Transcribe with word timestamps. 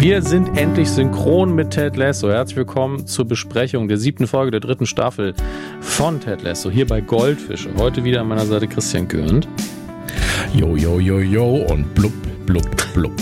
Wir 0.00 0.22
sind 0.22 0.56
endlich 0.56 0.88
synchron 0.88 1.54
mit 1.54 1.72
Ted 1.72 1.94
Lasso. 1.94 2.30
Herzlich 2.30 2.56
willkommen 2.56 3.06
zur 3.06 3.26
Besprechung 3.26 3.86
der 3.86 3.98
siebten 3.98 4.26
Folge 4.26 4.50
der 4.50 4.60
dritten 4.60 4.86
Staffel 4.86 5.34
von 5.82 6.18
Ted 6.18 6.40
Lasso 6.40 6.70
hier 6.70 6.86
bei 6.86 7.02
Goldfische. 7.02 7.68
Heute 7.76 8.02
wieder 8.02 8.22
an 8.22 8.28
meiner 8.28 8.46
Seite 8.46 8.66
Christian 8.66 9.06
Gürnt. 9.08 9.46
Jo, 10.54 10.74
jo, 10.74 10.98
jo, 10.98 11.18
jo 11.18 11.66
und 11.70 11.94
blub, 11.94 12.14
blub, 12.46 12.64
blub. 12.94 13.12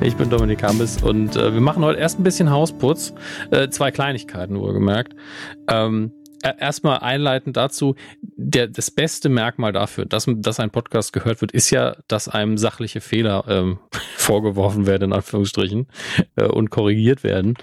Ich 0.00 0.14
bin 0.14 0.30
Dominik 0.30 0.62
Hambis 0.62 1.02
und 1.02 1.34
äh, 1.34 1.52
wir 1.52 1.60
machen 1.60 1.82
heute 1.82 1.98
erst 1.98 2.20
ein 2.20 2.22
bisschen 2.22 2.48
Hausputz. 2.48 3.12
Äh, 3.50 3.68
zwei 3.70 3.90
Kleinigkeiten, 3.90 4.56
wohlgemerkt. 4.56 5.16
Ähm, 5.68 6.12
erstmal 6.42 6.98
einleitend 6.98 7.56
dazu, 7.56 7.96
der, 8.22 8.66
das 8.66 8.90
beste 8.90 9.28
Merkmal 9.28 9.72
dafür, 9.72 10.06
dass, 10.06 10.26
dass 10.28 10.60
ein 10.60 10.70
Podcast 10.70 11.12
gehört 11.12 11.40
wird, 11.40 11.52
ist 11.52 11.70
ja, 11.70 11.96
dass 12.08 12.28
einem 12.28 12.56
sachliche 12.58 13.00
Fehler 13.00 13.44
ähm, 13.48 13.78
vorgeworfen 14.16 14.86
werden, 14.86 15.04
in 15.04 15.12
Anführungsstrichen, 15.12 15.86
äh, 16.36 16.44
und 16.44 16.70
korrigiert 16.70 17.22
werden. 17.22 17.54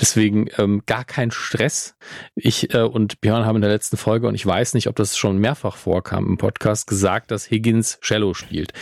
Deswegen 0.00 0.48
ähm, 0.58 0.82
gar 0.86 1.04
kein 1.04 1.30
Stress. 1.30 1.96
Ich 2.34 2.74
äh, 2.74 2.82
und 2.82 3.20
Björn 3.20 3.44
haben 3.44 3.56
in 3.56 3.62
der 3.62 3.70
letzten 3.70 3.96
Folge, 3.96 4.28
und 4.28 4.34
ich 4.34 4.46
weiß 4.46 4.74
nicht, 4.74 4.88
ob 4.88 4.96
das 4.96 5.16
schon 5.16 5.38
mehrfach 5.38 5.76
vorkam 5.76 6.26
im 6.26 6.38
Podcast, 6.38 6.86
gesagt, 6.86 7.30
dass 7.30 7.50
Higgins 7.50 7.98
Cello 8.00 8.34
spielt. 8.34 8.72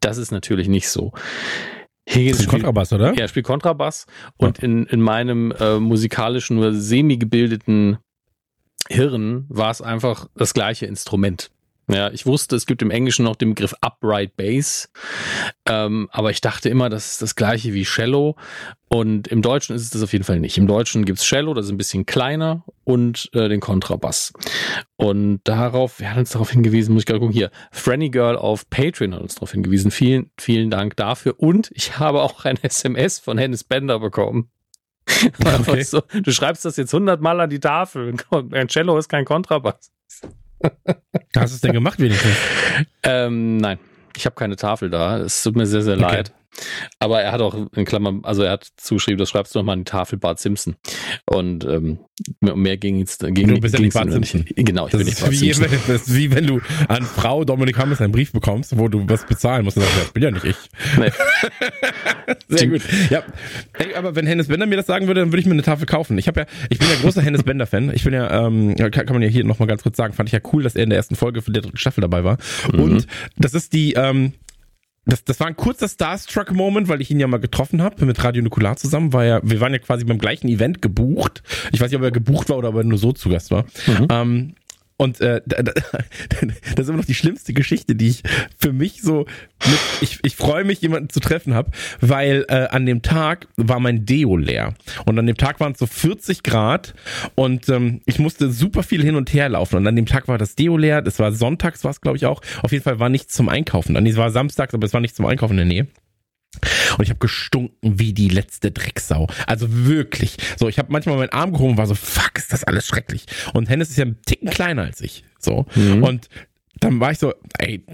Das 0.00 0.18
ist 0.18 0.32
natürlich 0.32 0.68
nicht 0.68 0.88
so. 0.88 1.12
Higgins 2.08 2.38
spielt 2.38 2.50
Kontrabass, 2.50 2.92
oder? 2.92 3.16
Er 3.16 3.28
spielt 3.28 3.46
Kontrabass 3.46 4.06
und 4.36 4.58
ja. 4.58 4.64
in, 4.64 4.86
in 4.86 5.00
meinem 5.00 5.52
äh, 5.52 5.78
musikalischen, 5.78 6.56
nur 6.56 6.74
semi-gebildeten 6.74 7.98
Hirn 8.88 9.46
war 9.48 9.70
es 9.70 9.82
einfach 9.82 10.26
das 10.34 10.54
gleiche 10.54 10.86
Instrument. 10.86 11.50
Ja, 11.90 12.10
ich 12.10 12.26
wusste, 12.26 12.54
es 12.54 12.66
gibt 12.66 12.80
im 12.80 12.90
Englischen 12.90 13.24
noch 13.24 13.34
den 13.34 13.50
Begriff 13.50 13.74
Upright 13.80 14.36
Bass, 14.36 14.88
ähm, 15.68 16.08
aber 16.12 16.30
ich 16.30 16.40
dachte 16.40 16.68
immer, 16.68 16.88
das 16.88 17.12
ist 17.12 17.22
das 17.22 17.34
gleiche 17.34 17.74
wie 17.74 17.82
Cello. 17.82 18.36
Und 18.88 19.26
im 19.28 19.42
Deutschen 19.42 19.74
ist 19.74 19.82
es 19.82 19.90
das 19.90 20.02
auf 20.02 20.12
jeden 20.12 20.24
Fall 20.24 20.38
nicht. 20.38 20.56
Im 20.58 20.66
Deutschen 20.66 21.04
gibt's 21.04 21.24
Cello, 21.24 21.54
das 21.54 21.66
ist 21.66 21.72
ein 21.72 21.78
bisschen 21.78 22.06
kleiner, 22.06 22.64
und 22.84 23.30
äh, 23.34 23.48
den 23.48 23.60
Kontrabass. 23.60 24.32
Und 24.96 25.40
darauf, 25.44 25.98
wer 25.98 26.12
hat 26.12 26.18
uns 26.18 26.30
darauf 26.30 26.50
hingewiesen, 26.50 26.94
muss 26.94 27.02
ich 27.02 27.06
gerade 27.06 27.20
gucken, 27.20 27.34
hier, 27.34 27.50
Franny 27.72 28.10
Girl 28.10 28.36
auf 28.36 28.70
Patreon 28.70 29.14
hat 29.14 29.20
uns 29.20 29.34
darauf 29.34 29.52
hingewiesen. 29.52 29.90
Vielen, 29.90 30.30
vielen 30.38 30.70
Dank 30.70 30.96
dafür. 30.96 31.34
Und 31.38 31.70
ich 31.74 31.98
habe 31.98 32.22
auch 32.22 32.44
ein 32.44 32.58
SMS 32.62 33.18
von 33.18 33.38
Hennis 33.38 33.64
Bender 33.64 33.98
bekommen. 33.98 34.50
Okay. 35.44 35.82
So, 35.82 36.00
du 36.00 36.32
schreibst 36.32 36.64
das 36.64 36.76
jetzt 36.76 36.92
hundertmal 36.92 37.40
an 37.40 37.50
die 37.50 37.60
Tafel. 37.60 38.14
Ein 38.52 38.68
Cello 38.68 38.96
ist 38.98 39.08
kein 39.08 39.24
Kontrabass. 39.24 39.90
Hast 41.36 41.52
du 41.52 41.56
es 41.56 41.60
denn 41.60 41.72
gemacht 41.72 41.98
wenigstens? 41.98 42.36
ähm, 43.02 43.56
nein, 43.56 43.78
ich 44.16 44.26
habe 44.26 44.36
keine 44.36 44.56
Tafel 44.56 44.90
da. 44.90 45.18
Es 45.18 45.42
tut 45.42 45.56
mir 45.56 45.66
sehr, 45.66 45.82
sehr 45.82 45.94
okay. 45.94 46.02
leid. 46.02 46.32
Aber 46.98 47.22
er 47.22 47.32
hat 47.32 47.40
auch 47.40 47.54
in 47.74 47.84
Klammern, 47.84 48.20
also 48.24 48.42
er 48.42 48.52
hat 48.52 48.68
zugeschrieben, 48.76 49.18
das 49.18 49.30
schreibst 49.30 49.54
du 49.54 49.58
nochmal 49.58 49.74
an 49.74 49.80
die 49.80 49.90
Tafel 49.90 50.18
Bart 50.18 50.38
Simpson. 50.38 50.76
Und 51.26 51.64
ähm, 51.64 52.00
mehr 52.40 52.76
ging 52.76 53.00
es 53.00 53.18
ging, 53.18 53.48
Du 53.48 53.60
bist 53.60 53.74
ja 53.74 53.80
nicht 53.80 53.94
Bart 53.94 54.10
Simpson. 54.10 54.40
Nicht. 54.40 54.66
Genau, 54.66 54.86
ich 54.86 54.92
das 54.92 54.98
bin 54.98 55.06
nicht 55.06 55.20
Bart 55.20 55.32
wie, 55.32 55.52
Simpson. 55.52 55.66
Das 55.86 56.08
ist 56.08 56.14
wie 56.14 56.34
wenn 56.34 56.46
du 56.46 56.60
an 56.88 57.04
Frau 57.04 57.44
Dominik 57.44 57.78
Hammes 57.78 58.00
einen 58.00 58.12
Brief 58.12 58.32
bekommst, 58.32 58.78
wo 58.78 58.88
du 58.88 59.08
was 59.08 59.26
bezahlen 59.26 59.64
musst. 59.64 59.76
Und 59.76 59.84
sagst, 59.84 60.00
das 60.00 60.12
bin 60.12 60.22
ja 60.22 60.30
nicht 60.30 60.44
ich. 60.44 60.56
Nee. 60.98 61.10
Sehr 62.48 62.68
gut. 62.68 62.82
Ja, 63.10 63.22
Ey, 63.78 63.94
aber 63.94 64.14
wenn 64.14 64.26
Hennes 64.26 64.48
Bender 64.48 64.66
mir 64.66 64.76
das 64.76 64.86
sagen 64.86 65.06
würde, 65.06 65.20
dann 65.20 65.32
würde 65.32 65.40
ich 65.40 65.46
mir 65.46 65.52
eine 65.52 65.62
Tafel 65.62 65.86
kaufen. 65.86 66.18
Ich 66.18 66.28
habe 66.28 66.40
ja, 66.40 66.46
ich 66.68 66.78
bin 66.78 66.88
ja 66.88 66.94
großer 67.00 67.22
Hennes 67.22 67.42
Bender 67.42 67.66
Fan. 67.66 67.92
Ich 67.94 68.04
bin 68.04 68.12
ja, 68.12 68.46
ähm, 68.46 68.76
kann, 68.76 68.90
kann 68.90 69.12
man 69.12 69.22
ja 69.22 69.28
hier 69.28 69.44
nochmal 69.44 69.68
ganz 69.68 69.82
kurz 69.82 69.96
sagen, 69.96 70.12
fand 70.12 70.28
ich 70.28 70.32
ja 70.32 70.40
cool, 70.52 70.62
dass 70.62 70.76
er 70.76 70.84
in 70.84 70.90
der 70.90 70.98
ersten 70.98 71.16
Folge 71.16 71.42
von 71.42 71.54
der 71.54 71.62
dritten 71.62 71.76
Staffel 71.78 72.00
dabei 72.00 72.24
war. 72.24 72.38
Mhm. 72.72 72.80
Und 72.80 73.06
das 73.36 73.54
ist 73.54 73.72
die, 73.72 73.94
ähm, 73.94 74.34
das, 75.04 75.24
das 75.24 75.40
war 75.40 75.48
ein 75.48 75.56
kurzer 75.56 75.88
Starstruck-Moment, 75.88 76.88
weil 76.88 77.00
ich 77.00 77.10
ihn 77.10 77.18
ja 77.18 77.26
mal 77.26 77.40
getroffen 77.40 77.82
habe 77.82 78.04
mit 78.06 78.22
Radio 78.22 78.42
Nukular 78.42 78.76
zusammen. 78.76 79.12
War 79.12 79.24
ja, 79.24 79.40
wir 79.42 79.60
waren 79.60 79.72
ja 79.72 79.80
quasi 79.80 80.04
beim 80.04 80.18
gleichen 80.18 80.48
Event 80.48 80.80
gebucht. 80.80 81.42
Ich 81.72 81.80
weiß 81.80 81.90
nicht, 81.90 81.98
ob 81.98 82.04
er 82.04 82.12
gebucht 82.12 82.48
war 82.50 82.58
oder 82.58 82.68
ob 82.68 82.76
er 82.76 82.84
nur 82.84 82.98
so 82.98 83.12
zu 83.12 83.28
Gast 83.28 83.50
war. 83.50 83.64
Mhm. 83.86 84.06
Ähm, 84.10 84.54
und 85.02 85.20
äh, 85.20 85.40
das 85.46 85.64
ist 86.76 86.88
immer 86.88 86.98
noch 86.98 87.04
die 87.04 87.14
schlimmste 87.14 87.52
Geschichte, 87.52 87.96
die 87.96 88.08
ich 88.08 88.22
für 88.56 88.72
mich 88.72 89.02
so 89.02 89.26
mit, 89.66 89.78
ich, 90.00 90.20
ich 90.22 90.36
freue 90.36 90.62
mich, 90.62 90.80
jemanden 90.80 91.08
zu 91.10 91.18
treffen 91.18 91.54
habe, 91.54 91.72
weil 92.00 92.44
äh, 92.48 92.68
an 92.68 92.86
dem 92.86 93.02
Tag 93.02 93.48
war 93.56 93.80
mein 93.80 94.06
Deo 94.06 94.36
leer. 94.36 94.74
Und 95.04 95.18
an 95.18 95.26
dem 95.26 95.36
Tag 95.36 95.58
waren 95.58 95.72
es 95.72 95.80
so 95.80 95.86
40 95.86 96.44
Grad 96.44 96.94
und 97.34 97.68
ähm, 97.68 98.00
ich 98.06 98.20
musste 98.20 98.52
super 98.52 98.84
viel 98.84 99.02
hin 99.02 99.16
und 99.16 99.32
her 99.32 99.48
laufen. 99.48 99.76
Und 99.76 99.88
an 99.88 99.96
dem 99.96 100.06
Tag 100.06 100.28
war 100.28 100.38
das 100.38 100.54
Deo 100.54 100.76
leer, 100.76 101.02
das 101.02 101.18
war 101.18 101.32
sonntags, 101.32 101.82
war 101.82 101.90
es, 101.90 102.00
glaube 102.00 102.16
ich, 102.16 102.26
auch. 102.26 102.40
Auf 102.62 102.70
jeden 102.70 102.84
Fall 102.84 103.00
war 103.00 103.08
nichts 103.08 103.34
zum 103.34 103.48
Einkaufen. 103.48 103.96
Es 104.06 104.16
war 104.16 104.30
samstags, 104.30 104.72
aber 104.72 104.86
es 104.86 104.92
war 104.92 105.00
nichts 105.00 105.16
zum 105.16 105.26
Einkaufen 105.26 105.58
in 105.58 105.68
der 105.68 105.82
Nähe. 105.82 105.86
Und 106.98 107.02
ich 107.02 107.10
habe 107.10 107.18
gestunken 107.18 107.98
wie 107.98 108.12
die 108.12 108.28
letzte 108.28 108.70
Drecksau. 108.70 109.28
Also 109.46 109.66
wirklich. 109.70 110.36
So, 110.58 110.68
ich 110.68 110.78
habe 110.78 110.92
manchmal 110.92 111.16
meinen 111.16 111.30
Arm 111.30 111.52
gehoben 111.52 111.72
und 111.72 111.78
war 111.78 111.86
so, 111.86 111.94
fuck, 111.94 112.32
ist 112.36 112.52
das 112.52 112.64
alles 112.64 112.86
schrecklich. 112.86 113.26
Und 113.52 113.68
Hennes 113.68 113.90
ist 113.90 113.98
ja 113.98 114.04
ein 114.04 114.20
Ticken 114.24 114.50
kleiner 114.50 114.82
als 114.82 115.00
ich. 115.00 115.24
So. 115.38 115.66
Mhm. 115.74 116.02
Und 116.02 116.28
dann 116.80 117.00
war 117.00 117.12
ich 117.12 117.18
so, 117.18 117.32
ey, 117.58 117.84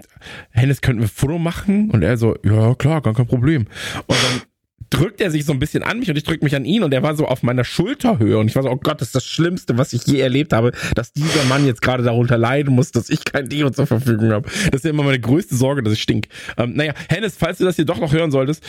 Hennes, 0.50 0.80
könnten 0.80 1.00
wir 1.02 1.06
ein 1.06 1.10
Foto 1.10 1.38
machen? 1.38 1.90
Und 1.90 2.02
er 2.02 2.16
so, 2.16 2.36
ja, 2.44 2.74
klar, 2.74 3.02
gar 3.02 3.14
kein 3.14 3.26
Problem. 3.26 3.66
Und 4.06 4.16
dann 4.22 4.42
drückt 4.90 5.20
er 5.20 5.30
sich 5.30 5.44
so 5.44 5.52
ein 5.52 5.58
bisschen 5.58 5.82
an 5.82 5.98
mich 5.98 6.10
und 6.10 6.16
ich 6.16 6.24
drücke 6.24 6.44
mich 6.44 6.54
an 6.54 6.64
ihn 6.64 6.82
und 6.82 6.92
er 6.94 7.02
war 7.02 7.14
so 7.14 7.26
auf 7.26 7.42
meiner 7.42 7.64
Schulterhöhe 7.64 8.38
und 8.38 8.48
ich 8.48 8.56
war 8.56 8.62
so, 8.62 8.70
oh 8.70 8.76
Gott, 8.76 9.00
das 9.00 9.08
ist 9.08 9.14
das 9.14 9.24
Schlimmste, 9.24 9.78
was 9.78 9.92
ich 9.92 10.04
je 10.06 10.20
erlebt 10.20 10.52
habe, 10.52 10.72
dass 10.94 11.12
dieser 11.12 11.44
Mann 11.44 11.66
jetzt 11.66 11.82
gerade 11.82 12.02
darunter 12.02 12.38
leiden 12.38 12.74
muss, 12.74 12.90
dass 12.92 13.10
ich 13.10 13.24
kein 13.24 13.48
Deo 13.48 13.70
zur 13.70 13.86
Verfügung 13.86 14.30
habe. 14.30 14.48
Das 14.70 14.80
ist 14.80 14.84
ja 14.84 14.90
immer 14.90 15.02
meine 15.02 15.20
größte 15.20 15.54
Sorge, 15.54 15.82
dass 15.82 15.92
ich 15.92 16.02
stink. 16.02 16.28
Ähm, 16.56 16.74
naja, 16.74 16.92
Hennes, 17.08 17.36
falls 17.36 17.58
du 17.58 17.64
das 17.64 17.76
hier 17.76 17.84
doch 17.84 18.00
noch 18.00 18.12
hören 18.12 18.30
solltest, 18.30 18.62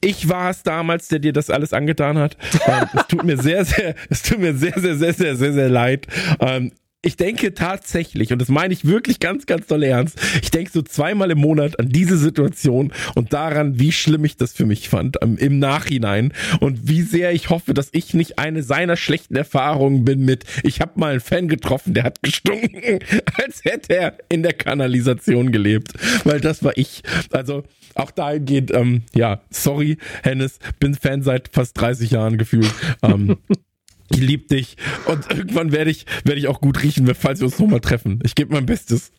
ich 0.00 0.28
war 0.28 0.50
es 0.50 0.62
damals, 0.62 1.08
der 1.08 1.18
dir 1.18 1.32
das 1.32 1.50
alles 1.50 1.72
angetan 1.72 2.18
hat. 2.18 2.36
Ähm, 2.66 2.86
es 2.94 3.06
tut 3.08 3.24
mir 3.24 3.36
sehr, 3.36 3.64
sehr, 3.64 3.94
es 4.08 4.22
tut 4.22 4.38
mir 4.38 4.54
sehr, 4.54 4.78
sehr, 4.78 4.96
sehr, 4.96 5.14
sehr, 5.14 5.36
sehr, 5.36 5.52
sehr 5.52 5.68
leid. 5.68 6.06
Ähm, 6.40 6.72
ich 7.02 7.16
denke 7.16 7.52
tatsächlich, 7.52 8.32
und 8.32 8.40
das 8.40 8.48
meine 8.48 8.72
ich 8.72 8.84
wirklich 8.84 9.18
ganz, 9.18 9.46
ganz 9.46 9.66
doll 9.66 9.82
ernst, 9.82 10.18
ich 10.40 10.50
denke 10.50 10.70
so 10.70 10.82
zweimal 10.82 11.30
im 11.32 11.38
Monat 11.38 11.78
an 11.80 11.88
diese 11.88 12.16
Situation 12.16 12.92
und 13.16 13.32
daran, 13.32 13.80
wie 13.80 13.90
schlimm 13.90 14.24
ich 14.24 14.36
das 14.36 14.52
für 14.52 14.66
mich 14.66 14.88
fand 14.88 15.16
im 15.22 15.58
Nachhinein 15.58 16.32
und 16.60 16.88
wie 16.88 17.02
sehr 17.02 17.32
ich 17.32 17.50
hoffe, 17.50 17.74
dass 17.74 17.88
ich 17.92 18.14
nicht 18.14 18.38
eine 18.38 18.62
seiner 18.62 18.96
schlechten 18.96 19.34
Erfahrungen 19.34 20.04
bin 20.04 20.24
mit, 20.24 20.44
ich 20.62 20.80
habe 20.80 20.98
mal 21.00 21.10
einen 21.12 21.20
Fan 21.20 21.48
getroffen, 21.48 21.94
der 21.94 22.04
hat 22.04 22.22
gestunken, 22.22 23.00
als 23.34 23.64
hätte 23.64 23.96
er 23.96 24.18
in 24.28 24.44
der 24.44 24.52
Kanalisation 24.52 25.50
gelebt, 25.50 25.92
weil 26.24 26.40
das 26.40 26.62
war 26.62 26.76
ich. 26.76 27.02
Also 27.30 27.64
auch 27.94 28.10
dahingehend, 28.10 28.72
ähm, 28.72 29.02
ja, 29.14 29.42
sorry, 29.50 29.98
Hennes, 30.22 30.58
bin 30.78 30.94
Fan 30.94 31.22
seit 31.22 31.48
fast 31.52 31.78
30 31.80 32.12
Jahren 32.12 32.38
gefühlt. 32.38 32.72
Ähm, 33.02 33.38
ich 34.12 34.20
liebe 34.20 34.46
dich 34.48 34.76
und 35.06 35.30
irgendwann 35.36 35.72
werde 35.72 35.90
ich, 35.90 36.06
werde 36.24 36.38
ich 36.40 36.48
auch 36.48 36.60
gut 36.60 36.82
riechen, 36.82 37.12
falls 37.14 37.40
wir 37.40 37.46
uns 37.46 37.58
nochmal 37.58 37.80
treffen. 37.80 38.20
Ich 38.24 38.34
gebe 38.34 38.52
mein 38.52 38.66
Bestes. 38.66 39.12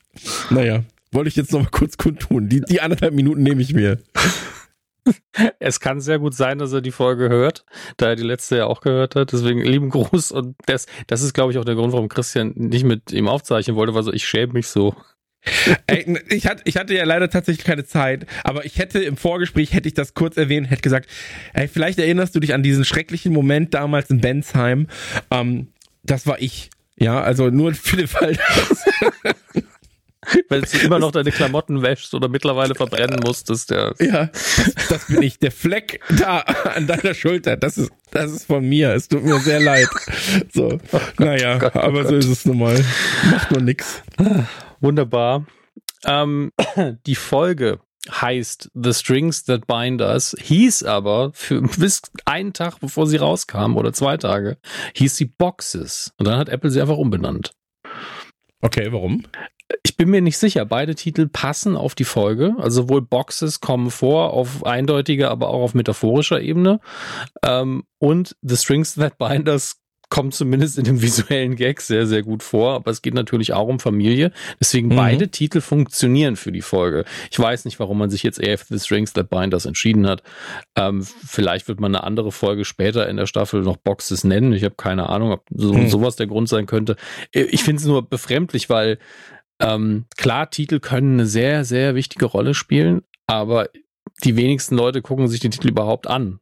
Naja, 0.49 0.83
wollte 1.11 1.29
ich 1.29 1.35
jetzt 1.35 1.51
nochmal 1.51 1.71
kurz 1.71 1.97
kundtun. 1.97 2.49
Die, 2.49 2.61
die 2.61 2.81
anderthalb 2.81 3.13
Minuten 3.13 3.43
nehme 3.43 3.61
ich 3.61 3.73
mir. 3.73 3.99
Es 5.59 5.81
kann 5.81 5.99
sehr 5.99 6.17
gut 6.17 6.33
sein, 6.33 6.59
dass 6.59 6.71
er 6.71 6.79
die 6.79 6.91
Folge 6.91 7.27
hört, 7.27 7.65
da 7.97 8.07
er 8.07 8.15
die 8.15 8.23
letzte 8.23 8.55
ja 8.55 8.67
auch 8.67 8.79
gehört 8.79 9.15
hat. 9.15 9.33
Deswegen 9.33 9.59
lieben 9.59 9.89
Gruß. 9.89 10.31
Und 10.31 10.55
das, 10.65 10.85
das 11.07 11.21
ist, 11.21 11.33
glaube 11.33 11.51
ich, 11.51 11.57
auch 11.57 11.65
der 11.65 11.75
Grund, 11.75 11.91
warum 11.91 12.07
Christian 12.07 12.53
nicht 12.55 12.85
mit 12.85 13.11
ihm 13.11 13.27
aufzeichnen 13.27 13.75
wollte, 13.75 13.93
weil 13.93 14.03
so, 14.03 14.13
ich 14.13 14.25
schäme 14.25 14.53
mich 14.53 14.67
so. 14.67 14.95
Ey, 15.87 16.19
ich, 16.29 16.47
hatte, 16.47 16.61
ich 16.65 16.77
hatte 16.77 16.93
ja 16.93 17.03
leider 17.03 17.29
tatsächlich 17.29 17.65
keine 17.65 17.85
Zeit, 17.85 18.25
aber 18.43 18.65
ich 18.65 18.77
hätte 18.77 18.99
im 18.99 19.17
Vorgespräch, 19.17 19.73
hätte 19.73 19.87
ich 19.87 19.93
das 19.93 20.13
kurz 20.13 20.37
erwähnt, 20.37 20.69
hätte 20.69 20.81
gesagt, 20.81 21.09
ey, 21.53 21.67
vielleicht 21.67 21.99
erinnerst 21.99 22.35
du 22.35 22.39
dich 22.39 22.53
an 22.53 22.63
diesen 22.63 22.85
schrecklichen 22.85 23.33
Moment 23.33 23.73
damals 23.73 24.09
in 24.09 24.21
Bensheim. 24.21 24.87
Ähm, 25.31 25.67
das 26.03 26.27
war 26.27 26.41
ich. 26.41 26.69
Ja, 26.95 27.21
also 27.21 27.49
nur 27.49 27.73
für 27.73 27.97
den 27.97 28.07
Fall, 28.07 28.37
Weil 30.49 30.61
du 30.61 30.77
immer 30.79 30.99
noch 30.99 31.11
deine 31.11 31.31
Klamotten 31.31 31.81
wäschst 31.81 32.13
oder 32.13 32.27
mittlerweile 32.27 32.75
verbrennen 32.75 33.19
musstest, 33.23 33.71
ja. 33.71 33.94
Ja, 34.00 34.27
das, 34.27 34.88
das, 34.89 35.06
bin 35.07 35.21
ich. 35.21 35.39
Der 35.39 35.51
Fleck 35.51 36.00
da 36.18 36.39
an 36.39 36.88
deiner 36.88 37.13
Schulter, 37.13 37.57
das 37.57 37.77
ist, 37.77 37.91
das 38.12 38.31
ist 38.31 38.45
von 38.45 38.68
mir. 38.68 38.94
Es 38.94 39.07
tut 39.07 39.23
mir 39.23 39.39
sehr 39.39 39.59
leid. 39.59 39.89
So, 40.53 40.79
oh 40.91 41.00
naja, 41.18 41.57
Gott, 41.57 41.73
oh 41.75 41.79
aber 41.79 42.03
Gott. 42.03 42.09
so 42.09 42.15
ist 42.15 42.27
es 42.27 42.45
nun 42.45 42.59
mal. 42.59 42.83
Macht 43.31 43.51
nur 43.51 43.62
nix. 43.62 44.01
Wunderbar. 44.83 45.45
Ähm, 46.06 46.51
die 47.07 47.15
Folge 47.15 47.80
heißt 48.12 48.69
The 48.74 48.94
Strings 48.94 49.45
That 49.45 49.65
Bind 49.65 50.01
Us, 50.01 50.35
hieß 50.38 50.83
aber 50.83 51.31
für 51.33 51.62
bis 51.80 52.01
einen 52.25 52.51
Tag, 52.51 52.80
bevor 52.80 53.07
sie 53.07 53.15
rauskam 53.15 53.77
oder 53.77 53.94
zwei 53.94 54.18
Tage, 54.18 54.57
hieß 54.95 55.15
sie 55.15 55.25
Boxes. 55.25 56.13
Und 56.18 56.27
dann 56.27 56.38
hat 56.38 56.50
Apple 56.50 56.69
sie 56.69 56.81
einfach 56.81 56.97
umbenannt. 56.97 57.53
Okay, 58.62 58.91
warum? 58.91 59.24
Ich 59.83 59.95
bin 59.95 60.09
mir 60.09 60.21
nicht 60.21 60.38
sicher. 60.38 60.65
Beide 60.65 60.95
Titel 60.95 61.27
passen 61.27 61.77
auf 61.77 61.95
die 61.95 62.03
Folge. 62.03 62.56
Also 62.57 62.83
sowohl 62.83 63.01
Boxes 63.01 63.62
kommen 63.62 63.89
vor 63.89 64.33
auf 64.33 64.65
eindeutiger, 64.65 65.31
aber 65.31 65.47
auch 65.47 65.62
auf 65.62 65.74
metaphorischer 65.74 66.41
Ebene. 66.41 66.81
Ähm, 67.41 67.85
und 68.00 68.35
The 68.41 68.57
Strings 68.57 68.95
That 68.95 69.18
Bind 69.18 69.47
Us 69.47 69.82
kommt 70.13 70.36
zumindest 70.36 70.77
in 70.77 70.83
dem 70.83 71.01
visuellen 71.01 71.56
Gag 71.56 71.81
sehr, 71.81 72.06
sehr 72.06 72.21
gut 72.21 72.44
vor. 72.44 72.75
Aber 72.75 72.92
es 72.92 73.01
geht 73.01 73.15
natürlich 73.15 73.54
auch 73.54 73.68
um 73.68 73.80
Familie. 73.80 74.31
Deswegen 74.60 74.89
mhm. 74.89 74.95
beide 74.95 75.30
Titel 75.30 75.60
funktionieren 75.60 76.36
für 76.36 76.51
die 76.51 76.62
Folge. 76.62 77.04
Ich 77.31 77.39
weiß 77.39 77.65
nicht, 77.65 77.80
warum 77.80 77.98
man 77.98 78.12
sich 78.12 78.21
jetzt 78.21 78.39
AF 78.39 78.65
The 78.69 78.80
Strings 78.80 79.13
That 79.13 79.31
Bind 79.31 79.51
das 79.51 79.65
entschieden 79.65 80.07
hat. 80.07 80.21
Ähm, 80.75 81.01
vielleicht 81.01 81.68
wird 81.68 81.80
man 81.80 81.95
eine 81.95 82.04
andere 82.04 82.31
Folge 82.31 82.63
später 82.63 83.10
in 83.10 83.18
der 83.18 83.25
Staffel 83.25 83.63
noch 83.63 83.77
Boxes 83.77 84.24
nennen. 84.24 84.54
Ich 84.54 84.63
habe 84.63 84.75
keine 84.75 85.10
Ahnung, 85.10 85.31
ob 85.31 85.45
so, 85.50 85.74
mhm. 85.74 85.89
sowas 85.89 86.16
der 86.16 86.27
Grund 86.27 86.48
sein 86.48 86.68
könnte. 86.68 86.95
Ich 87.31 87.63
finde 87.63 87.81
es 87.81 87.88
nur 87.88 88.07
befremdlich, 88.07 88.69
weil 88.69 89.00
ähm, 89.59 90.06
klar, 90.16 90.51
Titel 90.51 90.80
können 90.80 91.13
eine 91.13 91.25
sehr, 91.25 91.66
sehr 91.66 91.95
wichtige 91.95 92.25
Rolle 92.25 92.54
spielen, 92.54 93.01
aber 93.25 93.69
die 94.24 94.36
wenigsten 94.36 94.75
Leute 94.75 95.01
gucken 95.01 95.27
sich 95.27 95.39
den 95.39 95.50
Titel 95.50 95.69
überhaupt 95.69 96.06
an. 96.06 96.39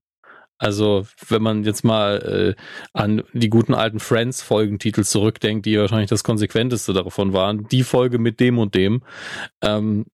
Also, 0.62 1.08
wenn 1.28 1.42
man 1.42 1.64
jetzt 1.64 1.84
mal 1.84 2.56
äh, 2.56 2.62
an 2.94 3.24
die 3.34 3.50
guten 3.50 3.74
alten 3.74 4.00
Friends-Folgentitel 4.00 5.04
zurückdenkt, 5.04 5.66
die 5.66 5.80
wahrscheinlich 5.80 6.12
das 6.12 6.24
konsequenteste 6.24 6.94
davon 6.94 7.34
waren, 7.34 7.68
die 7.70 7.82
Folge 7.82 8.20
mit 8.20 8.40
dem 8.40 8.60
und 8.60 8.76
dem. 8.76 9.02
Ähm, 9.64 10.06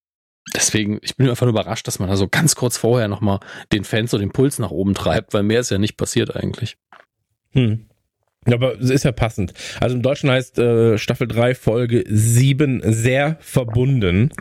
deswegen, 0.56 1.00
ich 1.02 1.18
bin 1.18 1.30
einfach 1.30 1.46
nur 1.46 1.52
überrascht, 1.52 1.86
dass 1.86 2.00
man 2.00 2.08
da 2.08 2.16
so 2.16 2.30
ganz 2.30 2.56
kurz 2.56 2.78
vorher 2.78 3.10
nochmal 3.10 3.42
den 3.74 3.84
Fans 3.84 4.12
so 4.12 4.18
den 4.18 4.32
Puls 4.32 4.58
nach 4.58 4.72
oben 4.72 4.94
treibt, 4.94 5.34
weil 5.34 5.44
mehr 5.44 5.60
ist 5.60 5.70
ja 5.70 5.80
nicht 5.80 5.98
passiert 5.98 6.34
eigentlich. 6.34 6.78
Hm. 7.52 7.86
Aber 8.46 8.80
es 8.80 8.90
ist 8.90 9.04
ja 9.04 9.12
passend. 9.12 9.54
Also 9.82 9.98
im 9.98 10.02
Deutschen 10.02 10.30
heißt 10.32 10.60
äh, 10.60 10.98
Staffel 10.98 11.28
3 11.28 11.56
Folge 11.56 12.06
7 12.08 12.84
sehr 12.86 13.36
verbunden. 13.42 14.32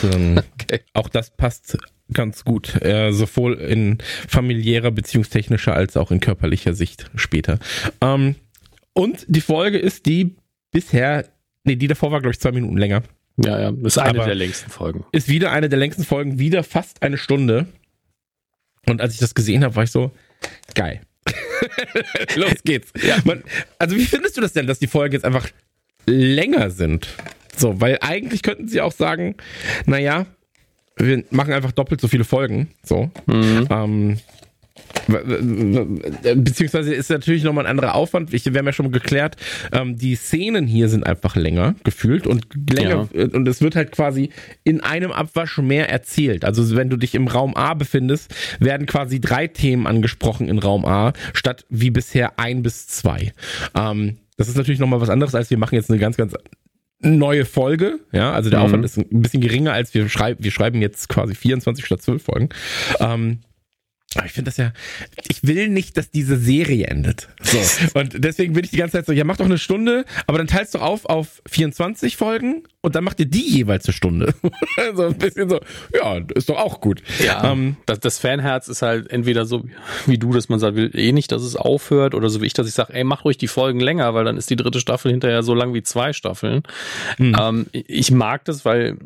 Und 0.00 0.14
ähm, 0.14 0.40
okay. 0.54 0.80
auch 0.94 1.10
das 1.10 1.36
passt 1.36 1.76
ganz 2.12 2.44
gut, 2.44 2.82
äh, 2.82 3.12
sowohl 3.12 3.54
in 3.54 3.98
familiärer, 4.28 4.90
beziehungstechnischer 4.90 5.74
als 5.74 5.96
auch 5.96 6.10
in 6.10 6.20
körperlicher 6.20 6.74
Sicht 6.74 7.10
später. 7.14 7.58
Ähm, 8.00 8.36
und 8.92 9.24
die 9.28 9.40
Folge 9.40 9.78
ist 9.78 10.06
die 10.06 10.36
bisher, 10.70 11.26
nee, 11.64 11.76
die 11.76 11.88
davor 11.88 12.12
war, 12.12 12.20
glaube 12.20 12.32
ich, 12.32 12.40
zwei 12.40 12.52
Minuten 12.52 12.76
länger. 12.76 13.02
Ja, 13.36 13.60
ja, 13.60 13.72
ist 13.82 13.98
eine 13.98 14.20
Aber 14.20 14.26
der 14.26 14.36
längsten 14.36 14.70
Folgen. 14.70 15.04
Ist 15.12 15.28
wieder 15.28 15.50
eine 15.50 15.68
der 15.68 15.78
längsten 15.78 16.04
Folgen, 16.04 16.38
wieder 16.38 16.62
fast 16.62 17.02
eine 17.02 17.18
Stunde. 17.18 17.66
Und 18.86 19.00
als 19.00 19.14
ich 19.14 19.20
das 19.20 19.34
gesehen 19.34 19.64
habe, 19.64 19.74
war 19.74 19.84
ich 19.84 19.90
so, 19.90 20.12
geil. 20.74 21.00
Los 22.36 22.62
geht's. 22.64 22.92
Ja. 23.02 23.16
Man, 23.24 23.42
also 23.78 23.96
wie 23.96 24.04
findest 24.04 24.36
du 24.36 24.40
das 24.40 24.52
denn, 24.52 24.66
dass 24.66 24.78
die 24.78 24.86
Folgen 24.86 25.14
jetzt 25.14 25.24
einfach 25.24 25.48
länger 26.06 26.70
sind? 26.70 27.08
So, 27.56 27.80
weil 27.80 27.98
eigentlich 28.00 28.42
könnten 28.42 28.68
sie 28.68 28.80
auch 28.80 28.92
sagen, 28.92 29.36
naja, 29.86 30.26
wir 30.96 31.24
machen 31.30 31.52
einfach 31.52 31.72
doppelt 31.72 32.00
so 32.00 32.08
viele 32.08 32.24
Folgen. 32.24 32.68
So. 32.82 33.10
Mhm. 33.26 33.66
Ähm, 33.70 34.16
beziehungsweise 35.06 36.94
ist 36.94 37.10
natürlich 37.10 37.44
nochmal 37.44 37.66
ein 37.66 37.70
anderer 37.70 37.94
Aufwand. 37.94 38.32
Ich, 38.32 38.44
wir 38.44 38.58
haben 38.58 38.66
ja 38.66 38.72
schon 38.72 38.90
geklärt, 38.90 39.36
ähm, 39.72 39.96
die 39.96 40.14
Szenen 40.16 40.66
hier 40.66 40.88
sind 40.88 41.06
einfach 41.06 41.36
länger 41.36 41.74
gefühlt 41.84 42.26
und 42.26 42.46
länger 42.72 43.08
ja. 43.12 43.24
und 43.24 43.46
es 43.46 43.60
wird 43.60 43.76
halt 43.76 43.92
quasi 43.92 44.30
in 44.62 44.80
einem 44.80 45.12
Abwasch 45.12 45.58
mehr 45.58 45.90
erzählt. 45.90 46.44
Also 46.44 46.76
wenn 46.76 46.90
du 46.90 46.96
dich 46.96 47.14
im 47.14 47.28
Raum 47.28 47.54
A 47.54 47.74
befindest, 47.74 48.34
werden 48.60 48.86
quasi 48.86 49.20
drei 49.20 49.46
Themen 49.46 49.86
angesprochen 49.86 50.48
in 50.48 50.58
Raum 50.58 50.84
A, 50.84 51.12
statt 51.34 51.66
wie 51.68 51.90
bisher 51.90 52.38
ein 52.38 52.62
bis 52.62 52.86
zwei. 52.86 53.32
Ähm, 53.76 54.18
das 54.36 54.48
ist 54.48 54.56
natürlich 54.56 54.80
nochmal 54.80 55.00
was 55.00 55.10
anderes, 55.10 55.34
als 55.34 55.50
wir 55.50 55.58
machen 55.58 55.76
jetzt 55.76 55.90
eine 55.90 55.98
ganz, 55.98 56.16
ganz 56.16 56.34
neue 57.04 57.44
Folge. 57.44 58.00
Ja, 58.12 58.32
also 58.32 58.50
der 58.50 58.60
mhm. 58.60 58.64
Aufwand 58.66 58.84
ist 58.84 58.98
ein 58.98 59.22
bisschen 59.22 59.40
geringer, 59.40 59.72
als 59.72 59.94
wir 59.94 60.08
schreiben. 60.08 60.42
Wir 60.42 60.50
schreiben 60.50 60.80
jetzt 60.80 61.08
quasi 61.08 61.34
24 61.34 61.84
statt 61.84 62.02
12 62.02 62.22
Folgen. 62.22 62.48
Ähm, 63.00 63.40
aber 64.16 64.26
ich 64.26 64.32
finde 64.32 64.50
das 64.50 64.56
ja, 64.56 64.72
ich 65.28 65.42
will 65.42 65.68
nicht, 65.68 65.96
dass 65.96 66.10
diese 66.10 66.36
Serie 66.36 66.86
endet. 66.86 67.28
So. 67.42 67.58
Und 67.98 68.24
deswegen 68.24 68.54
bin 68.54 68.64
ich 68.64 68.70
die 68.70 68.76
ganze 68.76 68.98
Zeit 68.98 69.06
so, 69.06 69.12
ja, 69.12 69.24
mach 69.24 69.36
doch 69.36 69.44
eine 69.44 69.58
Stunde, 69.58 70.04
aber 70.26 70.38
dann 70.38 70.46
teilst 70.46 70.74
du 70.74 70.78
auf 70.78 71.06
auf 71.06 71.42
24 71.46 72.16
Folgen 72.16 72.64
und 72.80 72.94
dann 72.94 73.04
macht 73.04 73.18
ihr 73.20 73.26
die 73.26 73.48
jeweils 73.48 73.86
eine 73.86 73.94
Stunde. 73.94 74.34
so 74.94 75.06
ein 75.06 75.16
bisschen 75.16 75.48
so, 75.48 75.60
ja, 75.94 76.18
ist 76.34 76.48
doch 76.48 76.58
auch 76.58 76.80
gut. 76.80 77.02
Ja, 77.24 77.50
ähm, 77.50 77.76
das, 77.86 78.00
das 78.00 78.18
Fanherz 78.18 78.68
ist 78.68 78.82
halt 78.82 79.10
entweder 79.10 79.46
so 79.46 79.64
wie 80.06 80.18
du, 80.18 80.32
dass 80.32 80.48
man 80.48 80.58
sagt, 80.58 80.76
will 80.76 80.90
eh 80.94 81.12
nicht, 81.12 81.32
dass 81.32 81.42
es 81.42 81.56
aufhört, 81.56 82.14
oder 82.14 82.28
so 82.28 82.42
wie 82.42 82.46
ich, 82.46 82.52
dass 82.52 82.68
ich 82.68 82.74
sage, 82.74 82.92
ey, 82.94 83.04
mach 83.04 83.24
ruhig 83.24 83.38
die 83.38 83.48
Folgen 83.48 83.80
länger, 83.80 84.14
weil 84.14 84.24
dann 84.24 84.36
ist 84.36 84.50
die 84.50 84.56
dritte 84.56 84.80
Staffel 84.80 85.10
hinterher 85.10 85.42
so 85.42 85.54
lang 85.54 85.74
wie 85.74 85.82
zwei 85.82 86.12
Staffeln. 86.12 86.62
Mhm. 87.18 87.36
Ähm, 87.40 87.66
ich 87.72 88.10
mag 88.10 88.44
das, 88.44 88.64
weil 88.64 88.98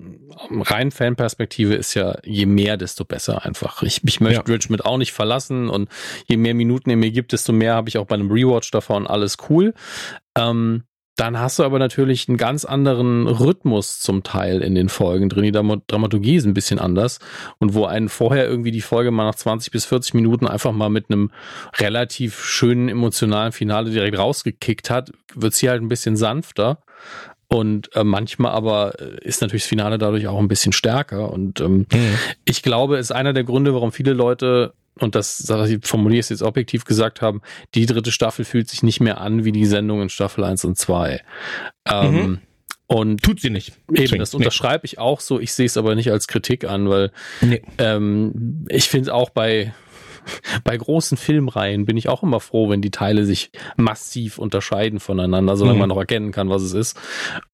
rein 0.50 0.90
Fanperspektive 0.90 1.75
ist 1.75 1.94
ja 1.94 2.19
je 2.25 2.46
mehr, 2.46 2.76
desto 2.76 3.04
besser 3.04 3.44
einfach. 3.44 3.82
Ich, 3.82 4.00
ich 4.04 4.20
möchte 4.20 4.44
ja. 4.46 4.54
Rich 4.54 4.70
mit 4.70 4.84
auch 4.84 4.97
nicht 4.98 5.12
verlassen 5.12 5.68
und 5.68 5.88
je 6.26 6.36
mehr 6.36 6.54
Minuten 6.54 6.90
er 6.90 6.96
mir 6.96 7.10
gibt, 7.10 7.32
desto 7.32 7.52
mehr 7.52 7.74
habe 7.74 7.88
ich 7.88 7.98
auch 7.98 8.06
bei 8.06 8.14
einem 8.14 8.30
Rewatch 8.30 8.70
davon. 8.70 9.06
Alles 9.06 9.36
cool. 9.48 9.74
Ähm, 10.36 10.84
dann 11.18 11.40
hast 11.40 11.58
du 11.58 11.64
aber 11.64 11.80
natürlich 11.80 12.28
einen 12.28 12.38
ganz 12.38 12.64
anderen 12.64 13.26
Rhythmus 13.26 13.98
zum 13.98 14.22
Teil 14.22 14.62
in 14.62 14.76
den 14.76 14.88
Folgen 14.88 15.28
drin. 15.28 15.42
Die 15.42 15.50
Dramaturgie 15.52 16.36
ist 16.36 16.44
ein 16.44 16.54
bisschen 16.54 16.78
anders. 16.78 17.18
Und 17.58 17.74
wo 17.74 17.86
einen 17.86 18.08
vorher 18.08 18.46
irgendwie 18.46 18.70
die 18.70 18.80
Folge 18.80 19.10
mal 19.10 19.24
nach 19.24 19.34
20 19.34 19.72
bis 19.72 19.84
40 19.84 20.14
Minuten 20.14 20.46
einfach 20.46 20.70
mal 20.70 20.90
mit 20.90 21.10
einem 21.10 21.32
relativ 21.76 22.44
schönen 22.44 22.88
emotionalen 22.88 23.50
Finale 23.50 23.90
direkt 23.90 24.16
rausgekickt 24.16 24.90
hat, 24.90 25.10
wird 25.34 25.54
sie 25.54 25.68
halt 25.68 25.82
ein 25.82 25.88
bisschen 25.88 26.16
sanfter. 26.16 26.84
Und 27.48 27.94
äh, 27.96 28.04
manchmal 28.04 28.52
aber 28.52 29.00
äh, 29.00 29.18
ist 29.22 29.40
natürlich 29.40 29.62
das 29.64 29.70
Finale 29.70 29.98
dadurch 29.98 30.28
auch 30.28 30.38
ein 30.38 30.48
bisschen 30.48 30.72
stärker. 30.72 31.32
Und 31.32 31.60
ähm, 31.60 31.86
mhm. 31.92 32.14
ich 32.44 32.62
glaube, 32.62 32.98
ist 32.98 33.10
einer 33.10 33.32
der 33.32 33.42
Gründe, 33.42 33.74
warum 33.74 33.90
viele 33.90 34.12
Leute 34.12 34.72
und 35.00 35.14
das 35.14 35.48
ich 35.68 35.86
formuliere 35.86 36.20
es 36.20 36.28
jetzt 36.28 36.42
objektiv 36.42 36.84
gesagt 36.84 37.22
haben, 37.22 37.42
die 37.74 37.86
dritte 37.86 38.12
Staffel 38.12 38.44
fühlt 38.44 38.68
sich 38.68 38.82
nicht 38.82 39.00
mehr 39.00 39.20
an 39.20 39.44
wie 39.44 39.52
die 39.52 39.66
Sendung 39.66 40.02
in 40.02 40.08
Staffel 40.08 40.44
1 40.44 40.64
und 40.64 40.78
2. 40.78 41.22
Ähm, 41.90 42.14
mhm. 42.14 42.38
Und 42.86 43.22
tut 43.22 43.40
sie 43.40 43.50
nicht. 43.50 43.74
Eben, 43.92 44.18
das 44.18 44.32
unterschreibe 44.32 44.86
ich 44.86 44.98
auch 44.98 45.20
so. 45.20 45.38
Ich 45.40 45.52
sehe 45.52 45.66
es 45.66 45.76
aber 45.76 45.94
nicht 45.94 46.10
als 46.10 46.26
Kritik 46.26 46.64
an, 46.64 46.88
weil 46.88 47.12
nee. 47.42 47.60
ähm, 47.76 48.64
ich 48.70 48.88
finde 48.88 49.12
auch 49.12 49.28
bei 49.28 49.74
bei 50.64 50.76
großen 50.76 51.16
Filmreihen 51.16 51.86
bin 51.86 51.96
ich 51.96 52.08
auch 52.08 52.22
immer 52.22 52.40
froh, 52.40 52.69
wenn 52.69 52.82
die 52.82 52.90
Teile 52.90 53.25
sich 53.25 53.50
massiv 53.76 54.38
unterscheiden 54.38 55.00
voneinander, 55.00 55.56
solange 55.56 55.75
mhm. 55.75 55.80
man 55.80 55.88
noch 55.90 55.98
erkennen 55.98 56.32
kann, 56.32 56.48
was 56.48 56.62
es 56.62 56.72
ist. 56.72 56.98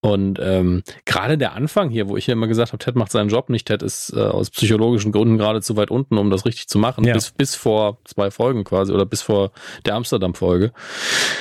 Und 0.01 0.39
ähm, 0.43 0.83
gerade 1.05 1.39
der 1.39 1.55
Anfang 1.55 1.91
hier, 1.91 2.09
wo 2.09 2.17
ich 2.17 2.27
ja 2.27 2.33
immer 2.33 2.47
gesagt 2.47 2.73
habe, 2.73 2.79
Ted 2.83 2.97
macht 2.97 3.13
seinen 3.13 3.29
Job 3.29 3.49
nicht, 3.49 3.67
Ted 3.67 3.83
ist 3.83 4.13
äh, 4.15 4.21
aus 4.21 4.51
psychologischen 4.51 5.13
Gründen 5.13 5.39
gerade 5.39 5.61
zu 5.61 5.77
weit 5.77 5.91
unten, 5.91 6.19
um 6.19 6.31
das 6.31 6.45
richtig 6.47 6.69
zu 6.69 6.79
machen, 6.79 7.05
ja. 7.05 7.15
bis, 7.15 7.31
bis 7.31 7.55
vor 7.55 7.99
zwei 8.05 8.31
Folgen 8.31 8.65
quasi 8.65 8.93
oder 8.93 9.07
bis 9.07 9.23
vor 9.23 9.53
der 9.85 9.95
Amsterdam-Folge. 9.95 10.73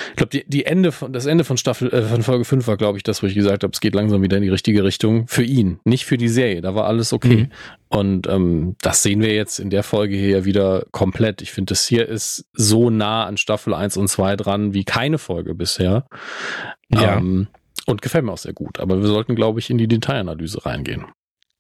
Ich 0.10 0.16
glaube, 0.16 0.30
die, 0.30 0.44
die 0.48 0.66
Ende 0.66 0.92
von, 0.92 1.12
das 1.14 1.26
Ende 1.26 1.44
von 1.44 1.58
Staffel, 1.58 1.92
äh, 1.92 2.04
von 2.04 2.24
Folge 2.24 2.46
5 2.46 2.68
war, 2.68 2.78
glaube 2.78 2.98
ich, 2.98 3.04
das, 3.04 3.24
wo 3.24 3.28
ich 3.28 3.36
gesagt 3.36 3.64
habe, 3.64 3.72
es 3.74 3.82
geht 3.82 3.96
langsam 3.96 4.22
wieder 4.22 4.38
in 4.38 4.44
die 4.44 4.50
richtige 4.50 4.84
Richtung. 4.84 5.28
Für 5.28 5.44
ihn, 5.44 5.80
nicht 5.84 6.06
für 6.06 6.18
die 6.18 6.28
Serie. 6.28 6.62
Da 6.62 6.76
war 6.76 6.86
alles 6.86 7.14
okay. 7.14 7.36
Mhm. 7.36 7.52
Und 7.94 8.26
ähm, 8.28 8.76
das 8.82 9.04
sehen 9.04 9.22
wir 9.22 9.36
jetzt 9.36 9.60
in 9.60 9.70
der 9.70 9.84
Folge 9.84 10.16
hier 10.16 10.46
wieder 10.46 10.88
komplett. 10.90 11.44
Ich 11.44 11.52
finde, 11.52 11.74
das 11.74 11.86
hier 11.86 12.10
ist 12.10 12.46
so 12.52 12.90
nah 12.90 13.26
an 13.26 13.38
Staffel 13.38 13.76
1 13.76 13.98
und 13.98 14.08
2 14.08 14.36
dran 14.36 14.74
wie 14.74 14.84
keine 14.84 15.20
Folge 15.20 15.54
bisher. 15.54 16.08
Ja. 16.90 17.18
Ähm, 17.18 17.50
und 17.86 18.02
gefällt 18.02 18.26
mir 18.26 18.32
auch 18.32 18.40
sehr 18.40 18.54
gut. 18.54 18.80
Aber 18.80 19.00
wir 19.00 19.08
sollten, 19.08 19.36
glaube 19.36 19.60
ich, 19.60 19.70
in 19.70 19.78
die 19.78 19.88
Detailanalyse 19.88 20.66
reingehen. 20.66 21.06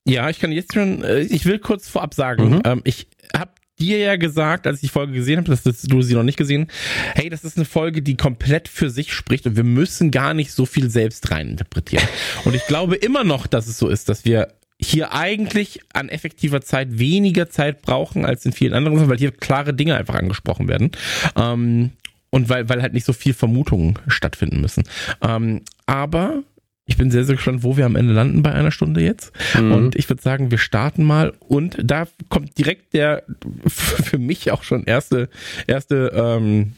Ja, 0.05 0.27
ich 0.27 0.39
kann 0.39 0.51
jetzt 0.51 0.73
schon, 0.73 1.03
äh, 1.03 1.19
ich 1.19 1.45
will 1.45 1.59
kurz 1.59 1.87
vorab 1.87 2.15
sagen, 2.15 2.49
mhm. 2.49 2.61
ähm, 2.65 2.81
ich 2.83 3.07
habe 3.37 3.51
dir 3.77 3.99
ja 3.99 4.15
gesagt, 4.15 4.65
als 4.65 4.77
ich 4.77 4.89
die 4.89 4.93
Folge 4.93 5.13
gesehen 5.13 5.37
habe, 5.37 5.55
dass 5.55 5.63
du 5.63 6.01
sie 6.01 6.15
noch 6.15 6.23
nicht 6.23 6.37
gesehen, 6.37 6.65
hey, 7.13 7.29
das 7.29 7.43
ist 7.43 7.57
eine 7.57 7.65
Folge, 7.65 8.01
die 8.01 8.17
komplett 8.17 8.67
für 8.67 8.89
sich 8.89 9.13
spricht 9.13 9.45
und 9.45 9.55
wir 9.55 9.63
müssen 9.63 10.09
gar 10.09 10.33
nicht 10.33 10.51
so 10.51 10.65
viel 10.65 10.89
selbst 10.89 11.29
reininterpretieren. 11.29 12.07
Und 12.45 12.55
ich 12.55 12.65
glaube 12.65 12.95
immer 12.95 13.23
noch, 13.23 13.45
dass 13.45 13.67
es 13.67 13.77
so 13.77 13.87
ist, 13.87 14.09
dass 14.09 14.25
wir 14.25 14.47
hier 14.79 15.13
eigentlich 15.13 15.79
an 15.93 16.09
effektiver 16.09 16.61
Zeit 16.61 16.99
weniger 16.99 17.49
Zeit 17.49 17.81
brauchen 17.81 18.25
als 18.25 18.45
in 18.45 18.53
vielen 18.53 18.73
anderen 18.73 18.97
Sachen, 18.97 19.09
weil 19.09 19.17
hier 19.17 19.31
klare 19.31 19.73
Dinge 19.73 19.95
einfach 19.95 20.15
angesprochen 20.15 20.67
werden. 20.67 20.91
Ähm, 21.35 21.91
und 22.29 22.49
weil, 22.49 22.67
weil 22.67 22.81
halt 22.81 22.93
nicht 22.93 23.05
so 23.05 23.13
viel 23.13 23.33
Vermutungen 23.33 23.99
stattfinden 24.07 24.59
müssen. 24.59 24.83
Ähm, 25.21 25.61
aber 25.85 26.41
ich 26.85 26.97
bin 26.97 27.11
sehr, 27.11 27.23
sehr 27.23 27.35
gespannt, 27.35 27.63
wo 27.63 27.77
wir 27.77 27.85
am 27.85 27.95
Ende 27.95 28.13
landen 28.13 28.43
bei 28.43 28.51
einer 28.51 28.71
Stunde 28.71 29.01
jetzt. 29.01 29.31
Mhm. 29.55 29.71
Und 29.71 29.95
ich 29.95 30.09
würde 30.09 30.21
sagen, 30.21 30.51
wir 30.51 30.57
starten 30.57 31.03
mal. 31.03 31.33
Und 31.39 31.77
da 31.81 32.07
kommt 32.29 32.57
direkt 32.57 32.93
der 32.93 33.23
für 33.67 34.17
mich 34.17 34.51
auch 34.51 34.63
schon 34.63 34.83
erste, 34.83 35.29
erste 35.67 36.11
ähm, 36.13 36.73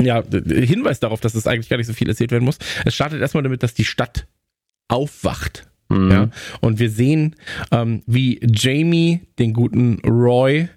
ja, 0.00 0.22
Hinweis 0.24 1.00
darauf, 1.00 1.20
dass 1.20 1.34
es 1.34 1.44
das 1.44 1.52
eigentlich 1.52 1.68
gar 1.68 1.76
nicht 1.76 1.86
so 1.86 1.92
viel 1.92 2.08
erzählt 2.08 2.30
werden 2.30 2.44
muss. 2.44 2.58
Es 2.84 2.94
startet 2.94 3.20
erstmal 3.20 3.42
damit, 3.42 3.62
dass 3.62 3.74
die 3.74 3.84
Stadt 3.84 4.26
aufwacht 4.88 5.68
Mhm. 5.88 6.10
Ja? 6.10 6.28
Und 6.60 6.78
wir 6.78 6.90
sehen, 6.90 7.36
ähm, 7.70 8.02
wie 8.06 8.40
Jamie 8.42 9.20
den 9.38 9.52
guten 9.52 10.00
Roy 10.06 10.68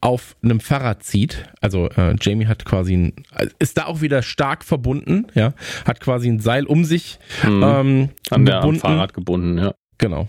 auf 0.00 0.36
einem 0.42 0.60
Fahrrad 0.60 1.02
zieht. 1.02 1.44
Also 1.60 1.88
äh, 1.90 2.14
Jamie 2.20 2.46
hat 2.46 2.64
quasi 2.64 2.94
ein, 2.94 3.12
ist 3.58 3.78
da 3.78 3.86
auch 3.86 4.00
wieder 4.00 4.22
stark 4.22 4.64
verbunden, 4.64 5.26
ja, 5.34 5.54
hat 5.84 6.00
quasi 6.00 6.28
ein 6.28 6.40
Seil 6.40 6.66
um 6.66 6.84
sich 6.84 7.18
mhm. 7.42 7.62
ähm, 7.64 8.08
an 8.30 8.44
der, 8.44 8.56
gebunden. 8.56 8.80
Am 8.82 8.92
Fahrrad 8.92 9.14
gebunden, 9.14 9.58
ja. 9.58 9.74
Genau. 9.98 10.28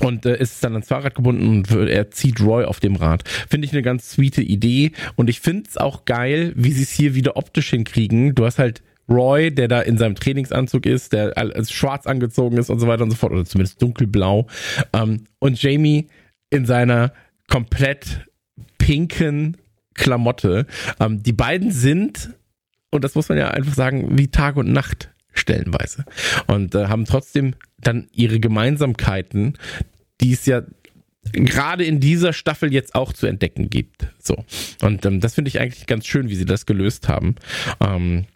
und 0.00 0.24
äh, 0.24 0.38
ist 0.38 0.64
dann 0.64 0.72
ans 0.72 0.88
Fahrrad 0.88 1.14
gebunden 1.14 1.46
und 1.48 1.70
er 1.70 2.10
zieht 2.10 2.40
Roy 2.40 2.64
auf 2.64 2.80
dem 2.80 2.96
Rad. 2.96 3.28
Finde 3.28 3.66
ich 3.66 3.72
eine 3.72 3.82
ganz 3.82 4.12
sweete 4.12 4.40
Idee 4.40 4.92
und 5.16 5.28
ich 5.28 5.40
finde 5.40 5.68
es 5.68 5.76
auch 5.76 6.06
geil, 6.06 6.54
wie 6.56 6.72
sie 6.72 6.84
es 6.84 6.90
hier 6.90 7.14
wieder 7.14 7.36
optisch 7.36 7.70
hinkriegen. 7.70 8.34
Du 8.34 8.46
hast 8.46 8.58
halt 8.58 8.82
Roy, 9.10 9.50
der 9.50 9.68
da 9.68 9.80
in 9.80 9.98
seinem 9.98 10.14
Trainingsanzug 10.14 10.86
ist, 10.86 11.12
der 11.12 11.36
als 11.36 11.72
schwarz 11.72 12.06
angezogen 12.06 12.56
ist 12.56 12.70
und 12.70 12.78
so 12.78 12.86
weiter 12.86 13.02
und 13.02 13.10
so 13.10 13.16
fort, 13.16 13.32
oder 13.32 13.44
zumindest 13.44 13.82
dunkelblau. 13.82 14.46
Ähm, 14.92 15.24
und 15.38 15.60
Jamie 15.60 16.08
in 16.50 16.66
seiner 16.66 17.12
komplett 17.48 18.26
pinken 18.78 19.56
Klamotte. 19.94 20.66
Ähm, 20.98 21.22
die 21.22 21.32
beiden 21.32 21.72
sind, 21.72 22.30
und 22.90 23.04
das 23.04 23.14
muss 23.14 23.28
man 23.28 23.38
ja 23.38 23.48
einfach 23.48 23.74
sagen, 23.74 24.18
wie 24.18 24.28
Tag 24.28 24.56
und 24.56 24.72
Nacht 24.72 25.10
stellenweise. 25.32 26.04
Und 26.46 26.74
äh, 26.74 26.86
haben 26.86 27.04
trotzdem 27.04 27.54
dann 27.78 28.08
ihre 28.12 28.40
Gemeinsamkeiten, 28.40 29.58
die 30.20 30.32
es 30.32 30.46
ja 30.46 30.62
gerade 31.32 31.84
in 31.84 32.00
dieser 32.00 32.32
Staffel 32.32 32.72
jetzt 32.72 32.94
auch 32.94 33.12
zu 33.12 33.26
entdecken 33.26 33.70
gibt. 33.70 34.08
So. 34.18 34.44
Und 34.82 35.04
ähm, 35.06 35.20
das 35.20 35.34
finde 35.34 35.48
ich 35.48 35.60
eigentlich 35.60 35.86
ganz 35.86 36.06
schön, 36.06 36.28
wie 36.28 36.34
sie 36.34 36.44
das 36.46 36.66
gelöst 36.66 37.08
haben. 37.08 37.36
Ähm, 37.80 38.26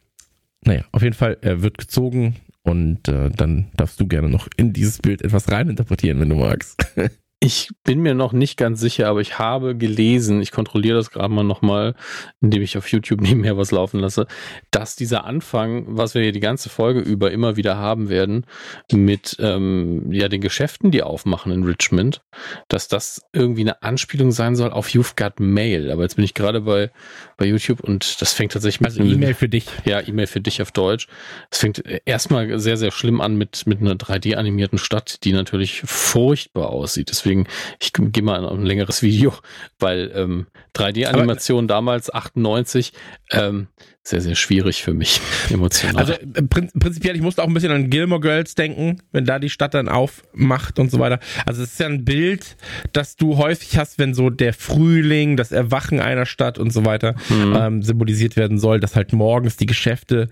naja, 0.64 0.85
auf 0.92 1.02
jeden 1.02 1.14
Fall, 1.14 1.38
er 1.40 1.62
wird 1.62 1.78
gezogen 1.78 2.37
und 2.62 3.09
äh, 3.09 3.30
dann 3.30 3.66
darfst 3.76 4.00
du 4.00 4.06
gerne 4.06 4.28
noch 4.28 4.49
in 4.56 4.73
dieses 4.73 4.99
Bild 4.99 5.23
etwas 5.23 5.50
reininterpretieren, 5.50 6.21
wenn 6.21 6.30
du 6.30 6.37
magst. 6.37 6.87
Ich 7.41 7.69
bin 7.85 8.00
mir 8.00 8.14
noch 8.14 8.33
nicht 8.33 8.57
ganz 8.57 8.81
sicher, 8.81 9.09
aber 9.09 9.21
ich 9.21 9.38
habe 9.38 9.76
gelesen, 9.76 10.41
ich 10.41 10.50
kontrolliere 10.50 10.97
das 10.97 11.11
gerade 11.11 11.29
mal 11.29 11.45
nochmal, 11.45 11.95
indem 12.41 12.62
ich 12.62 12.79
auf 12.79 12.88
YouTube 12.88 13.21
nebenher 13.23 13.59
was 13.59 13.71
laufen 13.71 14.00
lasse, 14.00 14.26
dass 14.71 14.97
dieser 14.97 15.25
Anfang, 15.25 15.85
was 15.88 16.14
wir 16.14 16.23
hier 16.23 16.33
die 16.33 16.41
ganze 16.41 16.71
Folge 16.71 17.00
über 17.00 17.33
immer 17.33 17.57
wieder 17.57 17.76
haben 17.76 18.09
werden, 18.09 18.47
mit 18.91 19.37
ähm, 19.41 20.11
ja 20.11 20.31
den 20.31 20.41
Geschäften, 20.41 20.91
die 20.91 21.03
aufmachen 21.03 21.53
in 21.53 21.64
Richmond, 21.64 22.23
dass 22.69 22.88
das 22.88 23.21
irgendwie 23.35 23.61
eine 23.61 23.83
Anspielung 23.83 24.33
sein 24.33 24.57
soll 24.57 24.71
auf 24.71 24.88
You've 24.88 25.14
Got 25.14 25.38
Mail. 25.38 25.91
Aber 25.91 26.03
jetzt 26.03 26.17
bin 26.17 26.25
ich 26.25 26.33
gerade 26.33 26.62
bei, 26.62 26.91
bei 27.37 27.45
YouTube 27.45 27.81
und 27.81 28.23
das 28.23 28.33
fängt 28.33 28.53
tatsächlich 28.53 28.81
mit. 28.81 28.88
Also 28.88 29.03
E-Mail 29.03 29.35
für 29.35 29.50
dich. 29.50 29.67
Ja, 29.85 30.00
E-Mail 30.00 30.29
für 30.29 30.41
dich 30.41 30.62
auf 30.62 30.73
Deutsch. 30.73 31.09
Es 31.50 31.59
fängt 31.59 31.83
erstmal 32.07 32.59
sehr, 32.59 32.79
sehr 32.79 32.91
schlimm 32.91 33.21
an 33.21 33.37
mit, 33.37 33.67
mit 33.67 33.81
einer 33.81 33.97
3D-animierten 33.97 34.79
Stadt, 34.79 35.25
die 35.25 35.33
natürlich 35.33 35.83
furchtbar 35.85 36.71
aussieht. 36.71 37.11
Deswegen 37.11 37.24
Deswegen, 37.25 37.47
ich 37.81 37.93
gehe 37.95 38.23
mal 38.23 38.47
ein 38.47 38.62
längeres 38.64 39.02
Video, 39.02 39.33
weil 39.78 40.12
ähm, 40.14 40.47
3D-Animation 40.76 41.66
damals 41.69 42.12
98 42.12 42.93
ähm, 43.31 43.69
sehr, 44.02 44.21
sehr 44.21 44.35
schwierig 44.35 44.83
für 44.83 44.93
mich 44.93 45.23
emotional. 45.50 45.97
Also 45.97 46.12
äh, 46.12 46.43
prinzipiell, 46.43 47.16
ich 47.16 47.23
musste 47.23 47.43
auch 47.43 47.49
ein 47.49 47.54
bisschen 47.54 47.73
an 47.73 47.88
Gilmore 47.88 48.21
Girls 48.21 48.54
denken, 48.54 48.99
wenn 49.12 49.25
da 49.25 49.38
die 49.38 49.49
Stadt 49.49 49.73
dann 49.73 49.88
aufmacht 49.88 50.78
und 50.78 50.90
so 50.90 50.99
weiter. 50.99 51.19
Also 51.47 51.62
es 51.62 51.73
ist 51.73 51.81
ja 51.81 51.87
ein 51.87 52.04
Bild, 52.04 52.57
das 52.93 53.16
du 53.16 53.38
häufig 53.38 53.78
hast, 53.78 53.99
wenn 53.99 54.12
so 54.12 54.28
der 54.28 54.52
Frühling, 54.52 55.38
das 55.38 55.50
Erwachen 55.50 56.00
einer 56.00 56.26
Stadt 56.26 56.59
und 56.59 56.73
so 56.73 56.85
weiter 56.85 57.14
mhm. 57.31 57.57
ähm, 57.57 57.83
symbolisiert 57.83 58.37
werden 58.37 58.59
soll, 58.59 58.81
dass 58.81 58.97
halt 58.97 59.14
morgens 59.14 59.57
die 59.57 59.66
Geschäfte 59.66 60.28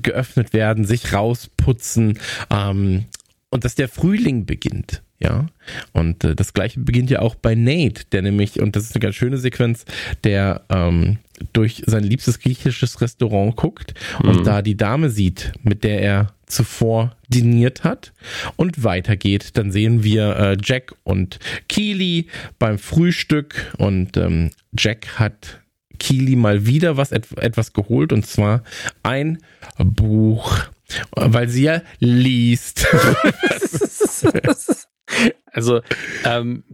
geöffnet 0.00 0.52
werden, 0.52 0.84
sich 0.84 1.12
rausputzen 1.12 2.20
ähm, 2.50 3.06
und 3.50 3.64
dass 3.64 3.74
der 3.74 3.88
Frühling 3.88 4.46
beginnt. 4.46 5.02
Ja, 5.22 5.46
und 5.92 6.24
äh, 6.24 6.34
das 6.34 6.52
gleiche 6.52 6.80
beginnt 6.80 7.08
ja 7.10 7.20
auch 7.20 7.36
bei 7.36 7.54
Nate, 7.54 8.04
der 8.10 8.22
nämlich, 8.22 8.60
und 8.60 8.74
das 8.74 8.84
ist 8.84 8.96
eine 8.96 9.02
ganz 9.02 9.14
schöne 9.14 9.38
Sequenz, 9.38 9.84
der 10.24 10.62
ähm, 10.68 11.18
durch 11.52 11.82
sein 11.86 12.02
liebstes 12.02 12.40
griechisches 12.40 13.00
Restaurant 13.00 13.54
guckt 13.54 13.94
mhm. 14.20 14.28
und 14.28 14.46
da 14.46 14.62
die 14.62 14.76
Dame 14.76 15.10
sieht, 15.10 15.52
mit 15.62 15.84
der 15.84 16.00
er 16.02 16.34
zuvor 16.46 17.16
diniert 17.28 17.84
hat 17.84 18.12
und 18.56 18.82
weitergeht. 18.82 19.56
Dann 19.56 19.70
sehen 19.70 20.02
wir 20.02 20.36
äh, 20.36 20.56
Jack 20.62 20.92
und 21.04 21.38
Keely 21.68 22.26
beim 22.58 22.78
Frühstück 22.78 23.72
und 23.78 24.16
ähm, 24.16 24.50
Jack 24.76 25.20
hat 25.20 25.60
Keely 26.00 26.34
mal 26.34 26.66
wieder 26.66 26.96
was 26.96 27.12
et 27.12 27.26
etwas 27.38 27.72
geholt 27.72 28.12
und 28.12 28.26
zwar 28.26 28.64
ein 29.04 29.38
Buch, 29.78 30.58
weil 31.12 31.48
sie 31.48 31.62
ja 31.64 31.82
liest. 32.00 32.88
Also 35.52 35.80
ähm, 36.24 36.64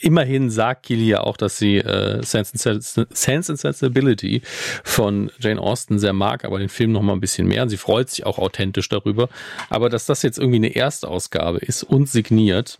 immerhin 0.00 0.50
sagt 0.50 0.86
Keely 0.86 1.08
ja 1.08 1.20
auch, 1.20 1.36
dass 1.36 1.58
sie 1.58 1.78
äh, 1.78 2.22
Sense, 2.22 2.70
and 2.70 2.82
Sense 2.82 3.52
and 3.52 3.58
Sensibility 3.58 4.42
von 4.84 5.30
Jane 5.38 5.60
Austen 5.60 5.98
sehr 5.98 6.12
mag, 6.12 6.44
aber 6.44 6.58
den 6.58 6.68
Film 6.68 6.92
noch 6.92 7.02
mal 7.02 7.12
ein 7.12 7.20
bisschen 7.20 7.46
mehr. 7.46 7.62
Und 7.62 7.68
sie 7.68 7.76
freut 7.76 8.10
sich 8.10 8.26
auch 8.26 8.38
authentisch 8.38 8.88
darüber. 8.88 9.28
Aber 9.70 9.88
dass 9.88 10.06
das 10.06 10.22
jetzt 10.22 10.38
irgendwie 10.38 10.56
eine 10.56 10.74
Erstausgabe 10.74 11.58
ist 11.58 11.82
und 11.82 12.08
signiert, 12.08 12.78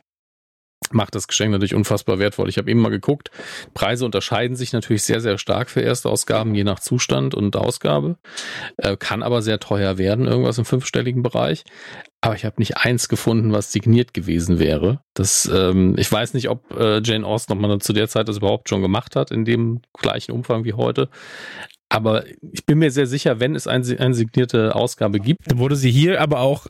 macht 0.92 1.14
das 1.14 1.26
Geschenk 1.28 1.52
natürlich 1.52 1.74
unfassbar 1.74 2.18
wertvoll. 2.18 2.48
Ich 2.48 2.58
habe 2.58 2.70
eben 2.70 2.80
mal 2.80 2.90
geguckt, 2.90 3.30
Preise 3.74 4.04
unterscheiden 4.04 4.56
sich 4.56 4.72
natürlich 4.72 5.02
sehr, 5.02 5.20
sehr 5.20 5.38
stark 5.38 5.70
für 5.70 5.82
Erstausgaben, 5.82 6.54
je 6.54 6.64
nach 6.64 6.80
Zustand 6.80 7.34
und 7.34 7.56
Ausgabe. 7.56 8.16
Äh, 8.76 8.96
kann 8.96 9.22
aber 9.22 9.42
sehr 9.42 9.58
teuer 9.58 9.98
werden, 9.98 10.26
irgendwas 10.26 10.58
im 10.58 10.64
fünfstelligen 10.64 11.22
Bereich. 11.22 11.64
Aber 12.20 12.34
ich 12.34 12.44
habe 12.44 12.56
nicht 12.58 12.76
eins 12.78 13.08
gefunden, 13.08 13.52
was 13.52 13.72
signiert 13.72 14.14
gewesen 14.14 14.58
wäre. 14.58 15.00
Das, 15.14 15.50
ähm, 15.52 15.94
ich 15.98 16.10
weiß 16.10 16.34
nicht, 16.34 16.48
ob 16.48 16.72
äh, 16.76 17.00
Jane 17.02 17.26
Austen, 17.26 17.52
ob 17.52 17.60
man 17.60 17.80
zu 17.80 17.92
der 17.92 18.08
Zeit 18.08 18.28
das 18.28 18.38
überhaupt 18.38 18.68
schon 18.68 18.82
gemacht 18.82 19.16
hat, 19.16 19.30
in 19.30 19.44
dem 19.44 19.82
gleichen 19.92 20.32
Umfang 20.32 20.64
wie 20.64 20.74
heute. 20.74 21.08
Aber 21.88 22.24
ich 22.52 22.66
bin 22.66 22.78
mir 22.78 22.90
sehr 22.90 23.06
sicher, 23.06 23.38
wenn 23.38 23.54
es 23.54 23.66
eine, 23.66 23.84
eine 24.00 24.14
signierte 24.14 24.74
Ausgabe 24.74 25.20
gibt. 25.20 25.50
Dann 25.50 25.58
wurde 25.58 25.76
sie 25.76 25.90
hier 25.90 26.20
aber 26.20 26.40
auch 26.40 26.66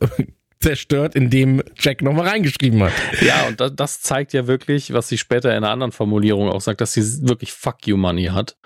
zerstört, 0.61 1.15
indem 1.15 1.63
Jack 1.79 2.03
nochmal 2.03 2.29
reingeschrieben 2.29 2.83
hat. 2.83 2.93
Ja, 3.21 3.47
und 3.47 3.61
das, 3.61 3.73
das, 3.75 4.01
zeigt 4.01 4.33
ja 4.33 4.47
wirklich, 4.47 4.93
was 4.93 5.09
sie 5.09 5.19
später 5.19 5.51
in 5.51 5.59
einer 5.59 5.71
anderen 5.71 5.93
Formulierung 5.93 6.49
auch 6.49 6.61
sagt, 6.61 6.81
dass 6.81 6.93
sie 6.93 7.29
wirklich 7.29 7.53
Fuck 7.53 7.87
you 7.87 7.97
Money 7.97 8.27
hat 8.27 8.57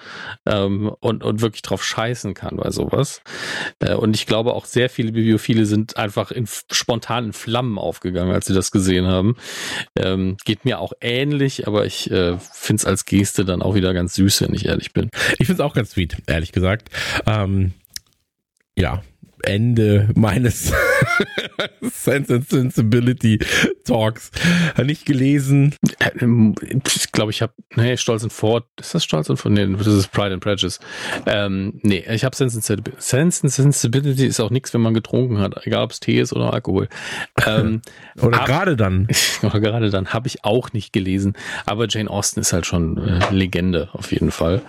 ähm, 0.47 0.90
und, 1.00 1.25
und 1.25 1.40
wirklich 1.40 1.62
drauf 1.62 1.85
scheißen 1.85 2.35
kann 2.35 2.56
bei 2.56 2.70
sowas. 2.70 3.23
Äh, 3.80 3.94
und 3.94 4.14
ich 4.16 4.26
glaube 4.26 4.54
auch 4.54 4.66
sehr 4.66 4.88
viele 4.90 5.12
Bibliophile 5.12 5.66
sind 5.66 5.97
einfach 5.97 6.30
in, 6.30 6.47
spontan 6.47 7.26
in 7.26 7.32
Flammen 7.32 7.78
aufgegangen, 7.78 8.32
als 8.32 8.47
sie 8.47 8.54
das 8.54 8.70
gesehen 8.70 9.06
haben. 9.06 9.37
Ähm, 9.97 10.37
geht 10.44 10.64
mir 10.64 10.78
auch 10.78 10.92
ähnlich, 11.00 11.66
aber 11.66 11.87
ich 11.87 12.11
äh, 12.11 12.38
finde 12.38 12.80
es 12.80 12.87
als 12.87 13.04
Geste 13.04 13.44
dann 13.44 13.62
auch 13.62 13.75
wieder 13.75 13.94
ganz 13.94 14.14
süß, 14.14 14.42
wenn 14.42 14.54
ich 14.54 14.66
ehrlich 14.66 14.92
bin. 14.92 15.11
Ich 15.38 15.47
finde 15.47 15.54
es 15.54 15.61
auch 15.61 15.75
ganz 15.75 15.90
sweet, 15.90 16.16
ehrlich 16.26 16.52
gesagt. 16.52 16.90
Ähm, 17.26 17.73
ja, 18.76 19.02
Ende 19.44 20.09
meines 20.14 20.73
Sense 21.80 22.35
and 22.35 22.49
Sensibility 22.49 23.38
Talks. 23.85 24.30
Nicht 24.82 25.06
gelesen. 25.06 25.75
Ich 26.87 27.12
glaube, 27.12 27.30
ich 27.30 27.42
habe, 27.42 27.52
nee, 27.76 27.97
Stolz 27.97 28.23
und 28.23 28.32
Ford. 28.32 28.64
Ist 28.78 28.94
das 28.94 29.04
Stolz 29.04 29.28
und 29.30 29.37
Ford? 29.37 29.52
Nee, 29.52 29.66
das 29.76 29.87
ist 29.87 30.12
Pride 30.12 30.35
and 30.35 30.42
Prejudice. 30.42 30.80
Ähm, 31.26 31.80
nee, 31.82 32.04
ich 32.09 32.25
habe 32.25 32.37
Sense 32.37 32.56
and 32.56 32.64
Sensibility. 32.64 33.02
Sense 33.02 33.42
and 33.42 33.52
Sensibility 33.52 34.26
ist 34.26 34.40
auch 34.40 34.50
nichts, 34.50 34.73
wenn 34.75 34.80
man 34.80 34.94
getrunken 34.94 35.38
hat, 35.38 35.66
egal 35.66 35.85
ob 35.85 35.90
es 35.90 36.00
Tee 36.00 36.20
ist 36.20 36.32
oder 36.32 36.52
Alkohol. 36.52 36.88
Ähm, 37.47 37.82
oder 38.20 38.44
gerade 38.44 38.76
dann. 38.76 39.09
Oder 39.42 39.61
gerade 39.61 39.90
dann 39.90 40.12
habe 40.12 40.28
ich 40.28 40.44
auch 40.44 40.73
nicht 40.73 40.92
gelesen. 40.92 41.35
Aber 41.66 41.87
Jane 41.88 42.11
Austen 42.11 42.40
ist 42.40 42.52
halt 42.52 42.66
schon 42.66 42.99
äh, 42.99 43.32
Legende 43.32 43.88
auf 43.92 44.12
jeden 44.12 44.30
Fall. 44.30 44.62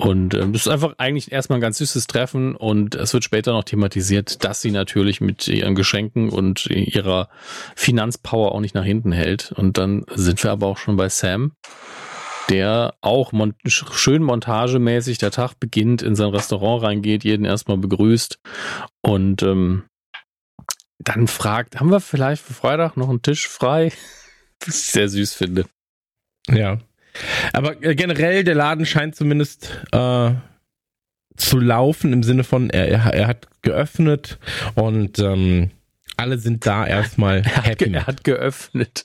Und 0.00 0.32
ähm, 0.32 0.54
das 0.54 0.62
ist 0.62 0.72
einfach 0.72 0.94
eigentlich 0.96 1.30
erstmal 1.30 1.58
ein 1.58 1.60
ganz 1.60 1.76
süßes 1.76 2.06
Treffen 2.06 2.56
und 2.56 2.94
es 2.94 3.12
wird 3.12 3.22
später 3.22 3.52
noch 3.52 3.64
thematisiert, 3.64 4.42
dass 4.42 4.62
sie 4.62 4.70
natürlich 4.70 5.20
mit 5.20 5.46
ihren 5.46 5.74
Geschenken 5.74 6.30
und 6.30 6.66
ihrer 6.66 7.28
Finanzpower 7.76 8.52
auch 8.52 8.60
nicht 8.60 8.74
nach 8.74 8.84
hinten 8.84 9.12
hält. 9.12 9.52
Und 9.52 9.76
dann 9.76 10.06
sind 10.14 10.42
wir 10.42 10.52
aber 10.52 10.68
auch 10.68 10.78
schon 10.78 10.96
bei 10.96 11.10
Sam, 11.10 11.52
der 12.48 12.94
auch 13.02 13.32
mon 13.32 13.54
schön 13.66 14.22
montagemäßig 14.22 15.18
der 15.18 15.32
Tag 15.32 15.60
beginnt, 15.60 16.00
in 16.00 16.16
sein 16.16 16.30
Restaurant 16.30 16.82
reingeht, 16.82 17.22
jeden 17.22 17.44
erstmal 17.44 17.76
begrüßt 17.76 18.38
und 19.02 19.42
ähm, 19.42 19.84
dann 20.98 21.28
fragt, 21.28 21.78
haben 21.78 21.90
wir 21.90 22.00
vielleicht 22.00 22.42
für 22.42 22.54
Freitag 22.54 22.96
noch 22.96 23.10
einen 23.10 23.20
Tisch 23.20 23.48
frei? 23.48 23.92
Was 24.64 24.76
ich 24.76 24.90
sehr 24.92 25.10
süß 25.10 25.34
finde. 25.34 25.66
Ja, 26.48 26.78
aber 27.52 27.82
äh, 27.82 27.94
generell, 27.94 28.44
der 28.44 28.54
Laden 28.54 28.86
scheint 28.86 29.16
zumindest 29.16 29.70
äh, 29.92 30.30
zu 31.36 31.58
laufen 31.58 32.12
im 32.12 32.22
Sinne 32.22 32.44
von, 32.44 32.70
er, 32.70 32.88
er, 32.88 33.26
hat 33.26 33.48
geöffnet 33.62 34.38
und 34.74 35.18
ähm, 35.18 35.70
alle 36.20 36.38
sind 36.38 36.66
da 36.66 36.86
erstmal 36.86 37.42
happy. 37.42 37.90
Er 37.90 38.00
hat, 38.00 38.02
er 38.02 38.06
hat 38.06 38.24
geöffnet. 38.24 39.04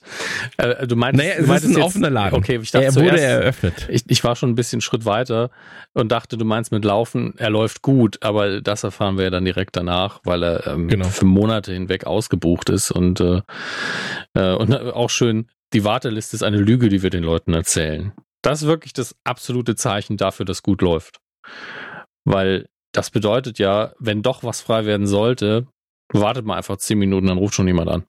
Äh, 0.58 0.86
du 0.86 0.96
meinst, 0.96 1.18
naja, 1.18 1.34
es 1.38 1.46
du 1.46 1.52
ist 1.54 1.64
ein 1.64 1.70
jetzt, 1.70 1.80
offener 1.80 2.10
Laden. 2.10 2.36
Okay, 2.36 2.58
ich 2.60 2.70
dachte 2.70 2.84
er 2.84 2.92
zuerst, 2.92 3.12
wurde 3.12 3.22
eröffnet. 3.22 3.88
Ich, 3.90 4.02
ich 4.06 4.22
war 4.22 4.36
schon 4.36 4.50
ein 4.50 4.54
bisschen 4.54 4.82
Schritt 4.82 5.06
weiter 5.06 5.50
und 5.94 6.12
dachte, 6.12 6.36
du 6.36 6.44
meinst 6.44 6.72
mit 6.72 6.84
Laufen, 6.84 7.32
er 7.38 7.48
läuft 7.48 7.80
gut, 7.80 8.22
aber 8.22 8.60
das 8.60 8.84
erfahren 8.84 9.16
wir 9.16 9.24
ja 9.24 9.30
dann 9.30 9.46
direkt 9.46 9.76
danach, 9.76 10.20
weil 10.24 10.42
er 10.42 10.66
ähm, 10.66 10.88
genau. 10.88 11.08
für 11.08 11.24
Monate 11.24 11.72
hinweg 11.72 12.06
ausgebucht 12.06 12.68
ist 12.68 12.90
und, 12.90 13.20
äh, 13.20 13.40
äh 14.34 14.54
und 14.54 14.74
auch 14.74 15.08
schön 15.08 15.46
die 15.76 15.84
Warteliste 15.84 16.36
ist 16.36 16.42
eine 16.42 16.56
Lüge, 16.56 16.88
die 16.88 17.02
wir 17.02 17.10
den 17.10 17.22
Leuten 17.22 17.52
erzählen. 17.52 18.14
Das 18.40 18.62
ist 18.62 18.68
wirklich 18.68 18.94
das 18.94 19.14
absolute 19.24 19.76
Zeichen 19.76 20.16
dafür, 20.16 20.46
dass 20.46 20.62
gut 20.62 20.80
läuft. 20.80 21.18
Weil 22.24 22.64
das 22.92 23.10
bedeutet 23.10 23.58
ja, 23.58 23.92
wenn 23.98 24.22
doch 24.22 24.42
was 24.42 24.62
frei 24.62 24.86
werden 24.86 25.06
sollte, 25.06 25.66
wartet 26.10 26.46
mal 26.46 26.56
einfach 26.56 26.78
zehn 26.78 26.98
Minuten, 26.98 27.26
dann 27.26 27.36
ruft 27.36 27.54
schon 27.54 27.66
jemand 27.66 27.90
an. 27.90 28.04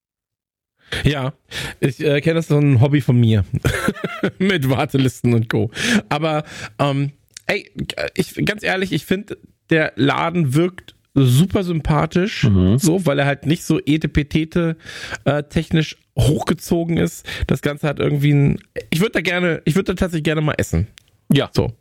Ja, 1.03 1.33
ich 1.81 1.99
äh, 1.99 2.21
kenne 2.21 2.35
das 2.35 2.47
so 2.47 2.57
ein 2.57 2.79
Hobby 2.79 3.01
von 3.01 3.19
mir. 3.19 3.43
Mit 4.39 4.69
Wartelisten 4.69 5.33
und 5.33 5.49
Co. 5.49 5.69
Aber, 6.07 6.45
ähm, 6.79 7.11
ey, 7.47 7.69
ich, 8.15 8.33
ganz 8.45 8.63
ehrlich, 8.63 8.93
ich 8.93 9.05
finde, 9.05 9.37
der 9.69 9.91
Laden 9.97 10.53
wirkt 10.53 10.95
super 11.17 11.63
sympathisch, 11.63 12.43
mhm. 12.43 12.77
so, 12.77 13.05
weil 13.05 13.19
er 13.19 13.25
halt 13.25 13.45
nicht 13.45 13.63
so 13.63 13.79
etepetete 13.79 14.77
äh, 15.25 15.43
technisch 15.43 15.97
hochgezogen 16.17 16.97
ist. 16.97 17.25
Das 17.47 17.61
Ganze 17.61 17.87
hat 17.87 17.99
irgendwie 17.99 18.33
ein. 18.33 18.59
Ich 18.89 18.99
würde 18.99 19.13
da 19.13 19.21
gerne, 19.21 19.61
ich 19.65 19.75
würde 19.75 19.93
da 19.93 19.99
tatsächlich 19.99 20.23
gerne 20.23 20.41
mal 20.41 20.55
essen. 20.57 20.87
Ja. 21.31 21.49
So. 21.53 21.73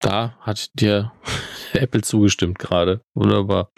Da 0.00 0.36
hat 0.40 0.70
dir 0.80 1.12
Apple 1.72 2.02
zugestimmt 2.02 2.58
gerade. 2.58 3.00
Wunderbar. 3.14 3.70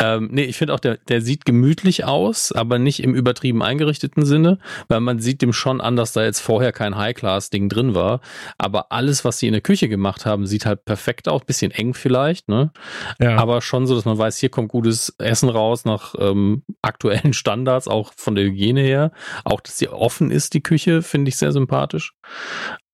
Ähm, 0.00 0.28
nee, 0.32 0.44
ich 0.44 0.56
finde 0.56 0.74
auch, 0.74 0.80
der, 0.80 0.96
der 0.96 1.20
sieht 1.20 1.44
gemütlich 1.44 2.04
aus, 2.04 2.52
aber 2.52 2.78
nicht 2.78 3.02
im 3.02 3.14
übertrieben 3.14 3.62
eingerichteten 3.62 4.24
Sinne, 4.24 4.58
weil 4.88 5.00
man 5.00 5.18
sieht 5.18 5.42
dem 5.42 5.52
schon 5.52 5.80
an, 5.80 5.96
dass 5.96 6.12
da 6.12 6.24
jetzt 6.24 6.40
vorher 6.40 6.72
kein 6.72 6.96
High-Class-Ding 6.96 7.68
drin 7.68 7.94
war. 7.94 8.20
Aber 8.58 8.92
alles, 8.92 9.24
was 9.24 9.38
sie 9.38 9.46
in 9.46 9.52
der 9.52 9.62
Küche 9.62 9.88
gemacht 9.88 10.26
haben, 10.26 10.46
sieht 10.46 10.66
halt 10.66 10.84
perfekt 10.84 11.28
aus. 11.28 11.44
Bisschen 11.44 11.70
eng 11.70 11.94
vielleicht, 11.94 12.48
ne? 12.48 12.72
Ja. 13.20 13.36
Aber 13.36 13.60
schon 13.60 13.86
so, 13.86 13.94
dass 13.94 14.04
man 14.04 14.18
weiß, 14.18 14.36
hier 14.38 14.50
kommt 14.50 14.68
gutes 14.68 15.14
Essen 15.18 15.48
raus 15.48 15.84
nach 15.84 16.14
ähm, 16.18 16.62
aktuellen 16.82 17.32
Standards, 17.32 17.88
auch 17.88 18.12
von 18.16 18.34
der 18.34 18.44
Hygiene 18.44 18.80
her. 18.80 19.12
Auch, 19.44 19.60
dass 19.60 19.78
sie 19.78 19.88
offen 19.88 20.30
ist, 20.30 20.54
die 20.54 20.62
Küche, 20.62 21.02
finde 21.02 21.28
ich 21.30 21.36
sehr 21.36 21.52
sympathisch. 21.52 22.12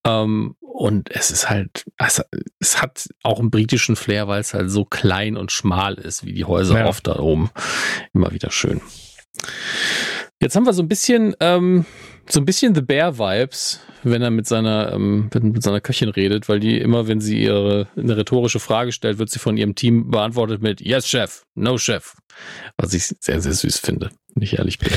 Ähm, 0.06 0.56
und 0.60 1.10
es 1.10 1.30
ist 1.30 1.48
halt, 1.48 1.84
es, 1.98 2.22
es, 2.58 2.82
hat 2.82 3.08
auch 3.22 3.38
einen 3.38 3.50
britischen 3.50 3.96
Flair, 3.96 4.26
weil 4.26 4.40
es 4.40 4.54
halt 4.54 4.70
so 4.70 4.84
klein 4.84 5.36
und 5.36 5.52
schmal 5.52 5.94
ist, 5.94 6.24
wie 6.24 6.32
die 6.32 6.44
Häuser 6.44 6.80
ja. 6.80 6.86
oft 6.86 7.06
da 7.06 7.18
oben. 7.20 7.50
Immer 8.12 8.32
wieder 8.32 8.50
schön. 8.50 8.80
Jetzt 10.40 10.56
haben 10.56 10.66
wir 10.66 10.72
so 10.72 10.82
ein 10.82 10.88
bisschen, 10.88 11.34
ähm, 11.40 11.86
so 12.28 12.40
ein 12.40 12.44
bisschen 12.44 12.74
The 12.74 12.82
Bear 12.82 13.18
Vibes, 13.18 13.80
wenn 14.02 14.20
er 14.20 14.30
mit 14.30 14.46
seiner, 14.46 14.92
ähm, 14.92 15.30
mit 15.32 15.62
seiner 15.62 15.80
Köchin 15.80 16.08
redet, 16.08 16.48
weil 16.48 16.60
die 16.60 16.78
immer, 16.78 17.06
wenn 17.06 17.20
sie 17.20 17.42
ihre 17.42 17.88
eine 17.96 18.16
rhetorische 18.16 18.60
Frage 18.60 18.92
stellt, 18.92 19.18
wird 19.18 19.30
sie 19.30 19.38
von 19.38 19.56
ihrem 19.56 19.74
Team 19.74 20.10
beantwortet 20.10 20.60
mit 20.60 20.80
Yes, 20.80 21.08
Chef, 21.08 21.44
No, 21.54 21.78
Chef. 21.78 22.16
Was 22.76 22.92
ich 22.92 23.14
sehr, 23.20 23.40
sehr 23.40 23.52
süß 23.52 23.78
finde, 23.78 24.10
wenn 24.34 24.42
ich 24.42 24.58
ehrlich 24.58 24.78
bin. 24.78 24.90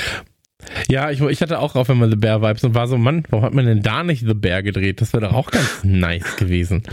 Ja, 0.89 1.11
ich, 1.11 1.21
ich 1.21 1.41
hatte 1.41 1.59
auch 1.59 1.75
auf 1.75 1.89
einmal 1.89 2.09
The 2.09 2.15
Bear 2.15 2.41
Vibes 2.41 2.63
und 2.63 2.73
war 2.73 2.87
so, 2.87 2.97
Mann, 2.97 3.23
warum 3.29 3.45
hat 3.45 3.53
man 3.53 3.65
denn 3.65 3.83
da 3.83 4.03
nicht 4.03 4.25
The 4.25 4.33
Bear 4.33 4.63
gedreht? 4.63 5.01
Das 5.01 5.13
wäre 5.13 5.27
doch 5.27 5.33
auch 5.33 5.51
ganz 5.51 5.83
nice 5.83 6.35
gewesen. 6.35 6.83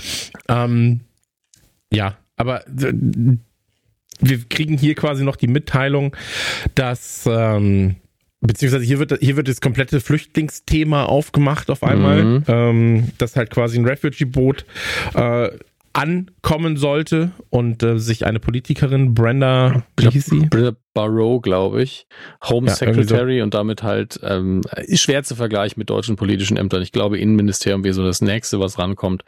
Ähm, 0.49 1.01
ja, 1.93 2.19
aber 2.37 2.65
wir 2.67 4.39
kriegen 4.49 4.77
hier 4.77 4.95
quasi 4.95 5.25
noch 5.25 5.37
die 5.37 5.47
Mitteilung, 5.47 6.17
dass 6.75 7.29
ähm, 7.31 7.97
beziehungsweise 8.41 8.85
hier 8.85 8.99
wird 8.99 9.19
hier 9.21 9.37
wird 9.37 9.49
das 9.49 9.61
komplette 9.61 10.01
Flüchtlingsthema 10.01 11.05
aufgemacht 11.05 11.71
auf 11.71 11.83
einmal, 11.83 12.25
mhm. 12.25 12.45
ähm, 12.49 13.09
dass 13.19 13.37
halt 13.37 13.51
quasi 13.51 13.79
ein 13.79 13.87
Refugee-Boot 13.87 14.67
äh, 15.15 15.51
ankommen 15.95 16.77
sollte 16.77 17.31
und 17.51 17.83
äh, 17.83 17.99
sich 17.99 18.27
eine 18.27 18.41
Politikerin, 18.41 19.15
Brenda, 19.15 19.85
wie 19.97 20.11
hieß 20.11 20.27
sie? 20.27 20.41
Brenda 20.41 20.73
Barrow, 20.93 21.41
glaube 21.41 21.83
ich, 21.83 22.07
Home 22.49 22.69
ja, 22.69 22.75
Secretary 22.75 23.39
so. 23.39 23.45
und 23.45 23.55
damit 23.55 23.83
halt 23.83 24.19
ähm, 24.23 24.63
schwer 24.93 25.23
zu 25.23 25.37
vergleichen 25.37 25.79
mit 25.79 25.91
deutschen 25.91 26.17
politischen 26.17 26.57
Ämtern. 26.57 26.83
Ich 26.83 26.93
glaube, 26.93 27.19
Innenministerium 27.19 27.85
wäre 27.85 27.95
so 27.95 28.05
das 28.05 28.21
nächste, 28.21 28.61
was 28.61 28.79
rankommt. 28.79 29.25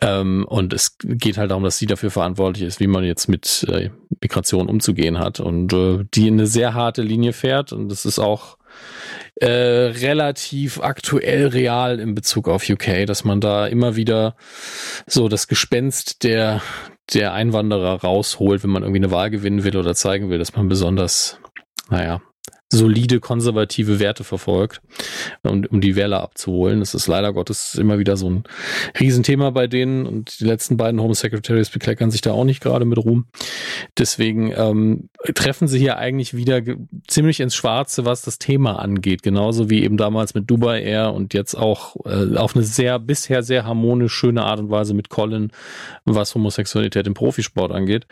Ähm, 0.00 0.44
und 0.48 0.72
es 0.72 0.96
geht 0.98 1.38
halt 1.38 1.50
darum, 1.50 1.64
dass 1.64 1.78
sie 1.78 1.86
dafür 1.86 2.10
verantwortlich 2.10 2.64
ist, 2.64 2.80
wie 2.80 2.88
man 2.88 3.04
jetzt 3.04 3.28
mit 3.28 3.66
äh, 3.68 3.90
Migration 4.20 4.68
umzugehen 4.68 5.18
hat 5.18 5.40
und 5.40 5.72
äh, 5.72 6.04
die 6.14 6.28
eine 6.28 6.46
sehr 6.46 6.74
harte 6.74 7.02
Linie 7.02 7.32
fährt 7.32 7.72
und 7.72 7.88
das 7.88 8.04
ist 8.04 8.18
auch 8.18 8.58
äh, 9.36 9.46
relativ 9.46 10.80
aktuell 10.80 11.48
real 11.48 11.98
in 11.98 12.14
Bezug 12.14 12.48
auf 12.48 12.68
UK, 12.68 13.06
dass 13.06 13.24
man 13.24 13.40
da 13.40 13.66
immer 13.66 13.96
wieder 13.96 14.36
so 15.06 15.28
das 15.28 15.48
Gespenst 15.48 16.22
der, 16.24 16.62
der 17.12 17.32
Einwanderer 17.32 18.00
rausholt, 18.00 18.62
wenn 18.62 18.70
man 18.70 18.82
irgendwie 18.82 19.00
eine 19.00 19.10
Wahl 19.10 19.30
gewinnen 19.30 19.64
will 19.64 19.76
oder 19.76 19.94
zeigen 19.94 20.30
will, 20.30 20.38
dass 20.38 20.54
man 20.54 20.68
besonders, 20.68 21.38
naja, 21.88 22.20
solide 22.72 23.18
konservative 23.18 23.98
Werte 23.98 24.22
verfolgt, 24.22 24.80
um, 25.42 25.64
um 25.64 25.80
die 25.80 25.96
Wähler 25.96 26.22
abzuholen. 26.22 26.80
Das 26.80 26.94
ist 26.94 27.08
leider 27.08 27.32
Gottes 27.32 27.74
immer 27.74 27.98
wieder 27.98 28.16
so 28.16 28.30
ein 28.30 28.44
Riesenthema 28.98 29.50
bei 29.50 29.66
denen 29.66 30.06
und 30.06 30.40
die 30.40 30.44
letzten 30.44 30.76
beiden 30.76 31.00
Home 31.00 31.14
Secretaries 31.14 31.70
bekleckern 31.70 32.10
sich 32.10 32.20
da 32.20 32.32
auch 32.32 32.44
nicht 32.44 32.62
gerade 32.62 32.84
mit 32.84 32.98
Ruhm. 32.98 33.26
Deswegen 33.98 34.52
ähm, 34.56 35.08
treffen 35.34 35.66
sie 35.66 35.80
hier 35.80 35.98
eigentlich 35.98 36.34
wieder 36.34 36.62
ziemlich 37.08 37.40
ins 37.40 37.56
Schwarze, 37.56 38.04
was 38.04 38.22
das 38.22 38.38
Thema 38.38 38.78
angeht. 38.78 39.22
Genauso 39.22 39.68
wie 39.68 39.82
eben 39.82 39.96
damals 39.96 40.34
mit 40.34 40.48
Dubai 40.48 40.82
Air 40.82 41.12
und 41.12 41.34
jetzt 41.34 41.56
auch 41.56 41.96
äh, 42.04 42.36
auf 42.36 42.54
eine 42.54 42.64
sehr, 42.64 43.00
bisher 43.00 43.42
sehr 43.42 43.64
harmonisch 43.64 44.12
schöne 44.12 44.44
Art 44.44 44.60
und 44.60 44.70
Weise 44.70 44.94
mit 44.94 45.08
Colin, 45.08 45.50
was 46.04 46.34
Homosexualität 46.36 47.06
im 47.08 47.14
Profisport 47.14 47.72
angeht. 47.72 48.06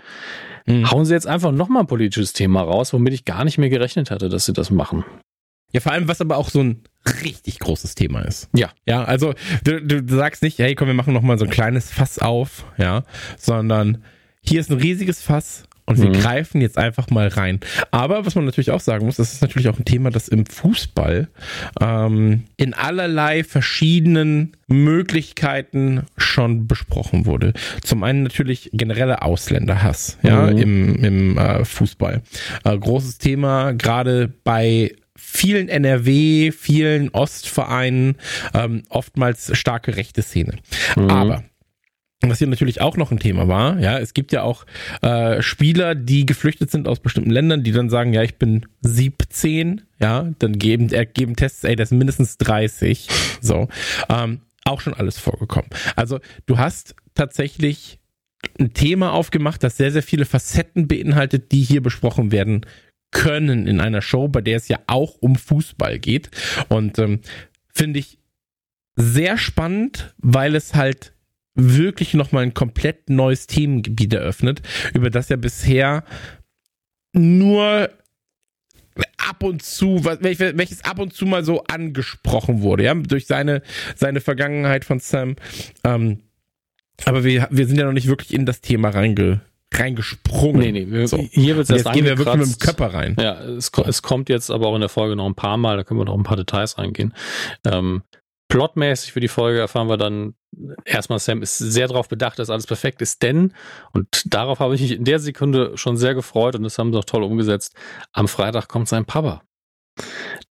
Mhm. 0.66 0.90
Hauen 0.90 1.05
sie 1.05 1.14
jetzt 1.14 1.27
einfach 1.27 1.53
nochmal 1.53 1.85
ein 1.85 1.87
politisches 1.87 2.33
Thema 2.33 2.62
raus, 2.62 2.92
womit 2.92 3.14
ich 3.14 3.25
gar 3.25 3.44
nicht 3.44 3.59
mehr 3.59 3.71
gerechnet 3.71 4.11
hatte, 4.11 4.29
dass 4.29 4.48
sie 4.49 4.53
das 4.53 4.71
machen. 4.71 5.05
Ja, 5.73 5.81
vor 5.81 5.93
allem, 5.93 6.09
was 6.09 6.21
aber 6.21 6.37
auch 6.39 6.49
so 6.49 6.61
ein 6.61 6.83
richtig 7.23 7.59
großes 7.59 7.95
Thema 7.95 8.23
ist. 8.23 8.49
Ja. 8.55 8.71
Ja, 8.87 9.05
also 9.05 9.35
du, 9.65 9.81
du, 9.83 10.03
du 10.03 10.17
sagst 10.17 10.43
nicht, 10.43 10.59
hey, 10.59 10.75
komm, 10.75 10.89
wir 10.89 10.95
machen 10.95 11.13
nochmal 11.15 11.39
so 11.39 11.45
ein 11.45 11.51
kleines 11.51 11.93
Fass 11.93 12.19
auf, 12.19 12.65
ja, 12.79 13.05
sondern 13.37 14.03
hier 14.41 14.61
ist 14.61 14.71
ein 14.71 14.79
riesiges 14.79 15.23
Fass 15.23 15.68
und 15.88 16.01
wir 16.01 16.11
mhm. 16.11 16.20
greifen 16.20 16.61
jetzt 16.61 16.77
einfach 16.77 17.09
mal 17.09 17.29
rein. 17.29 17.61
Aber 17.90 18.27
was 18.27 18.35
man 18.35 18.44
natürlich 18.44 18.70
auch 18.70 18.81
sagen 18.81 19.07
muss, 19.07 19.16
das 19.16 19.33
ist 19.33 19.40
natürlich 19.40 19.68
auch 19.68 19.79
ein 19.79 19.87
Thema, 19.87 20.11
das 20.11 20.29
im 20.29 20.44
Fußball 20.44 21.29
ähm, 21.81 22.44
in 22.59 22.74
allerlei 22.74 23.42
verschiedenen 23.42 24.53
Möglichkeiten 24.66 26.03
schon 26.18 26.66
besprochen 26.66 27.24
wurde. 27.24 27.55
Zum 27.83 28.03
einen 28.03 28.22
natürlich 28.22 28.68
generelle 28.74 29.22
Ausländerhass, 29.22 30.18
ja, 30.22 30.51
mhm. 30.51 30.59
im, 30.59 31.05
im 31.05 31.38
äh, 31.38 31.64
Fußball. 31.64 32.20
Äh, 32.64 32.79
großes 32.79 33.16
Thema, 33.16 33.72
gerade 33.72 34.31
bei 34.44 34.94
vielen 35.16 35.70
NRW, 35.70 36.53
vielen 36.53 37.09
Ostvereinen, 37.11 38.16
ähm, 38.53 38.83
oftmals 38.90 39.57
starke 39.57 39.96
rechte 39.96 40.20
Szene. 40.20 40.57
Mhm. 40.96 41.11
Aber 41.11 41.44
was 42.21 42.39
hier 42.39 42.49
natürlich 42.49 42.81
auch 42.81 42.97
noch 42.97 43.13
ein 43.13 43.21
Thema 43.21 43.47
war, 43.47 43.79
ja, 43.79 43.99
es 43.99 44.13
gibt 44.13 44.33
ja 44.33 44.43
auch 44.43 44.67
äh, 45.03 45.41
Spieler, 45.41 45.95
die 45.95 46.27
geflüchtet 46.27 46.71
sind 46.71 46.89
aus 46.89 47.01
bestimmten 47.01 47.31
Ländern, 47.31 47.63
die 47.63 47.71
dann 47.71 47.91
sagen, 47.91 48.13
ja, 48.13 48.23
ich 48.23 48.37
bin 48.37 48.67
17, 48.81 49.83
ja, 50.01 50.29
dann 50.39 50.59
geben, 50.59 50.93
äh, 50.93 51.07
geben 51.07 51.37
Tests, 51.37 51.63
ey, 51.63 51.77
das 51.77 51.91
sind 51.91 51.99
mindestens 51.99 52.37
30, 52.39 53.09
so, 53.41 53.69
ähm, 54.09 54.41
auch 54.65 54.81
schon 54.81 54.95
alles 54.95 55.19
vorgekommen. 55.19 55.71
Also 55.95 56.19
du 56.47 56.59
hast 56.59 56.97
tatsächlich 57.15 58.01
ein 58.59 58.73
Thema 58.73 59.13
aufgemacht, 59.13 59.63
das 59.63 59.77
sehr, 59.77 59.93
sehr 59.93 60.03
viele 60.03 60.25
Facetten 60.25 60.89
beinhaltet, 60.89 61.53
die 61.53 61.63
hier 61.63 61.83
besprochen 61.83 62.33
werden 62.33 62.67
können 63.11 63.67
in 63.67 63.81
einer 63.81 64.03
Show, 64.03 64.29
bei 64.29 64.41
der 64.41 64.57
es 64.57 64.69
ja 64.69 64.79
auch 64.87 65.15
um 65.21 65.37
Fußball 65.37 65.99
geht 65.99 66.31
und 66.69 66.99
ähm, 66.99 67.21
finde 67.73 68.01
ich 68.01 68.19
sehr 68.97 69.39
spannend, 69.39 70.15
weil 70.19 70.57
es 70.57 70.75
halt 70.75 71.13
wirklich 71.59 72.14
nochmal 72.14 72.44
ein 72.44 72.55
komplett 72.55 73.11
neues 73.11 73.47
Themengebiet 73.47 74.14
eröffnet, 74.14 74.62
über 74.94 75.11
das 75.11 75.29
ja 75.29 75.37
bisher 75.37 76.05
nur 77.12 77.90
ab 79.18 79.42
und 79.42 79.62
zu, 79.62 80.05
welches 80.05 80.85
ab 80.85 80.99
und 80.99 81.12
zu 81.12 81.27
mal 81.27 81.44
so 81.44 81.64
angesprochen 81.64 82.62
wurde, 82.62 82.85
ja, 82.85 82.94
durch 82.94 83.27
seine, 83.27 83.62
seine 83.97 84.21
Vergangenheit 84.21 84.85
von 84.85 85.01
Sam. 85.01 85.37
Ähm, 85.85 86.21
aber 87.05 87.25
wir, 87.25 87.49
wir 87.51 87.66
sind 87.66 87.79
ja 87.79 87.85
noch 87.85 87.92
nicht 87.92 88.09
wirklich 88.09 88.33
in 88.35 88.47
das 88.47 88.61
Thema 88.61 88.88
reinge, 88.88 89.40
reingesprungen. 89.73 90.61
Nee, 90.61 90.73
nee, 90.73 90.87
wir, 90.88 91.07
so. 91.07 91.18
hier 91.18 91.57
wird 91.57 91.71
es 91.71 91.85
gehen 91.85 92.05
wir 92.05 92.18
wirklich 92.18 92.37
mit 92.37 92.47
dem 92.47 92.59
Körper 92.59 92.94
rein. 92.94 93.16
Ja, 93.21 93.40
es, 93.40 93.71
es 93.87 94.03
kommt 94.03 94.29
jetzt 94.29 94.51
aber 94.51 94.66
auch 94.66 94.75
in 94.75 94.81
der 94.81 94.88
Folge 94.88 95.14
noch 95.14 95.27
ein 95.27 95.35
paar 95.35 95.57
Mal, 95.57 95.77
da 95.77 95.85
können 95.85 96.01
wir 96.01 96.05
noch 96.05 96.16
ein 96.16 96.25
paar 96.25 96.37
Details 96.37 96.79
reingehen. 96.79 97.14
Ähm, 97.64 98.03
plotmäßig 98.49 99.13
für 99.13 99.21
die 99.21 99.29
Folge 99.29 99.61
erfahren 99.61 99.89
wir 99.89 99.97
dann 99.97 100.35
erstmal, 100.85 101.19
Sam 101.19 101.43
ist 101.43 101.59
sehr 101.59 101.89
darauf 101.89 102.09
bedacht, 102.09 102.39
dass 102.39 102.51
alles 102.51 102.67
perfekt 102.67 103.03
ist, 103.03 103.23
denn, 103.23 103.55
und 103.93 104.35
darauf 104.35 104.61
habe 104.61 104.75
ich 104.75 104.81
mich 104.81 104.93
in 104.93 105.05
der 105.05 105.19
Sekunde 105.19 105.77
schon 105.77 105.97
sehr 105.97 106.15
gefreut 106.15 106.57
und 106.57 106.63
das 106.63 106.79
haben 106.79 106.93
sie 106.93 106.99
auch 106.99 107.05
toll 107.05 107.23
umgesetzt, 107.23 107.75
am 108.13 108.29
Freitag 108.29 108.69
kommt 108.69 108.89
sein 108.89 109.05
Papa, 109.05 109.43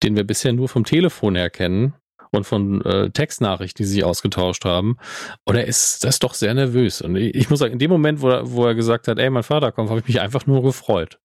den 0.02 0.16
wir 0.16 0.24
bisher 0.24 0.52
nur 0.52 0.68
vom 0.68 0.84
Telefon 0.84 1.34
her 1.34 1.50
kennen 1.50 1.94
und 2.30 2.44
von 2.44 2.84
äh, 2.84 3.10
Textnachrichten, 3.10 3.84
die 3.84 3.88
sie 3.90 4.04
ausgetauscht 4.04 4.64
haben. 4.64 4.98
Und 5.44 5.56
er 5.56 5.66
ist, 5.66 6.04
das 6.04 6.16
ist 6.16 6.22
doch 6.22 6.34
sehr 6.34 6.54
nervös. 6.54 7.00
Und 7.00 7.16
ich, 7.16 7.34
ich 7.34 7.50
muss 7.50 7.58
sagen, 7.58 7.72
in 7.72 7.78
dem 7.78 7.90
Moment, 7.90 8.20
wo 8.20 8.28
er, 8.28 8.50
wo 8.50 8.66
er 8.66 8.74
gesagt 8.74 9.08
hat, 9.08 9.18
ey, 9.18 9.30
mein 9.30 9.42
Vater 9.42 9.72
kommt, 9.72 9.88
habe 9.88 10.00
ich 10.00 10.06
mich 10.06 10.20
einfach 10.20 10.46
nur 10.46 10.62
gefreut. 10.62 11.18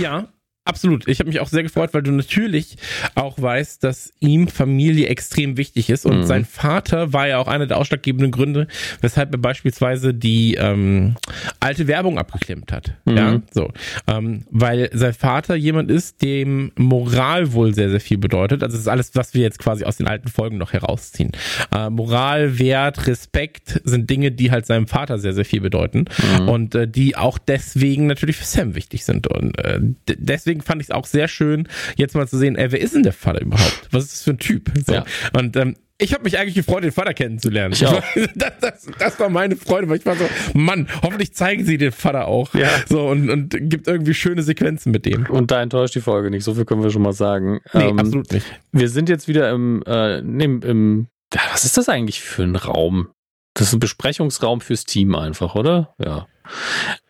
Ja, 0.00 0.28
Absolut. 0.64 1.08
Ich 1.08 1.18
habe 1.18 1.28
mich 1.28 1.40
auch 1.40 1.48
sehr 1.48 1.62
gefreut, 1.62 1.94
weil 1.94 2.02
du 2.02 2.12
natürlich 2.12 2.76
auch 3.14 3.40
weißt, 3.40 3.82
dass 3.82 4.12
ihm 4.20 4.46
Familie 4.46 5.08
extrem 5.08 5.56
wichtig 5.56 5.90
ist. 5.90 6.06
Und 6.06 6.18
mhm. 6.18 6.26
sein 6.26 6.44
Vater 6.44 7.12
war 7.12 7.26
ja 7.26 7.38
auch 7.38 7.48
einer 7.48 7.66
der 7.66 7.78
ausschlaggebenden 7.78 8.30
Gründe, 8.30 8.68
weshalb 9.00 9.32
er 9.32 9.38
beispielsweise 9.38 10.14
die 10.14 10.54
ähm, 10.54 11.16
alte 11.60 11.88
Werbung 11.88 12.18
abgeklemmt 12.18 12.72
hat. 12.72 12.92
Mhm. 13.04 13.16
Ja, 13.16 13.42
so. 13.52 13.72
Ähm, 14.06 14.44
weil 14.50 14.90
sein 14.92 15.14
Vater 15.14 15.56
jemand 15.56 15.90
ist, 15.90 16.22
dem 16.22 16.72
Moral 16.76 17.52
wohl 17.52 17.74
sehr, 17.74 17.90
sehr 17.90 18.00
viel 18.00 18.18
bedeutet. 18.18 18.62
Also 18.62 18.74
das 18.74 18.82
ist 18.82 18.88
alles, 18.88 19.14
was 19.14 19.34
wir 19.34 19.42
jetzt 19.42 19.58
quasi 19.58 19.84
aus 19.84 19.96
den 19.96 20.06
alten 20.06 20.28
Folgen 20.28 20.58
noch 20.58 20.72
herausziehen. 20.72 21.32
Äh, 21.74 21.90
Moral, 21.90 22.58
Wert, 22.58 23.06
Respekt 23.06 23.80
sind 23.84 24.08
Dinge, 24.08 24.30
die 24.30 24.50
halt 24.50 24.66
seinem 24.66 24.86
Vater 24.86 25.18
sehr, 25.18 25.32
sehr 25.32 25.44
viel 25.44 25.62
bedeuten. 25.62 26.04
Mhm. 26.38 26.48
Und 26.48 26.74
äh, 26.74 26.86
die 26.86 27.16
auch 27.16 27.38
deswegen 27.38 28.06
natürlich 28.06 28.36
für 28.36 28.44
Sam 28.44 28.74
wichtig 28.74 29.04
sind. 29.04 29.26
Und 29.26 29.58
äh, 29.58 29.80
deswegen 30.06 30.59
deswegen 30.60 30.66
fand 30.66 30.82
ich 30.82 30.88
es 30.88 30.90
auch 30.94 31.06
sehr 31.06 31.28
schön, 31.28 31.68
jetzt 31.96 32.14
mal 32.14 32.28
zu 32.28 32.38
sehen, 32.38 32.56
ey, 32.56 32.72
wer 32.72 32.80
ist 32.80 32.94
denn 32.94 33.02
der 33.02 33.12
Vater 33.12 33.40
überhaupt? 33.40 33.88
Was 33.90 34.04
ist 34.04 34.12
das 34.12 34.22
für 34.22 34.30
ein 34.30 34.38
Typ? 34.38 34.70
So. 34.86 34.94
Ja. 34.94 35.04
Und 35.32 35.56
ähm, 35.56 35.76
ich 35.98 36.14
habe 36.14 36.24
mich 36.24 36.38
eigentlich 36.38 36.54
gefreut, 36.54 36.82
den 36.82 36.92
Vater 36.92 37.12
kennenzulernen. 37.12 37.74
Ich 37.74 37.86
auch. 37.86 38.02
Das, 38.34 38.52
das, 38.60 38.86
das, 38.98 39.20
war 39.20 39.28
meine 39.28 39.54
Freude, 39.56 39.88
weil 39.88 39.98
ich 39.98 40.06
war 40.06 40.16
so, 40.16 40.24
Mann, 40.54 40.88
hoffentlich 41.02 41.34
zeigen 41.34 41.64
sie 41.64 41.76
den 41.76 41.92
Vater 41.92 42.26
auch. 42.26 42.54
Ja. 42.54 42.68
So 42.88 43.06
und, 43.06 43.28
und 43.28 43.50
gibt 43.50 43.86
irgendwie 43.86 44.14
schöne 44.14 44.42
Sequenzen 44.42 44.92
mit 44.92 45.04
dem. 45.04 45.26
Und 45.26 45.50
da 45.50 45.60
enttäuscht 45.60 45.94
die 45.94 46.00
Folge 46.00 46.30
nicht, 46.30 46.44
so 46.44 46.54
viel 46.54 46.64
können 46.64 46.82
wir 46.82 46.90
schon 46.90 47.02
mal 47.02 47.12
sagen. 47.12 47.60
Nee, 47.74 47.88
ähm, 47.88 47.98
absolut 47.98 48.32
nicht. 48.32 48.46
Wir 48.72 48.88
sind 48.88 49.10
jetzt 49.10 49.28
wieder 49.28 49.50
im, 49.50 49.82
äh, 49.86 50.22
nee, 50.22 50.44
im, 50.44 51.08
was 51.52 51.64
ist 51.64 51.76
das 51.76 51.88
eigentlich 51.88 52.20
für 52.22 52.44
ein 52.44 52.56
Raum? 52.56 53.08
Das 53.54 53.68
ist 53.68 53.74
ein 53.74 53.80
Besprechungsraum 53.80 54.60
fürs 54.60 54.84
Team 54.84 55.14
einfach, 55.14 55.54
oder? 55.54 55.94
Ja. 56.02 56.26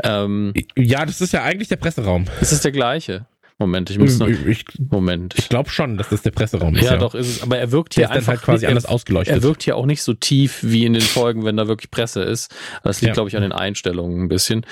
Ähm, 0.02 0.52
ja, 0.76 1.06
das 1.06 1.20
ist 1.20 1.32
ja 1.32 1.42
eigentlich 1.42 1.68
der 1.68 1.76
Presseraum. 1.76 2.26
Das 2.40 2.52
ist 2.52 2.64
der 2.64 2.72
gleiche. 2.72 3.26
Moment, 3.60 3.90
ich 3.90 3.98
muss 3.98 4.18
noch. 4.18 4.26
Ich, 4.26 4.64
Moment. 4.90 5.34
Ich 5.36 5.50
glaube 5.50 5.68
schon, 5.68 5.98
dass 5.98 6.08
das 6.08 6.22
der 6.22 6.30
Presseraum 6.30 6.74
ist. 6.76 6.82
Ja, 6.82 6.92
ja, 6.92 6.96
doch, 6.96 7.14
ist 7.14 7.28
es. 7.28 7.42
Aber 7.42 7.58
er 7.58 7.70
wirkt 7.70 7.92
hier 7.92 8.10
einfach 8.10 8.28
halt 8.28 8.40
quasi 8.42 8.66
anders 8.66 8.86
ausgeleuchtet. 8.86 9.36
Er 9.36 9.42
wirkt 9.42 9.62
hier 9.62 9.76
auch 9.76 9.84
nicht 9.84 10.02
so 10.02 10.14
tief 10.14 10.60
wie 10.62 10.86
in 10.86 10.94
den 10.94 11.02
Folgen, 11.02 11.44
wenn 11.44 11.58
da 11.58 11.68
wirklich 11.68 11.90
Presse 11.90 12.22
ist. 12.22 12.54
Das 12.84 13.02
liegt, 13.02 13.08
ja. 13.08 13.12
glaube 13.12 13.28
ich, 13.28 13.36
an 13.36 13.42
den 13.42 13.52
Einstellungen 13.52 14.22
ein 14.22 14.28
bisschen. 14.28 14.64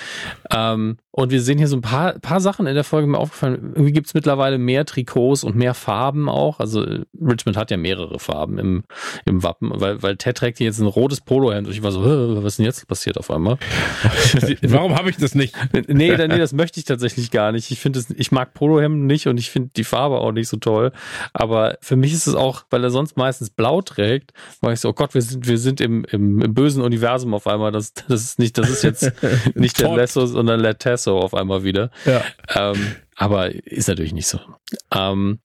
Ähm, 0.51 0.97
und 1.19 1.33
wir 1.33 1.43
sehen 1.43 1.59
hier 1.59 1.67
so 1.67 1.77
ein 1.77 1.81
paar, 1.83 2.13
paar 2.21 2.41
Sachen 2.41 2.69
in 2.69 2.77
der 2.77 2.85
Folge 2.85 3.09
mir 3.09 3.19
aufgefallen. 3.19 3.73
Irgendwie 3.75 3.91
gibt 3.91 4.07
es 4.07 4.15
mittlerweile 4.15 4.57
mehr 4.57 4.85
Trikots 4.85 5.43
und 5.43 5.57
mehr 5.57 5.75
Farben 5.75 6.29
auch. 6.29 6.61
Also 6.61 6.87
Richmond 7.21 7.57
hat 7.57 7.73
ja 7.73 7.77
mehrere 7.77 8.21
Farben 8.21 8.57
im, 8.59 8.85
im 9.25 9.43
Wappen, 9.43 9.73
weil, 9.75 10.01
weil 10.01 10.17
Ted 10.17 10.37
trägt 10.37 10.59
hier 10.59 10.69
jetzt 10.69 10.79
ein 10.79 10.87
rotes 10.87 11.21
Polohemd 11.21 11.67
und 11.67 11.73
ich 11.73 11.83
war 11.83 11.91
so, 11.91 12.05
was 12.05 12.53
ist 12.53 12.59
denn 12.59 12.67
jetzt 12.67 12.87
passiert 12.87 13.19
auf 13.19 13.33
einmal? 13.33 13.59
Warum 14.63 14.95
habe 14.95 15.11
ich 15.11 15.17
das 15.17 15.35
nicht? 15.35 15.57
nee, 15.89 16.17
nee, 16.17 16.17
das 16.17 16.53
möchte 16.53 16.79
ich 16.79 16.87
tatsächlich 16.87 17.33
gar 17.33 17.51
nicht. 17.51 17.73
Ich 17.73 17.81
finde 17.81 18.01
ich 18.17 18.31
mag 18.31 18.55
Polohemden 18.79 19.07
nicht 19.07 19.27
und 19.27 19.39
ich 19.39 19.51
finde 19.51 19.71
die 19.77 19.85
Farbe 19.85 20.19
auch 20.19 20.33
nicht 20.33 20.49
so 20.49 20.57
toll. 20.57 20.93
Aber 21.33 21.79
für 21.81 21.97
mich 21.97 22.13
ist 22.13 22.27
es 22.27 22.35
auch, 22.35 22.65
weil 22.71 22.85
er 22.85 22.91
sonst 22.91 23.17
meistens 23.17 23.51
blau 23.51 23.83
trägt, 23.83 24.33
war 24.61 24.73
ich 24.73 24.81
so, 24.81 24.91
oh 24.91 24.93
Gott, 24.93 25.15
wir 25.15 25.23
sind, 25.23 25.47
wir 25.47 25.59
sind 25.59 25.81
im, 25.81 26.05
im, 26.05 26.41
im 26.41 26.55
bösen 26.55 26.83
Universum 26.83 27.35
auf 27.35 27.47
einmal. 27.47 27.73
Das, 27.73 27.93
das 27.95 28.23
ist 28.23 28.39
nicht, 28.39 28.57
das 28.57 28.71
ist 28.71 28.83
jetzt 28.83 29.13
nicht 29.55 29.81
der 29.81 29.95
Lesso, 29.95 30.27
sondern 30.27 30.63
der 30.63 30.79
Tesso 30.79 31.09
so 31.09 31.19
auf 31.19 31.35
einmal 31.35 31.65
wieder. 31.65 31.91
Ja. 32.05 32.23
Ähm, 32.55 32.97
aber 33.17 33.51
ist 33.67 33.89
natürlich 33.89 34.13
nicht 34.13 34.29
so. 34.29 34.39
Ähm, 34.95 35.41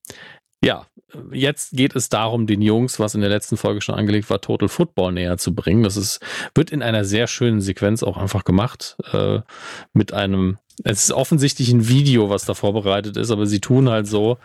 ja, 0.62 0.86
jetzt 1.32 1.72
geht 1.72 1.96
es 1.96 2.08
darum, 2.08 2.46
den 2.46 2.62
Jungs, 2.62 2.98
was 2.98 3.14
in 3.14 3.20
der 3.20 3.30
letzten 3.30 3.56
Folge 3.56 3.80
schon 3.80 3.94
angelegt 3.94 4.30
war, 4.30 4.40
Total 4.40 4.68
Football 4.68 5.12
näher 5.12 5.38
zu 5.38 5.54
bringen. 5.54 5.82
Das 5.82 5.96
ist, 5.96 6.20
wird 6.54 6.70
in 6.70 6.82
einer 6.82 7.04
sehr 7.04 7.26
schönen 7.26 7.60
Sequenz 7.60 8.02
auch 8.02 8.16
einfach 8.16 8.44
gemacht, 8.44 8.96
äh, 9.12 9.40
mit 9.92 10.12
einem 10.12 10.58
es 10.82 11.04
ist 11.04 11.12
offensichtlich 11.12 11.70
ein 11.70 11.88
Video, 11.88 12.30
was 12.30 12.44
da 12.44 12.54
vorbereitet 12.54 13.16
ist, 13.16 13.30
aber 13.30 13.46
sie 13.46 13.60
tun 13.60 13.88
halt 13.88 14.06
so, 14.06 14.38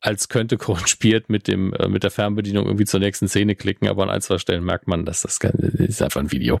als 0.00 0.28
könnte 0.28 0.56
Coach 0.56 0.86
Spiert 0.90 1.30
mit 1.30 1.46
dem 1.48 1.72
äh, 1.74 1.88
mit 1.88 2.02
der 2.02 2.10
Fernbedienung 2.10 2.66
irgendwie 2.66 2.84
zur 2.84 3.00
nächsten 3.00 3.28
Szene 3.28 3.54
klicken, 3.54 3.88
aber 3.88 4.02
an 4.02 4.10
ein, 4.10 4.20
zwei 4.20 4.38
Stellen 4.38 4.64
merkt 4.64 4.88
man, 4.88 5.04
dass 5.04 5.22
das, 5.22 5.38
das 5.38 5.52
ist 5.74 6.02
einfach 6.02 6.20
ein 6.20 6.32
Video. 6.32 6.60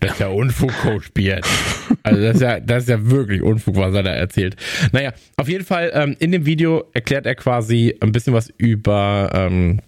Das 0.00 0.12
ist 0.12 0.20
ja 0.20 0.28
Unfug, 0.28 0.72
Coach 0.82 1.06
Spiert. 1.06 1.46
Also 2.02 2.20
das 2.20 2.36
ist 2.36 2.42
ja, 2.42 2.60
das 2.60 2.82
ist 2.84 2.88
ja 2.88 3.10
wirklich 3.10 3.42
Unfug, 3.42 3.76
was 3.76 3.94
er 3.94 4.02
da 4.02 4.10
erzählt. 4.10 4.56
Naja, 4.92 5.12
auf 5.36 5.48
jeden 5.48 5.64
Fall, 5.64 5.90
ähm, 5.94 6.16
in 6.18 6.32
dem 6.32 6.46
Video 6.46 6.84
erklärt 6.92 7.26
er 7.26 7.34
quasi 7.34 7.96
ein 8.00 8.12
bisschen 8.12 8.34
was 8.34 8.52
über, 8.56 9.30
ähm, 9.32 9.80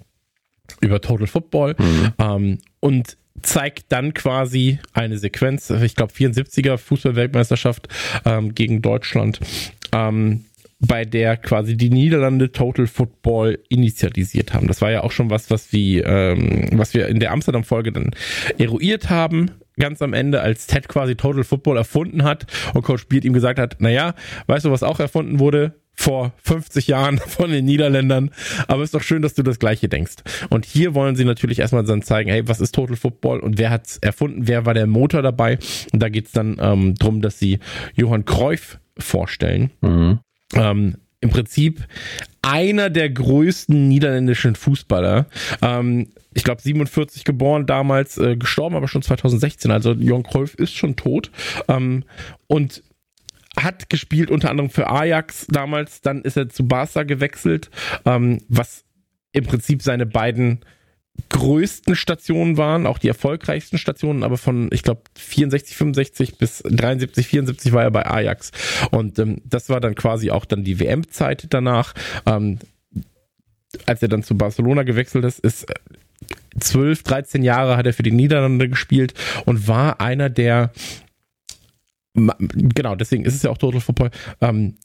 über 0.81 1.01
Total 1.01 1.27
Football. 1.27 1.77
Mhm. 1.79 2.13
Ähm, 2.19 2.59
und 2.81 3.17
zeigt 3.43 3.87
dann 3.91 4.15
quasi 4.15 4.79
eine 4.93 5.19
Sequenz, 5.19 5.71
ich 5.71 5.97
glaube 5.97 6.13
74er 6.13 6.79
Fußballweltmeisterschaft 6.79 7.89
ähm, 8.25 8.55
gegen 8.55 8.83
Deutschland, 8.83 9.41
ähm, 9.93 10.45
bei 10.81 11.05
der 11.05 11.37
quasi 11.37 11.77
die 11.77 11.91
Niederlande 11.91 12.51
Total 12.51 12.87
Football 12.87 13.59
initialisiert 13.69 14.53
haben. 14.53 14.67
Das 14.67 14.81
war 14.81 14.91
ja 14.91 15.05
auch 15.05 15.13
schon 15.13 15.31
was, 15.31 15.51
was 15.51 15.73
wir, 15.73 16.07
ähm, 16.07 16.71
was 16.73 16.95
wir 16.95 17.07
in 17.07 17.21
der 17.21 17.33
Amsterdam-Folge 17.33 17.93
dann 17.93 18.11
eruiert 18.59 19.09
haben 19.09 19.51
ganz 19.79 20.03
am 20.03 20.13
Ende, 20.13 20.41
als 20.41 20.67
Ted 20.67 20.89
quasi 20.89 21.15
Total 21.17 21.45
Football 21.45 21.77
erfunden 21.77 22.25
hat 22.25 22.47
und 22.75 22.83
Coach 22.83 23.07
Beard 23.07 23.25
ihm 23.25 23.33
gesagt 23.33 23.59
hat, 23.59 23.81
naja, 23.81 24.15
weißt 24.47 24.65
du, 24.65 24.71
was 24.71 24.83
auch 24.83 25.01
erfunden 25.01 25.39
wurde? 25.39 25.82
Vor 25.95 26.33
50 26.43 26.87
Jahren 26.89 27.19
von 27.27 27.51
den 27.51 27.65
Niederländern. 27.65 28.31
Aber 28.69 28.83
ist 28.83 28.95
doch 28.95 29.03
schön, 29.03 29.23
dass 29.23 29.35
du 29.35 29.43
das 29.43 29.59
Gleiche 29.59 29.89
denkst. 29.89 30.17
Und 30.51 30.65
hier 30.65 30.95
wollen 30.95 31.17
sie 31.17 31.25
natürlich 31.25 31.59
erstmal 31.59 31.85
dann 31.85 32.03
zeigen, 32.03 32.31
hey, 32.31 32.47
was 32.49 32.61
ist 32.61 32.75
Total 32.75 32.97
Football 32.97 33.41
und 33.41 33.59
wer 33.59 33.71
hat's 33.71 33.99
erfunden, 33.99 34.49
wer 34.49 34.67
war 34.67 34.75
der 34.75 34.87
Motor 34.87 35.23
dabei? 35.23 35.59
Und 35.93 36.03
da 36.03 36.09
geht's 36.09 36.33
dann 36.33 36.57
ähm, 36.61 36.95
drum, 36.95 37.21
dass 37.21 37.39
sie 37.39 37.59
Johann 37.95 38.25
Cruyff 38.25 38.79
vorstellen. 38.99 39.71
Mhm. 39.81 40.19
Ähm, 40.55 40.97
Im 41.21 41.31
Prinzip 41.31 41.87
einer 42.43 42.91
der 42.91 43.09
größten 43.09 43.89
niederländischen 43.89 44.57
Fußballer. 44.57 45.27
Ähm, 45.63 46.09
ich 46.35 46.45
glaube 46.45 46.61
47 46.61 47.25
geboren 47.25 47.67
damals, 47.67 48.19
äh, 48.19 48.37
gestorben 48.37 48.77
aber 48.77 48.89
schon 48.89 49.03
2016. 49.03 49.71
Also 49.71 49.93
Johann 49.93 50.25
Cruyff 50.25 50.55
ist 50.55 50.75
schon 50.75 50.97
tot. 50.97 51.31
Ähm, 51.69 52.05
und 52.49 52.83
hat 53.57 53.91
gespielt 53.91 54.31
unter 54.31 54.51
anderem 54.51 54.71
für 54.71 54.89
Ajax 54.89 55.47
damals, 55.49 56.01
dann 56.01 56.23
ist 56.23 56.37
er 56.37 56.49
zu 56.49 56.67
Barca 56.67 57.03
gewechselt, 57.03 57.71
ähm, 58.05 58.39
was 58.49 58.85
im 59.33 59.45
Prinzip 59.45 59.83
seine 59.83 60.07
beiden 60.07 60.61
größten 61.29 61.95
Stationen 61.95 62.57
waren, 62.57 62.87
auch 62.87 62.99
die 62.99 63.09
erfolgreichsten 63.09 63.79
Stationen, 63.79 64.23
aber 64.23 64.39
von, 64.39 64.71
ich 64.73 64.83
glaube, 64.83 65.03
64, 65.19 65.77
65 65.77 66.39
bis 66.39 66.63
73, 66.63 67.27
74 67.27 67.73
war 67.73 67.83
er 67.83 67.91
bei 67.91 68.07
Ajax. 68.07 68.51
Und 68.91 69.19
ähm, 69.19 69.43
das 69.45 69.69
war 69.69 69.81
dann 69.81 69.95
quasi 69.95 70.31
auch 70.31 70.45
dann 70.45 70.65
die 70.65 70.81
WM-Zeit 70.81 71.47
danach. 71.51 71.95
Ähm, 72.27 72.59
als 73.87 74.03
er 74.03 74.09
dann 74.09 74.23
zu 74.23 74.37
Barcelona 74.37 74.83
gewechselt 74.83 75.25
ist, 75.25 75.39
ist 75.41 75.67
12, 76.59 77.01
äh, 77.01 77.03
13 77.03 77.43
Jahre 77.43 77.77
hat 77.77 77.87
er 77.87 77.95
für 77.95 78.03
die 78.03 78.13
Niederlande 78.13 78.69
gespielt 78.69 79.15
und 79.45 79.69
war 79.69 80.01
einer 80.01 80.31
der 80.31 80.73
genau, 82.15 82.95
deswegen 82.95 83.25
ist 83.25 83.35
es 83.35 83.43
ja 83.43 83.51
auch 83.51 83.59
Total 83.59 83.81
Football, 83.81 84.11
ähm, 84.41 84.77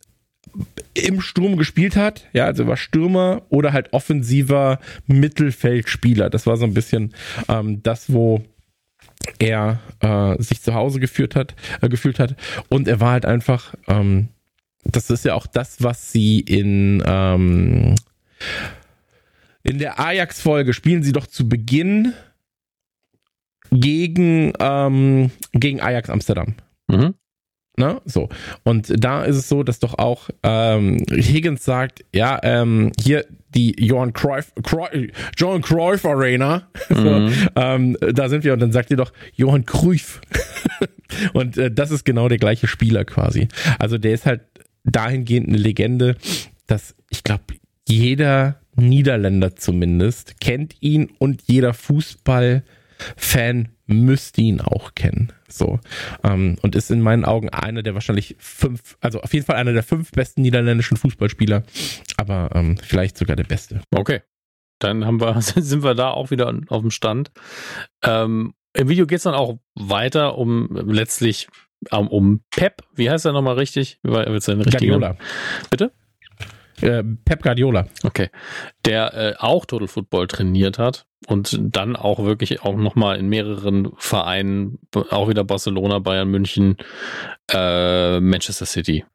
im 0.94 1.22
Sturm 1.22 1.58
gespielt 1.58 1.96
hat, 1.96 2.28
ja, 2.34 2.46
also 2.46 2.68
war 2.68 2.78
Stürmer 2.78 3.44
oder 3.50 3.74
halt 3.74 3.94
offensiver 3.94 4.80
Mittelfeldspieler. 5.06 6.30
Das 6.30 6.48
war 6.48 6.58
so 6.58 6.66
ein 6.66 6.74
bisschen 6.74 7.14
ähm, 7.50 7.84
das, 7.84 8.12
wo 8.12 8.44
er 9.40 9.80
äh, 10.00 10.42
sich 10.42 10.62
zu 10.62 10.74
Hause 10.74 11.00
geführt 11.00 11.36
hat, 11.36 11.56
äh, 11.82 11.90
gefühlt 11.90 12.20
hat. 12.20 12.36
Und 12.70 12.88
er 12.88 13.00
war 13.00 13.12
halt 13.12 13.26
einfach, 13.26 13.76
ähm, 13.88 14.30
das 14.84 15.10
ist 15.10 15.26
ja 15.26 15.34
auch 15.34 15.48
das, 15.48 15.84
was 15.84 16.12
sie 16.12 16.40
in 16.40 17.04
ähm, 17.06 17.96
in 19.64 19.80
der 19.80 20.00
Ajax-Folge 20.00 20.74
spielen 20.74 21.04
sie 21.04 21.12
doch 21.12 21.28
zu 21.28 21.50
Beginn 21.50 22.14
gegen 23.72 24.54
ähm, 24.60 25.32
gegen 25.52 25.82
Ajax 25.82 26.10
Amsterdam. 26.10 26.56
Mhm. 26.88 27.14
Ne? 27.80 28.02
So. 28.06 28.30
Und 28.64 28.92
da 29.04 29.24
ist 29.24 29.36
es 29.36 29.50
so, 29.50 29.62
dass 29.62 29.80
doch 29.80 30.00
auch 30.00 30.30
ähm, 30.42 30.98
Higgins 31.12 31.64
sagt, 31.64 32.04
ja, 32.12 32.40
ähm, 32.42 32.92
hier 33.00 33.26
die 33.54 33.76
Johan 33.78 34.14
Cruyff, 34.14 34.52
Cruyff 34.64 35.12
Johan 35.38 35.62
Cruyff 35.62 36.04
Arena. 36.06 36.68
Mhm. 36.90 36.96
so, 36.96 37.30
ähm, 37.56 37.98
da 38.00 38.30
sind 38.30 38.44
wir 38.44 38.54
und 38.54 38.60
dann 38.60 38.72
sagt 38.72 38.90
ihr 38.92 38.98
doch 38.98 39.12
Johann 39.36 39.66
Cruyff. 39.66 40.22
und 41.34 41.58
äh, 41.58 41.70
das 41.70 41.92
ist 41.92 42.06
genau 42.06 42.30
der 42.30 42.38
gleiche 42.38 42.68
Spieler 42.68 43.04
quasi. 43.06 43.48
Also 43.78 43.98
der 43.98 44.14
ist 44.14 44.26
halt 44.26 44.42
dahingehend 44.84 45.50
eine 45.50 45.58
Legende, 45.58 46.16
dass 46.66 46.96
ich 47.10 47.24
glaube, 47.24 47.56
jeder 47.88 48.62
Niederländer 48.76 49.56
zumindest 49.56 50.40
kennt 50.40 50.76
ihn 50.82 51.10
und 51.20 51.44
jeder 51.46 51.74
Fußballfan 52.98 53.70
müsste 53.86 54.42
ihn 54.42 54.62
auch 54.62 54.96
kennen. 54.96 55.32
So. 55.48 55.80
Ähm, 56.24 56.58
und 56.62 56.76
ist 56.76 56.92
in 56.92 57.02
meinen 57.02 57.26
Augen 57.26 57.50
einer 57.50 57.84
der 57.84 57.94
wahrscheinlich 57.94 58.36
fünf, 58.40 58.98
also 59.02 59.22
auf 59.22 59.34
jeden 59.34 59.46
Fall 59.46 59.56
einer 59.56 59.74
der 59.74 59.84
fünf 59.84 60.12
besten 60.12 60.42
niederländischen 60.42 60.98
Fußballspieler, 60.98 61.64
aber 62.18 62.50
ähm, 62.54 62.78
vielleicht 62.82 63.18
sogar 63.18 63.36
der 63.36 63.46
beste. 63.46 63.82
Okay. 63.96 64.22
Dann 64.80 65.06
haben 65.06 65.22
wir, 65.22 65.42
sind 65.42 65.84
wir 65.84 65.96
da 65.96 66.12
auch 66.12 66.32
wieder 66.32 66.54
auf 66.68 66.82
dem 66.82 66.92
Stand. 66.92 67.32
Ähm, 68.04 68.54
Im 68.74 68.90
Video 68.90 69.08
geht 69.08 69.18
es 69.18 69.24
dann 69.24 69.34
auch 69.34 69.58
weiter 69.76 70.38
um 70.38 70.70
letztlich 70.72 71.48
um, 71.92 72.08
um 72.08 72.42
Pep. 72.52 72.84
Wie 72.94 73.10
heißt 73.10 73.26
er 73.26 73.34
nochmal 73.34 73.56
richtig? 73.56 74.00
Wie 74.04 74.12
war, 74.12 74.26
Guardiola. 74.26 75.16
Bitte? 75.70 75.92
Äh, 76.82 77.04
Pep 77.26 77.44
Guardiola. 77.44 77.88
Okay. 78.04 78.30
Der 78.86 79.14
äh, 79.14 79.36
auch 79.40 79.66
Total 79.66 79.88
Football 79.88 80.28
trainiert 80.28 80.78
hat 80.78 81.06
und 81.28 81.58
dann 81.60 81.96
auch 81.96 82.24
wirklich 82.24 82.62
auch 82.62 82.76
nochmal 82.76 83.18
in 83.18 83.28
mehreren 83.28 83.92
Vereinen, 83.98 84.80
auch 85.10 85.30
wieder 85.30 85.44
Barcelona, 85.44 86.00
Bayern, 86.00 86.30
München, 86.30 86.78
äh, 87.52 88.20
Manchester 88.20 88.66
City. 88.66 89.06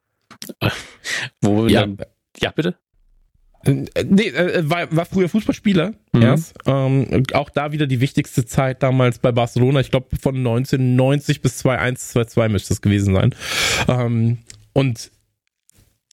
Wo 1.41 1.67
ja. 1.67 1.83
Dann, 1.83 1.99
ja, 2.41 2.51
bitte? 2.51 2.75
Äh, 3.65 3.85
nee, 4.05 4.29
äh, 4.29 4.69
war, 4.69 4.95
war 4.95 5.07
früher 5.07 5.29
Fußballspieler 5.29 5.93
mhm. 6.13 6.23
erst. 6.23 6.55
Ähm, 6.67 7.23
auch 7.33 7.51
da 7.51 7.73
wieder 7.73 7.87
die 7.87 8.01
wichtigste 8.01 8.45
Zeit 8.45 8.83
damals 8.83 9.19
bei 9.19 9.33
Barcelona. 9.33 9.81
Ich 9.81 9.91
glaube 9.91 10.17
von 10.21 10.37
1990 10.37 11.43
bis 11.43 11.65
2-1, 11.65 12.13
2-2 12.17 12.49
müsste 12.49 12.75
es 12.75 12.81
gewesen 12.81 13.15
sein. 13.15 13.35
Ähm, 13.89 14.39
und 14.73 15.13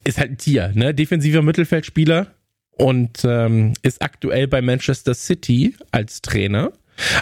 ist 0.04 0.18
halt 0.18 0.32
ein 0.32 0.38
Tier, 0.38 0.72
ne? 0.76 0.94
Defensiver 0.94 1.42
Mittelfeldspieler 1.42 2.28
und 2.72 3.24
ähm, 3.24 3.74
ist 3.82 4.02
aktuell 4.02 4.48
bei 4.48 4.62
Manchester 4.62 5.14
City 5.14 5.76
als 5.92 6.22
Trainer. 6.22 6.72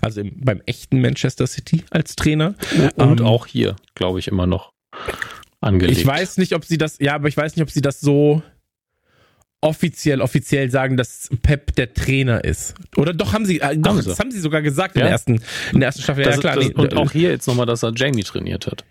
Also 0.02 0.22
im, 0.22 0.40
beim 0.40 0.62
echten 0.66 1.02
Manchester 1.02 1.46
City 1.46 1.84
als 1.92 2.16
Trainer. 2.16 2.56
Und 2.96 3.20
ähm, 3.20 3.26
auch 3.26 3.46
hier, 3.46 3.76
glaube 3.96 4.20
ich, 4.20 4.28
immer 4.28 4.48
noch 4.48 4.72
angelegt. 5.62 6.00
Ich 6.00 6.06
weiß 6.06 6.38
nicht, 6.38 6.54
ob 6.54 6.66
sie 6.66 6.78
das, 6.78 6.98
ja, 7.00 7.16
aber 7.16 7.28
ich 7.28 7.38
weiß 7.38 7.56
nicht, 7.56 7.64
ob 7.64 7.70
sie 7.70 7.82
das 7.82 8.00
so 8.00 8.42
offiziell, 9.62 10.22
offiziell 10.22 10.70
sagen, 10.70 10.98
dass 10.98 11.30
Pep 11.42 11.76
der 11.76 11.94
Trainer 11.94 12.44
ist. 12.44 12.76
Oder 12.96 13.14
doch 13.14 13.34
haben 13.34 13.46
sie, 13.46 13.60
äh, 13.60 13.78
doch, 13.78 13.92
haben 13.92 14.02
sie. 14.02 14.10
das 14.10 14.20
haben 14.20 14.32
sie 14.32 14.40
sogar 14.40 14.62
gesagt 14.62 14.96
ja? 14.96 15.02
in, 15.02 15.06
der 15.06 15.12
ersten, 15.12 15.42
in 15.74 15.80
der 15.80 15.88
ersten 15.88 16.04
Staffel. 16.04 16.24
Das, 16.24 16.36
ja, 16.36 16.42
klar. 16.42 16.56
Das, 16.56 16.66
nee, 16.66 16.74
und 16.74 16.96
auch 16.96 17.12
hier 17.12 17.30
jetzt 17.30 17.48
nochmal, 17.48 17.66
dass 17.66 17.84
er 17.84 17.94
Jamie 17.96 18.24
trainiert 18.24 18.68
hat. 18.68 18.84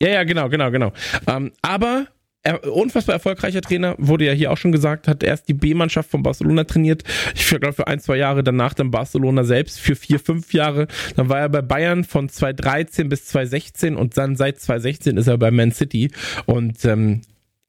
Ja, 0.00 0.08
ja, 0.08 0.24
genau, 0.24 0.48
genau, 0.48 0.70
genau. 0.70 0.92
Ähm, 1.26 1.52
aber 1.62 2.06
er, 2.42 2.72
unfassbar 2.72 3.14
erfolgreicher 3.14 3.60
Trainer, 3.60 3.94
wurde 3.98 4.26
ja 4.26 4.32
hier 4.32 4.50
auch 4.50 4.56
schon 4.56 4.72
gesagt, 4.72 5.06
hat 5.06 5.22
erst 5.22 5.48
die 5.48 5.54
B-Mannschaft 5.54 6.10
von 6.10 6.22
Barcelona 6.22 6.64
trainiert. 6.64 7.04
Ich 7.34 7.46
glaube 7.46 7.72
für 7.72 7.86
ein, 7.86 8.00
zwei 8.00 8.16
Jahre, 8.16 8.42
danach 8.42 8.74
dann 8.74 8.90
Barcelona 8.90 9.44
selbst 9.44 9.80
für 9.80 9.94
vier, 9.94 10.18
fünf 10.18 10.52
Jahre. 10.52 10.88
Dann 11.16 11.28
war 11.28 11.40
er 11.40 11.48
bei 11.48 11.62
Bayern 11.62 12.04
von 12.04 12.28
2013 12.28 13.08
bis 13.08 13.26
2016 13.26 13.96
und 13.96 14.16
dann 14.16 14.36
seit 14.36 14.60
2016 14.60 15.16
ist 15.16 15.28
er 15.28 15.38
bei 15.38 15.50
Man 15.50 15.72
City. 15.72 16.10
Und 16.46 16.84
ähm, 16.84 17.22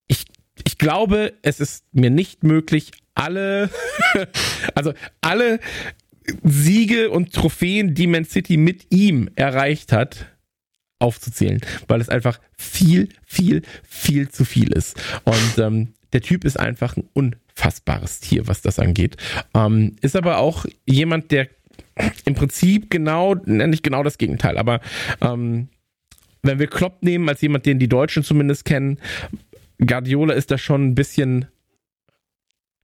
ich, 0.07 0.25
ich 0.63 0.77
glaube, 0.77 1.33
es 1.43 1.59
ist 1.59 1.85
mir 1.93 2.09
nicht 2.09 2.43
möglich, 2.43 2.91
alle, 3.15 3.69
also 4.75 4.93
alle 5.21 5.59
Siege 6.41 7.11
und 7.11 7.33
Trophäen, 7.33 7.93
die 7.93 8.07
Man 8.07 8.25
City 8.25 8.57
mit 8.57 8.87
ihm 8.89 9.29
erreicht 9.35 9.91
hat, 9.91 10.32
aufzuzählen, 10.99 11.59
weil 11.87 12.01
es 12.01 12.09
einfach 12.09 12.39
viel, 12.57 13.09
viel, 13.25 13.61
viel 13.83 14.29
zu 14.29 14.45
viel 14.45 14.71
ist. 14.71 14.99
Und 15.25 15.57
ähm, 15.57 15.93
der 16.13 16.21
Typ 16.21 16.45
ist 16.45 16.59
einfach 16.59 16.95
ein 16.95 17.09
unfassbares 17.13 18.19
Tier, 18.19 18.47
was 18.47 18.61
das 18.61 18.79
angeht. 18.79 19.17
Ähm, 19.53 19.95
ist 20.01 20.15
aber 20.15 20.37
auch 20.37 20.65
jemand, 20.85 21.31
der 21.31 21.47
im 22.25 22.35
Prinzip 22.35 22.89
genau, 22.89 23.35
nicht 23.45 23.83
genau 23.83 24.03
das 24.03 24.17
Gegenteil, 24.17 24.57
aber 24.57 24.79
ähm, 25.21 25.69
wenn 26.41 26.59
wir 26.59 26.67
Klopp 26.67 27.03
nehmen 27.03 27.27
als 27.29 27.41
jemand, 27.41 27.65
den 27.65 27.79
die 27.79 27.87
Deutschen 27.87 28.23
zumindest 28.23 28.65
kennen, 28.65 28.99
Guardiola 29.79 30.33
ist 30.33 30.51
da 30.51 30.57
schon 30.57 30.85
ein 30.87 30.95
bisschen 30.95 31.47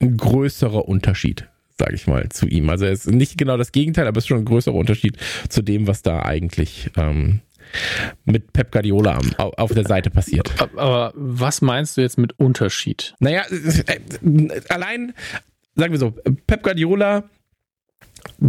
ein 0.02 0.16
größerer 0.18 0.88
Unterschied, 0.88 1.48
sage 1.78 1.96
ich 1.96 2.08
mal, 2.08 2.30
zu 2.30 2.48
ihm. 2.48 2.70
Also 2.70 2.86
er 2.86 2.92
ist 2.92 3.08
nicht 3.08 3.38
genau 3.38 3.58
das 3.58 3.72
Gegenteil, 3.72 4.08
aber 4.08 4.18
es 4.18 4.24
ist 4.24 4.30
schon 4.30 4.40
ein 4.40 4.46
größerer 4.46 4.76
Unterschied 4.76 5.18
zu 5.50 5.62
dem, 5.62 5.88
was 5.88 6.02
da 6.02 6.24
eigentlich 6.24 6.90
ähm, 6.96 7.42
mit 8.26 8.54
Pep 8.54 8.72
Guardiola 8.72 9.20
auf 9.38 9.74
der 9.74 9.86
Seite 9.86 10.10
passiert. 10.10 10.54
Aber 10.76 11.12
was 11.16 11.62
meinst 11.62 11.98
du 11.98 12.02
jetzt 12.02 12.18
mit 12.18 12.38
Unterschied? 12.40 13.16
Naja, 13.20 13.44
äh, 13.50 14.62
allein, 14.70 15.14
sagen 15.76 15.92
wir 15.92 16.00
so, 16.00 16.12
Pep 16.48 16.64
Guardiola 16.64 17.24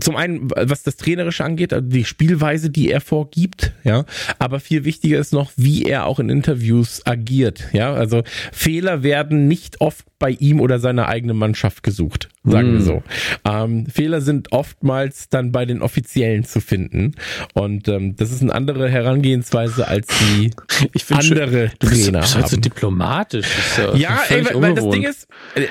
zum 0.01 0.17
einen, 0.17 0.51
was 0.51 0.83
das 0.83 0.97
Trainerische 0.97 1.45
angeht, 1.45 1.73
also 1.73 1.87
die 1.87 2.05
Spielweise, 2.05 2.71
die 2.71 2.91
er 2.91 3.01
vorgibt, 3.01 3.73
ja, 3.85 4.05
aber 4.39 4.61
viel 4.61 4.85
wichtiger 4.85 5.19
ist 5.19 5.33
noch, 5.33 5.51
wie 5.57 5.85
er 5.85 6.07
auch 6.07 6.21
in 6.21 6.29
Interviews 6.29 7.03
agiert, 7.07 7.69
ja, 7.73 7.93
also 7.93 8.23
Fehler 8.53 9.03
werden 9.03 9.49
nicht 9.49 9.81
oft 9.81 10.07
bei 10.19 10.31
ihm 10.31 10.61
oder 10.61 10.79
seiner 10.79 11.09
eigenen 11.09 11.37
Mannschaft 11.37 11.83
gesucht, 11.83 12.29
sagen 12.45 12.71
mm. 12.71 12.75
wir 12.75 12.81
so. 12.83 13.03
Ähm, 13.45 13.87
Fehler 13.87 14.21
sind 14.21 14.53
oftmals 14.53 15.31
dann 15.31 15.51
bei 15.51 15.65
den 15.65 15.81
Offiziellen 15.81 16.45
zu 16.45 16.61
finden 16.61 17.15
und 17.55 17.89
ähm, 17.89 18.17
das 18.17 18.31
ist 18.31 18.43
eine 18.43 18.55
andere 18.55 18.89
Herangehensweise 18.89 19.89
als 19.89 20.09
die 20.09 20.51
andere 21.11 21.71
schön, 21.71 21.79
Trainer. 21.79 22.19
Du 22.21 22.21
bist 22.21 22.35
halt 22.37 22.49
so 22.49 22.57
diplomatisch. 22.59 23.49
ja, 23.79 23.97
ja 23.97 24.21
ey, 24.29 24.45
weil, 24.45 24.63
weil 24.63 24.75
das 24.75 24.91
Ding 24.91 25.05
ist, 25.05 25.27
äh, 25.55 25.67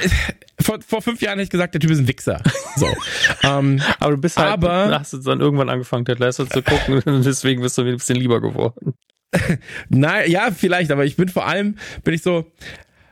vor, 0.62 0.80
vor 0.86 1.02
fünf 1.02 1.22
Jahren 1.22 1.34
hätte 1.34 1.44
ich 1.44 1.50
gesagt, 1.50 1.74
der 1.74 1.82
Typ 1.82 1.92
ist 1.92 2.00
ein 2.00 2.08
Wichser. 2.08 2.42
So. 2.76 2.88
ähm, 3.44 3.82
aber 4.00 4.12
du 4.12 4.22
bist 4.22 4.38
halt, 4.38 4.50
aber, 4.50 5.00
hast 5.00 5.14
du 5.14 5.18
dann 5.18 5.40
irgendwann 5.40 5.70
angefangen, 5.70 6.06
Ted 6.06 6.20
Lasso 6.20 6.46
zu 6.46 6.62
gucken 6.62 7.02
und 7.06 7.26
deswegen 7.26 7.62
bist 7.62 7.78
du 7.78 7.84
mir 7.84 7.92
ein 7.92 7.98
bisschen 7.98 8.18
lieber 8.18 8.42
geworden. 8.42 8.94
Nein, 9.90 10.30
ja, 10.30 10.50
vielleicht, 10.52 10.92
aber 10.92 11.06
ich 11.06 11.16
bin 11.16 11.30
vor 11.30 11.48
allem, 11.48 11.76
bin 12.04 12.14
ich 12.14 12.22
so, 12.22 12.52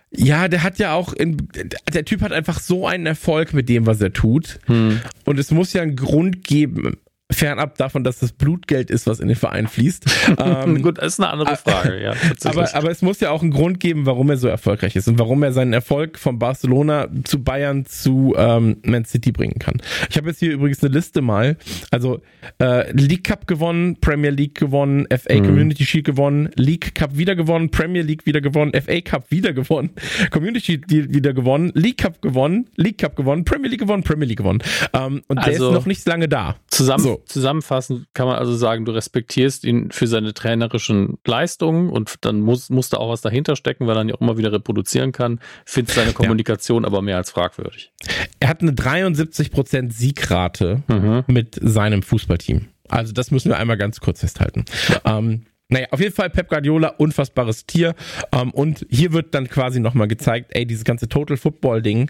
ja, 0.10 0.48
der 0.48 0.64
hat 0.64 0.80
ja 0.80 0.94
auch, 0.94 1.14
in, 1.14 1.48
der 1.94 2.06
Typ 2.06 2.22
hat 2.22 2.32
einfach 2.32 2.60
so 2.60 2.88
einen 2.88 3.06
Erfolg 3.06 3.54
mit 3.54 3.70
dem, 3.70 3.86
was 3.86 4.02
er 4.02 4.14
tut. 4.14 4.60
Hm. 4.66 5.02
Und 5.26 5.38
es 5.38 5.52
muss 5.52 5.74
ja 5.74 5.82
einen 5.82 5.96
Grund 5.96 6.44
geben, 6.44 6.98
fernab 7.30 7.78
davon, 7.78 8.04
dass 8.04 8.20
das 8.20 8.32
Blutgeld 8.32 8.90
ist, 8.90 9.06
was 9.06 9.20
in 9.20 9.28
den 9.28 9.36
Verein 9.36 9.68
fließt. 9.68 10.06
ähm, 10.40 10.82
Gut, 10.82 10.98
das 10.98 11.13
ist 11.13 11.20
eine 11.20 11.30
andere 11.30 11.58
Frage, 11.58 12.02
ja. 12.02 12.13
Aber, 12.46 12.74
aber 12.74 12.92
es 12.92 13.02
muss 13.02 13.20
ja 13.20 13.32
auch 13.32 13.42
einen 13.42 13.52
Grund 13.52 13.80
geben, 13.80 14.06
warum 14.06 14.30
er 14.30 14.38
so 14.38 14.48
erfolgreich 14.48 14.96
ist 14.96 15.08
und 15.08 15.20
warum 15.20 15.44
er 15.44 15.52
seinen 15.52 15.74
Erfolg 15.74 16.18
von 16.18 16.40
Barcelona 16.40 17.08
zu 17.26 17.44
Bayern 17.44 17.86
zu 17.86 18.34
ähm, 18.38 18.78
Man 18.84 19.06
City 19.06 19.32
bringen 19.32 19.60
kann. 19.60 19.82
Ich 20.10 20.18
habe 20.18 20.30
jetzt 20.30 20.40
hier 20.40 20.54
übrigens 20.54 20.82
eine 20.84 20.94
Liste 20.94 21.22
mal. 21.22 21.58
Also 21.92 22.22
äh, 22.60 22.92
League 22.92 23.26
Cup 23.26 23.48
gewonnen, 23.48 23.98
Premier 24.00 24.30
League 24.30 24.56
gewonnen, 24.56 25.08
FA 25.10 25.36
mhm. 25.36 25.46
Community 25.46 25.86
Shield 25.86 26.06
gewonnen, 26.06 26.50
League 26.56 26.96
Cup 26.96 27.18
wieder 27.18 27.36
gewonnen, 27.36 27.70
Premier 27.70 28.04
League 28.04 28.26
wieder 28.26 28.42
gewonnen, 28.42 28.72
FA 28.74 29.02
Cup 29.02 29.30
wieder 29.30 29.54
gewonnen, 29.54 29.90
Community 30.32 30.66
Shield 30.66 31.13
wieder 31.13 31.34
gewonnen, 31.34 31.72
League 31.76 31.98
Cup 31.98 32.22
gewonnen, 32.22 32.70
League 32.76 33.00
Cup 33.00 33.16
gewonnen, 33.16 33.44
Premier 33.44 33.70
League 33.70 33.82
gewonnen, 33.82 34.04
Premier 34.04 34.28
League 34.28 34.38
gewonnen. 34.38 34.63
Ähm, 34.94 35.24
und 35.28 35.38
also, 35.38 35.50
der 35.50 35.54
ist 35.54 35.62
also 35.62 35.74
noch 35.74 35.86
nicht 35.86 36.08
lange 36.08 36.30
da. 36.30 36.56
Zusammen 36.68 37.04
so 37.04 37.17
zusammenfassend 37.26 38.08
kann 38.14 38.28
man 38.28 38.38
also 38.38 38.56
sagen, 38.56 38.86
du 38.86 38.92
respektierst 38.92 39.64
ihn 39.64 39.92
für 39.92 40.08
seine 40.08 40.34
trainerischen 40.34 41.18
Leistungen 41.26 41.90
und 41.90 42.14
dann 42.22 42.42
muss, 42.42 42.70
muss 42.70 42.90
da 42.90 42.98
auch 42.98 43.10
was 43.10 43.22
dahinter 43.22 43.56
stecken, 43.56 43.88
weil 43.88 43.98
er 43.98 44.04
ihn 44.04 44.10
ja 44.10 44.16
auch 44.16 44.22
immer 44.22 44.38
wieder 44.38 44.52
reproduzieren 44.52 45.12
kann. 45.12 45.40
Findest 45.66 45.98
seine 45.98 46.14
Kommunikation 46.14 46.84
ja. 46.84 46.88
aber 46.88 47.02
mehr 47.02 47.18
als 47.18 47.32
fragwürdig. 47.32 47.92
Er 48.40 48.50
hat 48.50 48.62
eine 48.62 48.72
73% 48.72 49.92
Siegrate 49.92 50.84
mhm. 50.88 51.24
mit 51.28 51.58
seinem 51.62 52.04
Fußballteam. 52.04 52.68
Also 52.90 53.14
das 53.14 53.32
müssen 53.32 53.50
wir 53.50 53.58
einmal 53.58 53.78
ganz 53.78 54.00
kurz 54.00 54.22
festhalten. 54.22 54.66
Ähm, 55.04 55.44
naja, 55.70 55.88
auf 55.92 56.00
jeden 56.00 56.14
Fall 56.14 56.30
Pep 56.30 56.48
Guardiola, 56.48 56.90
unfassbares 56.98 57.66
Tier. 57.66 57.96
Ähm, 58.32 58.52
und 58.52 58.86
hier 58.90 59.12
wird 59.12 59.34
dann 59.34 59.50
quasi 59.50 59.80
nochmal 59.80 60.08
gezeigt, 60.08 60.52
ey, 60.54 60.66
dieses 60.66 60.86
ganze 60.86 61.10
Total 61.10 61.36
Football 61.36 61.82
Ding, 61.82 62.10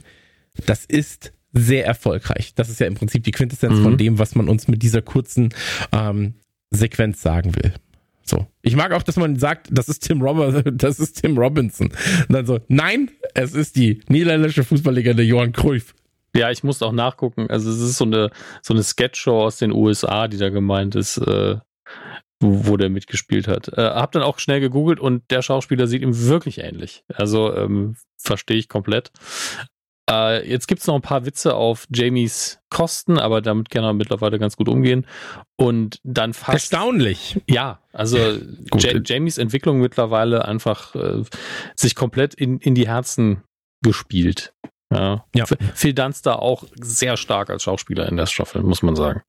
das 0.65 0.85
ist 0.85 1.33
sehr 1.53 1.85
erfolgreich. 1.85 2.53
Das 2.55 2.69
ist 2.69 2.79
ja 2.79 2.87
im 2.87 2.95
Prinzip 2.95 3.23
die 3.23 3.31
Quintessenz 3.31 3.79
mhm. 3.79 3.83
von 3.83 3.97
dem, 3.97 4.19
was 4.19 4.35
man 4.35 4.49
uns 4.49 4.67
mit 4.67 4.83
dieser 4.83 5.01
kurzen 5.01 5.49
ähm, 5.91 6.35
Sequenz 6.71 7.21
sagen 7.21 7.55
will. 7.55 7.73
So. 8.23 8.45
Ich 8.61 8.75
mag 8.75 8.91
auch, 8.91 9.03
dass 9.03 9.15
man 9.15 9.37
sagt, 9.37 9.67
das 9.71 9.87
ist 9.87 10.01
Tim 10.01 10.21
Robinson, 10.21 10.63
das 10.77 10.99
ist 10.99 11.21
Tim 11.21 11.37
Robinson. 11.37 11.87
Und 12.27 12.33
dann 12.33 12.45
so, 12.45 12.59
nein, 12.67 13.09
es 13.33 13.53
ist 13.53 13.77
die 13.77 14.01
niederländische 14.09 14.63
Fußballlegende 14.63 15.23
Johann 15.23 15.53
Cruyff. 15.53 15.95
Ja, 16.35 16.51
ich 16.51 16.63
musste 16.63 16.85
auch 16.85 16.91
nachgucken. 16.91 17.49
Also 17.49 17.71
es 17.71 17.79
ist 17.79 17.97
so 17.97 18.05
eine 18.05 18.29
so 18.61 18.73
eine 18.73 18.83
Sketchshow 18.83 19.45
aus 19.45 19.57
den 19.57 19.71
USA, 19.71 20.27
die 20.27 20.37
da 20.37 20.49
gemeint 20.49 20.95
ist, 20.95 21.17
äh, 21.17 21.55
wo, 22.39 22.67
wo 22.67 22.77
der 22.77 22.89
mitgespielt 22.89 23.47
hat. 23.47 23.69
Äh, 23.69 23.81
hab 23.81 24.11
dann 24.11 24.23
auch 24.23 24.39
schnell 24.39 24.59
gegoogelt 24.59 24.99
und 24.99 25.23
der 25.31 25.41
Schauspieler 25.41 25.87
sieht 25.87 26.01
ihm 26.01 26.27
wirklich 26.27 26.59
ähnlich. 26.59 27.03
Also 27.13 27.55
ähm, 27.55 27.95
verstehe 28.17 28.57
ich 28.57 28.67
komplett. 28.67 29.11
Äh, 30.09 30.49
jetzt 30.49 30.67
gibt's 30.67 30.87
noch 30.87 30.95
ein 30.95 31.01
paar 31.01 31.25
Witze 31.25 31.55
auf 31.55 31.85
Jamies 31.93 32.59
Kosten, 32.69 33.19
aber 33.19 33.41
damit 33.41 33.69
kann 33.69 33.83
er 33.83 33.93
mittlerweile 33.93 34.39
ganz 34.39 34.55
gut 34.55 34.69
umgehen. 34.69 35.05
Und 35.57 35.99
dann 36.03 36.33
fast. 36.33 36.73
Erstaunlich. 36.73 37.41
Ja, 37.47 37.79
also 37.91 38.17
ja, 38.75 38.99
Jamies 39.03 39.37
Entwicklung 39.37 39.79
mittlerweile 39.79 40.45
einfach 40.45 40.95
äh, 40.95 41.23
sich 41.75 41.95
komplett 41.95 42.33
in, 42.33 42.59
in 42.59 42.75
die 42.75 42.87
Herzen 42.87 43.43
gespielt. 43.83 44.53
Ja. 44.89 45.25
ja. 45.35 45.45
Phil 45.73 45.93
Dunster 45.93 46.41
auch 46.41 46.63
sehr 46.79 47.17
stark 47.17 47.49
als 47.49 47.63
Schauspieler 47.63 48.07
in 48.07 48.15
der 48.15 48.25
Staffel, 48.25 48.63
muss 48.63 48.81
man 48.83 48.95
sagen. 48.95 49.21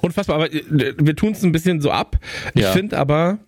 Unfassbar, 0.00 0.36
aber 0.36 0.52
äh, 0.52 0.94
wir 0.98 1.14
tun 1.14 1.32
es 1.32 1.42
ein 1.42 1.52
bisschen 1.52 1.80
so 1.80 1.90
ab. 1.90 2.18
Ich 2.54 2.62
ja. 2.62 2.72
finde 2.72 2.98
aber, 2.98 3.38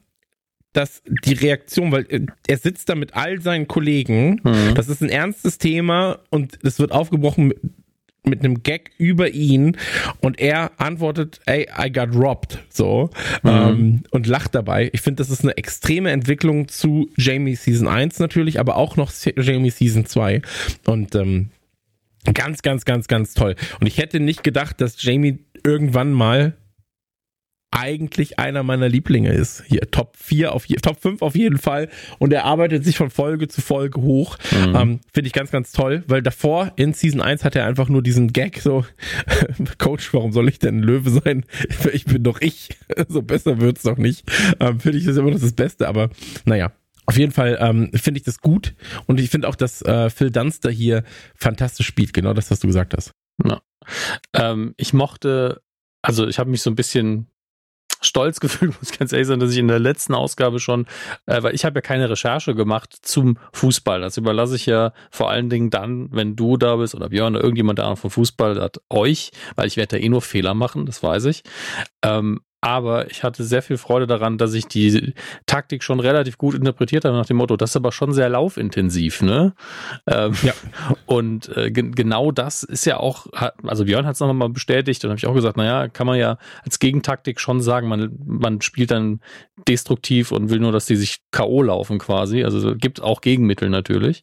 dass 0.75 1.03
die 1.25 1.35
Reaktion, 1.35 1.91
weil 1.93 2.07
äh, 2.11 2.27
er 2.47 2.59
sitzt 2.59 2.89
da 2.91 2.95
mit 2.95 3.15
all 3.15 3.41
seinen 3.41 3.67
Kollegen, 3.67 4.41
mhm. 4.43 4.75
das 4.75 4.89
ist 4.89 5.03
ein 5.03 5.09
ernstes 5.09 5.57
Thema 5.59 6.19
und 6.31 6.59
es 6.63 6.79
wird 6.79 6.93
aufgebrochen 6.93 7.55
mit 8.27 8.41
einem 8.41 8.63
Gag 8.63 8.91
über 8.99 9.31
ihn 9.31 9.77
und 10.21 10.41
er 10.41 10.73
antwortet, 10.79 11.41
ey, 11.47 11.69
I 11.79 11.93
got 11.93 12.15
robbed, 12.15 12.59
so, 12.69 13.11
mhm. 13.43 13.49
ähm, 13.51 14.03
und 14.11 14.27
lacht 14.27 14.55
dabei. 14.55 14.91
Ich 14.93 15.03
finde, 15.03 15.23
das 15.23 15.31
ist 15.31 15.43
eine 15.43 15.57
extreme 15.57 16.11
Entwicklung 16.11 16.69
zu 16.69 17.11
Jamie 17.17 17.55
Season 17.55 17.87
1 17.87 18.19
natürlich, 18.19 18.59
aber 18.59 18.77
auch 18.77 18.97
noch 18.97 19.13
Jamie 19.37 19.71
Season 19.71 20.07
2 20.07 20.43
und 20.87 21.15
ähm, 21.15 21.51
ganz, 22.33 22.63
ganz, 22.63 22.85
ganz, 22.85 23.07
ganz 23.07 23.35
toll. 23.35 23.55
Und 23.81 23.87
ich 23.87 23.99
hätte 23.99 24.21
nicht 24.21 24.43
gedacht, 24.43 24.81
dass 24.81 25.03
Jamie 25.03 25.39
irgendwann 25.63 26.13
mal 26.13 26.57
eigentlich 27.75 28.39
einer 28.39 28.63
meiner 28.63 28.89
Lieblinge 28.89 29.33
ist. 29.33 29.65
Hier 29.67 29.91
Top 29.91 30.17
4 30.17 30.53
auf 30.53 30.67
Top 30.81 31.01
5 31.01 31.23
auf 31.23 31.35
jeden 31.35 31.59
Fall 31.59 31.89
und 32.19 32.33
er 32.33 32.45
arbeitet 32.45 32.85
sich 32.85 32.97
von 32.97 33.11
Folge 33.11 33.49
zu 33.49 33.61
Folge 33.61 34.01
hoch. 34.01 34.39
Mhm. 34.53 34.77
Ähm, 34.77 35.01
Finde 35.13 35.27
ich 35.27 35.33
ganz 35.33 35.51
ganz 35.51 35.73
toll, 35.73 36.05
weil 36.07 36.23
davor 36.23 36.73
in 36.77 36.93
Season 36.95 37.21
1 37.21 37.45
hat 37.45 37.57
er 37.57 37.67
einfach 37.67 37.89
nur 37.89 38.01
diesen 38.01 38.33
Gag 38.33 38.61
so 38.61 38.85
Coach, 39.79 40.15
warum 40.15 40.33
soll 40.33 40.49
ich 40.49 40.61
denn 40.61 40.79
ein 40.79 40.83
Löwe 40.83 41.11
sein? 41.11 41.45
Ich 41.93 42.07
bin 42.07 42.23
doch 42.23 42.41
ich. 42.41 42.71
so 43.09 43.23
besser 43.23 43.61
wird's 43.61 43.83
doch 43.83 43.99
nicht. 43.99 44.25
Ähm, 44.59 44.81
Finde 44.81 44.99
ich 44.99 45.05
das 45.05 45.17
immer 45.17 45.31
noch 45.31 45.41
das 45.41 45.53
Beste, 45.53 45.87
aber 45.87 46.11
naja, 46.45 46.73
auf 47.07 47.19
jeden 47.19 47.33
Fall 47.33 47.59
ähm, 47.61 47.91
finde 47.95 48.19
ich 48.19 48.25
das 48.25 48.41
gut 48.41 48.75
und 49.07 49.21
ich 49.21 49.31
finde 49.31 49.49
auch, 49.49 49.57
dass 49.57 49.83
äh, 49.83 50.11
Phil 50.11 50.31
Dunster 50.31 50.71
hier 50.71 51.05
fantastisch 51.35 51.87
spielt, 51.87 52.13
genau 52.13 52.33
das, 52.33 52.51
was 52.51 52.61
du 52.61 52.67
gesagt 52.67 52.95
hast. 52.95 53.13
Ja. 53.45 53.61
Ähm, 54.33 54.75
ich 54.77 54.93
mochte, 54.93 55.61
also 56.03 56.27
ich 56.27 56.39
habe 56.39 56.51
mich 56.51 56.63
so 56.63 56.71
ein 56.71 56.77
bisschen 56.77 57.29
stolz 58.05 58.41
gefühlt, 58.41 58.79
muss 58.81 58.91
ich 58.91 58.99
ganz 58.99 59.13
ehrlich 59.13 59.29
sagen, 59.29 59.41
dass 59.41 59.53
ich 59.53 59.59
in 59.59 59.69
der 59.69 59.79
letzten 59.79 60.15
Ausgabe 60.15 60.61
schon, 60.61 60.87
äh, 61.27 61.43
weil 61.43 61.55
ich 61.55 61.65
habe 61.65 61.79
ja 61.79 61.81
keine 61.81 62.09
Recherche 62.09 62.55
gemacht 62.55 62.95
zum 63.03 63.39
Fußball. 63.53 64.01
Das 64.01 64.17
überlasse 64.17 64.57
ich 64.57 64.67
ja 64.67 64.93
vor 65.11 65.31
allen 65.31 65.51
Dingen 65.51 65.71
dann, 65.71 66.09
wenn 66.13 66.37
du 66.37 66.57
da 66.57 66.77
bist 66.77 66.95
oder 66.95 67.09
Björn 67.09 67.35
oder 67.35 67.45
irgendjemand 67.45 67.79
da 67.79 67.97
vom 67.97 68.11
Fußball 68.11 68.61
hat, 68.61 68.81
euch, 68.91 69.31
weil 69.57 69.67
ich 69.67 69.77
werde 69.77 69.99
da 69.99 70.03
eh 70.05 70.09
nur 70.09 70.23
Fehler 70.23 70.55
machen, 70.55 70.87
das 70.87 71.03
weiß 71.03 71.27
ich. 71.27 71.43
Ähm, 72.03 72.41
aber 72.65 73.11
ich 73.11 73.23
hatte 73.23 73.45
sehr 73.45 73.61
viel 73.61 73.77
Freude 73.77 74.07
daran, 74.07 74.39
dass 74.39 74.55
ich 74.55 74.67
die 74.67 75.13
Taktik 75.45 75.83
schon 75.83 76.01
relativ 76.01 76.39
gut 76.39 76.55
interpretiert 76.55 77.05
habe 77.05 77.15
nach 77.15 77.27
dem 77.27 77.37
Motto, 77.37 77.59
das 77.59 77.73
ist 77.73 77.77
aber 77.77 77.93
schon 77.93 78.15
sehr 78.15 78.31
laufintensiv, 78.31 79.21
ne? 79.21 79.53
Ähm, 80.07 80.33
ja. 80.43 80.55
Und 81.05 81.55
äh, 81.55 81.71
genau 81.71 82.33
das 82.33 82.63
ist 82.63 82.87
ja 82.87 82.97
auch, 82.97 83.27
also 83.67 83.85
Björn 83.85 84.07
hat 84.07 84.15
es 84.15 84.21
nochmal 84.21 84.49
bestätigt 84.49 85.05
und 85.05 85.11
habe 85.11 85.19
ich 85.19 85.27
auch 85.27 85.35
gesagt, 85.35 85.59
naja, 85.59 85.89
kann 85.89 86.07
man 86.07 86.19
ja 86.19 86.39
als 86.65 86.79
Gegentaktik 86.79 87.39
schon 87.39 87.61
sagen, 87.61 87.89
man, 87.89 88.17
man 88.25 88.63
spielt 88.63 88.91
dann 88.91 89.21
destruktiv 89.69 90.33
und 90.33 90.49
will 90.49 90.59
nur, 90.59 90.73
dass 90.73 90.87
die 90.87 90.97
sich 90.97 91.19
K.O. 91.31 91.63
laufen 91.63 91.99
quasi. 91.99 92.45
Also 92.45 92.75
gibt 92.75 93.03
auch 93.03 93.21
Gegenmittel 93.21 93.69
natürlich. 93.69 94.23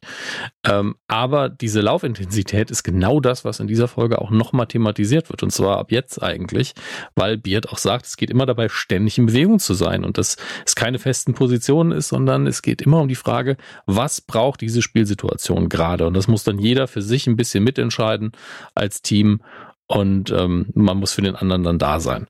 Ähm, 0.66 0.96
aber 1.08 1.50
diese 1.50 1.82
Laufintensität 1.82 2.72
ist 2.72 2.84
genau 2.84 3.20
das, 3.20 3.46
was 3.46 3.60
in 3.60 3.68
dieser 3.68 3.88
Folge 3.88 4.20
auch 4.20 4.32
nochmal 4.32 4.66
thematisiert 4.66 5.30
wird. 5.30 5.44
Und 5.44 5.52
zwar 5.52 5.78
ab 5.78 5.92
jetzt 5.92 6.22
eigentlich, 6.22 6.74
weil 7.16 7.38
Beard 7.38 7.70
auch 7.70 7.78
sagt, 7.78 8.08
es 8.08 8.18
geht 8.18 8.31
immer 8.32 8.46
dabei, 8.46 8.70
ständig 8.70 9.18
in 9.18 9.28
Bewegung 9.28 9.60
zu 9.60 9.74
sein 9.74 10.04
und 10.04 10.18
dass 10.18 10.38
es 10.66 10.76
keine 10.76 11.00
festen 11.00 11.34
Positionen 11.34 11.92
ist, 11.92 12.10
sondern 12.10 12.48
es 12.48 12.62
geht 12.62 12.82
immer 12.82 13.02
um 13.02 13.08
die 13.08 13.16
Frage, 13.16 13.58
was 13.86 14.22
braucht 14.22 14.62
diese 14.62 14.82
Spielsituation 14.82 15.70
gerade? 15.70 16.08
Und 16.08 16.16
das 16.16 16.28
muss 16.28 16.44
dann 16.44 16.58
jeder 16.58 16.88
für 16.88 17.02
sich 17.02 17.28
ein 17.28 17.36
bisschen 17.36 17.64
mitentscheiden 17.64 18.32
als 18.74 19.02
Team 19.02 19.42
und 19.88 20.32
ähm, 20.32 20.68
man 20.74 20.98
muss 20.98 21.14
für 21.14 21.22
den 21.22 21.36
anderen 21.36 21.64
dann 21.64 21.80
da 21.80 22.00
sein. 22.00 22.28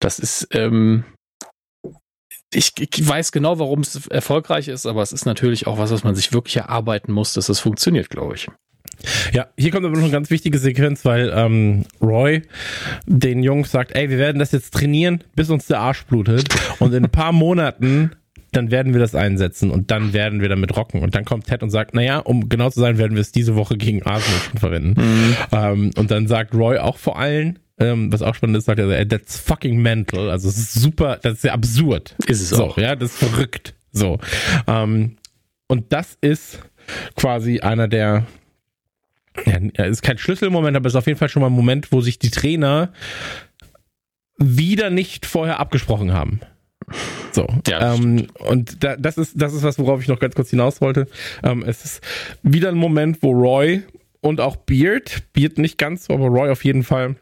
Das 0.00 0.18
ist, 0.18 0.48
ähm, 0.50 1.04
ich, 2.52 2.72
ich 2.78 3.08
weiß 3.08 3.32
genau, 3.32 3.58
warum 3.58 3.80
es 3.80 4.06
erfolgreich 4.08 4.68
ist, 4.68 4.86
aber 4.86 5.02
es 5.02 5.12
ist 5.12 5.26
natürlich 5.26 5.66
auch 5.66 5.78
was, 5.78 5.90
was 5.90 6.04
man 6.04 6.14
sich 6.14 6.32
wirklich 6.32 6.56
erarbeiten 6.56 7.12
muss, 7.12 7.32
dass 7.32 7.48
es 7.48 7.60
funktioniert, 7.60 8.10
glaube 8.10 8.34
ich. 8.34 8.48
Ja, 9.32 9.46
hier 9.56 9.70
kommt 9.70 9.84
aber 9.84 9.96
noch 9.96 10.02
eine 10.02 10.12
ganz 10.12 10.30
wichtige 10.30 10.58
Sequenz, 10.58 11.04
weil 11.04 11.32
ähm, 11.34 11.84
Roy 12.00 12.42
den 13.06 13.42
Jungs 13.42 13.70
sagt, 13.70 13.94
ey, 13.96 14.10
wir 14.10 14.18
werden 14.18 14.38
das 14.38 14.52
jetzt 14.52 14.74
trainieren, 14.74 15.22
bis 15.34 15.50
uns 15.50 15.66
der 15.66 15.80
Arsch 15.80 16.04
blutet 16.04 16.48
und 16.78 16.94
in 16.94 17.04
ein 17.04 17.10
paar 17.10 17.32
Monaten 17.32 18.10
dann 18.56 18.70
werden 18.70 18.92
wir 18.92 19.00
das 19.00 19.14
einsetzen 19.14 19.70
und 19.70 19.90
dann 19.90 20.12
werden 20.12 20.40
wir 20.40 20.48
damit 20.48 20.76
rocken. 20.76 21.02
Und 21.02 21.14
dann 21.14 21.24
kommt 21.24 21.46
Ted 21.46 21.62
und 21.62 21.70
sagt, 21.70 21.94
naja, 21.94 22.18
um 22.18 22.48
genau 22.48 22.70
zu 22.70 22.80
sein, 22.80 22.98
werden 22.98 23.14
wir 23.14 23.20
es 23.20 23.32
diese 23.32 23.56
Woche 23.56 23.76
gegen 23.76 24.02
Arsenal 24.04 24.40
schon 24.40 24.58
verwenden. 24.58 25.00
Mhm. 25.00 25.36
Ähm, 25.52 25.90
und 25.96 26.10
dann 26.10 26.26
sagt 26.26 26.54
Roy 26.54 26.78
auch 26.78 26.96
vor 26.96 27.18
allen, 27.18 27.58
ähm, 27.78 28.12
was 28.12 28.22
auch 28.22 28.34
spannend 28.34 28.56
ist, 28.56 28.66
sagt 28.66 28.78
er, 28.78 29.08
that's 29.08 29.38
fucking 29.38 29.80
mental. 29.80 30.30
Also 30.30 30.48
es 30.48 30.58
ist 30.58 30.74
super, 30.74 31.18
das 31.22 31.34
ist 31.34 31.44
ja 31.44 31.52
absurd. 31.52 32.14
Ist 32.26 32.40
es 32.40 32.50
so, 32.50 32.64
auch. 32.64 32.78
Ja, 32.78 32.94
das 32.94 33.12
ist 33.12 33.18
verrückt. 33.18 33.74
So. 33.92 34.18
Ähm, 34.66 35.16
und 35.66 35.92
das 35.92 36.16
ist 36.20 36.60
quasi 37.16 37.60
einer 37.60 37.88
der 37.88 38.26
ja, 39.46 39.84
ist 39.84 40.02
kein 40.02 40.18
Schlüsselmoment, 40.18 40.76
aber 40.76 40.86
ist 40.86 40.94
auf 40.94 41.06
jeden 41.06 41.18
Fall 41.18 41.28
schon 41.28 41.40
mal 41.42 41.48
ein 41.48 41.54
Moment, 41.54 41.92
wo 41.92 42.00
sich 42.00 42.18
die 42.18 42.30
Trainer 42.30 42.92
wieder 44.38 44.90
nicht 44.90 45.26
vorher 45.26 45.60
abgesprochen 45.60 46.12
haben. 46.12 46.40
So. 47.32 47.46
Ja, 47.66 47.94
ähm, 47.94 48.28
und 48.38 48.84
da, 48.84 48.96
das 48.96 49.18
ist, 49.18 49.40
das 49.40 49.54
ist 49.54 49.62
was, 49.62 49.78
worauf 49.78 50.00
ich 50.00 50.08
noch 50.08 50.18
ganz 50.18 50.34
kurz 50.34 50.50
hinaus 50.50 50.80
wollte. 50.80 51.06
Ähm, 51.42 51.64
es 51.66 51.84
ist 51.84 52.00
wieder 52.42 52.68
ein 52.68 52.76
Moment, 52.76 53.22
wo 53.22 53.32
Roy 53.32 53.82
und 54.20 54.40
auch 54.40 54.56
Beard, 54.56 55.22
Beard 55.32 55.58
nicht 55.58 55.78
ganz 55.78 56.10
aber 56.10 56.26
Roy 56.26 56.50
auf 56.50 56.64
jeden 56.64 56.84
Fall 56.84 57.16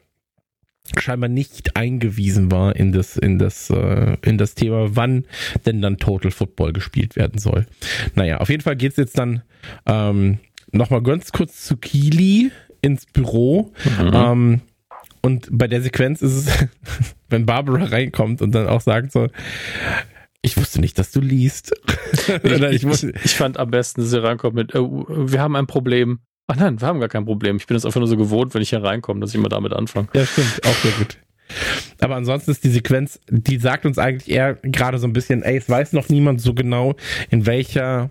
scheinbar 0.98 1.28
nicht 1.28 1.76
eingewiesen 1.76 2.50
war 2.50 2.74
in 2.74 2.92
das, 2.92 3.16
in 3.16 3.38
das, 3.38 3.70
äh, 3.70 4.16
in 4.22 4.36
das 4.36 4.54
Thema, 4.54 4.96
wann 4.96 5.24
denn 5.64 5.80
dann 5.80 5.96
Total 5.98 6.30
Football 6.30 6.72
gespielt 6.72 7.14
werden 7.16 7.38
soll. 7.38 7.66
Naja, 8.14 8.38
auf 8.38 8.50
jeden 8.50 8.62
Fall 8.62 8.76
geht's 8.76 8.96
jetzt 8.96 9.16
dann 9.16 9.42
ähm, 9.86 10.38
nochmal 10.72 11.02
ganz 11.02 11.32
kurz 11.32 11.64
zu 11.64 11.76
Kili 11.76 12.50
ins 12.80 13.06
Büro. 13.06 13.72
Mhm. 13.98 14.10
Ähm, 14.12 14.60
und 15.22 15.48
bei 15.52 15.68
der 15.68 15.82
Sequenz 15.82 16.20
ist 16.20 16.32
es, 16.34 16.68
wenn 17.28 17.46
Barbara 17.46 17.84
reinkommt 17.84 18.42
und 18.42 18.52
dann 18.52 18.66
auch 18.66 18.80
sagt 18.80 19.12
so, 19.12 19.28
ich 20.42 20.56
wusste 20.56 20.80
nicht, 20.80 20.98
dass 20.98 21.12
du 21.12 21.20
liest. 21.20 21.72
ich, 22.42 22.42
ich, 22.84 23.04
ich, 23.24 23.34
fand 23.34 23.58
am 23.58 23.70
besten, 23.70 24.00
dass 24.00 24.10
sie 24.10 24.22
reinkommt 24.22 24.56
mit, 24.56 24.74
äh, 24.74 24.80
wir 24.80 25.40
haben 25.40 25.54
ein 25.54 25.68
Problem. 25.68 26.18
Ach 26.48 26.56
nein, 26.56 26.80
wir 26.80 26.88
haben 26.88 26.98
gar 26.98 27.08
kein 27.08 27.24
Problem. 27.24 27.56
Ich 27.56 27.66
bin 27.66 27.76
es 27.76 27.86
einfach 27.86 28.00
nur 28.00 28.08
so 28.08 28.16
gewohnt, 28.16 28.52
wenn 28.52 28.62
ich 28.62 28.70
hier 28.70 28.82
reinkomme, 28.82 29.20
dass 29.20 29.30
ich 29.30 29.36
immer 29.36 29.48
damit 29.48 29.72
anfange. 29.72 30.08
Ja, 30.12 30.26
stimmt. 30.26 30.60
Auch 30.66 30.74
sehr 30.74 30.92
gut. 30.98 31.18
Aber 32.00 32.16
ansonsten 32.16 32.50
ist 32.50 32.64
die 32.64 32.70
Sequenz, 32.70 33.20
die 33.28 33.58
sagt 33.58 33.86
uns 33.86 33.98
eigentlich 33.98 34.30
eher 34.30 34.54
gerade 34.54 34.98
so 34.98 35.06
ein 35.06 35.12
bisschen, 35.12 35.42
ey, 35.42 35.56
es 35.56 35.68
weiß 35.68 35.92
noch 35.92 36.08
niemand 36.08 36.40
so 36.40 36.54
genau, 36.54 36.96
in 37.30 37.46
welcher 37.46 38.10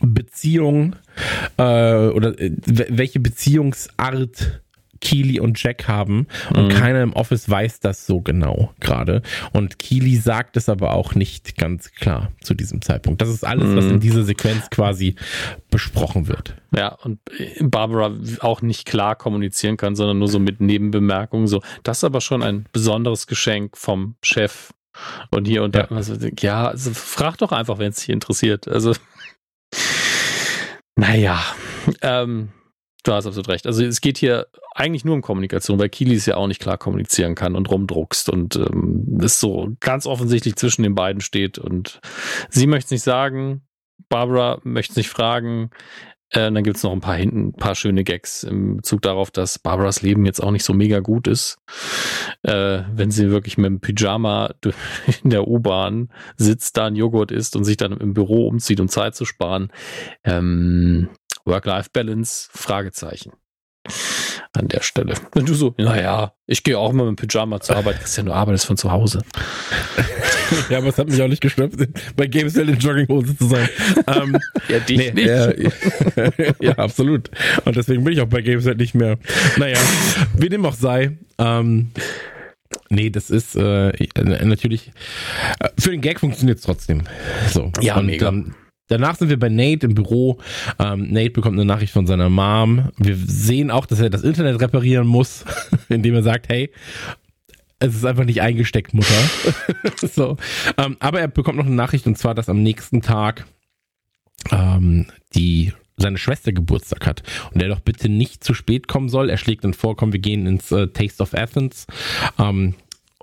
Beziehung 0.00 0.96
äh, 1.56 1.62
oder 1.62 2.38
äh, 2.40 2.52
welche 2.66 3.20
Beziehungsart 3.20 4.62
Keely 5.02 5.40
und 5.40 5.62
Jack 5.62 5.88
haben 5.88 6.28
und 6.54 6.66
mhm. 6.66 6.68
keiner 6.70 7.02
im 7.02 7.12
Office 7.12 7.50
weiß 7.50 7.80
das 7.80 8.06
so 8.06 8.20
genau 8.20 8.72
gerade. 8.80 9.22
Und 9.52 9.78
Keely 9.78 10.16
sagt 10.16 10.56
es 10.56 10.68
aber 10.68 10.94
auch 10.94 11.14
nicht 11.14 11.58
ganz 11.58 11.92
klar 11.92 12.30
zu 12.40 12.54
diesem 12.54 12.80
Zeitpunkt. 12.80 13.20
Das 13.20 13.28
ist 13.28 13.44
alles, 13.44 13.68
mhm. 13.68 13.76
was 13.76 13.84
in 13.86 14.00
dieser 14.00 14.22
Sequenz 14.22 14.70
quasi 14.70 15.16
besprochen 15.70 16.28
wird. 16.28 16.54
Ja, 16.74 16.94
und 17.02 17.18
Barbara 17.60 18.16
auch 18.40 18.62
nicht 18.62 18.86
klar 18.86 19.16
kommunizieren 19.16 19.76
kann, 19.76 19.96
sondern 19.96 20.20
nur 20.20 20.28
so 20.28 20.38
mit 20.38 20.60
Nebenbemerkungen. 20.60 21.48
So, 21.48 21.62
das 21.82 21.98
ist 21.98 22.04
aber 22.04 22.20
schon 22.20 22.42
ein 22.42 22.66
besonderes 22.72 23.26
Geschenk 23.26 23.76
vom 23.76 24.14
Chef. 24.22 24.70
Und 25.30 25.46
hier 25.46 25.62
und 25.64 25.74
da, 25.74 25.80
ja, 25.80 25.96
also, 25.96 26.14
ja 26.38 26.68
also 26.68 26.92
frag 26.92 27.38
doch 27.38 27.50
einfach, 27.50 27.78
wenn 27.78 27.90
es 27.90 27.96
dich 27.96 28.10
interessiert. 28.10 28.68
Also 28.68 28.92
naja, 30.96 31.40
ähm, 32.02 32.50
du 33.04 33.12
hast 33.12 33.26
absolut 33.26 33.48
recht. 33.48 33.66
Also 33.66 33.84
es 33.84 34.00
geht 34.00 34.18
hier 34.18 34.46
eigentlich 34.74 35.04
nur 35.04 35.14
um 35.14 35.22
Kommunikation, 35.22 35.78
weil 35.78 35.88
Kilis 35.88 36.26
ja 36.26 36.36
auch 36.36 36.46
nicht 36.46 36.60
klar 36.60 36.78
kommunizieren 36.78 37.34
kann 37.34 37.56
und 37.56 37.70
rumdruckst 37.70 38.28
und 38.28 38.56
ähm, 38.56 39.18
es 39.22 39.40
so 39.40 39.70
ganz 39.80 40.06
offensichtlich 40.06 40.56
zwischen 40.56 40.82
den 40.82 40.94
beiden 40.94 41.20
steht 41.20 41.58
und 41.58 42.00
sie 42.48 42.66
möchte 42.66 42.86
es 42.86 42.90
nicht 42.92 43.02
sagen, 43.02 43.62
Barbara 44.08 44.60
möchte 44.64 44.92
es 44.92 44.96
nicht 44.96 45.08
fragen. 45.08 45.70
Äh, 46.32 46.50
dann 46.50 46.64
gibt 46.64 46.78
es 46.78 46.82
noch 46.82 46.92
ein 46.92 47.00
paar 47.00 47.16
hinten, 47.16 47.48
ein 47.48 47.52
paar 47.52 47.74
schöne 47.74 48.04
Gags 48.04 48.42
im 48.42 48.78
Bezug 48.78 49.02
darauf, 49.02 49.30
dass 49.30 49.58
Barbaras 49.58 50.02
Leben 50.02 50.24
jetzt 50.24 50.42
auch 50.42 50.50
nicht 50.50 50.64
so 50.64 50.72
mega 50.72 51.00
gut 51.00 51.26
ist. 51.26 51.58
Äh, 52.42 52.82
wenn 52.92 53.10
sie 53.10 53.30
wirklich 53.30 53.58
mit 53.58 53.66
dem 53.66 53.80
Pyjama 53.80 54.54
in 55.24 55.30
der 55.30 55.46
U-Bahn 55.46 56.10
sitzt, 56.36 56.76
da 56.76 56.86
ein 56.86 56.96
Joghurt 56.96 57.30
isst 57.30 57.54
und 57.54 57.64
sich 57.64 57.76
dann 57.76 57.96
im 57.98 58.14
Büro 58.14 58.48
umzieht, 58.48 58.80
um 58.80 58.88
Zeit 58.88 59.14
zu 59.14 59.24
sparen. 59.24 59.70
Ähm, 60.24 61.10
Work-Life-Balance? 61.44 62.48
Fragezeichen 62.52 63.32
an 64.54 64.68
der 64.68 64.82
Stelle. 64.82 65.14
Wenn 65.32 65.46
du 65.46 65.54
so, 65.54 65.74
naja, 65.78 66.34
ich 66.46 66.62
gehe 66.62 66.78
auch 66.78 66.90
immer 66.90 67.04
mit 67.10 67.18
dem 67.18 67.28
Pyjama 67.28 67.60
zur 67.60 67.76
Arbeit. 67.76 68.00
Christian, 68.00 68.26
du 68.26 68.32
arbeitest 68.32 68.66
von 68.66 68.76
zu 68.76 68.92
Hause. 68.92 69.22
ja, 70.70 70.78
aber 70.78 70.88
es 70.88 70.98
hat 70.98 71.08
mich 71.08 71.20
auch 71.22 71.28
nicht 71.28 71.40
gestört, 71.40 71.72
bei 72.16 72.26
Gameswell 72.26 72.68
in 72.68 72.78
Jogginghose 72.78 73.36
zu 73.36 73.48
sein. 73.48 73.68
Ähm, 74.06 74.38
ja, 74.68 74.78
dich 74.80 74.98
nee, 74.98 75.12
nicht. 75.12 75.26
Äh, 75.26 76.52
ja, 76.60 76.72
absolut. 76.72 77.30
Und 77.64 77.76
deswegen 77.76 78.04
bin 78.04 78.12
ich 78.12 78.20
auch 78.20 78.28
bei 78.28 78.42
Gameswell 78.42 78.76
nicht 78.76 78.94
mehr. 78.94 79.18
Naja, 79.56 79.78
wie 80.36 80.48
dem 80.48 80.64
auch 80.66 80.74
sei. 80.74 81.16
Ähm, 81.38 81.90
Nee, 82.88 83.10
das 83.10 83.28
ist 83.28 83.54
äh, 83.54 83.92
natürlich 84.44 84.92
äh, 85.60 85.68
für 85.78 85.90
den 85.90 86.00
Gag 86.00 86.20
funktioniert 86.20 86.58
es 86.58 86.64
trotzdem. 86.64 87.02
So. 87.50 87.70
Ja, 87.80 87.98
und, 87.98 88.06
mega. 88.06 88.28
Ähm, 88.28 88.54
danach 88.92 89.16
sind 89.16 89.30
wir 89.30 89.38
bei 89.38 89.48
Nate 89.48 89.86
im 89.86 89.94
Büro. 89.94 90.38
Ähm, 90.78 91.10
Nate 91.10 91.30
bekommt 91.30 91.56
eine 91.56 91.64
Nachricht 91.64 91.92
von 91.92 92.06
seiner 92.06 92.28
Mom. 92.28 92.90
Wir 92.98 93.16
sehen 93.16 93.70
auch, 93.70 93.86
dass 93.86 94.00
er 94.00 94.10
das 94.10 94.22
Internet 94.22 94.60
reparieren 94.60 95.06
muss, 95.06 95.44
indem 95.88 96.14
er 96.14 96.22
sagt, 96.22 96.48
hey, 96.48 96.70
es 97.78 97.96
ist 97.96 98.04
einfach 98.04 98.24
nicht 98.24 98.42
eingesteckt, 98.42 98.94
Mutter. 98.94 99.08
so. 99.96 100.36
Ähm, 100.76 100.96
aber 101.00 101.20
er 101.20 101.28
bekommt 101.28 101.58
noch 101.58 101.66
eine 101.66 101.74
Nachricht 101.74 102.06
und 102.06 102.16
zwar, 102.16 102.34
dass 102.34 102.48
am 102.48 102.62
nächsten 102.62 103.02
Tag 103.02 103.46
ähm, 104.50 105.06
die 105.34 105.72
seine 105.96 106.18
Schwester 106.18 106.52
Geburtstag 106.52 107.06
hat 107.06 107.22
und 107.52 107.62
er 107.62 107.68
doch 107.68 107.80
bitte 107.80 108.08
nicht 108.08 108.44
zu 108.44 108.54
spät 108.54 108.88
kommen 108.88 109.08
soll. 109.08 109.30
Er 109.30 109.36
schlägt 109.36 109.64
dann 109.64 109.74
vor, 109.74 109.96
komm, 109.96 110.12
wir 110.12 110.20
gehen 110.20 110.46
ins 110.46 110.70
äh, 110.72 110.88
Taste 110.88 111.22
of 111.22 111.34
Athens. 111.34 111.86
Ähm, 112.38 112.74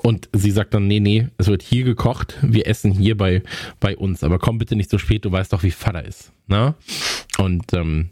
und 0.02 0.30
sie 0.34 0.52
sagt 0.52 0.74
dann, 0.74 0.88
nee, 0.88 1.00
nee, 1.00 1.28
es 1.38 1.48
wird 1.48 1.62
hier 1.62 1.84
gekocht, 1.84 2.38
wir 2.42 2.68
essen 2.68 2.92
hier 2.92 3.18
bei, 3.18 3.44
bei 3.80 3.98
uns, 3.98 4.24
aber 4.24 4.40
komm 4.40 4.58
bitte 4.58 4.76
nicht 4.76 4.90
so 4.90 4.98
spät, 4.98 5.26
du 5.26 5.32
weißt 5.32 5.52
doch, 5.54 5.64
wie 5.64 5.72
Vater 5.72 6.06
ist. 6.06 6.32
Ne? 6.48 6.76
Und 7.38 7.74
ähm, 7.74 8.10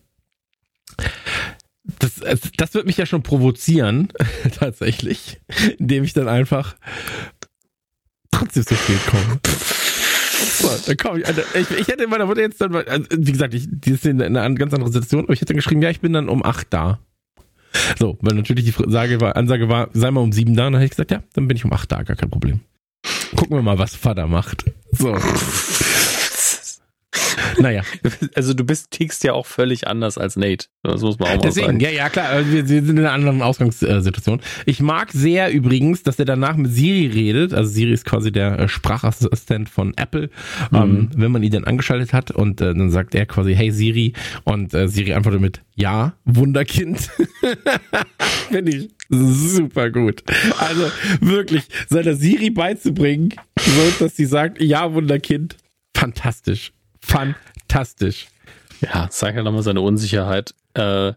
das, 1.99 2.21
das 2.57 2.73
wird 2.73 2.85
mich 2.85 2.97
ja 2.97 3.05
schon 3.05 3.23
provozieren, 3.23 4.09
tatsächlich, 4.59 5.39
indem 5.77 6.03
ich 6.03 6.13
dann 6.13 6.27
einfach 6.27 6.75
trotzdem 8.31 8.65
zu 8.65 8.75
spät 8.75 9.05
komme. 9.07 9.39
So, 10.59 10.69
dann 10.85 10.97
komm 10.97 11.17
ich, 11.17 11.27
also 11.27 11.41
ich, 11.53 11.71
ich 11.71 11.88
hätte 11.88 12.07
meiner 12.07 12.25
Mutter 12.25 12.41
jetzt 12.41 12.61
dann, 12.61 12.75
also 12.75 13.05
wie 13.11 13.31
gesagt, 13.31 13.53
ich, 13.53 13.67
die 13.69 13.91
ist 13.91 14.05
in 14.05 14.21
einer 14.21 14.41
ganz 14.55 14.73
anderen 14.73 14.91
Situation, 14.91 15.23
aber 15.23 15.33
ich 15.33 15.41
hätte 15.41 15.53
dann 15.53 15.57
geschrieben, 15.57 15.81
ja, 15.81 15.89
ich 15.89 16.01
bin 16.01 16.13
dann 16.13 16.29
um 16.29 16.43
acht 16.43 16.67
da. 16.71 16.99
So, 17.99 18.18
weil 18.22 18.36
natürlich 18.36 18.65
die 18.65 18.72
Frage 18.72 19.22
war, 19.22 19.36
Ansage 19.36 19.70
war, 19.70 19.89
sei 19.93 20.11
mal 20.11 20.22
um 20.22 20.32
sieben 20.32 20.55
da, 20.55 20.68
und 20.68 20.74
dann 20.74 20.82
hätte 20.82 20.91
ich 20.91 20.97
gesagt, 20.97 21.11
ja, 21.11 21.24
dann 21.34 21.47
bin 21.47 21.57
ich 21.57 21.65
um 21.65 21.74
acht 21.74 21.91
da, 21.91 22.03
gar 22.03 22.15
kein 22.15 22.30
Problem. 22.30 22.61
Gucken 23.36 23.57
wir 23.57 23.61
mal, 23.61 23.78
was 23.78 23.95
Vater 23.95 24.28
macht. 24.28 24.65
So. 24.91 25.15
Naja. 27.57 27.83
Also 28.35 28.53
du 28.53 28.63
bist, 28.63 28.91
tickst 28.91 29.23
ja 29.23 29.33
auch 29.33 29.45
völlig 29.45 29.87
anders 29.87 30.17
als 30.17 30.35
Nate. 30.35 30.67
Das 30.83 31.01
muss 31.01 31.17
man 31.19 31.29
auch 31.29 31.35
mal 31.35 31.41
Deswegen, 31.41 31.67
sagen. 31.67 31.79
ja, 31.79 31.89
ja, 31.89 32.09
klar. 32.09 32.45
Wir, 32.49 32.67
wir 32.69 32.83
sind 32.83 32.89
in 32.89 32.99
einer 32.99 33.11
anderen 33.11 33.41
Ausgangssituation. 33.41 34.41
Ich 34.65 34.79
mag 34.79 35.11
sehr 35.11 35.51
übrigens, 35.51 36.03
dass 36.03 36.17
der 36.17 36.25
danach 36.25 36.55
mit 36.55 36.71
Siri 36.71 37.07
redet. 37.07 37.53
Also 37.53 37.71
Siri 37.71 37.93
ist 37.93 38.05
quasi 38.05 38.31
der 38.31 38.59
äh, 38.59 38.67
Sprachassistent 38.67 39.69
von 39.69 39.93
Apple, 39.97 40.29
mhm. 40.71 40.77
ähm, 40.77 41.09
wenn 41.15 41.31
man 41.31 41.43
ihn 41.43 41.51
dann 41.51 41.63
angeschaltet 41.63 42.13
hat. 42.13 42.31
Und 42.31 42.61
äh, 42.61 42.73
dann 42.73 42.89
sagt 42.89 43.15
er 43.15 43.25
quasi, 43.25 43.55
hey 43.55 43.71
Siri. 43.71 44.13
Und 44.43 44.73
äh, 44.73 44.87
Siri 44.87 45.13
antwortet 45.13 45.41
mit, 45.41 45.61
ja, 45.75 46.13
Wunderkind. 46.25 47.09
Finde 48.49 48.71
ich 48.71 48.89
super 49.09 49.89
gut. 49.89 50.23
Also 50.57 50.91
wirklich, 51.21 51.63
seiner 51.89 52.15
Siri 52.15 52.49
beizubringen, 52.49 53.33
so 53.59 54.05
dass 54.05 54.15
sie 54.15 54.25
sagt, 54.25 54.61
ja, 54.61 54.93
Wunderkind. 54.93 55.57
Fantastisch 55.95 56.71
fantastisch. 57.07 58.27
Ja, 58.81 59.09
zeigt 59.09 59.37
ja 59.37 59.43
nochmal 59.43 59.63
seine 59.63 59.81
Unsicherheit. 59.81 60.53
Äh, 60.73 61.13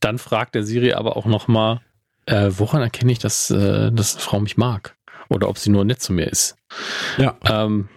dann 0.00 0.18
fragt 0.18 0.54
der 0.54 0.62
Siri 0.62 0.92
aber 0.92 1.16
auch 1.16 1.26
nochmal, 1.26 1.80
äh, 2.26 2.50
woran 2.50 2.82
erkenne 2.82 3.12
ich, 3.12 3.18
dass, 3.18 3.50
äh, 3.50 3.90
dass 3.92 4.14
eine 4.14 4.22
Frau 4.22 4.40
mich 4.40 4.56
mag? 4.56 4.96
Oder 5.28 5.48
ob 5.48 5.58
sie 5.58 5.70
nur 5.70 5.84
nett 5.84 6.00
zu 6.00 6.12
mir 6.12 6.26
ist. 6.26 6.56
Ja. 7.18 7.36
Ähm, 7.48 7.88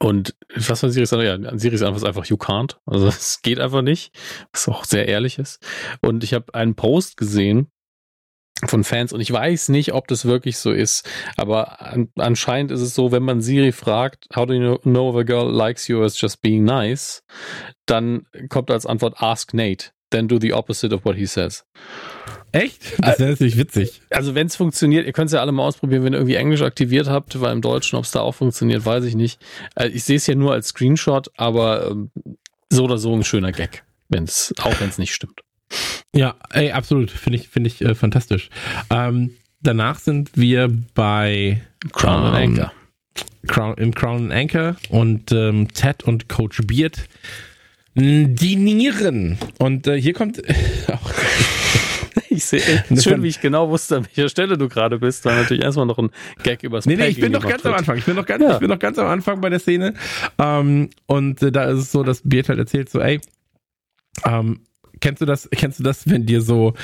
und 0.00 0.34
was 0.54 0.82
war 0.82 0.90
Siri 0.90 1.06
sagen? 1.06 1.44
Ja, 1.44 1.58
Siri 1.58 1.74
ist 1.74 1.82
einfach 1.82 2.26
you 2.26 2.36
can't. 2.36 2.76
Also 2.86 3.06
es 3.08 3.42
geht 3.42 3.60
einfach 3.60 3.82
nicht, 3.82 4.16
was 4.52 4.68
auch 4.68 4.84
sehr 4.84 5.08
ehrlich 5.08 5.38
ist. 5.38 5.64
Und 6.00 6.24
ich 6.24 6.34
habe 6.34 6.54
einen 6.54 6.74
Post 6.74 7.16
gesehen, 7.16 7.70
von 8.66 8.84
Fans 8.84 9.12
und 9.12 9.20
ich 9.20 9.32
weiß 9.32 9.68
nicht, 9.68 9.92
ob 9.92 10.08
das 10.08 10.24
wirklich 10.24 10.58
so 10.58 10.72
ist, 10.72 11.08
aber 11.36 11.80
an, 11.80 12.08
anscheinend 12.16 12.72
ist 12.72 12.80
es 12.80 12.94
so, 12.94 13.12
wenn 13.12 13.22
man 13.22 13.40
Siri 13.40 13.72
fragt, 13.72 14.26
how 14.34 14.46
do 14.46 14.54
you 14.54 14.78
know 14.78 15.10
if 15.10 15.16
a 15.16 15.22
girl 15.22 15.50
likes 15.50 15.88
you 15.88 16.02
as 16.02 16.20
just 16.20 16.42
being 16.42 16.64
nice, 16.64 17.22
dann 17.86 18.26
kommt 18.48 18.70
als 18.70 18.86
Antwort 18.86 19.22
ask 19.22 19.54
Nate, 19.54 19.90
then 20.10 20.28
do 20.28 20.38
the 20.40 20.52
opposite 20.52 20.94
of 20.94 21.04
what 21.04 21.16
he 21.16 21.26
says. 21.26 21.64
Echt? 22.52 22.98
Das 22.98 23.18
wäre 23.18 23.30
natürlich 23.30 23.58
witzig. 23.58 24.00
Also 24.10 24.34
wenn 24.34 24.46
es 24.46 24.56
funktioniert, 24.56 25.06
ihr 25.06 25.12
könnt 25.12 25.26
es 25.26 25.32
ja 25.34 25.40
alle 25.40 25.52
mal 25.52 25.64
ausprobieren, 25.64 26.02
wenn 26.04 26.14
ihr 26.14 26.18
irgendwie 26.18 26.36
Englisch 26.36 26.62
aktiviert 26.62 27.08
habt, 27.08 27.40
weil 27.40 27.52
im 27.52 27.60
Deutschen, 27.60 27.96
ob 27.96 28.04
es 28.04 28.10
da 28.10 28.20
auch 28.20 28.34
funktioniert, 28.34 28.84
weiß 28.84 29.04
ich 29.04 29.14
nicht. 29.14 29.40
Äh, 29.74 29.88
ich 29.88 30.04
sehe 30.04 30.16
es 30.16 30.26
ja 30.26 30.34
nur 30.34 30.52
als 30.52 30.68
Screenshot, 30.68 31.30
aber 31.36 31.90
ähm, 31.90 32.10
so 32.70 32.84
oder 32.84 32.98
so 32.98 33.14
ein 33.14 33.24
schöner 33.24 33.52
Gag, 33.52 33.84
wenn's, 34.08 34.54
auch 34.60 34.80
wenn 34.80 34.88
es 34.88 34.98
nicht 34.98 35.14
stimmt. 35.14 35.42
Ja, 36.14 36.36
ey, 36.50 36.72
absolut. 36.72 37.10
Finde 37.10 37.38
ich, 37.38 37.48
finde 37.48 37.68
ich 37.68 37.82
äh, 37.82 37.94
fantastisch. 37.94 38.50
Ähm, 38.90 39.36
danach 39.60 39.98
sind 39.98 40.30
wir 40.34 40.68
bei 40.94 41.62
Crown 41.92 42.18
ähm, 42.18 42.34
and 42.34 42.36
Anchor. 42.36 42.72
Crown, 43.46 43.74
Im 43.78 43.94
Crown 43.94 44.24
and 44.24 44.32
Anchor 44.32 44.76
und 44.90 45.32
ähm, 45.32 45.68
Ted 45.72 46.04
und 46.04 46.28
Coach 46.28 46.60
Beard 46.66 47.08
dinieren. 47.94 49.38
Und 49.58 49.86
äh, 49.86 50.00
hier 50.00 50.12
kommt 50.12 50.42
auch. 50.88 51.10
ich 52.28 52.44
sehe, 52.44 52.84
schön, 53.00 53.22
wie 53.22 53.28
ich 53.28 53.40
genau 53.40 53.68
wusste, 53.70 53.96
an 53.96 54.06
welcher 54.06 54.28
Stelle 54.28 54.58
du 54.58 54.68
gerade 54.68 54.98
bist. 54.98 55.26
Da 55.26 55.34
natürlich 55.34 55.62
erstmal 55.62 55.86
noch 55.86 55.98
ein 55.98 56.10
Gag 56.42 56.62
übers 56.62 56.86
Nee, 56.86 56.96
nee, 56.96 57.08
ich 57.08 57.20
bin 57.20 57.32
noch 57.32 57.42
ganz 57.42 57.64
wird. 57.64 57.74
am 57.74 57.78
Anfang. 57.78 57.98
Ich 57.98 58.04
bin 58.04 58.16
noch 58.16 58.26
ganz, 58.26 58.42
ja. 58.42 58.54
ich 58.54 58.58
bin 58.58 58.68
noch 58.68 58.78
ganz 58.78 58.98
am 58.98 59.06
Anfang 59.06 59.40
bei 59.40 59.50
der 59.50 59.58
Szene. 59.58 59.94
Ähm, 60.38 60.90
und 61.06 61.42
äh, 61.42 61.52
da 61.52 61.64
ist 61.64 61.78
es 61.78 61.92
so, 61.92 62.02
dass 62.02 62.22
Beard 62.24 62.48
halt 62.48 62.58
erzählt 62.58 62.88
so, 62.88 63.00
ey, 63.00 63.20
ähm, 64.24 64.60
Kennst 65.00 65.22
du 65.22 65.26
das, 65.26 65.48
kennst 65.50 65.78
du 65.78 65.82
das, 65.82 66.08
wenn 66.08 66.26
dir 66.26 66.42
so 66.42 66.74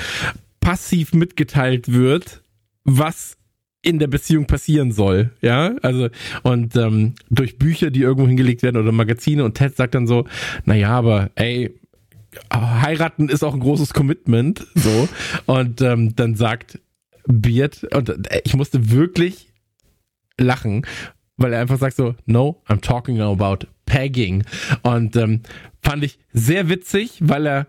passiv 0.59 1.13
mitgeteilt 1.13 1.91
wird, 1.91 2.41
was 2.83 3.37
in 3.81 3.99
der 3.99 4.07
Beziehung 4.07 4.47
passieren 4.47 4.91
soll, 4.91 5.29
ja, 5.41 5.75
also 5.83 6.09
und 6.41 6.75
ähm, 6.75 7.13
durch 7.29 7.59
Bücher, 7.59 7.91
die 7.91 8.01
irgendwo 8.01 8.27
hingelegt 8.27 8.63
werden 8.63 8.81
oder 8.81 8.91
Magazine 8.91 9.43
und 9.43 9.53
Ted 9.53 9.75
sagt 9.75 9.93
dann 9.93 10.07
so, 10.07 10.25
naja, 10.65 10.89
aber 10.89 11.29
ey, 11.35 11.71
heiraten 12.51 13.29
ist 13.29 13.43
auch 13.43 13.53
ein 13.53 13.59
großes 13.59 13.93
Commitment, 13.93 14.65
so. 14.75 15.07
Und 15.45 15.81
ähm, 15.81 16.15
dann 16.15 16.35
sagt 16.35 16.79
Beard 17.27 17.83
und 17.93 18.09
äh, 18.09 18.41
ich 18.43 18.55
musste 18.55 18.91
wirklich 18.91 19.53
lachen, 20.37 20.85
weil 21.37 21.53
er 21.53 21.61
einfach 21.61 21.77
sagt 21.77 21.95
so, 21.95 22.15
no, 22.25 22.61
I'm 22.67 22.81
talking 22.81 23.21
about 23.21 23.67
pegging. 23.85 24.43
Und 24.83 25.15
ähm, 25.15 25.41
fand 25.81 26.03
ich 26.03 26.19
sehr 26.33 26.69
witzig, 26.69 27.19
weil 27.21 27.45
er 27.45 27.67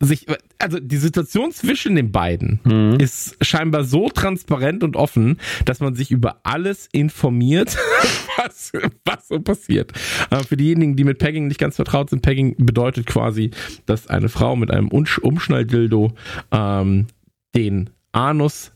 sich, 0.00 0.26
also 0.58 0.80
die 0.80 0.96
Situation 0.96 1.52
zwischen 1.52 1.94
den 1.94 2.10
beiden 2.10 2.60
mhm. 2.64 2.98
ist 2.98 3.36
scheinbar 3.44 3.84
so 3.84 4.08
transparent 4.08 4.82
und 4.82 4.96
offen, 4.96 5.38
dass 5.66 5.80
man 5.80 5.94
sich 5.94 6.10
über 6.10 6.40
alles 6.42 6.88
informiert, 6.90 7.76
was, 8.36 8.72
was 9.04 9.28
so 9.28 9.40
passiert. 9.40 9.92
Äh, 10.30 10.42
für 10.42 10.56
diejenigen, 10.56 10.96
die 10.96 11.04
mit 11.04 11.18
Pegging 11.18 11.48
nicht 11.48 11.60
ganz 11.60 11.76
vertraut 11.76 12.10
sind, 12.10 12.22
Pegging 12.22 12.56
bedeutet 12.58 13.06
quasi, 13.06 13.50
dass 13.84 14.06
eine 14.06 14.30
Frau 14.30 14.56
mit 14.56 14.70
einem 14.70 14.88
Umschnalldildo 14.88 16.12
ähm, 16.50 17.06
den 17.54 17.90
Anus 18.12 18.72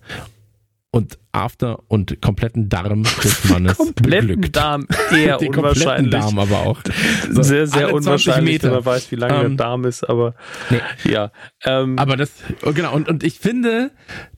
und 0.95 1.19
After 1.33 1.83
und 1.89 2.23
kompletten 2.23 2.69
Darm 2.69 3.03
des 3.03 3.45
Mannes 3.49 3.77
kompletten 3.77 4.29
beglückt. 4.29 4.55
Darm 4.55 4.87
eher 5.13 5.39
Den 5.39 5.53
unwahrscheinlich. 5.53 6.13
Darm 6.13 6.39
aber 6.39 6.61
auch. 6.61 6.81
So, 7.31 7.43
sehr, 7.43 7.67
sehr 7.67 7.93
unwahrscheinlich, 7.93 8.63
wenn 8.63 8.71
man 8.71 8.85
weiß, 8.85 9.11
wie 9.11 9.17
lange 9.17 9.35
ähm, 9.35 9.57
der 9.57 9.67
Darm 9.67 9.85
ist, 9.85 10.05
aber 10.05 10.37
nee. 10.71 11.11
ja. 11.11 11.33
Ähm, 11.65 11.99
aber 11.99 12.17
das, 12.17 12.31
oh, 12.63 12.73
genau, 12.73 12.95
und, 12.95 13.09
und 13.09 13.25
ich 13.25 13.41
finde, 13.41 13.91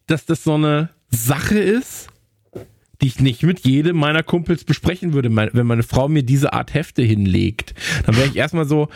dass 0.07 0.25
das 0.25 0.45
so 0.45 0.55
eine 0.55 0.89
Sache 1.11 1.59
ist, 1.59 2.09
die 3.03 3.09
ich 3.09 3.21
nicht 3.21 3.43
mit 3.43 3.61
jedem 3.61 3.99
meiner 3.99 4.23
Kumpels 4.23 4.65
besprechen 4.65 5.13
würde. 5.13 5.29
Wenn 5.53 5.67
meine 5.67 5.83
Frau 5.83 6.09
mir 6.09 6.23
diese 6.23 6.55
Art 6.55 6.73
Hefte 6.73 7.03
hinlegt, 7.03 7.75
dann 8.07 8.17
wäre 8.17 8.29
ich 8.29 8.37
erstmal 8.37 8.65
so, 8.65 8.89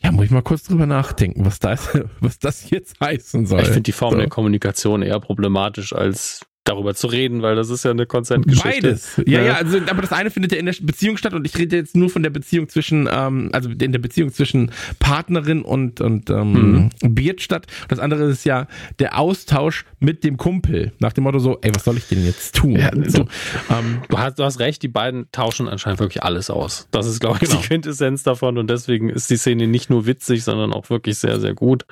ja, 0.00 0.12
muss 0.12 0.26
ich 0.26 0.30
mal 0.30 0.42
kurz 0.42 0.62
drüber 0.62 0.86
nachdenken, 0.86 1.44
was 1.44 1.58
das, 1.58 1.98
was 2.20 2.38
das 2.38 2.70
jetzt 2.70 3.00
heißen 3.00 3.46
soll. 3.46 3.60
Ich 3.60 3.66
finde 3.66 3.82
die 3.82 3.92
Form 3.92 4.12
so. 4.12 4.18
der 4.18 4.28
Kommunikation 4.28 5.02
eher 5.02 5.18
problematisch 5.18 5.92
als 5.92 6.47
darüber 6.68 6.94
zu 6.94 7.06
reden, 7.06 7.42
weil 7.42 7.56
das 7.56 7.70
ist 7.70 7.84
ja 7.84 7.90
eine 7.90 8.06
Consent-Geschichte. 8.06 8.68
Beides. 8.68 9.16
Ja, 9.26 9.40
ja, 9.40 9.42
ja, 9.42 9.52
also, 9.54 9.78
aber 9.88 10.02
das 10.02 10.12
eine 10.12 10.30
findet 10.30 10.52
ja 10.52 10.58
in 10.58 10.66
der 10.66 10.74
Beziehung 10.80 11.16
statt 11.16 11.32
und 11.32 11.46
ich 11.46 11.56
rede 11.56 11.76
jetzt 11.76 11.96
nur 11.96 12.10
von 12.10 12.22
der 12.22 12.30
Beziehung 12.30 12.68
zwischen, 12.68 13.08
ähm, 13.10 13.50
also 13.52 13.70
in 13.70 13.92
der 13.92 13.98
Beziehung 13.98 14.32
zwischen 14.32 14.70
Partnerin 14.98 15.62
und, 15.62 16.00
und 16.00 16.30
ähm, 16.30 16.90
mhm. 17.02 17.14
Beard 17.14 17.40
statt. 17.40 17.66
Das 17.88 17.98
andere 17.98 18.24
ist 18.24 18.44
ja 18.44 18.66
der 18.98 19.18
Austausch 19.18 19.84
mit 19.98 20.24
dem 20.24 20.36
Kumpel. 20.36 20.92
Nach 20.98 21.12
dem 21.12 21.24
Motto 21.24 21.38
so, 21.38 21.58
ey, 21.62 21.74
was 21.74 21.84
soll 21.84 21.96
ich 21.96 22.08
denn 22.08 22.24
jetzt 22.24 22.54
tun? 22.54 22.76
Ja, 22.76 22.90
so, 23.06 23.26
ähm, 23.70 24.02
du, 24.08 24.18
hast, 24.18 24.38
du 24.38 24.44
hast 24.44 24.60
recht, 24.60 24.82
die 24.82 24.88
beiden 24.88 25.30
tauschen 25.32 25.68
anscheinend 25.68 26.00
wirklich 26.00 26.22
alles 26.22 26.50
aus. 26.50 26.88
Das 26.90 27.06
ist, 27.06 27.20
glaube 27.20 27.38
ich, 27.40 27.48
genau. 27.48 27.60
die 27.60 27.66
Quintessenz 27.66 28.22
davon 28.22 28.58
und 28.58 28.68
deswegen 28.68 29.08
ist 29.08 29.30
die 29.30 29.36
Szene 29.36 29.66
nicht 29.66 29.90
nur 29.90 30.06
witzig, 30.06 30.44
sondern 30.44 30.72
auch 30.72 30.90
wirklich 30.90 31.18
sehr, 31.18 31.40
sehr 31.40 31.54
gut. 31.54 31.86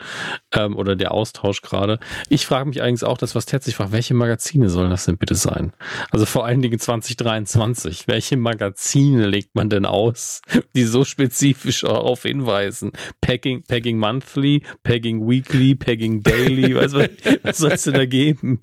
Ähm, 0.52 0.76
oder 0.76 0.96
der 0.96 1.12
Austausch 1.12 1.62
gerade. 1.62 1.98
Ich 2.28 2.46
frage 2.46 2.68
mich 2.68 2.82
eigentlich 2.82 3.04
auch, 3.04 3.18
das 3.18 3.34
was 3.34 3.46
Ted 3.46 3.62
sich 3.62 3.76
fragt, 3.76 3.92
welche 3.92 4.14
Magazine 4.14 4.65
Magazine 4.66 4.70
sollen 4.70 4.90
das 4.90 5.04
denn 5.04 5.18
bitte 5.18 5.34
sein? 5.34 5.72
Also 6.10 6.26
vor 6.26 6.44
allen 6.44 6.62
Dingen 6.62 6.78
2023. 6.78 8.08
Welche 8.08 8.36
Magazine 8.36 9.26
legt 9.26 9.54
man 9.54 9.70
denn 9.70 9.86
aus, 9.86 10.40
die 10.74 10.84
so 10.84 11.04
spezifisch 11.04 11.82
darauf 11.82 12.22
hinweisen? 12.22 12.92
Packing, 13.20 13.62
Packing 13.62 13.98
Monthly, 13.98 14.62
Packing 14.82 15.28
Weekly, 15.28 15.74
Packing 15.74 16.22
Daily, 16.22 16.74
was, 16.74 16.94
was 17.42 17.58
soll 17.58 17.72
es 17.72 17.84
denn 17.84 17.94
da 17.94 18.06
geben? 18.06 18.60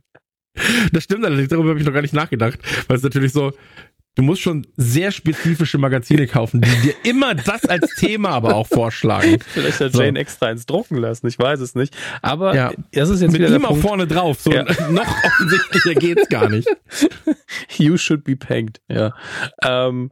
Das 0.91 1.05
stimmt 1.05 1.25
allerdings, 1.25 1.49
darüber 1.49 1.69
habe 1.69 1.79
ich 1.79 1.85
noch 1.85 1.93
gar 1.93 2.03
nicht 2.03 2.13
nachgedacht, 2.13 2.59
weil 2.87 2.97
es 2.97 3.03
natürlich 3.03 3.33
so, 3.33 3.53
du 4.15 4.23
musst 4.23 4.41
schon 4.41 4.67
sehr 4.77 5.11
spezifische 5.11 5.77
Magazine 5.77 6.27
kaufen, 6.27 6.61
die 6.61 6.81
dir 6.81 6.93
immer 7.03 7.35
das 7.35 7.65
als 7.65 7.95
Thema 7.95 8.29
aber 8.29 8.55
auch 8.55 8.67
vorschlagen. 8.67 9.39
Vielleicht 9.41 9.79
hat 9.79 9.95
Jane 9.95 10.17
so. 10.17 10.21
extra 10.21 10.47
eins 10.47 10.65
drucken 10.65 10.97
lassen, 10.97 11.27
ich 11.27 11.39
weiß 11.39 11.59
es 11.59 11.75
nicht. 11.75 11.95
Aber 12.21 12.55
ja. 12.55 12.71
das 12.91 13.09
ist 13.09 13.21
jetzt 13.21 13.31
Mit 13.31 13.41
wieder 13.41 13.55
immer 13.55 13.75
vorne 13.75 14.07
drauf. 14.07 14.41
So 14.41 14.51
ja. 14.51 14.63
noch 14.89 15.07
offensichtlicher 15.23 15.95
geht's 15.95 16.29
gar 16.29 16.49
nicht. 16.49 16.67
You 17.77 17.97
should 17.97 18.23
be 18.23 18.35
pegged, 18.35 18.81
ja. 18.87 19.13
Ähm, 19.63 20.11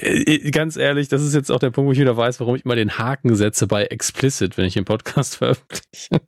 äh, 0.00 0.50
ganz 0.50 0.76
ehrlich, 0.76 1.08
das 1.08 1.22
ist 1.22 1.34
jetzt 1.34 1.50
auch 1.50 1.58
der 1.58 1.70
Punkt, 1.70 1.88
wo 1.88 1.92
ich 1.92 1.98
wieder 1.98 2.16
weiß, 2.16 2.40
warum 2.40 2.54
ich 2.54 2.64
immer 2.64 2.76
den 2.76 2.98
Haken 2.98 3.34
setze 3.34 3.66
bei 3.66 3.84
explicit, 3.84 4.56
wenn 4.56 4.64
ich 4.64 4.74
den 4.74 4.84
Podcast 4.84 5.36
veröffentliche. 5.38 6.20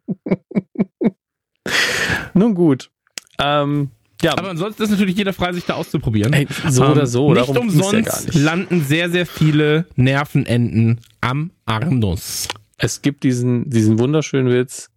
Nun 2.35 2.55
gut. 2.55 2.91
Ähm, 3.39 3.91
ja. 4.23 4.37
Aber 4.37 4.51
ansonsten 4.51 4.83
ist 4.83 4.91
natürlich 4.91 5.17
jeder 5.17 5.33
frei, 5.33 5.53
sich 5.53 5.65
da 5.65 5.75
auszuprobieren. 5.75 6.33
Ey, 6.33 6.47
so 6.69 6.85
ähm, 6.85 6.93
oder 6.93 7.07
so. 7.07 7.33
Nicht 7.33 7.49
umsonst 7.49 7.95
ja 7.95 8.21
nicht. 8.27 8.35
landen 8.35 8.85
sehr, 8.85 9.11
sehr 9.11 9.27
viele 9.27 9.87
Nervenenden 9.97 11.01
am 11.21 11.51
Arnus. 11.67 12.49
Es 12.79 13.03
gibt 13.03 13.23
diesen, 13.25 13.69
diesen 13.71 13.99
wunderschönen 13.99 14.53
Witz, 14.53 14.91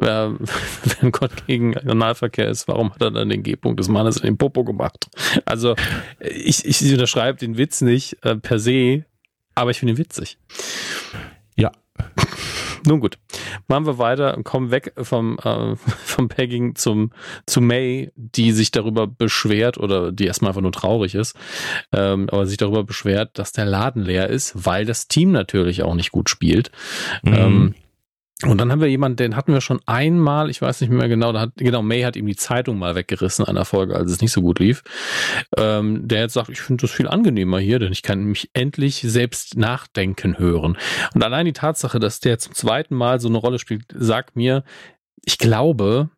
äh, 0.00 0.04
wenn 1.00 1.12
Gott 1.12 1.46
gegen 1.46 1.76
Analverkehr 1.76 2.48
ist, 2.48 2.68
warum 2.68 2.92
hat 2.92 3.02
er 3.02 3.10
dann 3.10 3.28
den 3.28 3.42
G-Punkt 3.42 3.78
des 3.78 3.88
Mannes 3.88 4.16
in 4.18 4.24
den 4.24 4.38
Popo 4.38 4.64
gemacht? 4.64 5.08
Also 5.44 5.74
ich, 6.20 6.64
ich 6.64 6.92
unterschreibe 6.92 7.38
den 7.38 7.56
Witz 7.56 7.80
nicht 7.80 8.16
äh, 8.24 8.36
per 8.36 8.58
se, 8.58 9.04
aber 9.54 9.70
ich 9.70 9.78
finde 9.78 9.94
ihn 9.94 9.98
witzig. 9.98 10.38
Ja. 11.56 11.72
Nun 12.84 13.00
gut, 13.00 13.18
machen 13.68 13.86
wir 13.86 13.98
weiter 13.98 14.36
und 14.36 14.44
kommen 14.44 14.70
weg 14.70 14.92
vom, 14.96 15.38
äh, 15.42 15.76
vom 16.04 16.28
Pegging 16.28 16.74
zum, 16.74 17.12
zu 17.46 17.60
May, 17.60 18.10
die 18.16 18.52
sich 18.52 18.70
darüber 18.70 19.06
beschwert 19.06 19.78
oder 19.78 20.12
die 20.12 20.26
erstmal 20.26 20.50
einfach 20.50 20.62
nur 20.62 20.72
traurig 20.72 21.14
ist, 21.14 21.36
ähm, 21.92 22.28
aber 22.30 22.46
sich 22.46 22.56
darüber 22.56 22.84
beschwert, 22.84 23.38
dass 23.38 23.52
der 23.52 23.64
Laden 23.64 24.02
leer 24.02 24.28
ist, 24.28 24.66
weil 24.66 24.84
das 24.84 25.08
Team 25.08 25.32
natürlich 25.32 25.82
auch 25.82 25.94
nicht 25.94 26.12
gut 26.12 26.28
spielt. 26.28 26.70
Mhm. 27.22 27.34
Ähm, 27.34 27.74
und 28.44 28.58
dann 28.58 28.72
haben 28.72 28.80
wir 28.80 28.88
jemanden, 28.88 29.16
den 29.16 29.36
hatten 29.36 29.52
wir 29.52 29.60
schon 29.60 29.80
einmal, 29.86 30.50
ich 30.50 30.60
weiß 30.60 30.80
nicht 30.80 30.90
mehr 30.90 31.08
genau, 31.08 31.32
da 31.32 31.40
hat, 31.40 31.52
genau, 31.56 31.82
May 31.82 32.02
hat 32.02 32.16
ihm 32.16 32.26
die 32.26 32.36
Zeitung 32.36 32.78
mal 32.78 32.94
weggerissen 32.94 33.44
einer 33.44 33.64
Folge, 33.64 33.94
als 33.94 34.10
es 34.10 34.20
nicht 34.20 34.32
so 34.32 34.42
gut 34.42 34.58
lief. 34.58 34.82
Ähm, 35.56 36.08
der 36.08 36.20
jetzt 36.20 36.34
sagt, 36.34 36.48
ich 36.48 36.60
finde 36.60 36.82
das 36.82 36.90
viel 36.90 37.08
angenehmer 37.08 37.58
hier, 37.58 37.78
denn 37.78 37.92
ich 37.92 38.02
kann 38.02 38.24
mich 38.24 38.50
endlich 38.52 38.96
selbst 39.02 39.56
nachdenken 39.56 40.38
hören. 40.38 40.76
Und 41.14 41.22
allein 41.22 41.46
die 41.46 41.52
Tatsache, 41.52 42.00
dass 42.00 42.20
der 42.20 42.38
zum 42.38 42.54
zweiten 42.54 42.94
Mal 42.94 43.20
so 43.20 43.28
eine 43.28 43.38
Rolle 43.38 43.58
spielt, 43.58 43.84
sagt 43.94 44.36
mir, 44.36 44.64
ich 45.24 45.38
glaube, 45.38 46.10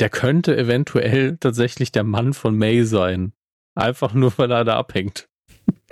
der 0.00 0.10
könnte 0.10 0.56
eventuell 0.56 1.36
tatsächlich 1.38 1.92
der 1.92 2.04
Mann 2.04 2.32
von 2.32 2.56
May 2.56 2.84
sein. 2.84 3.32
Einfach 3.74 4.12
nur, 4.12 4.32
weil 4.36 4.50
er 4.50 4.64
da 4.64 4.76
abhängt 4.76 5.28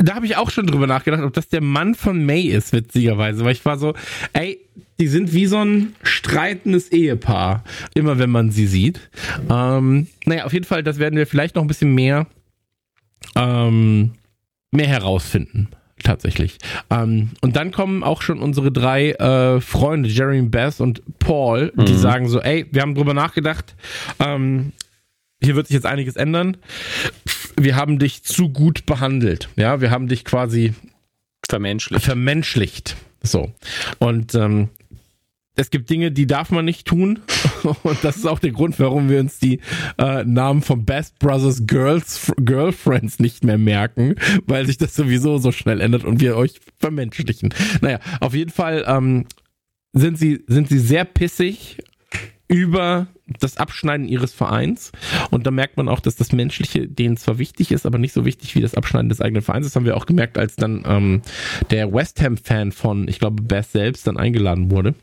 da 0.02 0.14
habe 0.14 0.26
ich 0.26 0.36
auch 0.36 0.50
schon 0.50 0.66
drüber 0.66 0.86
nachgedacht, 0.86 1.22
ob 1.22 1.32
das 1.32 1.48
der 1.48 1.60
Mann 1.60 1.94
von 1.94 2.24
May 2.24 2.42
ist, 2.42 2.72
witzigerweise. 2.72 3.44
Weil 3.44 3.52
ich 3.52 3.64
war 3.64 3.78
so, 3.78 3.94
ey, 4.32 4.58
die 4.98 5.08
sind 5.08 5.32
wie 5.32 5.46
so 5.46 5.58
ein 5.58 5.94
streitendes 6.02 6.90
Ehepaar, 6.90 7.64
immer 7.94 8.18
wenn 8.18 8.30
man 8.30 8.50
sie 8.50 8.66
sieht. 8.66 9.10
Ähm, 9.50 10.06
naja, 10.24 10.44
auf 10.44 10.52
jeden 10.52 10.64
Fall, 10.64 10.82
das 10.82 10.98
werden 10.98 11.16
wir 11.16 11.26
vielleicht 11.26 11.56
noch 11.56 11.62
ein 11.62 11.68
bisschen 11.68 11.94
mehr, 11.94 12.26
ähm, 13.36 14.12
mehr 14.70 14.88
herausfinden. 14.88 15.68
Tatsächlich. 16.02 16.56
Ähm, 16.88 17.32
und 17.42 17.56
dann 17.56 17.72
kommen 17.72 18.02
auch 18.02 18.22
schon 18.22 18.38
unsere 18.38 18.72
drei 18.72 19.10
äh, 19.10 19.60
Freunde, 19.60 20.08
Jeremy 20.08 20.48
Beth 20.48 20.80
und 20.80 21.02
Paul, 21.18 21.72
die 21.76 21.92
mhm. 21.92 21.98
sagen 21.98 22.28
so, 22.28 22.40
ey, 22.40 22.64
wir 22.70 22.80
haben 22.80 22.94
drüber 22.94 23.12
nachgedacht, 23.12 23.76
ähm, 24.18 24.72
hier 25.42 25.56
wird 25.56 25.66
sich 25.66 25.74
jetzt 25.74 25.84
einiges 25.84 26.16
ändern 26.16 26.56
wir 27.64 27.76
haben 27.76 27.98
dich 27.98 28.22
zu 28.22 28.48
gut 28.48 28.86
behandelt. 28.86 29.48
Ja, 29.56 29.80
wir 29.80 29.90
haben 29.90 30.08
dich 30.08 30.24
quasi 30.24 30.74
vermenschlicht. 31.48 32.04
Vermenschlicht. 32.04 32.96
So. 33.22 33.52
Und 33.98 34.34
ähm, 34.34 34.68
es 35.56 35.70
gibt 35.70 35.90
Dinge, 35.90 36.10
die 36.10 36.26
darf 36.26 36.50
man 36.50 36.64
nicht 36.64 36.86
tun. 36.86 37.18
Und 37.82 38.02
das 38.02 38.16
ist 38.16 38.26
auch 38.26 38.38
der 38.38 38.52
Grund, 38.52 38.78
warum 38.78 39.10
wir 39.10 39.20
uns 39.20 39.38
die 39.38 39.60
äh, 39.98 40.24
Namen 40.24 40.62
von 40.62 40.84
Best 40.84 41.18
Brothers 41.18 41.66
Girls, 41.66 42.32
Girlfriends 42.38 43.18
nicht 43.18 43.44
mehr 43.44 43.58
merken, 43.58 44.14
weil 44.46 44.66
sich 44.66 44.78
das 44.78 44.94
sowieso 44.94 45.38
so 45.38 45.52
schnell 45.52 45.80
ändert 45.80 46.04
und 46.04 46.20
wir 46.20 46.36
euch 46.36 46.60
vermenschlichen. 46.78 47.52
Naja, 47.82 48.00
auf 48.20 48.34
jeden 48.34 48.50
Fall 48.50 48.84
ähm, 48.86 49.26
sind 49.92 50.18
sie, 50.18 50.44
sind 50.46 50.68
sie 50.68 50.78
sehr 50.78 51.04
pissig 51.04 51.78
über 52.48 53.08
das 53.38 53.56
Abschneiden 53.56 54.08
ihres 54.08 54.32
Vereins. 54.32 54.92
Und 55.30 55.46
da 55.46 55.50
merkt 55.50 55.76
man 55.76 55.88
auch, 55.88 56.00
dass 56.00 56.16
das 56.16 56.32
Menschliche 56.32 56.88
denen 56.88 57.16
zwar 57.16 57.38
wichtig 57.38 57.72
ist, 57.72 57.86
aber 57.86 57.98
nicht 57.98 58.12
so 58.12 58.24
wichtig 58.24 58.54
wie 58.54 58.60
das 58.60 58.74
Abschneiden 58.74 59.08
des 59.08 59.20
eigenen 59.20 59.42
Vereins. 59.42 59.66
Das 59.66 59.76
haben 59.76 59.84
wir 59.84 59.96
auch 59.96 60.06
gemerkt, 60.06 60.38
als 60.38 60.56
dann 60.56 60.84
ähm, 60.86 61.22
der 61.70 61.92
West 61.92 62.20
Ham-Fan 62.20 62.72
von, 62.72 63.08
ich 63.08 63.18
glaube, 63.18 63.42
Beth 63.42 63.66
selbst 63.66 64.06
dann 64.06 64.16
eingeladen 64.16 64.70
wurde. 64.70 64.94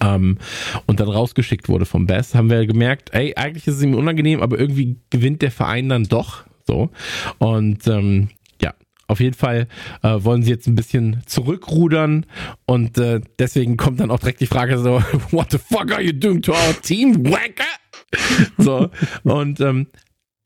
Ähm, 0.00 0.38
und 0.86 0.98
dann 0.98 1.08
rausgeschickt 1.08 1.68
wurde 1.68 1.86
vom 1.86 2.06
Best, 2.06 2.34
haben 2.34 2.50
wir 2.50 2.66
gemerkt, 2.66 3.10
ey, 3.12 3.34
eigentlich 3.36 3.66
ist 3.68 3.76
es 3.76 3.82
ihm 3.82 3.94
unangenehm, 3.94 4.40
aber 4.40 4.58
irgendwie 4.58 4.96
gewinnt 5.10 5.42
der 5.42 5.52
Verein 5.52 5.88
dann 5.88 6.04
doch 6.04 6.44
so. 6.66 6.90
Und 7.38 7.86
ähm, 7.86 8.28
auf 9.08 9.20
jeden 9.20 9.36
Fall 9.36 9.68
äh, 10.02 10.16
wollen 10.18 10.42
sie 10.42 10.50
jetzt 10.50 10.66
ein 10.66 10.74
bisschen 10.74 11.22
zurückrudern 11.26 12.26
und 12.66 12.98
äh, 12.98 13.20
deswegen 13.38 13.76
kommt 13.76 14.00
dann 14.00 14.10
auch 14.10 14.18
direkt 14.18 14.40
die 14.40 14.46
Frage 14.46 14.78
so, 14.78 15.02
what 15.30 15.50
the 15.50 15.58
fuck 15.58 15.92
are 15.92 16.02
you 16.02 16.12
doing 16.12 16.42
to 16.42 16.52
our 16.52 16.80
team, 16.82 17.24
wanker? 17.24 17.64
so, 18.58 18.90
und 19.24 19.60
ähm, 19.60 19.86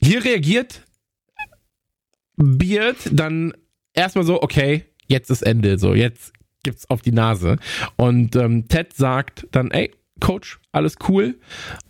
hier 0.01 0.25
reagiert 0.25 0.87
Beard 2.37 2.97
dann 3.13 3.53
erstmal 3.93 4.25
so, 4.25 4.43
okay, 4.43 4.85
jetzt 5.07 5.31
ist 5.31 5.43
Ende, 5.43 5.79
so, 5.79 5.95
jetzt 5.95 6.33
gibt's 6.63 6.89
auf 6.89 7.03
die 7.03 7.13
Nase. 7.13 7.57
Und 7.97 8.37
ähm, 8.37 8.69
Ted 8.69 8.95
sagt 8.95 9.47
dann, 9.51 9.71
ey, 9.71 9.93
Coach, 10.21 10.59
alles 10.73 10.97
cool. 11.09 11.39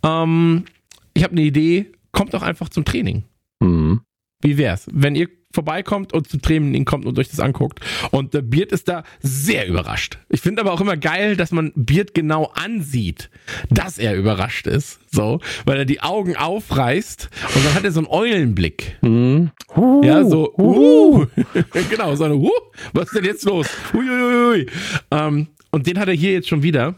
Ähm, 0.03 0.65
ich 1.13 1.23
habe 1.23 1.33
eine 1.33 1.41
Idee, 1.41 1.91
kommt 2.11 2.33
doch 2.33 2.41
einfach 2.41 2.69
zum 2.69 2.85
Training. 2.85 3.23
Mhm. 3.59 4.01
Wie 4.41 4.57
wär's? 4.57 4.87
Wenn 4.91 5.15
ihr 5.15 5.29
vorbeikommt 5.51 6.13
und 6.13 6.27
zu 6.27 6.37
Training 6.37 6.85
kommt 6.85 7.05
und 7.05 7.17
euch 7.19 7.29
das 7.29 7.39
anguckt. 7.39 7.79
Und 8.11 8.33
der 8.33 8.41
Beard 8.41 8.71
ist 8.71 8.87
da 8.87 9.03
sehr 9.21 9.67
überrascht. 9.67 10.17
Ich 10.29 10.41
finde 10.41 10.61
aber 10.61 10.73
auch 10.73 10.81
immer 10.81 10.97
geil, 10.97 11.35
dass 11.35 11.51
man 11.51 11.71
Beard 11.75 12.13
genau 12.13 12.51
ansieht, 12.53 13.29
dass 13.69 13.97
er 13.97 14.15
überrascht 14.15 14.67
ist. 14.67 14.99
So, 15.11 15.39
weil 15.65 15.77
er 15.77 15.85
die 15.85 16.01
Augen 16.01 16.35
aufreißt 16.35 17.29
und 17.55 17.65
dann 17.65 17.73
hat 17.73 17.83
er 17.83 17.91
so 17.91 17.99
einen 17.99 18.07
Eulenblick. 18.07 18.97
Mhm. 19.01 19.51
Uh, 19.75 20.01
ja, 20.03 20.23
so, 20.23 20.53
uh. 20.57 21.25
genau, 21.89 22.15
so 22.15 22.23
eine, 22.23 22.35
uh, 22.35 22.49
was 22.93 23.07
ist 23.07 23.15
denn 23.15 23.25
jetzt 23.25 23.45
los? 23.45 23.67
Uiuiui. 23.93 24.67
Ähm, 25.11 25.47
und 25.71 25.87
den 25.87 25.99
hat 25.99 26.07
er 26.07 26.13
hier 26.13 26.31
jetzt 26.31 26.49
schon 26.49 26.63
wieder. 26.63 26.95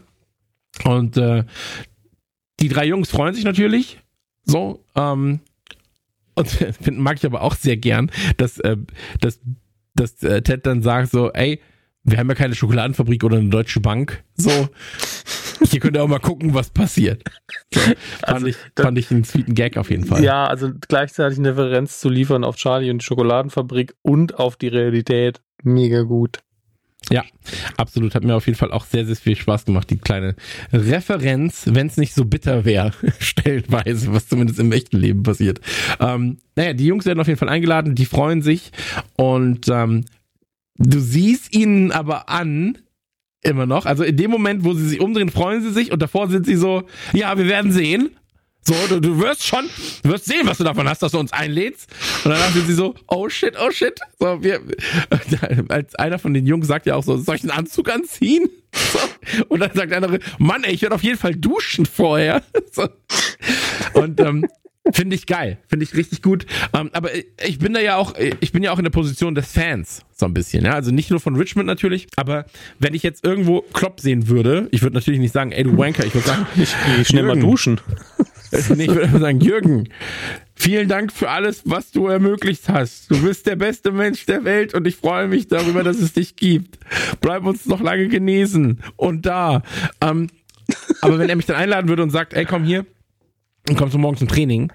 Und 0.84 1.16
äh, 1.16 1.44
die 2.60 2.68
drei 2.68 2.86
Jungs 2.86 3.10
freuen 3.10 3.34
sich 3.34 3.44
natürlich. 3.44 4.00
So, 4.44 4.84
ähm, 4.94 5.40
und 6.34 6.48
finden 6.80 7.02
mag 7.02 7.16
ich 7.16 7.26
aber 7.26 7.42
auch 7.42 7.54
sehr 7.54 7.76
gern, 7.76 8.10
dass, 8.36 8.58
äh, 8.58 8.76
dass, 9.20 9.40
dass 9.94 10.22
äh, 10.22 10.42
Ted 10.42 10.66
dann 10.66 10.82
sagt 10.82 11.10
so, 11.10 11.32
ey, 11.32 11.60
wir 12.04 12.18
haben 12.18 12.28
ja 12.28 12.34
keine 12.34 12.54
Schokoladenfabrik 12.54 13.24
oder 13.24 13.38
eine 13.38 13.48
deutsche 13.48 13.80
Bank. 13.80 14.22
So, 14.36 14.68
hier 15.64 15.80
könnt 15.80 15.96
ihr 15.96 16.02
auch 16.02 16.08
mal 16.08 16.18
gucken, 16.18 16.52
was 16.52 16.70
passiert. 16.70 17.22
So, 17.72 17.80
fand, 17.80 17.96
also, 18.22 18.46
ich, 18.46 18.56
fand 18.76 18.98
ich 18.98 19.10
einen 19.10 19.24
sweeten 19.24 19.54
Gag 19.54 19.78
auf 19.78 19.90
jeden 19.90 20.04
Fall. 20.04 20.22
Ja, 20.22 20.46
also 20.46 20.70
gleichzeitig 20.86 21.38
eine 21.38 21.50
Referenz 21.50 22.00
zu 22.00 22.10
liefern 22.10 22.44
auf 22.44 22.56
Charlie 22.56 22.90
und 22.90 22.98
die 22.98 23.04
Schokoladenfabrik 23.04 23.94
und 24.02 24.38
auf 24.38 24.56
die 24.56 24.68
Realität. 24.68 25.40
Mega 25.62 26.02
gut. 26.02 26.40
Ja, 27.10 27.24
absolut. 27.76 28.14
Hat 28.14 28.24
mir 28.24 28.34
auf 28.34 28.46
jeden 28.46 28.58
Fall 28.58 28.72
auch 28.72 28.84
sehr, 28.84 29.04
sehr 29.04 29.16
viel 29.16 29.36
Spaß 29.36 29.64
gemacht, 29.64 29.90
die 29.90 29.98
kleine 29.98 30.34
Referenz, 30.72 31.64
wenn 31.66 31.86
es 31.86 31.96
nicht 31.96 32.14
so 32.14 32.24
bitter 32.24 32.64
wäre, 32.64 32.92
stellenweise, 33.18 34.12
was 34.12 34.28
zumindest 34.28 34.58
im 34.58 34.72
echten 34.72 34.96
Leben 34.96 35.22
passiert. 35.22 35.60
Ähm, 36.00 36.38
naja, 36.56 36.72
die 36.72 36.86
Jungs 36.86 37.04
werden 37.06 37.20
auf 37.20 37.26
jeden 37.26 37.38
Fall 37.38 37.48
eingeladen, 37.48 37.94
die 37.94 38.06
freuen 38.06 38.42
sich 38.42 38.70
und 39.16 39.68
ähm, 39.68 40.04
du 40.76 40.98
siehst 40.98 41.54
ihnen 41.54 41.92
aber 41.92 42.28
an, 42.28 42.78
immer 43.42 43.66
noch, 43.66 43.86
also 43.86 44.02
in 44.04 44.16
dem 44.16 44.30
Moment, 44.30 44.64
wo 44.64 44.72
sie 44.72 44.88
sich 44.88 45.00
umdrehen, 45.00 45.28
freuen 45.28 45.62
sie 45.62 45.72
sich 45.72 45.92
und 45.92 46.00
davor 46.00 46.28
sind 46.28 46.46
sie 46.46 46.56
so, 46.56 46.84
ja, 47.12 47.36
wir 47.36 47.46
werden 47.46 47.72
sehen. 47.72 48.10
So, 48.66 48.74
du, 48.88 49.00
du 49.00 49.20
wirst 49.20 49.46
schon, 49.46 49.68
du 50.02 50.10
wirst 50.10 50.24
sehen, 50.24 50.46
was 50.46 50.58
du 50.58 50.64
davon 50.64 50.88
hast, 50.88 51.02
dass 51.02 51.12
du 51.12 51.18
uns 51.18 51.32
einlädst. 51.32 51.90
Und 52.24 52.30
danach 52.30 52.50
sind 52.52 52.66
sie 52.66 52.72
so, 52.74 52.94
oh 53.08 53.28
shit, 53.28 53.54
oh 53.60 53.70
shit. 53.70 54.00
So, 54.18 54.42
wir, 54.42 54.60
als 55.68 55.94
einer 55.96 56.18
von 56.18 56.32
den 56.32 56.46
Jungs 56.46 56.66
sagt 56.66 56.86
ja 56.86 56.94
auch 56.94 57.04
so, 57.04 57.16
soll 57.18 57.36
ich 57.36 57.42
einen 57.42 57.50
Anzug 57.50 57.90
anziehen? 57.90 58.48
So. 58.74 58.98
Und 59.48 59.60
dann 59.60 59.72
sagt 59.74 59.90
der 59.90 59.98
andere, 59.98 60.18
Mann, 60.38 60.64
ey, 60.64 60.72
ich 60.72 60.82
werde 60.82 60.94
auf 60.94 61.02
jeden 61.02 61.18
Fall 61.18 61.34
duschen 61.34 61.86
vorher. 61.86 62.42
So. 62.72 62.88
Und 63.94 64.18
ähm, 64.18 64.48
Finde 64.92 65.16
ich 65.16 65.26
geil, 65.26 65.56
finde 65.66 65.84
ich 65.84 65.94
richtig 65.94 66.20
gut. 66.20 66.44
Ähm, 66.74 66.90
aber 66.92 67.08
ich 67.14 67.58
bin 67.58 67.72
da 67.72 67.80
ja 67.80 67.96
auch, 67.96 68.14
ich 68.40 68.52
bin 68.52 68.62
ja 68.62 68.70
auch 68.70 68.76
in 68.76 68.84
der 68.84 68.90
Position 68.90 69.34
des 69.34 69.50
Fans, 69.50 70.02
so 70.12 70.26
ein 70.26 70.34
bisschen. 70.34 70.66
Ja? 70.66 70.74
Also 70.74 70.90
nicht 70.90 71.10
nur 71.10 71.20
von 71.20 71.36
Richmond 71.36 71.66
natürlich, 71.66 72.06
aber 72.16 72.44
wenn 72.80 72.92
ich 72.92 73.02
jetzt 73.02 73.24
irgendwo 73.24 73.62
Klopp 73.72 74.00
sehen 74.00 74.28
würde, 74.28 74.68
ich 74.72 74.82
würde 74.82 74.94
natürlich 74.94 75.20
nicht 75.20 75.32
sagen, 75.32 75.52
ey 75.52 75.64
du 75.64 75.78
Wanker, 75.78 76.04
ich 76.04 76.12
würde 76.14 76.26
sagen, 76.26 76.46
ich 76.56 76.74
gehe 76.84 77.04
schnell 77.06 77.22
mal 77.22 77.38
duschen. 77.38 77.80
nee, 78.76 78.84
ich 78.84 78.94
würde 78.94 79.18
sagen, 79.18 79.40
Jürgen, 79.40 79.88
vielen 80.54 80.88
Dank 80.88 81.12
für 81.12 81.30
alles, 81.30 81.62
was 81.64 81.90
du 81.90 82.06
ermöglicht 82.08 82.68
hast. 82.68 83.10
Du 83.10 83.20
bist 83.22 83.46
der 83.46 83.56
beste 83.56 83.92
Mensch 83.92 84.26
der 84.26 84.44
Welt 84.44 84.74
und 84.74 84.86
ich 84.86 84.96
freue 84.96 85.28
mich 85.28 85.48
darüber, 85.48 85.82
dass 85.82 85.98
es 85.98 86.12
dich 86.12 86.36
gibt. 86.36 86.78
Bleib 87.20 87.44
uns 87.44 87.66
noch 87.66 87.80
lange 87.80 88.08
genesen 88.08 88.82
und 88.96 89.26
da. 89.26 89.62
Ähm, 90.00 90.28
aber 91.00 91.18
wenn 91.18 91.28
er 91.28 91.36
mich 91.36 91.46
dann 91.46 91.56
einladen 91.56 91.88
würde 91.88 92.02
und 92.02 92.10
sagt, 92.10 92.32
ey, 92.34 92.44
komm 92.44 92.64
hier 92.64 92.86
und 93.68 93.76
kommst 93.76 93.94
du 93.94 93.98
morgen 93.98 94.16
zum 94.16 94.28
Training, 94.28 94.72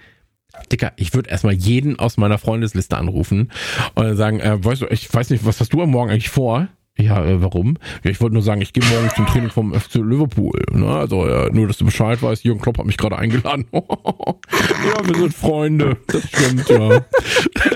Dicker, 0.71 0.93
ich 0.97 1.13
würde 1.13 1.29
erstmal 1.29 1.53
jeden 1.53 1.99
aus 1.99 2.17
meiner 2.17 2.37
Freundesliste 2.37 2.97
anrufen 2.97 3.51
und 3.95 4.15
sagen, 4.17 4.39
äh, 4.39 4.63
weißt 4.63 4.81
du, 4.81 4.87
ich 4.87 5.11
weiß 5.13 5.29
nicht, 5.29 5.45
was 5.45 5.59
hast 5.59 5.73
du 5.73 5.81
am 5.81 5.91
Morgen 5.91 6.11
eigentlich 6.11 6.29
vor? 6.29 6.67
Ja, 6.99 7.23
äh, 7.25 7.41
warum? 7.41 7.77
Ja, 8.03 8.11
ich 8.11 8.19
wollte 8.19 8.33
nur 8.33 8.43
sagen, 8.43 8.61
ich 8.61 8.73
gehe 8.73 8.83
morgen 8.83 9.09
zum 9.15 9.25
Training 9.25 9.49
vom 9.49 9.73
FC 9.73 9.95
Liverpool. 9.95 10.61
Ne? 10.71 10.87
Also 10.87 11.25
äh, 11.25 11.49
nur, 11.51 11.67
dass 11.67 11.77
du 11.77 11.85
Bescheid 11.85 12.21
weißt, 12.21 12.43
Jürgen 12.43 12.59
Klopp 12.59 12.77
hat 12.77 12.85
mich 12.85 12.97
gerade 12.97 13.17
eingeladen. 13.17 13.65
ja, 13.71 15.07
wir 15.07 15.15
sind 15.15 15.33
Freunde. 15.33 15.97
Das 16.07 16.23
stimmt, 16.27 16.67
ja. 16.69 17.05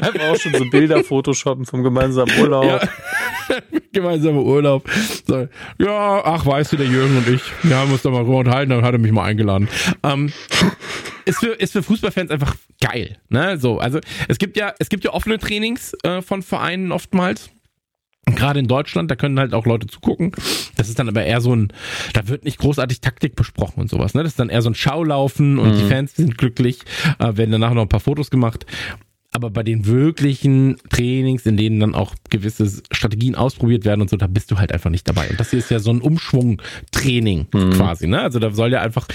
Haben 0.01 0.19
auch 0.21 0.35
schon 0.35 0.53
so 0.53 0.65
Bilder 0.69 1.03
photoshoppen 1.03 1.65
vom 1.65 1.83
gemeinsamen 1.83 2.31
Urlaub. 2.37 2.65
Ja. 2.65 2.81
Gemeinsamer 3.93 4.41
Urlaub. 4.41 4.89
So, 5.25 5.47
ja, 5.79 6.21
ach, 6.25 6.45
weißt 6.45 6.73
du, 6.73 6.77
der 6.77 6.87
Jürgen 6.87 7.17
und 7.17 7.27
ich, 7.29 7.41
wir 7.61 7.77
haben 7.77 7.91
uns 7.91 8.01
da 8.01 8.09
mal 8.09 8.23
drüber 8.23 8.39
unterhalten, 8.39 8.71
dann 8.71 8.83
hat 8.83 8.93
er 8.93 8.99
mich 8.99 9.11
mal 9.11 9.23
eingeladen. 9.23 9.69
Ähm, 10.03 10.33
ist 11.25 11.39
für, 11.39 11.53
ist 11.53 11.73
für 11.73 11.83
Fußballfans 11.83 12.29
einfach 12.31 12.55
geil. 12.81 13.17
Ne? 13.29 13.57
So, 13.57 13.77
also 13.79 13.99
es 14.27 14.37
gibt 14.37 14.57
ja, 14.57 14.73
es 14.79 14.89
gibt 14.89 15.05
ja 15.05 15.13
offene 15.13 15.37
Trainings 15.37 15.93
äh, 16.03 16.21
von 16.21 16.41
Vereinen 16.41 16.91
oftmals. 16.91 17.51
Gerade 18.25 18.59
in 18.59 18.67
Deutschland, 18.67 19.11
da 19.11 19.15
können 19.15 19.37
halt 19.37 19.53
auch 19.53 19.65
Leute 19.65 19.87
zugucken. 19.87 20.31
Das 20.77 20.87
ist 20.87 20.97
dann 20.97 21.09
aber 21.09 21.25
eher 21.25 21.41
so 21.41 21.53
ein, 21.53 21.73
da 22.13 22.27
wird 22.27 22.45
nicht 22.45 22.57
großartig 22.57 23.01
Taktik 23.01 23.35
besprochen 23.35 23.81
und 23.81 23.89
sowas. 23.89 24.13
Ne? 24.13 24.23
Das 24.23 24.33
ist 24.33 24.39
dann 24.39 24.49
eher 24.49 24.61
so 24.61 24.69
ein 24.69 24.75
Schaulaufen 24.75 25.59
und 25.59 25.73
mhm. 25.73 25.77
die 25.77 25.85
Fans 25.85 26.15
sind 26.15 26.37
glücklich, 26.37 26.79
äh, 27.19 27.35
werden 27.35 27.51
danach 27.51 27.73
noch 27.73 27.81
ein 27.81 27.89
paar 27.89 27.99
Fotos 27.99 28.31
gemacht. 28.31 28.65
Aber 29.35 29.49
bei 29.49 29.63
den 29.63 29.87
wirklichen 29.87 30.77
Trainings, 30.89 31.45
in 31.45 31.57
denen 31.57 31.79
dann 31.79 31.95
auch 31.95 32.13
gewisse 32.29 32.71
Strategien 32.91 33.35
ausprobiert 33.35 33.83
werden 33.83 34.01
und 34.01 34.09
so, 34.09 34.15
da 34.15 34.27
bist 34.27 34.51
du 34.51 34.57
halt 34.57 34.71
einfach 34.71 34.91
nicht 34.91 35.09
dabei. 35.09 35.27
Und 35.29 35.39
das 35.39 35.49
hier 35.49 35.59
ist 35.59 35.71
ja 35.71 35.79
so 35.79 35.91
ein 35.91 36.01
Umschwung-Training 36.01 37.47
mhm. 37.51 37.71
quasi. 37.71 38.07
Ne? 38.07 38.21
Also 38.21 38.39
da 38.39 38.51
soll 38.51 38.71
ja 38.71 38.81
einfach 38.81 39.07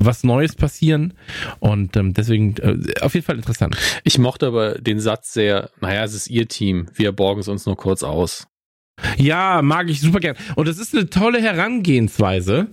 was 0.00 0.24
Neues 0.24 0.54
passieren. 0.56 1.14
Und 1.60 1.96
ähm, 1.96 2.14
deswegen 2.14 2.56
äh, 2.56 3.00
auf 3.00 3.14
jeden 3.14 3.26
Fall 3.26 3.36
interessant. 3.36 3.76
Ich 4.04 4.18
mochte 4.18 4.46
aber 4.46 4.74
den 4.78 4.98
Satz 4.98 5.32
sehr, 5.32 5.70
naja, 5.80 6.04
es 6.04 6.14
ist 6.14 6.28
ihr 6.28 6.48
Team, 6.48 6.86
wir 6.94 7.12
borgen 7.12 7.40
es 7.40 7.48
uns 7.48 7.66
nur 7.66 7.76
kurz 7.76 8.02
aus. 8.02 8.46
Ja, 9.16 9.62
mag 9.62 9.88
ich 9.88 10.00
super 10.00 10.20
gern. 10.20 10.36
Und 10.56 10.68
das 10.68 10.78
ist 10.78 10.94
eine 10.94 11.08
tolle 11.08 11.40
Herangehensweise, 11.40 12.68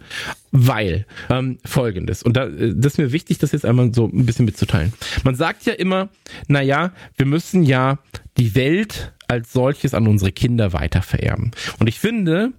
weil 0.52 1.06
ähm, 1.30 1.58
folgendes, 1.66 2.24
und 2.24 2.36
da, 2.36 2.46
äh, 2.48 2.74
das 2.76 2.94
ist 2.94 2.98
mir 2.98 3.12
wichtig, 3.12 3.38
das 3.38 3.52
jetzt 3.52 3.66
einmal 3.66 3.94
so 3.94 4.06
ein 4.06 4.26
bisschen 4.26 4.46
mitzuteilen. 4.46 4.94
Man 5.24 5.36
sagt 5.36 5.66
ja 5.66 5.74
immer, 5.74 6.10
naja, 6.48 6.92
wir 7.16 7.26
müssen 7.26 7.64
ja 7.64 8.00
die 8.38 8.56
Welt 8.56 9.14
als 9.28 9.52
solches 9.52 9.94
an 9.94 10.08
unsere 10.08 10.32
Kinder 10.32 10.74
weitervererben. 10.74 11.52
Und 11.80 11.88
ich 11.88 12.00
finde, 12.00 12.54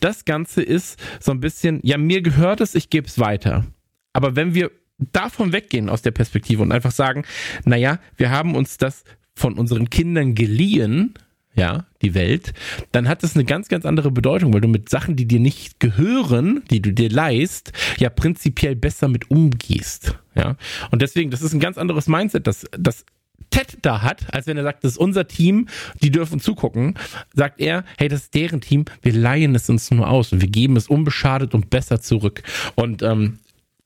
das 0.00 0.24
Ganze 0.24 0.62
ist 0.62 0.98
so 1.18 1.32
ein 1.32 1.40
bisschen, 1.40 1.80
ja, 1.82 1.98
mir 1.98 2.22
gehört 2.22 2.60
es, 2.60 2.74
ich 2.74 2.90
gebe 2.90 3.06
es 3.06 3.18
weiter. 3.18 3.64
Aber 4.12 4.36
wenn 4.36 4.54
wir 4.54 4.70
davon 5.12 5.52
weggehen 5.52 5.88
aus 5.88 6.02
der 6.02 6.10
Perspektive 6.10 6.62
und 6.62 6.72
einfach 6.72 6.92
sagen, 6.92 7.24
naja, 7.64 7.98
wir 8.16 8.30
haben 8.30 8.54
uns 8.54 8.76
das 8.76 9.04
von 9.34 9.54
unseren 9.54 9.88
Kindern 9.88 10.34
geliehen, 10.34 11.14
ja, 11.54 11.86
die 12.00 12.14
Welt, 12.14 12.52
dann 12.92 13.08
hat 13.08 13.22
das 13.22 13.34
eine 13.34 13.44
ganz, 13.44 13.68
ganz 13.68 13.84
andere 13.84 14.10
Bedeutung, 14.10 14.52
weil 14.52 14.60
du 14.60 14.68
mit 14.68 14.88
Sachen, 14.88 15.16
die 15.16 15.26
dir 15.26 15.40
nicht 15.40 15.80
gehören, 15.80 16.62
die 16.70 16.80
du 16.80 16.92
dir 16.92 17.10
leist, 17.10 17.72
ja 17.98 18.08
prinzipiell 18.08 18.76
besser 18.76 19.08
mit 19.08 19.30
umgehst, 19.30 20.16
ja. 20.34 20.56
Und 20.90 21.02
deswegen, 21.02 21.30
das 21.30 21.42
ist 21.42 21.52
ein 21.52 21.60
ganz 21.60 21.76
anderes 21.76 22.06
Mindset, 22.06 22.46
das, 22.46 22.66
das 22.78 23.04
Ted 23.50 23.78
da 23.82 24.02
hat, 24.02 24.32
als 24.32 24.46
wenn 24.46 24.56
er 24.56 24.62
sagt, 24.62 24.84
das 24.84 24.92
ist 24.92 24.98
unser 24.98 25.26
Team, 25.26 25.66
die 26.02 26.10
dürfen 26.10 26.40
zugucken, 26.40 26.94
sagt 27.34 27.60
er, 27.60 27.84
hey, 27.98 28.08
das 28.08 28.22
ist 28.22 28.34
deren 28.34 28.60
Team, 28.60 28.84
wir 29.02 29.12
leihen 29.12 29.54
es 29.54 29.68
uns 29.68 29.90
nur 29.90 30.08
aus 30.08 30.32
und 30.32 30.40
wir 30.40 30.48
geben 30.48 30.76
es 30.76 30.86
unbeschadet 30.86 31.52
und 31.52 31.68
besser 31.68 32.00
zurück. 32.00 32.42
Und 32.76 33.02
ähm, 33.02 33.38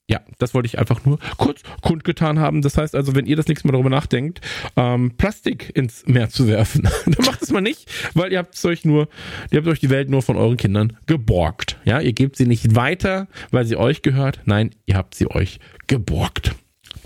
ja, 0.08 0.20
das 0.38 0.52
wollte 0.52 0.66
ich 0.66 0.78
einfach 0.78 1.04
nur 1.06 1.18
kurz 1.38 1.62
kundgetan 1.80 2.38
haben. 2.38 2.60
Das 2.60 2.76
heißt 2.76 2.94
also, 2.94 3.14
wenn 3.14 3.26
ihr 3.26 3.36
das 3.36 3.46
nächste 3.46 3.66
Mal 3.66 3.72
darüber 3.72 3.88
nachdenkt, 3.90 4.40
ähm, 4.76 5.12
Plastik 5.16 5.74
ins 5.74 6.06
Meer 6.06 6.28
zu 6.28 6.46
werfen, 6.46 6.82
dann 7.06 7.24
macht 7.24 7.42
es 7.42 7.50
mal 7.50 7.62
nicht, 7.62 7.90
weil 8.14 8.30
ihr 8.32 8.38
habt 8.38 8.62
euch 8.64 8.84
nur, 8.84 9.08
ihr 9.50 9.58
habt 9.58 9.68
euch 9.68 9.80
die 9.80 9.90
Welt 9.90 10.10
nur 10.10 10.22
von 10.22 10.36
euren 10.36 10.58
Kindern 10.58 10.98
geborgt. 11.06 11.78
Ja, 11.84 12.00
ihr 12.00 12.12
gebt 12.12 12.36
sie 12.36 12.46
nicht 12.46 12.74
weiter, 12.74 13.28
weil 13.50 13.64
sie 13.64 13.76
euch 13.76 14.02
gehört. 14.02 14.40
Nein, 14.44 14.74
ihr 14.84 14.96
habt 14.96 15.14
sie 15.14 15.30
euch 15.30 15.58
geborgt. 15.86 16.54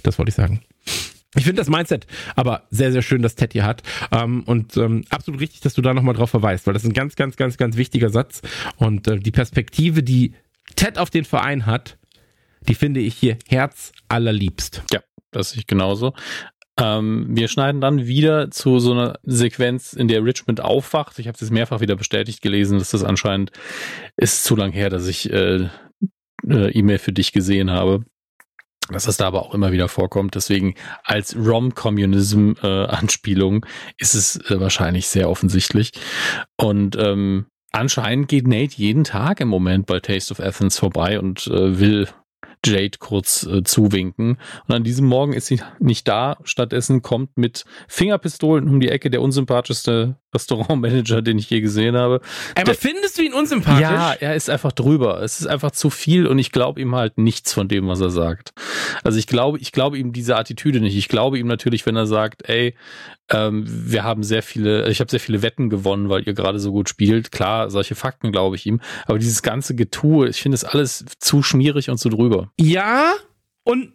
Das 0.03 0.19
wollte 0.19 0.31
ich 0.31 0.35
sagen. 0.35 0.61
Ich 1.37 1.45
finde 1.45 1.61
das 1.61 1.69
Mindset 1.69 2.07
aber 2.35 2.67
sehr, 2.71 2.91
sehr 2.91 3.03
schön, 3.03 3.23
dass 3.23 3.37
Ted 3.37 3.53
hier 3.53 3.65
hat. 3.65 3.83
Ähm, 4.11 4.43
und 4.45 4.77
ähm, 4.77 5.05
absolut 5.11 5.41
richtig, 5.41 5.61
dass 5.61 5.75
du 5.75 5.83
da 5.83 5.95
nochmal 5.95 6.15
drauf 6.15 6.31
verweist, 6.31 6.67
weil 6.67 6.75
das 6.75 6.83
ist 6.83 6.91
ein 6.91 6.95
ganz, 6.95 7.15
ganz, 7.15 7.37
ganz, 7.37 7.57
ganz 7.57 7.77
wichtiger 7.77 8.11
Satz. 8.11 8.41
Und 8.77 9.07
äh, 9.07 9.19
die 9.19 9.31
Perspektive, 9.31 10.03
die 10.03 10.33
Ted 10.75 10.99
auf 10.99 11.11
den 11.11 11.25
Verein 11.25 11.67
hat, 11.67 11.98
die 12.67 12.75
finde 12.75 13.01
ich 13.01 13.15
hier 13.15 13.39
herz 13.47 13.93
allerliebst. 14.09 14.83
Ja, 14.93 15.01
das 15.31 15.51
sehe 15.51 15.61
ich 15.61 15.67
genauso. 15.67 16.15
Ähm, 16.79 17.27
wir 17.31 17.49
schneiden 17.49 17.81
dann 17.81 18.07
wieder 18.07 18.51
zu 18.51 18.79
so 18.79 18.93
einer 18.93 19.19
Sequenz, 19.25 19.93
in 19.93 20.07
der 20.07 20.25
Richmond 20.25 20.61
aufwacht. 20.61 21.19
Ich 21.19 21.27
habe 21.27 21.37
es 21.41 21.51
mehrfach 21.51 21.81
wieder 21.81 21.97
bestätigt 21.97 22.41
gelesen, 22.41 22.79
dass 22.79 22.93
das 22.93 23.03
anscheinend 23.03 23.51
ist 24.17 24.45
zu 24.45 24.55
lang 24.55 24.73
her, 24.73 24.89
dass 24.89 25.09
ich 25.09 25.33
äh, 25.33 25.69
E-Mail 26.47 26.99
für 26.99 27.13
dich 27.13 27.33
gesehen 27.33 27.71
habe. 27.71 28.05
Dass 28.91 29.05
das 29.05 29.19
da 29.19 29.27
aber 29.27 29.43
auch 29.43 29.53
immer 29.55 29.71
wieder 29.73 29.89
vorkommt. 29.89 30.35
Deswegen 30.35 30.75
als 31.05 31.37
Rom-Communism-Anspielung 31.37 33.65
äh, 33.65 33.69
ist 33.99 34.15
es 34.15 34.37
äh, 34.49 34.59
wahrscheinlich 34.61 35.09
sehr 35.09 35.29
offensichtlich. 35.29 35.93
Und 36.57 36.97
ähm, 36.97 37.45
anscheinend 37.73 38.29
geht 38.29 38.47
Nate 38.47 38.77
jeden 38.77 39.05
Tag 39.05 39.41
im 39.41 39.49
Moment 39.49 39.85
bei 39.87 40.01
Taste 40.01 40.33
of 40.33 40.41
Athens 40.41 40.79
vorbei 40.79 41.21
und 41.21 41.49
äh, 41.49 41.79
will 41.79 42.09
Jade 42.65 42.99
kurz 42.99 43.45
äh, 43.45 43.63
zuwinken. 43.63 44.39
Und 44.67 44.75
an 44.75 44.85
diesem 44.85 45.07
Morgen 45.07 45.33
ist 45.33 45.47
sie 45.47 45.61
nicht 45.79 46.09
da. 46.09 46.39
Stattdessen 46.45 47.03
kommt 47.03 47.37
mit 47.37 47.65
Fingerpistolen 47.89 48.69
um 48.69 48.81
die 48.81 48.89
Ecke 48.89 49.11
der 49.11 49.23
unsympathischste 49.23 50.17
Restaurantmanager, 50.35 51.23
den 51.23 51.39
ich 51.39 51.49
je 51.49 51.61
gesehen 51.61 51.97
habe. 51.97 52.21
Aber 52.55 52.65
der, 52.65 52.75
findest 52.75 53.19
du 53.19 53.23
ihn 53.23 53.33
unsympathisch? 53.33 53.81
Ja, 53.81 54.13
er 54.13 54.35
ist 54.35 54.51
einfach 54.51 54.73
drüber. 54.73 55.23
Es 55.23 55.41
ist 55.41 55.47
einfach 55.47 55.71
zu 55.71 55.91
viel 55.91 56.27
und 56.27 56.39
ich 56.39 56.53
glaube 56.53 56.81
ihm 56.81 56.95
halt 56.95 57.19
nichts 57.19 57.53
von 57.53 57.69
dem, 57.69 57.89
was 57.89 58.01
er 58.01 58.11
sagt. 58.11 58.53
Also 59.03 59.19
ich 59.19 59.27
glaube, 59.27 59.59
ich 59.59 59.73
glaube 59.73 59.99
ihm 59.99 60.13
diese 60.13 60.37
Attitüde 60.37 60.81
nicht. 60.81 60.97
Ich 60.97 61.09
glaube 61.09 61.39
ihm 61.39 61.47
natürlich, 61.47 61.87
wenn 61.87 61.97
er 61.97 62.07
sagt, 62.07 62.49
ey, 62.49 62.75
ähm, 63.31 63.65
wir 63.67 64.05
haben 64.05 64.23
sehr 64.23 64.43
viele, 64.43 64.89
ich 64.89 65.01
habe 65.01 65.11
sehr 65.11 65.21
viele 65.21 65.43
Wetten 65.43 65.71
gewonnen, 65.71 66.09
weil 66.09 66.27
ihr 66.27 66.35
gerade 66.35 66.59
so 66.59 66.73
gut 66.73 66.89
spielt. 66.89 67.33
Klar, 67.33 67.71
solche 67.71 67.95
Fakten 67.95 68.33
glaube 68.33 68.57
ich 68.57 68.67
ihm. 68.67 68.81
Aber 69.07 69.19
dieses 69.19 69.43
ganze 69.43 69.75
Getue, 69.75 70.29
ich 70.29 70.41
finde 70.41 70.57
es 70.57 70.65
alles 70.65 71.05
zu 71.19 71.43
schmierig 71.43 71.91
und 71.91 71.99
zu 71.99 72.09
drüber. 72.09 72.51
Ja, 72.59 73.15
und 73.65 73.93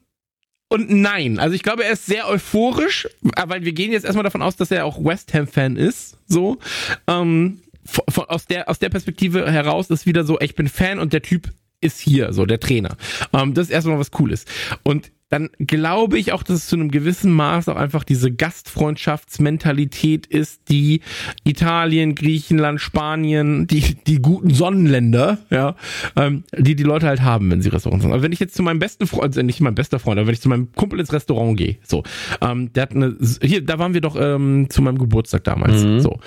und 0.74 0.90
nein. 0.90 1.38
Also 1.38 1.54
ich 1.54 1.62
glaube, 1.62 1.86
er 1.86 1.92
ist 1.92 2.08
sehr 2.08 2.28
euphorisch, 2.28 3.08
weil 3.22 3.64
wir 3.64 3.74
gehen 3.74 3.92
jetzt 3.92 4.06
erstmal 4.06 4.24
davon 4.24 4.42
aus, 4.42 4.56
dass 4.56 4.72
er 4.72 4.86
auch 4.86 5.04
West 5.04 5.32
Ham-Fan 5.32 5.76
ist. 5.76 6.18
So. 6.28 6.58
Ähm, 7.06 7.62
von, 7.86 8.26
aus, 8.26 8.48
der, 8.48 8.70
aus 8.70 8.80
der 8.80 8.90
Perspektive 8.90 9.52
heraus 9.52 9.92
ist 9.92 10.08
wieder 10.08 10.24
so, 10.24 10.40
ich 10.40 10.56
bin 10.56 10.68
Fan 10.68 10.98
und 10.98 11.14
der 11.14 11.22
Typ 11.22 11.52
ist 11.80 12.00
hier, 12.00 12.34
so 12.34 12.48
der 12.48 12.60
Trainer. 12.60 12.98
Ähm, 13.34 13.54
das 13.54 13.68
ist 13.68 13.72
erstmal 13.72 14.00
was 14.00 14.10
Cooles. 14.10 14.46
Und 14.82 15.12
dann 15.34 15.50
glaube 15.58 16.20
ich 16.20 16.32
auch, 16.32 16.44
dass 16.44 16.58
es 16.58 16.68
zu 16.68 16.76
einem 16.76 16.92
gewissen 16.92 17.34
Maß 17.34 17.68
auch 17.68 17.76
einfach 17.76 18.04
diese 18.04 18.32
Gastfreundschaftsmentalität 18.32 20.28
ist, 20.28 20.62
die 20.70 21.02
Italien, 21.44 22.14
Griechenland, 22.14 22.80
Spanien, 22.80 23.66
die, 23.66 23.96
die 24.06 24.22
guten 24.22 24.54
Sonnenländer, 24.54 25.40
ja, 25.50 25.76
ähm, 26.16 26.44
die 26.56 26.76
die 26.76 26.84
Leute 26.84 27.08
halt 27.08 27.24
haben, 27.24 27.50
wenn 27.50 27.64
sie 27.64 27.70
Restaurants 27.70 28.04
sind. 28.04 28.14
Aber 28.14 28.22
wenn 28.22 28.32
ich 28.32 28.40
jetzt 28.40 28.54
zu 28.54 28.62
meinem 28.62 28.78
besten 28.78 29.08
Freund, 29.08 29.36
äh, 29.36 29.42
nicht 29.42 29.60
mein 29.60 29.74
bester 29.74 29.98
Freund, 29.98 30.20
aber 30.20 30.28
wenn 30.28 30.36
ich 30.36 30.42
zu 30.42 30.50
meinem 30.50 30.72
Kumpel 30.74 31.00
ins 31.00 31.12
Restaurant 31.12 31.58
gehe, 31.58 31.78
so, 31.82 32.04
ähm, 32.42 32.72
der 32.74 32.84
hat 32.84 32.92
eine, 32.92 33.18
hier, 33.42 33.66
da 33.66 33.80
waren 33.80 33.96
wir 33.96 34.02
doch 34.02 34.16
ähm, 34.16 34.68
zu 34.70 34.84
meinem 34.84 35.00
Geburtstag 35.00 35.46
damals, 35.46 35.84
mhm. 35.84 36.00
so 36.00 36.20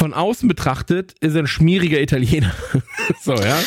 von 0.00 0.14
außen 0.14 0.48
betrachtet 0.48 1.14
ist 1.20 1.34
er 1.34 1.42
ein 1.42 1.46
schmieriger 1.46 2.00
Italiener. 2.00 2.54
so, 3.20 3.34
ja. 3.34 3.58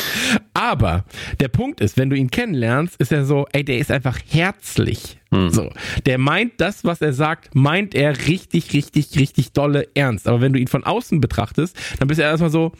Aber 0.52 1.04
der 1.38 1.46
Punkt 1.46 1.80
ist, 1.80 1.96
wenn 1.96 2.10
du 2.10 2.16
ihn 2.16 2.28
kennenlernst, 2.28 2.96
ist 2.96 3.12
er 3.12 3.24
so, 3.24 3.46
ey, 3.52 3.64
der 3.64 3.78
ist 3.78 3.92
einfach 3.92 4.18
herzlich. 4.28 5.20
Hm. 5.34 5.50
So, 5.50 5.70
der 6.06 6.18
meint 6.18 6.52
das, 6.58 6.84
was 6.84 7.00
er 7.00 7.12
sagt, 7.12 7.54
meint 7.54 7.94
er 7.94 8.26
richtig, 8.28 8.72
richtig, 8.72 9.18
richtig 9.18 9.52
dolle 9.52 9.88
ernst. 9.94 10.28
Aber 10.28 10.40
wenn 10.40 10.52
du 10.52 10.60
ihn 10.60 10.68
von 10.68 10.84
außen 10.84 11.20
betrachtest, 11.20 11.76
dann 11.98 12.06
bist 12.06 12.20
du 12.20 12.22
erstmal 12.22 12.50
so, 12.50 12.72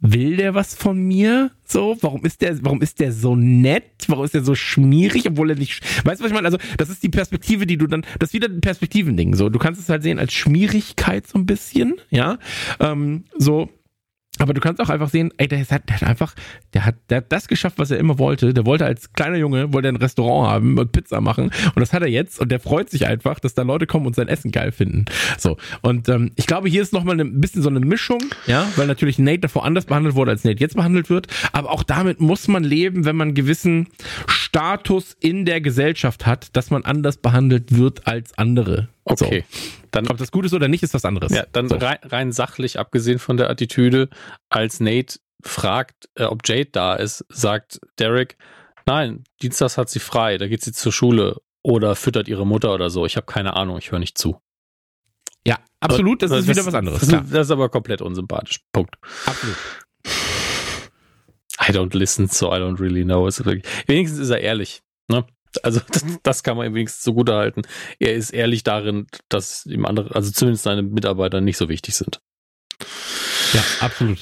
will 0.00 0.36
der 0.36 0.54
was 0.54 0.74
von 0.74 0.98
mir? 0.98 1.50
So, 1.64 1.98
warum 2.00 2.24
ist 2.24 2.40
der, 2.40 2.64
warum 2.64 2.80
ist 2.80 2.98
der 2.98 3.12
so 3.12 3.36
nett? 3.36 3.84
Warum 4.06 4.24
ist 4.24 4.32
der 4.32 4.42
so 4.42 4.54
schmierig, 4.54 5.28
obwohl 5.28 5.50
er 5.50 5.56
nicht, 5.56 5.82
weißt 6.06 6.20
du, 6.20 6.24
was 6.24 6.30
ich 6.30 6.34
meine? 6.34 6.46
Also, 6.46 6.56
das 6.78 6.88
ist 6.88 7.02
die 7.02 7.10
Perspektive, 7.10 7.66
die 7.66 7.76
du 7.76 7.86
dann, 7.86 8.06
das 8.18 8.30
ist 8.30 8.34
wieder 8.34 8.48
ein 8.48 8.62
Perspektivending. 8.62 9.34
So, 9.34 9.50
du 9.50 9.58
kannst 9.58 9.78
es 9.78 9.90
halt 9.90 10.02
sehen 10.02 10.18
als 10.18 10.32
Schmierigkeit 10.32 11.26
so 11.26 11.38
ein 11.38 11.44
bisschen, 11.44 11.96
ja, 12.08 12.38
ähm, 12.80 13.24
so, 13.36 13.68
aber 14.38 14.54
du 14.54 14.60
kannst 14.60 14.80
auch 14.80 14.88
einfach 14.88 15.08
sehen, 15.08 15.32
ey, 15.36 15.48
der 15.48 15.60
hat, 15.60 15.88
der 15.88 15.96
hat 15.96 16.02
einfach, 16.02 16.34
der 16.74 16.84
hat, 16.84 16.96
der 17.10 17.18
hat 17.18 17.26
das 17.30 17.48
geschafft, 17.48 17.78
was 17.78 17.90
er 17.90 17.98
immer 17.98 18.18
wollte. 18.18 18.54
Der 18.54 18.66
wollte 18.66 18.84
als 18.86 19.12
kleiner 19.12 19.36
Junge, 19.36 19.72
wollte 19.72 19.88
ein 19.88 19.96
Restaurant 19.96 20.50
haben 20.50 20.78
und 20.78 20.92
Pizza 20.92 21.20
machen. 21.20 21.44
Und 21.44 21.80
das 21.80 21.92
hat 21.92 22.02
er 22.02 22.08
jetzt. 22.08 22.40
Und 22.40 22.50
der 22.50 22.60
freut 22.60 22.90
sich 22.90 23.06
einfach, 23.06 23.40
dass 23.40 23.54
da 23.54 23.62
Leute 23.62 23.86
kommen 23.86 24.06
und 24.06 24.14
sein 24.14 24.28
Essen 24.28 24.50
geil 24.52 24.72
finden. 24.72 25.06
So. 25.38 25.56
Und 25.82 26.08
ähm, 26.08 26.32
ich 26.36 26.46
glaube, 26.46 26.68
hier 26.68 26.82
ist 26.82 26.92
nochmal 26.92 27.20
ein 27.20 27.40
bisschen 27.40 27.62
so 27.62 27.68
eine 27.68 27.80
Mischung, 27.80 28.20
ja, 28.46 28.66
weil 28.76 28.86
natürlich 28.86 29.18
Nate 29.18 29.40
davor 29.40 29.64
anders 29.64 29.86
behandelt 29.86 30.14
wurde, 30.14 30.30
als 30.30 30.44
Nate 30.44 30.60
jetzt 30.60 30.76
behandelt 30.76 31.10
wird. 31.10 31.26
Aber 31.52 31.70
auch 31.70 31.82
damit 31.82 32.20
muss 32.20 32.48
man 32.48 32.64
leben, 32.64 33.04
wenn 33.04 33.16
man 33.16 33.28
einen 33.28 33.34
gewissen 33.34 33.88
Status 34.26 35.16
in 35.20 35.44
der 35.44 35.60
Gesellschaft 35.60 36.26
hat, 36.26 36.56
dass 36.56 36.70
man 36.70 36.84
anders 36.84 37.16
behandelt 37.16 37.76
wird 37.76 38.06
als 38.06 38.36
andere. 38.38 38.88
Okay. 39.04 39.44
So. 39.50 39.56
Dann, 39.90 40.08
Ob 40.08 40.16
das 40.18 40.30
gut 40.30 40.44
ist 40.44 40.54
oder 40.54 40.68
nicht, 40.68 40.82
ist 40.82 40.94
was 40.94 41.04
anderes. 41.04 41.32
Ja, 41.32 41.44
dann 41.52 41.68
so. 41.68 41.76
rein, 41.76 41.98
rein 42.04 42.32
sachlich, 42.32 42.78
abgesehen 42.78 43.18
von 43.18 43.36
der 43.36 43.50
Attitüde, 43.50 44.08
als 44.48 44.80
Nate 44.80 45.18
fragt, 45.42 46.08
äh, 46.14 46.24
ob 46.24 46.46
Jade 46.46 46.70
da 46.72 46.94
ist, 46.94 47.24
sagt 47.28 47.80
Derek, 47.98 48.36
nein, 48.86 49.24
Dienstags 49.42 49.78
hat 49.78 49.88
sie 49.88 50.00
frei, 50.00 50.38
da 50.38 50.48
geht 50.48 50.62
sie 50.62 50.72
zur 50.72 50.92
Schule 50.92 51.40
oder 51.62 51.94
füttert 51.94 52.28
ihre 52.28 52.46
Mutter 52.46 52.74
oder 52.74 52.90
so. 52.90 53.06
Ich 53.06 53.16
habe 53.16 53.26
keine 53.26 53.54
Ahnung, 53.54 53.78
ich 53.78 53.92
höre 53.92 53.98
nicht 53.98 54.18
zu. 54.18 54.40
Ja, 55.46 55.58
absolut, 55.80 56.22
das, 56.22 56.30
das 56.30 56.40
ist 56.40 56.48
wieder 56.48 56.66
was 56.66 56.74
anderes. 56.74 57.00
Das, 57.00 57.30
das, 57.30 57.46
ist 57.46 57.50
aber 57.50 57.68
komplett 57.68 58.02
unsympathisch. 58.02 58.60
Punkt. 58.72 58.96
Absolut. 59.26 59.56
I 61.60 61.72
don't 61.72 61.96
listen, 61.96 62.28
so 62.28 62.52
I 62.52 62.58
don't 62.58 62.80
really 62.80 63.04
know. 63.04 63.26
Wenigstens 63.26 64.20
ist 64.20 64.30
er 64.30 64.40
ehrlich. 64.40 64.82
Ne? 65.08 65.24
Also 65.62 65.80
das, 65.90 66.04
das 66.22 66.42
kann 66.42 66.56
man 66.56 66.66
ihm 66.66 66.74
wenigstens 66.74 67.04
so 67.04 67.14
gut 67.14 67.28
erhalten. 67.28 67.62
Er 67.98 68.14
ist 68.14 68.30
ehrlich 68.30 68.64
darin, 68.64 69.06
dass 69.28 69.66
ihm 69.66 69.86
andere, 69.86 70.14
also 70.14 70.30
zumindest 70.30 70.64
seine 70.64 70.82
Mitarbeiter 70.82 71.40
nicht 71.40 71.56
so 71.56 71.68
wichtig 71.68 71.94
sind. 71.94 72.20
Ja, 73.52 73.64
absolut. 73.80 74.18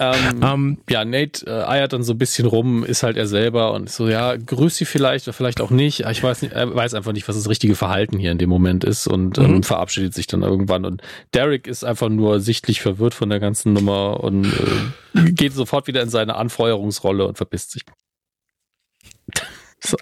Ähm, 0.00 0.36
um, 0.36 0.42
ähm, 0.42 0.78
ja, 0.88 1.04
Nate 1.04 1.44
äh, 1.46 1.64
eiert 1.66 1.92
dann 1.92 2.04
so 2.04 2.12
ein 2.12 2.18
bisschen 2.18 2.46
rum, 2.46 2.84
ist 2.84 3.02
halt 3.02 3.16
er 3.16 3.26
selber 3.26 3.72
und 3.72 3.90
so, 3.90 4.08
ja, 4.08 4.36
grüß 4.36 4.76
sie 4.76 4.84
vielleicht 4.84 5.26
oder 5.26 5.32
vielleicht 5.32 5.60
auch 5.60 5.70
nicht. 5.70 6.04
Ich 6.08 6.22
weiß 6.22 6.42
nicht, 6.42 6.54
er 6.54 6.72
weiß 6.72 6.94
einfach 6.94 7.12
nicht, 7.12 7.26
was 7.26 7.34
das 7.34 7.48
richtige 7.48 7.74
Verhalten 7.74 8.16
hier 8.16 8.30
in 8.30 8.38
dem 8.38 8.48
Moment 8.48 8.84
ist 8.84 9.08
und 9.08 9.38
ähm, 9.38 9.56
mhm. 9.56 9.62
verabschiedet 9.64 10.14
sich 10.14 10.28
dann 10.28 10.42
irgendwann. 10.42 10.84
Und 10.84 11.02
Derek 11.34 11.66
ist 11.66 11.84
einfach 11.84 12.10
nur 12.10 12.38
sichtlich 12.38 12.80
verwirrt 12.80 13.14
von 13.14 13.28
der 13.28 13.40
ganzen 13.40 13.72
Nummer 13.72 14.22
und 14.22 14.46
äh, 14.46 15.32
geht 15.32 15.52
sofort 15.52 15.88
wieder 15.88 16.02
in 16.02 16.10
seine 16.10 16.36
Anfeuerungsrolle 16.36 17.26
und 17.26 17.36
verpisst 17.36 17.72
sich. 17.72 17.82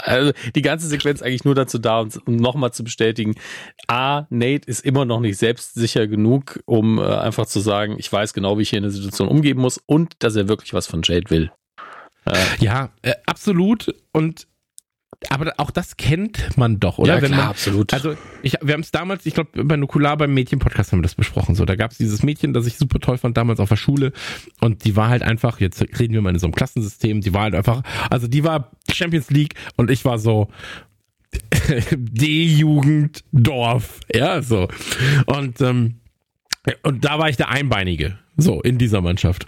Also 0.01 0.33
die 0.55 0.63
ganze 0.63 0.89
Sequenz 0.89 1.23
eigentlich 1.23 1.45
nur 1.45 1.55
dazu 1.55 1.79
da, 1.79 2.01
um 2.01 2.37
nochmal 2.37 2.73
zu 2.73 2.85
bestätigen, 2.85 3.35
A, 3.89 4.27
Nate 4.31 4.69
ist 4.69 4.85
immer 4.85 5.05
noch 5.05 5.21
nicht 5.21 5.39
selbstsicher 5.39 6.07
genug, 6.07 6.61
um 6.65 6.99
äh, 6.99 7.03
einfach 7.03 7.47
zu 7.47 7.61
sagen, 7.61 7.97
ich 7.99 8.13
weiß 8.13 8.33
genau, 8.33 8.59
wie 8.59 8.63
ich 8.63 8.71
hier 8.71 8.79
in 8.79 8.85
der 8.85 8.93
Situation 8.93 9.29
umgehen 9.29 9.59
muss 9.59 9.79
und 9.87 10.15
dass 10.21 10.37
er 10.37 10.49
wirklich 10.49 10.75
was 10.75 10.87
von 10.87 11.03
Jade 11.05 11.31
will. 11.31 11.51
Äh, 12.25 12.35
ja, 12.59 12.91
äh, 13.03 13.15
absolut. 13.27 13.95
Und 14.13 14.47
aber 15.31 15.53
auch 15.59 15.71
das 15.71 15.97
kennt 15.97 16.57
man 16.57 16.79
doch, 16.81 16.99
oder? 16.99 17.15
Ja, 17.15 17.21
klar, 17.21 17.31
man, 17.31 17.49
absolut. 17.49 17.93
Also 17.93 18.17
ich, 18.43 18.55
wir 18.63 18.75
haben 18.75 18.81
es 18.81 18.91
damals, 18.91 19.27
ich 19.27 19.35
glaube, 19.35 19.65
bei 19.65 19.77
Nukular 19.77 20.17
beim 20.17 20.35
Mädchen-Podcast 20.35 20.93
haben 20.93 20.99
wir 20.99 21.05
das 21.05 21.15
besprochen. 21.15 21.55
So, 21.55 21.65
da 21.65 21.75
gab 21.77 21.93
es 21.93 21.99
dieses 21.99 22.23
Mädchen, 22.23 22.53
das 22.53 22.67
ich 22.67 22.77
super 22.77 23.01
toll 23.01 23.19
fand 23.19 23.37
damals 23.37 23.61
auf 23.61 23.69
der 23.69 23.77
Schule. 23.77 24.13
Und 24.61 24.85
die 24.85 24.97
war 24.97 25.09
halt 25.09 25.23
einfach, 25.23 25.61
jetzt 25.61 25.81
reden 25.99 26.15
wir 26.15 26.23
mal 26.23 26.31
in 26.31 26.39
so 26.39 26.47
einem 26.47 26.55
Klassensystem, 26.55 27.21
die 27.21 27.33
war 27.33 27.43
halt 27.43 27.55
einfach, 27.55 27.83
also 28.11 28.29
die 28.29 28.45
war 28.45 28.71
Champions 28.91 29.31
League 29.31 29.55
und 29.77 29.91
ich 29.91 30.05
war 30.05 30.19
so, 30.19 30.49
D-Jugend 31.93 33.25
Dorf, 33.33 34.01
ja, 34.13 34.43
so. 34.43 34.69
Und, 35.27 35.61
ähm, 35.61 35.97
und 36.83 37.05
da 37.05 37.19
war 37.19 37.29
ich 37.29 37.37
der 37.37 37.49
Einbeinige, 37.49 38.19
so, 38.37 38.61
in 38.61 38.79
dieser 38.79 39.01
Mannschaft. 39.01 39.47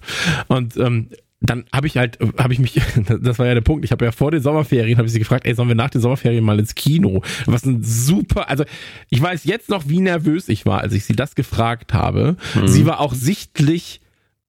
Und 0.48 0.76
ähm, 0.76 1.10
dann 1.40 1.64
habe 1.72 1.86
ich 1.86 1.96
halt, 1.96 2.18
habe 2.38 2.52
ich 2.52 2.58
mich, 2.58 2.80
das 3.20 3.38
war 3.38 3.46
ja 3.46 3.54
der 3.54 3.60
Punkt, 3.60 3.84
ich 3.84 3.92
habe 3.92 4.04
ja 4.04 4.12
vor 4.12 4.30
den 4.30 4.42
Sommerferien, 4.42 4.98
habe 4.98 5.06
ich 5.06 5.12
sie 5.12 5.18
gefragt, 5.18 5.46
ey, 5.46 5.54
sollen 5.54 5.68
wir 5.68 5.76
nach 5.76 5.90
den 5.90 6.00
Sommerferien 6.00 6.44
mal 6.44 6.58
ins 6.58 6.74
Kino? 6.74 7.22
Was 7.46 7.64
ein 7.64 7.82
super, 7.82 8.48
also 8.48 8.64
ich 9.08 9.22
weiß 9.22 9.44
jetzt 9.44 9.68
noch, 9.68 9.88
wie 9.88 10.00
nervös 10.00 10.48
ich 10.48 10.66
war, 10.66 10.80
als 10.80 10.92
ich 10.92 11.04
sie 11.04 11.14
das 11.14 11.34
gefragt 11.34 11.94
habe. 11.94 12.36
Mhm. 12.54 12.68
Sie 12.68 12.86
war 12.86 13.00
auch 13.00 13.14
sichtlich 13.14 14.00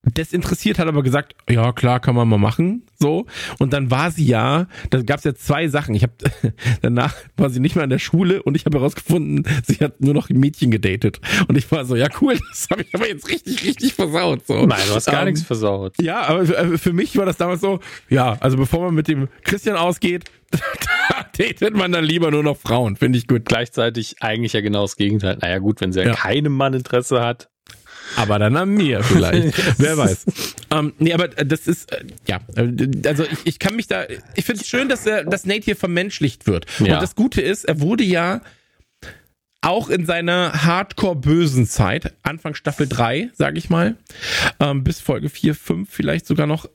desinteressiert, 0.03 0.79
hat 0.79 0.87
aber 0.87 1.03
gesagt, 1.03 1.35
ja 1.49 1.73
klar, 1.73 1.99
kann 1.99 2.15
man 2.15 2.27
mal 2.27 2.37
machen, 2.37 2.83
so. 2.97 3.25
Und 3.59 3.73
dann 3.73 3.91
war 3.91 4.11
sie 4.11 4.25
ja, 4.25 4.67
da 4.89 5.01
gab 5.01 5.17
es 5.17 5.25
ja 5.25 5.33
zwei 5.35 5.67
Sachen. 5.67 5.93
Ich 5.93 6.03
habe 6.03 6.13
danach 6.81 7.15
war 7.35 7.49
sie 7.49 7.59
nicht 7.59 7.75
mehr 7.75 7.83
an 7.83 7.89
der 7.89 7.99
Schule 7.99 8.41
und 8.43 8.55
ich 8.55 8.65
habe 8.65 8.77
herausgefunden, 8.77 9.45
sie 9.65 9.83
hat 9.83 9.99
nur 10.01 10.13
noch 10.13 10.29
Mädchen 10.29 10.71
gedatet. 10.71 11.19
Und 11.47 11.57
ich 11.57 11.69
war 11.71 11.85
so, 11.85 11.95
ja 11.95 12.07
cool, 12.21 12.37
das 12.49 12.67
habe 12.71 12.83
ich 12.83 12.95
aber 12.95 13.07
jetzt 13.07 13.29
richtig, 13.29 13.63
richtig 13.63 13.93
versaut. 13.93 14.47
So. 14.47 14.65
Nein, 14.65 14.79
du 14.87 14.95
hast 14.95 15.05
gar 15.05 15.21
ähm, 15.21 15.27
nichts 15.27 15.43
versaut. 15.43 15.93
Ja, 16.01 16.21
aber 16.21 16.45
für, 16.45 16.77
für 16.77 16.93
mich 16.93 17.17
war 17.17 17.25
das 17.25 17.37
damals 17.37 17.61
so, 17.61 17.79
ja, 18.09 18.37
also 18.39 18.57
bevor 18.57 18.85
man 18.85 18.95
mit 18.95 19.07
dem 19.07 19.27
Christian 19.43 19.75
ausgeht, 19.75 20.31
da 20.51 20.59
datet 21.37 21.75
man 21.75 21.91
dann 21.91 22.05
lieber 22.05 22.31
nur 22.31 22.43
noch 22.43 22.57
Frauen, 22.57 22.95
finde 22.95 23.17
ich 23.17 23.27
gut. 23.27 23.45
Gleichzeitig 23.45 24.15
eigentlich 24.21 24.53
ja 24.53 24.61
genau 24.61 24.83
das 24.83 24.95
Gegenteil. 24.95 25.37
Naja 25.41 25.59
gut, 25.59 25.81
wenn 25.81 25.91
sie 25.91 25.99
ja, 25.99 26.07
ja. 26.07 26.13
keinem 26.13 26.53
Mann 26.53 26.73
Interesse 26.73 27.21
hat, 27.21 27.49
aber 28.15 28.39
dann 28.39 28.55
an 28.57 28.69
mir 28.69 29.03
vielleicht. 29.03 29.57
Wer 29.79 29.97
weiß. 29.97 30.25
Ähm, 30.71 30.93
nee, 30.99 31.13
aber 31.13 31.27
das 31.27 31.67
ist, 31.67 31.91
äh, 31.91 32.05
ja, 32.27 32.39
also 33.05 33.23
ich, 33.23 33.39
ich 33.45 33.59
kann 33.59 33.75
mich 33.75 33.87
da, 33.87 34.05
ich 34.35 34.45
finde 34.45 34.61
es 34.61 34.67
schön, 34.67 34.89
dass, 34.89 35.05
er, 35.05 35.23
dass 35.23 35.45
Nate 35.45 35.65
hier 35.65 35.75
vermenschlicht 35.75 36.47
wird. 36.47 36.65
Ja. 36.79 36.95
Und 36.95 37.03
das 37.03 37.15
Gute 37.15 37.41
ist, 37.41 37.65
er 37.65 37.81
wurde 37.81 38.03
ja 38.03 38.41
auch 39.61 39.89
in 39.89 40.05
seiner 40.05 40.63
Hardcore-bösen 40.63 41.67
Zeit, 41.67 42.13
Anfang 42.23 42.53
Staffel 42.53 42.87
3, 42.87 43.31
sage 43.33 43.57
ich 43.57 43.69
mal, 43.69 43.97
ähm, 44.59 44.83
bis 44.83 44.99
Folge 45.01 45.29
4, 45.29 45.55
5 45.55 45.89
vielleicht 45.89 46.25
sogar 46.25 46.47
noch, 46.47 46.69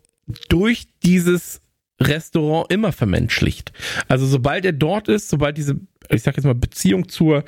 durch 0.48 0.86
dieses 1.02 1.60
Restaurant 2.00 2.70
immer 2.72 2.92
vermenschlicht. 2.92 3.72
Also 4.08 4.26
sobald 4.26 4.64
er 4.64 4.72
dort 4.72 5.08
ist, 5.08 5.28
sobald 5.28 5.56
diese, 5.56 5.76
ich 6.10 6.22
sag 6.22 6.36
jetzt 6.36 6.44
mal, 6.44 6.54
Beziehung 6.54 7.08
zur, 7.08 7.44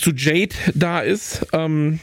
zu 0.00 0.12
Jade 0.12 0.54
da 0.74 1.00
ist, 1.00 1.46
ähm, 1.52 2.00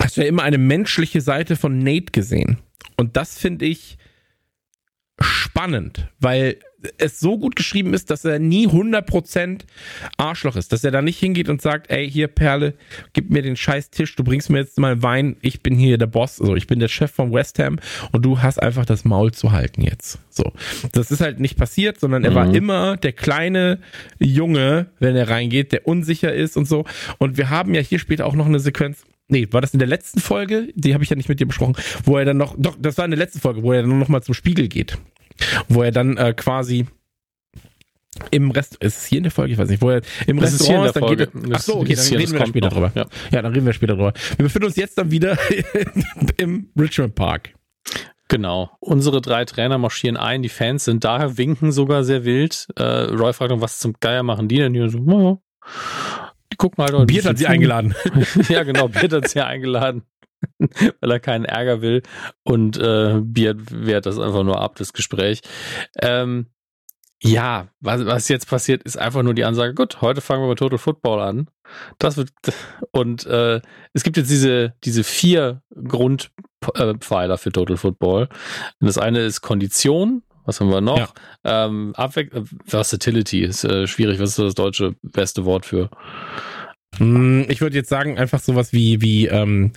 hast 0.00 0.16
du 0.16 0.22
ja 0.22 0.28
immer 0.28 0.42
eine 0.42 0.58
menschliche 0.58 1.20
Seite 1.20 1.56
von 1.56 1.78
Nate 1.78 2.12
gesehen. 2.12 2.58
Und 2.96 3.16
das 3.16 3.38
finde 3.38 3.66
ich 3.66 3.98
spannend, 5.20 6.08
weil 6.18 6.58
es 6.98 7.20
so 7.20 7.38
gut 7.38 7.56
geschrieben 7.56 7.94
ist, 7.94 8.10
dass 8.10 8.24
er 8.24 8.38
nie 8.38 8.66
100% 8.66 9.60
Arschloch 10.16 10.56
ist, 10.56 10.72
dass 10.72 10.84
er 10.84 10.90
da 10.90 11.02
nicht 11.02 11.18
hingeht 11.18 11.48
und 11.48 11.62
sagt, 11.62 11.90
ey, 11.90 12.10
hier 12.10 12.28
Perle, 12.28 12.74
gib 13.12 13.30
mir 13.30 13.42
den 13.42 13.56
scheiß 13.56 13.90
Tisch, 13.90 14.14
du 14.16 14.24
bringst 14.24 14.50
mir 14.50 14.58
jetzt 14.58 14.78
mal 14.78 15.02
Wein, 15.02 15.36
ich 15.40 15.62
bin 15.62 15.76
hier 15.76 15.98
der 15.98 16.06
Boss, 16.06 16.40
also 16.40 16.56
ich 16.56 16.66
bin 16.66 16.80
der 16.80 16.88
Chef 16.88 17.10
von 17.10 17.32
West 17.32 17.58
Ham 17.58 17.78
und 18.12 18.24
du 18.24 18.42
hast 18.42 18.62
einfach 18.62 18.84
das 18.84 19.04
Maul 19.04 19.32
zu 19.32 19.52
halten 19.52 19.82
jetzt. 19.82 20.18
So. 20.28 20.52
Das 20.92 21.10
ist 21.10 21.20
halt 21.20 21.40
nicht 21.40 21.56
passiert, 21.56 22.00
sondern 22.00 22.24
er 22.24 22.32
mhm. 22.32 22.34
war 22.34 22.54
immer 22.54 22.96
der 22.96 23.12
kleine 23.12 23.78
Junge, 24.18 24.86
wenn 24.98 25.16
er 25.16 25.30
reingeht, 25.30 25.72
der 25.72 25.86
unsicher 25.86 26.34
ist 26.34 26.56
und 26.56 26.66
so. 26.66 26.84
Und 27.18 27.38
wir 27.38 27.50
haben 27.50 27.74
ja 27.74 27.80
hier 27.80 27.98
später 27.98 28.26
auch 28.26 28.34
noch 28.34 28.46
eine 28.46 28.60
Sequenz, 28.60 29.04
nee, 29.34 29.48
war 29.50 29.60
das 29.60 29.72
in 29.72 29.78
der 29.78 29.88
letzten 29.88 30.20
Folge? 30.20 30.68
Die 30.74 30.94
habe 30.94 31.04
ich 31.04 31.10
ja 31.10 31.16
nicht 31.16 31.28
mit 31.28 31.40
dir 31.40 31.46
besprochen, 31.46 31.76
wo 32.04 32.16
er 32.16 32.24
dann 32.24 32.36
noch, 32.36 32.54
doch, 32.56 32.76
das 32.78 32.96
war 32.96 33.04
in 33.04 33.10
der 33.10 33.18
letzten 33.18 33.40
Folge, 33.40 33.62
wo 33.62 33.72
er 33.72 33.82
dann 33.82 33.98
noch 33.98 34.08
mal 34.08 34.22
zum 34.22 34.34
Spiegel 34.34 34.68
geht. 34.68 34.96
Wo 35.68 35.82
er 35.82 35.90
dann 35.90 36.16
äh, 36.16 36.32
quasi 36.32 36.86
im 38.30 38.52
Rest, 38.52 38.76
ist 38.76 38.98
es 38.98 39.06
hier 39.06 39.18
in 39.18 39.24
der 39.24 39.32
Folge? 39.32 39.52
Ich 39.52 39.58
weiß 39.58 39.68
nicht, 39.68 39.82
wo 39.82 39.90
er 39.90 40.02
im 40.28 40.38
das 40.38 40.54
Restaurant 40.54 40.86
ist, 40.86 40.96
dann 40.96 41.02
Folge. 41.02 41.26
geht 41.26 41.34
er, 41.34 41.56
ach 41.56 41.60
so, 41.60 41.80
okay, 41.80 41.94
dann 41.94 42.06
reden 42.06 42.32
wir 42.32 42.38
da 42.38 42.46
später 42.46 42.68
drüber. 42.68 42.92
Ja. 42.94 43.06
ja, 43.32 43.42
dann 43.42 43.52
reden 43.52 43.66
wir 43.66 43.72
später 43.72 43.94
drüber. 43.94 44.12
Wir 44.36 44.44
befinden 44.44 44.66
uns 44.66 44.76
jetzt 44.76 44.96
dann 44.96 45.10
wieder 45.10 45.36
im 46.36 46.70
Richmond 46.78 47.16
Park. 47.16 47.54
Genau. 48.28 48.70
Unsere 48.78 49.20
drei 49.20 49.44
Trainer 49.44 49.78
marschieren 49.78 50.16
ein, 50.16 50.42
die 50.42 50.48
Fans 50.48 50.84
sind 50.84 51.04
daher, 51.04 51.36
winken 51.36 51.72
sogar 51.72 52.04
sehr 52.04 52.24
wild. 52.24 52.68
Äh, 52.76 52.82
Roy 52.82 53.32
fragt 53.32 53.50
dann, 53.50 53.60
was 53.60 53.80
zum 53.80 53.94
Geier 53.98 54.22
machen 54.22 54.46
die 54.46 54.58
denn 54.58 54.74
hier? 54.74 54.88
So, 54.88 55.40
gucken 56.56 56.84
halt. 56.84 57.06
Biert 57.06 57.26
hat 57.26 57.38
sie 57.38 57.46
eingeladen. 57.46 57.94
ja, 58.48 58.62
genau, 58.62 58.88
Biert 58.88 59.12
hat 59.12 59.28
sie 59.28 59.40
eingeladen. 59.40 60.02
weil 61.00 61.10
er 61.10 61.20
keinen 61.20 61.44
Ärger 61.44 61.80
will. 61.80 62.02
Und 62.42 62.76
äh, 62.76 63.20
Biert 63.22 63.60
wehrt 63.70 64.06
das 64.06 64.18
einfach 64.18 64.44
nur 64.44 64.60
ab, 64.60 64.76
das 64.76 64.92
Gespräch. 64.92 65.40
Ähm, 66.00 66.46
ja, 67.22 67.68
was, 67.80 68.04
was 68.04 68.28
jetzt 68.28 68.48
passiert, 68.48 68.82
ist 68.82 68.98
einfach 68.98 69.22
nur 69.22 69.32
die 69.34 69.44
Ansage, 69.44 69.72
gut, 69.74 70.02
heute 70.02 70.20
fangen 70.20 70.42
wir 70.42 70.48
mit 70.48 70.58
Total 70.58 70.78
Football 70.78 71.20
an. 71.20 71.48
Das 71.98 72.18
wird 72.18 72.30
und 72.90 73.24
äh, 73.24 73.62
es 73.94 74.02
gibt 74.02 74.18
jetzt 74.18 74.30
diese, 74.30 74.74
diese 74.84 75.04
vier 75.04 75.62
Grundpfeiler 75.74 77.38
für 77.38 77.50
Total 77.50 77.78
Football. 77.78 78.28
Und 78.78 78.86
das 78.86 78.98
eine 78.98 79.20
ist 79.20 79.40
Kondition, 79.40 80.22
was 80.44 80.60
haben 80.60 80.70
wir 80.70 80.80
noch? 80.80 81.14
Ja. 81.44 81.66
Ähm, 81.66 81.94
Abwe 81.96 82.28
Versatility 82.66 83.42
ist 83.42 83.64
äh, 83.64 83.86
schwierig. 83.86 84.18
Was 84.20 84.30
ist 84.30 84.38
das 84.38 84.54
deutsche 84.54 84.94
beste 85.02 85.44
Wort 85.44 85.66
für? 85.66 85.90
Hm, 86.98 87.46
ich 87.48 87.60
würde 87.60 87.76
jetzt 87.76 87.88
sagen, 87.88 88.18
einfach 88.18 88.40
sowas 88.40 88.72
wie, 88.72 89.00
wie 89.00 89.26
ähm, 89.26 89.72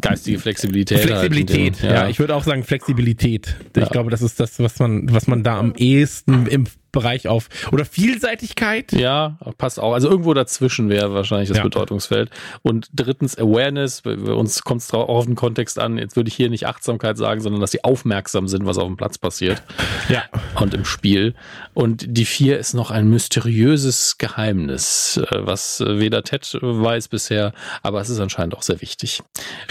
geistige 0.00 0.38
Flexibilität. 0.38 1.00
Flexibilität, 1.00 1.82
halt 1.82 1.90
ja. 1.90 2.02
ja. 2.02 2.08
Ich 2.08 2.18
würde 2.18 2.34
auch 2.34 2.44
sagen 2.44 2.64
Flexibilität. 2.64 3.56
Ich 3.74 3.82
ja. 3.82 3.88
glaube, 3.88 4.10
das 4.10 4.22
ist 4.22 4.38
das, 4.40 4.58
was 4.58 4.78
man, 4.78 5.12
was 5.12 5.26
man 5.26 5.42
da 5.42 5.58
am 5.58 5.74
ehesten 5.74 6.46
im 6.46 6.66
Bereich 6.96 7.28
auf 7.28 7.48
oder 7.72 7.84
Vielseitigkeit. 7.84 8.92
Ja, 8.92 9.38
passt 9.58 9.78
auch. 9.78 9.92
Also 9.92 10.08
irgendwo 10.08 10.34
dazwischen 10.34 10.88
wäre 10.88 11.12
wahrscheinlich 11.14 11.48
das 11.48 11.58
ja. 11.58 11.62
Bedeutungsfeld. 11.62 12.30
Und 12.62 12.88
drittens 12.94 13.38
Awareness. 13.38 14.02
Bei 14.02 14.14
uns 14.14 14.62
kommt 14.62 14.80
es 14.80 14.92
auch 14.92 15.08
auf 15.08 15.26
den 15.26 15.34
Kontext 15.36 15.78
an. 15.78 15.98
Jetzt 15.98 16.16
würde 16.16 16.28
ich 16.28 16.34
hier 16.34 16.50
nicht 16.50 16.66
Achtsamkeit 16.66 17.18
sagen, 17.18 17.40
sondern 17.40 17.60
dass 17.60 17.70
sie 17.70 17.84
aufmerksam 17.84 18.48
sind, 18.48 18.66
was 18.66 18.78
auf 18.78 18.86
dem 18.86 18.96
Platz 18.96 19.18
passiert. 19.18 19.62
Ja. 20.08 20.22
Und 20.60 20.72
im 20.72 20.84
Spiel. 20.84 21.34
Und 21.74 22.04
die 22.06 22.26
vier 22.26 22.58
ist 22.58 22.74
noch 22.74 22.92
ein 22.92 23.08
mysteriöses 23.08 24.18
Geheimnis, 24.18 25.16
äh, 25.16 25.26
was 25.44 25.82
weder 25.84 26.22
Ted 26.22 26.56
weiß 26.62 27.08
bisher, 27.08 27.52
aber 27.82 28.00
es 28.00 28.08
ist 28.08 28.20
anscheinend 28.20 28.54
auch 28.54 28.62
sehr 28.62 28.80
wichtig. 28.80 29.22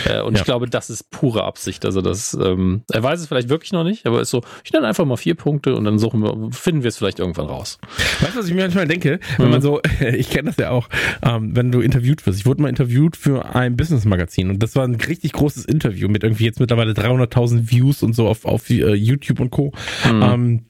Äh, 0.05 0.21
und 0.21 0.33
ja. 0.33 0.39
ich 0.39 0.45
glaube, 0.45 0.69
das 0.69 0.89
ist 0.89 1.09
pure 1.09 1.43
Absicht. 1.43 1.85
Also 1.85 2.01
das, 2.01 2.33
ähm, 2.33 2.83
er 2.91 3.01
weiß 3.01 3.21
es 3.21 3.27
vielleicht 3.27 3.47
wirklich 3.47 3.71
noch 3.71 3.83
nicht, 3.85 4.05
aber 4.05 4.19
ist 4.21 4.29
so, 4.29 4.41
ich 4.63 4.73
nenne 4.73 4.87
einfach 4.87 5.05
mal 5.05 5.15
vier 5.15 5.35
Punkte 5.35 5.75
und 5.75 5.85
dann 5.85 5.99
suchen 5.99 6.21
wir, 6.21 6.51
finden 6.51 6.83
wir 6.83 6.89
es 6.89 6.97
vielleicht 6.97 7.14
irgendwann 7.19 7.47
raus. 7.47 7.77
Weißt 8.21 8.35
du, 8.35 8.39
was 8.39 8.47
ich 8.47 8.53
mir 8.53 8.63
manchmal 8.63 8.87
denke? 8.87 9.19
Wenn 9.37 9.45
mhm. 9.47 9.51
man 9.51 9.61
so, 9.61 9.81
ich 9.99 10.29
kenne 10.29 10.49
das 10.49 10.57
ja 10.57 10.71
auch, 10.71 10.89
ähm, 11.23 11.55
wenn 11.55 11.71
du 11.71 11.81
interviewt 11.81 12.25
wirst. 12.25 12.39
Ich 12.39 12.45
wurde 12.45 12.61
mal 12.61 12.69
interviewt 12.69 13.15
für 13.17 13.55
ein 13.55 13.75
Business-Magazin 13.75 14.49
und 14.49 14.61
das 14.61 14.75
war 14.75 14.83
ein 14.83 14.95
richtig 14.95 15.33
großes 15.33 15.65
Interview 15.65 16.07
mit 16.07 16.23
irgendwie 16.23 16.45
jetzt 16.45 16.59
mittlerweile 16.59 16.93
300.000 16.93 17.69
Views 17.71 18.03
und 18.03 18.13
so 18.13 18.27
auf, 18.27 18.45
auf 18.45 18.69
uh, 18.69 18.93
YouTube 18.93 19.39
und 19.39 19.51
Co. 19.51 19.71
Mhm. 20.05 20.21
Ähm, 20.21 20.65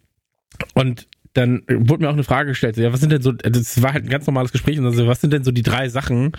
und 0.74 1.08
dann 1.36 1.64
wurde 1.68 2.04
mir 2.04 2.10
auch 2.10 2.14
eine 2.14 2.24
Frage 2.24 2.50
gestellt, 2.50 2.78
ja, 2.78 2.94
was 2.94 3.02
sind 3.02 3.12
denn 3.12 3.22
so, 3.22 3.34
das 3.34 3.82
war 3.82 3.94
halt 3.94 4.06
ein 4.06 4.10
ganz 4.10 4.26
normales 4.26 4.54
Gespräch 4.54 4.80
und 4.80 4.90
so, 4.92 5.06
was 5.06 5.20
sind 5.20 5.34
denn 5.34 5.44
so 5.44 5.52
die 5.52 5.64
drei 5.64 5.90
Sachen, 5.90 6.32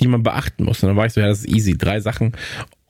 die 0.00 0.06
man 0.06 0.22
beachten 0.22 0.64
muss? 0.64 0.82
Und 0.82 0.88
dann 0.88 0.96
war 0.96 1.06
ich 1.06 1.12
so, 1.12 1.20
ja, 1.20 1.26
das 1.26 1.40
ist 1.40 1.48
easy, 1.48 1.76
drei 1.76 1.98
Sachen. 1.98 2.32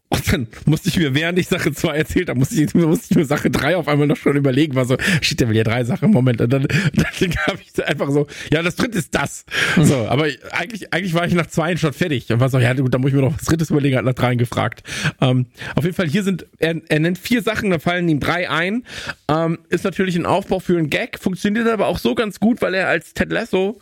Und 0.08 0.32
dann 0.32 0.46
musste 0.66 0.88
ich 0.88 0.96
mir, 0.98 1.14
während 1.14 1.38
ich 1.38 1.48
Sache 1.48 1.72
2 1.72 1.96
erzählt 1.96 2.28
habe, 2.28 2.38
musste 2.38 2.62
ich, 2.62 2.72
musste 2.74 3.06
ich 3.10 3.16
mir 3.16 3.24
Sache 3.24 3.50
3 3.50 3.76
auf 3.76 3.88
einmal 3.88 4.06
noch 4.06 4.16
schon 4.16 4.36
überlegen, 4.36 4.76
war 4.76 4.84
so, 4.84 4.96
shit, 5.20 5.40
der 5.40 5.48
will 5.48 5.56
ja 5.56 5.64
drei 5.64 5.82
Sachen, 5.82 6.12
Moment. 6.12 6.40
Und 6.40 6.52
dann, 6.52 6.62
dann 6.94 7.36
habe 7.46 7.58
ich 7.60 7.84
einfach 7.84 8.10
so, 8.10 8.26
ja, 8.52 8.62
das 8.62 8.76
dritte 8.76 8.98
ist 8.98 9.14
das. 9.14 9.44
So, 9.76 10.06
aber 10.06 10.28
eigentlich, 10.52 10.92
eigentlich 10.92 11.14
war 11.14 11.26
ich 11.26 11.34
nach 11.34 11.46
zwei 11.46 11.76
schon 11.76 11.92
fertig 11.92 12.30
und 12.32 12.38
war 12.38 12.48
so, 12.48 12.58
ja, 12.58 12.72
gut, 12.74 12.94
da 12.94 12.98
muss 12.98 13.08
ich 13.08 13.14
mir 13.14 13.22
noch 13.22 13.34
was 13.34 13.46
drittes 13.46 13.70
überlegen, 13.70 13.96
hat 13.96 14.04
nach 14.04 14.14
dreien 14.14 14.38
gefragt. 14.38 14.84
Ähm, 15.20 15.46
auf 15.74 15.84
jeden 15.84 15.96
Fall, 15.96 16.08
hier 16.08 16.22
sind, 16.22 16.46
er, 16.58 16.80
er 16.88 17.00
nennt 17.00 17.18
vier 17.18 17.42
Sachen, 17.42 17.70
da 17.70 17.78
fallen 17.80 18.08
ihm 18.08 18.20
drei 18.20 18.48
ein. 18.48 18.84
Ähm, 19.28 19.58
ist 19.70 19.84
natürlich 19.84 20.16
ein 20.16 20.26
Aufbau 20.26 20.60
für 20.60 20.78
einen 20.78 20.90
Gag, 20.90 21.18
funktioniert 21.18 21.66
aber 21.66 21.88
auch 21.88 21.98
so 21.98 22.14
ganz 22.14 22.38
gut, 22.38 22.62
weil 22.62 22.74
er 22.74 22.88
als 22.88 23.12
Ted 23.12 23.32
Lasso 23.32 23.80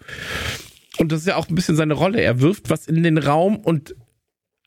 und 0.98 1.12
das 1.12 1.20
ist 1.20 1.26
ja 1.26 1.36
auch 1.36 1.48
ein 1.48 1.54
bisschen 1.54 1.76
seine 1.76 1.94
Rolle. 1.94 2.20
Er 2.20 2.40
wirft 2.40 2.70
was 2.70 2.86
in 2.86 3.02
den 3.02 3.18
Raum 3.18 3.56
und 3.56 3.96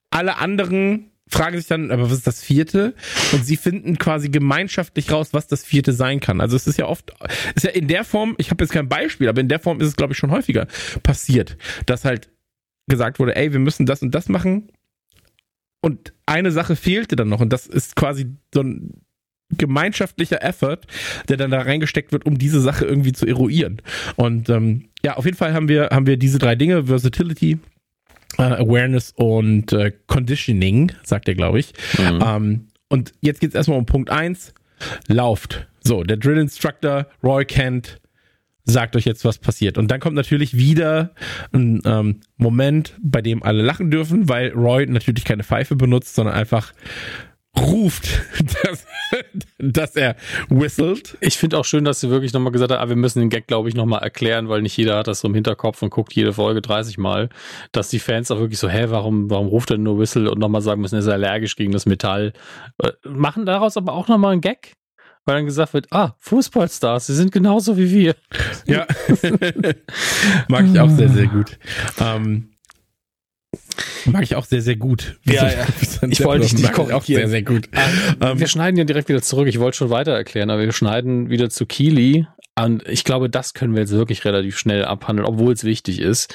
alle 0.10 0.38
anderen 0.38 1.12
fragen 1.30 1.58
sich 1.58 1.68
dann, 1.68 1.92
aber 1.92 2.06
was 2.06 2.14
ist 2.14 2.28
das 2.28 2.44
vierte? 2.44 2.94
Und 3.34 3.46
sie 3.46 3.58
finden 3.58 3.98
quasi 3.98 4.30
gemeinschaftlich 4.30 5.12
raus, 5.12 5.30
was 5.32 5.48
das 5.48 5.64
vierte 5.64 5.94
sein 5.94 6.20
kann. 6.20 6.42
Also 6.42 6.56
es 6.56 6.68
ist 6.68 6.78
ja 6.78 6.86
oft, 6.86 7.14
ist 7.56 7.64
ja 7.64 7.72
in 7.72 7.88
der 7.88 8.04
Form, 8.04 8.36
ich 8.38 8.50
habe 8.50 8.64
jetzt 8.64 8.72
kein 8.72 8.90
Beispiel, 8.90 9.28
aber 9.28 9.42
in 9.42 9.50
der 9.50 9.60
Form 9.60 9.82
ist 9.82 9.88
es, 9.88 9.96
glaube 9.96 10.14
ich, 10.14 10.18
schon 10.18 10.32
häufiger 10.32 10.68
passiert, 11.04 11.58
dass 11.86 12.06
halt 12.06 12.30
gesagt 12.88 13.20
wurde, 13.20 13.36
ey, 13.36 13.52
wir 13.52 13.60
müssen 13.60 13.86
das 13.86 14.02
und 14.02 14.16
das 14.16 14.30
machen. 14.30 14.72
Und 15.82 16.14
eine 16.26 16.52
Sache 16.52 16.76
fehlte 16.76 17.16
dann 17.16 17.30
noch. 17.30 17.42
Und 17.42 17.54
das 17.54 17.68
ist 17.68 17.96
quasi 17.96 18.36
so 18.54 18.62
ein 18.62 19.02
gemeinschaftlicher 19.50 20.44
Effort, 20.44 20.82
der 21.30 21.38
dann 21.38 21.52
da 21.52 21.62
reingesteckt 21.62 22.12
wird, 22.12 22.26
um 22.26 22.38
diese 22.38 22.60
Sache 22.60 22.86
irgendwie 22.86 23.14
zu 23.14 23.26
eruieren. 23.26 23.82
Und 24.16 24.50
ähm, 24.50 24.90
ja, 25.04 25.16
auf 25.16 25.26
jeden 25.26 25.38
Fall 25.38 25.54
haben 25.54 25.70
wir, 25.70 25.90
haben 25.92 26.08
wir 26.08 26.18
diese 26.18 26.40
drei 26.40 26.56
Dinge, 26.56 26.86
Versatility, 26.86 27.60
Uh, 28.38 28.44
Awareness 28.44 29.14
und 29.16 29.74
uh, 29.74 29.90
Conditioning, 30.08 30.92
sagt 31.04 31.28
er, 31.28 31.36
glaube 31.36 31.60
ich. 31.60 31.74
Mhm. 31.98 32.24
Ähm, 32.24 32.68
und 32.90 33.14
jetzt 33.22 33.40
geht 33.40 33.50
es 33.52 33.56
erstmal 33.56 33.78
um 33.80 33.86
Punkt 33.86 34.10
1. 34.10 34.54
Lauft. 35.08 35.68
So, 35.80 36.04
der 36.04 36.18
Drill 36.18 36.38
Instructor, 36.38 37.08
Roy 37.24 37.46
Kent, 37.46 38.00
sagt 38.68 38.96
euch 38.96 39.06
jetzt, 39.06 39.24
was 39.26 39.38
passiert. 39.38 39.78
Und 39.78 39.90
dann 39.90 40.00
kommt 40.00 40.16
natürlich 40.16 40.56
wieder 40.58 41.12
ein 41.54 41.82
ähm, 41.86 42.20
Moment, 42.36 42.96
bei 43.02 43.22
dem 43.22 43.42
alle 43.42 43.64
lachen 43.64 43.90
dürfen, 43.90 44.28
weil 44.30 44.52
Roy 44.52 44.86
natürlich 44.86 45.24
keine 45.24 45.44
Pfeife 45.44 45.76
benutzt, 45.76 46.16
sondern 46.16 46.36
einfach 46.36 46.74
ruft, 47.60 48.08
dass, 48.64 48.86
dass 49.58 49.96
er 49.96 50.16
whistelt. 50.50 51.18
Ich 51.22 51.38
finde 51.38 51.58
auch 51.58 51.66
schön, 51.66 51.84
dass 51.84 52.00
sie 52.00 52.10
wirklich 52.10 52.34
nochmal 52.34 52.52
gesagt 52.52 52.72
hat, 52.72 52.80
ah, 52.80 52.90
wir 52.90 52.96
müssen 52.96 53.20
den 53.20 53.30
Gag, 53.30 53.48
glaube 53.48 53.70
ich, 53.70 53.76
nochmal 53.76 54.02
erklären, 54.02 54.50
weil 54.50 54.62
nicht 54.62 54.78
jeder 54.78 54.98
hat 54.98 55.08
das 55.08 55.22
so 55.22 55.28
im 55.28 55.34
Hinterkopf 55.34 55.82
und 55.82 55.90
guckt 55.90 56.14
jede 56.14 56.34
Folge 56.34 56.62
30 56.62 56.98
Mal, 56.98 57.30
dass 57.72 57.90
die 57.90 58.00
Fans 58.00 58.32
auch 58.32 58.40
wirklich 58.40 58.60
so, 58.60 58.70
hä, 58.70 58.86
warum, 58.90 59.30
warum 59.30 59.48
ruft 59.48 59.72
er 59.72 59.78
nur 59.78 60.00
Whistle 60.00 60.30
und 60.32 60.40
nochmal 60.40 60.62
sagen 60.62 60.82
müssen, 60.82 60.96
er 60.96 61.00
ist 61.00 61.08
allergisch 61.08 61.56
gegen 61.56 61.72
das 61.72 61.86
Metall. 61.86 62.34
Äh, 62.82 62.92
machen 63.04 63.46
daraus 63.46 63.78
aber 63.78 63.94
auch 63.94 64.08
nochmal 64.08 64.34
einen 64.34 64.42
Gag 64.42 64.74
weil 65.28 65.36
dann 65.36 65.46
gesagt 65.46 65.74
wird, 65.74 65.88
ah, 65.92 66.16
Fußballstars, 66.20 67.08
sie 67.08 67.14
sind 67.14 67.34
genauso 67.34 67.78
wie 67.78 67.92
wir. 67.92 68.16
Ja, 68.66 68.88
mag 70.48 70.66
ich 70.72 70.80
auch 70.80 70.90
sehr, 70.90 71.10
sehr 71.10 71.28
gut. 71.28 71.60
Ähm, 72.00 72.52
Mag 74.06 74.24
ich 74.24 74.36
auch 74.36 74.46
sehr, 74.46 74.62
sehr 74.62 74.76
gut. 74.76 75.20
Ja, 75.26 75.50
ja. 75.50 75.66
Ich 76.10 76.24
wollte 76.24 76.46
dich 76.46 76.54
nicht 76.54 76.78
auch 76.78 77.04
sehr, 77.04 77.28
sehr 77.28 77.42
gut. 77.42 77.70
Ähm, 78.22 78.40
wir 78.40 78.48
schneiden 78.48 78.78
ja 78.78 78.84
direkt 78.84 79.10
wieder 79.10 79.22
zurück. 79.22 79.48
Ich 79.48 79.60
wollte 79.60 79.78
schon 79.78 79.90
weiter 79.90 80.12
erklären, 80.12 80.50
aber 80.50 80.62
wir 80.62 80.72
schneiden 80.72 81.30
wieder 81.30 81.50
zu 81.50 81.66
Kili. 81.66 82.28
Und 82.60 82.88
ich 82.88 83.04
glaube, 83.04 83.30
das 83.30 83.54
können 83.54 83.74
wir 83.74 83.82
jetzt 83.82 83.92
wirklich 83.92 84.26
relativ 84.26 84.58
schnell 84.58 84.86
abhandeln, 84.86 85.28
obwohl 85.28 85.54
es 85.54 85.64
wichtig 85.64 86.00
ist. 86.00 86.34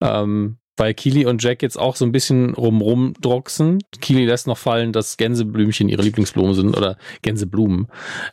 Ähm, 0.00 0.58
weil 0.76 0.94
Kili 0.94 1.26
und 1.26 1.42
Jack 1.42 1.62
jetzt 1.62 1.78
auch 1.78 1.96
so 1.96 2.04
ein 2.04 2.12
bisschen 2.12 2.54
rumrum 2.54 3.14
droxen. 3.20 3.78
Kili 4.00 4.24
lässt 4.24 4.46
noch 4.46 4.58
fallen, 4.58 4.92
dass 4.92 5.16
Gänseblümchen 5.16 5.88
ihre 5.88 6.02
Lieblingsblumen 6.02 6.54
sind 6.54 6.76
oder 6.76 6.96
Gänseblumen. 7.22 7.88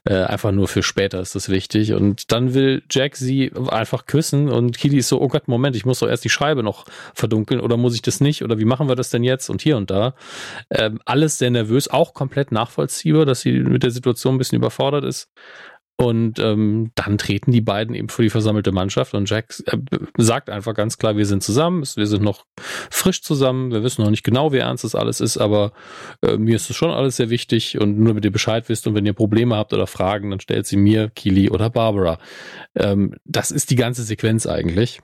Äh, 0.06 0.16
einfach 0.16 0.52
nur 0.52 0.68
für 0.68 0.84
später 0.84 1.20
ist 1.22 1.36
das 1.36 1.50
wichtig. 1.50 1.94
Und 1.94 2.32
dann 2.32 2.54
will 2.54 2.84
Jack 2.90 3.16
sie 3.16 3.52
einfach 3.70 4.06
küssen 4.06 4.50
und 4.50 4.78
Kili 4.78 4.98
ist 4.98 5.10
so, 5.10 5.22
oh 5.22 5.28
Gott, 5.28 5.48
Moment, 5.48 5.76
ich 5.76 5.86
muss 5.86 6.00
doch 6.00 6.08
erst 6.08 6.26
die 6.26 6.30
Scheibe 6.30 6.64
noch 6.64 6.86
verdunkeln 7.14 7.62
oder 7.62 7.78
muss 7.78 7.96
ich 7.96 8.02
das 8.02 8.20
nicht? 8.22 8.44
Oder 8.44 8.60
wie 8.60 8.66
machen 8.66 8.88
wir 8.88 8.96
das 8.96 9.10
denn 9.10 9.24
jetzt? 9.24 9.50
Und 9.50 9.62
hier 9.62 9.78
und 9.78 9.90
da. 9.90 10.16
Ähm, 10.70 11.00
alles 11.06 11.38
sehr 11.38 11.52
nervös, 11.52 11.88
auch 11.88 12.14
komplett 12.14 12.52
nachvollziehbar, 12.52 13.26
dass 13.26 13.42
sie 13.42 13.60
mit 13.60 13.84
der 13.84 13.92
Situation 13.92 14.36
ein 14.36 14.38
bisschen 14.38 14.58
überfordert 14.58 15.04
ist. 15.04 15.30
Und 15.96 16.40
ähm, 16.40 16.92
dann 16.96 17.20
treten 17.20 17.52
die 17.52 17.62
beiden 17.62 17.96
eben 17.96 18.10
für 18.10 18.24
die 18.24 18.32
versammelte 18.32 18.72
Mannschaft 18.72 19.14
und 19.14 19.30
Jack 19.30 19.54
äh, 19.68 19.78
sagt 20.18 20.50
einfach 20.50 20.74
ganz 20.74 20.98
klar, 20.98 21.18
wir 21.18 21.28
sind 21.28 21.44
zusammen, 21.44 21.84
wir 21.96 22.08
sind 22.08 22.24
noch 22.24 22.46
frisch 22.90 23.22
zusammen, 23.22 23.72
wir 23.72 23.84
wissen 23.84 24.02
noch 24.02 24.10
nicht 24.10 24.24
genau, 24.24 24.52
wie 24.52 24.58
ernst 24.58 24.84
das 24.84 24.96
alles 24.96 25.22
ist, 25.22 25.38
aber 25.38 25.72
äh, 26.24 26.38
mir 26.38 26.56
ist 26.56 26.70
es 26.70 26.76
schon 26.76 26.90
alles 26.90 27.18
sehr 27.18 27.30
wichtig 27.30 27.80
und 27.80 28.00
nur 28.00 28.08
damit 28.08 28.26
ihr 28.26 28.32
Bescheid 28.32 28.70
wisst 28.70 28.88
und 28.88 28.96
wenn 28.96 29.06
ihr 29.06 29.14
Probleme 29.14 29.56
habt 29.56 29.72
oder 29.72 29.86
Fragen, 29.86 30.32
dann 30.32 30.40
stellt 30.40 30.66
sie 30.66 30.78
mir, 30.78 31.10
Kili 31.10 31.52
oder 31.52 31.70
Barbara. 31.70 32.18
Ähm, 32.76 33.16
das 33.24 33.52
ist 33.52 33.70
die 33.70 33.76
ganze 33.76 34.02
Sequenz 34.04 34.48
eigentlich. 34.48 35.00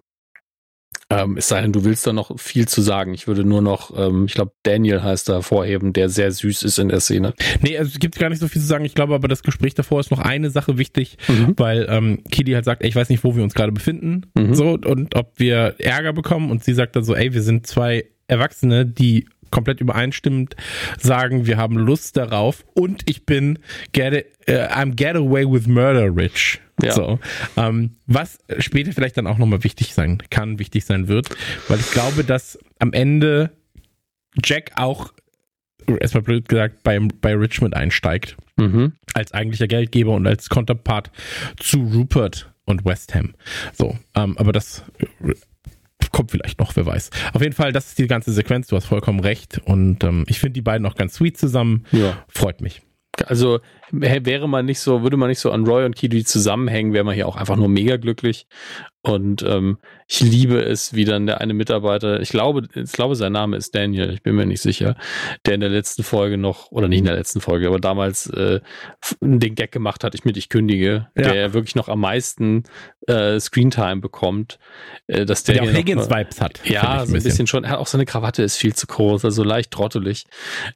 Ähm, 1.11 1.37
es 1.37 1.47
sei 1.47 1.61
denn, 1.61 1.73
du 1.73 1.83
willst 1.85 2.05
da 2.05 2.13
noch 2.13 2.39
viel 2.39 2.67
zu 2.67 2.81
sagen. 2.81 3.13
Ich 3.15 3.27
würde 3.27 3.43
nur 3.43 3.61
noch, 3.61 3.97
ähm, 3.97 4.25
ich 4.25 4.35
glaube, 4.35 4.51
Daniel 4.63 5.01
heißt 5.01 5.27
da 5.27 5.41
vorheben, 5.41 5.91
der 5.91 6.07
sehr 6.09 6.31
süß 6.31 6.61
ist 6.63 6.77
in 6.77 6.89
der 6.89 6.99
Szene. 6.99 7.33
Nee, 7.61 7.77
also 7.77 7.89
es 7.91 7.99
gibt 7.99 8.19
gar 8.19 8.29
nicht 8.29 8.39
so 8.39 8.47
viel 8.47 8.61
zu 8.61 8.67
sagen. 8.67 8.85
Ich 8.85 8.93
glaube 8.93 9.15
aber, 9.15 9.27
das 9.27 9.41
Gespräch 9.41 9.73
davor 9.73 9.99
ist 9.99 10.11
noch 10.11 10.19
eine 10.19 10.51
Sache 10.51 10.77
wichtig, 10.77 11.17
mhm. 11.27 11.55
weil 11.57 11.87
ähm, 11.89 12.23
Kili 12.29 12.51
halt 12.51 12.65
sagt, 12.65 12.83
ey, 12.83 12.89
ich 12.89 12.95
weiß 12.95 13.09
nicht, 13.09 13.23
wo 13.23 13.35
wir 13.35 13.43
uns 13.43 13.55
gerade 13.55 13.71
befinden, 13.71 14.27
mhm. 14.35 14.53
so 14.53 14.73
und 14.73 15.15
ob 15.15 15.33
wir 15.37 15.75
Ärger 15.79 16.13
bekommen. 16.13 16.51
Und 16.51 16.63
sie 16.63 16.73
sagt 16.73 16.95
dann 16.95 17.03
so, 17.03 17.15
ey, 17.15 17.33
wir 17.33 17.41
sind 17.41 17.65
zwei 17.65 18.05
Erwachsene, 18.27 18.85
die 18.85 19.25
komplett 19.49 19.81
übereinstimmend 19.81 20.55
sagen, 20.99 21.47
wir 21.47 21.57
haben 21.57 21.75
Lust 21.75 22.17
darauf 22.17 22.63
und 22.75 23.01
ich 23.09 23.25
bin 23.25 23.57
get, 23.93 24.25
uh, 24.47 24.51
I'm 24.51 24.95
get 24.95 25.15
away 25.15 25.43
with 25.43 25.67
murder 25.67 26.15
rich. 26.15 26.59
Ja. 26.81 26.93
So, 26.93 27.19
ähm, 27.57 27.97
was 28.05 28.39
später 28.59 28.93
vielleicht 28.93 29.17
dann 29.17 29.27
auch 29.27 29.37
nochmal 29.37 29.63
wichtig 29.63 29.93
sein 29.93 30.21
kann, 30.29 30.59
wichtig 30.59 30.85
sein 30.85 31.07
wird, 31.07 31.29
weil 31.67 31.79
ich 31.79 31.91
glaube, 31.91 32.23
dass 32.23 32.57
am 32.79 32.93
Ende 32.93 33.51
Jack 34.43 34.71
auch 34.75 35.13
erstmal 35.99 36.23
blöd 36.23 36.47
gesagt 36.47 36.83
bei, 36.83 36.99
bei 36.99 37.33
Richmond 37.35 37.75
einsteigt 37.75 38.37
mhm. 38.57 38.93
als 39.13 39.33
eigentlicher 39.33 39.67
Geldgeber 39.67 40.13
und 40.13 40.27
als 40.27 40.49
Konterpart 40.49 41.11
zu 41.57 41.79
Rupert 41.81 42.51
und 42.65 42.85
West 42.85 43.15
Ham. 43.15 43.33
So, 43.73 43.97
ähm, 44.15 44.37
aber 44.37 44.51
das 44.51 44.83
kommt 46.11 46.31
vielleicht 46.31 46.59
noch, 46.59 46.75
wer 46.75 46.85
weiß. 46.85 47.09
Auf 47.33 47.41
jeden 47.41 47.53
Fall, 47.53 47.71
das 47.71 47.87
ist 47.87 47.99
die 47.99 48.07
ganze 48.07 48.31
Sequenz. 48.31 48.67
Du 48.67 48.75
hast 48.75 48.85
vollkommen 48.85 49.19
recht 49.19 49.59
und 49.65 50.03
ähm, 50.03 50.25
ich 50.27 50.39
finde 50.39 50.53
die 50.53 50.61
beiden 50.61 50.85
auch 50.85 50.95
ganz 50.95 51.15
sweet 51.15 51.37
zusammen. 51.37 51.85
Ja. 51.91 52.23
Freut 52.27 52.61
mich. 52.61 52.81
Also 53.25 53.59
wäre 53.91 54.47
man 54.47 54.65
nicht 54.65 54.79
so, 54.79 55.01
würde 55.01 55.17
man 55.17 55.29
nicht 55.29 55.39
so 55.39 55.51
an 55.51 55.65
Roy 55.65 55.85
und 55.85 55.95
Kidi 55.95 56.23
zusammenhängen, 56.23 56.93
wäre 56.93 57.03
man 57.03 57.15
hier 57.15 57.27
auch 57.27 57.35
einfach 57.35 57.55
nur 57.55 57.69
mega 57.69 57.97
glücklich. 57.97 58.47
Und 59.01 59.43
ähm, 59.43 59.77
ich 60.07 60.19
liebe 60.19 60.61
es, 60.61 60.93
wie 60.93 61.05
dann 61.05 61.25
der 61.25 61.39
eine 61.39 61.53
Mitarbeiter, 61.53 62.19
ich 62.19 62.29
glaube, 62.29 62.67
ich 62.75 62.91
glaube, 62.91 63.15
sein 63.15 63.31
Name 63.31 63.55
ist 63.55 63.73
Daniel, 63.73 64.11
ich 64.11 64.21
bin 64.21 64.35
mir 64.35 64.45
nicht 64.45 64.61
sicher, 64.61 64.97
der 65.45 65.53
in 65.53 65.61
der 65.61 65.69
letzten 65.69 66.03
Folge 66.03 66.37
noch, 66.37 66.71
oder 66.71 66.89
nicht 66.89 66.99
in 66.99 67.05
der 67.05 67.15
letzten 67.15 67.39
Folge, 67.39 67.67
aber 67.67 67.79
damals 67.79 68.27
äh, 68.27 68.59
den 69.21 69.55
Gag 69.55 69.71
gemacht 69.71 70.03
hat, 70.03 70.15
ich 70.15 70.25
mit 70.25 70.35
ich 70.35 70.49
kündige, 70.49 71.07
ja. 71.15 71.31
der 71.31 71.53
wirklich 71.53 71.75
noch 71.75 71.87
am 71.87 72.01
meisten 72.01 72.63
äh, 73.07 73.39
Screentime 73.39 74.01
bekommt. 74.01 74.59
Äh, 75.07 75.25
dass 75.25 75.43
der, 75.43 75.55
der 75.55 75.63
auch 75.63 75.73
Higgins-Vibes 75.73 76.41
hat. 76.41 76.59
Ja, 76.65 76.81
so 76.81 76.87
ein 76.87 76.99
bisschen. 76.99 77.23
bisschen 77.23 77.47
schon. 77.47 77.63
Er 77.63 77.71
hat 77.71 77.79
auch 77.79 77.87
seine 77.87 78.05
Krawatte 78.05 78.43
ist 78.43 78.57
viel 78.57 78.75
zu 78.75 78.85
groß, 78.85 79.23
also 79.23 79.43
leicht 79.43 79.71
trottelig. 79.71 80.25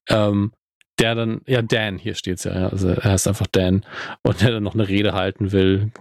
Ähm, 0.07 0.53
der 0.99 1.15
dann, 1.15 1.41
ja, 1.47 1.61
Dan, 1.61 1.97
hier 1.97 2.15
steht's 2.15 2.43
ja, 2.43 2.51
also 2.69 2.89
er 2.89 3.03
heißt 3.03 3.27
einfach 3.27 3.47
Dan, 3.47 3.85
und 4.23 4.41
der 4.41 4.51
dann 4.51 4.63
noch 4.63 4.73
eine 4.73 4.87
Rede 4.87 5.13
halten 5.13 5.51
will. 5.51 5.91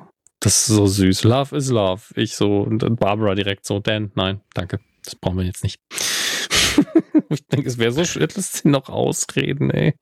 Das 0.41 0.57
ist 0.59 0.67
so 0.67 0.87
süß. 0.87 1.25
Love 1.25 1.57
is 1.57 1.71
love. 1.71 2.03
Ich 2.17 2.35
so, 2.35 2.63
und 2.63 2.81
dann 2.81 2.97
Barbara 2.97 3.35
direkt 3.35 3.65
so, 3.65 3.79
Dan, 3.79 4.11
nein, 4.15 4.41
danke. 4.55 4.81
Das 5.05 5.15
brauchen 5.15 5.39
wir 5.39 5.45
jetzt 5.45 5.63
nicht. 5.65 5.81
ich 7.31 7.47
denke, 7.49 7.69
es 7.69 7.79
wäre 7.79 7.93
so 7.93 8.05
schön, 8.05 8.27
dass 8.35 8.53
sie 8.53 8.69
noch 8.69 8.89
ausreden, 8.89 9.71
ey. 9.71 9.95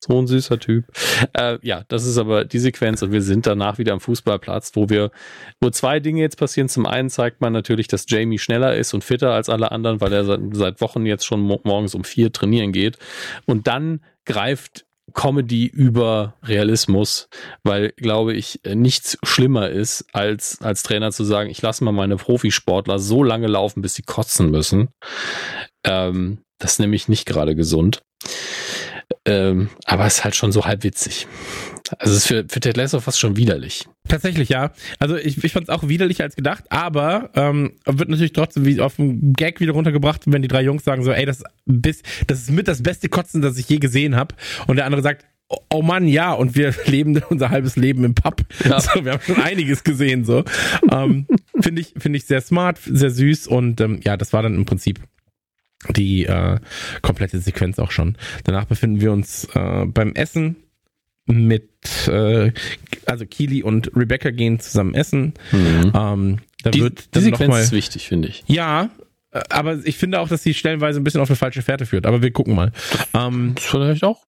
So 0.00 0.18
ein 0.18 0.26
süßer 0.26 0.58
Typ. 0.58 0.84
Äh, 1.32 1.58
ja, 1.62 1.84
das 1.88 2.04
ist 2.04 2.18
aber 2.18 2.44
die 2.44 2.58
Sequenz 2.58 3.02
und 3.02 3.12
wir 3.12 3.22
sind 3.22 3.46
danach 3.46 3.78
wieder 3.78 3.94
am 3.94 4.00
Fußballplatz, 4.00 4.72
wo 4.74 4.90
wir, 4.90 5.10
wo 5.60 5.70
zwei 5.70 6.00
Dinge 6.00 6.20
jetzt 6.20 6.38
passieren. 6.38 6.68
Zum 6.68 6.86
einen 6.86 7.08
zeigt 7.08 7.40
man 7.40 7.52
natürlich, 7.52 7.88
dass 7.88 8.04
Jamie 8.06 8.38
schneller 8.38 8.76
ist 8.76 8.92
und 8.92 9.04
fitter 9.04 9.32
als 9.32 9.48
alle 9.48 9.72
anderen, 9.72 10.00
weil 10.00 10.12
er 10.12 10.24
seit, 10.24 10.40
seit 10.52 10.80
Wochen 10.80 11.06
jetzt 11.06 11.24
schon 11.24 11.40
morgens 11.40 11.94
um 11.94 12.04
vier 12.04 12.30
trainieren 12.30 12.72
geht. 12.72 12.98
Und 13.46 13.66
dann 13.66 14.00
greift 14.24 14.86
Comedy 15.12 15.66
über 15.66 16.34
Realismus, 16.42 17.28
weil, 17.62 17.92
glaube 17.96 18.32
ich, 18.34 18.60
nichts 18.66 19.18
schlimmer 19.22 19.68
ist, 19.68 20.06
als 20.12 20.60
als 20.62 20.82
Trainer 20.82 21.12
zu 21.12 21.24
sagen, 21.24 21.50
ich 21.50 21.60
lasse 21.60 21.84
mal 21.84 21.92
meine 21.92 22.16
Profisportler 22.16 22.98
so 22.98 23.22
lange 23.22 23.46
laufen, 23.46 23.82
bis 23.82 23.94
sie 23.94 24.02
kotzen 24.02 24.50
müssen. 24.50 24.88
Ähm, 25.84 26.38
das 26.58 26.72
ist 26.72 26.78
nämlich 26.78 27.08
nicht 27.08 27.26
gerade 27.26 27.54
gesund. 27.54 28.02
Ähm, 29.26 29.68
aber 29.84 30.06
es 30.06 30.18
ist 30.18 30.24
halt 30.24 30.36
schon 30.36 30.52
so 30.52 30.64
halb 30.64 30.82
witzig. 30.82 31.26
Also 31.98 32.12
es 32.12 32.18
ist 32.18 32.26
für, 32.26 32.44
für 32.48 32.60
Ted 32.60 32.76
Lasso 32.76 33.00
fast 33.00 33.18
schon 33.18 33.36
widerlich. 33.36 33.86
Tatsächlich, 34.08 34.48
ja. 34.48 34.72
Also 34.98 35.16
ich, 35.16 35.42
ich 35.42 35.52
fand 35.52 35.68
es 35.68 35.74
auch 35.74 35.86
widerlicher 35.86 36.24
als 36.24 36.34
gedacht, 36.34 36.64
aber 36.70 37.30
ähm, 37.34 37.72
wird 37.84 38.08
natürlich 38.08 38.32
trotzdem 38.32 38.64
wie 38.64 38.80
auf 38.80 38.96
den 38.96 39.34
Gag 39.34 39.60
wieder 39.60 39.72
runtergebracht, 39.72 40.22
wenn 40.26 40.42
die 40.42 40.48
drei 40.48 40.62
Jungs 40.62 40.84
sagen 40.84 41.02
so, 41.02 41.12
ey, 41.12 41.26
das, 41.26 41.42
bis, 41.66 42.02
das 42.26 42.40
ist 42.40 42.50
mit 42.50 42.68
das 42.68 42.82
beste 42.82 43.08
Kotzen, 43.08 43.42
das 43.42 43.58
ich 43.58 43.68
je 43.68 43.78
gesehen 43.78 44.16
habe. 44.16 44.34
Und 44.66 44.76
der 44.76 44.86
andere 44.86 45.02
sagt, 45.02 45.26
oh, 45.48 45.58
oh 45.74 45.82
Mann, 45.82 46.08
ja, 46.08 46.32
und 46.32 46.54
wir 46.54 46.74
leben 46.86 47.20
unser 47.28 47.50
halbes 47.50 47.76
Leben 47.76 48.04
im 48.04 48.14
Pub. 48.14 48.40
Ja. 48.64 48.80
So, 48.80 49.04
wir 49.04 49.12
haben 49.12 49.22
schon 49.22 49.42
einiges 49.42 49.84
gesehen. 49.84 50.24
So 50.24 50.44
ähm, 50.90 51.26
finde 51.60 51.82
ich 51.82 51.94
finde 51.96 52.16
ich 52.16 52.24
sehr 52.24 52.40
smart, 52.40 52.78
sehr 52.84 53.10
süß 53.10 53.46
und 53.46 53.80
ähm, 53.80 54.00
ja, 54.02 54.16
das 54.16 54.32
war 54.32 54.42
dann 54.42 54.54
im 54.54 54.64
Prinzip 54.64 55.00
die 55.90 56.24
äh, 56.24 56.58
komplette 57.02 57.40
Sequenz 57.40 57.78
auch 57.78 57.90
schon. 57.90 58.16
Danach 58.44 58.64
befinden 58.64 59.00
wir 59.00 59.12
uns 59.12 59.44
äh, 59.54 59.84
beim 59.84 60.14
Essen 60.14 60.56
mit, 61.26 61.70
äh, 62.08 62.52
also 63.06 63.24
Keely 63.26 63.62
und 63.62 63.90
Rebecca 63.96 64.30
gehen 64.30 64.60
zusammen 64.60 64.94
essen. 64.94 65.34
Mhm. 65.52 65.92
Ähm, 65.94 66.38
da 66.62 66.70
die, 66.70 66.80
wird 66.80 67.14
die 67.14 67.20
Sequenz 67.20 67.50
mal, 67.50 67.62
ist 67.62 67.72
wichtig, 67.72 68.08
finde 68.08 68.28
ich. 68.28 68.44
Ja, 68.46 68.90
aber 69.50 69.80
ich 69.84 69.96
finde 69.96 70.20
auch, 70.20 70.28
dass 70.28 70.42
sie 70.42 70.54
stellenweise 70.54 71.00
ein 71.00 71.04
bisschen 71.04 71.20
auf 71.20 71.28
eine 71.28 71.36
falsche 71.36 71.62
Fährte 71.62 71.86
führt. 71.86 72.06
Aber 72.06 72.22
wir 72.22 72.30
gucken 72.30 72.54
mal. 72.54 72.70
Ähm, 73.14 73.52
das 73.54 73.64
ist 73.64 73.70
vielleicht 73.70 74.04
auch 74.04 74.24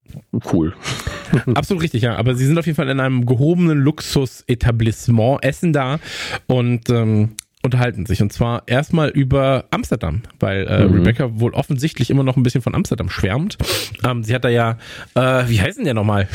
cool. 0.52 0.74
absolut 1.54 1.82
richtig, 1.82 2.02
ja. 2.02 2.16
Aber 2.16 2.34
sie 2.34 2.44
sind 2.44 2.58
auf 2.58 2.66
jeden 2.66 2.76
Fall 2.76 2.88
in 2.88 2.98
einem 2.98 3.24
gehobenen 3.24 3.78
Luxus-Etablissement, 3.78 5.44
essen 5.44 5.72
da 5.72 6.00
und 6.46 6.90
ähm, 6.90 7.36
unterhalten 7.66 8.06
sich. 8.06 8.22
Und 8.22 8.32
zwar 8.32 8.62
erstmal 8.66 9.10
über 9.10 9.66
Amsterdam, 9.70 10.22
weil 10.40 10.66
äh, 10.66 10.86
mhm. 10.86 10.94
Rebecca 10.94 11.38
wohl 11.38 11.52
offensichtlich 11.52 12.10
immer 12.10 12.22
noch 12.22 12.36
ein 12.36 12.42
bisschen 12.42 12.62
von 12.62 12.74
Amsterdam 12.74 13.10
schwärmt. 13.10 13.58
Ähm, 14.04 14.22
sie 14.22 14.34
hat 14.34 14.44
da 14.44 14.48
ja, 14.48 14.78
äh, 15.14 15.44
wie 15.48 15.60
heißt 15.60 15.78
denn 15.78 15.84
der 15.84 15.94
nochmal? 15.94 16.28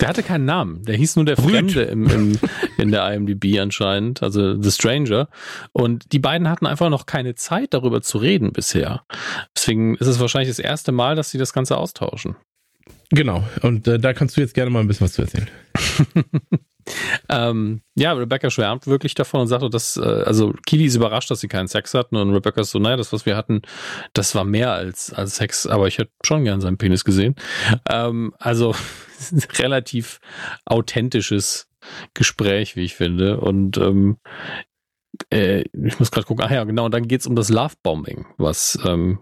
Der 0.00 0.08
hatte 0.08 0.22
keinen 0.22 0.44
Namen. 0.44 0.82
Der 0.84 0.96
hieß 0.96 1.16
nur 1.16 1.24
der 1.24 1.36
Fremde 1.36 1.82
im, 1.82 2.08
im, 2.08 2.38
in 2.78 2.90
der 2.90 3.12
IMDb 3.12 3.58
anscheinend, 3.60 4.22
also 4.22 4.60
The 4.60 4.70
Stranger. 4.70 5.28
Und 5.72 6.12
die 6.12 6.18
beiden 6.18 6.48
hatten 6.48 6.66
einfach 6.66 6.90
noch 6.90 7.06
keine 7.06 7.34
Zeit, 7.34 7.74
darüber 7.74 8.02
zu 8.02 8.18
reden 8.18 8.52
bisher. 8.52 9.02
Deswegen 9.56 9.96
ist 9.96 10.06
es 10.06 10.20
wahrscheinlich 10.20 10.48
das 10.50 10.58
erste 10.58 10.92
Mal, 10.92 11.14
dass 11.16 11.30
sie 11.30 11.38
das 11.38 11.52
Ganze 11.52 11.76
austauschen. 11.76 12.36
Genau. 13.12 13.44
Und 13.60 13.86
äh, 13.86 13.98
da 13.98 14.14
kannst 14.14 14.36
du 14.36 14.40
jetzt 14.40 14.54
gerne 14.54 14.70
mal 14.70 14.80
ein 14.80 14.88
bisschen 14.88 15.04
was 15.04 15.12
zu 15.12 15.22
erzählen. 15.22 15.48
ähm, 17.28 17.82
ja, 17.94 18.12
Rebecca 18.14 18.48
schwärmt 18.48 18.86
wirklich 18.86 19.14
davon 19.14 19.42
und 19.42 19.48
sagt, 19.48 19.62
dass, 19.74 19.98
äh, 19.98 20.00
also 20.00 20.54
Kili 20.66 20.86
ist 20.86 20.96
überrascht, 20.96 21.30
dass 21.30 21.40
sie 21.40 21.48
keinen 21.48 21.68
Sex 21.68 21.92
hatten 21.92 22.16
und 22.16 22.32
Rebecca 22.32 22.62
ist 22.62 22.70
so, 22.70 22.78
naja, 22.78 22.96
das, 22.96 23.12
was 23.12 23.26
wir 23.26 23.36
hatten, 23.36 23.60
das 24.14 24.34
war 24.34 24.44
mehr 24.44 24.72
als, 24.72 25.12
als 25.12 25.36
Sex, 25.36 25.66
aber 25.66 25.88
ich 25.88 25.98
hätte 25.98 26.10
schon 26.24 26.44
gern 26.44 26.62
seinen 26.62 26.78
Penis 26.78 27.04
gesehen. 27.04 27.34
Ähm, 27.86 28.34
also 28.38 28.74
relativ 29.58 30.18
authentisches 30.64 31.68
Gespräch, 32.14 32.76
wie 32.76 32.84
ich 32.84 32.94
finde. 32.94 33.40
Und 33.40 33.76
ähm, 33.76 34.16
äh, 35.30 35.64
ich 35.84 35.98
muss 35.98 36.10
gerade 36.10 36.26
gucken, 36.26 36.46
ach 36.46 36.50
ja, 36.50 36.64
genau, 36.64 36.86
und 36.86 36.94
dann 36.94 37.08
geht's 37.08 37.26
um 37.26 37.36
das 37.36 37.50
Lovebombing, 37.50 38.24
was 38.38 38.78
ähm, 38.86 39.18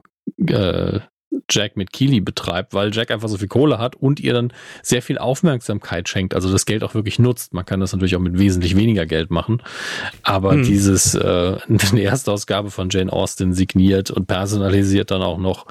äh, 0.47 1.01
Jack 1.49 1.77
mit 1.77 1.93
Keely 1.93 2.21
betreibt, 2.21 2.75
weil 2.75 2.95
Jack 2.95 3.11
einfach 3.11 3.29
so 3.29 3.39
viel 3.39 3.49
Kohle 3.49 3.79
hat 3.79 3.97
und 3.97 4.21
ihr 4.21 4.33
dann 4.33 4.53
sehr 4.83 5.03
viel 5.03 5.19
Aufmerksamkeit 5.19 6.09
schenkt, 6.09 6.35
also 6.35 6.51
das 6.51 6.67
Geld 6.67 6.83
auch 6.83 6.95
wirklich 6.95 7.19
nutzt. 7.19 7.55
Man 7.55 7.65
kann 7.65 7.81
das 7.81 7.93
natürlich 7.93 8.17
auch 8.17 8.21
mit 8.21 8.39
wesentlich 8.39 8.77
weniger 8.77 9.07
Geld 9.07 9.31
machen, 9.31 9.63
aber 10.23 10.53
hm. 10.53 10.63
dieses 10.65 11.15
äh, 11.15 11.57
eine 11.69 12.03
Erstausgabe 12.03 12.71
von 12.71 12.89
Jane 12.91 13.13
Austen 13.13 13.53
signiert 13.53 14.11
und 14.11 14.27
personalisiert 14.27 15.11
dann 15.11 15.23
auch 15.23 15.39
noch 15.39 15.67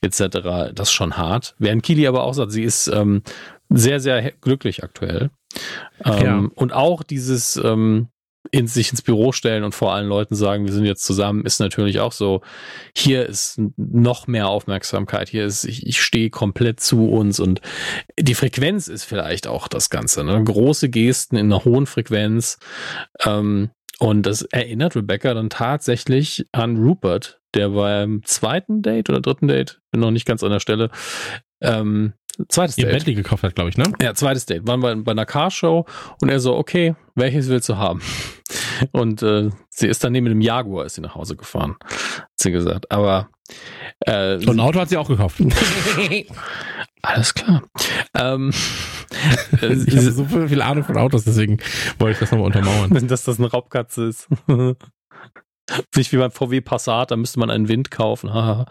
etc. 0.00 0.72
Das 0.74 0.88
ist 0.88 0.92
schon 0.92 1.16
hart. 1.16 1.54
Während 1.58 1.82
Keely 1.82 2.06
aber 2.06 2.24
auch 2.24 2.34
sagt, 2.34 2.52
sie 2.52 2.62
ist 2.62 2.88
ähm, 2.88 3.22
sehr 3.70 4.00
sehr 4.00 4.32
glücklich 4.40 4.84
aktuell 4.84 5.30
ähm, 6.04 6.24
ja. 6.24 6.48
und 6.54 6.72
auch 6.72 7.02
dieses 7.02 7.56
ähm, 7.56 8.08
in 8.50 8.66
sich 8.66 8.90
ins 8.90 9.02
Büro 9.02 9.32
stellen 9.32 9.64
und 9.64 9.74
vor 9.74 9.94
allen 9.94 10.06
Leuten 10.06 10.34
sagen, 10.34 10.66
wir 10.66 10.72
sind 10.72 10.84
jetzt 10.84 11.04
zusammen, 11.04 11.44
ist 11.44 11.60
natürlich 11.60 12.00
auch 12.00 12.12
so, 12.12 12.42
hier 12.96 13.26
ist 13.26 13.60
noch 13.76 14.26
mehr 14.26 14.48
Aufmerksamkeit, 14.48 15.28
hier 15.28 15.44
ist, 15.46 15.64
ich, 15.64 15.86
ich 15.86 16.00
stehe 16.00 16.30
komplett 16.30 16.80
zu 16.80 17.08
uns 17.08 17.40
und 17.40 17.60
die 18.18 18.34
Frequenz 18.34 18.88
ist 18.88 19.04
vielleicht 19.04 19.46
auch 19.46 19.68
das 19.68 19.90
Ganze, 19.90 20.24
ne? 20.24 20.42
große 20.42 20.88
Gesten 20.88 21.36
in 21.36 21.52
einer 21.52 21.64
hohen 21.64 21.86
Frequenz 21.86 22.58
ähm, 23.24 23.70
und 23.98 24.24
das 24.24 24.42
erinnert 24.42 24.96
Rebecca 24.96 25.34
dann 25.34 25.50
tatsächlich 25.50 26.46
an 26.52 26.76
Rupert, 26.76 27.40
der 27.54 27.70
beim 27.70 28.22
zweiten 28.24 28.82
Date 28.82 29.08
oder 29.08 29.20
dritten 29.20 29.48
Date, 29.48 29.80
bin 29.90 30.00
noch 30.00 30.10
nicht 30.10 30.26
ganz 30.26 30.42
an 30.42 30.50
der 30.50 30.60
Stelle, 30.60 30.90
ähm, 31.60 32.12
Zweites 32.48 32.76
Date. 32.76 32.90
Bentley 32.90 33.14
gekauft 33.14 33.42
hat, 33.42 33.54
glaube 33.54 33.70
ich, 33.70 33.76
ne? 33.76 33.92
Ja, 34.00 34.14
zweites 34.14 34.46
Date. 34.46 34.66
Waren 34.66 34.80
wir 34.80 34.96
bei 34.96 35.12
einer 35.12 35.26
Carshow 35.26 35.86
und 36.20 36.28
er 36.28 36.40
so, 36.40 36.56
okay, 36.56 36.94
welches 37.14 37.48
willst 37.48 37.68
du 37.68 37.76
haben? 37.76 38.00
Und 38.92 39.22
äh, 39.22 39.50
sie 39.70 39.86
ist 39.86 40.02
dann 40.02 40.12
neben 40.12 40.26
dem 40.26 40.40
Jaguar 40.40 40.86
ist 40.86 40.94
sie 40.94 41.00
nach 41.00 41.14
Hause 41.14 41.36
gefahren, 41.36 41.76
hat 41.80 42.28
sie 42.36 42.50
gesagt. 42.50 42.90
Aber 42.90 43.28
äh, 44.00 44.36
und 44.36 44.50
ein 44.50 44.60
Auto 44.60 44.80
hat 44.80 44.88
sie 44.88 44.96
auch 44.96 45.08
gekauft. 45.08 45.40
Alles 47.02 47.34
klar. 47.34 47.62
Ähm, 48.14 48.50
ich 49.52 49.60
habe 49.60 50.10
so 50.10 50.24
viel 50.24 50.62
Ahnung 50.62 50.84
von 50.84 50.96
Autos, 50.96 51.24
deswegen 51.24 51.58
wollte 51.98 52.14
ich 52.14 52.18
das 52.18 52.30
nochmal 52.30 52.46
untermauern. 52.46 53.06
Dass 53.06 53.24
das 53.24 53.38
eine 53.38 53.50
Raubkatze 53.50 54.06
ist. 54.06 54.28
Nicht 55.96 56.12
wie 56.12 56.16
beim 56.16 56.30
VW 56.30 56.60
Passat, 56.60 57.10
da 57.10 57.16
müsste 57.16 57.38
man 57.38 57.50
einen 57.50 57.68
Wind 57.68 57.90
kaufen. 57.90 58.30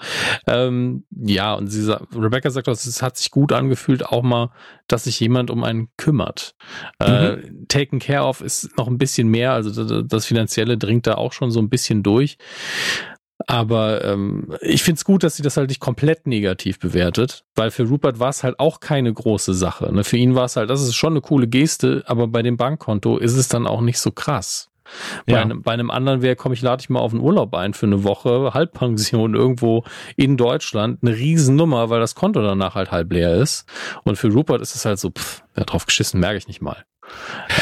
ähm, 0.47 1.05
ja, 1.11 1.53
und 1.53 1.67
sie 1.67 1.81
sagt, 1.81 2.15
Rebecca 2.15 2.49
sagt, 2.49 2.67
es 2.67 3.01
hat 3.01 3.17
sich 3.17 3.31
gut 3.31 3.51
angefühlt, 3.51 4.05
auch 4.05 4.23
mal, 4.23 4.51
dass 4.87 5.05
sich 5.05 5.19
jemand 5.19 5.49
um 5.49 5.63
einen 5.63 5.89
kümmert. 5.97 6.55
Äh, 6.99 7.35
mhm. 7.35 7.43
Äh, 7.43 7.65
taken 7.67 7.99
care 7.99 8.25
of 8.25 8.41
ist 8.41 8.77
noch 8.77 8.87
ein 8.87 8.97
bisschen 8.97 9.27
mehr, 9.27 9.53
also 9.53 10.01
das 10.03 10.25
Finanzielle 10.25 10.77
dringt 10.77 11.07
da 11.07 11.15
auch 11.15 11.33
schon 11.33 11.51
so 11.51 11.59
ein 11.59 11.69
bisschen 11.69 12.03
durch. 12.03 12.37
Aber 13.47 14.03
ähm, 14.05 14.55
ich 14.61 14.83
finde 14.83 14.97
es 14.97 15.05
gut, 15.05 15.23
dass 15.23 15.35
sie 15.35 15.43
das 15.43 15.57
halt 15.57 15.69
nicht 15.69 15.81
komplett 15.81 16.27
negativ 16.27 16.79
bewertet, 16.79 17.43
weil 17.55 17.71
für 17.71 17.83
Rupert 17.83 18.19
war 18.19 18.29
es 18.29 18.43
halt 18.43 18.59
auch 18.59 18.79
keine 18.79 19.11
große 19.13 19.53
Sache. 19.53 19.91
Ne? 19.91 20.03
Für 20.03 20.17
ihn 20.17 20.35
war 20.35 20.45
es 20.45 20.55
halt, 20.55 20.69
das 20.69 20.81
ist 20.81 20.95
schon 20.95 21.13
eine 21.13 21.21
coole 21.21 21.47
Geste, 21.47 22.03
aber 22.05 22.27
bei 22.27 22.41
dem 22.41 22.57
Bankkonto 22.57 23.17
ist 23.17 23.35
es 23.35 23.49
dann 23.49 23.67
auch 23.67 23.81
nicht 23.81 23.99
so 23.99 24.11
krass. 24.11 24.69
Bei, 25.25 25.33
ja. 25.33 25.41
einem, 25.41 25.61
bei 25.61 25.73
einem 25.73 25.91
anderen 25.91 26.21
wäre, 26.21 26.35
komm, 26.35 26.53
ich 26.53 26.61
lade 26.61 26.77
dich 26.77 26.89
mal 26.89 26.99
auf 26.99 27.11
einen 27.11 27.21
Urlaub 27.21 27.53
ein 27.55 27.73
für 27.73 27.85
eine 27.85 28.03
Woche, 28.03 28.53
Halbpension 28.53 29.35
irgendwo 29.35 29.83
in 30.15 30.37
Deutschland, 30.37 30.99
eine 31.01 31.15
Riesennummer, 31.15 31.89
weil 31.89 31.99
das 31.99 32.15
Konto 32.15 32.41
danach 32.41 32.75
halt 32.75 32.91
halb 32.91 33.11
leer 33.11 33.35
ist. 33.35 33.65
Und 34.03 34.17
für 34.17 34.31
Rupert 34.31 34.61
ist 34.61 34.75
es 34.75 34.85
halt 34.85 34.99
so, 34.99 35.11
pff, 35.11 35.43
wer 35.53 35.65
drauf 35.65 35.85
geschissen, 35.85 36.19
merke 36.19 36.37
ich 36.37 36.47
nicht 36.47 36.61
mal. 36.61 36.85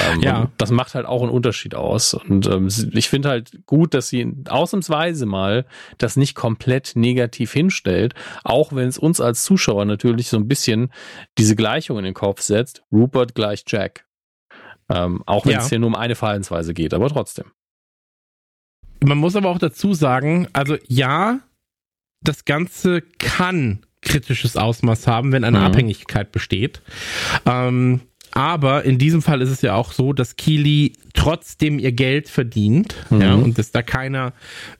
Ähm, 0.09 0.21
ja. 0.21 0.51
Das 0.57 0.71
macht 0.71 0.95
halt 0.95 1.05
auch 1.05 1.21
einen 1.21 1.31
Unterschied 1.31 1.75
aus. 1.75 2.13
Und 2.13 2.47
ähm, 2.47 2.69
ich 2.93 3.09
finde 3.09 3.29
halt 3.29 3.65
gut, 3.65 3.93
dass 3.93 4.09
sie 4.09 4.33
ausnahmsweise 4.47 5.25
mal 5.25 5.65
das 5.97 6.15
nicht 6.15 6.35
komplett 6.35 6.93
negativ 6.95 7.53
hinstellt, 7.53 8.13
auch 8.43 8.73
wenn 8.73 8.87
es 8.87 8.97
uns 8.97 9.19
als 9.19 9.43
Zuschauer 9.43 9.85
natürlich 9.85 10.29
so 10.29 10.37
ein 10.37 10.47
bisschen 10.47 10.91
diese 11.37 11.55
Gleichung 11.55 11.97
in 11.97 12.05
den 12.05 12.13
Kopf 12.13 12.41
setzt. 12.41 12.83
Rupert 12.91 13.35
gleich 13.35 13.63
Jack. 13.67 14.05
Ähm, 14.93 15.23
auch 15.25 15.45
wenn 15.45 15.57
es 15.57 15.69
hier 15.69 15.79
nur 15.79 15.87
um 15.87 15.95
eine 15.95 16.15
Verhaltensweise 16.15 16.73
geht, 16.73 16.93
aber 16.93 17.09
trotzdem. 17.09 17.45
Man 19.03 19.17
muss 19.17 19.35
aber 19.35 19.49
auch 19.49 19.59
dazu 19.59 19.93
sagen, 19.93 20.47
also 20.53 20.77
ja, 20.87 21.39
das 22.23 22.45
Ganze 22.45 23.01
kann 23.01 23.85
kritisches 24.01 24.57
Ausmaß 24.57 25.07
haben, 25.07 25.31
wenn 25.31 25.43
eine 25.43 25.59
mhm. 25.59 25.65
Abhängigkeit 25.65 26.31
besteht. 26.31 26.81
Ähm, 27.45 28.01
aber 28.31 28.85
in 28.85 28.97
diesem 28.97 29.21
Fall 29.21 29.41
ist 29.41 29.49
es 29.49 29.61
ja 29.61 29.75
auch 29.75 29.91
so, 29.91 30.13
dass 30.13 30.37
Kili 30.37 30.93
trotzdem 31.13 31.79
ihr 31.79 31.91
Geld 31.91 32.29
verdient. 32.29 32.95
Mhm. 33.09 33.21
Ja, 33.21 33.33
und 33.33 33.57
dass 33.57 33.71
da 33.71 33.81
keiner. 33.81 34.33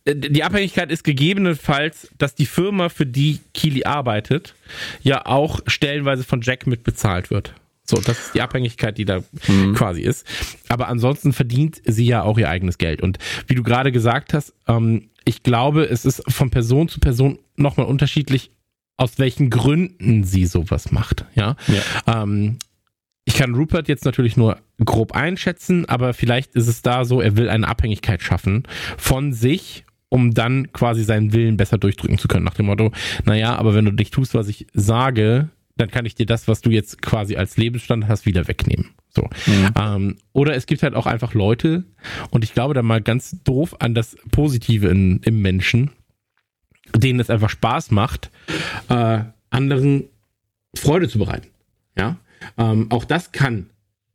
Äh, 0.06 0.16
die 0.16 0.44
Abhängigkeit 0.44 0.92
ist 0.92 1.04
gegebenenfalls, 1.04 2.10
dass 2.18 2.34
die 2.34 2.46
Firma, 2.46 2.90
für 2.90 3.06
die 3.06 3.40
Kili 3.54 3.84
arbeitet, 3.84 4.56
ja 5.02 5.26
auch 5.26 5.60
stellenweise 5.68 6.24
von 6.24 6.42
Jack 6.42 6.66
mitbezahlt 6.66 7.30
wird. 7.30 7.54
So, 7.84 7.98
das 7.98 8.20
ist 8.20 8.36
die 8.36 8.42
Abhängigkeit, 8.42 8.98
die 8.98 9.06
da 9.06 9.22
mhm. 9.48 9.74
quasi 9.74 10.02
ist. 10.02 10.26
Aber 10.70 10.88
ansonsten 10.88 11.34
verdient 11.34 11.82
sie 11.86 12.06
ja 12.06 12.24
auch 12.24 12.38
ihr 12.38 12.50
eigenes 12.50 12.78
Geld. 12.78 13.02
Und 13.02 13.18
wie 13.48 13.56
du 13.56 13.64
gerade 13.64 13.92
gesagt 13.92 14.34
hast, 14.34 14.54
ähm, 14.68 15.10
ich 15.26 15.44
glaube, 15.44 15.84
es 15.84 16.06
ist 16.06 16.24
von 16.32 16.50
Person 16.50 16.88
zu 16.88 17.00
Person 17.00 17.40
nochmal 17.56 17.86
unterschiedlich, 17.86 18.52
aus 18.98 19.20
welchen 19.20 19.50
Gründen 19.50 20.24
sie 20.24 20.46
sowas 20.46 20.92
macht. 20.92 21.26
Ja. 21.36 21.56
ja. 21.68 22.24
Ähm, 22.24 22.58
ich 23.26 23.36
kann 23.36 23.56
Rupert 23.56 23.88
jetzt 23.88 24.06
natürlich 24.06 24.38
nur 24.38 24.58
grob 24.84 25.14
einschätzen, 25.14 25.88
aber 25.88 26.14
vielleicht 26.14 26.56
ist 26.56 26.68
es 26.68 26.82
da 26.82 27.06
so, 27.06 27.22
er 27.22 27.38
will 27.38 27.50
eine 27.50 27.68
Abhängigkeit 27.68 28.22
schaffen 28.22 28.64
von 28.98 29.34
sich, 29.34 29.86
um 30.10 30.34
dann 30.34 30.72
quasi 30.74 31.04
seinen 31.04 31.34
Willen 31.34 31.58
besser 31.58 31.78
durchdrücken 31.78 32.18
zu 32.18 32.28
können. 32.28 32.44
Nach 32.44 32.56
dem 32.56 32.66
Motto, 32.66 32.92
naja, 33.26 33.56
aber 33.56 33.74
wenn 33.74 33.86
du 33.86 33.92
dich 33.92 34.12
tust, 34.12 34.34
was 34.34 34.48
ich 34.48 34.68
sage, 34.74 35.50
dann 35.78 35.90
kann 35.90 36.06
ich 36.06 36.16
dir 36.16 36.26
das, 36.26 36.48
was 36.48 36.62
du 36.62 36.70
jetzt 36.70 37.02
quasi 37.02 37.36
als 37.36 37.58
Lebensstand 37.58 38.08
hast, 38.08 38.26
wieder 38.26 38.48
wegnehmen. 38.48 38.92
So. 39.10 39.24
Mhm. 39.46 39.70
Ähm, 39.80 40.18
oder 40.34 40.56
es 40.56 40.66
gibt 40.66 40.84
halt 40.84 40.96
auch 40.96 41.06
einfach 41.06 41.34
Leute, 41.34 41.84
und 42.30 42.44
ich 42.44 42.54
glaube 42.54 42.74
da 42.74 42.82
mal 42.82 43.02
ganz 43.02 43.38
doof 43.44 43.76
an 43.80 43.94
das 43.94 44.16
Positive 44.32 44.88
in, 44.88 45.20
im 45.24 45.42
Menschen, 45.42 45.92
denen 46.96 47.20
es 47.20 47.30
einfach 47.30 47.50
Spaß 47.50 47.92
macht, 47.92 48.32
äh, 48.90 49.20
anderen 49.50 50.06
Freude 50.76 51.10
zu 51.10 51.20
bereiten. 51.20 51.48
Ja. 51.98 52.18
Ähm, 52.58 52.88
auch 52.90 53.06
das 53.06 53.32
kann 53.32 53.68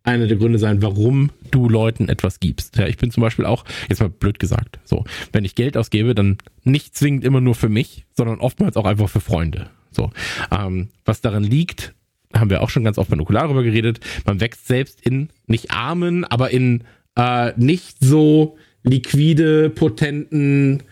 einer 0.02 0.26
der 0.26 0.36
Gründe 0.36 0.58
sein, 0.58 0.82
warum 0.82 1.30
du 1.50 1.68
Leuten 1.68 2.08
etwas 2.08 2.40
gibst. 2.40 2.76
Ja, 2.76 2.86
ich 2.86 2.96
bin 2.96 3.10
zum 3.10 3.22
Beispiel 3.22 3.44
auch, 3.44 3.64
jetzt 3.88 4.00
mal 4.00 4.08
blöd 4.08 4.38
gesagt, 4.38 4.78
so, 4.84 5.04
wenn 5.32 5.44
ich 5.44 5.54
Geld 5.56 5.76
ausgebe, 5.76 6.14
dann 6.14 6.38
nicht 6.62 6.96
zwingend 6.96 7.24
immer 7.24 7.40
nur 7.40 7.54
für 7.54 7.68
mich, 7.68 8.06
sondern 8.12 8.38
oftmals 8.38 8.76
auch 8.76 8.84
einfach 8.84 9.08
für 9.08 9.20
Freunde. 9.20 9.70
So, 9.96 10.10
ähm, 10.50 10.88
was 11.04 11.20
daran 11.20 11.42
liegt, 11.42 11.94
haben 12.34 12.50
wir 12.50 12.62
auch 12.62 12.70
schon 12.70 12.84
ganz 12.84 12.98
oft 12.98 13.10
bei 13.10 13.16
Nukular 13.16 13.44
darüber 13.44 13.62
geredet. 13.62 14.00
Man 14.24 14.40
wächst 14.40 14.66
selbst 14.66 15.00
in 15.00 15.30
nicht 15.46 15.70
armen, 15.72 16.24
aber 16.24 16.50
in 16.50 16.84
äh, 17.16 17.52
nicht 17.56 17.96
so 18.00 18.56
liquide, 18.82 19.70
potenten 19.70 20.82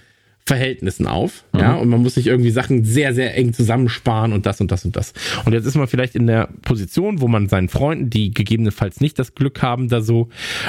Verhältnissen 0.46 1.06
auf. 1.06 1.44
Mhm. 1.52 1.60
Ja, 1.60 1.74
und 1.74 1.88
man 1.88 2.02
muss 2.02 2.14
sich 2.14 2.26
irgendwie 2.26 2.50
Sachen 2.50 2.84
sehr, 2.84 3.14
sehr 3.14 3.36
eng 3.36 3.52
zusammensparen 3.52 4.32
und 4.32 4.46
das 4.46 4.60
und 4.60 4.70
das 4.70 4.84
und 4.84 4.96
das. 4.96 5.14
Und 5.44 5.52
jetzt 5.52 5.64
ist 5.64 5.74
man 5.74 5.86
vielleicht 5.86 6.14
in 6.14 6.26
der 6.26 6.48
Position, 6.62 7.20
wo 7.20 7.28
man 7.28 7.48
seinen 7.48 7.68
Freunden, 7.68 8.10
die 8.10 8.32
gegebenenfalls 8.32 9.00
nicht 9.00 9.18
das 9.18 9.34
Glück 9.34 9.62
haben, 9.62 9.88
da 9.88 10.02
so 10.02 10.28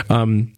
ähm, 0.09 0.53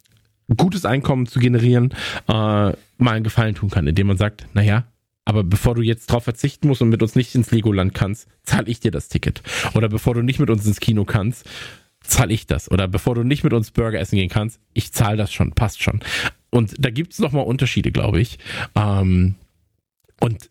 gutes 0.56 0.86
Einkommen 0.86 1.26
zu 1.26 1.40
generieren, 1.40 1.94
äh, 2.28 2.32
mal 2.32 2.76
einen 3.00 3.24
Gefallen 3.24 3.56
tun 3.56 3.70
kann, 3.70 3.88
indem 3.88 4.08
man 4.08 4.18
sagt, 4.18 4.46
naja, 4.54 4.86
aber 5.28 5.44
bevor 5.44 5.76
du 5.76 5.82
jetzt 5.82 6.08
drauf 6.08 6.24
verzichten 6.24 6.70
musst 6.70 6.82
und 6.82 6.88
mit 6.88 7.02
uns 7.02 7.16
nicht 7.16 7.36
ins 7.36 7.52
Legoland 7.52 7.94
kannst, 7.94 8.30
zahle 8.44 8.68
ich 8.68 8.80
dir 8.80 8.92
das 8.92 9.10
Ticket. 9.10 9.44
Oder 9.74 9.90
bevor 9.90 10.14
du 10.14 10.22
nicht 10.22 10.40
mit 10.40 10.50
uns 10.50 10.66
ins 10.66 10.80
Kino 10.80 11.04
kannst, 11.04 11.46
zahle 12.00 12.34
ich 12.34 12.48
das. 12.48 12.72
Oder 12.72 12.88
bevor 12.88 13.14
du 13.14 13.24
nicht 13.24 13.44
mit 13.44 13.52
uns 13.52 13.72
Burger 13.72 14.00
essen 14.00 14.16
gehen 14.16 14.30
kannst, 14.30 14.62
ich 14.74 14.94
zahle 14.94 15.18
das 15.18 15.34
schon, 15.34 15.52
passt 15.52 15.84
schon. 15.84 16.00
Und 16.50 16.76
da 16.80 16.92
gibt 16.92 17.12
es 17.12 17.20
nochmal 17.20 17.44
Unterschiede, 17.44 17.92
glaube 17.92 18.22
ich. 18.22 18.40
Ähm, 18.74 19.36
und 20.22 20.50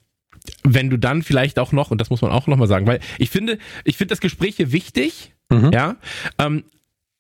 wenn 0.63 0.91
du 0.91 0.99
dann 0.99 1.23
vielleicht 1.23 1.59
auch 1.59 1.73
noch, 1.73 1.91
und 1.91 1.99
das 1.99 2.11
muss 2.11 2.21
man 2.21 2.31
auch 2.31 2.47
nochmal 2.47 2.69
sagen, 2.69 2.87
weil 2.87 3.01
ich 3.17 3.31
finde, 3.31 3.57
ich 3.85 3.97
finde 3.97 4.13
das 4.13 4.21
Gespräch 4.21 4.57
hier 4.57 4.73
wichtig, 4.73 5.33
mhm. 5.49 5.71
ja, 5.73 5.97
ähm, 6.37 6.65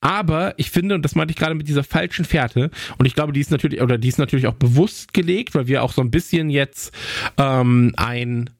aber 0.06 0.54
ich 0.56 0.70
finde, 0.70 0.94
und 0.94 1.02
das 1.02 1.16
meinte 1.16 1.32
ich 1.32 1.36
gerade 1.36 1.56
mit 1.56 1.66
dieser 1.66 1.82
falschen 1.82 2.24
Fährte, 2.24 2.70
und 2.96 3.06
ich 3.06 3.14
glaube, 3.16 3.32
die 3.32 3.40
ist 3.40 3.50
natürlich, 3.50 3.80
oder 3.82 3.98
die 3.98 4.06
ist 4.06 4.20
natürlich 4.20 4.46
auch 4.46 4.54
bewusst 4.54 5.12
gelegt, 5.12 5.56
weil 5.56 5.66
wir 5.66 5.82
auch 5.82 5.90
so 5.90 6.00
ein 6.00 6.12
bisschen 6.12 6.48
jetzt 6.48 6.92
ähm, 7.38 7.92
ein 7.96 8.50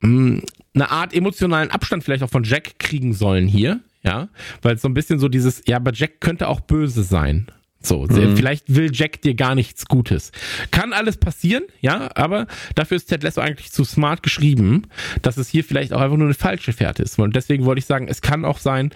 mh, 0.00 0.08
hm, 0.08 0.42
eine 0.72 0.90
Art 0.90 1.12
emotionalen 1.12 1.70
Abstand 1.70 2.02
vielleicht 2.02 2.22
auch 2.22 2.30
von 2.30 2.44
Jack 2.44 2.78
kriegen 2.78 3.12
sollen 3.12 3.46
hier, 3.46 3.80
ja, 4.02 4.30
weil 4.62 4.78
so 4.78 4.88
ein 4.88 4.94
bisschen 4.94 5.18
so 5.18 5.28
dieses, 5.28 5.60
ja, 5.66 5.76
aber 5.76 5.92
Jack 5.92 6.22
könnte 6.22 6.48
auch 6.48 6.60
böse 6.60 7.02
sein. 7.02 7.48
So, 7.80 8.04
mhm. 8.04 8.36
vielleicht 8.36 8.74
will 8.74 8.90
Jack 8.92 9.22
dir 9.22 9.34
gar 9.34 9.54
nichts 9.54 9.86
Gutes. 9.86 10.32
Kann 10.72 10.92
alles 10.92 11.16
passieren, 11.16 11.62
ja, 11.80 12.10
aber 12.16 12.48
dafür 12.74 12.96
ist 12.96 13.06
Ted 13.06 13.22
Lasso 13.22 13.40
eigentlich 13.40 13.70
zu 13.70 13.84
smart 13.84 14.22
geschrieben, 14.22 14.82
dass 15.22 15.36
es 15.36 15.48
hier 15.48 15.62
vielleicht 15.62 15.92
auch 15.92 16.00
einfach 16.00 16.16
nur 16.16 16.26
eine 16.26 16.34
falsche 16.34 16.72
Fährte 16.72 17.04
ist. 17.04 17.18
Und 17.18 17.36
deswegen 17.36 17.64
wollte 17.66 17.78
ich 17.78 17.86
sagen, 17.86 18.08
es 18.08 18.20
kann 18.20 18.44
auch 18.44 18.58
sein, 18.58 18.90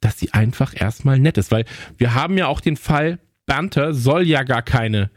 dass 0.00 0.18
sie 0.18 0.32
einfach 0.32 0.74
erstmal 0.78 1.18
nett 1.18 1.38
ist. 1.38 1.50
Weil 1.50 1.64
wir 1.96 2.14
haben 2.14 2.38
ja 2.38 2.46
auch 2.46 2.60
den 2.60 2.76
Fall, 2.76 3.18
Banter 3.46 3.94
soll 3.94 4.26
ja 4.26 4.42
gar 4.42 4.62
keine 4.62 5.10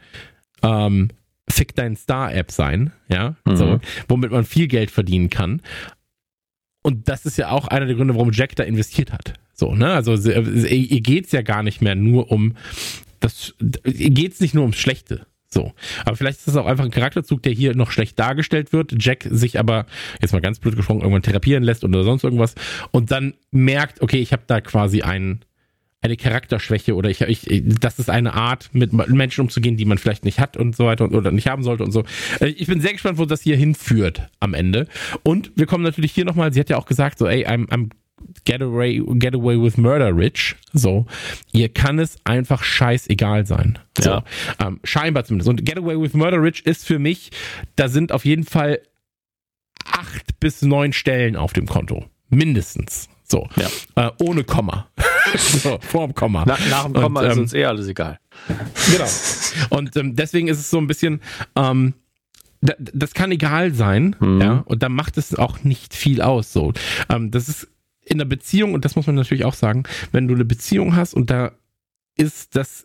ähm, 0.62 1.10
Fick 1.48 1.74
dein 1.74 1.96
Star-App 1.96 2.50
sein, 2.50 2.92
ja, 3.08 3.36
mhm. 3.44 3.56
so, 3.56 3.80
womit 4.08 4.30
man 4.30 4.44
viel 4.44 4.68
Geld 4.68 4.90
verdienen 4.90 5.28
kann. 5.28 5.60
Und 6.82 7.08
das 7.08 7.26
ist 7.26 7.36
ja 7.36 7.50
auch 7.50 7.68
einer 7.68 7.86
der 7.86 7.94
Gründe, 7.94 8.14
warum 8.14 8.32
Jack 8.32 8.56
da 8.56 8.64
investiert 8.64 9.12
hat. 9.12 9.34
So, 9.54 9.74
ne? 9.74 9.92
Also 9.92 10.14
ihr 10.14 11.00
geht's 11.00 11.30
ja 11.30 11.42
gar 11.42 11.62
nicht 11.62 11.82
mehr 11.82 11.94
nur 11.94 12.32
um 12.32 12.56
das, 13.20 13.54
ihr 13.84 14.10
geht's 14.10 14.40
nicht 14.40 14.54
nur 14.54 14.62
ums 14.62 14.78
Schlechte. 14.78 15.26
So. 15.52 15.72
Aber 16.04 16.16
vielleicht 16.16 16.38
ist 16.38 16.48
das 16.48 16.56
auch 16.56 16.66
einfach 16.66 16.84
ein 16.84 16.90
Charakterzug, 16.90 17.42
der 17.42 17.52
hier 17.52 17.74
noch 17.74 17.90
schlecht 17.90 18.18
dargestellt 18.18 18.72
wird. 18.72 18.94
Jack 18.98 19.26
sich 19.30 19.58
aber, 19.58 19.86
jetzt 20.20 20.32
mal 20.32 20.40
ganz 20.40 20.58
blöd 20.58 20.76
gesprochen, 20.76 21.00
irgendwann 21.00 21.22
therapieren 21.22 21.62
lässt 21.62 21.84
oder 21.84 22.04
sonst 22.04 22.24
irgendwas 22.24 22.54
und 22.90 23.10
dann 23.10 23.34
merkt, 23.50 24.00
okay, 24.00 24.18
ich 24.18 24.32
habe 24.32 24.42
da 24.46 24.60
quasi 24.60 25.02
einen, 25.02 25.44
eine 26.00 26.16
Charakterschwäche 26.16 26.94
oder 26.94 27.10
ich, 27.10 27.20
ich, 27.20 27.62
das 27.64 27.98
ist 27.98 28.10
eine 28.10 28.34
Art, 28.34 28.70
mit 28.72 28.92
Menschen 28.92 29.42
umzugehen, 29.42 29.76
die 29.76 29.84
man 29.84 29.98
vielleicht 29.98 30.24
nicht 30.24 30.40
hat 30.40 30.56
und 30.56 30.74
so 30.74 30.86
weiter 30.86 31.04
und, 31.04 31.14
oder 31.14 31.30
nicht 31.30 31.48
haben 31.48 31.62
sollte 31.62 31.84
und 31.84 31.92
so. 31.92 32.04
Äh, 32.40 32.48
ich 32.48 32.66
bin 32.66 32.80
sehr 32.80 32.92
gespannt, 32.92 33.18
wo 33.18 33.24
das 33.24 33.42
hier 33.42 33.56
hinführt 33.56 34.28
am 34.40 34.54
Ende. 34.54 34.88
Und 35.22 35.52
wir 35.54 35.66
kommen 35.66 35.84
natürlich 35.84 36.12
hier 36.12 36.24
nochmal, 36.24 36.52
sie 36.52 36.60
hat 36.60 36.70
ja 36.70 36.78
auch 36.78 36.86
gesagt, 36.86 37.18
so, 37.18 37.26
ey, 37.26 37.46
I'm, 37.46 37.68
I'm 37.68 37.90
Get 38.44 38.62
away, 38.62 39.02
get 39.18 39.34
away 39.34 39.60
with 39.60 39.76
murder 39.76 40.16
rich. 40.16 40.56
So, 40.72 41.06
ihr 41.52 41.68
kann 41.68 41.98
es 41.98 42.16
einfach 42.24 42.64
scheißegal 42.64 43.46
sein. 43.46 43.78
So, 43.98 44.10
ja. 44.10 44.24
ähm, 44.60 44.80
scheinbar 44.84 45.24
zumindest. 45.24 45.48
Und 45.48 45.64
Get 45.64 45.78
away 45.78 46.00
with 46.00 46.14
murder 46.14 46.42
rich 46.42 46.66
ist 46.66 46.86
für 46.86 46.98
mich, 46.98 47.30
da 47.76 47.88
sind 47.88 48.12
auf 48.12 48.24
jeden 48.24 48.44
Fall 48.44 48.80
acht 49.84 50.40
bis 50.40 50.62
neun 50.62 50.92
Stellen 50.92 51.36
auf 51.36 51.52
dem 51.52 51.66
Konto. 51.66 52.06
Mindestens. 52.28 53.08
So, 53.24 53.48
ja. 53.56 54.08
äh, 54.08 54.10
ohne 54.20 54.44
Komma. 54.44 54.88
so, 55.36 55.78
vorm 55.80 56.14
Komma. 56.14 56.44
Na, 56.46 56.58
nach 56.70 56.84
dem 56.84 56.92
Komma 56.92 57.20
und, 57.20 57.26
ähm, 57.26 57.32
ist 57.32 57.38
uns 57.38 57.54
eh 57.54 57.64
alles 57.64 57.88
egal. 57.88 58.18
Genau. 58.90 59.08
Und 59.70 59.96
ähm, 59.96 60.16
deswegen 60.16 60.48
ist 60.48 60.58
es 60.58 60.70
so 60.70 60.78
ein 60.78 60.86
bisschen, 60.86 61.20
ähm, 61.56 61.94
das 62.60 63.14
kann 63.14 63.32
egal 63.32 63.72
sein, 63.72 64.16
mhm. 64.20 64.40
ja, 64.40 64.62
und 64.66 64.82
da 64.82 64.88
macht 64.88 65.18
es 65.18 65.34
auch 65.34 65.64
nicht 65.64 65.94
viel 65.94 66.22
aus, 66.22 66.52
so. 66.52 66.72
Ähm, 67.08 67.30
das 67.30 67.48
ist 67.48 67.68
in 68.04 68.18
der 68.18 68.24
Beziehung, 68.24 68.74
und 68.74 68.84
das 68.84 68.96
muss 68.96 69.06
man 69.06 69.16
natürlich 69.16 69.44
auch 69.44 69.54
sagen, 69.54 69.84
wenn 70.10 70.28
du 70.28 70.34
eine 70.34 70.44
Beziehung 70.44 70.96
hast 70.96 71.14
und 71.14 71.30
da 71.30 71.52
ist 72.16 72.56
das 72.56 72.84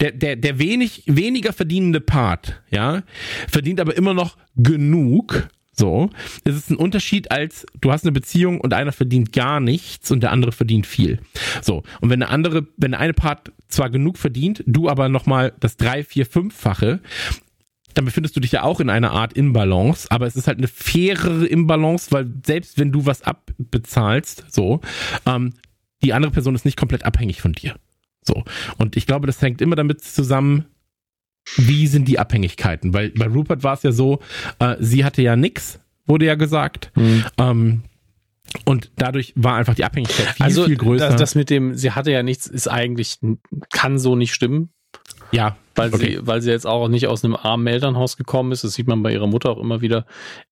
der, 0.00 0.12
der, 0.12 0.36
der 0.36 0.58
wenig, 0.58 1.04
weniger 1.06 1.52
verdienende 1.52 2.00
Part, 2.00 2.60
ja, 2.70 3.02
verdient 3.48 3.80
aber 3.80 3.96
immer 3.96 4.14
noch 4.14 4.36
genug. 4.56 5.48
So, 5.72 6.10
es 6.44 6.56
ist 6.56 6.70
ein 6.70 6.76
Unterschied 6.76 7.30
als 7.30 7.64
du 7.80 7.90
hast 7.90 8.04
eine 8.04 8.12
Beziehung 8.12 8.60
und 8.60 8.74
einer 8.74 8.92
verdient 8.92 9.32
gar 9.32 9.60
nichts 9.60 10.10
und 10.10 10.22
der 10.22 10.30
andere 10.32 10.52
verdient 10.52 10.86
viel. 10.86 11.20
So, 11.62 11.84
und 12.00 12.10
wenn 12.10 12.20
der 12.20 12.30
andere, 12.30 12.66
wenn 12.76 12.90
der 12.90 13.00
eine 13.00 13.14
Part 13.14 13.52
zwar 13.68 13.88
genug 13.88 14.18
verdient, 14.18 14.62
du 14.66 14.90
aber 14.90 15.08
nochmal 15.08 15.54
das 15.60 15.78
drei, 15.78 16.04
vier, 16.04 16.26
fünffache, 16.26 17.00
dann 18.00 18.06
befindest 18.06 18.34
du 18.34 18.40
dich 18.40 18.52
ja 18.52 18.62
auch 18.62 18.80
in 18.80 18.88
einer 18.88 19.10
Art 19.10 19.34
Imbalance, 19.34 20.10
aber 20.10 20.26
es 20.26 20.34
ist 20.34 20.46
halt 20.46 20.56
eine 20.56 20.68
fairere 20.68 21.46
Imbalance, 21.46 22.10
weil 22.12 22.32
selbst 22.46 22.78
wenn 22.78 22.92
du 22.92 23.04
was 23.04 23.20
abbezahlst, 23.20 24.46
so, 24.48 24.80
ähm, 25.26 25.52
die 26.02 26.14
andere 26.14 26.32
Person 26.32 26.54
ist 26.54 26.64
nicht 26.64 26.78
komplett 26.78 27.04
abhängig 27.04 27.42
von 27.42 27.52
dir. 27.52 27.74
So. 28.22 28.42
Und 28.78 28.96
ich 28.96 29.06
glaube, 29.06 29.26
das 29.26 29.42
hängt 29.42 29.60
immer 29.60 29.76
damit 29.76 30.02
zusammen, 30.02 30.64
wie 31.58 31.86
sind 31.88 32.08
die 32.08 32.18
Abhängigkeiten? 32.18 32.94
Weil 32.94 33.10
bei 33.10 33.26
Rupert 33.26 33.64
war 33.64 33.74
es 33.74 33.82
ja 33.82 33.92
so, 33.92 34.20
äh, 34.60 34.76
sie 34.80 35.04
hatte 35.04 35.20
ja 35.20 35.36
nix, 35.36 35.78
wurde 36.06 36.24
ja 36.24 36.36
gesagt. 36.36 36.92
Mhm. 36.94 37.24
Ähm, 37.36 37.82
und 38.64 38.92
dadurch 38.96 39.34
war 39.36 39.56
einfach 39.56 39.74
die 39.74 39.84
Abhängigkeit 39.84 40.28
viel, 40.28 40.46
also, 40.46 40.64
viel 40.64 40.76
größer. 40.76 41.04
Also 41.04 41.18
das 41.18 41.34
mit 41.34 41.50
dem, 41.50 41.74
sie 41.74 41.90
hatte 41.90 42.12
ja 42.12 42.22
nichts, 42.22 42.46
ist 42.46 42.66
eigentlich, 42.66 43.18
kann 43.70 43.98
so 43.98 44.16
nicht 44.16 44.32
stimmen. 44.32 44.70
Ja. 45.32 45.58
Weil 45.80 45.94
okay. 45.94 46.16
sie, 46.16 46.26
weil 46.26 46.42
sie 46.42 46.50
jetzt 46.50 46.66
auch 46.66 46.88
nicht 46.88 47.06
aus 47.06 47.24
einem 47.24 47.36
armen 47.36 47.66
Elternhaus 47.66 48.16
gekommen 48.16 48.52
ist. 48.52 48.64
Das 48.64 48.74
sieht 48.74 48.86
man 48.86 49.02
bei 49.02 49.12
ihrer 49.12 49.26
Mutter 49.26 49.50
auch 49.50 49.58
immer 49.58 49.80
wieder. 49.80 50.06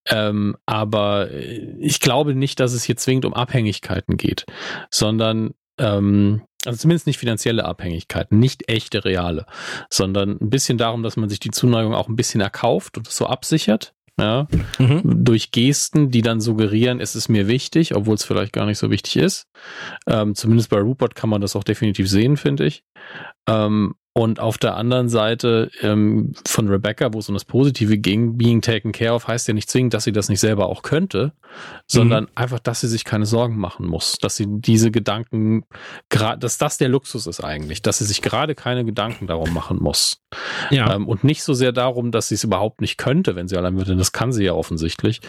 Ähm, 0.07 0.57
aber 0.67 1.31
ich 1.33 2.01
glaube 2.01 2.35
nicht, 2.35 2.61
dass 2.61 2.73
es 2.73 2.85
hier 2.85 2.97
zwingend 2.97 3.25
um 3.25 3.35
Abhängigkeiten 3.35 4.17
geht, 4.17 4.47
sondern 4.91 5.55
ähm, 5.79 6.43
also 6.65 6.77
zumindest 6.77 7.07
nicht 7.07 7.19
finanzielle 7.19 7.65
Abhängigkeiten, 7.65 8.39
nicht 8.39 8.69
echte 8.69 9.05
reale, 9.05 9.47
sondern 9.91 10.39
ein 10.41 10.51
bisschen 10.51 10.77
darum, 10.77 11.03
dass 11.03 11.17
man 11.17 11.29
sich 11.29 11.41
die 11.41 11.51
Zuneigung 11.51 11.95
auch 11.95 12.09
ein 12.09 12.17
bisschen 12.17 12.41
erkauft 12.41 12.99
und 12.99 13.09
so 13.09 13.27
absichert. 13.27 13.95
Ja, 14.21 14.49
mhm. 14.81 15.25
durch 15.25 15.53
Gesten, 15.53 16.11
die 16.11 16.23
dann 16.23 16.41
suggerieren, 16.41 16.99
es 16.99 17.15
ist 17.15 17.29
mir 17.29 17.47
wichtig, 17.47 17.95
obwohl 17.95 18.17
es 18.17 18.25
vielleicht 18.25 18.53
gar 18.53 18.67
nicht 18.67 18.79
so 18.79 18.91
wichtig 18.91 19.15
ist. 19.15 19.47
Ähm, 20.09 20.35
zumindest 20.35 20.71
bei 20.71 20.81
Rupert 20.81 21.15
kann 21.15 21.31
man 21.31 21.41
das 21.41 21.55
auch 21.55 21.63
definitiv 21.63 22.11
sehen, 22.11 22.37
finde 22.37 22.67
ich. 22.67 22.83
Ähm, 23.49 23.95
Und 24.19 24.41
auf 24.41 24.59
der 24.59 24.77
anderen 24.77 25.09
Seite 25.09 25.71
ähm, 25.81 26.33
von 26.45 26.67
Rebecca, 26.67 27.15
wo 27.15 27.21
es 27.21 27.29
um 27.29 27.37
das 27.37 27.45
Positive 27.45 27.99
ging, 27.99 28.37
being 28.37 28.61
taken 28.61 28.91
care 28.91 29.15
of 29.15 29.29
heißt 29.29 29.47
ja 29.47 29.55
nicht 29.55 29.71
zwingend, 29.71 29.95
dass 29.95 30.03
sie 30.03 30.11
das 30.11 30.29
nicht 30.29 30.41
selber 30.41 30.67
auch 30.67 30.83
könnte, 30.83 31.35
sondern 31.87 32.25
mhm. 32.25 32.31
einfach, 32.35 32.59
dass 32.59 32.81
sie 32.81 32.89
sich 32.89 33.05
keine 33.05 33.27
Sorgen 33.27 33.57
machen 33.59 33.87
muss, 33.87 34.19
dass 34.19 34.35
sie 34.35 34.47
diese 34.49 34.91
Gedanken, 34.91 35.63
dass 36.09 36.59
das 36.59 36.79
der 36.79 36.89
Luxus 36.89 37.29
ist 37.29 37.45
eigentlich, 37.45 37.81
dass 37.81 37.99
sie 37.99 38.07
sich 38.07 38.21
gerade 38.21 38.57
keine 38.57 38.85
Gedanken 38.85 39.29
darum 39.29 39.55
machen 39.55 39.79
muss. 39.81 40.21
Ja. 40.71 40.97
Ähm, 40.97 41.07
und 41.07 41.23
nicht 41.23 41.45
so 41.45 41.55
sehr 41.55 41.71
darum, 41.71 42.11
dass 42.11 42.27
sie 42.27 42.35
es 42.35 42.43
überhaupt 42.43 42.81
nicht 42.81 42.99
könnte, 42.99 43.37
wenn 43.37 43.47
sie 43.47 43.57
allein 43.57 43.77
würde, 43.77 43.95
das 43.95 44.11
kann 44.11 44.33
sie 44.33 44.43
ja 44.43 44.53
offensichtlich, 44.53 45.21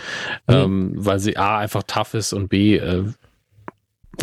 mhm. 0.47 0.55
ähm, 0.55 0.93
weil 0.95 1.19
sie 1.19 1.37
A 1.37 1.59
einfach 1.59 1.83
tough 1.83 2.15
ist 2.15 2.33
und 2.33 2.47
B 2.47 2.77
äh, 2.77 3.03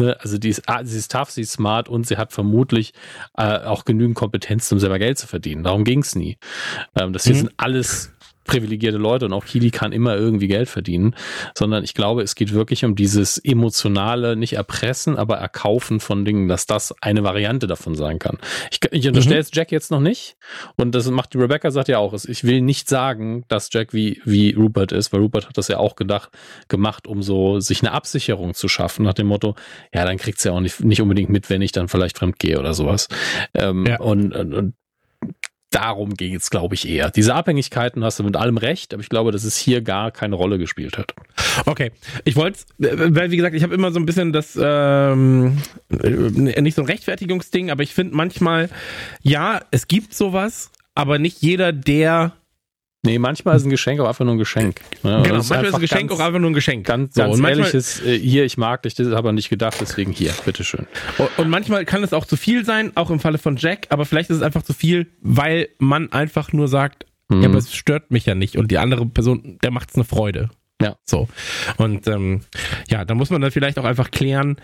also 0.01 0.39
die 0.39 0.51
ist, 0.51 0.63
sie 0.85 0.99
ist 0.99 1.13
tough, 1.13 1.31
sie 1.31 1.43
ist 1.43 1.53
smart 1.53 1.89
und 1.89 2.07
sie 2.07 2.17
hat 2.17 2.33
vermutlich 2.33 2.93
äh, 3.37 3.59
auch 3.61 3.85
genügend 3.85 4.17
Kompetenz, 4.17 4.71
um 4.73 4.79
selber 4.79 4.99
Geld 4.99 5.19
zu 5.19 5.27
verdienen. 5.27 5.65
Darum 5.65 5.85
ging 5.85 6.01
es 6.01 6.15
nie. 6.15 6.39
Ähm, 6.95 7.13
das 7.13 7.25
hier 7.25 7.35
mhm. 7.35 7.39
sind 7.39 7.53
alles 7.57 8.13
privilegierte 8.47 8.99
Leute 8.99 9.27
und 9.27 9.33
auch 9.33 9.45
Kili 9.45 9.71
kann 9.71 9.93
immer 9.93 10.17
irgendwie 10.17 10.49
Geld 10.49 10.69
verdienen, 10.69 11.15
sondern 11.57 11.85
ich 11.85 11.95
glaube, 11.95 12.23
es 12.23 12.35
geht 12.35 12.53
wirklich 12.53 12.85
um 12.85 12.95
dieses 12.95 13.39
emotionale, 13.39 14.37
nicht 14.37 14.55
erpressen, 14.55 15.17
aber 15.17 15.37
erkaufen 15.37 16.01
von 16.01 16.25
Dingen, 16.25 16.49
dass 16.49 16.67
das 16.67 16.95
eine 17.01 17.23
Variante 17.25 17.67
davon 17.67 17.95
sein 17.95 18.19
kann. 18.19 18.39
Ich, 18.71 18.81
ich 18.91 19.07
unterstelle 19.07 19.41
es 19.41 19.51
Jack 19.53 19.73
jetzt 19.73 19.91
noch 19.91 20.01
nicht 20.01 20.37
und 20.77 20.95
das 20.95 21.11
macht 21.11 21.35
die 21.35 21.39
Rebecca 21.39 21.71
sagt 21.71 21.89
ja 21.89 21.99
auch, 21.99 22.15
ich 22.15 22.45
will 22.45 22.61
nicht 22.61 22.89
sagen, 22.89 23.45
dass 23.49 23.69
Jack 23.73 23.93
wie, 23.93 24.21
wie 24.25 24.55
Rupert 24.55 24.93
ist, 24.93 25.13
weil 25.13 25.21
Rupert 25.21 25.49
hat 25.49 25.59
das 25.59 25.69
ja 25.69 25.79
auch 25.79 25.97
gedacht, 25.97 26.31
gemacht, 26.69 27.07
um 27.07 27.23
so 27.23 27.61
sich 27.61 27.83
eine 27.83 27.93
Absicherung 27.93 28.55
zu 28.55 28.69
schaffen, 28.69 29.05
nach 29.05 29.15
dem 29.15 29.27
Motto, 29.27 29.55
ja, 29.93 30.05
dann 30.05 30.17
kriegt 30.17 30.41
sie 30.41 30.49
ja 30.49 30.55
auch 30.55 30.61
nicht, 30.61 30.83
nicht 30.85 31.01
unbedingt 31.01 31.31
mit, 31.31 31.51
wenn 31.51 31.63
ich 31.63 31.73
dann 31.73 31.89
vielleicht 31.89 32.19
fremd 32.19 32.39
gehe 32.39 32.59
oder 32.59 32.75
sowas. 32.75 33.09
Ähm, 33.55 33.87
ja. 33.87 34.01
und, 34.01 34.35
und 34.35 34.75
darum 35.71 36.15
ging 36.15 36.35
es, 36.35 36.51
glaube 36.51 36.75
ich, 36.75 36.89
eher. 36.89 37.11
Diese 37.11 37.35
Abhängigkeiten 37.35 38.05
hast 38.05 38.19
du 38.19 38.25
mit 38.25 38.37
allem 38.37 38.57
recht, 38.57 38.95
aber 38.95 39.03
ich 39.03 39.09
glaube, 39.09 39.33
dass 39.33 39.45
es 39.45 39.57
hier 39.57 39.83
gar 39.83 40.11
keine 40.11 40.37
Rolle 40.37 40.59
gespielt 40.59 40.99
hat. 40.99 41.15
Okay, 41.65 41.91
ich 42.25 42.37
wollte, 42.37 42.61
weil 42.79 43.31
wie 43.31 43.37
gesagt, 43.37 43.55
ich 43.55 43.63
habe 43.63 43.75
immer 43.75 43.91
so 43.91 43.99
ein 43.99 44.07
bisschen 44.07 44.33
das, 44.33 44.59
ähm, 44.61 45.59
nicht 45.89 46.75
so 46.75 46.83
ein 46.83 46.87
Rechtfertigungsding, 46.87 47.71
aber 47.71 47.83
ich 47.83 47.95
finde 47.95 48.15
manchmal, 48.15 48.69
ja, 49.23 49.61
es 49.71 49.89
gibt 49.89 50.15
sowas, 50.15 50.71
aber 50.95 51.19
nicht 51.19 51.41
jeder, 51.43 51.73
der 51.73 52.33
Nee, 53.07 53.19
manchmal 53.21 53.57
ist 53.57 53.65
ein 53.65 53.71
Geschenk 53.71 54.01
auch 54.01 54.09
einfach 54.09 54.25
nur 54.25 54.35
ein 54.35 54.39
Geschenk. 54.39 54.81
Ja, 55.05 55.23
genau, 55.23 55.37
manchmal 55.37 55.65
ist 55.65 55.75
ein 55.75 55.81
Geschenk 55.81 56.11
ganz, 56.11 56.21
auch 56.21 56.25
einfach 56.25 56.41
nur 56.41 56.51
ein 56.51 56.55
Geschenk. 56.55 56.85
Ganz, 56.85 57.15
so, 57.15 57.23
ganz 57.23 57.39
ehrlich 57.39 57.73
ist, 57.73 58.05
äh, 58.05 58.19
hier, 58.19 58.45
ich 58.45 58.59
mag 58.59 58.83
dich, 58.83 58.95
das 58.95 59.07
ist 59.07 59.13
aber 59.13 59.33
nicht 59.33 59.49
gedacht, 59.49 59.77
deswegen 59.81 60.11
hier, 60.11 60.33
bitteschön. 60.45 60.87
Und, 61.17 61.39
und 61.39 61.49
manchmal 61.49 61.85
kann 61.85 62.03
es 62.03 62.13
auch 62.13 62.25
zu 62.25 62.37
viel 62.37 62.65
sein, 62.65 62.91
auch 62.97 63.11
im 63.11 63.21
Falle 63.21 63.39
von 63.39 63.57
Jack, 63.57 63.87
aber 63.91 64.05
vielleicht 64.05 64.31
ist 64.31 64.39
es 64.39 64.43
einfach 64.43 64.63
zu 64.63 64.75
viel, 64.75 65.07
weil 65.21 65.69
man 65.79 66.11
einfach 66.11 66.53
nur 66.53 66.67
sagt, 66.67 67.07
mhm. 67.29 67.43
ja, 67.43 67.49
aber 67.49 67.59
es 67.59 67.73
stört 67.73 68.11
mich 68.11 68.27
ja 68.27 68.35
nicht 68.35 68.57
und 68.57 68.73
die 68.73 68.79
andere 68.79 69.07
Person, 69.07 69.59
der 69.63 69.71
macht 69.71 69.91
es 69.91 69.95
eine 69.95 70.05
Freude. 70.05 70.51
Ja. 70.83 70.97
So. 71.05 71.29
Und 71.79 72.07
ähm, 72.07 72.41
ja, 72.89 73.05
da 73.05 73.15
muss 73.15 73.31
man 73.31 73.41
dann 73.41 73.51
vielleicht 73.51 73.79
auch 73.79 73.85
einfach 73.85 74.11
klären, 74.11 74.57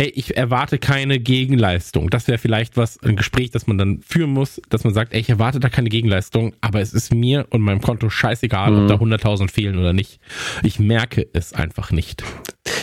ey, 0.00 0.08
ich 0.08 0.34
erwarte 0.36 0.78
keine 0.78 1.20
Gegenleistung. 1.20 2.08
Das 2.08 2.26
wäre 2.26 2.38
vielleicht 2.38 2.78
was, 2.78 2.98
ein 3.02 3.16
Gespräch, 3.16 3.50
das 3.50 3.66
man 3.66 3.76
dann 3.76 4.00
führen 4.00 4.30
muss, 4.30 4.60
dass 4.70 4.82
man 4.82 4.94
sagt, 4.94 5.12
ey, 5.12 5.20
ich 5.20 5.28
erwarte 5.28 5.60
da 5.60 5.68
keine 5.68 5.90
Gegenleistung, 5.90 6.54
aber 6.62 6.80
es 6.80 6.94
ist 6.94 7.12
mir 7.14 7.46
und 7.50 7.60
meinem 7.60 7.82
Konto 7.82 8.08
scheißegal, 8.08 8.70
mhm. 8.70 8.82
ob 8.82 8.88
da 8.88 8.94
100.000 8.94 9.50
fehlen 9.50 9.78
oder 9.78 9.92
nicht. 9.92 10.18
Ich 10.62 10.78
merke 10.78 11.28
es 11.34 11.52
einfach 11.52 11.90
nicht. 11.92 12.24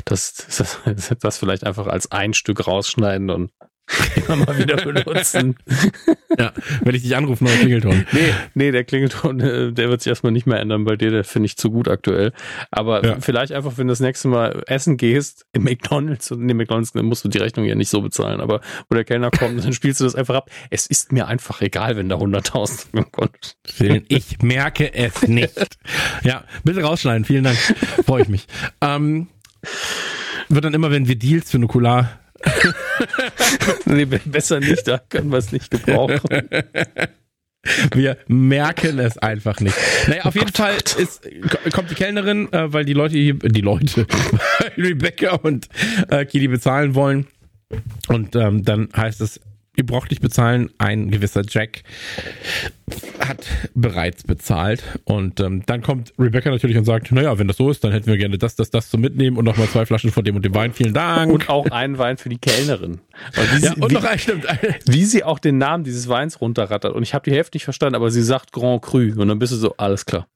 Das, 0.06 0.46
das, 0.86 1.16
das 1.20 1.38
vielleicht 1.40 1.66
einfach 1.66 1.88
als 1.88 2.12
ein 2.12 2.36
Stück 2.36 2.68
rausschneiden 2.68 3.32
und 3.32 3.52
immer 4.16 4.36
mal 4.38 4.58
wieder 4.58 4.76
benutzen. 4.78 5.56
ja, 6.38 6.52
wenn 6.84 6.96
ich 6.96 7.04
dich 7.04 7.16
anrufe, 7.16 7.44
neuer 7.44 7.56
Klingelton. 7.56 8.06
Nee, 8.12 8.34
nee, 8.54 8.72
der 8.72 8.84
Klingelton, 8.84 9.40
äh, 9.40 9.72
der 9.72 9.90
wird 9.90 10.02
sich 10.02 10.10
erstmal 10.10 10.32
nicht 10.32 10.46
mehr 10.46 10.60
ändern 10.60 10.84
bei 10.84 10.96
dir, 10.96 11.12
der 11.12 11.24
finde 11.24 11.48
ich 11.48 11.58
zu 11.58 11.72
gut 11.72 11.88
aktuell. 11.88 12.34
Aber 12.72 13.04
ja. 13.06 13.18
vielleicht 13.20 13.52
einfach, 13.54 13.78
wenn 13.78 13.88
du 13.88 13.92
das 13.92 14.00
nächste 14.00 14.28
Mal 14.28 14.64
essen 14.68 14.98
gehst, 14.98 15.46
im 15.54 15.64
McDonalds, 15.64 16.32
in 16.32 16.48
dem 16.48 16.58
McDonalds 16.58 16.94
musst 16.96 17.24
du 17.24 17.30
die 17.30 17.38
Rechnung 17.38 17.66
ja 17.66 17.76
nicht 17.76 17.90
so 17.90 18.02
bezahlen, 18.02 18.42
aber 18.42 18.62
wo 18.90 18.96
der 18.96 19.06
Kellner 19.06 19.32
kommt, 19.32 19.64
dann 19.64 19.74
spielst 19.74 20.00
du 20.02 20.04
das 20.04 20.16
einfach 20.16 20.36
ab. 20.36 20.50
Es 20.70 20.88
ist 20.88 21.12
mir 21.12 21.28
einfach 21.28 21.62
egal, 21.62 21.96
wenn 21.96 22.10
da 22.10 22.18
100.000 22.18 23.12
kommt. 23.12 23.56
Ich 24.10 24.42
merke 24.42 24.94
es 24.94 25.28
nicht. 25.28 25.78
Ja, 26.24 26.44
bitte 26.64 26.82
rausschneiden, 26.82 27.26
vielen 27.26 27.44
Dank. 27.44 27.58
Freue 28.06 28.24
ich 28.24 28.30
mich. 28.30 28.48
Ähm, 28.82 29.28
wird 30.50 30.66
dann 30.66 30.74
immer, 30.74 30.92
wenn 30.92 31.08
wir 31.08 31.16
Deals 31.16 31.52
für 31.52 31.60
Nukular 31.60 32.20
nee, 33.86 34.06
besser 34.06 34.60
nicht, 34.60 34.88
da 34.88 35.00
können 35.10 35.32
wir 35.32 35.38
es 35.38 35.52
nicht 35.52 35.72
gebrauchen. 35.72 36.20
Wir 37.94 38.18
merken 38.28 38.98
es 39.00 39.18
einfach 39.18 39.60
nicht. 39.60 39.76
Naja, 40.08 40.24
auf 40.24 40.36
jeden 40.36 40.54
Fall 40.54 40.76
ist, 40.76 41.28
kommt 41.74 41.92
die 41.92 41.96
Kellnerin, 41.96 42.52
äh, 42.54 42.72
weil 42.72 42.86
die 42.86 42.94
Leute 42.94 43.18
hier, 43.18 43.34
die 43.34 43.62
Leute, 43.62 44.08
Rebecca 44.78 45.36
und 45.36 45.68
äh, 46.10 46.24
Kili 46.26 46.48
bezahlen 46.48 46.96
wollen. 46.96 47.28
Und 48.08 48.38
ähm, 48.38 48.64
dann 48.64 48.88
heißt 48.96 49.20
es, 49.20 49.42
ihr 49.78 49.86
braucht 49.86 50.10
nicht 50.10 50.22
bezahlen. 50.22 50.72
Ein 50.80 51.12
gewisser 51.12 51.44
Jack 51.48 51.84
hat 53.20 53.46
bereits 53.76 54.24
bezahlt. 54.24 54.84
Und 55.06 55.40
ähm, 55.40 55.64
dann 55.66 55.82
kommt 55.84 56.14
Rebecca 56.18 56.50
natürlich 56.50 56.78
und 56.78 56.86
sagt, 56.86 57.12
naja, 57.12 57.38
wenn 57.38 57.48
das 57.48 57.58
so 57.58 57.70
ist, 57.70 57.84
dann 57.84 57.92
hätten 57.92 58.08
wir 58.08 58.18
gerne 58.18 58.38
das, 58.38 58.56
das, 58.56 58.72
das 58.72 58.90
zu 58.90 58.98
mitnehmen 58.98 59.38
und 59.38 59.46
nochmal 59.46 59.68
zwei 59.68 59.86
Flaschen 59.86 60.12
von 60.12 60.26
dem 60.26 60.36
und 60.36 60.44
dem 60.44 60.56
Wein. 60.56 60.74
Vielen 60.74 60.94
Dank. 60.94 61.32
Und 61.32 61.50
auch 61.50 61.70
einen 61.70 61.98
Wein 62.00 62.18
für 62.18 62.30
die 62.30 62.40
Kellnerin. 62.40 62.94
Und, 63.38 63.62
ja, 63.62 63.74
sie, 63.74 63.82
und 63.82 63.92
wie, 63.92 63.96
noch 63.96 64.04
ein, 64.04 64.20
stimmt. 64.20 64.46
Wie 64.88 65.06
sie 65.06 65.24
auch 65.24 65.40
den 65.40 65.60
Namen 65.60 65.84
dieses 65.84 66.10
Weins 66.10 66.42
runterrattert. 66.42 66.94
Und 66.94 67.04
ich 67.04 67.14
habe 67.14 67.30
die 67.30 67.36
Hälfte 67.36 67.56
nicht 67.56 67.66
verstanden, 67.66 67.96
aber 67.96 68.10
sie 68.10 68.24
sagt 68.24 68.52
Grand 68.52 68.82
Cru. 68.82 68.98
Und 68.98 69.28
dann 69.28 69.38
bist 69.38 69.54
du 69.54 69.58
so, 69.58 69.76
alles 69.78 70.06
klar. 70.06 70.28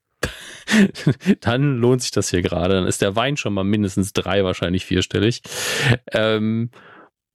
dann 1.42 1.78
lohnt 1.78 2.04
sich 2.04 2.12
das 2.12 2.30
hier 2.30 2.44
gerade. 2.44 2.76
Dann 2.76 2.86
ist 2.86 3.02
der 3.02 3.16
Wein 3.16 3.38
schon 3.38 3.54
mal 3.54 3.64
mindestens 3.64 4.14
drei, 4.14 4.44
wahrscheinlich 4.44 4.86
vierstellig. 4.86 5.42
Ähm, 6.12 6.70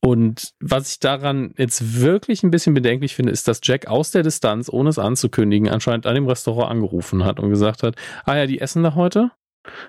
und 0.07 0.53
was 0.61 0.93
ich 0.93 1.01
daran 1.01 1.53
jetzt 1.59 2.01
wirklich 2.01 2.45
ein 2.45 2.53
bisschen 2.53 2.75
bedenklich 2.75 3.17
finde, 3.17 3.33
ist, 3.33 3.49
dass 3.49 3.59
Jack 3.65 3.89
aus 3.89 4.13
der 4.13 4.23
Distanz, 4.23 4.69
ohne 4.69 4.89
es 4.89 5.01
anzukündigen, 5.01 5.69
anscheinend 5.69 6.07
an 6.07 6.15
dem 6.15 6.29
Restaurant 6.29 6.71
angerufen 6.71 7.25
hat 7.25 7.41
und 7.41 7.51
gesagt 7.51 7.83
hat, 7.83 7.97
ah 8.25 8.37
ja, 8.37 8.47
die 8.47 8.61
essen 8.61 8.85
da 8.85 8.95
heute? 8.95 9.33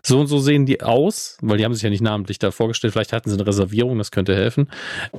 So 0.01 0.19
und 0.19 0.25
so 0.25 0.39
sehen 0.39 0.65
die 0.65 0.81
aus, 0.81 1.37
weil 1.43 1.59
die 1.59 1.65
haben 1.65 1.75
sich 1.75 1.83
ja 1.83 1.91
nicht 1.91 2.01
namentlich 2.01 2.39
da 2.39 2.49
vorgestellt, 2.49 2.93
vielleicht 2.93 3.13
hatten 3.13 3.29
sie 3.29 3.35
eine 3.35 3.45
Reservierung, 3.45 3.99
das 3.99 4.09
könnte 4.09 4.35
helfen. 4.35 4.71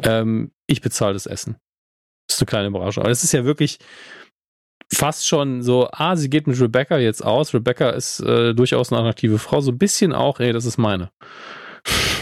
Ähm, 0.03 0.51
ich 0.67 0.81
bezahle 0.81 1.13
das 1.13 1.27
Essen. 1.27 1.59
Das 2.27 2.39
ist 2.39 2.43
eine 2.43 2.47
kleine 2.47 2.67
Überraschung. 2.67 3.05
Aber 3.05 3.13
es 3.13 3.23
ist 3.23 3.33
ja 3.33 3.45
wirklich 3.45 3.79
fast 4.93 5.29
schon 5.29 5.63
so, 5.63 5.89
ah, 5.93 6.17
sie 6.17 6.29
geht 6.29 6.49
mit 6.49 6.61
Rebecca 6.61 6.99
jetzt 6.99 7.25
aus. 7.25 7.55
Rebecca 7.55 7.91
ist 7.91 8.19
äh, 8.19 8.53
durchaus 8.53 8.93
eine 8.93 8.99
attraktive 8.99 9.39
Frau, 9.39 9.61
so 9.61 9.71
ein 9.71 9.79
bisschen 9.79 10.13
auch, 10.13 10.41
ey, 10.41 10.53
das 10.53 10.65
ist 10.65 10.77
meine. 10.77 11.13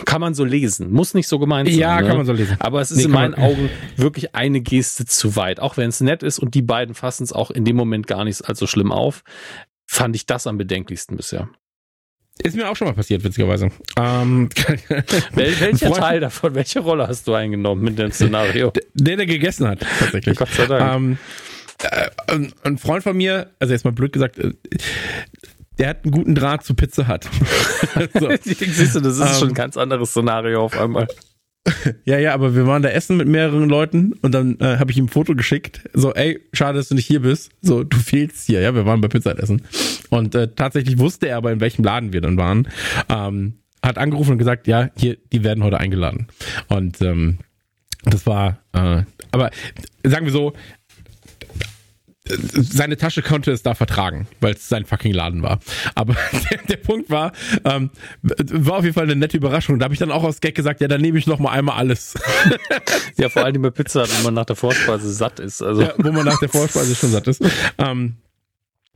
Kann 0.04 0.20
man 0.20 0.34
so 0.34 0.44
lesen. 0.44 0.92
Muss 0.92 1.14
nicht 1.14 1.28
so 1.28 1.38
gemeint 1.38 1.68
sein. 1.68 1.78
Ja, 1.78 2.00
ne? 2.00 2.06
kann 2.08 2.16
man 2.16 2.26
so 2.26 2.32
lesen. 2.32 2.56
Aber 2.60 2.80
es 2.80 2.90
ist 2.90 2.98
nee, 2.98 3.04
in 3.04 3.10
meinen 3.10 3.34
Augen 3.36 3.70
wirklich 3.96 4.34
eine 4.34 4.60
Geste 4.60 5.04
zu 5.04 5.36
weit. 5.36 5.60
Auch 5.60 5.76
wenn 5.76 5.88
es 5.88 6.00
nett 6.00 6.22
ist 6.22 6.38
und 6.38 6.54
die 6.54 6.62
beiden 6.62 6.94
fassen 6.94 7.24
es 7.24 7.32
auch 7.32 7.50
in 7.50 7.64
dem 7.64 7.76
Moment 7.76 8.06
gar 8.06 8.24
nicht 8.24 8.48
allzu 8.48 8.66
schlimm 8.66 8.92
auf, 8.92 9.24
fand 9.86 10.16
ich 10.16 10.26
das 10.26 10.46
am 10.46 10.58
bedenklichsten 10.58 11.16
bisher. 11.16 11.48
Ist 12.42 12.54
mir 12.54 12.68
auch 12.68 12.76
schon 12.76 12.86
mal 12.86 12.94
passiert, 12.94 13.24
witzigerweise. 13.24 13.70
Ähm, 13.98 14.50
Wel 15.32 15.60
welcher 15.60 15.92
Teil 15.94 16.20
davon, 16.20 16.54
welche 16.54 16.80
Rolle 16.80 17.08
hast 17.08 17.26
du 17.26 17.34
eingenommen 17.34 17.82
mit 17.82 17.98
dem 17.98 18.12
Szenario? 18.12 18.72
Der, 18.94 19.16
der 19.16 19.26
gegessen 19.26 19.66
hat, 19.66 19.80
tatsächlich. 19.98 20.36
Gott 20.36 20.50
sei 20.50 20.66
Dank. 20.66 20.96
Ähm, 20.96 21.18
äh, 21.82 22.48
ein 22.64 22.78
Freund 22.78 23.02
von 23.02 23.16
mir, 23.16 23.50
also 23.58 23.72
jetzt 23.72 23.84
mal 23.84 23.92
blöd 23.92 24.12
gesagt, 24.12 24.38
äh, 24.38 24.52
der 25.78 25.88
hat 25.90 26.04
einen 26.04 26.12
guten 26.12 26.34
Draht 26.34 26.64
zu 26.64 26.74
Pizza 26.74 27.08
Hut. 27.08 27.24
so. 28.18 28.30
Siehst 28.42 28.94
du, 28.94 29.00
das 29.00 29.18
ist 29.18 29.20
um, 29.20 29.28
schon 29.28 29.42
ein 29.42 29.48
ähm. 29.48 29.54
ganz 29.54 29.76
anderes 29.76 30.10
Szenario 30.10 30.64
auf 30.64 30.78
einmal. 30.78 31.06
Ja, 32.04 32.16
ja, 32.18 32.32
aber 32.32 32.54
wir 32.54 32.68
waren 32.68 32.82
da 32.82 32.90
essen 32.90 33.16
mit 33.16 33.26
mehreren 33.26 33.68
Leuten 33.68 34.12
und 34.22 34.32
dann 34.32 34.56
äh, 34.60 34.78
habe 34.78 34.92
ich 34.92 34.98
ihm 34.98 35.06
ein 35.06 35.08
Foto 35.08 35.34
geschickt. 35.34 35.80
So, 35.92 36.14
ey, 36.14 36.40
schade, 36.52 36.78
dass 36.78 36.88
du 36.88 36.94
nicht 36.94 37.06
hier 37.06 37.22
bist. 37.22 37.50
So, 37.60 37.82
du 37.82 37.96
fehlst 37.96 38.46
hier. 38.46 38.60
Ja, 38.60 38.74
wir 38.74 38.86
waren 38.86 39.00
bei 39.00 39.08
Pizza 39.08 39.36
essen. 39.36 39.62
Und 40.08 40.36
äh, 40.36 40.48
tatsächlich 40.54 40.98
wusste 40.98 41.28
er 41.28 41.38
aber, 41.38 41.50
in 41.50 41.60
welchem 41.60 41.84
Laden 41.84 42.12
wir 42.12 42.20
dann 42.20 42.36
waren. 42.36 42.68
Ähm, 43.08 43.54
hat 43.82 43.98
angerufen 43.98 44.32
und 44.32 44.38
gesagt, 44.38 44.66
ja, 44.66 44.90
hier, 44.96 45.16
die 45.32 45.44
werden 45.44 45.64
heute 45.64 45.78
eingeladen. 45.78 46.28
Und 46.68 47.00
ähm, 47.02 47.38
das 48.04 48.26
war, 48.26 48.60
äh, 48.72 49.02
aber 49.32 49.50
sagen 50.04 50.26
wir 50.26 50.32
so, 50.32 50.52
seine 52.28 52.96
Tasche 52.96 53.22
konnte 53.22 53.52
es 53.52 53.62
da 53.62 53.74
vertragen, 53.74 54.26
weil 54.40 54.54
es 54.54 54.68
sein 54.68 54.84
fucking 54.84 55.12
Laden 55.12 55.42
war. 55.42 55.60
Aber 55.94 56.14
der, 56.50 56.58
der 56.68 56.76
Punkt 56.76 57.10
war, 57.10 57.32
ähm, 57.64 57.90
war 58.22 58.78
auf 58.78 58.84
jeden 58.84 58.94
Fall 58.94 59.04
eine 59.04 59.16
nette 59.16 59.36
Überraschung. 59.36 59.78
Da 59.78 59.84
habe 59.84 59.94
ich 59.94 60.00
dann 60.00 60.10
auch 60.10 60.24
aus 60.24 60.40
Gag 60.40 60.54
gesagt, 60.54 60.80
ja, 60.80 60.88
dann 60.88 61.00
nehme 61.00 61.18
ich 61.18 61.26
noch 61.26 61.38
mal 61.38 61.50
einmal 61.50 61.76
alles. 61.76 62.14
ja, 63.16 63.28
vor 63.28 63.44
allem 63.44 63.62
bei 63.62 63.70
Pizza, 63.70 64.08
wenn 64.08 64.22
man 64.24 64.34
nach 64.34 64.46
der 64.46 64.56
Vorspeise 64.56 65.12
satt 65.12 65.40
ist. 65.40 65.62
Also. 65.62 65.82
Ja, 65.82 65.94
wo 65.98 66.12
man 66.12 66.24
nach 66.24 66.38
der 66.38 66.48
Vorspeise 66.48 66.94
schon 66.94 67.10
satt 67.10 67.28
ist. 67.28 67.44
Ähm, 67.78 68.16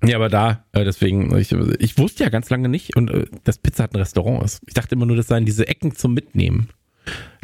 ja, 0.02 0.16
aber 0.16 0.28
da, 0.28 0.64
äh, 0.72 0.84
deswegen, 0.84 1.36
ich, 1.36 1.52
ich 1.52 1.98
wusste 1.98 2.24
ja 2.24 2.30
ganz 2.30 2.48
lange 2.48 2.68
nicht, 2.68 2.96
und 2.96 3.10
äh, 3.10 3.26
das 3.44 3.58
Pizza 3.58 3.84
hat 3.84 3.94
ein 3.94 3.98
Restaurant 3.98 4.42
ist. 4.44 4.62
Ich 4.66 4.74
dachte 4.74 4.94
immer 4.94 5.06
nur, 5.06 5.16
das 5.16 5.26
seien 5.26 5.44
diese 5.44 5.68
Ecken 5.68 5.94
zum 5.94 6.14
Mitnehmen. 6.14 6.70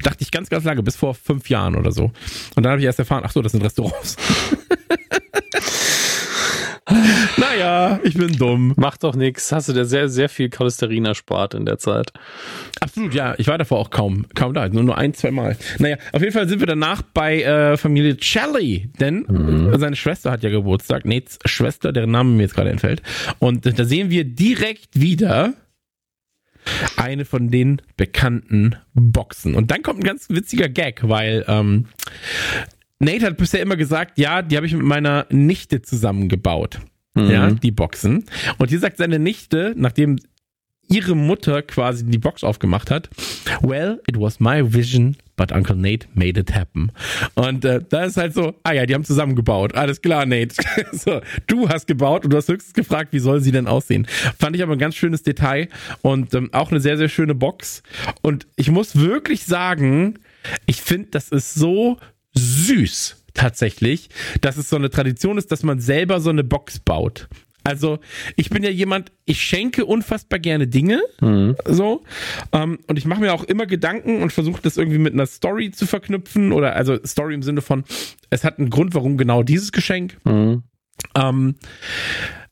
Dachte 0.03 0.23
ich 0.23 0.31
ganz, 0.31 0.49
ganz 0.49 0.65
lange, 0.65 0.83
bis 0.83 0.97
vor 0.97 1.15
fünf 1.15 1.49
Jahren 1.51 1.77
oder 1.77 1.93
so. 1.93 2.13
Und 2.55 2.63
dann 2.63 2.71
habe 2.71 2.81
ich 2.81 2.87
erst 2.87 2.99
erfahren, 2.99 3.25
ach 3.27 3.33
so, 3.33 3.43
das 3.43 3.53
sind 3.53 3.63
Restaurants. 3.63 4.17
naja, 7.37 8.01
ich 8.03 8.15
bin 8.15 8.33
dumm. 8.37 8.75
Macht 8.77 9.05
doch 9.05 9.15
nichts. 9.15 9.53
Hast 9.53 9.69
du 9.69 9.73
dir 9.73 9.85
sehr, 9.85 10.09
sehr 10.09 10.29
viel 10.29 10.51
Cholesterin 10.51 11.05
erspart 11.05 11.55
in 11.55 11.67
der 11.67 11.79
Zeit. 11.79 12.13
Absolut, 12.81 13.15
ja. 13.15 13.35
Ich 13.39 13.49
war 13.49 13.59
davor 13.59 13.79
auch 13.79 13.91
kaum, 13.91 14.27
kaum 14.35 14.55
da. 14.55 14.69
Nur, 14.69 14.83
nur 14.83 14.99
ein, 14.99 15.15
zwei 15.15 15.31
Mal. 15.31 15.57
Naja, 15.79 15.97
auf 16.13 16.21
jeden 16.21 16.33
Fall 16.33 16.49
sind 16.49 16.61
wir 16.61 16.67
danach 16.67 17.03
bei 17.03 17.43
äh, 17.43 17.77
Familie 17.77 18.17
Chelly, 18.17 18.91
denn 19.01 19.25
mhm. 19.29 19.79
seine 19.79 19.97
Schwester 19.97 20.31
hat 20.31 20.43
ja 20.43 20.51
Geburtstag. 20.51 21.05
Nates 21.05 21.39
Schwester, 21.45 21.93
deren 21.93 22.11
Name 22.11 22.31
mir 22.31 22.43
jetzt 22.43 22.55
gerade 22.55 22.71
entfällt. 22.71 23.03
Und 23.39 23.79
da 23.79 23.85
sehen 23.85 24.11
wir 24.11 24.25
direkt 24.25 25.01
wieder 25.01 25.55
eine 26.97 27.25
von 27.25 27.51
den 27.51 27.83
bekannten 27.97 28.77
Boxen. 28.95 29.55
Und 29.55 29.71
dann 29.71 29.83
kommt 29.83 30.01
ein 30.01 30.05
ganz 30.05 30.29
witziger 30.29 30.69
Gag, 30.69 31.09
weil 31.09 31.45
ähm, 31.49 31.87
Nate 32.99 33.27
hat 33.27 33.37
bisher 33.37 33.61
immer 33.61 33.77
gesagt, 33.77 34.19
ja, 34.19 34.43
die 34.43 34.57
habe 34.57 34.67
ich 34.67 34.75
mit 34.75 34.85
meiner 34.85 35.27
Nichte 35.31 35.83
zusammengebaut. 35.83 36.81
Mhm. 37.15 37.31
Ja, 37.31 37.51
die 37.51 37.71
Boxen. 37.71 38.25
Und 38.59 38.69
hier 38.69 38.79
sagt 38.79 38.99
seine 38.99 39.19
Nichte, 39.19 39.75
nachdem 39.77 40.19
ihre 40.89 41.17
Mutter 41.17 41.63
quasi 41.63 42.05
die 42.05 42.19
Box 42.19 42.45
aufgemacht 42.45 42.91
hat, 42.91 43.11
well, 43.61 44.01
it 44.07 44.19
was 44.19 44.39
my 44.39 44.63
vision, 44.73 45.17
but 45.35 45.51
Uncle 45.53 45.77
Nate 45.77 46.07
made 46.15 46.39
it 46.39 46.55
happen. 46.55 46.93
Und 47.35 47.65
äh, 47.65 47.81
da 47.89 48.05
ist 48.05 48.17
halt 48.17 48.35
so, 48.35 48.55
ah 48.63 48.73
ja, 48.73 48.87
die 48.87 48.95
haben 48.95 49.05
zusammengebaut. 49.05 49.75
Alles 49.75 50.01
klar, 50.01 50.27
Nate. 50.27 50.55
so, 50.93 51.21
du 51.47 51.69
hast 51.69 51.87
gebaut 51.87 52.25
und 52.25 52.33
du 52.33 52.37
hast 52.37 52.49
höchstens 52.49 52.75
gefragt, 52.75 53.13
wie 53.13 53.19
soll 53.19 53.41
sie 53.41 53.53
denn 53.53 53.67
aussehen. 53.67 54.07
Fand 54.39 54.55
ich 54.57 54.63
aber 54.63 54.75
ein 54.75 54.79
ganz 54.79 54.95
schönes 54.95 55.23
Detail 55.23 55.69
und 56.03 56.33
ähm, 56.35 56.51
auch 56.53 56.71
eine 56.71 56.81
sehr, 56.81 56.97
sehr 56.97 57.09
schöne 57.09 57.35
Box. 57.35 57.83
Und 58.23 58.47
ich 58.57 58.71
muss 58.71 58.97
wirklich 58.97 59.45
sagen, 59.45 60.19
ich 60.67 60.81
finde, 60.81 61.09
das 61.11 61.31
ist 61.31 61.55
so 61.55 61.99
süß 62.37 63.25
tatsächlich, 63.35 64.09
dass 64.41 64.57
es 64.57 64.71
so 64.71 64.77
eine 64.77 64.91
Tradition 64.91 65.39
ist, 65.39 65.53
dass 65.53 65.63
man 65.63 65.81
selber 65.81 66.21
so 66.21 66.31
eine 66.31 66.45
Box 66.45 66.79
baut. 66.79 67.29
Also 67.65 67.99
ich 68.37 68.49
bin 68.49 68.63
ja 68.63 68.71
jemand, 68.71 69.11
ich 69.25 69.43
schenke 69.43 69.87
unfassbar 69.87 70.39
gerne 70.39 70.69
Dinge, 70.69 71.03
mhm. 71.21 71.57
so 71.65 72.05
ähm, 72.53 72.79
und 72.87 72.97
ich 72.97 73.07
mache 73.07 73.21
mir 73.21 73.35
auch 73.35 73.43
immer 73.43 73.67
Gedanken 73.67 74.23
und 74.23 74.33
versuche 74.33 74.63
das 74.63 74.77
irgendwie 74.77 74.99
mit 74.99 75.15
einer 75.15 75.27
Story 75.27 75.73
zu 75.73 75.85
verknüpfen 75.85 76.53
oder 76.53 76.77
also 76.77 76.97
Story 77.05 77.35
im 77.35 77.43
Sinne 77.43 77.63
von, 77.63 77.83
es 78.31 78.45
hat 78.45 78.61
einen 78.61 78.71
Grund, 78.71 78.95
warum 78.95 79.17
genau 79.17 79.43
dieses 79.43 79.73
Geschenk. 79.73 80.17
Mhm. 80.25 80.63
Ähm, 81.17 81.57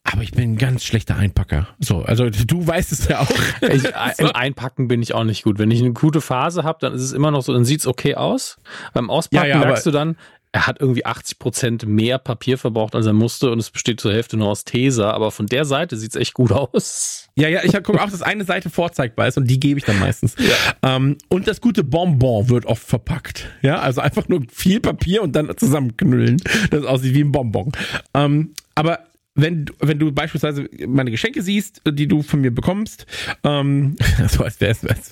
aber 0.04 0.22
ich 0.22 0.32
bin 0.32 0.52
ein 0.52 0.58
ganz 0.58 0.84
schlechter 0.84 1.16
Einpacker. 1.16 1.68
So, 1.80 2.02
also 2.02 2.28
du 2.28 2.66
weißt 2.66 2.92
es 2.92 3.08
ja 3.08 3.20
auch. 3.20 3.30
Ich, 3.72 3.84
Im 4.18 4.28
Einpacken 4.28 4.88
bin 4.88 5.02
ich 5.02 5.14
auch 5.14 5.24
nicht 5.24 5.42
gut. 5.42 5.58
Wenn 5.58 5.70
ich 5.70 5.80
eine 5.80 5.92
gute 5.92 6.20
Phase 6.20 6.62
habe, 6.62 6.78
dann 6.80 6.92
ist 6.92 7.02
es 7.02 7.12
immer 7.12 7.30
noch 7.30 7.42
so, 7.42 7.52
dann 7.52 7.64
sieht's 7.64 7.86
okay 7.86 8.14
aus. 8.14 8.58
Beim 8.92 9.10
Auspacken 9.10 9.48
ja, 9.48 9.60
ja, 9.60 9.64
merkst 9.64 9.86
du 9.86 9.90
dann, 9.90 10.16
er 10.52 10.68
hat 10.68 10.80
irgendwie 10.80 11.04
80 11.04 11.40
Prozent 11.40 11.86
mehr 11.86 12.18
Papier 12.18 12.58
verbraucht, 12.58 12.94
als 12.94 13.06
er 13.06 13.12
musste 13.12 13.50
und 13.50 13.58
es 13.58 13.70
besteht 13.70 14.00
zur 14.00 14.12
Hälfte 14.12 14.36
nur 14.36 14.48
aus 14.48 14.64
Tesa, 14.64 15.10
aber 15.10 15.32
von 15.32 15.46
der 15.46 15.64
Seite 15.64 15.96
sieht's 15.96 16.14
echt 16.14 16.34
gut 16.34 16.52
aus. 16.52 17.28
Ja, 17.34 17.48
ja, 17.48 17.64
ich 17.64 17.72
gucke 17.82 18.00
auch, 18.00 18.08
dass 18.08 18.22
eine 18.22 18.44
Seite 18.44 18.70
vorzeigbar 18.70 19.26
ist 19.26 19.36
und 19.36 19.50
die 19.50 19.58
gebe 19.58 19.78
ich 19.78 19.84
dann 19.84 19.98
meistens. 19.98 20.36
Ja. 20.38 20.94
Ähm, 20.96 21.18
und 21.28 21.48
das 21.48 21.60
gute 21.60 21.82
Bonbon 21.82 22.48
wird 22.50 22.66
oft 22.66 22.84
verpackt. 22.84 23.48
Ja, 23.62 23.80
also 23.80 24.00
einfach 24.00 24.28
nur 24.28 24.42
viel 24.52 24.78
Papier 24.78 25.22
und 25.22 25.34
dann 25.34 25.56
zusammenknüllen. 25.56 26.40
Das 26.70 26.84
aussieht 26.84 27.14
wie 27.14 27.24
ein 27.24 27.32
Bonbon. 27.32 27.72
Ähm, 28.14 28.52
aber 28.76 29.00
wenn, 29.34 29.66
wenn 29.80 29.98
du 29.98 30.12
beispielsweise 30.12 30.68
meine 30.86 31.10
Geschenke 31.10 31.42
siehst, 31.42 31.82
die 31.88 32.06
du 32.06 32.22
von 32.22 32.40
mir 32.40 32.52
bekommst, 32.52 33.06
ähm, 33.42 33.96
so 34.28 34.44
als 34.44 34.60
wärst, 34.60 34.88
als, 34.88 35.10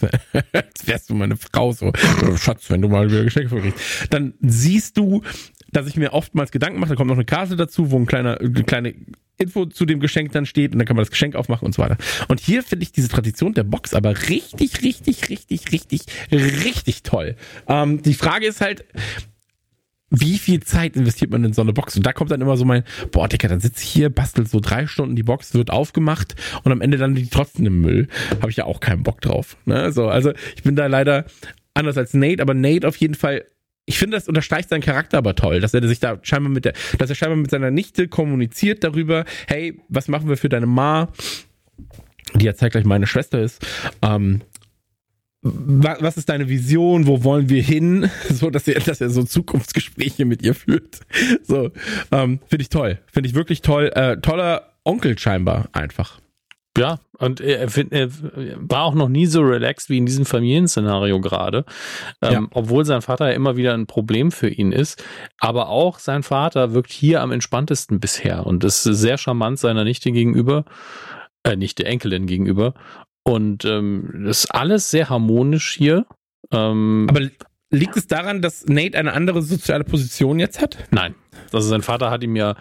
als 0.53 0.87
wärst 0.87 1.11
du 1.11 1.15
meine 1.15 1.37
Frau 1.37 1.73
so, 1.73 1.93
oh, 2.27 2.37
Schatz, 2.37 2.71
wenn 2.71 2.83
du 2.83 2.89
mal 2.89 3.11
wieder 3.11 3.25
Geschenke 3.25 3.49
von 3.49 3.61
kriegst, 3.61 3.81
dann 4.11 4.35
siehst 4.41 4.97
du, 4.97 5.23
dass 5.73 5.87
ich 5.87 5.97
mir 5.97 6.13
oftmals 6.13 6.53
Gedanken 6.53 6.79
mache, 6.79 6.91
da 6.91 6.97
kommt 6.97 7.09
noch 7.09 7.17
eine 7.17 7.25
Karte 7.25 7.57
dazu, 7.57 7.91
wo 7.91 7.99
ein 7.99 8.07
kleiner, 8.07 8.39
eine 8.41 8.65
kleine 8.65 8.95
Info 9.39 9.67
zu 9.67 9.87
dem 9.87 9.99
Geschenk 9.99 10.31
dann 10.33 10.47
steht 10.47 10.73
und 10.73 10.79
dann 10.79 10.87
kann 10.87 10.95
man 10.95 11.03
das 11.03 11.11
Geschenk 11.11 11.35
aufmachen 11.35 11.67
und 11.67 11.75
so 11.75 11.83
weiter. 11.83 11.97
Und 12.29 12.39
hier 12.39 12.63
finde 12.63 12.85
ich 12.85 12.93
diese 12.93 13.09
Tradition 13.09 13.55
der 13.55 13.65
Box 13.65 13.93
aber 13.95 14.29
richtig, 14.29 14.83
richtig, 14.83 15.29
richtig, 15.31 15.73
richtig, 15.73 16.03
richtig 16.31 17.03
toll. 17.03 17.35
Ähm, 17.67 18.03
die 18.03 18.15
Frage 18.15 18.47
ist 18.47 18.61
halt, 18.61 18.85
wie 20.13 20.39
viel 20.39 20.61
Zeit 20.61 20.95
investiert 20.95 21.31
man 21.31 21.43
in 21.43 21.55
so 21.55 21.63
eine 21.63 21.73
Box? 21.73 21.97
Und 21.97 22.05
da 22.05 22.13
kommt 22.13 22.31
dann 22.31 22.43
immer 22.43 22.57
so 22.57 22.65
mein, 22.65 22.85
boah, 23.11 23.29
Dicker, 23.29 23.49
dann 23.49 23.61
sitze 23.61 23.83
ich 23.83 23.89
hier, 23.89 24.11
bastel 24.11 24.47
so 24.47 24.61
drei 24.61 24.87
Stunden, 24.87 25.17
die 25.17 25.23
Box 25.23 25.55
wird 25.55 25.71
aufgemacht 25.71 26.35
und 26.65 26.71
am 26.71 26.83
Ende 26.83 26.99
dann 26.99 27.15
die 27.15 27.29
trotzdem 27.29 27.67
im 27.67 27.81
Müll. 27.81 28.09
Habe 28.41 28.51
ich 28.51 28.57
ja 28.57 28.65
auch 28.65 28.81
keinen 28.81 29.03
Bock 29.03 29.23
drauf. 29.23 29.57
Ne? 29.65 29.91
So, 29.91 30.09
also 30.09 30.33
ich 30.55 30.63
bin 30.63 30.77
da 30.77 30.87
leider 30.87 31.25
anders 31.75 31.97
als 31.97 32.13
Nate, 32.13 32.43
aber 32.43 32.53
Nate 32.53 32.87
auf 32.87 32.97
jeden 32.97 33.15
Fall 33.15 33.45
ich 33.85 33.99
finde, 33.99 34.17
das 34.17 34.29
unterstreicht 34.29 34.69
seinen 34.69 34.81
Charakter 34.81 35.19
aber 35.19 35.35
toll, 35.35 35.61
dass 35.61 35.75
er 35.75 35.87
sich 35.87 35.99
da 35.99 36.19
scheinbar 36.23 36.53
mit 36.53 36.65
der, 36.65 36.73
dass 36.99 37.11
er 37.11 37.17
scheinbar 37.17 37.37
mit 37.37 37.51
seiner 37.51 37.73
Nichte 37.73 38.07
kommuniziert 38.07 38.85
darüber, 38.85 39.25
hey, 39.49 39.81
was 39.89 40.07
machen 40.07 40.29
wir 40.29 40.37
für 40.37 40.49
deine 40.49 40.67
Ma, 40.67 41.09
die 42.35 42.45
ja 42.45 42.55
zeitgleich 42.55 42.85
meine 42.85 43.09
Schwester 43.09 43.41
ist, 43.41 43.67
ähm, 44.03 44.43
was 45.43 46.17
ist 46.17 46.29
deine 46.29 46.49
Vision, 46.49 47.07
wo 47.07 47.25
wollen 47.25 47.49
wir 47.49 47.63
hin, 47.63 48.09
so 48.31 48.51
dass 48.51 48.69
er, 48.69 48.81
dass 48.81 49.01
er 49.01 49.11
so 49.11 49.25
Zukunftsgespräche 49.25 50.25
mit 50.25 50.43
ihr 50.43 50.55
führt. 50.55 51.01
So, 51.43 51.71
ähm, 52.13 52.41
finde 52.47 52.63
ich 52.63 52.69
toll, 52.69 53.01
finde 53.13 53.29
ich 53.29 53.35
wirklich 53.35 53.61
toll, 53.61 53.91
äh, 53.95 54.19
toller 54.19 54.73
Onkel 54.85 55.19
scheinbar 55.19 55.69
einfach. 55.73 56.21
Ja, 56.79 57.01
und 57.19 57.43
er, 57.43 57.69
er, 57.91 58.09
war 58.57 58.85
auch 58.85 58.95
noch 58.95 59.11
nie 59.11 59.27
so 59.27 59.43
relaxed 59.43 59.91
wie 59.91 59.99
in 59.99 60.07
diesem 60.07 60.25
Familienszenario 60.25 61.21
gerade, 61.21 61.67
ähm, 62.23 62.33
ja. 62.33 62.49
obwohl 62.53 62.87
sein 62.87 63.03
Vater 63.03 63.29
ja 63.29 63.35
immer 63.35 63.57
wieder 63.57 63.75
ein 63.75 63.87
Problem 63.87 64.33
für 64.33 64.49
ihn 64.49 64.73
ist. 64.73 65.05
Aber 65.39 65.69
auch 65.69 65.99
sein 65.99 66.23
Vater 66.23 66.73
wirkt 66.73 66.91
hier 66.91 67.21
am 67.21 67.31
entspanntesten 67.31 68.01
bisher 68.01 68.47
und 68.47 68.65
ist 68.65 68.85
sehr 68.85 69.19
charmant 69.19 69.59
seiner 69.59 69.85
Nichte 69.85 70.13
gegenüber, 70.13 70.65
äh, 71.43 71.57
nicht 71.57 71.79
der 71.79 71.89
Enkelin 71.89 72.27
gegenüber. 72.27 72.73
Und 73.25 73.65
ähm, 73.65 74.25
das 74.27 74.45
ist 74.45 74.55
alles 74.55 74.91
sehr 74.91 75.09
harmonisch 75.09 75.75
hier. 75.77 76.07
Ähm, 76.51 77.07
Aber 77.09 77.21
liegt 77.71 77.97
es 77.97 78.07
daran, 78.07 78.43
dass 78.43 78.67
Nate 78.67 78.99
eine 78.99 79.13
andere 79.13 79.43
soziale 79.43 79.85
Position 79.85 80.39
jetzt 80.39 80.61
hat? 80.61 80.77
Nein. 80.91 81.15
Also 81.53 81.69
sein 81.69 81.83
Vater 81.83 82.11
hat 82.11 82.23
ihm 82.23 82.37
ja 82.37 82.55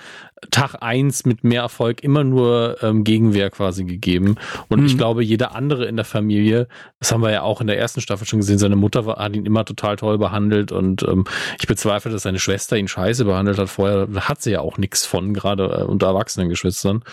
Tag 0.49 0.75
eins 0.81 1.25
mit 1.25 1.43
mehr 1.43 1.61
Erfolg 1.61 2.03
immer 2.03 2.23
nur 2.23 2.77
ähm, 2.81 3.03
Gegenwehr 3.03 3.49
quasi 3.49 3.83
gegeben. 3.83 4.35
Und 4.69 4.81
mhm. 4.81 4.85
ich 4.85 4.97
glaube, 4.97 5.23
jeder 5.23 5.55
andere 5.55 5.85
in 5.85 5.95
der 5.95 6.05
Familie, 6.05 6.67
das 6.99 7.11
haben 7.11 7.21
wir 7.21 7.31
ja 7.31 7.41
auch 7.43 7.61
in 7.61 7.67
der 7.67 7.77
ersten 7.77 8.01
Staffel 8.01 8.25
schon 8.25 8.39
gesehen, 8.39 8.57
seine 8.57 8.75
Mutter 8.75 9.05
war, 9.05 9.17
hat 9.17 9.35
ihn 9.35 9.45
immer 9.45 9.65
total 9.65 9.97
toll 9.97 10.17
behandelt 10.17 10.71
und 10.71 11.03
ähm, 11.03 11.25
ich 11.59 11.67
bezweifle, 11.67 12.11
dass 12.11 12.23
seine 12.23 12.39
Schwester 12.39 12.77
ihn 12.77 12.88
scheiße 12.88 13.25
behandelt 13.25 13.59
hat. 13.59 13.69
Vorher 13.69 14.07
hat 14.27 14.41
sie 14.41 14.51
ja 14.51 14.61
auch 14.61 14.77
nichts 14.77 15.05
von, 15.05 15.33
gerade 15.33 15.81
äh, 15.81 15.83
unter 15.83 16.07
Erwachsenengeschwistern. 16.07 17.03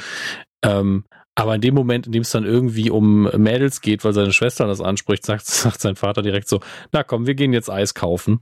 Ähm, 0.63 1.05
aber 1.39 1.55
in 1.55 1.61
dem 1.61 1.75
Moment, 1.75 2.07
in 2.07 2.13
dem 2.13 2.23
es 2.23 2.33
dann 2.33 2.45
irgendwie 2.45 2.91
um 2.91 3.31
Mädels 3.37 3.81
geht, 3.81 4.05
weil 4.05 4.13
seine 4.13 4.33
Schwester 4.33 4.67
das 4.67 4.81
anspricht, 4.81 5.25
sagt, 5.25 5.47
sagt 5.47 5.81
sein 5.81 5.95
Vater 5.95 6.21
direkt 6.21 6.49
so, 6.49 6.59
na 6.91 7.05
komm, 7.05 7.29
wir 7.29 7.37
gehen 7.37 7.53
jetzt 7.53 7.71
Eis 7.71 7.95
kaufen. 7.95 8.41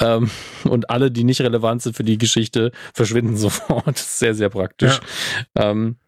Ähm, 0.00 0.28
und 0.64 0.90
alle, 0.90 1.12
die 1.12 1.22
nicht 1.22 1.40
relevant 1.40 1.82
sind 1.82 1.96
für 1.96 2.02
die 2.02 2.18
Geschichte, 2.18 2.72
verschwinden 2.94 3.36
sofort. 3.36 3.96
Sehr, 3.96 4.34
sehr 4.34 4.48
praktisch. 4.48 4.98
Ja. 5.56 5.70
Ähm, 5.70 5.98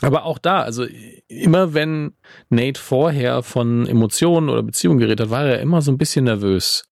aber 0.00 0.26
auch 0.26 0.38
da, 0.38 0.60
also 0.62 0.86
immer 1.26 1.74
wenn 1.74 2.12
Nate 2.50 2.80
vorher 2.80 3.42
von 3.42 3.84
Emotionen 3.84 4.48
oder 4.48 4.62
Beziehungen 4.62 5.00
geredet 5.00 5.26
hat, 5.26 5.30
war 5.30 5.44
er 5.44 5.60
immer 5.60 5.82
so 5.82 5.90
ein 5.90 5.98
bisschen 5.98 6.24
nervös. 6.24 6.84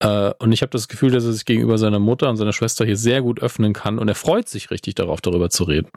Äh, 0.00 0.32
und 0.38 0.52
ich 0.52 0.62
habe 0.62 0.70
das 0.70 0.88
Gefühl, 0.88 1.10
dass 1.10 1.24
er 1.24 1.32
sich 1.32 1.44
gegenüber 1.44 1.78
seiner 1.78 1.98
Mutter 1.98 2.28
und 2.28 2.36
seiner 2.36 2.52
Schwester 2.52 2.84
hier 2.84 2.96
sehr 2.96 3.22
gut 3.22 3.40
öffnen 3.40 3.72
kann 3.72 3.98
und 3.98 4.08
er 4.08 4.14
freut 4.14 4.48
sich 4.48 4.70
richtig 4.70 4.94
darauf, 4.94 5.20
darüber 5.20 5.50
zu 5.50 5.64
reden. 5.64 5.88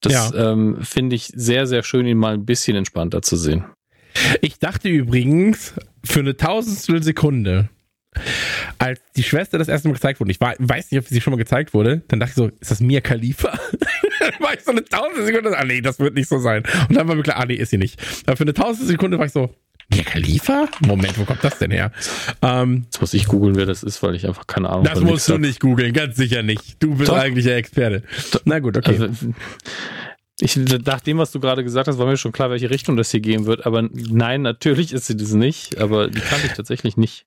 Das 0.00 0.12
ja. 0.12 0.52
ähm, 0.52 0.78
finde 0.82 1.16
ich 1.16 1.32
sehr, 1.34 1.66
sehr 1.66 1.82
schön, 1.82 2.06
ihn 2.06 2.18
mal 2.18 2.34
ein 2.34 2.46
bisschen 2.46 2.76
entspannter 2.76 3.22
zu 3.22 3.36
sehen. 3.36 3.64
Ich 4.40 4.58
dachte 4.58 4.88
übrigens, 4.88 5.74
für 6.04 6.20
eine 6.20 6.36
tausendstel 6.36 7.02
Sekunde, 7.02 7.68
als 8.78 9.00
die 9.14 9.22
Schwester 9.22 9.58
das 9.58 9.68
erste 9.68 9.88
Mal 9.88 9.94
gezeigt 9.94 10.20
wurde, 10.20 10.30
ich 10.30 10.40
weiß 10.40 10.90
nicht, 10.90 11.00
ob 11.00 11.06
sie 11.06 11.20
schon 11.20 11.32
mal 11.32 11.36
gezeigt 11.36 11.74
wurde, 11.74 12.02
dann 12.08 12.20
dachte 12.20 12.30
ich 12.30 12.36
so, 12.36 12.50
ist 12.60 12.70
das 12.70 12.80
Mia 12.80 13.00
Khalifa? 13.00 13.58
dann 14.20 14.32
war 14.40 14.54
ich 14.54 14.60
so 14.60 14.70
eine 14.70 14.84
tausendstel 14.84 15.26
Sekunde, 15.26 15.58
ah 15.58 15.64
nee, 15.64 15.80
das 15.80 15.98
wird 15.98 16.14
nicht 16.14 16.28
so 16.28 16.38
sein. 16.38 16.62
Und 16.88 16.96
dann 16.96 17.08
war 17.08 17.14
mir 17.14 17.22
klar, 17.22 17.38
ah 17.38 17.46
nee, 17.46 17.54
ist 17.54 17.70
sie 17.70 17.78
nicht. 17.78 18.00
Aber 18.26 18.36
für 18.36 18.44
eine 18.44 18.54
tausendstel 18.54 18.88
Sekunde 18.88 19.18
war 19.18 19.26
ich 19.26 19.32
so, 19.32 19.54
Mia 19.88 20.02
Khalifa? 20.02 20.68
Moment, 20.84 21.18
wo 21.18 21.24
kommt 21.24 21.44
das 21.44 21.58
denn 21.58 21.70
her? 21.70 21.92
Ähm, 22.42 22.82
Jetzt 22.86 23.00
muss 23.00 23.14
ich 23.14 23.26
googeln, 23.26 23.54
wer 23.54 23.66
das 23.66 23.82
ist, 23.82 24.02
weil 24.02 24.14
ich 24.14 24.26
einfach 24.26 24.46
keine 24.46 24.68
Ahnung 24.68 24.88
habe. 24.88 25.00
Das 25.00 25.08
musst 25.08 25.28
du 25.28 25.38
nicht 25.38 25.60
googeln, 25.60 25.92
ganz 25.92 26.16
sicher 26.16 26.42
nicht. 26.42 26.82
Du 26.82 26.96
bist 26.96 27.10
Doch. 27.10 27.16
eigentlich 27.16 27.44
der 27.44 27.56
Experte. 27.56 28.02
Na 28.44 28.58
gut, 28.58 28.76
okay. 28.76 28.98
Also, 28.98 29.08
ich, 30.40 30.56
nach 30.56 31.00
dem, 31.00 31.18
was 31.18 31.32
du 31.32 31.40
gerade 31.40 31.64
gesagt 31.64 31.88
hast, 31.88 31.98
war 31.98 32.06
mir 32.06 32.16
schon 32.16 32.32
klar, 32.32 32.50
welche 32.50 32.68
Richtung 32.68 32.96
das 32.96 33.10
hier 33.10 33.20
gehen 33.20 33.46
wird. 33.46 33.64
Aber 33.64 33.88
nein, 33.92 34.42
natürlich 34.42 34.92
ist 34.92 35.06
sie 35.06 35.16
das 35.16 35.32
nicht. 35.32 35.78
Aber 35.78 36.08
die 36.08 36.20
kannte 36.20 36.46
ich 36.46 36.52
tatsächlich 36.52 36.96
nicht. 36.96 37.24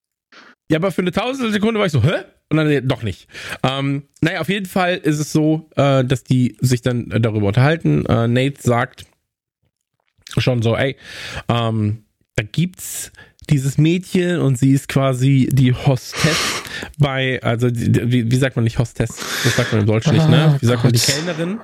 Ja, 0.69 0.77
aber 0.77 0.91
für 0.91 1.01
eine 1.01 1.11
tausende 1.11 1.51
Sekunde 1.51 1.79
war 1.79 1.87
ich 1.87 1.91
so, 1.91 2.03
hä? 2.03 2.23
Und 2.49 2.57
dann 2.57 2.87
doch 2.87 3.03
nicht. 3.03 3.27
Ähm, 3.63 4.03
naja, 4.21 4.41
auf 4.41 4.49
jeden 4.49 4.65
Fall 4.65 4.97
ist 4.97 5.19
es 5.19 5.31
so, 5.31 5.69
äh, 5.75 6.03
dass 6.03 6.23
die 6.23 6.57
sich 6.61 6.81
dann 6.81 7.09
darüber 7.09 7.47
unterhalten. 7.47 8.05
Äh, 8.05 8.27
Nate 8.27 8.61
sagt 8.61 9.05
schon 10.37 10.61
so, 10.61 10.75
ey, 10.75 10.95
ähm, 11.47 12.05
da 12.39 12.43
gibt's 12.49 13.11
dieses 13.49 13.77
Mädchen 13.77 14.39
und 14.39 14.57
sie 14.57 14.71
ist 14.71 14.87
quasi 14.87 15.49
die 15.51 15.73
Hostess 15.73 16.63
bei, 16.99 17.41
also 17.41 17.67
wie, 17.71 18.31
wie 18.31 18.35
sagt 18.35 18.55
man 18.55 18.63
nicht 18.63 18.77
Hostess? 18.77 19.09
Das 19.43 19.55
sagt 19.55 19.71
man 19.71 19.81
im 19.81 19.87
Deutschen 19.87 20.13
nicht, 20.13 20.29
ne? 20.29 20.55
Wie 20.59 20.65
sagt 20.65 20.83
man 20.83 20.93
die 20.93 20.99
Kellnerin? 20.99 21.59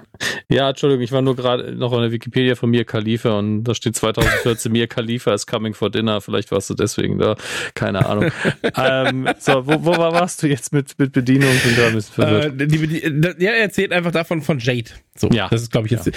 Ja, 0.49 0.69
Entschuldigung, 0.69 1.03
ich 1.03 1.11
war 1.11 1.21
nur 1.21 1.35
gerade 1.35 1.73
noch 1.73 1.93
an 1.93 2.01
der 2.01 2.11
Wikipedia 2.11 2.55
von 2.55 2.71
Mir 2.71 2.85
Khalifa 2.85 3.37
und 3.37 3.63
da 3.63 3.75
steht 3.75 3.95
2014 3.95 4.71
Mir 4.71 4.87
Khalifa 4.87 5.33
is 5.33 5.45
coming 5.45 5.73
for 5.73 5.89
dinner. 5.89 6.19
Vielleicht 6.21 6.51
warst 6.51 6.69
du 6.69 6.73
deswegen 6.73 7.19
da, 7.19 7.35
keine 7.75 8.05
Ahnung. 8.05 8.31
ähm, 8.77 9.29
so, 9.39 9.67
wo, 9.67 9.85
wo 9.85 9.91
warst 9.97 10.43
du 10.43 10.47
jetzt 10.47 10.73
mit, 10.73 10.97
mit 10.97 11.13
Bedienung? 11.13 11.51
Bin 11.63 11.75
da 11.77 11.87
ein 11.87 11.93
bisschen 11.93 12.13
verwirrt. 12.15 12.61
Äh, 12.61 12.67
die, 12.67 12.87
die, 12.87 13.43
ja, 13.43 13.51
er 13.51 13.61
erzählt 13.61 13.91
einfach 13.91 14.11
davon 14.11 14.41
von 14.41 14.59
Jade. 14.59 14.91
So, 15.17 15.29
ja. 15.29 15.47
das 15.49 15.61
ist, 15.61 15.71
glaube 15.71 15.87
ich, 15.87 15.91
jetzt 15.91 16.07
ja. 16.07 16.13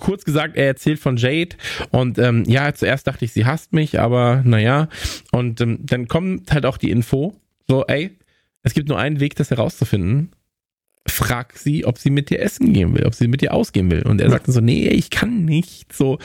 kurz 0.00 0.24
gesagt, 0.24 0.56
er 0.56 0.66
erzählt 0.66 0.98
von 0.98 1.16
Jade 1.16 1.56
und 1.90 2.18
ähm, 2.18 2.44
ja, 2.46 2.74
zuerst 2.74 3.06
dachte 3.06 3.24
ich, 3.24 3.32
sie 3.32 3.46
hasst 3.46 3.72
mich, 3.72 4.00
aber 4.00 4.42
naja. 4.44 4.88
Und 5.30 5.60
ähm, 5.60 5.78
dann 5.82 6.08
kommt 6.08 6.52
halt 6.52 6.66
auch 6.66 6.76
die 6.76 6.90
Info, 6.90 7.36
so, 7.68 7.86
ey, 7.86 8.18
es 8.62 8.74
gibt 8.74 8.88
nur 8.88 8.98
einen 8.98 9.20
Weg, 9.20 9.36
das 9.36 9.50
herauszufinden. 9.50 10.32
Frag 11.06 11.56
sie, 11.56 11.86
ob 11.86 11.98
sie 11.98 12.10
mit 12.10 12.28
dir 12.28 12.40
essen 12.40 12.72
gehen 12.72 12.94
will, 12.94 13.06
ob 13.06 13.14
sie 13.14 13.28
mit 13.28 13.40
dir 13.40 13.54
ausgehen 13.54 13.90
will. 13.90 14.02
Und 14.02 14.20
er 14.20 14.30
sagt 14.30 14.46
so, 14.46 14.60
nee, 14.60 14.88
ich 14.88 15.10
kann 15.10 15.44
nicht. 15.44 15.92
So. 15.92 16.18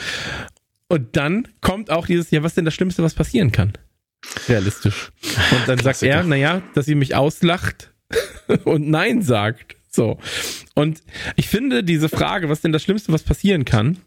Und 0.88 1.16
dann 1.16 1.48
kommt 1.60 1.90
auch 1.90 2.06
dieses, 2.06 2.30
ja, 2.30 2.42
was 2.42 2.54
denn 2.54 2.64
das 2.64 2.74
Schlimmste, 2.74 3.02
was 3.02 3.14
passieren 3.14 3.52
kann? 3.52 3.72
Realistisch. 4.48 5.12
Und 5.52 5.68
dann 5.68 5.78
sagt 5.78 6.02
er, 6.02 6.24
naja, 6.24 6.62
dass 6.74 6.86
sie 6.86 6.94
mich 6.94 7.14
auslacht 7.14 7.92
und 8.64 8.88
Nein 8.88 9.22
sagt. 9.22 9.76
So. 9.96 10.18
Und 10.74 11.02
ich 11.34 11.48
finde 11.48 11.82
diese 11.82 12.08
Frage, 12.08 12.48
was 12.48 12.60
denn 12.60 12.72
das 12.72 12.82
Schlimmste, 12.82 13.12
was 13.12 13.24
passieren 13.24 13.64
kann, 13.64 13.98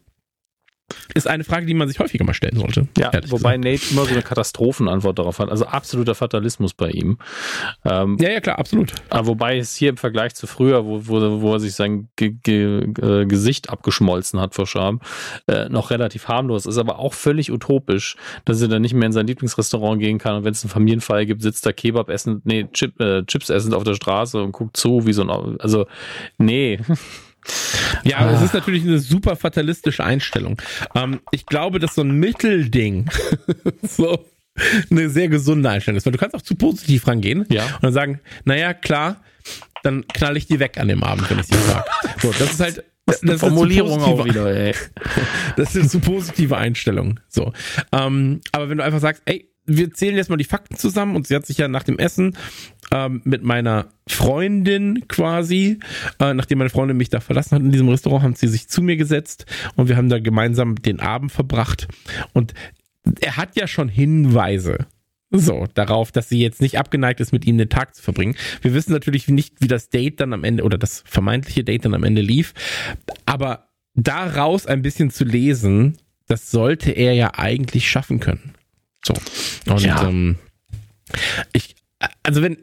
ist 1.14 1.26
eine 1.26 1.44
Frage, 1.44 1.66
die 1.66 1.74
man 1.74 1.88
sich 1.88 1.98
häufiger 1.98 2.24
mal 2.24 2.34
stellen 2.34 2.58
sollte. 2.58 2.88
Ja, 2.96 3.10
wobei 3.28 3.56
gesagt. 3.56 3.64
Nate 3.64 3.92
immer 3.92 4.04
so 4.04 4.12
eine 4.12 4.22
Katastrophenantwort 4.22 5.18
darauf 5.18 5.38
hat. 5.38 5.50
Also 5.50 5.66
absoluter 5.66 6.14
Fatalismus 6.14 6.74
bei 6.74 6.90
ihm. 6.90 7.18
Ähm, 7.84 8.16
ja, 8.20 8.30
ja, 8.30 8.40
klar, 8.40 8.58
absolut. 8.58 8.92
Aber 9.08 9.26
wobei 9.26 9.58
es 9.58 9.74
hier 9.74 9.90
im 9.90 9.96
Vergleich 9.96 10.34
zu 10.34 10.46
früher, 10.46 10.84
wo, 10.84 11.06
wo, 11.06 11.40
wo 11.40 11.54
er 11.54 11.60
sich 11.60 11.74
sein 11.74 12.08
Ge 12.16 12.36
Ge 12.42 12.86
Ge 12.92 13.26
Gesicht 13.26 13.70
abgeschmolzen 13.70 14.40
hat 14.40 14.54
vor 14.54 14.66
Scham, 14.66 15.00
äh, 15.46 15.68
noch 15.68 15.90
relativ 15.90 16.28
harmlos 16.28 16.66
ist, 16.66 16.78
aber 16.78 16.98
auch 16.98 17.14
völlig 17.14 17.50
utopisch, 17.50 18.16
dass 18.44 18.60
er 18.60 18.68
dann 18.68 18.82
nicht 18.82 18.94
mehr 18.94 19.06
in 19.06 19.12
sein 19.12 19.26
Lieblingsrestaurant 19.26 20.00
gehen 20.00 20.18
kann 20.18 20.36
und 20.36 20.44
wenn 20.44 20.52
es 20.52 20.62
einen 20.62 20.70
Familienfall 20.70 21.26
gibt, 21.26 21.42
sitzt 21.42 21.66
er 21.66 21.72
Kebab 21.72 22.08
essen, 22.08 22.42
nee, 22.44 22.66
Chip, 22.72 23.00
äh, 23.00 23.24
Chips 23.24 23.50
essend 23.50 23.74
auf 23.74 23.84
der 23.84 23.94
Straße 23.94 24.42
und 24.42 24.52
guckt 24.52 24.76
zu, 24.76 25.06
wie 25.06 25.12
so 25.12 25.22
ein, 25.22 25.60
also, 25.60 25.86
nee. 26.38 26.78
Ja, 28.04 28.18
ah. 28.18 28.32
es 28.32 28.42
ist 28.42 28.54
natürlich 28.54 28.82
eine 28.82 28.98
super 28.98 29.36
fatalistische 29.36 30.04
Einstellung. 30.04 30.60
Ähm, 30.94 31.20
ich 31.30 31.46
glaube, 31.46 31.78
dass 31.78 31.94
so 31.94 32.02
ein 32.02 32.12
Mittelding 32.12 33.10
so 33.82 34.24
eine 34.90 35.08
sehr 35.08 35.28
gesunde 35.28 35.70
Einstellung 35.70 35.96
ist, 35.96 36.06
weil 36.06 36.12
du 36.12 36.18
kannst 36.18 36.34
auch 36.34 36.42
zu 36.42 36.54
positiv 36.54 37.06
rangehen 37.06 37.46
ja. 37.50 37.64
und 37.64 37.82
dann 37.82 37.92
sagen, 37.92 38.20
naja, 38.44 38.74
klar, 38.74 39.22
dann 39.82 40.06
knall 40.08 40.36
ich 40.36 40.46
die 40.46 40.58
weg 40.58 40.78
an 40.78 40.88
dem 40.88 41.02
Abend, 41.02 41.28
wenn 41.30 41.38
ich 41.38 41.46
sie 41.46 41.54
sage. 41.54 41.84
So, 42.20 42.32
das 42.32 42.52
ist 42.52 42.60
halt 42.60 42.84
das, 43.06 43.20
das 43.20 43.40
Formulierung 43.40 44.02
auch 44.02 44.24
wieder, 44.24 44.46
ey. 44.46 44.74
Das 45.56 45.74
ist 45.74 45.94
eine 45.94 46.02
positive 46.04 46.56
Einstellung. 46.56 47.20
So. 47.28 47.52
Ähm, 47.92 48.40
aber 48.52 48.68
wenn 48.68 48.78
du 48.78 48.84
einfach 48.84 49.00
sagst, 49.00 49.22
ey, 49.24 49.49
wir 49.76 49.92
zählen 49.92 50.16
jetzt 50.16 50.30
mal 50.30 50.36
die 50.36 50.44
Fakten 50.44 50.76
zusammen 50.76 51.16
und 51.16 51.26
sie 51.26 51.34
hat 51.34 51.46
sich 51.46 51.58
ja 51.58 51.68
nach 51.68 51.84
dem 51.84 51.98
Essen 51.98 52.36
ähm, 52.92 53.22
mit 53.24 53.44
meiner 53.44 53.88
Freundin 54.08 55.04
quasi, 55.08 55.78
äh, 56.18 56.34
nachdem 56.34 56.58
meine 56.58 56.70
Freundin 56.70 56.96
mich 56.96 57.10
da 57.10 57.20
verlassen 57.20 57.52
hat 57.52 57.62
in 57.62 57.72
diesem 57.72 57.88
Restaurant, 57.88 58.22
haben 58.22 58.34
sie 58.34 58.48
sich 58.48 58.68
zu 58.68 58.82
mir 58.82 58.96
gesetzt 58.96 59.46
und 59.76 59.88
wir 59.88 59.96
haben 59.96 60.08
da 60.08 60.18
gemeinsam 60.18 60.76
den 60.76 61.00
Abend 61.00 61.30
verbracht. 61.30 61.88
Und 62.32 62.54
er 63.20 63.36
hat 63.36 63.56
ja 63.56 63.66
schon 63.66 63.88
Hinweise 63.88 64.86
so, 65.32 65.68
darauf, 65.74 66.10
dass 66.10 66.28
sie 66.28 66.40
jetzt 66.40 66.60
nicht 66.60 66.78
abgeneigt 66.78 67.20
ist, 67.20 67.32
mit 67.32 67.46
ihm 67.46 67.56
den 67.56 67.68
Tag 67.68 67.94
zu 67.94 68.02
verbringen. 68.02 68.34
Wir 68.62 68.74
wissen 68.74 68.92
natürlich 68.92 69.28
nicht, 69.28 69.60
wie 69.60 69.68
das 69.68 69.88
Date 69.88 70.18
dann 70.18 70.32
am 70.32 70.42
Ende 70.42 70.64
oder 70.64 70.76
das 70.76 71.04
vermeintliche 71.06 71.62
Date 71.62 71.84
dann 71.84 71.94
am 71.94 72.02
Ende 72.02 72.20
lief, 72.20 72.52
aber 73.26 73.68
daraus 73.94 74.66
ein 74.66 74.82
bisschen 74.82 75.10
zu 75.10 75.24
lesen, 75.24 75.98
das 76.26 76.50
sollte 76.50 76.90
er 76.90 77.14
ja 77.14 77.34
eigentlich 77.34 77.88
schaffen 77.88 78.18
können. 78.18 78.54
So. 79.04 79.14
Und 79.72 79.82
ja. 79.82 80.08
ähm, 80.08 80.36
ich, 81.52 81.74
also 82.22 82.42
wenn, 82.42 82.56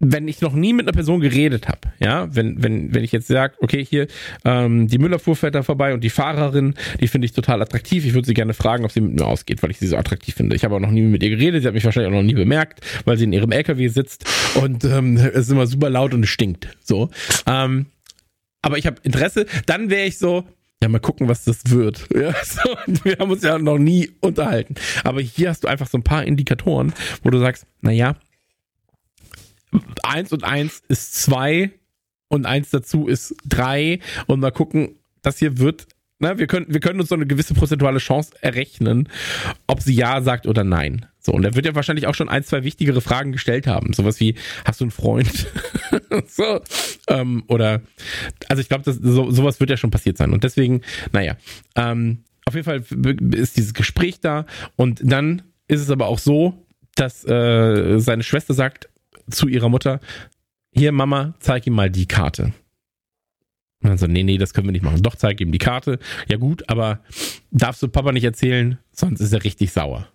wenn 0.00 0.28
ich 0.28 0.40
noch 0.40 0.52
nie 0.52 0.72
mit 0.72 0.86
einer 0.86 0.92
Person 0.92 1.20
geredet 1.20 1.68
habe, 1.68 1.92
ja, 1.98 2.34
wenn, 2.34 2.62
wenn, 2.62 2.94
wenn 2.94 3.04
ich 3.04 3.12
jetzt 3.12 3.28
sage, 3.28 3.54
okay, 3.60 3.84
hier, 3.84 4.06
ähm, 4.44 4.88
die 4.88 4.98
Müller 4.98 5.18
fährt 5.18 5.54
da 5.54 5.62
vorbei 5.62 5.94
und 5.94 6.02
die 6.02 6.10
Fahrerin, 6.10 6.74
die 7.00 7.08
finde 7.08 7.26
ich 7.26 7.32
total 7.32 7.62
attraktiv. 7.62 8.04
Ich 8.04 8.14
würde 8.14 8.26
sie 8.26 8.34
gerne 8.34 8.54
fragen, 8.54 8.84
ob 8.84 8.92
sie 8.92 9.00
mit 9.00 9.14
mir 9.14 9.26
ausgeht, 9.26 9.62
weil 9.62 9.70
ich 9.70 9.78
sie 9.78 9.86
so 9.86 9.96
attraktiv 9.96 10.34
finde. 10.34 10.56
Ich 10.56 10.64
habe 10.64 10.74
auch 10.74 10.80
noch 10.80 10.90
nie 10.90 11.02
mit 11.02 11.22
ihr 11.22 11.30
geredet, 11.30 11.62
sie 11.62 11.68
hat 11.68 11.74
mich 11.74 11.84
wahrscheinlich 11.84 12.12
auch 12.12 12.16
noch 12.16 12.26
nie 12.26 12.34
bemerkt, 12.34 12.80
weil 13.04 13.16
sie 13.16 13.24
in 13.24 13.32
ihrem 13.32 13.52
LKW 13.52 13.88
sitzt 13.88 14.24
und 14.56 14.84
ähm, 14.84 15.16
es 15.16 15.46
ist 15.46 15.50
immer 15.50 15.66
super 15.66 15.90
laut 15.90 16.12
und 16.12 16.24
es 16.24 16.30
stinkt. 16.30 16.68
So. 16.82 17.10
Ähm, 17.46 17.86
aber 18.62 18.78
ich 18.78 18.86
habe 18.86 18.96
Interesse, 19.02 19.46
dann 19.66 19.90
wäre 19.90 20.06
ich 20.06 20.18
so, 20.18 20.44
ja, 20.82 20.88
mal 20.88 20.98
gucken, 20.98 21.28
was 21.28 21.44
das 21.44 21.70
wird. 21.70 22.06
Ja, 22.14 22.34
so, 22.44 22.76
wir 23.04 23.16
haben 23.18 23.30
uns 23.30 23.42
ja 23.42 23.58
noch 23.58 23.78
nie 23.78 24.10
unterhalten. 24.20 24.74
Aber 25.02 25.20
hier 25.20 25.48
hast 25.48 25.64
du 25.64 25.68
einfach 25.68 25.88
so 25.88 25.98
ein 25.98 26.04
paar 26.04 26.24
Indikatoren, 26.24 26.92
wo 27.22 27.30
du 27.30 27.38
sagst, 27.38 27.66
naja, 27.80 28.16
eins 30.02 30.32
und 30.32 30.44
eins 30.44 30.82
ist 30.88 31.14
zwei 31.14 31.70
und 32.28 32.46
eins 32.46 32.70
dazu 32.70 33.08
ist 33.08 33.34
drei 33.44 34.00
und 34.26 34.40
mal 34.40 34.52
gucken, 34.52 34.98
das 35.22 35.38
hier 35.38 35.58
wird, 35.58 35.86
na, 36.18 36.38
wir 36.38 36.46
können, 36.46 36.66
wir 36.68 36.80
können 36.80 37.00
uns 37.00 37.08
so 37.08 37.14
eine 37.14 37.26
gewisse 37.26 37.54
prozentuale 37.54 37.98
Chance 37.98 38.32
errechnen, 38.40 39.08
ob 39.66 39.80
sie 39.80 39.94
ja 39.94 40.22
sagt 40.22 40.46
oder 40.46 40.64
nein. 40.64 41.06
So, 41.24 41.32
und 41.32 41.44
er 41.44 41.54
wird 41.54 41.64
ja 41.64 41.74
wahrscheinlich 41.74 42.06
auch 42.06 42.14
schon 42.14 42.28
ein, 42.28 42.44
zwei 42.44 42.64
wichtigere 42.64 43.00
Fragen 43.00 43.32
gestellt 43.32 43.66
haben. 43.66 43.94
Sowas 43.94 44.20
wie, 44.20 44.34
hast 44.66 44.80
du 44.80 44.84
einen 44.84 44.90
Freund? 44.90 45.46
so, 46.26 46.60
ähm, 47.08 47.44
oder, 47.48 47.80
also 48.48 48.60
ich 48.60 48.68
glaube, 48.68 48.92
so, 48.92 49.30
sowas 49.30 49.58
wird 49.58 49.70
ja 49.70 49.78
schon 49.78 49.90
passiert 49.90 50.18
sein. 50.18 50.32
Und 50.32 50.44
deswegen, 50.44 50.82
naja, 51.12 51.36
ähm, 51.76 52.24
auf 52.44 52.54
jeden 52.54 52.64
Fall 52.64 52.84
ist 53.32 53.56
dieses 53.56 53.72
Gespräch 53.72 54.20
da 54.20 54.44
und 54.76 55.00
dann 55.02 55.42
ist 55.66 55.80
es 55.80 55.90
aber 55.90 56.08
auch 56.08 56.18
so, 56.18 56.66
dass 56.94 57.24
äh, 57.24 57.98
seine 57.98 58.22
Schwester 58.22 58.52
sagt, 58.52 58.90
zu 59.30 59.48
ihrer 59.48 59.70
Mutter, 59.70 60.00
hier 60.72 60.92
Mama, 60.92 61.34
zeig 61.40 61.66
ihm 61.66 61.72
mal 61.72 61.88
die 61.88 62.06
Karte. 62.06 62.52
Und 63.82 63.88
dann 63.88 63.98
so, 63.98 64.06
nee, 64.06 64.22
nee, 64.22 64.36
das 64.36 64.52
können 64.52 64.66
wir 64.66 64.72
nicht 64.72 64.84
machen. 64.84 65.02
Doch, 65.02 65.16
zeig 65.16 65.40
ihm 65.40 65.52
die 65.52 65.58
Karte. 65.58 65.98
Ja 66.28 66.36
gut, 66.36 66.68
aber 66.68 67.00
darfst 67.50 67.82
du 67.82 67.88
Papa 67.88 68.12
nicht 68.12 68.24
erzählen, 68.24 68.78
sonst 68.92 69.20
ist 69.20 69.32
er 69.32 69.42
richtig 69.42 69.72
sauer. 69.72 70.08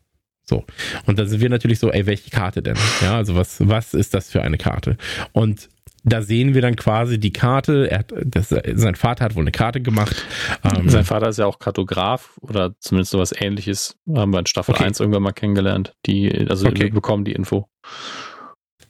So. 0.50 0.66
Und 1.06 1.20
dann 1.20 1.28
sind 1.28 1.42
wir 1.42 1.50
natürlich 1.50 1.80
so, 1.80 1.92
ey, 1.92 2.08
welche 2.08 2.32
Karte 2.32 2.64
denn? 2.64 2.76
Ja, 3.02 3.16
also 3.18 3.36
was, 3.36 3.58
was 3.66 3.94
ist 3.94 4.16
das 4.16 4.32
für 4.32 4.42
eine 4.42 4.58
Karte? 4.58 4.98
Und 5.32 5.70
da 6.04 6.22
sehen 6.22 6.56
wir 6.56 6.62
dann 6.62 6.76
quasi 6.76 7.20
die 7.20 7.32
Karte. 7.32 7.90
Hat, 7.92 8.12
das, 8.26 8.50
sein 8.50 8.96
Vater 8.96 9.26
hat 9.26 9.36
wohl 9.36 9.44
eine 9.44 9.52
Karte 9.52 9.80
gemacht. 9.80 10.26
Ähm, 10.64 10.90
sein 10.90 11.06
Vater 11.06 11.30
ist 11.30 11.38
ja 11.38 11.46
auch 11.46 11.60
Kartograf 11.60 12.38
oder 12.42 12.74
zumindest 12.80 13.12
sowas 13.12 13.34
ähnliches. 13.38 13.96
Haben 14.12 14.32
wir 14.32 14.40
in 14.40 14.46
Staffel 14.48 14.74
okay. 14.74 14.86
1 14.86 15.00
irgendwann 15.00 15.24
mal 15.24 15.34
kennengelernt. 15.34 15.94
Die, 16.08 16.48
also 16.50 16.68
okay. 16.68 16.86
wir 16.86 16.92
bekommen 16.92 17.26
die 17.26 17.34
Info. 17.34 17.68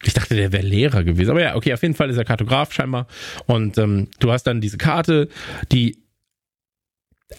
Ich 0.03 0.14
dachte, 0.14 0.36
der 0.36 0.53
wäre 0.53 0.65
Lehrer 0.65 1.03
gewesen. 1.03 1.31
Aber 1.31 1.41
ja, 1.41 1.56
okay, 1.56 1.73
auf 1.73 1.81
jeden 1.81 1.95
Fall 1.95 2.10
ist 2.10 2.18
er 2.18 2.23
Kartograf 2.23 2.72
scheinbar. 2.72 3.07
Und 3.48 3.77
ähm, 3.77 4.07
du 4.19 4.31
hast 4.31 4.44
dann 4.44 4.61
diese 4.61 4.77
Karte, 4.77 5.27
die. 5.73 5.98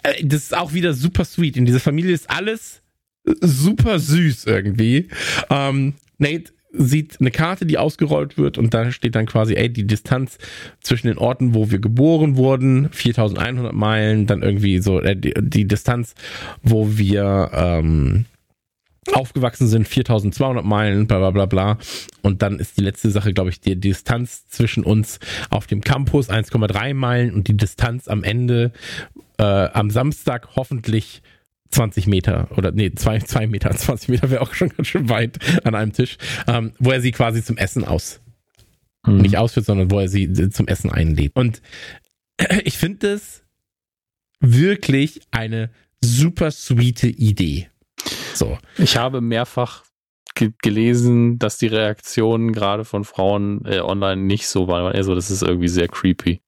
Äh, 0.02 0.24
das 0.24 0.42
ist 0.42 0.56
auch 0.56 0.74
wieder 0.74 0.92
super 0.92 1.24
sweet. 1.24 1.56
In 1.56 1.64
dieser 1.64 1.80
Familie 1.80 2.12
ist 2.12 2.28
alles 2.28 2.79
super 3.24 3.98
süß 3.98 4.46
irgendwie. 4.46 5.08
Ähm, 5.50 5.94
Nate 6.18 6.52
sieht 6.72 7.20
eine 7.20 7.30
Karte, 7.30 7.66
die 7.66 7.78
ausgerollt 7.78 8.38
wird 8.38 8.56
und 8.56 8.72
da 8.74 8.92
steht 8.92 9.14
dann 9.16 9.26
quasi, 9.26 9.54
ey, 9.54 9.68
die 9.72 9.86
Distanz 9.86 10.38
zwischen 10.80 11.08
den 11.08 11.18
Orten, 11.18 11.54
wo 11.54 11.70
wir 11.70 11.80
geboren 11.80 12.36
wurden, 12.36 12.88
4100 12.92 13.72
Meilen, 13.72 14.26
dann 14.26 14.42
irgendwie 14.42 14.78
so 14.78 15.00
äh, 15.00 15.16
die, 15.16 15.34
die 15.36 15.66
Distanz, 15.66 16.14
wo 16.62 16.96
wir 16.96 17.50
ähm, 17.52 18.26
aufgewachsen 19.12 19.66
sind, 19.66 19.88
4200 19.88 20.64
Meilen, 20.64 21.06
bla 21.06 21.18
bla 21.18 21.30
bla 21.30 21.46
bla. 21.46 21.78
Und 22.22 22.42
dann 22.42 22.60
ist 22.60 22.76
die 22.76 22.82
letzte 22.82 23.10
Sache, 23.10 23.32
glaube 23.32 23.50
ich, 23.50 23.60
die 23.60 23.78
Distanz 23.78 24.46
zwischen 24.48 24.84
uns 24.84 25.18
auf 25.48 25.66
dem 25.66 25.80
Campus 25.80 26.30
1,3 26.30 26.94
Meilen 26.94 27.34
und 27.34 27.48
die 27.48 27.56
Distanz 27.56 28.06
am 28.06 28.22
Ende 28.22 28.72
äh, 29.38 29.42
am 29.42 29.90
Samstag 29.90 30.50
hoffentlich 30.54 31.22
20 31.70 32.06
Meter 32.06 32.48
oder 32.56 32.72
nee, 32.72 32.92
zwei, 32.94 33.18
zwei 33.20 33.46
Meter, 33.46 33.70
20 33.76 34.08
Meter 34.08 34.30
wäre 34.30 34.42
auch 34.42 34.54
schon 34.54 34.70
ganz 34.70 34.88
schön 34.88 35.08
weit 35.08 35.38
an 35.64 35.74
einem 35.74 35.92
Tisch, 35.92 36.18
ähm, 36.46 36.72
wo 36.78 36.90
er 36.90 37.00
sie 37.00 37.12
quasi 37.12 37.42
zum 37.42 37.56
Essen 37.56 37.84
aus, 37.84 38.20
mhm. 39.06 39.18
nicht 39.18 39.36
ausführt, 39.36 39.66
sondern 39.66 39.90
wo 39.90 40.00
er 40.00 40.08
sie 40.08 40.32
zum 40.50 40.66
Essen 40.68 40.90
einlädt. 40.90 41.32
Und 41.34 41.62
ich 42.64 42.78
finde 42.78 43.12
es 43.12 43.42
wirklich 44.40 45.20
eine 45.30 45.70
super 46.02 46.50
sweete 46.50 47.08
Idee. 47.08 47.68
So. 48.34 48.58
Ich 48.78 48.96
habe 48.96 49.20
mehrfach 49.20 49.84
ge 50.34 50.52
gelesen, 50.62 51.38
dass 51.38 51.58
die 51.58 51.66
Reaktionen 51.66 52.52
gerade 52.52 52.84
von 52.84 53.04
Frauen 53.04 53.64
äh, 53.66 53.80
online 53.80 54.22
nicht 54.22 54.46
so 54.46 54.68
waren. 54.68 54.94
Eher 54.94 55.04
so, 55.04 55.14
das 55.14 55.30
ist 55.30 55.42
irgendwie 55.42 55.68
sehr 55.68 55.88
creepy. 55.88 56.40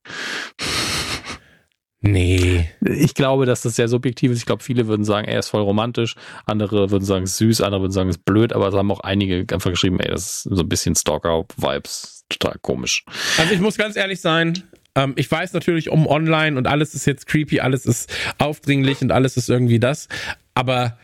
Nee. 2.03 2.69
Ich 2.81 3.15
glaube, 3.15 3.47
dass 3.47 3.62
das 3.62 3.77
sehr 3.77 3.89
subjektiv 3.89 4.33
ist. 4.33 4.39
Ich 4.39 4.47
glaube, 4.47 4.62
viele 4.62 4.89
würden 4.89 5.05
sagen, 5.05 5.29
er 5.29 5.39
ist 5.39 5.49
voll 5.49 5.62
romantisch. 5.62 6.16
Andere 6.47 6.91
würden 6.91 7.05
sagen, 7.05 7.24
es 7.24 7.33
ist 7.33 7.39
süß. 7.39 7.61
Andere 7.61 7.83
würden 7.83 7.93
sagen, 7.93 8.11
es 8.11 8.16
ist 8.16 8.24
blöd. 8.24 8.53
Aber 8.53 8.69
es 8.69 8.74
haben 8.74 8.91
auch 8.91 9.01
einige 9.01 9.47
einfach 9.55 9.70
geschrieben, 9.70 10.01
ey, 10.01 10.11
das 10.11 10.23
ist 10.23 10.43
so 10.43 10.62
ein 10.62 10.69
bisschen 10.69 10.97
Stalker-Vibes. 10.97 12.24
Total 12.29 12.57
komisch. 12.61 13.05
Also 13.39 13.55
ich 13.55 13.61
muss 13.61 13.77
ganz 13.77 13.95
ehrlich 13.95 14.20
sein, 14.20 14.65
ähm, 14.97 15.12
ich 15.16 15.31
weiß 15.31 15.53
natürlich 15.53 15.91
um 15.91 16.07
online 16.07 16.59
und 16.59 16.66
alles 16.66 16.95
ist 16.95 17.07
jetzt 17.07 17.27
creepy, 17.27 17.61
alles 17.61 17.87
ist 17.87 18.12
aufdringlich 18.39 19.01
und 19.01 19.12
alles 19.12 19.37
ist 19.37 19.49
irgendwie 19.49 19.79
das. 19.79 20.09
Aber 20.55 20.99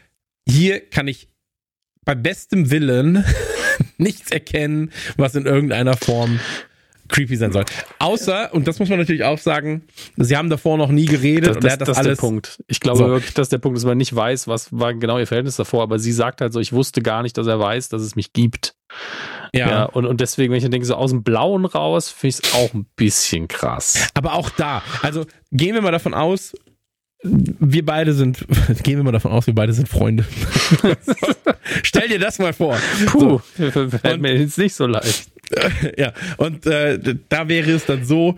hier 0.48 0.80
kann 0.80 1.06
ich 1.06 1.28
bei 2.04 2.14
bestem 2.14 2.70
Willen 2.70 3.24
nichts 3.98 4.30
erkennen, 4.30 4.90
was 5.16 5.34
in 5.34 5.46
irgendeiner 5.46 5.96
Form 5.96 6.40
creepy 7.08 7.36
sein 7.36 7.52
soll. 7.52 7.64
Außer, 7.98 8.52
und 8.54 8.68
das 8.68 8.78
muss 8.78 8.88
man 8.88 8.98
natürlich 8.98 9.24
auch 9.24 9.38
sagen, 9.38 9.82
sie 10.16 10.36
haben 10.36 10.50
davor 10.50 10.78
noch 10.78 10.90
nie 10.90 11.06
geredet 11.06 11.48
das, 11.48 11.56
und 11.56 11.64
er 11.64 11.72
hat 11.72 11.80
das, 11.80 11.88
das, 11.88 11.96
das 11.96 11.98
alles. 11.98 12.12
ist 12.12 12.22
der 12.22 12.28
Punkt. 12.28 12.62
Ich 12.66 12.80
glaube 12.80 12.98
so. 12.98 13.08
wirklich, 13.08 13.34
dass 13.34 13.48
der 13.48 13.58
Punkt 13.58 13.76
ist, 13.76 13.84
dass 13.84 13.88
man 13.88 13.98
nicht 13.98 14.14
weiß, 14.14 14.48
was 14.48 14.68
war 14.72 14.94
genau 14.94 15.18
ihr 15.18 15.26
Verhältnis 15.26 15.56
davor, 15.56 15.82
aber 15.82 15.98
sie 15.98 16.12
sagt 16.12 16.40
halt 16.40 16.52
so, 16.52 16.60
ich 16.60 16.72
wusste 16.72 17.02
gar 17.02 17.22
nicht, 17.22 17.36
dass 17.38 17.46
er 17.46 17.58
weiß, 17.58 17.88
dass 17.88 18.02
es 18.02 18.16
mich 18.16 18.32
gibt. 18.32 18.74
Ja. 19.54 19.70
ja 19.70 19.84
und, 19.84 20.06
und 20.06 20.20
deswegen, 20.20 20.52
wenn 20.52 20.58
ich 20.58 20.64
dann 20.64 20.70
denke, 20.72 20.86
so 20.86 20.94
aus 20.94 21.10
dem 21.10 21.22
Blauen 21.22 21.64
raus, 21.64 22.10
finde 22.10 22.28
ich 22.28 22.44
es 22.44 22.54
auch 22.54 22.74
ein 22.74 22.86
bisschen 22.96 23.48
krass. 23.48 24.08
Aber 24.14 24.34
auch 24.34 24.50
da, 24.50 24.82
also 25.02 25.24
gehen 25.52 25.74
wir 25.74 25.82
mal 25.82 25.92
davon 25.92 26.14
aus, 26.14 26.54
wir 27.22 27.84
beide 27.84 28.12
sind, 28.12 28.46
gehen 28.82 28.98
wir 28.98 29.04
mal 29.04 29.12
davon 29.12 29.32
aus, 29.32 29.46
wir 29.46 29.54
beide 29.54 29.72
sind 29.72 29.88
Freunde. 29.88 30.24
Stell 31.82 32.08
dir 32.08 32.18
das 32.18 32.38
mal 32.38 32.52
vor. 32.52 32.78
Puh, 33.06 33.40
so. 33.56 33.88
fällt 33.88 34.20
mir 34.20 34.36
jetzt 34.36 34.58
nicht 34.58 34.74
so 34.74 34.86
leicht. 34.86 35.30
ja, 35.96 36.12
und 36.36 36.66
äh, 36.66 36.98
da 37.28 37.48
wäre 37.48 37.70
es 37.72 37.86
dann 37.86 38.04
so, 38.04 38.36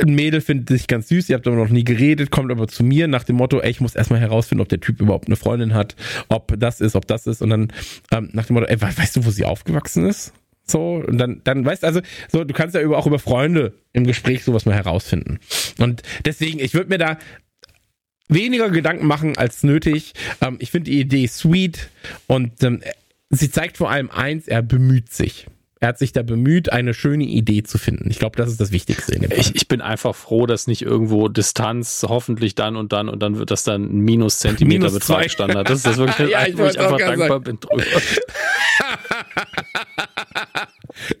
ein 0.00 0.14
Mädel 0.14 0.40
findet 0.40 0.68
sich 0.68 0.88
ganz 0.88 1.08
süß, 1.08 1.30
ihr 1.30 1.36
habt 1.36 1.46
aber 1.46 1.56
noch 1.56 1.70
nie 1.70 1.84
geredet, 1.84 2.30
kommt 2.30 2.50
aber 2.50 2.68
zu 2.68 2.84
mir 2.84 3.08
nach 3.08 3.24
dem 3.24 3.36
Motto, 3.36 3.60
ey, 3.60 3.70
ich 3.70 3.80
muss 3.80 3.94
erstmal 3.94 4.20
herausfinden, 4.20 4.62
ob 4.62 4.68
der 4.68 4.80
Typ 4.80 5.00
überhaupt 5.00 5.28
eine 5.28 5.36
Freundin 5.36 5.72
hat, 5.72 5.96
ob 6.28 6.52
das 6.58 6.80
ist, 6.80 6.96
ob 6.96 7.06
das 7.06 7.26
ist. 7.26 7.40
Und 7.40 7.50
dann 7.50 7.72
ähm, 8.10 8.28
nach 8.32 8.46
dem 8.46 8.54
Motto, 8.54 8.66
ey, 8.66 8.80
weißt 8.80 9.16
du, 9.16 9.24
wo 9.24 9.30
sie 9.30 9.44
aufgewachsen 9.44 10.06
ist? 10.06 10.34
So, 10.66 10.96
und 11.06 11.16
dann, 11.18 11.40
dann 11.44 11.64
weißt 11.64 11.84
du, 11.84 11.86
also, 11.86 12.00
so, 12.28 12.44
du 12.44 12.52
kannst 12.52 12.74
ja 12.74 12.80
über, 12.80 12.98
auch 12.98 13.06
über 13.06 13.20
Freunde 13.20 13.72
im 13.92 14.04
Gespräch 14.04 14.42
sowas 14.42 14.66
mal 14.66 14.74
herausfinden. 14.74 15.38
Und 15.78 16.02
deswegen, 16.24 16.58
ich 16.58 16.74
würde 16.74 16.90
mir 16.90 16.98
da 16.98 17.18
weniger 18.28 18.70
Gedanken 18.70 19.06
machen 19.06 19.36
als 19.36 19.62
nötig. 19.62 20.14
Ähm, 20.40 20.56
ich 20.60 20.70
finde 20.70 20.90
die 20.90 21.00
Idee 21.00 21.26
sweet 21.26 21.90
und 22.26 22.62
ähm, 22.62 22.82
sie 23.30 23.50
zeigt 23.50 23.76
vor 23.76 23.90
allem 23.90 24.10
eins, 24.10 24.48
er 24.48 24.62
bemüht 24.62 25.12
sich. 25.12 25.46
Er 25.78 25.88
hat 25.88 25.98
sich 25.98 26.12
da 26.12 26.22
bemüht, 26.22 26.72
eine 26.72 26.94
schöne 26.94 27.24
Idee 27.24 27.62
zu 27.62 27.76
finden. 27.76 28.10
Ich 28.10 28.18
glaube, 28.18 28.36
das 28.36 28.50
ist 28.50 28.58
das 28.60 28.72
Wichtigste. 28.72 29.14
Ich, 29.36 29.54
ich 29.54 29.68
bin 29.68 29.82
einfach 29.82 30.14
froh, 30.14 30.46
dass 30.46 30.66
nicht 30.66 30.80
irgendwo 30.80 31.28
Distanz 31.28 32.04
hoffentlich 32.08 32.54
dann 32.54 32.76
und 32.76 32.94
dann 32.94 33.10
und 33.10 33.20
dann 33.20 33.36
wird 33.36 33.50
das 33.50 33.62
dann 33.62 33.82
ein 33.82 34.00
minus 34.00 34.38
Zentimeter 34.38 34.90
Betrag 34.90 35.30
Standard. 35.30 35.68
Das 35.68 35.78
ist 35.78 35.86
das 35.86 35.98
wirklich, 35.98 36.30
ja, 36.30 36.46
ich 36.46 36.56
wo 36.56 36.64
ich 36.64 36.80
einfach 36.80 36.96
dankbar 36.96 37.28
sagen. 37.28 37.44
bin 37.44 37.60
drüber. 37.60 37.84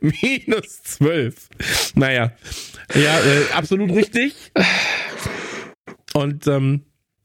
minus 0.00 0.82
zwölf. 0.84 1.48
Naja, 1.94 2.32
ja, 2.94 3.18
äh, 3.18 3.52
absolut 3.52 3.90
richtig. 3.90 4.52
Und 6.14 6.46
ähm, 6.46 6.80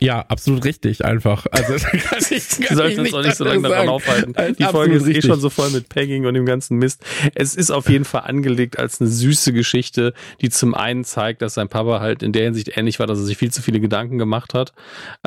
ja, 0.00 0.20
absolut 0.28 0.64
richtig, 0.64 1.04
einfach. 1.04 1.46
Also, 1.50 1.74
kann 1.86 2.18
ich, 2.30 2.48
kann 2.60 2.98
uns 2.98 3.14
auch 3.14 3.22
nicht 3.22 3.36
so 3.36 3.44
lange 3.44 3.68
daran 3.68 3.88
aufhalten. 3.88 4.34
Die 4.58 4.64
Folge 4.64 4.96
ist 4.96 5.06
richtig. 5.06 5.24
eh 5.24 5.28
schon 5.28 5.40
so 5.40 5.50
voll 5.50 5.70
mit 5.70 5.88
Pegging 5.88 6.26
und 6.26 6.34
dem 6.34 6.46
ganzen 6.46 6.78
Mist. 6.78 7.02
Es 7.34 7.54
ist 7.54 7.70
auf 7.70 7.88
jeden 7.88 8.04
Fall 8.04 8.22
angelegt 8.22 8.78
als 8.78 9.00
eine 9.00 9.10
süße 9.10 9.52
Geschichte, 9.52 10.14
die 10.40 10.48
zum 10.50 10.74
einen 10.74 11.04
zeigt, 11.04 11.42
dass 11.42 11.54
sein 11.54 11.68
Papa 11.68 12.00
halt 12.00 12.22
in 12.22 12.32
der 12.32 12.44
Hinsicht 12.44 12.76
ähnlich 12.76 12.98
war, 12.98 13.06
dass 13.06 13.18
er 13.18 13.24
sich 13.24 13.36
viel 13.36 13.52
zu 13.52 13.62
viele 13.62 13.80
Gedanken 13.80 14.18
gemacht 14.18 14.54
hat, 14.54 14.72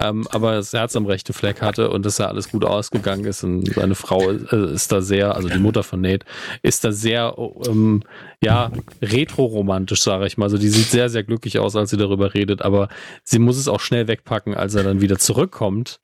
ähm, 0.02 0.28
aber 0.32 0.54
das 0.54 0.74
Herz 0.74 0.96
am 0.96 1.06
rechten 1.06 1.34
Fleck 1.34 1.62
hatte 1.62 1.90
und 1.90 2.06
dass 2.06 2.20
er 2.20 2.30
alles 2.30 2.50
gut 2.50 2.66
ausgegangen 2.66 3.26
ist 3.26 3.44
und 3.44 3.74
seine 3.74 3.96
Frau 3.96 4.32
äh, 4.32 4.74
ist 4.74 4.92
da 4.92 5.02
sehr, 5.02 5.36
also 5.36 5.50
die 5.50 5.60
Mutter 5.60 5.84
von 5.84 6.02
Nate, 6.02 6.26
ist 6.62 6.84
da 6.84 6.92
sehr, 6.92 7.36
ähm, 7.68 8.04
ja, 8.44 8.72
retro-romantisch, 9.02 10.02
sage 10.02 10.28
ich 10.28 10.38
mal. 10.38 10.46
Also 10.46 10.58
die 10.58 10.68
sieht 10.68 10.88
sehr, 10.88 11.10
sehr 11.10 11.24
glücklich 11.24 11.60
aus, 11.60 11.76
als 11.76 11.92
sie 11.92 11.98
darüber 11.98 12.34
redet, 12.34 12.62
aber 12.62 12.90
sie 13.24 13.40
muss 13.40 13.58
es 13.58 13.68
auch 13.68 13.80
schnell 13.80 14.08
wegpacken, 14.08 14.54
als 14.64 14.76
er 14.76 14.84
dann 14.84 15.02
wieder 15.02 15.20
zurückkommt, 15.20 16.00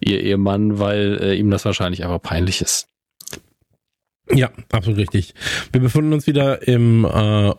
ihr 0.00 0.22
Ehemann, 0.22 0.78
weil 0.78 1.18
äh, 1.20 1.34
ihm 1.34 1.50
das 1.50 1.64
wahrscheinlich 1.64 2.04
einfach 2.04 2.22
peinlich 2.22 2.62
ist. 2.62 2.88
Ja, 4.32 4.50
absolut 4.72 4.98
richtig. 4.98 5.34
Wir 5.72 5.80
befinden 5.80 6.12
uns 6.12 6.26
wieder 6.26 6.66
im 6.66 7.04
äh, 7.04 7.52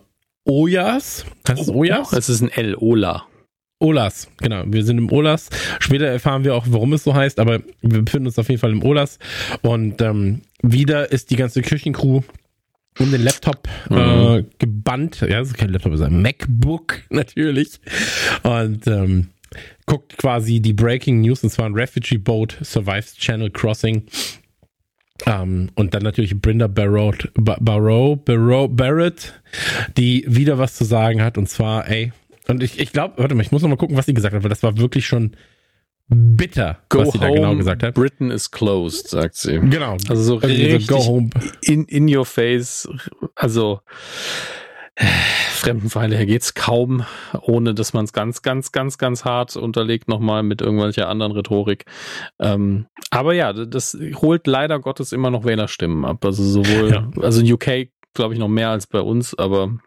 Ojas. 0.45 1.25
Heißt 1.47 1.61
es 1.61 1.69
Ojas? 1.69 2.13
Es 2.13 2.29
ist 2.29 2.41
ein 2.41 2.49
L, 2.49 2.75
Ola. 2.75 3.25
Olas, 3.79 4.27
genau. 4.37 4.63
Wir 4.65 4.83
sind 4.83 4.97
im 4.97 5.11
Olas. 5.11 5.49
Später 5.79 6.07
erfahren 6.07 6.43
wir 6.43 6.55
auch, 6.55 6.65
warum 6.69 6.93
es 6.93 7.03
so 7.03 7.13
heißt, 7.13 7.39
aber 7.39 7.59
wir 7.81 8.01
befinden 8.01 8.27
uns 8.27 8.39
auf 8.39 8.49
jeden 8.49 8.59
Fall 8.59 8.71
im 8.71 8.83
Olas. 8.83 9.19
Und 9.61 10.01
ähm, 10.01 10.41
wieder 10.63 11.11
ist 11.11 11.29
die 11.29 11.35
ganze 11.35 11.61
Küchencrew 11.61 12.21
um 12.99 13.11
den 13.11 13.23
Laptop 13.23 13.67
mhm. 13.89 13.97
äh, 13.97 14.43
gebannt. 14.57 15.21
Ja, 15.21 15.39
das 15.39 15.49
ist 15.49 15.57
kein 15.57 15.69
Laptop, 15.69 15.91
das 15.91 16.01
ist 16.01 16.07
ein 16.07 16.21
MacBook 16.21 17.03
natürlich. 17.09 17.79
Und 18.43 18.87
ähm, 18.87 19.27
guckt 19.85 20.17
quasi 20.17 20.59
die 20.59 20.73
Breaking 20.73 21.21
News, 21.21 21.43
und 21.43 21.49
zwar 21.49 21.65
ein 21.65 21.73
Refugee 21.73 22.17
Boat 22.17 22.57
survives 22.63 23.15
Channel 23.15 23.49
Crossing. 23.49 24.03
Um, 25.25 25.69
und 25.73 25.95
dann 25.95 26.03
natürlich 26.03 26.39
Brenda 26.39 26.67
Barrett, 26.67 27.31
Barrow, 27.33 28.17
Barrow, 28.23 28.69
Barrett, 28.69 29.33
die 29.97 30.23
wieder 30.27 30.59
was 30.59 30.75
zu 30.75 30.83
sagen 30.83 31.23
hat. 31.23 31.39
Und 31.39 31.49
zwar, 31.49 31.89
ey, 31.89 32.11
und 32.47 32.61
ich, 32.61 32.79
ich 32.79 32.91
glaube, 32.93 33.15
warte 33.17 33.35
mal, 33.35 33.41
ich 33.41 33.51
muss 33.51 33.61
noch 33.61 33.69
mal 33.69 33.77
gucken, 33.77 33.97
was 33.97 34.05
sie 34.05 34.13
gesagt 34.13 34.35
hat, 34.35 34.43
weil 34.43 34.49
das 34.49 34.63
war 34.63 34.77
wirklich 34.77 35.05
schon 35.05 35.35
bitter, 36.07 36.77
go 36.89 36.99
was 36.99 37.11
sie 37.11 37.19
da 37.19 37.29
genau 37.29 37.55
gesagt 37.55 37.83
hat. 37.83 37.93
Britain 37.95 38.31
is 38.31 38.49
closed, 38.49 39.09
sagt 39.09 39.35
sie. 39.35 39.59
Genau. 39.59 39.97
Also 40.07 40.21
so 40.21 40.35
richtig 40.35 40.87
go 40.87 41.05
home. 41.05 41.29
In, 41.61 41.85
in 41.85 42.13
your 42.13 42.25
face. 42.25 42.87
Also 43.35 43.81
Fremdenfeinde, 44.97 46.17
hier 46.17 46.25
geht's 46.25 46.53
kaum, 46.53 47.05
ohne 47.41 47.73
dass 47.73 47.93
man 47.93 48.05
es 48.05 48.13
ganz, 48.13 48.41
ganz, 48.41 48.71
ganz, 48.71 48.97
ganz 48.97 49.25
hart 49.25 49.55
unterlegt 49.55 50.07
nochmal 50.07 50.43
mit 50.43 50.61
irgendwelcher 50.61 51.09
anderen 51.09 51.33
Rhetorik. 51.33 51.85
Ähm, 52.39 52.87
aber 53.09 53.33
ja, 53.33 53.53
das 53.53 53.97
holt 54.21 54.47
leider 54.47 54.79
Gottes 54.79 55.11
immer 55.11 55.29
noch 55.29 55.45
Wählerstimmen 55.45 56.05
ab. 56.05 56.23
Also 56.25 56.43
sowohl, 56.43 56.91
ja. 57.17 57.21
also 57.21 57.41
in 57.41 57.51
UK 57.51 57.89
glaube 58.13 58.33
ich 58.33 58.39
noch 58.39 58.47
mehr 58.47 58.69
als 58.69 58.87
bei 58.87 58.99
uns, 58.99 59.37
aber 59.37 59.77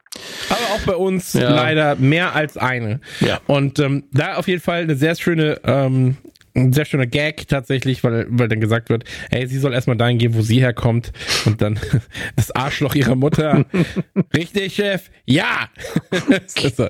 aber 0.48 0.74
auch 0.74 0.80
bei 0.86 0.94
uns 0.94 1.32
ja. 1.32 1.50
leider 1.50 1.96
mehr 1.96 2.34
als 2.34 2.56
eine. 2.56 3.00
Ja. 3.20 3.40
Und 3.46 3.78
ähm, 3.78 4.04
da 4.12 4.36
auf 4.36 4.48
jeden 4.48 4.60
Fall 4.60 4.82
eine 4.82 4.96
sehr 4.96 5.14
schöne 5.14 5.60
ähm, 5.64 6.16
ein 6.54 6.72
sehr 6.72 6.84
schöner 6.84 7.06
Gag 7.06 7.48
tatsächlich, 7.48 8.02
weil, 8.04 8.26
weil 8.28 8.48
dann 8.48 8.60
gesagt 8.60 8.90
wird, 8.90 9.04
ey, 9.30 9.46
sie 9.46 9.58
soll 9.58 9.72
erstmal 9.72 9.96
dahin 9.96 10.18
gehen, 10.18 10.34
wo 10.34 10.42
sie 10.42 10.60
herkommt 10.60 11.12
und 11.46 11.62
dann 11.62 11.78
das 12.36 12.50
Arschloch 12.50 12.94
ihrer 12.94 13.14
Mutter. 13.14 13.66
Richtig, 14.34 14.74
Chef? 14.74 15.10
Ja! 15.26 15.68
so. 16.46 16.84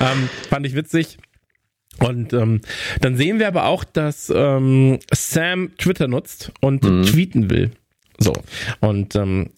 ähm, 0.00 0.28
fand 0.48 0.66
ich 0.66 0.74
witzig. 0.74 1.18
Und 1.98 2.32
ähm, 2.34 2.60
dann 3.00 3.16
sehen 3.16 3.38
wir 3.38 3.48
aber 3.48 3.64
auch, 3.64 3.82
dass 3.82 4.30
ähm, 4.34 4.98
Sam 5.12 5.76
Twitter 5.78 6.08
nutzt 6.08 6.52
und 6.60 6.84
mhm. 6.84 7.04
tweeten 7.04 7.48
will. 7.48 7.70
So. 8.18 8.34
Und 8.80 9.16
ähm, 9.16 9.50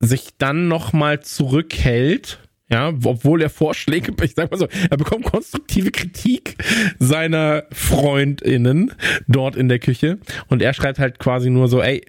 sich 0.00 0.30
dann 0.38 0.68
nochmal 0.68 1.20
zurückhält 1.20 2.38
ja, 2.72 2.92
obwohl 3.04 3.42
er 3.42 3.50
Vorschläge, 3.50 4.12
ich 4.24 4.34
sag 4.34 4.50
mal 4.50 4.56
so, 4.56 4.66
er 4.90 4.96
bekommt 4.96 5.24
konstruktive 5.24 5.90
Kritik 5.90 6.56
seiner 6.98 7.64
FreundInnen 7.70 8.92
dort 9.28 9.56
in 9.56 9.68
der 9.68 9.78
Küche 9.78 10.18
und 10.48 10.62
er 10.62 10.72
schreibt 10.72 10.98
halt 10.98 11.18
quasi 11.18 11.50
nur 11.50 11.68
so, 11.68 11.82
ey, 11.82 12.04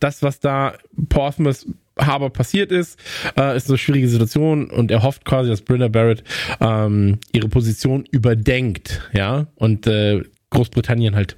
das, 0.00 0.22
was 0.22 0.40
da 0.40 0.74
Portsmouth 1.10 1.66
Harbor 1.98 2.30
passiert 2.30 2.72
ist, 2.72 2.98
äh, 3.36 3.54
ist 3.54 3.68
eine 3.68 3.76
schwierige 3.76 4.08
Situation 4.08 4.70
und 4.70 4.90
er 4.90 5.02
hofft 5.02 5.26
quasi, 5.26 5.50
dass 5.50 5.60
Brenda 5.60 5.88
Barrett 5.88 6.24
ähm, 6.60 7.18
ihre 7.32 7.48
Position 7.48 8.04
überdenkt, 8.10 9.10
ja, 9.12 9.48
und 9.56 9.86
äh, 9.86 10.22
Großbritannien 10.48 11.14
halt 11.14 11.36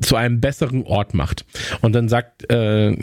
zu 0.00 0.16
einem 0.16 0.40
besseren 0.40 0.84
Ort 0.84 1.14
macht. 1.14 1.44
Und 1.80 1.94
dann 1.94 2.08
sagt 2.08 2.50
äh, 2.52 2.96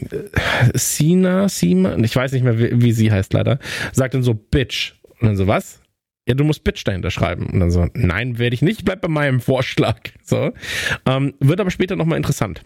Sina, 0.73 1.49
Sima, 1.49 1.95
ich 1.97 2.15
weiß 2.15 2.31
nicht 2.31 2.43
mehr, 2.43 2.57
wie, 2.57 2.81
wie 2.81 2.91
sie 2.91 3.11
heißt 3.11 3.33
leider, 3.33 3.59
sagt 3.91 4.13
dann 4.13 4.23
so 4.23 4.33
Bitch. 4.33 4.93
Und 5.19 5.27
dann 5.27 5.37
so, 5.37 5.47
was? 5.47 5.81
ja, 6.27 6.33
du 6.33 6.43
musst 6.43 6.63
Bitch 6.63 6.83
dahinter 6.85 7.11
schreiben. 7.11 7.47
Und 7.47 7.59
dann 7.59 7.71
so, 7.71 7.87
nein, 7.93 8.39
werde 8.39 8.53
ich 8.53 8.61
nicht, 8.61 8.83
bleib 8.83 9.01
bei 9.01 9.07
meinem 9.07 9.41
Vorschlag. 9.41 9.99
So. 10.27 10.53
Ähm, 11.05 11.35
wird 11.39 11.59
aber 11.59 11.69
später 11.69 11.95
nochmal 11.95 12.17
interessant. 12.17 12.63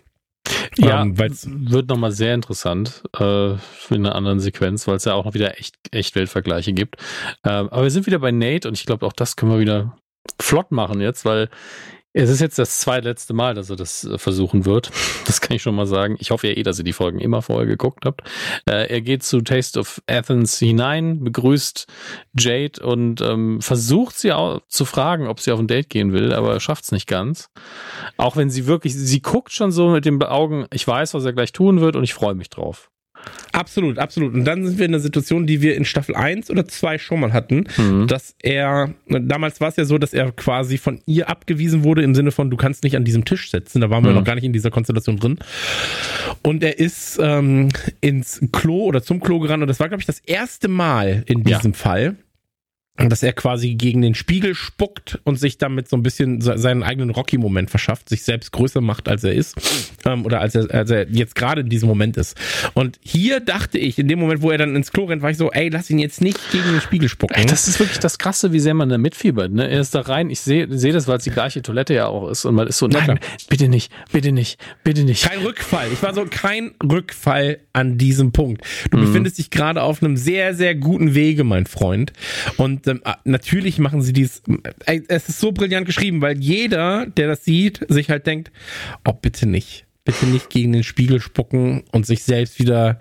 Ja, 0.77 1.01
ähm, 1.01 1.18
wird 1.18 1.89
nochmal 1.89 2.14
sehr 2.14 2.34
interessant 2.34 3.03
äh, 3.15 3.57
für 3.57 3.95
eine 3.95 4.15
anderen 4.15 4.39
Sequenz, 4.39 4.88
weil 4.88 4.95
es 4.95 5.03
ja 5.03 5.14
auch 5.14 5.26
noch 5.26 5.34
wieder 5.34 5.60
echt, 5.60 5.76
echt 5.91 6.15
Weltvergleiche 6.15 6.72
gibt. 6.72 6.95
Ähm, 7.43 7.68
aber 7.69 7.84
wir 7.84 7.91
sind 7.91 8.06
wieder 8.06 8.19
bei 8.19 8.31
Nate 8.31 8.65
und 8.65 8.77
ich 8.77 8.85
glaube, 8.85 9.06
auch 9.06 9.11
das 9.11 9.35
können 9.35 9.51
wir 9.51 9.60
wieder 9.60 9.97
flott 10.39 10.72
machen 10.72 11.01
jetzt, 11.01 11.26
weil 11.26 11.49
Es 12.11 12.30
ist 12.31 12.41
jetzt 12.41 12.57
das 12.57 12.80
zweitletzte 12.80 13.36
Mal, 13.36 13.53
dass 13.53 13.69
er 13.69 13.76
das 13.76 14.03
äh, 14.03 14.18
versuchen 14.18 14.65
wird. 14.65 14.91
Das 15.26 15.41
kann 15.41 15.56
ich 15.56 15.61
schon 15.61 15.76
mal 15.76 15.86
sagen. 15.86 16.18
Ich 16.19 16.31
hoffe 16.31 16.48
ja 16.48 16.57
eh, 16.57 16.64
dass 16.64 16.80
ihr 16.80 16.84
die 16.84 16.94
Folgen 16.94 17.19
immer 17.19 17.44
vorher 17.44 17.68
geguckt 17.68 18.03
habt. 18.03 18.22
Äh, 18.68 18.88
er 18.90 19.02
geht 19.02 19.22
zu 19.22 19.41
Taste 19.41 19.80
of 19.80 20.02
Athens 20.07 20.57
hinein, 20.57 21.23
begrüßt 21.23 21.86
Jade 22.36 22.84
und 22.84 23.22
ähm, 23.22 23.61
versucht 23.61 24.18
sie 24.18 24.34
auch 24.34 24.60
zu 24.68 24.86
fragen, 24.86 25.27
ob 25.27 25.40
sie 25.40 25.52
auf 25.52 25.60
ein 25.60 25.68
Date 25.68 25.90
gehen 25.90 26.11
will, 26.11 26.34
aber 26.34 26.53
er 26.53 26.60
schafft 26.60 26.86
es 26.86 26.91
nicht 26.91 27.06
ganz. 27.06 27.52
Auch 28.18 28.36
wenn 28.36 28.49
sie 28.49 28.65
wirklich, 28.65 28.95
sie 28.95 29.22
guckt 29.22 29.52
schon 29.52 29.72
so 29.72 29.90
mit 29.90 30.06
den 30.06 30.22
Augen, 30.23 30.65
ich 30.73 30.88
weiß, 30.88 31.14
was 31.14 31.26
er 31.26 31.34
gleich 31.34 31.52
tun 31.52 31.80
wird 31.80 31.95
und 31.95 32.03
ich 32.03 32.15
freue 32.15 32.34
mich 32.34 32.49
drauf. 32.49 32.90
Absolut, 33.51 33.97
absolut. 33.97 34.34
Und 34.34 34.45
dann 34.45 34.65
sind 34.65 34.77
wir 34.77 34.85
in 34.85 34.91
einer 34.91 35.01
Situation, 35.01 35.47
die 35.47 35.61
wir 35.61 35.76
in 35.76 35.85
Staffel 35.85 36.15
1 36.15 36.49
oder 36.49 36.68
2 36.68 36.97
schon 36.97 37.19
mal 37.19 37.34
hatten, 37.34 37.65
mhm. 37.77 38.07
dass 38.07 38.35
er, 38.41 38.93
damals 39.07 39.60
war 39.60 39.69
es 39.69 39.76
ja 39.76 39.85
so, 39.85 39.97
dass 39.97 40.14
er 40.14 40.31
quasi 40.31 40.77
von 40.77 41.01
ihr 41.06 41.30
abgewiesen 41.30 41.84
wurde 41.84 42.03
im 42.03 42.15
Sinne 42.15 42.31
von, 42.31 42.49
du 42.49 42.57
kannst 42.57 42.84
nicht 42.84 42.95
an 42.95 43.03
diesem 43.03 43.26
Tisch 43.26 43.51
sitzen. 43.51 43.81
Da 43.81 43.89
waren 43.89 44.03
wir 44.03 44.11
mhm. 44.11 44.18
noch 44.18 44.23
gar 44.23 44.35
nicht 44.35 44.43
in 44.43 44.53
dieser 44.53 44.72
Konstellation 44.72 45.18
drin. 45.18 45.39
Und 46.41 46.64
er 46.64 46.80
ist 46.80 47.19
ähm, 47.22 47.69
ins 48.01 48.41
Klo 48.51 48.85
oder 48.85 49.01
zum 49.01 49.19
Klo 49.19 49.39
gerannt 49.39 49.61
und 49.61 49.68
das 49.68 49.80
war, 49.80 49.88
glaube 49.88 50.01
ich, 50.01 50.07
das 50.07 50.19
erste 50.19 50.68
Mal 50.68 51.23
in 51.26 51.43
diesem 51.43 51.72
ja. 51.72 51.77
Fall 51.77 52.15
dass 53.07 53.23
er 53.23 53.31
quasi 53.31 53.76
gegen 53.76 54.01
den 54.01 54.15
Spiegel 54.15 54.55
spuckt 54.55 55.19
und 55.23 55.39
sich 55.39 55.57
damit 55.57 55.88
so 55.88 55.95
ein 55.95 56.03
bisschen 56.03 56.41
seinen 56.41 56.84
eigenen 56.84 57.11
Rocky-Moment 57.11 57.69
verschafft, 57.69 58.09
sich 58.09 58.23
selbst 58.23 58.51
größer 58.51 58.81
macht, 58.81 59.07
als 59.07 59.23
er 59.23 59.34
ist 59.34 59.55
ähm, 60.05 60.26
oder 60.26 60.41
als 60.41 60.55
er, 60.55 60.69
als 60.73 60.91
er 60.91 61.09
jetzt 61.09 61.35
gerade 61.35 61.61
in 61.61 61.69
diesem 61.69 61.88
Moment 61.88 62.17
ist. 62.17 62.38
Und 62.73 62.99
hier 63.01 63.39
dachte 63.39 63.77
ich, 63.77 63.97
in 63.99 64.09
dem 64.09 64.19
Moment, 64.19 64.41
wo 64.41 64.51
er 64.51 64.57
dann 64.57 64.76
ins 64.76 64.91
Klo 64.91 65.05
rennt, 65.05 65.21
war 65.21 65.30
ich 65.30 65.38
so, 65.38 65.51
ey, 65.51 65.69
lass 65.69 65.89
ihn 65.89 65.99
jetzt 65.99 66.21
nicht 66.21 66.39
gegen 66.51 66.71
den 66.71 66.81
Spiegel 66.81 67.07
spucken. 67.07 67.35
Ey, 67.35 67.45
das 67.45 67.67
ist 67.67 67.80
wirklich 67.80 67.99
das 67.99 68.17
Krasse, 68.17 68.51
wie 68.51 68.59
sehr 68.59 68.73
man 68.73 68.89
da 68.89 68.97
mitfiebert. 68.97 69.51
Ne? 69.51 69.69
Er 69.69 69.80
ist 69.80 69.95
da 69.95 70.01
rein, 70.01 70.30
ich 70.30 70.41
sehe 70.41 70.67
seh 70.69 70.91
das, 70.91 71.07
weil 71.07 71.17
es 71.17 71.23
die 71.23 71.31
gleiche 71.31 71.61
Toilette 71.61 71.93
ja 71.93 72.07
auch 72.07 72.30
ist 72.30 72.43
und 72.43 72.55
man 72.55 72.67
ist 72.67 72.80
so, 72.80 72.88
nein, 72.88 73.19
bitte 73.49 73.69
nicht, 73.69 73.91
bitte 74.11 74.31
nicht, 74.31 74.59
bitte 74.84 75.03
nicht. 75.03 75.23
Kein 75.23 75.39
Rückfall. 75.39 75.88
Ich 75.93 76.01
war 76.03 76.13
so, 76.13 76.26
kein 76.30 76.71
Rückfall 76.84 77.59
an 77.71 77.97
diesem 77.97 78.31
Punkt. 78.31 78.63
Du 78.91 78.97
mhm. 78.97 79.05
befindest 79.05 79.38
dich 79.38 79.51
gerade 79.51 79.81
auf 79.84 80.03
einem 80.03 80.17
sehr, 80.17 80.53
sehr 80.53 80.76
guten 80.76 81.15
Wege, 81.15 81.43
mein 81.43 81.65
Freund. 81.65 82.13
Und 82.57 82.89
ähm, 82.90 83.02
ah, 83.03 83.18
natürlich 83.24 83.80
machen 83.80 84.02
sie 84.02 84.11
dies. 84.14 84.41
Es 84.86 85.30
ist 85.30 85.40
so 85.40 85.52
brillant 85.52 85.86
geschrieben, 85.86 86.22
weil 86.22 86.40
jeder, 86.40 87.06
der 87.06 87.28
das 87.28 87.45
sieht, 87.45 87.86
sich 87.90 88.10
halt 88.10 88.26
denkt, 88.28 88.52
oh, 89.06 89.14
bitte 89.14 89.48
nicht. 89.48 89.86
Bitte 90.03 90.26
nicht 90.26 90.49
gegen 90.49 90.74
den 90.74 90.84
Spiegel 90.84 91.22
spucken 91.22 91.84
und 91.91 92.06
sich 92.06 92.24
selbst 92.24 92.60
wieder 92.60 92.99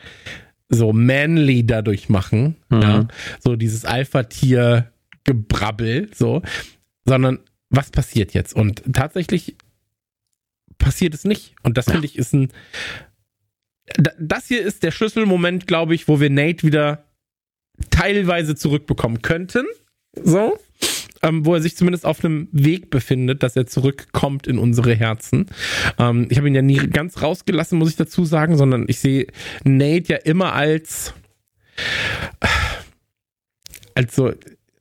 so 0.68 0.92
manly 0.92 1.66
dadurch 1.66 2.08
machen. 2.08 2.54
Mhm. 2.68 2.82
Ja? 2.82 3.08
So 3.40 3.56
dieses 3.56 3.84
Alpha-Tier-Gebrabbel, 3.84 6.10
so. 6.14 6.42
Sondern 7.04 7.40
was 7.70 7.90
passiert 7.90 8.32
jetzt? 8.34 8.54
Und 8.54 8.84
tatsächlich 8.92 9.56
passiert 10.78 11.14
es 11.14 11.24
nicht. 11.24 11.54
Und 11.62 11.76
das 11.76 11.86
finde 11.86 12.06
ich 12.06 12.16
ist 12.16 12.34
ein. 12.34 12.52
Das 14.18 14.48
hier 14.48 14.62
ist 14.62 14.82
der 14.82 14.90
Schlüsselmoment, 14.90 15.66
glaube 15.66 15.94
ich, 15.94 16.08
wo 16.08 16.20
wir 16.20 16.28
Nate 16.28 16.62
wieder 16.62 17.07
teilweise 17.90 18.54
zurückbekommen 18.54 19.22
könnten. 19.22 19.64
So. 20.22 20.58
Ähm, 21.20 21.44
wo 21.44 21.54
er 21.54 21.60
sich 21.60 21.76
zumindest 21.76 22.06
auf 22.06 22.24
einem 22.24 22.48
Weg 22.52 22.90
befindet, 22.90 23.42
dass 23.42 23.56
er 23.56 23.66
zurückkommt 23.66 24.46
in 24.46 24.58
unsere 24.58 24.94
Herzen. 24.94 25.46
Ähm, 25.98 26.28
ich 26.30 26.38
habe 26.38 26.46
ihn 26.46 26.54
ja 26.54 26.62
nie 26.62 26.76
ganz 26.76 27.22
rausgelassen, 27.22 27.76
muss 27.76 27.90
ich 27.90 27.96
dazu 27.96 28.24
sagen, 28.24 28.56
sondern 28.56 28.84
ich 28.86 29.00
sehe 29.00 29.26
Nate 29.64 30.12
ja 30.12 30.16
immer 30.18 30.52
als 30.52 31.14
also 33.94 34.32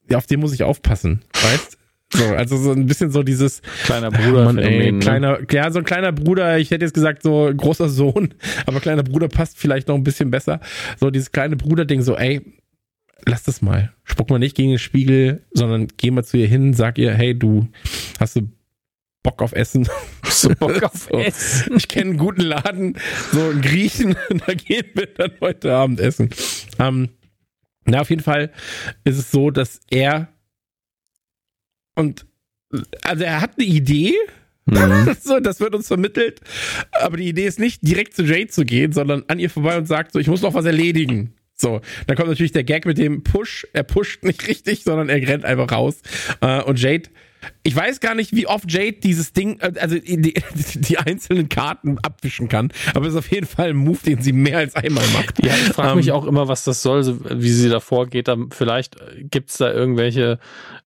ja, 0.09 0.17
auf 0.17 0.27
den 0.27 0.39
muss 0.39 0.53
ich 0.53 0.63
aufpassen, 0.63 1.21
weißt? 1.33 1.77
So, 2.13 2.23
also 2.23 2.55
so 2.55 2.71
ein 2.71 2.85
bisschen 2.85 3.11
so 3.11 3.21
dieses 3.23 3.61
kleiner 3.83 4.11
Bruder, 4.11 4.45
Mann, 4.45 4.57
ey, 4.59 4.93
ne? 4.93 4.99
kleiner, 4.99 5.39
ja, 5.51 5.69
so 5.71 5.79
ein 5.79 5.85
kleiner 5.85 6.13
Bruder. 6.13 6.57
Ich 6.57 6.71
hätte 6.71 6.85
jetzt 6.85 6.93
gesagt 6.93 7.21
so 7.21 7.51
großer 7.53 7.89
Sohn, 7.89 8.33
aber 8.65 8.79
kleiner 8.79 9.03
Bruder 9.03 9.27
passt 9.27 9.57
vielleicht 9.57 9.89
noch 9.89 9.95
ein 9.95 10.03
bisschen 10.03 10.31
besser. 10.31 10.61
So 10.99 11.09
dieses 11.09 11.31
kleine 11.33 11.57
Bruder-Ding, 11.57 12.03
so 12.03 12.15
ey, 12.15 12.41
lass 13.25 13.43
das 13.43 13.61
mal. 13.61 13.93
Spuck 14.03 14.29
mal 14.29 14.39
nicht 14.39 14.55
gegen 14.55 14.69
den 14.69 14.79
Spiegel, 14.79 15.43
sondern 15.51 15.87
geh 15.97 16.11
mal 16.11 16.23
zu 16.23 16.37
ihr 16.37 16.47
hin, 16.47 16.73
sag 16.73 16.97
ihr, 16.97 17.13
hey, 17.13 17.37
du 17.37 17.67
hast 18.19 18.35
du 18.35 18.49
Bock 19.23 19.41
auf 19.41 19.53
Essen. 19.53 19.87
So 20.29 20.49
Bock 20.49 20.83
auf 20.83 20.93
so. 21.11 21.17
Essen. 21.17 21.77
Ich 21.77 21.87
kenne 21.87 22.11
einen 22.11 22.19
guten 22.19 22.41
Laden, 22.41 22.97
so 23.31 23.41
einen 23.41 23.61
Griechen, 23.61 24.15
da 24.45 24.53
gehen 24.53 24.85
wir 24.93 25.07
dann 25.07 25.31
heute 25.41 25.73
Abend 25.73 25.99
essen. 25.99 26.29
Ähm, 26.79 27.09
na, 27.85 28.01
auf 28.01 28.09
jeden 28.09 28.21
Fall 28.21 28.51
ist 29.03 29.17
es 29.17 29.31
so, 29.31 29.49
dass 29.49 29.79
er 29.89 30.27
und 31.95 32.25
also 33.01 33.23
er 33.23 33.41
hat 33.41 33.53
eine 33.57 33.65
Idee, 33.67 34.13
Mhm. 34.69 35.15
so, 35.21 35.39
das 35.39 35.61
wird 35.61 35.73
uns 35.75 35.87
vermittelt. 35.87 36.41
Aber 36.91 37.15
die 37.15 37.29
Idee 37.29 37.47
ist 37.47 37.57
nicht, 37.57 37.87
direkt 37.87 38.13
zu 38.13 38.23
Jade 38.23 38.47
zu 38.49 38.65
gehen, 38.65 38.91
sondern 38.91 39.23
an 39.29 39.39
ihr 39.39 39.49
vorbei 39.49 39.77
und 39.77 39.87
sagt 39.87 40.11
so, 40.11 40.19
ich 40.19 40.27
muss 40.27 40.41
noch 40.41 40.53
was 40.53 40.65
erledigen. 40.65 41.33
So, 41.59 41.81
dann 42.05 42.15
kommt 42.15 42.29
natürlich 42.29 42.51
der 42.51 42.63
Gag 42.63 42.85
mit 42.85 42.99
dem 42.99 43.23
Push. 43.23 43.65
Er 43.73 43.81
pusht 43.83 44.23
nicht 44.23 44.47
richtig, 44.47 44.83
sondern 44.83 45.09
er 45.09 45.15
rennt 45.27 45.43
einfach 45.43 45.71
raus. 45.71 46.01
Äh, 46.39 46.61
und 46.61 46.79
Jade 46.79 47.09
ich 47.63 47.75
weiß 47.75 47.99
gar 47.99 48.15
nicht, 48.15 48.33
wie 48.33 48.47
oft 48.47 48.71
Jade 48.71 48.97
dieses 49.03 49.33
Ding, 49.33 49.59
äh, 49.59 49.73
also 49.79 49.97
die, 49.97 50.33
die 50.75 50.97
einzelnen 50.97 51.49
Karten 51.49 51.97
abwischen 51.99 52.47
kann, 52.47 52.71
aber 52.93 53.05
es 53.05 53.13
ist 53.13 53.19
auf 53.19 53.31
jeden 53.31 53.47
Fall 53.47 53.69
ein 53.69 53.75
Move, 53.75 53.99
den 54.05 54.21
sie 54.21 54.33
mehr 54.33 54.59
als 54.59 54.75
einmal 54.75 55.05
macht. 55.13 55.43
Ja, 55.43 55.53
ich 55.53 55.73
frage 55.73 55.95
mich 55.95 56.07
ähm, 56.07 56.13
auch 56.13 56.25
immer, 56.25 56.47
was 56.47 56.63
das 56.63 56.81
soll, 56.81 57.03
so, 57.03 57.19
wie 57.29 57.49
sie 57.49 57.69
da 57.69 57.79
vorgeht. 57.79 58.29
vielleicht 58.51 58.97
gibt 59.31 59.49
es 59.49 59.57
da 59.57 59.71
irgendwelche 59.71 60.39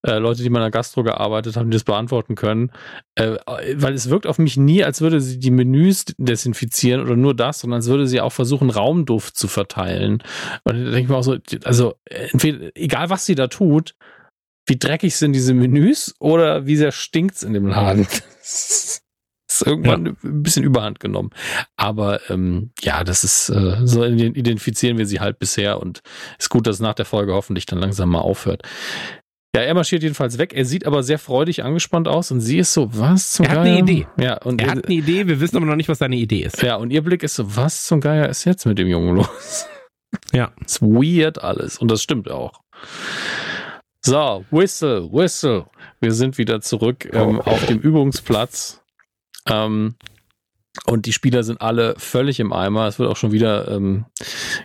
äh, 0.06 0.18
Leute, 0.18 0.42
die 0.42 0.50
mal 0.50 0.58
in 0.60 0.64
der 0.64 0.70
Gastro 0.70 1.02
gearbeitet 1.02 1.56
haben, 1.56 1.70
die 1.70 1.76
das 1.76 1.84
beantworten 1.84 2.34
können. 2.34 2.70
Äh, 3.14 3.36
weil 3.74 3.94
es 3.94 4.08
wirkt 4.10 4.26
auf 4.26 4.38
mich 4.38 4.56
nie, 4.56 4.84
als 4.84 5.00
würde 5.00 5.20
sie 5.20 5.38
die 5.38 5.50
Menüs 5.50 6.06
desinfizieren 6.18 7.00
oder 7.00 7.16
nur 7.16 7.34
das, 7.34 7.60
sondern 7.60 7.78
als 7.78 7.88
würde 7.88 8.06
sie 8.06 8.20
auch 8.20 8.32
versuchen, 8.32 8.70
Raumduft 8.70 9.36
zu 9.36 9.48
verteilen. 9.48 10.22
Und 10.64 10.74
da 10.74 10.84
denke 10.84 11.00
ich 11.00 11.08
mir 11.08 11.16
auch 11.16 11.22
so, 11.22 11.36
also 11.64 11.94
entweder, 12.06 12.70
egal 12.74 13.10
was 13.10 13.26
sie 13.26 13.34
da 13.34 13.48
tut, 13.48 13.94
wie 14.66 14.78
dreckig 14.78 15.16
sind 15.16 15.32
diese 15.32 15.54
Menüs 15.54 16.14
oder 16.18 16.66
wie 16.66 16.76
sehr 16.76 16.92
stinkt's 16.92 17.42
in 17.42 17.52
dem 17.52 17.66
Laden. 17.66 18.06
Das 19.52 19.60
ist 19.60 19.66
irgendwann 19.66 20.06
ja. 20.06 20.12
ein 20.24 20.42
bisschen 20.42 20.64
überhand 20.64 20.98
genommen. 20.98 21.28
Aber 21.76 22.20
ähm, 22.30 22.70
ja, 22.80 23.04
das 23.04 23.22
ist 23.22 23.50
äh, 23.50 23.86
so 23.86 24.02
identifizieren 24.02 24.96
wir 24.96 25.04
sie 25.04 25.20
halt 25.20 25.38
bisher 25.38 25.78
und 25.78 26.00
ist 26.38 26.48
gut, 26.48 26.66
dass 26.66 26.76
es 26.76 26.80
nach 26.80 26.94
der 26.94 27.04
Folge 27.04 27.34
hoffentlich 27.34 27.66
dann 27.66 27.78
langsam 27.78 28.08
mal 28.08 28.20
aufhört. 28.20 28.62
Ja, 29.54 29.60
er 29.60 29.74
marschiert 29.74 30.02
jedenfalls 30.02 30.38
weg. 30.38 30.54
Er 30.54 30.64
sieht 30.64 30.86
aber 30.86 31.02
sehr 31.02 31.18
freudig 31.18 31.62
angespannt 31.62 32.08
aus 32.08 32.30
und 32.30 32.40
sie 32.40 32.58
ist 32.58 32.72
so, 32.72 32.88
was 32.96 33.32
zum 33.32 33.44
er 33.44 33.56
Geier? 33.56 33.66
Er 33.66 33.72
hat 33.72 33.78
eine 33.78 33.92
Idee. 33.92 34.06
Ja, 34.18 34.38
und 34.38 34.62
er 34.62 34.70
hat 34.70 34.86
eine 34.86 34.94
Idee, 34.94 35.26
wir 35.26 35.40
wissen 35.40 35.58
aber 35.58 35.66
noch 35.66 35.76
nicht, 35.76 35.90
was 35.90 35.98
seine 35.98 36.16
Idee 36.16 36.44
ist. 36.44 36.62
Ja, 36.62 36.76
und 36.76 36.90
ihr 36.90 37.02
Blick 37.02 37.22
ist 37.22 37.34
so, 37.34 37.54
was 37.54 37.84
zum 37.84 38.00
Geier 38.00 38.30
ist 38.30 38.46
jetzt 38.46 38.64
mit 38.64 38.78
dem 38.78 38.88
Jungen 38.88 39.16
los? 39.16 39.66
Ja. 40.32 40.52
ist 40.64 40.80
weird 40.80 41.42
alles 41.42 41.76
und 41.76 41.90
das 41.90 42.02
stimmt 42.02 42.30
auch. 42.30 42.60
So, 44.04 44.44
Whistle, 44.50 45.12
Whistle. 45.12 45.66
Wir 46.00 46.12
sind 46.12 46.36
wieder 46.36 46.60
zurück 46.60 47.08
ähm, 47.12 47.38
oh. 47.38 47.48
auf 47.48 47.66
dem 47.66 47.78
Übungsplatz. 47.78 48.82
Ähm, 49.46 49.94
und 50.86 51.06
die 51.06 51.12
Spieler 51.12 51.44
sind 51.44 51.60
alle 51.60 51.94
völlig 51.98 52.40
im 52.40 52.52
Eimer. 52.52 52.88
Es 52.88 52.98
wird 52.98 53.08
auch 53.08 53.16
schon 53.16 53.30
wieder 53.30 53.68
ähm, 53.68 54.06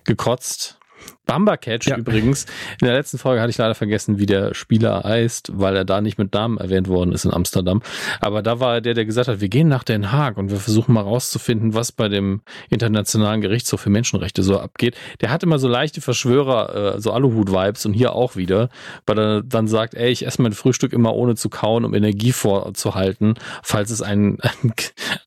gekotzt. 0.06 0.80
Bumbercatch 1.28 1.88
ja. 1.88 1.98
übrigens. 1.98 2.46
In 2.82 2.88
der 2.88 2.96
letzten 2.96 3.18
Folge 3.18 3.42
hatte 3.42 3.52
ich 3.52 3.58
leider 3.58 3.76
vergessen, 3.76 4.18
wie 4.18 4.26
der 4.26 4.54
Spieler 4.54 5.04
heißt, 5.04 5.52
weil 5.54 5.76
er 5.76 5.86
da 5.86 6.02
nicht 6.02 6.18
mit 6.18 6.34
Namen 6.34 6.58
erwähnt 6.58 6.88
worden 6.88 7.12
ist 7.12 7.26
in 7.26 7.34
Amsterdam. 7.34 7.82
Aber 8.20 8.42
da 8.42 8.60
war 8.60 8.76
er 8.76 8.82
der, 8.82 8.94
der 8.94 9.06
gesagt 9.06 9.28
hat, 9.28 9.42
wir 9.42 9.50
gehen 9.50 9.68
nach 9.68 9.84
Den 9.84 10.12
Haag 10.12 10.38
und 10.38 10.50
wir 10.50 10.58
versuchen 10.58 10.94
mal 10.94 11.02
rauszufinden, 11.02 11.74
was 11.74 11.92
bei 11.92 12.10
dem 12.10 12.42
Internationalen 12.70 13.42
Gerichtshof 13.42 13.82
für 13.82 13.90
Menschenrechte 13.90 14.42
so 14.44 14.60
abgeht. 14.60 14.96
Der 15.22 15.30
hat 15.30 15.44
immer 15.44 15.60
so 15.60 15.68
leichte 15.68 16.02
Verschwörer, 16.02 16.96
äh, 16.96 17.02
so 17.02 17.12
Aluhut-Vibes 17.12 17.86
und 17.86 17.94
hier 17.94 18.14
auch 18.14 18.36
wieder, 18.36 18.70
weil 19.06 19.20
er 19.20 19.44
dann 19.44 19.68
sagt, 19.68 19.94
ey, 19.94 20.10
ich 20.10 20.26
esse 20.26 20.42
mein 20.42 20.54
Frühstück 20.54 20.94
immer 20.94 21.14
ohne 21.14 21.36
zu 21.36 21.50
kauen, 21.50 21.86
um 21.86 21.94
Energie 21.94 22.32
vorzuhalten, 22.32 23.36
falls 23.64 23.92
es 23.92 24.02
ein, 24.02 24.38
ein, 24.64 24.74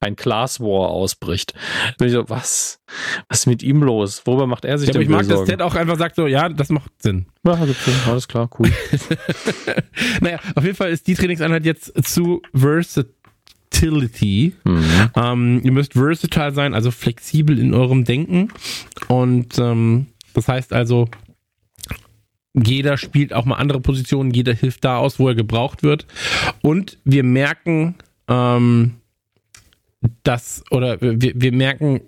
ein 0.00 0.16
Class 0.16 0.60
War 0.60 0.88
ausbricht. 0.88 1.54
Bin 1.98 2.08
ich 2.08 2.14
so, 2.14 2.28
was? 2.28 2.80
Was 3.28 3.40
ist 3.40 3.46
mit 3.46 3.62
ihm 3.62 3.82
los? 3.82 4.22
Worüber 4.24 4.46
macht 4.46 4.64
er 4.64 4.78
sich 4.78 4.88
ja, 4.88 4.92
denn 4.92 5.02
aber 5.02 5.04
Ich 5.04 5.10
mag, 5.10 5.24
Sorgen? 5.24 5.40
dass 5.40 5.48
Ted 5.48 5.62
auch 5.62 5.74
einfach 5.74 5.89
sagt 5.96 6.16
so, 6.16 6.26
ja, 6.26 6.48
das 6.48 6.70
macht 6.70 6.90
Sinn. 7.02 7.26
Ja. 8.04 8.12
Alles 8.12 8.28
klar, 8.28 8.48
cool. 8.58 8.70
naja, 10.20 10.38
auf 10.54 10.64
jeden 10.64 10.76
Fall 10.76 10.90
ist 10.90 11.06
die 11.06 11.14
Trainingseinheit 11.14 11.64
jetzt 11.64 11.92
zu 12.06 12.42
Versatility. 12.54 14.54
Mhm. 14.64 15.10
Ähm, 15.16 15.60
ihr 15.64 15.72
müsst 15.72 15.94
versatile 15.94 16.52
sein, 16.52 16.74
also 16.74 16.90
flexibel 16.90 17.58
in 17.58 17.74
eurem 17.74 18.04
Denken. 18.04 18.48
Und 19.08 19.58
ähm, 19.58 20.06
das 20.34 20.48
heißt 20.48 20.72
also, 20.72 21.08
jeder 22.54 22.96
spielt 22.96 23.32
auch 23.32 23.44
mal 23.44 23.56
andere 23.56 23.80
Positionen, 23.80 24.32
jeder 24.32 24.54
hilft 24.54 24.84
da 24.84 24.96
aus, 24.96 25.18
wo 25.18 25.28
er 25.28 25.34
gebraucht 25.34 25.82
wird. 25.82 26.06
Und 26.62 26.98
wir 27.04 27.22
merken, 27.22 27.96
ähm, 28.28 28.96
dass, 30.22 30.64
oder 30.70 31.00
wir, 31.00 31.32
wir 31.34 31.52
merken 31.52 32.00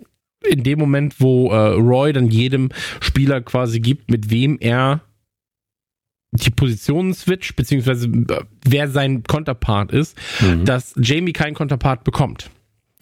in 0.47 0.63
dem 0.63 0.79
Moment, 0.79 1.19
wo 1.19 1.51
äh, 1.51 1.73
Roy 1.75 2.13
dann 2.13 2.29
jedem 2.29 2.69
Spieler 2.99 3.41
quasi 3.41 3.79
gibt, 3.79 4.09
mit 4.09 4.29
wem 4.29 4.57
er 4.59 5.01
die 6.31 6.49
Positionen-Switch, 6.49 7.55
beziehungsweise 7.55 8.07
äh, 8.07 8.43
wer 8.65 8.89
sein 8.89 9.23
Konterpart 9.23 9.91
ist, 9.91 10.17
mhm. 10.41 10.65
dass 10.65 10.93
Jamie 10.97 11.33
keinen 11.33 11.53
Konterpart 11.53 12.03
bekommt. 12.03 12.49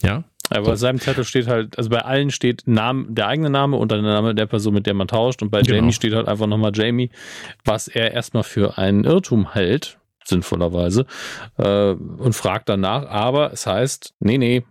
Ja. 0.02 0.24
Aber 0.50 0.66
bei 0.66 0.76
seinem 0.76 1.00
Zettel 1.00 1.24
steht 1.24 1.46
halt, 1.46 1.78
also 1.78 1.88
bei 1.88 2.00
allen 2.00 2.30
steht 2.30 2.64
Name, 2.66 3.06
der 3.08 3.28
eigene 3.28 3.48
Name 3.48 3.76
und 3.76 3.90
dann 3.90 4.02
der 4.02 4.12
Name 4.12 4.34
der 4.34 4.46
Person, 4.46 4.74
mit 4.74 4.86
der 4.86 4.92
man 4.92 5.08
tauscht. 5.08 5.40
Und 5.40 5.50
bei 5.50 5.62
genau. 5.62 5.76
Jamie 5.76 5.92
steht 5.92 6.14
halt 6.14 6.28
einfach 6.28 6.46
nochmal 6.46 6.72
Jamie, 6.74 7.10
was 7.64 7.88
er 7.88 8.12
erstmal 8.12 8.42
für 8.42 8.76
einen 8.76 9.04
Irrtum 9.04 9.54
hält, 9.54 9.98
sinnvollerweise, 10.24 11.06
äh, 11.56 11.92
und 11.92 12.34
fragt 12.34 12.68
danach. 12.68 13.06
Aber 13.06 13.52
es 13.52 13.66
heißt, 13.66 14.14
nee, 14.20 14.36
nee, 14.36 14.64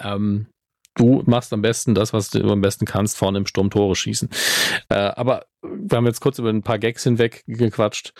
ähm, 0.00 0.46
du 0.98 1.22
machst 1.26 1.52
am 1.52 1.62
besten 1.62 1.94
das, 1.94 2.12
was 2.12 2.30
du 2.30 2.46
am 2.50 2.60
besten 2.60 2.84
kannst, 2.84 3.16
vorne 3.16 3.38
im 3.38 3.46
Sturm 3.46 3.70
Tore 3.70 3.96
schießen. 3.96 4.28
Äh, 4.90 4.94
aber 4.94 5.46
wir 5.62 5.96
haben 5.96 6.06
jetzt 6.06 6.20
kurz 6.20 6.38
über 6.38 6.50
ein 6.50 6.62
paar 6.62 6.78
Gags 6.78 7.04
hinweg 7.04 7.44
gequatscht. 7.46 8.12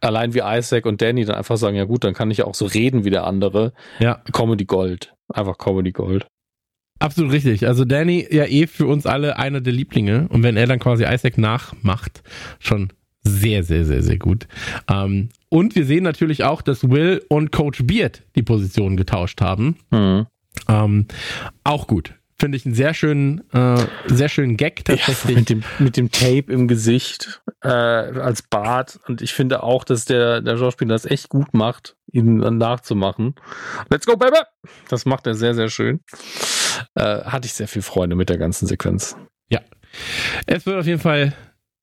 Allein 0.00 0.34
wie 0.34 0.42
Isaac 0.44 0.84
und 0.86 1.00
Danny 1.00 1.24
dann 1.24 1.36
einfach 1.36 1.56
sagen, 1.56 1.76
ja 1.76 1.84
gut, 1.84 2.04
dann 2.04 2.14
kann 2.14 2.30
ich 2.30 2.38
ja 2.38 2.44
auch 2.44 2.54
so 2.54 2.66
reden 2.66 3.04
wie 3.04 3.10
der 3.10 3.24
andere. 3.24 3.72
Ja. 4.00 4.22
Comedy 4.32 4.64
Gold. 4.64 5.14
Einfach 5.32 5.56
Comedy 5.56 5.92
Gold. 5.92 6.26
Absolut 6.98 7.32
richtig. 7.32 7.66
Also 7.66 7.84
Danny 7.84 8.26
ja 8.30 8.44
eh 8.44 8.66
für 8.66 8.86
uns 8.86 9.06
alle 9.06 9.38
einer 9.38 9.60
der 9.60 9.72
Lieblinge. 9.72 10.26
Und 10.28 10.42
wenn 10.42 10.56
er 10.56 10.66
dann 10.66 10.78
quasi 10.78 11.04
Isaac 11.04 11.38
nachmacht, 11.38 12.22
schon 12.58 12.92
sehr, 13.22 13.64
sehr, 13.64 13.84
sehr, 13.84 14.02
sehr 14.02 14.18
gut. 14.18 14.46
Ähm, 14.88 15.30
und 15.48 15.74
wir 15.74 15.86
sehen 15.86 16.04
natürlich 16.04 16.44
auch, 16.44 16.62
dass 16.62 16.88
Will 16.90 17.22
und 17.28 17.52
Coach 17.52 17.84
Beard 17.86 18.22
die 18.36 18.42
Position 18.42 18.96
getauscht 18.96 19.40
haben. 19.40 19.76
Mhm. 19.90 20.26
Ähm, 20.68 21.06
auch 21.64 21.86
gut. 21.86 22.14
Finde 22.36 22.56
ich 22.56 22.66
einen 22.66 22.74
sehr 22.74 22.94
schönen, 22.94 23.48
äh, 23.52 23.86
sehr 24.06 24.28
schönen 24.28 24.56
Gag 24.56 24.84
tatsächlich. 24.84 25.34
Ja, 25.34 25.38
mit, 25.38 25.50
dem, 25.50 25.62
mit 25.78 25.96
dem 25.96 26.10
Tape 26.10 26.52
im 26.52 26.66
Gesicht 26.66 27.42
äh, 27.62 27.68
als 27.68 28.42
Bart. 28.42 28.98
Und 29.06 29.22
ich 29.22 29.32
finde 29.32 29.62
auch, 29.62 29.84
dass 29.84 30.04
der, 30.04 30.40
der 30.40 30.56
Schauspieler 30.58 30.94
das 30.94 31.04
echt 31.04 31.28
gut 31.28 31.54
macht, 31.54 31.96
ihn 32.10 32.40
dann 32.40 32.58
nachzumachen. 32.58 33.36
Let's 33.88 34.06
go, 34.06 34.16
Baby! 34.16 34.38
Das 34.88 35.06
macht 35.06 35.26
er 35.28 35.34
sehr, 35.34 35.54
sehr 35.54 35.68
schön. 35.68 36.00
Äh, 36.94 37.22
hatte 37.22 37.46
ich 37.46 37.54
sehr 37.54 37.68
viel 37.68 37.82
Freude 37.82 38.16
mit 38.16 38.28
der 38.28 38.38
ganzen 38.38 38.66
Sequenz. 38.66 39.16
Ja. 39.48 39.60
Es 40.46 40.66
wird 40.66 40.76
auf 40.76 40.86
jeden 40.86 41.00
Fall 41.00 41.34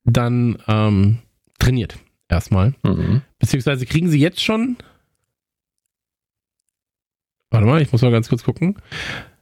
dann 0.03 0.61
ähm, 0.68 1.19
trainiert. 1.60 1.95
Erstmal. 2.27 2.73
Mhm. 2.84 3.22
Beziehungsweise 3.39 3.85
kriegen 3.85 4.10
sie 4.10 4.19
jetzt 4.19 4.41
schon 4.41 4.77
Warte 7.52 7.68
mal, 7.68 7.82
ich 7.82 7.91
muss 7.91 8.02
mal 8.02 8.11
ganz 8.11 8.30
kurz 8.30 8.44
gucken. 8.44 8.78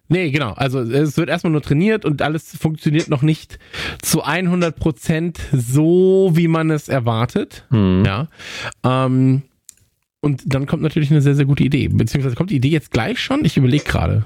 Nee, 0.10 0.32
genau. 0.32 0.54
Also 0.54 0.80
es 0.82 1.18
wird 1.18 1.30
erstmal 1.30 1.52
nur 1.52 1.62
trainiert 1.62 2.04
und 2.04 2.24
alles 2.24 2.58
funktioniert 2.58 3.10
noch 3.10 3.22
nicht 3.22 3.60
zu 4.02 4.24
100 4.24 4.76
Prozent 4.76 5.40
so, 5.54 6.32
wie 6.34 6.48
man 6.48 6.72
es 6.72 6.90
erwartet. 6.90 7.68
Hm. 7.70 8.04
Ja. 8.06 8.28
Ähm, 8.84 9.44
und 10.22 10.42
dann 10.48 10.66
kommt 10.66 10.82
natürlich 10.82 11.12
eine 11.12 11.22
sehr, 11.22 11.36
sehr 11.36 11.46
gute 11.46 11.64
Idee. 11.64 11.88
Beziehungsweise 11.88 12.36
kommt 12.36 12.50
die 12.50 12.56
Idee 12.56 12.70
jetzt 12.70 12.92
gleich 12.92 13.20
schon? 13.20 13.46
Ich 13.46 13.56
überlege 13.56 13.84
gerade. 13.84 14.26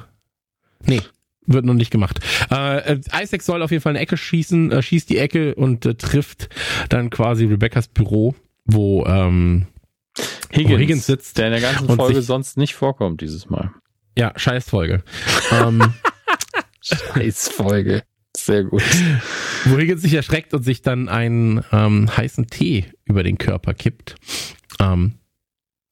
Nee, 0.86 1.02
wird 1.46 1.66
noch 1.66 1.74
nicht 1.74 1.92
gemacht. 1.92 2.22
Äh, 2.50 3.00
Isaac 3.22 3.42
soll 3.42 3.62
auf 3.62 3.72
jeden 3.72 3.84
Fall 3.84 3.92
eine 3.92 4.00
Ecke 4.00 4.16
schießen, 4.16 4.72
äh, 4.72 4.82
schießt 4.82 5.10
die 5.10 5.18
Ecke 5.18 5.54
und 5.56 5.86
äh, 5.86 5.96
trifft 5.96 6.50
dann 6.88 7.10
quasi 7.10 7.46
Rebecca's 7.46 7.90
Büro, 7.90 8.36
wo 8.66 9.06
ähm, 9.06 9.68
Higgins, 10.52 10.80
Higgins 10.80 11.06
sitzt. 11.06 11.38
Der 11.38 11.48
in 11.48 11.52
der 11.54 11.62
ganzen 11.62 11.96
Folge 11.96 12.22
sonst 12.22 12.58
nicht 12.58 12.76
vorkommt 12.76 13.22
dieses 13.22 13.50
Mal. 13.50 13.72
Ja, 14.18 14.34
Scheißfolge. 14.36 15.04
ähm, 15.52 15.94
Scheißfolge. 16.82 18.04
Sehr 18.36 18.64
gut. 18.64 18.84
Wo 19.66 19.78
Higgins 19.78 20.02
sich 20.02 20.14
erschreckt 20.14 20.54
und 20.54 20.64
sich 20.64 20.82
dann 20.82 21.10
einen 21.10 21.64
ähm, 21.72 22.16
heißen 22.16 22.48
Tee 22.48 22.86
über 23.06 23.24
den 23.24 23.38
Körper 23.38 23.74
kippt. 23.74 24.16
Ähm, 24.80 25.16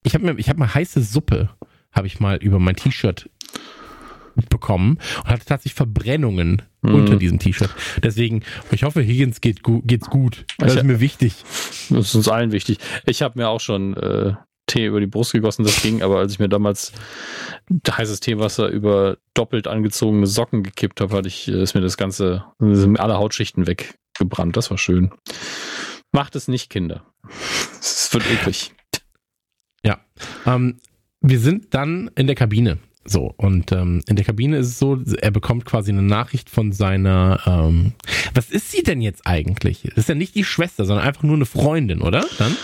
ich 0.03 0.14
habe 0.14 0.26
mir, 0.26 0.39
ich 0.39 0.49
habe 0.49 0.60
mal 0.60 0.73
heiße 0.73 1.02
Suppe, 1.02 1.49
habe 1.91 2.07
ich 2.07 2.19
mal 2.19 2.38
über 2.38 2.60
mein 2.60 2.76
T-Shirt 2.76 3.30
bekommen 4.49 4.98
und 5.24 5.30
hatte 5.30 5.45
tatsächlich 5.45 5.76
Verbrennungen 5.76 6.62
mhm. 6.82 6.95
unter 6.95 7.16
diesem 7.16 7.40
T-Shirt. 7.40 7.70
Deswegen, 8.03 8.44
ich 8.72 8.84
hoffe, 8.84 9.02
Higgins 9.02 9.41
geht 9.41 9.64
gu 9.64 9.82
geht's 9.84 10.10
gut. 10.10 10.45
Das 10.58 10.74
ich, 10.74 10.80
ist 10.80 10.86
mir 10.86 10.99
wichtig. 10.99 11.44
Das 11.90 12.08
ist 12.08 12.16
uns 12.16 12.28
allen 12.28 12.52
wichtig. 12.52 12.78
Ich 13.06 13.22
habe 13.22 13.40
mir 13.40 13.49
auch 13.49 13.60
schon 13.60 13.95
äh, 13.98 14.34
Tee 14.68 14.86
über 14.86 14.99
die 14.99 15.08
Brust 15.08 15.34
gegossen, 15.34 15.64
das 15.64 15.82
ging, 15.82 16.02
aber 16.02 16.20
als 16.20 16.34
ich 16.34 16.40
mir 16.40 16.48
damals 16.48 16.94
heißes 17.90 18.20
Teewasser 18.22 18.70
über 18.70 19.18
doppelt 19.34 19.68
angezogene 19.68 20.28
Socken 20.28 20.64
gekippt 20.64 21.02
habe, 21.02 21.16
hatte 21.16 21.28
ich, 21.28 21.48
äh, 21.48 21.62
ist 21.62 21.74
mir 21.74 21.82
das 21.82 21.98
Ganze, 21.98 22.45
sind 22.60 22.99
alle 22.99 23.18
Hautschichten 23.18 23.68
weggebrannt. 23.68 24.56
Das 24.56 24.72
war 24.72 24.78
schön. 24.78 25.12
Macht 26.12 26.36
es 26.36 26.48
nicht, 26.48 26.70
Kinder. 26.70 27.06
Es 27.80 28.14
wird 28.14 28.30
eklig. 28.30 28.74
Ja. 29.84 29.99
Ähm, 30.45 30.78
wir 31.22 31.40
sind 31.40 31.74
dann 31.74 32.10
in 32.16 32.28
der 32.28 32.36
Kabine. 32.36 32.80
So, 33.03 33.34
und 33.38 33.72
ähm, 33.72 34.03
in 34.07 34.15
der 34.15 34.26
Kabine 34.26 34.57
ist 34.57 34.68
es 34.68 34.80
so, 34.80 34.99
er 35.19 35.32
bekommt 35.32 35.65
quasi 35.65 35.91
eine 35.91 36.03
Nachricht 36.03 36.49
von 36.49 36.72
seiner, 36.72 37.41
ähm, 37.48 37.94
was 38.36 38.52
ist 38.52 38.72
sie 38.72 38.84
denn 38.84 39.02
jetzt 39.02 39.26
eigentlich? 39.26 39.84
Das 39.84 39.98
ist 39.98 40.10
ja 40.10 40.15
nicht 40.15 40.36
die 40.36 40.44
Schwester, 40.44 40.86
sondern 40.86 41.06
einfach 41.06 41.23
nur 41.23 41.36
eine 41.36 41.45
Freundin, 41.48 42.02
oder? 42.02 42.23
Dann? 42.38 42.56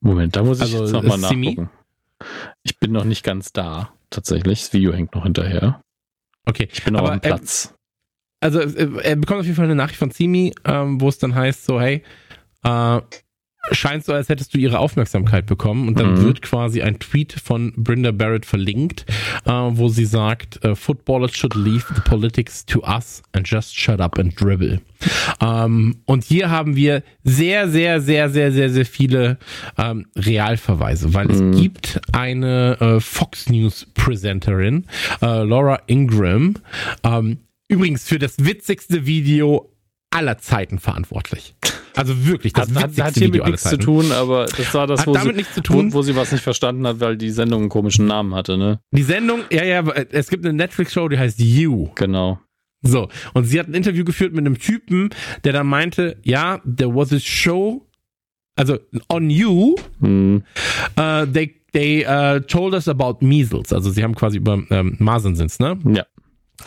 Moment, 0.00 0.34
da 0.34 0.42
muss 0.42 0.58
ich 0.58 0.64
also, 0.64 0.82
jetzt 0.82 0.92
nochmal 0.92 1.18
nachgucken. 1.18 1.70
Ich 2.64 2.78
bin 2.78 2.92
noch 2.92 3.04
nicht 3.04 3.22
ganz 3.22 3.52
da, 3.52 3.92
tatsächlich. 4.10 4.60
Das 4.62 4.72
Video 4.72 4.92
hängt 4.92 5.14
noch 5.14 5.22
hinterher. 5.22 5.80
Okay. 6.44 6.68
Ich 6.72 6.82
bin 6.82 6.94
noch 6.94 7.08
am 7.08 7.20
Platz. 7.20 7.74
Er, 8.40 8.46
also, 8.46 8.60
er 8.60 9.16
bekommt 9.16 9.40
auf 9.40 9.46
jeden 9.46 9.56
Fall 9.56 9.66
eine 9.66 9.74
Nachricht 9.74 9.98
von 9.98 10.10
Simi, 10.10 10.54
ähm, 10.64 11.00
wo 11.00 11.08
es 11.08 11.18
dann 11.18 11.34
heißt 11.34 11.64
so, 11.64 11.80
hey, 11.80 12.02
äh, 12.64 13.00
scheint 13.72 14.04
so, 14.04 14.12
als 14.12 14.28
hättest 14.28 14.54
du 14.54 14.58
ihre 14.58 14.78
Aufmerksamkeit 14.78 15.46
bekommen. 15.46 15.88
Und 15.88 15.98
dann 15.98 16.14
mhm. 16.14 16.24
wird 16.24 16.42
quasi 16.42 16.82
ein 16.82 16.98
Tweet 16.98 17.32
von 17.32 17.72
Brenda 17.76 18.12
Barrett 18.12 18.46
verlinkt, 18.46 19.06
äh, 19.44 19.50
wo 19.50 19.88
sie 19.88 20.04
sagt, 20.04 20.64
äh, 20.64 20.74
Footballers 20.74 21.34
should 21.34 21.54
leave 21.54 21.84
the 21.94 22.00
politics 22.02 22.64
to 22.66 22.82
us 22.82 23.22
and 23.32 23.48
just 23.48 23.78
shut 23.78 24.00
up 24.00 24.18
and 24.18 24.38
dribble. 24.40 24.80
Ähm, 25.40 25.96
und 26.06 26.24
hier 26.24 26.50
haben 26.50 26.76
wir 26.76 27.02
sehr, 27.22 27.68
sehr, 27.68 28.00
sehr, 28.00 28.30
sehr, 28.30 28.52
sehr, 28.52 28.70
sehr 28.70 28.86
viele 28.86 29.38
ähm, 29.76 30.06
Realverweise, 30.16 31.12
weil 31.14 31.26
mhm. 31.26 31.50
es 31.50 31.60
gibt 31.60 32.00
eine 32.12 32.78
äh, 32.80 33.00
Fox 33.00 33.48
News 33.48 33.86
Presenterin, 33.94 34.86
äh, 35.20 35.42
Laura 35.42 35.80
Ingram, 35.86 36.54
ähm, 37.04 37.38
übrigens 37.68 38.08
für 38.08 38.18
das 38.18 38.44
witzigste 38.44 39.06
Video 39.06 39.70
aller 40.16 40.38
Zeiten 40.38 40.78
verantwortlich. 40.78 41.54
Also 41.94 42.26
wirklich, 42.26 42.52
das 42.52 42.74
hat, 42.74 42.96
hat, 42.96 42.98
hat 42.98 43.14
hier 43.14 43.30
mit 43.30 43.44
nichts 43.46 43.64
zu 43.64 43.76
tun, 43.76 44.12
aber 44.12 44.46
das 44.46 44.74
war 44.74 44.86
das, 44.86 45.06
wo 45.06 45.14
sie, 45.14 45.44
wo, 45.68 45.92
wo, 45.92 46.02
sie 46.02 46.16
was 46.16 46.32
nicht 46.32 46.42
verstanden 46.42 46.86
hat, 46.86 47.00
weil 47.00 47.16
die 47.16 47.30
Sendung 47.30 47.62
einen 47.62 47.68
komischen 47.68 48.06
Namen 48.06 48.34
hatte, 48.34 48.56
ne? 48.58 48.80
Die 48.92 49.02
Sendung, 49.02 49.40
ja, 49.50 49.64
ja, 49.64 49.82
es 50.10 50.28
gibt 50.28 50.44
eine 50.44 50.54
Netflix-Show, 50.54 51.08
die 51.08 51.18
heißt 51.18 51.40
You. 51.40 51.88
Genau. 51.94 52.38
So, 52.82 53.08
und 53.34 53.44
sie 53.44 53.58
hat 53.58 53.68
ein 53.68 53.74
Interview 53.74 54.04
geführt 54.04 54.32
mit 54.32 54.46
einem 54.46 54.58
Typen, 54.58 55.10
der 55.44 55.52
dann 55.52 55.66
meinte, 55.66 56.18
ja, 56.22 56.60
there 56.64 56.94
was 56.94 57.12
a 57.12 57.18
show, 57.18 57.86
also 58.56 58.78
on 59.08 59.30
You, 59.30 59.76
hm. 60.00 60.42
uh, 60.98 61.26
they, 61.26 61.56
they 61.72 62.06
uh, 62.06 62.40
told 62.40 62.74
us 62.74 62.88
about 62.88 63.18
measles. 63.20 63.72
Also 63.72 63.90
sie 63.90 64.02
haben 64.02 64.14
quasi 64.14 64.38
über 64.38 64.62
ähm, 64.70 64.96
Masern 64.98 65.34
sind's, 65.34 65.58
ne? 65.58 65.78
Ja. 65.84 66.04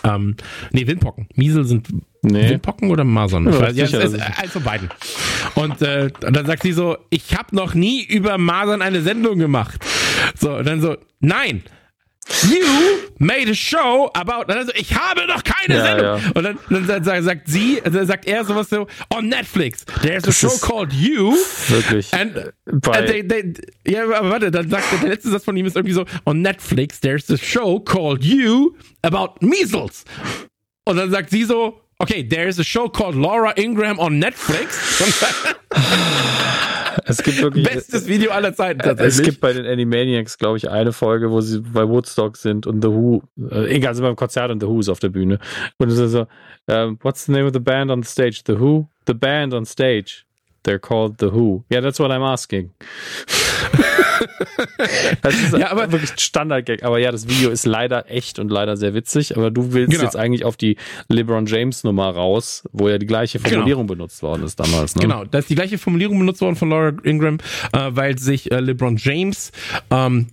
Ähm, 0.03 0.35
nee, 0.71 0.87
Windpocken. 0.87 1.27
Miesel 1.35 1.65
sind 1.65 1.87
nee. 2.21 2.49
Windpocken 2.49 2.89
oder 2.91 3.03
Masern? 3.03 3.45
Ja, 3.45 3.59
weiß, 3.59 3.75
ja, 3.75 3.85
es 3.85 3.93
ist 3.93 4.21
eins 4.21 4.51
von 4.51 4.63
beiden. 4.63 4.89
Und 5.55 5.81
äh, 5.81 6.09
dann 6.19 6.45
sagt 6.45 6.63
sie 6.63 6.73
so, 6.73 6.97
ich 7.09 7.37
habe 7.37 7.55
noch 7.55 7.73
nie 7.73 8.03
über 8.03 8.37
Masern 8.37 8.81
eine 8.81 9.01
Sendung 9.01 9.39
gemacht. 9.39 9.83
So, 10.37 10.55
und 10.55 10.67
dann 10.67 10.81
so, 10.81 10.97
nein, 11.19 11.63
You 12.47 13.09
made 13.17 13.49
a 13.49 13.55
show 13.55 14.09
about. 14.13 14.51
Also 14.51 14.71
ich 14.75 14.93
habe 14.95 15.27
noch 15.27 15.43
keine 15.43 15.79
ja, 15.79 15.83
Sendung. 15.83 16.05
Ja. 16.05 16.31
Und 16.33 16.43
dann, 16.43 16.59
dann, 16.87 17.03
dann, 17.03 17.23
sagt 17.23 17.47
sie, 17.47 17.81
dann 17.83 18.05
sagt 18.05 18.27
er 18.27 18.45
sowas 18.45 18.69
so 18.69 18.87
on 19.13 19.27
Netflix. 19.27 19.85
There's 20.01 20.27
a 20.27 20.31
show 20.31 20.57
called 20.59 20.93
You. 20.93 21.35
Wirklich. 21.67 22.13
And, 22.13 22.53
and 22.65 23.07
they, 23.07 23.23
they, 23.27 23.53
ja, 23.85 24.03
aber 24.03 24.29
warte, 24.29 24.51
dann 24.51 24.69
sagt 24.69 24.85
der 25.01 25.09
letzte 25.09 25.29
Satz 25.29 25.43
von 25.43 25.57
ihm 25.57 25.65
ist 25.65 25.75
irgendwie 25.75 25.93
so 25.93 26.05
on 26.25 26.41
Netflix. 26.41 26.99
There's 26.99 27.29
a 27.29 27.37
show 27.37 27.79
called 27.79 28.23
You 28.23 28.75
about 29.01 29.45
measles. 29.45 30.05
Und 30.85 30.97
dann 30.97 31.11
sagt 31.11 31.29
sie 31.29 31.43
so, 31.43 31.81
okay, 31.99 32.23
there's 32.23 32.59
a 32.59 32.63
show 32.63 32.89
called 32.89 33.15
Laura 33.15 33.51
Ingram 33.57 33.99
on 33.99 34.19
Netflix. 34.19 35.03
Es 37.05 37.23
gibt 37.23 37.41
wirklich. 37.41 37.67
Bestes 37.67 38.07
Video 38.07 38.31
aller 38.31 38.53
Zeiten 38.53 38.79
tatsächlich. 38.79 39.19
Es 39.19 39.23
gibt 39.23 39.41
bei 39.41 39.53
den 39.53 39.65
Animaniacs, 39.65 40.37
glaube 40.37 40.57
ich, 40.57 40.69
eine 40.69 40.91
Folge, 40.93 41.31
wo 41.31 41.41
sie 41.41 41.61
bei 41.61 41.87
Woodstock 41.87 42.37
sind 42.37 42.67
und 42.67 42.81
The 42.81 42.89
Who, 42.89 43.23
äh, 43.51 43.75
egal, 43.75 43.95
sind 43.95 44.03
beim 44.03 44.15
Konzert 44.15 44.51
und 44.51 44.61
The 44.61 44.67
Who 44.67 44.79
ist 44.79 44.89
auf 44.89 44.99
der 44.99 45.09
Bühne. 45.09 45.39
Und 45.77 45.89
es 45.89 45.97
ist 45.97 46.11
so, 46.11 46.27
uh, 46.69 46.95
what's 47.01 47.25
the 47.25 47.31
name 47.31 47.45
of 47.45 47.53
the 47.53 47.59
band 47.59 47.91
on 47.91 48.03
stage? 48.03 48.41
The 48.45 48.59
Who? 48.59 48.89
The 49.07 49.13
band 49.13 49.53
on 49.53 49.65
stage. 49.65 50.25
They're 50.63 50.79
called 50.79 51.15
The 51.19 51.27
Who. 51.27 51.63
Yeah, 51.71 51.81
that's 51.81 51.99
what 51.99 52.11
I'm 52.11 52.23
asking. 52.23 52.71
das 55.21 55.35
ist 55.35 55.57
ja, 55.57 55.71
aber 55.71 55.91
wirklich 55.91 56.11
ein 56.11 56.17
Standard-Gag. 56.17 56.83
Aber 56.83 56.99
ja, 56.99 57.11
das 57.11 57.27
Video 57.27 57.49
ist 57.49 57.65
leider 57.65 58.09
echt 58.09 58.39
und 58.39 58.49
leider 58.49 58.77
sehr 58.77 58.93
witzig. 58.93 59.37
Aber 59.37 59.51
du 59.51 59.73
willst 59.73 59.91
genau. 59.91 60.03
jetzt 60.03 60.15
eigentlich 60.15 60.45
auf 60.45 60.57
die 60.57 60.77
LeBron 61.07 61.45
James-Nummer 61.45 62.09
raus, 62.09 62.63
wo 62.71 62.89
ja 62.89 62.97
die 62.97 63.05
gleiche 63.05 63.39
genau. 63.39 63.49
Formulierung 63.49 63.87
genau. 63.87 63.97
benutzt 63.97 64.23
worden 64.23 64.43
ist 64.43 64.59
damals. 64.59 64.95
Ne? 64.95 65.01
Genau, 65.01 65.25
da 65.25 65.39
ist 65.39 65.49
die 65.49 65.55
gleiche 65.55 65.77
Formulierung 65.77 66.19
benutzt 66.19 66.41
worden 66.41 66.55
von 66.55 66.69
Laura 66.69 66.93
Ingram, 67.03 67.37
äh, 67.71 67.89
weil 67.91 68.17
sich 68.17 68.51
äh, 68.51 68.59
LeBron 68.59 68.97
James 68.97 69.51
ähm, 69.91 70.27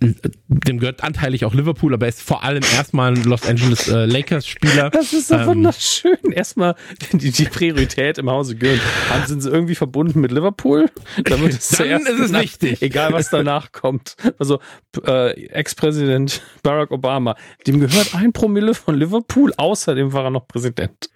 dem 0.00 0.78
gehört 0.78 1.02
anteilig 1.02 1.44
auch 1.44 1.54
Liverpool, 1.54 1.92
aber 1.92 2.06
er 2.06 2.10
ist 2.10 2.22
vor 2.22 2.44
allem 2.44 2.62
erstmal 2.74 3.12
ein 3.12 3.24
Los 3.24 3.44
Angeles 3.46 3.88
äh, 3.88 4.04
Lakers 4.04 4.46
Spieler. 4.46 4.90
Das 4.90 5.12
ist 5.12 5.28
so 5.28 5.34
ähm, 5.34 5.46
wunderschön. 5.46 6.18
Erstmal 6.30 6.76
die, 7.12 7.32
die 7.32 7.44
Priorität 7.46 8.18
im 8.18 8.30
Hause 8.30 8.56
Gürn. 8.56 8.80
Sind 9.26 9.40
sie 9.42 9.50
irgendwie 9.50 9.74
verbunden 9.74 10.20
mit 10.20 10.30
Liverpool? 10.30 10.88
Damit 11.24 11.52
es 11.52 11.68
Dann 11.70 12.02
ist 12.02 12.20
es 12.20 12.32
wichtig. 12.32 12.80
Egal, 12.80 13.12
was 13.12 13.30
danach 13.30 13.72
kommt. 13.72 14.16
Also 14.38 14.60
äh, 15.04 15.32
Ex-Präsident 15.48 16.42
Barack 16.62 16.92
Obama, 16.92 17.36
dem 17.66 17.80
gehört 17.80 18.14
ein 18.14 18.32
Promille 18.32 18.74
von 18.74 18.94
Liverpool, 18.94 19.52
außerdem 19.56 20.12
war 20.12 20.24
er 20.24 20.30
noch 20.30 20.46
Präsident. 20.46 21.10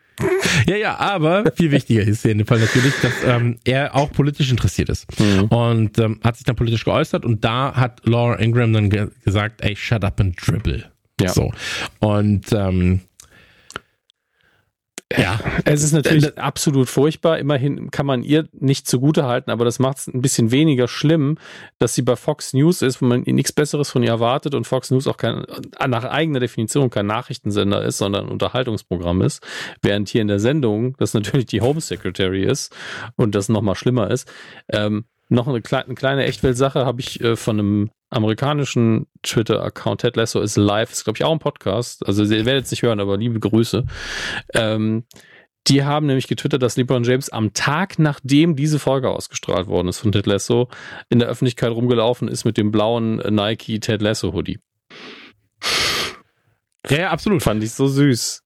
Ja, 0.66 0.76
ja, 0.76 0.98
aber 0.98 1.51
viel 1.55 1.70
wichtiger 1.70 2.02
ist 2.02 2.24
in 2.24 2.39
dem 2.39 2.47
Fall 2.47 2.60
natürlich, 2.60 2.94
dass 3.01 3.12
ähm, 3.24 3.59
er 3.64 3.94
auch 3.94 4.12
politisch 4.12 4.51
interessiert 4.51 4.89
ist. 4.89 5.06
Mhm. 5.18 5.44
Und 5.44 5.98
ähm, 5.98 6.20
hat 6.22 6.36
sich 6.36 6.44
dann 6.44 6.56
politisch 6.56 6.84
geäußert 6.84 7.24
und 7.24 7.44
da 7.44 7.74
hat 7.74 8.01
Laura 8.05 8.39
Ingram 8.39 8.72
dann 8.72 8.90
ge 8.90 9.09
gesagt, 9.24 9.62
ey, 9.62 9.74
shut 9.74 10.05
up 10.05 10.20
and 10.20 10.36
dribble. 10.44 10.84
Ja. 11.20 11.28
So. 11.30 11.52
Und 12.01 12.52
ähm, 12.52 13.01
ja, 15.18 15.40
es 15.64 15.82
ist 15.82 15.93
natürlich 15.93 16.24
äh, 16.24 16.40
absolut 16.40 16.89
furchtbar. 16.89 17.39
Immerhin 17.39 17.90
kann 17.90 18.06
man 18.06 18.22
ihr 18.22 18.48
nicht 18.52 18.86
zugute 18.86 19.24
halten, 19.24 19.51
aber 19.51 19.64
das 19.64 19.78
macht 19.78 19.98
es 19.98 20.06
ein 20.06 20.22
bisschen 20.22 20.51
weniger 20.51 20.89
schlimm, 20.89 21.39
dass 21.78 21.94
sie 21.94 22.02
bei 22.02 22.16
Fox 22.16 22.52
News 22.52 22.82
ist, 22.82 23.02
wo 23.02 23.06
man 23.06 23.22
nichts 23.22 23.52
Besseres 23.52 23.90
von 23.90 24.02
ihr 24.02 24.10
erwartet 24.10 24.55
und 24.55 24.66
Fox 24.66 24.90
News 24.90 25.06
auch 25.06 25.16
kein, 25.16 25.44
nach 25.86 26.05
eigener 26.05 26.40
Definition 26.40 26.90
kein 26.90 27.06
Nachrichtensender 27.06 27.82
ist, 27.82 27.98
sondern 27.98 28.26
ein 28.26 28.32
Unterhaltungsprogramm 28.32 29.22
ist, 29.22 29.43
während 29.82 30.09
hier 30.09 30.22
in 30.22 30.28
der 30.28 30.40
Sendung 30.40 30.97
das 30.98 31.14
natürlich 31.14 31.47
die 31.47 31.60
Home 31.60 31.80
Secretary 31.80 32.44
ist 32.44 32.74
und 33.16 33.34
das 33.34 33.48
nochmal 33.48 33.74
schlimmer 33.74 34.10
ist. 34.10 34.30
Ähm, 34.68 35.05
noch 35.32 35.48
eine, 35.48 35.62
kleine, 35.62 35.86
eine 35.86 35.94
kleine 35.94 36.24
Echtwelt-Sache 36.24 36.84
habe 36.84 37.00
ich 37.00 37.20
äh, 37.20 37.36
von 37.36 37.59
einem 37.59 37.90
amerikanischen 38.10 39.06
Twitter-Account, 39.22 40.02
Ted 40.02 40.16
Lasso 40.16 40.40
ist 40.40 40.56
live, 40.56 40.92
ist 40.92 41.04
glaube 41.04 41.16
ich 41.16 41.24
auch 41.24 41.32
ein 41.32 41.38
Podcast, 41.38 42.06
also 42.06 42.22
ihr 42.22 42.44
werdet 42.44 42.66
es 42.66 42.70
nicht 42.70 42.82
hören, 42.82 43.00
aber 43.00 43.16
liebe 43.16 43.40
Grüße. 43.40 43.84
Ähm, 44.54 45.04
die 45.68 45.84
haben 45.84 46.06
nämlich 46.06 46.26
getwittert, 46.26 46.62
dass 46.62 46.76
LeBron 46.76 47.04
James 47.04 47.30
am 47.30 47.54
Tag, 47.54 47.98
nachdem 47.98 48.56
diese 48.56 48.78
Folge 48.78 49.09
ausgestrahlt 49.09 49.68
worden 49.68 49.88
ist 49.88 49.98
von 49.98 50.12
Ted 50.12 50.26
Lasso, 50.26 50.68
in 51.09 51.20
der 51.20 51.28
Öffentlichkeit 51.28 51.70
rumgelaufen 51.70 52.28
ist 52.28 52.44
mit 52.44 52.56
dem 52.56 52.72
blauen 52.72 53.16
Nike 53.16 53.78
Ted 53.78 54.02
Lasso 54.02 54.32
Hoodie. 54.32 54.59
Ja, 56.90 56.98
ja, 56.98 57.10
absolut. 57.10 57.42
Fand 57.42 57.62
ich 57.62 57.72
so 57.72 57.86
süß. 57.86 58.42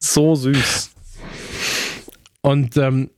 So 0.00 0.34
süß. 0.34 0.90
Und 2.42 2.76
ähm, 2.76 3.10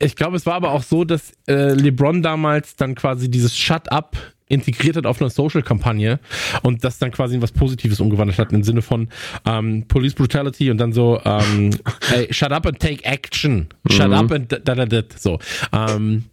ich 0.00 0.16
glaube, 0.16 0.36
es 0.36 0.46
war 0.46 0.54
aber 0.54 0.72
auch 0.72 0.82
so, 0.82 1.04
dass 1.04 1.32
äh, 1.46 1.74
LeBron 1.74 2.22
damals 2.22 2.76
dann 2.76 2.94
quasi 2.94 3.30
dieses 3.30 3.56
Shut 3.56 3.92
Up 3.92 4.16
integriert 4.48 4.96
hat 4.96 5.06
auf 5.06 5.20
eine 5.20 5.30
Social-Kampagne 5.30 6.18
und 6.62 6.82
das 6.82 6.98
dann 6.98 7.12
quasi 7.12 7.36
in 7.36 7.42
was 7.42 7.52
Positives 7.52 8.00
umgewandelt 8.00 8.38
hat, 8.38 8.52
im 8.52 8.64
Sinne 8.64 8.82
von 8.82 9.08
ähm, 9.46 9.86
Police 9.86 10.14
Brutality 10.14 10.70
und 10.70 10.78
dann 10.78 10.92
so 10.92 11.20
ähm, 11.24 11.70
hey, 12.08 12.26
Shut 12.32 12.50
up 12.50 12.66
and 12.66 12.80
take 12.80 13.04
action. 13.04 13.68
Shut 13.88 14.08
mhm. 14.08 14.14
up 14.14 14.32
and 14.32 14.52
da 14.52 14.74
da 14.74 14.86
da. 14.86 15.02
So. 15.16 15.38
Ähm, 15.72 16.24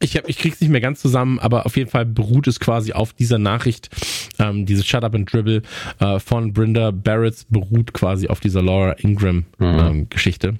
ich, 0.00 0.16
hab, 0.16 0.28
ich 0.28 0.38
krieg's 0.38 0.60
nicht 0.60 0.70
mehr 0.70 0.80
ganz 0.80 1.00
zusammen, 1.00 1.38
aber 1.38 1.66
auf 1.66 1.76
jeden 1.76 1.90
Fall 1.90 2.06
beruht 2.06 2.46
es 2.48 2.60
quasi 2.60 2.92
auf 2.92 3.12
dieser 3.12 3.38
Nachricht. 3.38 3.90
Ähm, 4.38 4.66
diese 4.66 4.82
Shut 4.82 5.04
Up 5.04 5.14
and 5.14 5.30
Dribble 5.30 5.62
äh, 6.00 6.18
von 6.18 6.52
Brenda 6.52 6.92
Barrett 6.92 7.44
beruht 7.50 7.92
quasi 7.92 8.28
auf 8.28 8.40
dieser 8.40 8.62
Laura 8.62 8.92
Ingram 8.92 9.44
mhm. 9.58 9.78
ähm, 9.78 10.08
Geschichte. 10.08 10.58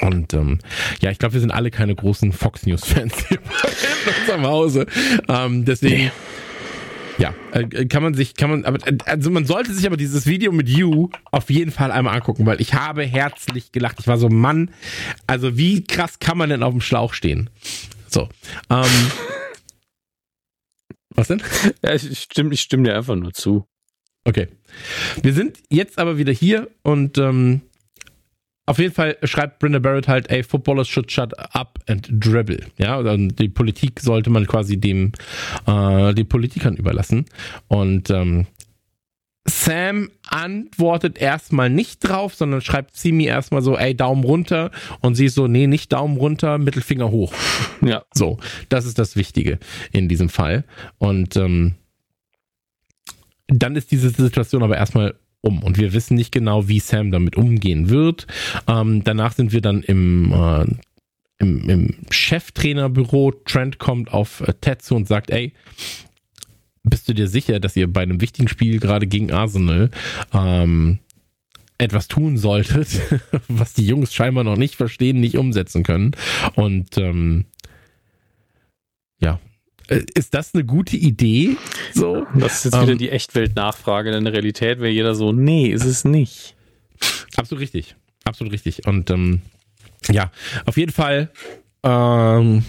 Und 0.00 0.34
ähm, 0.34 0.58
ja, 1.00 1.10
ich 1.10 1.18
glaube, 1.18 1.34
wir 1.34 1.40
sind 1.40 1.50
alle 1.50 1.70
keine 1.70 1.94
großen 1.94 2.32
Fox 2.32 2.66
News-Fans 2.66 3.28
hier 3.28 3.38
in 3.38 4.20
unserem 4.20 4.46
Hause. 4.46 4.86
Ähm, 5.28 5.64
deswegen. 5.64 6.10
Ja, 7.16 7.32
äh, 7.52 7.86
kann 7.86 8.02
man 8.02 8.14
sich, 8.14 8.34
kann 8.34 8.50
man, 8.50 8.64
aber 8.64 8.78
also 9.06 9.30
man 9.30 9.46
sollte 9.46 9.72
sich 9.72 9.86
aber 9.86 9.96
dieses 9.96 10.26
Video 10.26 10.50
mit 10.50 10.68
You 10.68 11.10
auf 11.30 11.48
jeden 11.48 11.70
Fall 11.70 11.92
einmal 11.92 12.16
angucken, 12.16 12.44
weil 12.44 12.60
ich 12.60 12.74
habe 12.74 13.04
herzlich 13.04 13.70
gelacht. 13.70 14.00
Ich 14.00 14.08
war 14.08 14.18
so, 14.18 14.28
Mann, 14.28 14.70
also 15.26 15.56
wie 15.56 15.84
krass 15.84 16.18
kann 16.18 16.36
man 16.36 16.50
denn 16.50 16.64
auf 16.64 16.72
dem 16.72 16.80
Schlauch 16.80 17.14
stehen? 17.14 17.50
So. 18.08 18.28
Ähm, 18.68 18.84
was 21.10 21.28
denn? 21.28 21.40
Ja, 21.82 21.94
ich 21.94 22.18
stimme, 22.18 22.52
ich 22.52 22.60
stimme 22.60 22.82
dir 22.82 22.96
einfach 22.96 23.14
nur 23.14 23.32
zu. 23.32 23.64
Okay. 24.24 24.48
Wir 25.22 25.34
sind 25.34 25.58
jetzt 25.68 25.98
aber 25.98 26.18
wieder 26.18 26.32
hier 26.32 26.68
und 26.82 27.18
ähm, 27.18 27.62
auf 28.66 28.78
jeden 28.78 28.94
Fall 28.94 29.16
schreibt 29.24 29.58
Brenda 29.58 29.78
Barrett 29.78 30.08
halt, 30.08 30.30
ey, 30.30 30.42
Footballers 30.42 30.88
should 30.88 31.12
shut 31.12 31.38
up 31.54 31.78
and 31.86 32.08
dribble. 32.10 32.60
Ja, 32.78 33.02
die 33.16 33.48
Politik 33.48 34.00
sollte 34.00 34.30
man 34.30 34.46
quasi 34.46 34.78
dem, 34.78 35.12
äh, 35.66 36.14
den 36.14 36.26
Politikern 36.28 36.76
überlassen. 36.76 37.26
Und 37.68 38.08
ähm, 38.10 38.46
Sam 39.46 40.10
antwortet 40.26 41.18
erstmal 41.18 41.68
nicht 41.68 42.00
drauf, 42.00 42.34
sondern 42.34 42.62
schreibt 42.62 42.96
Simi 42.96 43.24
erstmal 43.24 43.60
so, 43.60 43.76
ey, 43.76 43.94
Daumen 43.94 44.24
runter. 44.24 44.70
Und 45.00 45.16
sie 45.16 45.26
ist 45.26 45.34
so, 45.34 45.46
nee, 45.46 45.66
nicht 45.66 45.92
Daumen 45.92 46.16
runter, 46.16 46.56
Mittelfinger 46.56 47.10
hoch. 47.10 47.32
Ja. 47.82 48.04
So, 48.14 48.38
das 48.70 48.86
ist 48.86 48.98
das 48.98 49.14
Wichtige 49.14 49.58
in 49.92 50.08
diesem 50.08 50.30
Fall. 50.30 50.64
Und 50.96 51.36
ähm, 51.36 51.74
dann 53.48 53.76
ist 53.76 53.90
diese 53.90 54.08
Situation 54.08 54.62
aber 54.62 54.78
erstmal 54.78 55.16
um. 55.44 55.62
Und 55.62 55.78
wir 55.78 55.92
wissen 55.92 56.16
nicht 56.16 56.32
genau, 56.32 56.68
wie 56.68 56.80
Sam 56.80 57.10
damit 57.10 57.36
umgehen 57.36 57.90
wird. 57.90 58.26
Ähm, 58.66 59.04
danach 59.04 59.34
sind 59.34 59.52
wir 59.52 59.60
dann 59.60 59.82
im, 59.82 60.32
äh, 60.32 60.64
im, 61.38 61.68
im 61.68 61.94
Cheftrainerbüro. 62.10 63.32
Trent 63.44 63.78
kommt 63.78 64.12
auf 64.12 64.40
äh, 64.40 64.54
Ted 64.60 64.82
zu 64.82 64.94
und 64.94 65.06
sagt, 65.06 65.30
ey, 65.30 65.52
bist 66.82 67.08
du 67.08 67.14
dir 67.14 67.28
sicher, 67.28 67.60
dass 67.60 67.76
ihr 67.76 67.90
bei 67.92 68.02
einem 68.02 68.20
wichtigen 68.20 68.48
Spiel 68.48 68.78
gerade 68.78 69.06
gegen 69.06 69.32
Arsenal 69.32 69.90
ähm, 70.32 70.98
etwas 71.78 72.08
tun 72.08 72.36
solltet, 72.36 73.00
was 73.48 73.74
die 73.74 73.86
Jungs 73.86 74.14
scheinbar 74.14 74.44
noch 74.44 74.56
nicht 74.56 74.76
verstehen, 74.76 75.20
nicht 75.20 75.36
umsetzen 75.36 75.82
können. 75.82 76.12
Und 76.54 76.96
ähm, 76.98 77.46
ja, 79.18 79.40
ist 79.88 80.34
das 80.34 80.54
eine 80.54 80.64
gute 80.64 80.96
Idee? 80.96 81.56
So? 81.92 82.26
Das 82.34 82.56
ist 82.56 82.64
jetzt 82.64 82.82
wieder 82.82 82.92
ähm, 82.92 82.98
die 82.98 83.10
Echtwelt-Nachfrage. 83.10 84.14
In 84.14 84.24
der 84.24 84.32
Realität 84.32 84.78
wäre 84.78 84.90
jeder 84.90 85.14
so, 85.14 85.32
nee, 85.32 85.68
ist 85.68 85.84
es 85.84 86.04
nicht. 86.04 86.54
Absolut 87.36 87.62
richtig. 87.62 87.96
Absolut 88.24 88.52
richtig. 88.52 88.86
Und 88.86 89.10
ähm, 89.10 89.42
ja, 90.10 90.30
auf 90.64 90.76
jeden 90.76 90.92
Fall 90.92 91.30
ähm, 91.82 92.64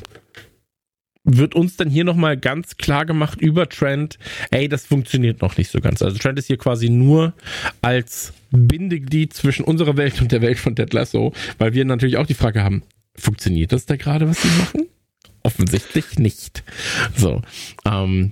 wird 1.23 1.55
uns 1.55 1.75
dann 1.75 1.89
hier 1.89 2.03
nochmal 2.03 2.37
ganz 2.37 2.77
klar 2.77 3.05
gemacht 3.05 3.41
über 3.41 3.67
Trent, 3.67 4.19
ey, 4.51 4.69
das 4.69 4.85
funktioniert 4.85 5.41
noch 5.41 5.57
nicht 5.57 5.71
so 5.71 5.79
ganz. 5.79 6.01
Also 6.01 6.17
Trent 6.17 6.37
ist 6.37 6.47
hier 6.47 6.57
quasi 6.57 6.89
nur 6.89 7.33
als 7.81 8.33
Bindeglied 8.51 9.33
zwischen 9.33 9.65
unserer 9.65 9.97
Welt 9.97 10.21
und 10.21 10.31
der 10.31 10.41
Welt 10.41 10.59
von 10.59 10.75
Ted 10.75 10.93
Lasso, 10.93 11.33
weil 11.57 11.73
wir 11.73 11.83
natürlich 11.85 12.17
auch 12.17 12.27
die 12.27 12.35
Frage 12.35 12.63
haben, 12.63 12.83
funktioniert 13.15 13.71
das 13.71 13.85
da 13.85 13.95
gerade, 13.95 14.27
was 14.29 14.41
sie 14.41 14.49
machen? 14.59 14.87
Offensichtlich 15.45 16.19
nicht. 16.19 16.63
So. 17.15 17.41
Ähm, 17.85 18.31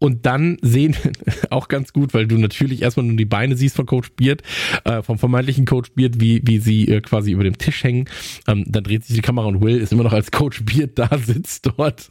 und 0.00 0.26
dann 0.26 0.58
sehen 0.62 0.96
auch 1.50 1.68
ganz 1.68 1.92
gut, 1.92 2.14
weil 2.14 2.26
du 2.26 2.38
natürlich 2.38 2.82
erstmal 2.82 3.06
nur 3.06 3.16
die 3.16 3.24
Beine 3.24 3.56
siehst 3.56 3.74
von 3.74 3.86
Coach 3.86 4.12
Beard, 4.12 4.42
äh, 4.84 5.02
vom 5.02 5.18
vermeintlichen 5.18 5.64
Coach 5.64 5.90
Beard, 5.94 6.20
wie, 6.20 6.40
wie 6.44 6.58
sie 6.58 6.86
äh, 6.88 7.00
quasi 7.00 7.32
über 7.32 7.44
dem 7.44 7.58
Tisch 7.58 7.82
hängen. 7.82 8.08
Ähm, 8.46 8.64
dann 8.68 8.84
dreht 8.84 9.04
sich 9.04 9.16
die 9.16 9.22
Kamera 9.22 9.46
und 9.46 9.60
Will 9.60 9.78
ist 9.78 9.92
immer 9.92 10.04
noch 10.04 10.12
als 10.12 10.30
Coach 10.30 10.62
Beard 10.64 10.98
da, 10.98 11.10
sitzt 11.24 11.66
dort 11.66 12.10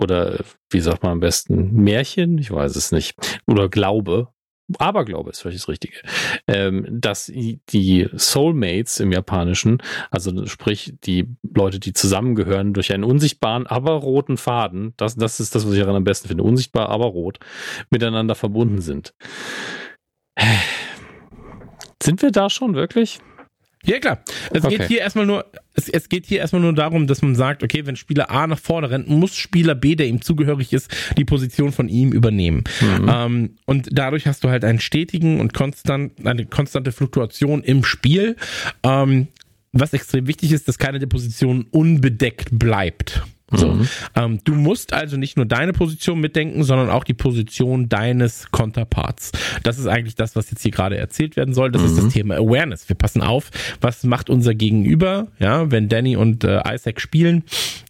oder 0.00 0.40
wie 0.70 0.80
sagt 0.80 1.02
man 1.02 1.12
am 1.12 1.20
besten, 1.20 1.72
Märchen, 1.72 2.38
ich 2.38 2.50
weiß 2.50 2.76
es 2.76 2.92
nicht, 2.92 3.16
oder 3.46 3.68
Glaube. 3.68 4.28
Aberglaube 4.78 5.30
ist 5.30 5.40
vielleicht 5.40 5.60
das 5.60 5.68
Richtige, 5.68 5.96
ähm, 6.46 6.86
dass 6.90 7.32
die 7.32 8.08
Soulmates 8.14 9.00
im 9.00 9.12
Japanischen, 9.12 9.78
also 10.10 10.44
sprich 10.44 10.92
die 11.04 11.26
Leute, 11.54 11.80
die 11.80 11.94
zusammengehören 11.94 12.74
durch 12.74 12.92
einen 12.92 13.04
unsichtbaren, 13.04 13.66
aber 13.66 13.92
roten 13.92 14.36
Faden, 14.36 14.92
das, 14.98 15.16
das 15.16 15.40
ist 15.40 15.54
das, 15.54 15.66
was 15.66 15.72
ich 15.72 15.80
daran 15.80 15.96
am 15.96 16.04
besten 16.04 16.28
finde, 16.28 16.42
unsichtbar, 16.42 16.90
aber 16.90 17.06
rot, 17.06 17.38
miteinander 17.88 18.34
verbunden 18.34 18.82
sind. 18.82 19.14
Sind 22.02 22.22
wir 22.22 22.30
da 22.30 22.48
schon 22.50 22.74
wirklich? 22.74 23.18
Ja, 23.84 23.98
klar. 24.00 24.22
Es 24.50 24.64
okay. 24.64 24.76
geht 24.76 24.88
hier 24.88 25.00
erstmal 25.00 25.24
nur, 25.26 25.46
es, 25.74 25.88
es, 25.88 26.08
geht 26.08 26.26
hier 26.26 26.38
erstmal 26.40 26.60
nur 26.60 26.74
darum, 26.74 27.06
dass 27.06 27.22
man 27.22 27.34
sagt, 27.34 27.62
okay, 27.62 27.86
wenn 27.86 27.96
Spieler 27.96 28.30
A 28.30 28.46
nach 28.46 28.58
vorne 28.58 28.90
rennt, 28.90 29.08
muss 29.08 29.36
Spieler 29.36 29.74
B, 29.74 29.94
der 29.94 30.08
ihm 30.08 30.20
zugehörig 30.20 30.72
ist, 30.72 30.90
die 31.16 31.24
Position 31.24 31.72
von 31.72 31.88
ihm 31.88 32.12
übernehmen. 32.12 32.64
Mhm. 32.80 33.10
Ähm, 33.10 33.56
und 33.66 33.88
dadurch 33.92 34.26
hast 34.26 34.42
du 34.44 34.50
halt 34.50 34.64
einen 34.64 34.80
stetigen 34.80 35.40
und 35.40 35.54
konstant, 35.54 36.26
eine 36.26 36.46
konstante 36.46 36.92
Fluktuation 36.92 37.62
im 37.62 37.84
Spiel. 37.84 38.36
Ähm, 38.82 39.28
was 39.72 39.92
extrem 39.92 40.26
wichtig 40.26 40.52
ist, 40.52 40.66
dass 40.66 40.78
keine 40.78 40.98
der 40.98 41.06
Positionen 41.06 41.66
unbedeckt 41.70 42.48
bleibt. 42.52 43.22
So. 43.50 43.72
Mhm. 43.72 43.88
Ähm, 44.14 44.38
du 44.44 44.54
musst 44.54 44.92
also 44.92 45.16
nicht 45.16 45.36
nur 45.36 45.46
deine 45.46 45.72
Position 45.72 46.20
mitdenken, 46.20 46.64
sondern 46.64 46.90
auch 46.90 47.04
die 47.04 47.14
Position 47.14 47.88
deines 47.88 48.50
Konterparts. 48.50 49.32
Das 49.62 49.78
ist 49.78 49.86
eigentlich 49.86 50.16
das, 50.16 50.36
was 50.36 50.50
jetzt 50.50 50.62
hier 50.62 50.70
gerade 50.70 50.98
erzählt 50.98 51.36
werden 51.36 51.54
soll. 51.54 51.70
Das 51.70 51.82
mhm. 51.82 51.88
ist 51.88 51.96
das 51.96 52.04
mhm. 52.04 52.10
Thema 52.10 52.36
Awareness. 52.36 52.88
Wir 52.88 52.96
passen 52.96 53.22
auf, 53.22 53.50
was 53.80 54.04
macht 54.04 54.28
unser 54.28 54.54
Gegenüber, 54.54 55.28
ja, 55.38 55.70
wenn 55.70 55.88
Danny 55.88 56.16
und 56.16 56.44
äh, 56.44 56.60
Isaac 56.66 57.00
spielen. 57.00 57.44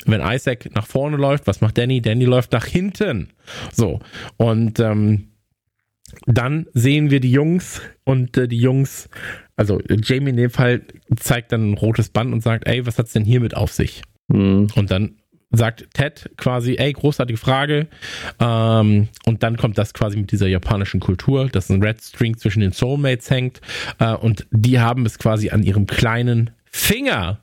Wenn 0.06 0.20
Isaac 0.20 0.70
nach 0.74 0.86
vorne 0.86 1.16
läuft, 1.16 1.47
was 1.47 1.60
macht 1.60 1.76
Danny? 1.76 2.01
Danny 2.01 2.24
läuft 2.24 2.52
nach 2.52 2.64
hinten. 2.64 3.30
So. 3.72 3.98
Und 4.36 4.78
ähm, 4.78 5.28
dann 6.26 6.66
sehen 6.72 7.10
wir 7.10 7.20
die 7.20 7.32
Jungs 7.32 7.82
und 8.05 8.36
äh, 8.36 8.48
die 8.48 8.59
Jungs, 8.59 9.09
also 9.56 9.80
Jamie 9.89 10.30
in 10.30 10.36
dem 10.36 10.51
Fall 10.51 10.82
zeigt 11.16 11.52
dann 11.52 11.72
ein 11.72 11.74
rotes 11.74 12.10
Band 12.10 12.32
und 12.32 12.43
sagt, 12.43 12.66
ey, 12.68 12.86
was 12.86 12.98
hat's 12.98 13.12
denn 13.12 13.24
hiermit 13.24 13.56
auf 13.56 13.72
sich? 13.72 14.02
Mhm. 14.28 14.68
Und 14.74 14.90
dann 14.90 15.16
sagt 15.51 15.87
Ted 15.95 16.31
quasi, 16.37 16.77
ey, 16.79 16.93
großartige 16.93 17.39
Frage. 17.39 17.89
Ähm, 18.39 19.09
und 19.25 19.43
dann 19.43 19.57
kommt 19.57 19.79
das 19.79 19.95
quasi 19.95 20.16
mit 20.16 20.31
dieser 20.31 20.47
japanischen 20.47 21.01
Kultur, 21.01 21.49
dass 21.49 21.70
ein 21.70 21.83
Red 21.83 22.03
String 22.03 22.37
zwischen 22.37 22.61
den 22.61 22.73
Soulmates 22.73 23.31
hängt. 23.31 23.61
Äh, 23.99 24.15
und 24.15 24.47
die 24.51 24.81
haben 24.81 25.07
es 25.07 25.19
quasi 25.19 25.51
an 25.51 25.62
ihrem 25.62 25.87
kleinen 25.87 26.51
Finger. 26.70 27.41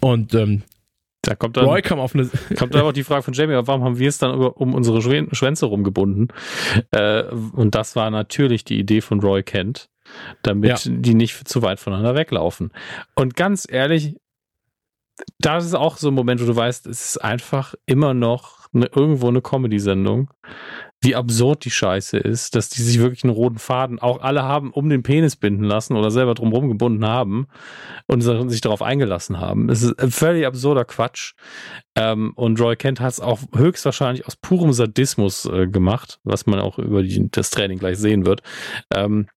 Und 0.00 0.34
ähm, 0.34 0.62
da 1.22 1.34
kommt 1.34 1.56
dann, 1.56 1.64
Roy 1.64 1.82
kam 1.82 1.98
auf 1.98 2.14
eine 2.14 2.28
kommt 2.56 2.74
dann 2.74 2.82
auch 2.82 2.92
die 2.92 3.04
Frage 3.04 3.22
von 3.22 3.34
Jamie, 3.34 3.54
warum 3.54 3.82
haben 3.82 3.98
wir 3.98 4.08
es 4.08 4.18
dann 4.18 4.34
um 4.34 4.74
unsere 4.74 5.02
Schwänze 5.02 5.66
rumgebunden? 5.66 6.28
Äh, 6.90 7.24
und 7.24 7.74
das 7.74 7.96
war 7.96 8.10
natürlich 8.10 8.64
die 8.64 8.78
Idee 8.78 9.00
von 9.00 9.20
Roy 9.20 9.42
Kent, 9.42 9.90
damit 10.42 10.84
ja. 10.84 10.92
die 10.92 11.14
nicht 11.14 11.48
zu 11.48 11.62
weit 11.62 11.80
voneinander 11.80 12.14
weglaufen. 12.14 12.72
Und 13.14 13.36
ganz 13.36 13.66
ehrlich, 13.70 14.16
da 15.38 15.58
ist 15.58 15.64
es 15.64 15.74
auch 15.74 15.96
so 15.96 16.08
ein 16.08 16.14
Moment, 16.14 16.42
wo 16.42 16.46
du 16.46 16.56
weißt, 16.56 16.86
es 16.86 17.06
ist 17.06 17.18
einfach 17.18 17.74
immer 17.86 18.14
noch 18.14 18.68
eine, 18.72 18.86
irgendwo 18.86 19.28
eine 19.28 19.42
Comedy-Sendung. 19.42 20.30
Wie 21.00 21.14
absurd 21.14 21.64
die 21.64 21.70
Scheiße 21.70 22.18
ist, 22.18 22.56
dass 22.56 22.70
die 22.70 22.82
sich 22.82 22.98
wirklich 22.98 23.22
einen 23.22 23.32
roten 23.32 23.58
Faden 23.58 24.00
auch 24.00 24.20
alle 24.20 24.42
haben 24.42 24.72
um 24.72 24.88
den 24.88 25.04
Penis 25.04 25.36
binden 25.36 25.62
lassen 25.62 25.96
oder 25.96 26.10
selber 26.10 26.34
drumherum 26.34 26.68
gebunden 26.68 27.06
haben 27.06 27.46
und 28.06 28.20
sich 28.22 28.60
darauf 28.60 28.82
eingelassen 28.82 29.38
haben. 29.38 29.68
Es 29.68 29.82
ist 29.82 29.96
ein 30.00 30.10
völlig 30.10 30.44
absurder 30.44 30.84
Quatsch. 30.84 31.34
Ähm, 31.94 32.32
und 32.34 32.60
Roy 32.60 32.74
Kent 32.74 33.00
hat 33.00 33.12
es 33.12 33.20
auch 33.20 33.38
höchstwahrscheinlich 33.54 34.26
aus 34.26 34.34
purem 34.34 34.72
Sadismus 34.72 35.44
äh, 35.44 35.68
gemacht, 35.68 36.18
was 36.24 36.46
man 36.46 36.58
auch 36.58 36.78
über 36.78 37.04
das 37.04 37.50
Training 37.50 37.78
gleich 37.78 37.98
sehen 37.98 38.26
wird. 38.26 38.42
Ähm, 38.92 39.28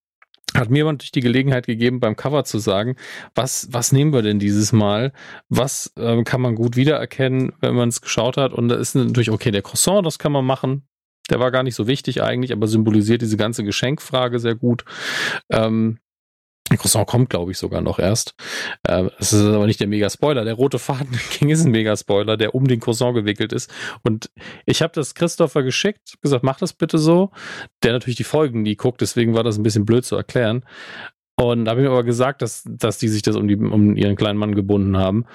hat 0.55 0.69
mir 0.69 0.85
natürlich 0.85 1.11
die 1.11 1.21
Gelegenheit 1.21 1.65
gegeben, 1.65 1.99
beim 1.99 2.15
Cover 2.15 2.43
zu 2.43 2.59
sagen, 2.59 2.95
was, 3.35 3.67
was 3.71 3.91
nehmen 3.91 4.13
wir 4.13 4.21
denn 4.21 4.39
dieses 4.39 4.73
Mal? 4.73 5.13
Was 5.49 5.93
äh, 5.97 6.23
kann 6.23 6.41
man 6.41 6.55
gut 6.55 6.75
wiedererkennen, 6.75 7.53
wenn 7.61 7.75
man 7.75 7.89
es 7.89 8.01
geschaut 8.01 8.37
hat? 8.37 8.53
Und 8.53 8.67
da 8.67 8.75
ist 8.75 8.95
natürlich, 8.95 9.31
okay, 9.31 9.51
der 9.51 9.61
Croissant, 9.61 10.05
das 10.05 10.19
kann 10.19 10.31
man 10.31 10.45
machen. 10.45 10.87
Der 11.29 11.39
war 11.39 11.51
gar 11.51 11.63
nicht 11.63 11.75
so 11.75 11.87
wichtig 11.87 12.21
eigentlich, 12.21 12.51
aber 12.51 12.67
symbolisiert 12.67 13.21
diese 13.21 13.37
ganze 13.37 13.63
Geschenkfrage 13.63 14.39
sehr 14.39 14.55
gut. 14.55 14.83
Ähm, 15.49 15.99
Croissant 16.69 17.07
kommt, 17.07 17.29
glaube 17.29 17.51
ich, 17.51 17.57
sogar 17.57 17.81
noch 17.81 17.99
erst. 17.99 18.33
Äh, 18.83 19.09
das 19.19 19.33
ist 19.33 19.43
aber 19.43 19.67
nicht 19.67 19.79
der 19.79 19.87
Mega-Spoiler. 19.87 20.45
Der 20.45 20.53
rote 20.53 20.79
Faden 20.79 21.19
King 21.31 21.49
ist 21.49 21.65
ein 21.65 21.71
Mega-Spoiler, 21.71 22.37
der 22.37 22.55
um 22.55 22.67
den 22.67 22.79
Croissant 22.79 23.15
gewickelt 23.15 23.53
ist. 23.53 23.69
Und 24.03 24.31
ich 24.65 24.81
habe 24.81 24.93
das 24.93 25.15
Christopher 25.15 25.63
geschickt, 25.63 26.15
gesagt, 26.21 26.43
mach 26.43 26.59
das 26.59 26.73
bitte 26.73 26.97
so. 26.97 27.31
Der 27.83 27.93
natürlich 27.93 28.17
die 28.17 28.23
Folgen 28.23 28.61
nie 28.61 28.75
guckt, 28.75 29.01
deswegen 29.01 29.33
war 29.33 29.43
das 29.43 29.57
ein 29.57 29.63
bisschen 29.63 29.85
blöd 29.85 30.05
zu 30.05 30.15
erklären. 30.15 30.63
Und 31.35 31.65
da 31.65 31.71
habe 31.71 31.81
ich 31.81 31.87
mir 31.87 31.91
aber 31.91 32.03
gesagt, 32.03 32.41
dass, 32.41 32.63
dass 32.65 32.97
die 32.97 33.07
sich 33.07 33.21
das 33.21 33.35
um, 33.35 33.47
die, 33.47 33.55
um 33.55 33.95
ihren 33.95 34.15
kleinen 34.15 34.37
Mann 34.37 34.55
gebunden 34.55 34.97
haben. 34.97 35.25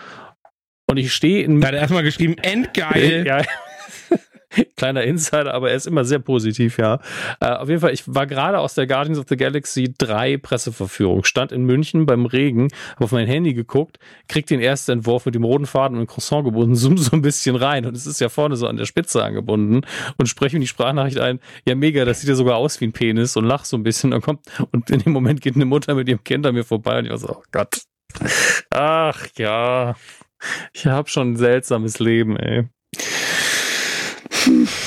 Und 0.89 0.99
ich 0.99 1.13
stehe 1.13 1.43
in. 1.43 1.61
Da 1.61 1.69
hat 1.69 1.75
er 1.75 1.81
erstmal 1.81 2.05
geschrieben, 2.05 2.37
endgeil. 2.39 3.27
ja. 3.27 3.43
Kleiner 4.77 5.03
Insider, 5.03 5.55
aber 5.55 5.71
er 5.71 5.77
ist 5.77 5.87
immer 5.87 6.05
sehr 6.05 6.19
positiv, 6.19 6.79
ja. 6.79 7.01
Äh, 7.41 7.51
auf 7.51 7.69
jeden 7.69 7.81
Fall, 7.81 7.93
ich 7.93 8.03
war 8.07 8.27
gerade 8.27 8.59
aus 8.59 8.75
der 8.75 8.87
Guardians 8.87 9.19
of 9.19 9.27
the 9.29 9.37
Galaxy 9.37 9.95
3 9.97 10.39
Presseverführung, 10.39 11.25
stand 11.25 11.53
in 11.53 11.65
München 11.65 12.07
beim 12.07 12.27
Regen, 12.27 12.69
habe 12.95 13.05
auf 13.05 13.13
mein 13.13 13.27
Handy 13.27 13.55
geguckt, 13.55 13.99
krieg 14.29 14.47
den 14.47 14.61
ersten 14.61 14.93
Entwurf 14.93 15.27
mit 15.27 15.35
dem 15.35 15.45
roten 15.45 15.67
Faden 15.67 15.99
und 15.99 16.07
Croissant 16.07 16.45
gebunden, 16.45 16.75
zoom 16.77 16.99
so 16.99 17.13
ein 17.13 17.23
bisschen 17.23 17.57
rein 17.57 17.87
und 17.87 17.97
es 17.97 18.07
ist 18.07 18.21
ja 18.21 18.29
vorne 18.29 18.57
so 18.57 18.67
an 18.67 18.77
der 18.77 18.87
Spitze 18.87 19.23
angebunden 19.23 19.83
und 20.17 20.27
spreche 20.27 20.57
mir 20.57 20.61
die 20.61 20.67
Sprachnachricht 20.67 21.19
ein, 21.19 21.41
ja 21.67 21.75
mega, 21.75 22.05
das 22.05 22.21
sieht 22.21 22.29
ja 22.29 22.35
sogar 22.35 22.57
aus 22.57 22.81
wie 22.81 22.87
ein 22.87 22.93
Penis 22.93 23.37
und 23.37 23.45
lach 23.45 23.65
so 23.65 23.77
ein 23.77 23.83
bisschen 23.83 24.13
und 24.13 24.23
kommt 24.23 24.41
und 24.73 24.91
in 24.91 25.01
dem 25.01 25.13
Moment 25.13 25.41
geht 25.41 25.57
eine 25.57 25.65
Mutter 25.65 25.95
mit 25.95 26.09
ihrem 26.09 26.25
Kind 26.25 26.47
an 26.47 26.55
mir 26.55 26.65
vorbei 26.65 26.99
und 26.99 27.07
ich 27.07 27.11
war 27.11 27.19
so, 27.19 27.29
oh 27.31 27.43
Gott. 27.53 27.83
Ach 28.71 29.27
ja, 29.37 29.95
ich 30.73 30.87
habe 30.87 31.09
schon 31.09 31.33
ein 31.33 31.37
seltsames 31.37 31.99
Leben, 31.99 32.37
ey. 32.37 32.69
Mm. 34.47 34.86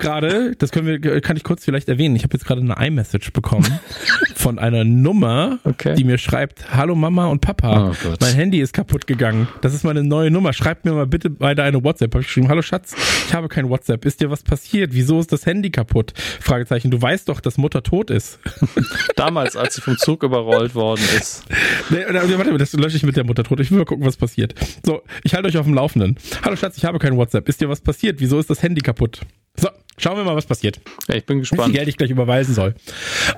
Gerade, 0.00 0.56
das 0.56 0.72
können 0.72 0.86
wir, 0.86 1.20
kann 1.20 1.36
ich 1.36 1.44
kurz 1.44 1.64
vielleicht 1.64 1.88
erwähnen, 1.88 2.16
ich 2.16 2.24
habe 2.24 2.34
jetzt 2.34 2.44
gerade 2.44 2.60
eine 2.60 2.74
iMessage 2.86 3.32
bekommen 3.32 3.66
von 4.34 4.58
einer 4.58 4.84
Nummer, 4.84 5.58
okay. 5.64 5.94
die 5.94 6.04
mir 6.04 6.18
schreibt, 6.18 6.74
hallo 6.74 6.94
Mama 6.94 7.26
und 7.26 7.40
Papa, 7.40 7.90
oh 7.90 8.14
mein 8.20 8.34
Handy 8.34 8.60
ist 8.60 8.72
kaputt 8.72 9.06
gegangen. 9.06 9.48
Das 9.60 9.74
ist 9.74 9.84
meine 9.84 10.02
neue 10.02 10.30
Nummer. 10.30 10.52
Schreibt 10.52 10.84
mir 10.84 10.92
mal 10.92 11.06
bitte 11.06 11.30
beide 11.30 11.62
eine 11.62 11.84
WhatsApp. 11.84 12.12
Habe 12.14 12.22
ich 12.22 12.26
geschrieben, 12.26 12.48
hallo 12.48 12.62
Schatz, 12.62 12.94
ich 13.26 13.34
habe 13.34 13.48
kein 13.48 13.68
WhatsApp. 13.68 14.04
Ist 14.04 14.20
dir 14.20 14.30
was 14.30 14.42
passiert? 14.42 14.94
Wieso 14.94 15.20
ist 15.20 15.32
das 15.32 15.46
Handy 15.46 15.70
kaputt? 15.70 16.12
Fragezeichen. 16.40 16.90
Du 16.90 17.00
weißt 17.00 17.28
doch, 17.28 17.40
dass 17.40 17.58
Mutter 17.58 17.82
tot 17.82 18.10
ist. 18.10 18.38
Damals, 19.16 19.56
als 19.56 19.74
sie 19.74 19.80
vom 19.82 19.96
Zug 19.98 20.22
überrollt 20.22 20.74
worden 20.74 21.02
ist. 21.16 21.44
Nee, 21.90 22.04
warte, 22.08 22.56
das 22.56 22.72
lösche 22.72 22.96
ich 22.96 23.02
mit 23.02 23.16
der 23.16 23.24
Mutter 23.24 23.44
tot. 23.44 23.60
Ich 23.60 23.70
will 23.70 23.78
mal 23.78 23.84
gucken, 23.84 24.06
was 24.06 24.16
passiert. 24.16 24.54
So, 24.84 25.02
ich 25.22 25.34
halte 25.34 25.48
euch 25.48 25.58
auf 25.58 25.66
dem 25.66 25.74
Laufenden. 25.74 26.16
Hallo 26.42 26.56
Schatz, 26.56 26.76
ich 26.76 26.84
habe 26.84 26.98
kein 26.98 27.16
WhatsApp. 27.16 27.48
Ist 27.48 27.60
dir 27.60 27.68
was 27.68 27.80
passiert? 27.80 28.20
Wieso 28.20 28.38
ist 28.38 28.48
das 28.48 28.62
Handy 28.62 28.80
kaputt? 28.80 29.20
So, 29.56 29.68
schauen 30.00 30.16
wir 30.16 30.24
mal, 30.24 30.36
was 30.36 30.46
passiert. 30.46 30.80
Ich 31.08 31.26
bin 31.26 31.40
gespannt. 31.40 31.62
Wie 31.62 31.64
viel 31.66 31.74
Geld 31.74 31.88
ich 31.88 31.96
gleich 31.96 32.10
überweisen 32.10 32.54
soll. 32.54 32.74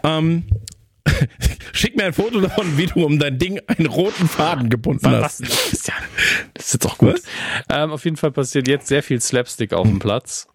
Ähm, 0.04 0.44
Schick 1.72 1.96
mir 1.96 2.04
ein 2.04 2.12
Foto 2.12 2.40
davon, 2.40 2.78
wie 2.78 2.86
du 2.86 3.04
um 3.04 3.18
dein 3.18 3.38
Ding 3.38 3.60
einen 3.66 3.86
roten 3.86 4.28
Faden 4.28 4.70
gebunden 4.70 5.08
hast. 5.08 5.42
Was? 5.42 5.86
Ja, 5.86 5.94
das 6.54 6.66
ist 6.66 6.72
jetzt 6.74 6.86
auch 6.86 6.98
gut. 6.98 7.20
Ähm, 7.68 7.90
auf 7.90 8.04
jeden 8.04 8.16
Fall 8.16 8.30
passiert 8.30 8.68
jetzt 8.68 8.86
sehr 8.86 9.02
viel 9.02 9.20
Slapstick 9.20 9.72
auf 9.72 9.86
dem 9.86 9.98
Platz. 9.98 10.46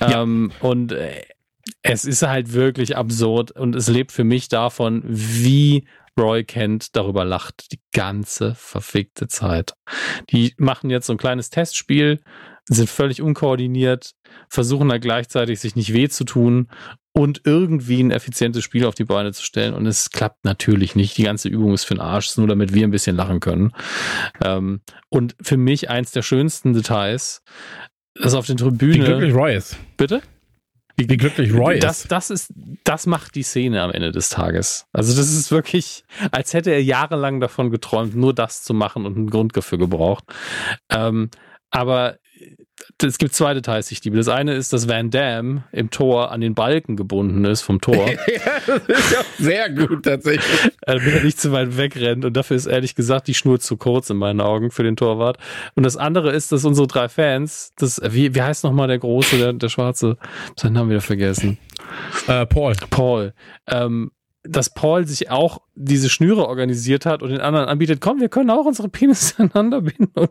Ja. 0.00 0.22
Ähm, 0.22 0.52
und 0.60 0.92
äh, 0.92 1.22
es 1.82 2.04
ist 2.04 2.22
halt 2.22 2.52
wirklich 2.52 2.96
absurd 2.96 3.50
und 3.50 3.76
es 3.76 3.88
lebt 3.88 4.12
für 4.12 4.24
mich 4.24 4.48
davon, 4.48 5.02
wie 5.04 5.86
Roy 6.18 6.44
Kent 6.44 6.96
darüber 6.96 7.24
lacht 7.24 7.72
die 7.72 7.80
ganze 7.92 8.54
verfickte 8.54 9.28
Zeit. 9.28 9.74
Die 10.30 10.54
machen 10.56 10.90
jetzt 10.90 11.06
so 11.06 11.12
ein 11.12 11.18
kleines 11.18 11.50
Testspiel, 11.50 12.20
sind 12.66 12.88
völlig 12.88 13.20
unkoordiniert, 13.20 14.12
versuchen 14.48 14.88
da 14.88 14.98
gleichzeitig 14.98 15.60
sich 15.60 15.76
nicht 15.76 15.92
weh 15.92 16.08
zu 16.08 16.24
tun 16.24 16.68
und 17.12 17.42
irgendwie 17.44 18.02
ein 18.02 18.10
effizientes 18.10 18.64
Spiel 18.64 18.86
auf 18.86 18.94
die 18.94 19.04
Beine 19.04 19.32
zu 19.32 19.42
stellen. 19.42 19.74
Und 19.74 19.86
es 19.86 20.10
klappt 20.10 20.44
natürlich 20.44 20.96
nicht. 20.96 21.16
Die 21.16 21.24
ganze 21.24 21.48
Übung 21.48 21.74
ist 21.74 21.84
für 21.84 21.94
den 21.94 22.00
Arsch, 22.00 22.36
nur 22.36 22.48
damit 22.48 22.74
wir 22.74 22.86
ein 22.86 22.90
bisschen 22.90 23.16
lachen 23.16 23.40
können. 23.40 23.72
Ähm, 24.42 24.80
und 25.10 25.36
für 25.40 25.56
mich 25.56 25.90
eins 25.90 26.10
der 26.10 26.22
schönsten 26.22 26.72
Details, 26.72 27.42
dass 28.14 28.34
auf 28.34 28.46
den 28.46 28.56
Tribünen. 28.56 29.02
Wie 29.02 29.04
glücklich 29.04 29.34
Roy 29.34 29.56
ist. 29.56 29.76
Bitte? 29.96 30.22
Wie, 30.96 31.08
wie 31.08 31.16
glücklich 31.16 31.52
Roy 31.52 31.78
das, 31.78 32.02
ist. 32.02 32.12
Das 32.12 32.30
ist, 32.30 32.52
das 32.84 33.06
macht 33.06 33.34
die 33.34 33.42
Szene 33.42 33.82
am 33.82 33.90
Ende 33.90 34.12
des 34.12 34.28
Tages. 34.28 34.86
Also 34.92 35.16
das 35.16 35.32
ist 35.32 35.50
wirklich, 35.50 36.04
als 36.30 36.54
hätte 36.54 36.70
er 36.70 36.82
jahrelang 36.82 37.40
davon 37.40 37.70
geträumt, 37.70 38.14
nur 38.14 38.32
das 38.32 38.62
zu 38.62 38.74
machen 38.74 39.04
und 39.04 39.16
einen 39.16 39.30
Grund 39.30 39.56
dafür 39.56 39.78
gebraucht. 39.78 40.24
Ähm, 40.90 41.30
aber 41.70 42.18
es 43.02 43.18
gibt 43.18 43.34
zwei 43.34 43.54
Details, 43.54 43.88
die 43.88 43.94
ich 43.94 44.04
liebe. 44.04 44.16
Das 44.16 44.28
eine 44.28 44.54
ist, 44.54 44.72
dass 44.72 44.88
Van 44.88 45.10
Damme 45.10 45.64
im 45.72 45.90
Tor 45.90 46.30
an 46.30 46.40
den 46.40 46.54
Balken 46.54 46.96
gebunden 46.96 47.44
ist 47.44 47.62
vom 47.62 47.80
Tor. 47.80 48.08
ja, 48.08 48.16
das 48.66 48.82
ist 48.88 49.12
ja 49.12 49.18
sehr 49.38 49.70
gut 49.70 50.04
tatsächlich. 50.04 50.72
Damit 50.86 51.06
er 51.06 51.24
nicht 51.24 51.40
zu 51.40 51.52
weit 51.52 51.76
wegrennt. 51.76 52.24
Und 52.24 52.36
dafür 52.36 52.56
ist 52.56 52.66
ehrlich 52.66 52.94
gesagt 52.94 53.26
die 53.26 53.34
Schnur 53.34 53.58
zu 53.60 53.76
kurz 53.76 54.10
in 54.10 54.16
meinen 54.16 54.40
Augen 54.40 54.70
für 54.70 54.82
den 54.82 54.96
Torwart. 54.96 55.38
Und 55.74 55.84
das 55.84 55.96
andere 55.96 56.32
ist, 56.32 56.52
dass 56.52 56.64
unsere 56.64 56.86
drei 56.86 57.08
Fans, 57.08 57.72
das, 57.76 58.00
wie, 58.04 58.34
wie 58.34 58.42
heißt 58.42 58.64
nochmal 58.64 58.88
der 58.88 58.98
Große, 58.98 59.38
der, 59.38 59.52
der 59.52 59.68
Schwarze? 59.68 60.16
Seinen 60.56 60.74
Namen 60.74 60.90
wieder 60.90 61.00
vergessen. 61.00 61.58
Äh, 62.26 62.46
Paul. 62.46 62.74
Paul. 62.90 63.34
Ähm, 63.66 64.10
dass 64.44 64.72
Paul 64.72 65.06
sich 65.06 65.30
auch 65.30 65.62
diese 65.74 66.10
Schnüre 66.10 66.46
organisiert 66.46 67.06
hat 67.06 67.22
und 67.22 67.30
den 67.30 67.40
anderen 67.40 67.66
anbietet, 67.66 68.00
komm, 68.00 68.20
wir 68.20 68.28
können 68.28 68.50
auch 68.50 68.66
unsere 68.66 68.88
Penis 68.88 69.34
aneinander 69.38 69.80
binden 69.80 70.10
und 70.14 70.30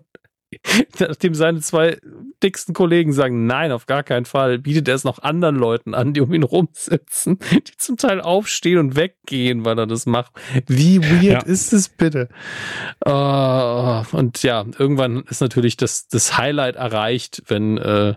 Nachdem 0.99 1.35
seine 1.35 1.59
zwei 1.61 1.97
dicksten 2.41 2.73
Kollegen 2.73 3.13
sagen, 3.13 3.45
nein, 3.45 3.71
auf 3.71 3.85
gar 3.85 4.03
keinen 4.03 4.25
Fall, 4.25 4.59
bietet 4.59 4.87
er 4.87 4.95
es 4.95 5.03
noch 5.03 5.19
anderen 5.19 5.55
Leuten 5.55 5.93
an, 5.93 6.13
die 6.13 6.21
um 6.21 6.33
ihn 6.33 6.43
rumsitzen, 6.43 7.39
die 7.51 7.77
zum 7.77 7.97
Teil 7.97 8.21
aufstehen 8.21 8.79
und 8.79 8.95
weggehen, 8.95 9.65
weil 9.65 9.77
er 9.79 9.87
das 9.87 10.05
macht. 10.05 10.33
Wie 10.67 11.01
weird 11.01 11.23
ja. 11.23 11.39
ist 11.43 11.73
es 11.73 11.89
bitte? 11.89 12.29
Uh, 13.05 14.03
und 14.11 14.43
ja, 14.43 14.65
irgendwann 14.77 15.23
ist 15.29 15.41
natürlich 15.41 15.77
das, 15.77 16.07
das 16.07 16.37
Highlight 16.37 16.75
erreicht, 16.75 17.43
wenn 17.47 17.77
äh, 17.77 18.15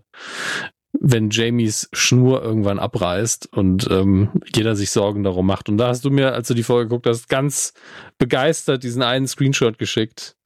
wenn 1.09 1.31
Jamies 1.31 1.89
Schnur 1.93 2.43
irgendwann 2.43 2.81
abreißt 2.81 3.53
und 3.53 3.89
ähm, 3.91 4.31
jeder 4.53 4.75
sich 4.75 4.91
Sorgen 4.91 5.23
darum 5.23 5.47
macht. 5.47 5.69
Und 5.69 5.79
da 5.79 5.89
hast 5.89 6.05
du 6.05 6.11
mir, 6.11 6.33
als 6.33 6.49
du 6.49 6.55
die 6.55 6.65
Folge 6.65 6.89
geguckt 6.89 7.07
hast, 7.07 7.29
ganz 7.29 7.75
begeistert 8.19 8.83
diesen 8.83 9.03
einen 9.03 9.29
Screenshot 9.29 9.79
geschickt, 9.79 10.37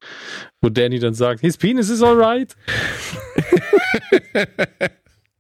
wo 0.61 0.69
Danny 0.69 0.99
dann 0.99 1.15
sagt, 1.15 1.41
his 1.41 1.57
penis 1.57 1.89
is 1.89 2.03
alright. 2.03 2.55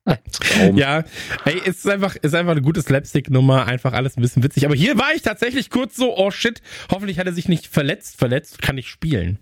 ja, 0.74 1.04
hey, 1.44 1.60
ist 1.64 1.86
einfach, 1.86 2.16
ist 2.16 2.34
einfach 2.34 2.52
eine 2.52 2.62
gute 2.62 2.80
Slapstick-Nummer, 2.80 3.66
einfach 3.66 3.92
alles 3.92 4.16
ein 4.16 4.22
bisschen 4.22 4.42
witzig. 4.42 4.64
Aber 4.64 4.74
hier 4.74 4.96
war 4.98 5.12
ich 5.14 5.20
tatsächlich 5.20 5.68
kurz 5.68 5.96
so, 5.96 6.16
oh 6.16 6.30
shit, 6.30 6.62
hoffentlich 6.90 7.18
hat 7.18 7.26
er 7.26 7.34
sich 7.34 7.48
nicht 7.48 7.66
verletzt, 7.66 8.16
verletzt, 8.16 8.62
kann 8.62 8.78
ich 8.78 8.88
spielen. 8.88 9.38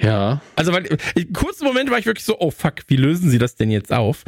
Ja. 0.00 0.42
Also, 0.56 0.72
weil, 0.72 0.86
im 1.14 1.32
kurzen 1.32 1.64
Moment 1.64 1.90
war 1.90 1.98
ich 1.98 2.06
wirklich 2.06 2.24
so, 2.24 2.38
oh 2.38 2.50
fuck, 2.50 2.82
wie 2.88 2.96
lösen 2.96 3.30
sie 3.30 3.38
das 3.38 3.56
denn 3.56 3.70
jetzt 3.70 3.92
auf? 3.92 4.24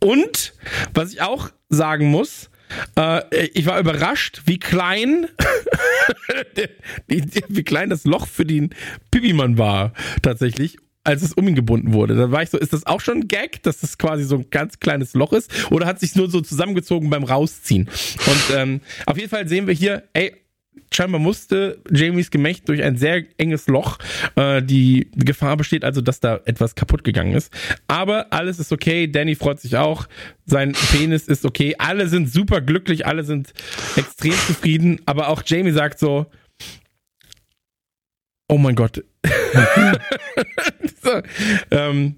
Und, 0.00 0.54
was 0.94 1.12
ich 1.12 1.22
auch 1.22 1.50
sagen 1.68 2.10
muss, 2.10 2.50
äh, 2.96 3.46
ich 3.54 3.66
war 3.66 3.78
überrascht, 3.78 4.42
wie 4.46 4.58
klein, 4.58 5.28
wie 7.06 7.64
klein 7.64 7.90
das 7.90 8.04
Loch 8.04 8.26
für 8.26 8.44
den 8.44 8.70
Pipimann 9.10 9.58
war, 9.58 9.92
tatsächlich 10.22 10.78
als 11.06 11.22
es 11.22 11.32
um 11.32 11.46
ihn 11.46 11.54
gebunden 11.54 11.92
wurde. 11.92 12.16
Da 12.16 12.32
war 12.32 12.42
ich 12.42 12.50
so, 12.50 12.58
ist 12.58 12.72
das 12.72 12.84
auch 12.84 13.00
schon 13.00 13.18
ein 13.18 13.28
Gag, 13.28 13.62
dass 13.62 13.78
das 13.78 13.96
quasi 13.96 14.24
so 14.24 14.38
ein 14.38 14.50
ganz 14.50 14.80
kleines 14.80 15.14
Loch 15.14 15.32
ist? 15.32 15.70
Oder 15.70 15.86
hat 15.86 16.00
sich 16.00 16.16
nur 16.16 16.28
so 16.28 16.40
zusammengezogen 16.40 17.10
beim 17.10 17.22
Rausziehen? 17.22 17.88
Und 18.26 18.56
ähm, 18.56 18.80
auf 19.06 19.16
jeden 19.16 19.30
Fall 19.30 19.46
sehen 19.46 19.68
wir 19.68 19.74
hier, 19.74 20.02
ey, 20.14 20.34
scheinbar 20.92 21.20
musste 21.20 21.78
Jamies 21.90 22.30
Gemächt 22.30 22.68
durch 22.68 22.82
ein 22.82 22.96
sehr 22.96 23.24
enges 23.38 23.66
Loch. 23.66 23.98
Äh, 24.36 24.62
die 24.62 25.10
Gefahr 25.14 25.56
besteht 25.56 25.84
also, 25.84 26.00
dass 26.00 26.20
da 26.20 26.40
etwas 26.44 26.74
kaputt 26.74 27.04
gegangen 27.04 27.34
ist. 27.34 27.52
Aber 27.88 28.32
alles 28.32 28.58
ist 28.58 28.72
okay. 28.72 29.06
Danny 29.06 29.34
freut 29.34 29.60
sich 29.60 29.76
auch. 29.76 30.06
Sein 30.46 30.72
Penis 30.92 31.28
ist 31.28 31.44
okay. 31.44 31.74
Alle 31.78 32.08
sind 32.08 32.30
super 32.30 32.60
glücklich. 32.60 33.06
Alle 33.06 33.24
sind 33.24 33.52
extrem 33.96 34.32
zufrieden. 34.32 35.00
Aber 35.06 35.28
auch 35.28 35.42
Jamie 35.44 35.72
sagt 35.72 35.98
so, 35.98 36.26
oh 38.48 38.58
mein 38.58 38.74
Gott. 38.74 39.04
so, 41.02 41.22
ähm, 41.70 42.16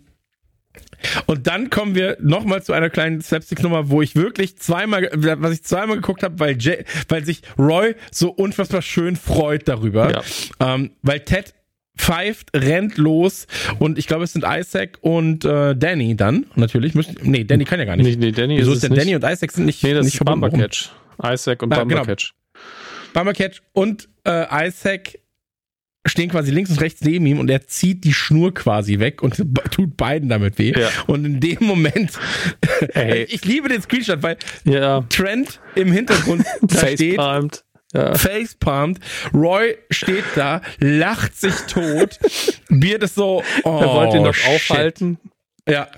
und 1.27 1.47
dann 1.47 1.71
kommen 1.71 1.95
wir 1.95 2.17
nochmal 2.21 2.63
zu 2.63 2.73
einer 2.73 2.91
kleinen 2.91 3.21
Slapstick-Nummer, 3.21 3.91
wo 3.91 4.03
ich 4.03 4.17
wirklich 4.17 4.57
zweimal, 4.59 5.09
was 5.13 5.53
ich 5.53 5.63
zweimal 5.65 5.97
geguckt 5.97 6.23
habe, 6.23 6.39
weil, 6.39 6.59
weil 7.09 7.25
sich 7.25 7.43
Roy 7.59 7.95
so 8.11 8.31
unfassbar 8.31 8.83
schön 8.83 9.17
freut 9.17 9.69
darüber. 9.69 10.11
Ja. 10.11 10.75
Ähm, 10.75 10.93
weil 11.03 11.21
Ted 11.21 11.55
pfeift, 11.97 12.51
rennt 12.55 12.97
los 12.97 13.47
und 13.79 13.99
ich 13.99 14.07
glaube, 14.07 14.25
es 14.25 14.33
sind 14.33 14.45
Isaac 14.49 14.99
und 15.01 15.45
äh, 15.45 15.77
Danny 15.77 16.17
dann 16.17 16.47
natürlich. 16.55 16.95
Nee, 16.95 17.45
Danny 17.45 17.65
kann 17.65 17.81
ja 17.81 17.85
gar 17.85 17.97
nicht. 17.97 18.19
Nee, 18.19 18.27
nee 18.27 18.33
Danny 18.33 18.59
Wieso 18.59 18.71
ist, 18.71 18.77
ist 18.77 18.91
denn 18.91 18.97
Danny 18.97 19.15
und 19.15 19.25
Isaac 19.25 19.51
sind 19.51 19.67
nicht 19.67 19.83
Nee, 19.83 19.95
das 19.95 20.07
nicht 20.07 20.15
ist 20.15 20.25
Bumbercatch. 20.25 20.91
Isaac 21.23 21.63
und 21.63 21.71
Bumbercatch. 21.71 22.33
Genau. 22.33 23.15
Bumbercatch 23.15 23.63
und 23.73 24.09
äh, 24.25 24.69
Isaac 24.69 25.19
stehen 26.09 26.31
quasi 26.31 26.51
links 26.51 26.71
und 26.71 26.81
rechts 26.81 27.01
neben 27.03 27.27
ihm 27.27 27.39
und 27.39 27.51
er 27.51 27.67
zieht 27.67 28.05
die 28.05 28.13
Schnur 28.13 28.55
quasi 28.55 28.99
weg 28.99 29.23
und 29.23 29.37
tut 29.71 29.97
beiden 29.97 30.29
damit 30.29 30.59
weh. 30.59 30.73
Ja. 30.79 30.91
Und 31.07 31.25
in 31.25 31.41
dem 31.41 31.59
Moment, 31.61 32.13
ich 33.29 33.45
liebe 33.45 33.69
den 33.69 33.83
Screenshot, 33.83 34.23
weil 34.23 34.37
ja. 34.65 35.03
Trent 35.09 35.61
im 35.75 35.93
Hintergrund 35.93 36.45
da 36.63 36.87
steht. 36.87 37.21
Ja. 37.95 38.15
Facepalmed. 38.15 38.99
Roy 39.33 39.79
steht 39.91 40.25
da, 40.35 40.61
lacht 40.79 41.35
sich 41.35 41.55
tot. 41.69 42.19
Beard 42.69 43.03
ist 43.03 43.15
so, 43.15 43.43
oh, 43.65 43.79
er 43.81 43.89
wollte 43.89 44.19
ihn 44.19 44.25
noch 44.25 44.35
shit. 44.35 44.47
aufhalten. 44.47 45.19
Ja. 45.67 45.89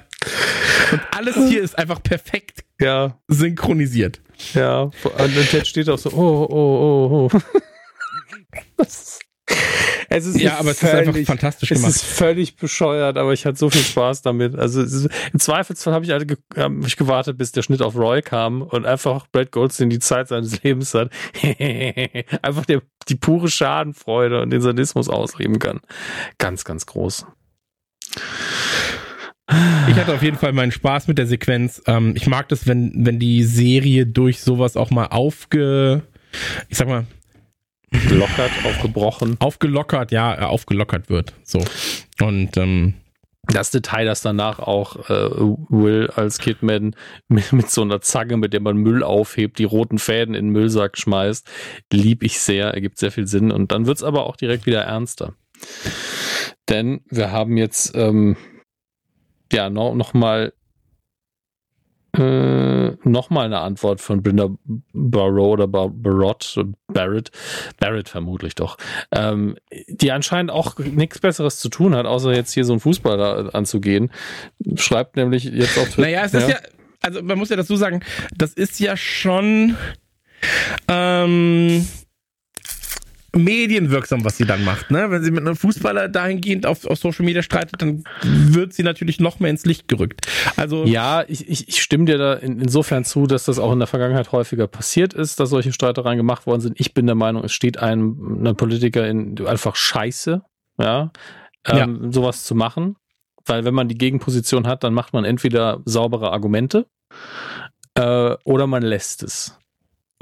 Und 0.93 1.01
alles 1.11 1.35
hier 1.49 1.63
ist 1.63 1.77
einfach 1.77 2.01
perfekt 2.01 2.65
ja. 2.81 3.19
synchronisiert. 3.27 4.21
Ja. 4.55 4.83
Und 4.83 5.51
Ted 5.51 5.67
steht 5.67 5.89
auch 5.89 5.99
so, 5.99 6.11
oh, 6.11 6.47
oh, 6.49 7.29
oh, 7.31 7.31
oh. 7.33 7.41
Das 8.77 8.89
ist 8.89 9.21
es 10.13 10.27
ist 10.27 10.41
ja, 10.41 10.59
aber 10.59 10.73
es 10.73 10.81
völlig, 10.81 11.09
ist 11.09 11.09
einfach 11.09 11.27
fantastisch 11.27 11.69
gemacht. 11.69 11.89
Es 11.89 11.97
ist 11.97 12.05
völlig 12.05 12.57
bescheuert, 12.57 13.17
aber 13.17 13.33
ich 13.33 13.47
hatte 13.47 13.57
so 13.57 13.71
viel 13.71 13.83
Spaß 13.83 14.23
damit. 14.23 14.59
Also 14.59 14.83
ist, 14.83 15.09
im 15.33 15.39
Zweifelsfall 15.39 15.95
habe 15.95 16.05
ich, 16.05 16.11
halt 16.11 16.27
ge 16.27 16.37
hab 16.57 16.73
ich 16.85 16.97
gewartet, 16.97 17.39
bis 17.39 17.53
der 17.53 17.63
Schnitt 17.63 17.81
auf 17.81 17.95
Roy 17.95 18.21
kam 18.21 18.63
und 18.63 18.87
einfach 18.87 19.29
Brad 19.31 19.53
Goldstein 19.53 19.89
die 19.89 20.01
Zeit 20.01 20.27
seines 20.27 20.63
Lebens 20.65 20.95
hat. 20.95 21.11
einfach 22.43 22.67
der, 22.67 22.83
die 23.09 23.15
pure 23.15 23.49
Schadenfreude 23.49 24.43
und 24.43 24.51
den 24.51 24.61
Sadismus 24.61 25.09
ausleben 25.09 25.61
kann. 25.61 25.81
Ganz, 26.39 26.65
ganz 26.65 26.87
groß. 26.87 27.27
Ich 29.89 29.97
hatte 29.97 30.15
auf 30.15 30.23
jeden 30.23 30.39
Fall 30.39 30.53
meinen 30.53 30.73
Spaß 30.73 31.07
mit 31.07 31.19
der 31.19 31.27
Sequenz. 31.29 31.83
Ähm, 31.87 32.15
ich 32.17 32.27
mag 32.27 32.49
das, 32.49 32.67
wenn, 32.67 32.93
wenn 33.07 33.21
die 33.21 33.45
Serie 33.45 34.07
durch 34.07 34.41
sowas 34.41 34.77
auch 34.77 34.91
mal 34.91 35.07
aufge, 35.07 36.03
ich 36.69 36.77
sag 36.77 36.89
mal, 36.89 37.07
Gelockert, 37.91 38.53
aufgebrochen. 38.65 39.37
Aufgelockert, 39.41 40.13
ja, 40.13 40.35
äh, 40.35 40.45
aufgelockert 40.45 41.11
wird. 41.11 41.35
So. 41.43 41.61
Und 42.21 42.57
ähm, 42.57 42.95
das 43.47 43.71
Detail, 43.71 44.05
das 44.05 44.23
danach 44.23 44.61
auch 44.61 45.09
äh, 45.11 45.31
Will 45.69 46.11
als 46.15 46.39
Kidman 46.39 46.95
mit, 47.29 47.53
mit 47.53 47.71
so 47.71 47.83
einer 47.83 48.01
Zange, 48.01 48.37
mit 48.37 48.53
der 48.53 48.61
man 48.61 48.77
Müll 48.77 49.03
aufhebt, 49.03 49.59
die 49.59 49.65
roten 49.65 49.99
Fäden 49.99 50.35
in 50.35 50.47
den 50.47 50.53
Müllsack 50.53 50.99
schmeißt, 50.99 51.49
lieb 51.93 52.23
ich 52.23 52.39
sehr, 52.39 52.69
ergibt 52.69 52.99
sehr 52.99 53.11
viel 53.11 53.27
Sinn. 53.27 53.51
Und 53.51 53.73
dann 53.73 53.87
wird's 53.87 54.03
aber 54.03 54.27
auch 54.27 54.37
direkt 54.37 54.67
wieder 54.67 54.83
ernster. 54.83 55.35
Denn 56.69 57.01
wir 57.11 57.33
haben 57.33 57.57
jetzt 57.57 57.97
ähm, 57.97 58.37
ja 59.53 59.69
noch, 59.69 59.95
noch 59.95 60.15
mal 60.15 60.53
äh, 62.17 62.91
nochmal 63.05 63.47
eine 63.47 63.61
Antwort 63.61 64.01
von 64.01 64.23
Brenda 64.23 64.49
Barrow 64.93 65.53
oder 65.53 65.67
Bar 65.67 65.91
Barrott, 65.91 66.61
Barrett, 66.89 67.31
Barrett 67.79 68.09
vermutlich 68.09 68.55
doch, 68.55 68.77
ähm, 69.13 69.57
die 69.89 70.13
anscheinend 70.13 70.51
auch 70.51 70.79
nichts 70.79 71.19
Besseres 71.19 71.59
zu 71.59 71.69
tun 71.69 71.95
hat, 71.95 72.07
außer 72.07 72.35
jetzt 72.35 72.53
hier 72.53 72.65
so 72.65 72.73
einen 72.73 72.81
Fußball 72.81 73.51
anzugehen. 73.55 74.11
Schreibt 74.75 75.17
nämlich 75.17 75.45
jetzt 75.45 75.79
auf 75.79 75.91
Twitter. 75.91 76.03
Naja, 76.03 76.25
es 76.25 76.35
ist 76.35 76.49
ja, 76.49 76.57
also 77.03 77.23
man 77.23 77.39
muss 77.39 77.51
ja 77.51 77.57
dazu 77.57 77.77
sagen, 77.77 78.03
das 78.37 78.55
ist 78.55 78.81
ja 78.81 78.97
schon 78.97 79.77
ähm, 80.89 81.87
medienwirksam, 83.37 84.25
was 84.25 84.37
sie 84.37 84.45
dann 84.45 84.65
macht. 84.65 84.91
Ne? 84.91 85.11
Wenn 85.11 85.23
sie 85.23 85.31
mit 85.31 85.41
einem 85.41 85.57
Fußballer 85.57 86.09
dahingehend 86.09 86.67
auf, 86.67 86.85
auf 86.87 86.99
Social 86.99 87.25
Media 87.25 87.43
streitet, 87.43 87.81
dann 87.81 88.05
wird 88.23 88.73
sie 88.73 88.83
natürlich 88.83 89.21
noch 89.21 89.41
mehr 89.41 89.51
ins 89.51 89.65
Licht 89.65 89.89
gerückt. 89.89 90.27
Also 90.57 90.85
ja, 90.85 91.25
ich, 91.29 91.49
ich, 91.49 91.69
ich 91.69 91.81
stimme 91.81 92.07
dir 92.07 92.19
da 92.19 92.35
in, 92.35 92.61
insofern 92.61 93.05
zu, 93.05 93.27
dass 93.27 93.45
das 93.45 93.59
auch 93.59 93.73
in 93.73 93.79
der 93.79 93.89
Vergangenheit 93.89 94.33
häufiger 94.33 94.67
passiert 94.67 95.15
ist, 95.15 95.39
dass 95.39 95.51
solche 95.51 95.73
Streitereien 95.73 96.17
gemacht 96.17 96.47
worden 96.47 96.61
sind. 96.61 96.81
Ich 96.81 96.95
bin 96.95 97.07
der 97.07 97.15
Meinung, 97.15 97.45
es 97.45 97.53
steht 97.53 97.79
einem 97.79 98.39
einer 98.41 98.55
Politiker 98.55 99.07
in 99.09 99.47
einfach 99.47 99.77
Scheiße, 99.77 100.43
ja, 100.79 101.13
ähm, 101.67 102.01
ja. 102.03 102.13
sowas 102.13 102.45
zu 102.45 102.55
machen, 102.55 102.97
weil 103.45 103.65
wenn 103.65 103.75
man 103.75 103.89
die 103.89 103.99
Gegenposition 103.99 104.67
hat, 104.67 104.83
dann 104.83 104.95
macht 104.95 105.13
man 105.13 105.25
entweder 105.25 105.81
saubere 105.85 106.33
Argumente 106.33 106.87
äh, 107.95 108.35
oder 108.45 108.67
man 108.67 108.83
lässt 108.83 109.23
es. 109.23 109.57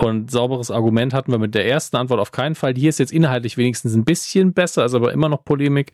Und 0.01 0.31
sauberes 0.31 0.70
Argument 0.70 1.12
hatten 1.12 1.33
wir 1.33 1.39
mit 1.39 1.57
der 1.57 1.66
ersten 1.66 1.97
Antwort 1.97 2.20
auf 2.20 2.31
keinen 2.31 2.55
Fall. 2.55 2.73
Hier 2.77 2.89
ist 2.89 3.01
jetzt 3.01 3.12
inhaltlich 3.12 3.57
wenigstens 3.57 3.95
ein 3.95 4.05
bisschen 4.05 4.53
besser, 4.53 4.85
ist 4.85 4.95
aber 4.95 5.12
immer 5.12 5.29
noch 5.29 5.45
Polemik, 5.45 5.93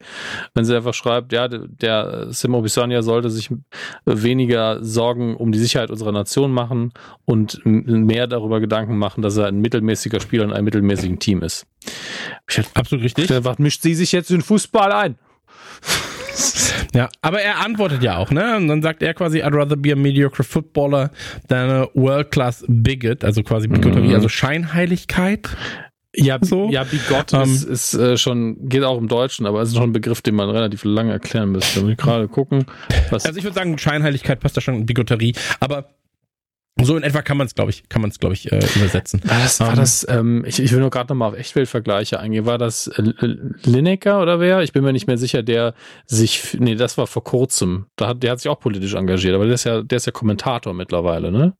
wenn 0.53 0.67
sie 0.67 0.77
einfach 0.77 0.93
schreibt, 0.93 1.33
ja, 1.33 1.49
der 1.49 2.27
Simo 2.31 2.61
Bisogna 2.61 3.01
sollte 3.01 3.31
sich 3.31 3.51
weniger 4.05 4.85
Sorgen 4.85 5.35
um 5.37 5.53
die 5.53 5.59
Sicherheit 5.59 5.91
unserer 5.91 6.13
Nation 6.13 6.53
machen 6.53 6.93
und 7.25 7.63
mehr 7.65 8.27
darüber 8.27 8.61
Gedanken 8.61 8.99
machen, 8.99 9.23
dass 9.23 9.39
er 9.39 9.47
ein 9.47 9.61
mittelmäßiger 9.61 10.21
Spieler 10.21 10.45
in 10.45 10.53
einem 10.53 10.67
mittelmäßigen 10.67 11.19
Team 11.19 11.43
ist. 11.43 11.67
Absolut 12.75 13.05
richtig. 13.05 13.31
Was 13.31 13.59
mischt 13.59 13.81
sie 13.81 13.95
sich 13.95 14.13
jetzt 14.13 14.31
in 14.31 14.43
Fußball 14.43 14.93
ein? 14.93 15.19
Ja, 16.95 17.09
aber 17.23 17.41
er 17.41 17.65
antwortet 17.65 18.03
ja 18.03 18.17
auch, 18.17 18.31
ne? 18.31 18.57
Und 18.57 18.69
dann 18.69 18.81
sagt 18.81 19.03
er 19.03 19.15
quasi, 19.15 19.43
I'd 19.43 19.55
rather 19.55 19.77
be 19.77 19.93
a 19.93 19.97
mediocre 19.97 20.45
footballer 20.45 21.11
than 21.49 21.69
a 21.69 21.89
world-class 21.95 22.65
bigot, 22.69 23.25
also 23.25 23.43
quasi 23.43 23.67
Bigotterie, 23.69 24.09
mhm. 24.09 24.15
also 24.15 24.29
Scheinheiligkeit. 24.29 25.49
Ja, 26.17 26.39
so. 26.41 26.71
ja, 26.71 26.85
Bigott 26.85 27.33
um, 27.33 27.43
ist, 27.43 27.65
ähm, 27.65 27.73
ist 27.73 27.95
äh, 27.95 28.17
schon, 28.17 28.69
geht 28.69 28.85
auch 28.85 28.99
im 28.99 29.09
Deutschen, 29.09 29.47
aber 29.47 29.63
es 29.63 29.71
ist 29.71 29.75
noch 29.75 29.83
ein 29.83 29.93
Begriff, 29.93 30.23
den 30.23 30.37
man 30.37 30.49
relativ 30.49 30.85
lange 30.85 31.11
erklären 31.11 31.51
müsste. 31.51 31.81
Da 31.81 31.83
muss 31.83 31.93
ich 31.93 31.99
gerade 31.99 32.29
gucken. 32.29 32.67
Was 33.11 33.27
also 33.27 33.37
ich 33.37 33.45
würde 33.45 33.55
sagen, 33.57 33.77
Scheinheiligkeit 33.77 34.39
passt 34.39 34.57
da 34.57 34.61
schon, 34.61 34.87
Bigotterie, 34.87 35.35
aber 35.59 35.89
so 36.83 36.97
in 36.97 37.05
etwa 37.05 37.23
kann 37.23 37.37
man 37.37 37.47
es, 37.47 37.55
glaube 37.55 37.71
ich, 37.71 37.89
kann 37.89 38.03
man 38.03 38.11
es, 38.11 38.19
glaube 38.19 38.35
ich, 38.35 38.51
äh, 38.51 38.59
übersetzen. 38.75 39.21
War 39.25 39.39
das, 39.39 39.61
war 39.61 39.69
um, 39.69 39.75
ähm, 39.75 39.81
das 39.81 40.07
ähm, 40.09 40.45
ich, 40.45 40.61
ich 40.61 40.73
will 40.73 40.81
nur 40.81 40.91
gerade 40.91 41.13
nochmal 41.13 41.31
auf 41.31 41.39
Echtweltvergleiche 41.39 42.19
eingehen. 42.19 42.47
War 42.47 42.59
das 42.59 42.89
äh, 42.89 43.13
Lineker 43.63 44.21
oder 44.21 44.41
wer? 44.41 44.61
Ich 44.63 44.73
bin 44.73 44.83
mir 44.83 44.93
nicht 44.93 45.07
mehr 45.07 45.17
sicher, 45.17 45.45
der 45.45 45.75
sich, 46.07 46.57
nee, 46.59 46.75
das 46.75 46.99
war 46.99 47.07
vor 47.07 47.23
kurzem. 47.23 47.87
Da 47.95 48.09
hat, 48.09 48.25
der 48.25 48.33
hat 48.33 48.41
sich 48.41 48.51
auch 48.51 48.59
politisch 48.59 48.95
engagiert, 48.95 49.37
aber 49.37 49.45
der 49.45 49.55
ist 49.55 49.65
ja, 49.65 49.83
der 49.83 49.97
ist 49.97 50.07
ja 50.07 50.13
Kommentator 50.13 50.75
mittlerweile, 50.75 51.31
ne? 51.31 51.55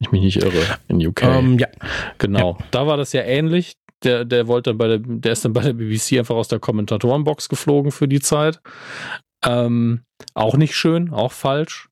Ich 0.00 0.12
mich 0.12 0.22
nicht 0.22 0.42
irre, 0.42 0.78
in 0.88 1.04
UK. 1.04 1.22
Um, 1.22 1.28
ähm, 1.30 1.58
ja. 1.58 1.68
Genau. 2.18 2.58
Ja. 2.58 2.66
Da 2.72 2.86
war 2.86 2.96
das 2.96 3.12
ja 3.14 3.22
ähnlich. 3.22 3.76
Der, 4.04 4.24
der 4.24 4.48
wollte 4.48 4.70
dann 4.70 4.78
bei 4.78 4.88
der, 4.88 4.98
der 4.98 5.32
ist 5.32 5.44
dann 5.44 5.52
bei 5.52 5.62
der 5.62 5.72
BBC 5.72 6.18
einfach 6.18 6.34
aus 6.34 6.48
der 6.48 6.58
Kommentatorenbox 6.58 7.48
geflogen 7.48 7.92
für 7.92 8.08
die 8.08 8.20
Zeit. 8.20 8.60
Ähm, 9.46 10.02
auch 10.34 10.56
nicht 10.56 10.74
schön, 10.74 11.10
auch 11.10 11.32
falsch 11.32 11.88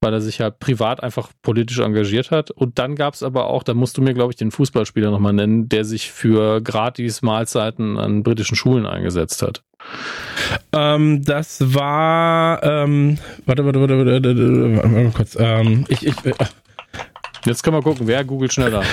weil 0.00 0.12
er 0.12 0.20
sich 0.20 0.38
ja 0.38 0.50
privat 0.50 1.02
einfach 1.02 1.30
politisch 1.42 1.78
engagiert 1.78 2.30
hat. 2.30 2.50
Und 2.50 2.78
dann 2.78 2.96
gab 2.96 3.14
es 3.14 3.22
aber 3.22 3.46
auch, 3.46 3.62
da 3.62 3.74
musst 3.74 3.96
du 3.96 4.02
mir, 4.02 4.14
glaube 4.14 4.32
ich, 4.32 4.36
den 4.36 4.50
Fußballspieler 4.50 5.10
nochmal 5.10 5.32
nennen, 5.32 5.68
der 5.68 5.84
sich 5.84 6.10
für 6.10 6.60
gratis 6.60 7.22
Mahlzeiten 7.22 7.98
an 7.98 8.22
britischen 8.22 8.56
Schulen 8.56 8.86
eingesetzt 8.86 9.42
hat. 9.42 9.62
Ähm, 10.72 11.24
das 11.24 11.74
war, 11.74 12.62
ähm, 12.62 13.18
warte, 13.46 13.64
warte, 13.64 13.80
warte, 13.80 13.98
warte, 13.98 14.12
warte, 14.12 14.76
warte, 14.76 14.94
warte 14.94 15.10
kurz, 15.10 15.36
ähm, 15.38 15.84
ich, 15.88 16.06
ich, 16.06 16.24
äh, 16.24 16.32
Jetzt 17.44 17.64
können 17.64 17.76
wir 17.76 17.82
gucken, 17.82 18.06
wer 18.06 18.24
googelt 18.24 18.52
schneller. 18.52 18.84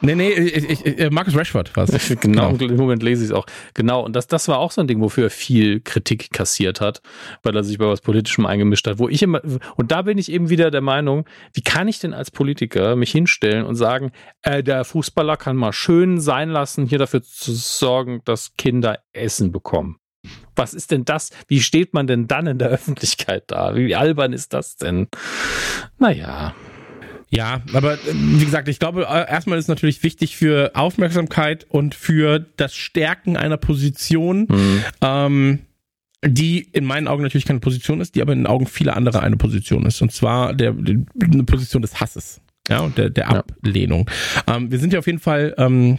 Nee, 0.00 0.14
nee, 0.14 0.30
ich, 0.30 0.84
ich, 0.84 0.98
äh, 0.98 1.10
Marcus 1.10 1.34
Rashford 1.36 1.74
war 1.76 1.84
es. 1.84 1.96
Genau, 2.20 2.52
genau, 2.52 2.72
im 2.72 2.76
Moment 2.76 3.02
lese 3.02 3.24
ich 3.24 3.30
es 3.30 3.36
auch. 3.36 3.46
Genau, 3.74 4.04
und 4.04 4.14
das, 4.14 4.26
das 4.26 4.48
war 4.48 4.58
auch 4.58 4.70
so 4.70 4.80
ein 4.80 4.86
Ding, 4.86 5.00
wofür 5.00 5.24
er 5.24 5.30
viel 5.30 5.80
Kritik 5.80 6.32
kassiert 6.32 6.80
hat, 6.80 7.00
weil 7.42 7.54
er 7.56 7.64
sich 7.64 7.78
bei 7.78 7.86
was 7.86 8.00
Politischem 8.00 8.46
eingemischt 8.46 8.86
hat. 8.86 8.98
Wo 8.98 9.08
ich 9.08 9.22
immer, 9.22 9.40
und 9.76 9.92
da 9.92 10.02
bin 10.02 10.18
ich 10.18 10.30
eben 10.30 10.50
wieder 10.50 10.70
der 10.70 10.80
Meinung, 10.80 11.26
wie 11.52 11.62
kann 11.62 11.88
ich 11.88 11.98
denn 11.98 12.14
als 12.14 12.30
Politiker 12.30 12.96
mich 12.96 13.10
hinstellen 13.10 13.64
und 13.64 13.76
sagen, 13.76 14.12
äh, 14.42 14.62
der 14.62 14.84
Fußballer 14.84 15.36
kann 15.36 15.56
mal 15.56 15.72
schön 15.72 16.20
sein 16.20 16.50
lassen, 16.50 16.86
hier 16.86 16.98
dafür 16.98 17.22
zu 17.22 17.52
sorgen, 17.52 18.20
dass 18.24 18.54
Kinder 18.56 19.00
Essen 19.12 19.52
bekommen. 19.52 19.96
Was 20.54 20.74
ist 20.74 20.90
denn 20.90 21.04
das? 21.04 21.30
Wie 21.48 21.60
steht 21.60 21.94
man 21.94 22.06
denn 22.06 22.26
dann 22.26 22.46
in 22.46 22.58
der 22.58 22.68
Öffentlichkeit 22.68 23.44
da? 23.48 23.74
Wie 23.74 23.94
albern 23.94 24.32
ist 24.32 24.52
das 24.52 24.76
denn? 24.76 25.08
Naja. 25.98 26.54
Ja, 27.30 27.62
aber 27.72 27.94
äh, 27.94 27.98
wie 28.12 28.44
gesagt, 28.44 28.68
ich 28.68 28.78
glaube, 28.78 29.02
äh, 29.02 29.28
erstmal 29.30 29.58
ist 29.58 29.68
natürlich 29.68 30.02
wichtig 30.02 30.36
für 30.36 30.72
Aufmerksamkeit 30.74 31.66
und 31.68 31.94
für 31.94 32.38
das 32.56 32.74
Stärken 32.74 33.36
einer 33.36 33.56
Position, 33.56 34.46
mhm. 34.48 34.84
ähm, 35.00 35.58
die 36.24 36.60
in 36.72 36.84
meinen 36.84 37.08
Augen 37.08 37.22
natürlich 37.22 37.44
keine 37.44 37.60
Position 37.60 38.00
ist, 38.00 38.14
die 38.14 38.22
aber 38.22 38.32
in 38.32 38.40
den 38.40 38.46
Augen 38.46 38.66
vieler 38.66 38.96
anderer 38.96 39.22
eine 39.22 39.36
Position 39.36 39.86
ist. 39.86 40.00
Und 40.02 40.12
zwar 40.12 40.54
der, 40.54 40.70
eine 40.70 41.44
Position 41.44 41.82
des 41.82 42.00
Hasses. 42.00 42.40
Ja, 42.68 42.80
und 42.80 42.98
der, 42.98 43.10
der 43.10 43.28
Ablehnung. 43.28 44.10
Ja. 44.46 44.56
Ähm, 44.56 44.70
wir 44.70 44.78
sind 44.78 44.92
ja 44.92 44.98
auf 44.98 45.06
jeden 45.06 45.20
Fall 45.20 45.54
ähm, 45.56 45.98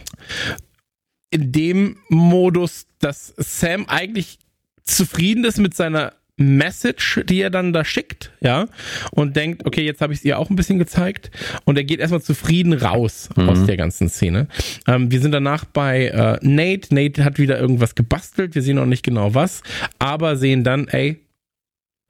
in 1.30 1.52
dem 1.52 1.98
Modus, 2.08 2.86
dass 2.98 3.34
Sam 3.36 3.86
eigentlich 3.86 4.38
zufrieden 4.84 5.44
ist 5.44 5.58
mit 5.58 5.74
seiner 5.74 6.12
Message, 6.38 7.20
die 7.28 7.40
er 7.40 7.50
dann 7.50 7.72
da 7.72 7.84
schickt, 7.84 8.32
ja, 8.40 8.68
und 9.10 9.36
denkt, 9.36 9.66
okay, 9.66 9.84
jetzt 9.84 10.00
habe 10.00 10.12
ich 10.12 10.20
es 10.20 10.24
ihr 10.24 10.38
auch 10.38 10.50
ein 10.50 10.56
bisschen 10.56 10.78
gezeigt 10.78 11.30
und 11.64 11.76
er 11.76 11.84
geht 11.84 12.00
erstmal 12.00 12.22
zufrieden 12.22 12.72
raus 12.72 13.28
mhm. 13.36 13.48
aus 13.48 13.66
der 13.66 13.76
ganzen 13.76 14.08
Szene. 14.08 14.48
Ähm, 14.86 15.10
wir 15.10 15.20
sind 15.20 15.32
danach 15.32 15.64
bei 15.64 16.06
äh, 16.06 16.38
Nate. 16.42 16.94
Nate 16.94 17.24
hat 17.24 17.38
wieder 17.38 17.58
irgendwas 17.58 17.94
gebastelt, 17.94 18.54
wir 18.54 18.62
sehen 18.62 18.76
noch 18.76 18.86
nicht 18.86 19.04
genau 19.04 19.34
was, 19.34 19.62
aber 19.98 20.36
sehen 20.36 20.64
dann, 20.64 20.88
ey, 20.88 21.18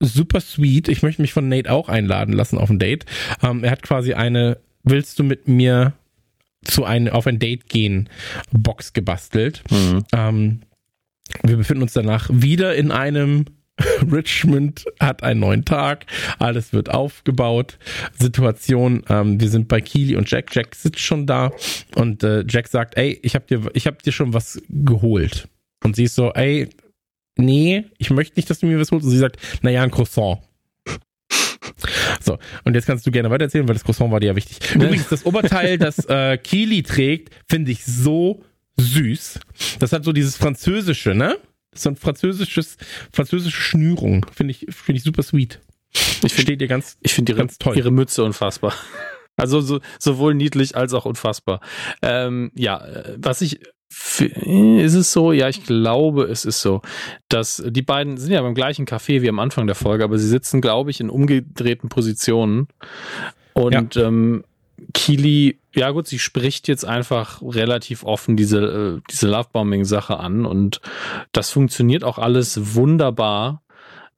super 0.01 0.41
sweet, 0.41 0.89
ich 0.89 1.03
möchte 1.03 1.23
mich 1.23 1.33
von 1.33 1.49
Nate 1.49 1.73
auch 1.73 1.89
einladen 1.89 2.33
lassen 2.35 2.59
auf 2.59 2.71
ein 2.71 2.79
Date. 2.79 3.07
Ähm, 3.43 3.65
er 3.65 3.71
hat 3.71 3.83
quasi 3.83 4.15
eine, 4.15 4.59
willst 4.85 5.19
du 5.19 5.25
mit 5.25 5.49
mir 5.49 5.95
zu 6.65 6.85
ein, 6.85 7.09
auf 7.09 7.27
ein 7.27 7.39
Date 7.39 7.69
gehen, 7.69 8.09
Box 8.53 8.93
gebastelt. 8.93 9.63
Mhm. 9.71 10.05
Ähm, 10.13 10.61
wir 11.43 11.57
befinden 11.57 11.83
uns 11.83 11.93
danach 11.93 12.29
wieder 12.33 12.75
in 12.75 12.91
einem 12.91 13.47
Richmond 14.13 14.85
hat 15.01 15.23
einen 15.23 15.41
neuen 15.41 15.65
Tag, 15.65 16.07
alles 16.39 16.73
wird 16.73 16.91
aufgebaut. 16.91 17.79
Situation, 18.19 19.03
ähm, 19.09 19.41
wir 19.41 19.49
sind 19.49 19.69
bei 19.69 19.81
Keely 19.81 20.17
und 20.17 20.31
Jack. 20.31 20.55
Jack 20.55 20.75
sitzt 20.75 21.01
schon 21.01 21.27
da 21.27 21.53
und 21.95 22.23
äh, 22.23 22.45
Jack 22.49 22.69
sagt, 22.69 22.97
ey, 22.97 23.19
ich 23.23 23.35
hab 23.35 23.47
dir, 23.47 23.63
ich 23.75 23.87
hab 23.87 24.03
dir 24.03 24.13
schon 24.13 24.35
was 24.35 24.61
geholt. 24.69 25.49
Und 25.85 25.97
sie 25.97 26.05
ist 26.05 26.15
so, 26.15 26.33
ey, 26.33 26.69
nee, 27.37 27.85
ich 27.99 28.11
möchte 28.11 28.37
nicht, 28.37 28.51
dass 28.51 28.61
du 28.61 28.67
mir 28.67 28.79
was 28.81 28.91
holst. 28.91 29.05
Und 29.05 29.11
sie 29.11 29.19
sagt, 29.19 29.39
naja, 29.63 29.83
ein 29.83 29.91
Croissant. 29.91 30.41
So, 32.21 32.39
und 32.65 32.75
jetzt 32.75 32.87
kannst 32.87 33.07
du 33.07 33.11
gerne 33.11 33.31
weitererzählen, 33.31 33.69
weil 33.69 33.75
das 33.75 33.85
Croissant 33.85 34.11
war 34.11 34.21
dir 34.21 34.27
ja 34.29 34.37
wichtig. 34.37 34.59
Übrigens, 34.75 35.09
das 35.09 35.25
Oberteil, 35.25 35.79
das 35.79 36.05
äh, 36.07 36.37
Keely 36.39 36.83
trägt, 36.83 37.31
finde 37.49 37.71
ich 37.71 37.85
so 37.85 38.43
süß. 38.77 39.41
Das 39.79 39.93
hat 39.93 40.05
so 40.05 40.13
dieses 40.13 40.37
französische, 40.37 41.15
ne? 41.15 41.39
So 41.83 41.91
ein 41.91 41.97
französisches, 41.97 42.77
französische 43.13 43.61
Schnürung. 43.61 44.27
Finde 44.33 44.53
ich, 44.53 44.67
finde 44.71 44.99
ich 44.99 45.05
super 45.05 45.23
sweet. 45.23 45.61
Ich 46.23 46.35
finde 46.35 46.57
dir 46.57 46.69
ganz, 46.69 46.99
ich 47.01 47.15
finde 47.15 47.33
ihre, 47.33 47.47
toll. 47.47 47.77
ihre 47.77 47.91
Mütze 47.91 48.25
unfassbar. 48.25 48.75
Also 49.41 49.61
so, 49.61 49.79
sowohl 50.01 50.35
niedlich 50.35 50.75
als 50.75 50.93
auch 50.95 51.05
unfassbar. 51.05 51.61
Ähm, 52.03 52.51
ja, 52.57 52.85
was 53.19 53.41
ich 53.41 53.61
ist 54.19 54.95
es 54.95 55.13
so? 55.13 55.33
Ja, 55.33 55.49
ich 55.49 55.65
glaube, 55.65 56.25
es 56.25 56.45
ist 56.45 56.61
so, 56.61 56.83
dass 57.29 57.63
die 57.65 57.83
beiden 57.83 58.19
sind 58.19 58.33
ja 58.33 58.43
beim 58.43 58.55
gleichen 58.55 58.85
Café 58.85 59.23
wie 59.23 59.29
am 59.29 59.39
Anfang 59.39 59.67
der 59.67 59.77
Folge, 59.77 60.05
aber 60.05 60.19
sie 60.19 60.29
sitzen, 60.29 60.61
glaube 60.61 60.91
ich, 60.91 61.01
in 61.01 61.09
umgedrehten 61.09 61.89
Positionen. 61.89 62.69
Und 63.55 63.95
ja. 63.95 64.07
ähm, 64.07 64.45
Kili, 64.95 65.59
ja 65.75 65.91
gut, 65.91 66.07
sie 66.07 66.19
spricht 66.19 66.69
jetzt 66.69 66.85
einfach 66.85 67.43
relativ 67.43 68.05
offen 68.05 68.37
diese, 68.37 68.59
äh, 68.99 69.01
diese 69.11 69.29
Lovebombing-Sache 69.29 70.19
an 70.19 70.47
und 70.47 70.81
das 71.33 71.51
funktioniert 71.51 72.05
auch 72.05 72.19
alles 72.19 72.75
wunderbar. 72.75 73.63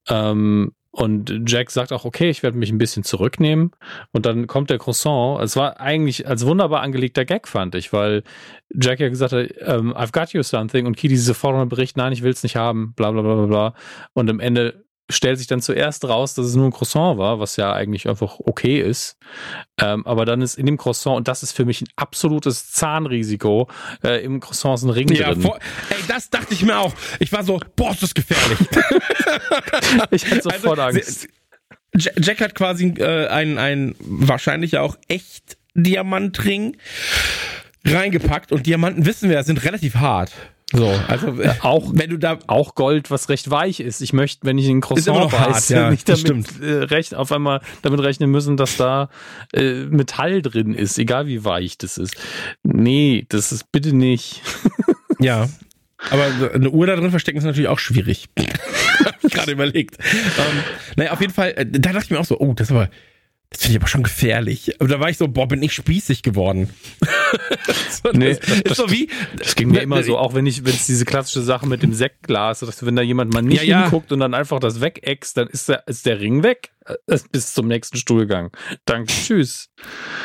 Ähm, 0.07 0.73
und 0.93 1.43
Jack 1.47 1.71
sagt 1.71 1.93
auch, 1.93 2.03
okay, 2.03 2.29
ich 2.29 2.43
werde 2.43 2.57
mich 2.57 2.69
ein 2.69 2.77
bisschen 2.77 3.03
zurücknehmen. 3.03 3.71
Und 4.11 4.25
dann 4.25 4.45
kommt 4.47 4.69
der 4.69 4.77
Croissant. 4.77 5.41
Es 5.41 5.55
war 5.55 5.79
eigentlich 5.79 6.27
als 6.27 6.45
wunderbar 6.45 6.81
angelegter 6.81 7.23
Gag, 7.23 7.47
fand 7.47 7.75
ich, 7.75 7.93
weil 7.93 8.23
Jack 8.69 8.99
ja 8.99 9.07
gesagt 9.07 9.31
hat, 9.31 9.47
ähm, 9.59 9.95
I've 9.95 10.11
got 10.11 10.33
you 10.33 10.43
something. 10.43 10.85
Und 10.85 10.97
Kitty 10.97 11.15
sofort 11.15 11.69
Bericht, 11.69 11.95
nein, 11.95 12.11
ich 12.11 12.23
will 12.23 12.31
es 12.31 12.43
nicht 12.43 12.57
haben, 12.57 12.93
bla 12.93 13.11
bla 13.11 13.21
bla 13.21 13.35
bla 13.35 13.45
bla. 13.45 13.73
Und 14.13 14.29
am 14.29 14.41
Ende 14.41 14.83
stellt 15.11 15.37
sich 15.37 15.47
dann 15.47 15.61
zuerst 15.61 16.05
raus, 16.05 16.33
dass 16.33 16.47
es 16.47 16.55
nur 16.55 16.65
ein 16.65 16.71
Croissant 16.71 17.17
war, 17.17 17.39
was 17.39 17.55
ja 17.57 17.73
eigentlich 17.73 18.07
einfach 18.07 18.39
okay 18.39 18.79
ist. 18.79 19.17
Ähm, 19.81 20.05
aber 20.05 20.25
dann 20.25 20.41
ist 20.41 20.57
in 20.57 20.65
dem 20.65 20.77
Croissant, 20.77 21.17
und 21.17 21.27
das 21.27 21.43
ist 21.43 21.51
für 21.51 21.65
mich 21.65 21.81
ein 21.81 21.87
absolutes 21.95 22.71
Zahnrisiko, 22.71 23.69
äh, 24.03 24.23
im 24.23 24.39
Croissant 24.39 24.79
ist 24.79 24.83
ein 24.83 24.89
Ring 24.89 25.07
ja, 25.09 25.31
drin. 25.31 25.41
Vor, 25.41 25.59
ey, 25.89 25.97
das 26.07 26.29
dachte 26.29 26.53
ich 26.53 26.63
mir 26.63 26.77
auch. 26.77 26.93
Ich 27.19 27.31
war 27.31 27.43
so, 27.43 27.59
boah, 27.75 27.91
ist 27.91 28.03
das 28.03 28.13
gefährlich. 28.13 28.59
ich 30.11 30.25
hatte 30.29 30.41
sofort 30.41 30.79
also, 30.79 30.97
Angst. 30.99 31.27
Jack 31.93 32.39
hat 32.39 32.55
quasi 32.55 32.87
äh, 32.97 33.27
einen, 33.27 33.57
einen 33.57 33.95
wahrscheinlich 33.99 34.77
auch 34.77 34.97
echt 35.07 35.57
Diamantring 35.73 36.77
reingepackt 37.85 38.51
und 38.51 38.65
Diamanten 38.65 39.05
wissen 39.05 39.29
wir, 39.29 39.43
sind 39.43 39.63
relativ 39.63 39.95
hart. 39.95 40.31
So, 40.73 40.89
also 41.07 41.41
äh, 41.41 41.53
auch 41.61 41.91
wenn 41.93 42.09
du 42.09 42.17
da 42.17 42.39
auch 42.47 42.75
Gold, 42.75 43.11
was 43.11 43.27
recht 43.29 43.51
weich 43.51 43.79
ist. 43.79 44.01
Ich 44.01 44.13
möchte, 44.13 44.45
wenn 44.45 44.57
ich 44.57 44.69
einen 44.69 44.81
Croissant 44.81 45.31
beiß, 45.31 45.69
ja, 45.69 45.89
nicht 45.89 46.07
damit 46.07 46.61
äh, 46.61 46.83
recht 46.83 47.13
auf 47.13 47.31
einmal 47.31 47.61
damit 47.81 47.99
rechnen 48.01 48.31
müssen, 48.31 48.55
dass 48.55 48.77
da 48.77 49.09
äh, 49.53 49.85
Metall 49.85 50.41
drin 50.41 50.73
ist, 50.73 50.97
egal 50.97 51.27
wie 51.27 51.43
weich 51.43 51.77
das 51.77 51.97
ist. 51.97 52.15
Nee, 52.63 53.25
das 53.29 53.51
ist 53.51 53.71
bitte 53.71 53.95
nicht. 53.95 54.41
ja. 55.19 55.49
Aber 56.09 56.25
eine 56.53 56.69
Uhr 56.69 56.87
da 56.87 56.95
drin 56.95 57.11
verstecken 57.11 57.37
ist 57.37 57.43
natürlich 57.43 57.69
auch 57.69 57.79
schwierig. 57.79 58.29
Hab 59.05 59.23
ich 59.23 59.33
gerade 59.33 59.51
überlegt. 59.51 59.97
Ähm, 60.01 60.63
naja, 60.95 61.11
auf 61.11 61.21
jeden 61.21 61.33
Fall, 61.33 61.53
äh, 61.55 61.65
da 61.65 61.91
dachte 61.91 62.05
ich 62.05 62.11
mir 62.11 62.19
auch 62.19 62.25
so, 62.25 62.39
oh, 62.39 62.53
das 62.53 62.67
ist 62.67 62.71
aber 62.71 62.89
Das 63.51 63.63
finde 63.63 63.73
ich 63.73 63.81
aber 63.81 63.89
schon 63.89 64.03
gefährlich. 64.03 64.79
Aber 64.79 64.87
da 64.87 65.01
war 65.01 65.09
ich 65.09 65.17
so, 65.17 65.27
boah, 65.27 65.45
bin 65.45 65.61
ich 65.61 65.73
spießig 65.73 66.23
geworden. 66.23 66.69
so, 67.89 68.11
nee, 68.13 68.33
das, 68.33 68.63
das, 68.63 68.77
so 68.77 68.89
wie, 68.89 69.09
das 69.37 69.55
ging 69.55 69.71
mir 69.71 69.81
immer 69.81 70.03
so, 70.03 70.17
auch 70.17 70.33
wenn 70.33 70.45
ich, 70.45 70.63
wenn 70.63 70.73
es 70.73 70.85
diese 70.85 71.03
klassische 71.03 71.41
Sache 71.41 71.67
mit 71.67 71.83
dem 71.83 71.93
Sektglas, 71.93 72.61
dass 72.61 72.85
wenn 72.85 72.95
da 72.95 73.01
jemand 73.01 73.33
mal 73.33 73.41
nicht 73.41 73.63
ja, 73.63 73.83
hinguckt 73.83 74.09
ja. 74.09 74.13
und 74.13 74.21
dann 74.21 74.33
einfach 74.33 74.61
das 74.61 74.79
wegäxt, 74.79 75.35
dann 75.35 75.49
ist 75.49 75.67
der, 75.67 75.85
ist 75.89 76.05
der 76.05 76.21
Ring 76.21 76.43
weg 76.43 76.71
äh, 76.85 77.17
bis 77.33 77.53
zum 77.53 77.67
nächsten 77.67 77.97
Stuhlgang. 77.97 78.51
Danke, 78.85 79.11
tschüss. 79.11 79.69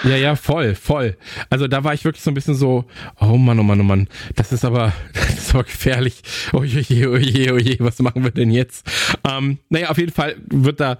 Ja, 0.04 0.16
ja, 0.16 0.36
voll, 0.36 0.76
voll. 0.76 1.16
Also 1.50 1.66
da 1.66 1.82
war 1.82 1.94
ich 1.94 2.04
wirklich 2.04 2.22
so 2.22 2.30
ein 2.30 2.34
bisschen 2.34 2.54
so, 2.54 2.84
oh 3.20 3.36
Mann, 3.36 3.58
oh 3.58 3.64
Mann, 3.64 3.80
oh 3.80 3.84
Mann, 3.84 4.08
das 4.36 4.52
ist 4.52 4.64
aber, 4.64 4.92
das 5.14 5.34
ist 5.38 5.52
aber 5.52 5.64
gefährlich. 5.64 6.22
Oje, 6.52 6.78
oje, 6.88 7.10
oje, 7.10 7.52
oje, 7.52 7.76
was 7.80 7.98
machen 7.98 8.22
wir 8.22 8.30
denn 8.30 8.52
jetzt? 8.52 8.88
Ähm, 9.28 9.58
naja, 9.68 9.90
auf 9.90 9.98
jeden 9.98 10.12
Fall 10.12 10.36
wird 10.48 10.78
da 10.78 10.98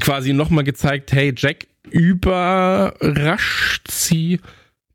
quasi 0.00 0.32
nochmal 0.32 0.64
gezeigt, 0.64 1.12
hey, 1.12 1.32
Jack 1.36 1.66
überrascht 1.90 3.90
sie 3.90 4.40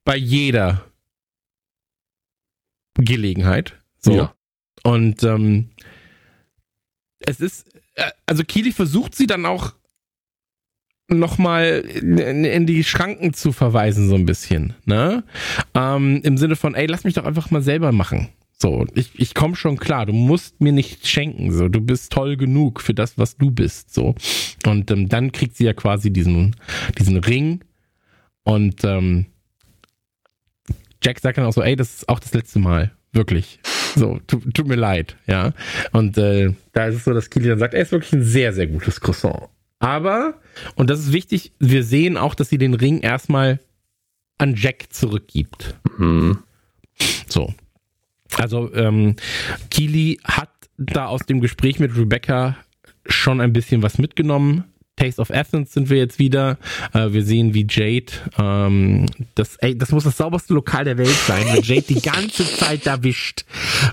bei 0.03 0.15
jeder 0.15 0.85
Gelegenheit. 2.95 3.73
So. 3.99 4.15
Ja. 4.15 4.35
Und 4.83 5.23
ähm, 5.23 5.69
es 7.19 7.39
ist, 7.39 7.67
äh, 7.95 8.11
also 8.25 8.43
Kili 8.43 8.71
versucht 8.71 9.15
sie 9.15 9.27
dann 9.27 9.45
auch 9.45 9.73
nochmal 11.07 11.83
in 11.85 12.65
die 12.65 12.83
Schranken 12.83 13.33
zu 13.33 13.51
verweisen, 13.51 14.09
so 14.09 14.15
ein 14.15 14.25
bisschen. 14.25 14.73
Ne? 14.85 15.23
Ähm, 15.73 16.21
Im 16.23 16.37
Sinne 16.37 16.55
von, 16.55 16.75
ey, 16.75 16.87
lass 16.87 17.03
mich 17.03 17.13
doch 17.13 17.25
einfach 17.25 17.51
mal 17.51 17.61
selber 17.61 17.91
machen. 17.91 18.29
So, 18.57 18.85
ich, 18.93 19.11
ich 19.19 19.33
komme 19.33 19.55
schon 19.55 19.77
klar, 19.77 20.05
du 20.05 20.13
musst 20.13 20.61
mir 20.61 20.71
nicht 20.71 21.07
schenken, 21.07 21.51
so, 21.51 21.67
du 21.67 21.81
bist 21.81 22.11
toll 22.11 22.37
genug 22.37 22.81
für 22.81 22.93
das, 22.93 23.17
was 23.17 23.35
du 23.35 23.51
bist, 23.51 23.93
so. 23.93 24.15
Und 24.65 24.89
ähm, 24.91 25.09
dann 25.09 25.33
kriegt 25.33 25.57
sie 25.57 25.65
ja 25.65 25.73
quasi 25.73 26.11
diesen, 26.11 26.55
diesen 26.97 27.17
Ring 27.17 27.63
und 28.43 28.83
ähm, 28.85 29.25
Jack 31.03 31.19
sagt 31.19 31.37
dann 31.37 31.45
auch 31.45 31.53
so, 31.53 31.61
ey, 31.61 31.75
das 31.75 31.95
ist 31.95 32.09
auch 32.09 32.19
das 32.19 32.33
letzte 32.33 32.59
Mal, 32.59 32.91
wirklich. 33.11 33.59
So, 33.95 34.19
tut, 34.27 34.53
tut 34.53 34.67
mir 34.67 34.75
leid, 34.75 35.17
ja. 35.27 35.53
Und 35.91 36.17
äh, 36.17 36.53
da 36.71 36.87
ist 36.87 36.95
es 36.95 37.03
so, 37.03 37.13
dass 37.13 37.29
Kili 37.29 37.49
dann 37.49 37.59
sagt, 37.59 37.73
er 37.73 37.81
ist 37.81 37.91
wirklich 37.91 38.13
ein 38.13 38.23
sehr, 38.23 38.53
sehr 38.53 38.67
gutes 38.67 39.01
Croissant. 39.01 39.49
Aber, 39.79 40.39
und 40.75 40.89
das 40.89 40.99
ist 40.99 41.11
wichtig, 41.11 41.51
wir 41.59 41.83
sehen 41.83 42.17
auch, 42.17 42.35
dass 42.35 42.49
sie 42.49 42.57
den 42.57 42.73
Ring 42.73 42.99
erstmal 42.99 43.59
an 44.37 44.55
Jack 44.55 44.87
zurückgibt. 44.89 45.75
Mhm. 45.97 46.39
So, 47.27 47.53
also 48.37 48.73
ähm, 48.73 49.15
Keely 49.69 50.19
hat 50.23 50.49
da 50.77 51.07
aus 51.07 51.21
dem 51.21 51.41
Gespräch 51.41 51.79
mit 51.79 51.95
Rebecca 51.95 52.57
schon 53.05 53.41
ein 53.41 53.53
bisschen 53.53 53.81
was 53.81 53.97
mitgenommen. 53.97 54.65
Taste 54.95 55.21
of 55.21 55.29
Athens 55.29 55.73
sind 55.73 55.89
wir 55.89 55.97
jetzt 55.97 56.19
wieder. 56.19 56.57
Äh, 56.93 57.11
wir 57.11 57.23
sehen, 57.23 57.53
wie 57.53 57.67
Jade, 57.69 58.13
ähm, 58.37 59.07
das, 59.35 59.57
ey, 59.57 59.77
das 59.77 59.91
muss 59.91 60.05
das 60.05 60.17
sauberste 60.17 60.53
Lokal 60.53 60.85
der 60.85 60.97
Welt 60.97 61.15
sein, 61.27 61.45
wenn 61.51 61.61
Jade 61.61 61.85
die 61.89 62.01
ganze 62.01 62.45
Zeit 62.45 62.85
da 62.85 63.03
wischt. 63.03 63.43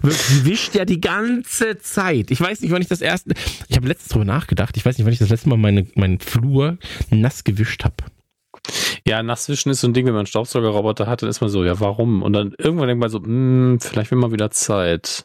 Sie 0.02 0.44
wischt 0.44 0.74
ja 0.74 0.84
die 0.84 1.00
ganze 1.00 1.78
Zeit. 1.78 2.30
Ich 2.30 2.40
weiß 2.40 2.60
nicht, 2.60 2.70
wann 2.70 2.82
ich 2.82 2.88
das 2.88 3.00
erste, 3.00 3.34
ich 3.68 3.76
habe 3.76 3.88
letztens 3.88 4.10
drüber 4.10 4.24
nachgedacht, 4.24 4.76
ich 4.76 4.84
weiß 4.84 4.96
nicht, 4.96 5.04
wann 5.04 5.12
ich 5.12 5.18
das 5.18 5.30
letzte 5.30 5.48
Mal 5.48 5.56
meine, 5.56 5.86
meinen 5.96 6.20
Flur 6.20 6.78
nass 7.10 7.42
gewischt 7.42 7.84
habe. 7.84 7.96
Ja, 9.06 9.22
Nasswischen 9.22 9.70
ist 9.70 9.80
so 9.80 9.88
ein 9.88 9.94
Ding, 9.94 10.06
wenn 10.06 10.12
man 10.12 10.20
einen 10.20 10.26
Staubsaugerroboter 10.26 11.06
hat, 11.06 11.22
dann 11.22 11.28
ist 11.28 11.40
man 11.40 11.50
so, 11.50 11.64
ja, 11.64 11.80
warum? 11.80 12.22
Und 12.22 12.32
dann 12.34 12.54
irgendwann 12.56 12.88
denkt 12.88 13.00
man 13.00 13.10
so, 13.10 13.22
hm, 13.22 13.78
vielleicht 13.80 14.10
will 14.10 14.18
man 14.18 14.32
wieder 14.32 14.50
Zeit. 14.50 15.24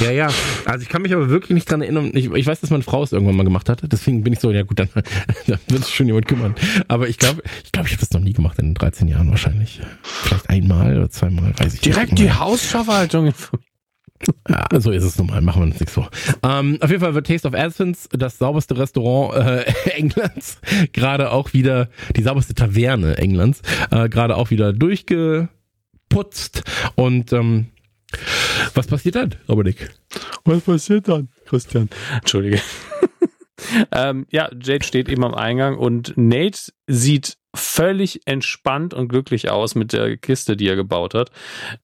Ja, 0.00 0.10
ja. 0.10 0.28
Also 0.66 0.82
ich 0.82 0.88
kann 0.90 1.00
mich 1.00 1.14
aber 1.14 1.30
wirklich 1.30 1.54
nicht 1.54 1.70
dran 1.70 1.80
erinnern. 1.80 2.10
Ich, 2.12 2.30
ich 2.30 2.46
weiß, 2.46 2.60
dass 2.60 2.70
meine 2.70 2.82
Frau 2.82 3.02
es 3.02 3.12
irgendwann 3.12 3.36
mal 3.36 3.44
gemacht 3.44 3.70
hat. 3.70 3.80
Deswegen 3.84 4.22
bin 4.22 4.34
ich 4.34 4.40
so, 4.40 4.50
ja 4.50 4.62
gut, 4.62 4.78
dann, 4.78 4.88
dann 5.46 5.58
wird 5.68 5.84
sich 5.84 5.94
schon 5.94 6.06
jemand 6.06 6.28
kümmern. 6.28 6.54
Aber 6.88 7.08
ich 7.08 7.16
glaube, 7.16 7.42
ich 7.64 7.72
glaube, 7.72 7.88
ich 7.88 7.94
habe 7.94 8.00
das 8.00 8.10
noch 8.10 8.20
nie 8.20 8.34
gemacht 8.34 8.58
in 8.58 8.74
13 8.74 9.08
Jahren 9.08 9.30
wahrscheinlich. 9.30 9.80
Vielleicht 10.02 10.50
einmal 10.50 10.96
oder 10.96 11.08
zweimal, 11.08 11.54
weiß 11.58 11.74
ich 11.74 11.80
Direkt 11.80 12.12
nicht. 12.12 12.18
Direkt 12.20 12.36
die 12.36 12.38
Hausverwaltung 12.38 13.26
informiert. 13.26 13.65
Ja, 14.48 14.80
so 14.80 14.90
ist 14.90 15.04
es 15.04 15.18
nun 15.18 15.28
mal. 15.28 15.40
Machen 15.40 15.62
wir 15.62 15.66
uns 15.66 15.80
nichts 15.80 15.94
vor. 15.94 16.10
Ähm, 16.42 16.78
auf 16.80 16.90
jeden 16.90 17.00
Fall 17.02 17.14
wird 17.14 17.26
Taste 17.26 17.48
of 17.48 17.54
Athens, 17.54 18.08
das 18.12 18.38
sauberste 18.38 18.76
Restaurant 18.78 19.34
äh, 19.34 19.62
Englands, 19.90 20.58
gerade 20.92 21.30
auch 21.30 21.52
wieder, 21.52 21.88
die 22.14 22.22
sauberste 22.22 22.54
Taverne 22.54 23.18
Englands, 23.18 23.62
äh, 23.90 24.08
gerade 24.08 24.36
auch 24.36 24.50
wieder 24.50 24.72
durchgeputzt. 24.72 26.62
Und 26.94 27.32
ähm, 27.32 27.66
was 28.74 28.86
passiert 28.86 29.16
dann, 29.16 29.34
Dominik? 29.46 29.90
Was 30.44 30.62
passiert 30.62 31.08
dann, 31.08 31.28
Christian? 31.46 31.88
Entschuldige. 32.14 32.60
ähm, 33.92 34.26
ja, 34.30 34.48
Jade 34.60 34.84
steht 34.84 35.08
eben 35.08 35.24
am 35.24 35.34
Eingang 35.34 35.76
und 35.76 36.14
Nate 36.16 36.72
sieht 36.86 37.36
völlig 37.54 38.20
entspannt 38.26 38.94
und 38.94 39.08
glücklich 39.08 39.50
aus 39.50 39.74
mit 39.74 39.92
der 39.92 40.16
Kiste, 40.16 40.56
die 40.56 40.68
er 40.68 40.76
gebaut 40.76 41.14
hat. 41.14 41.30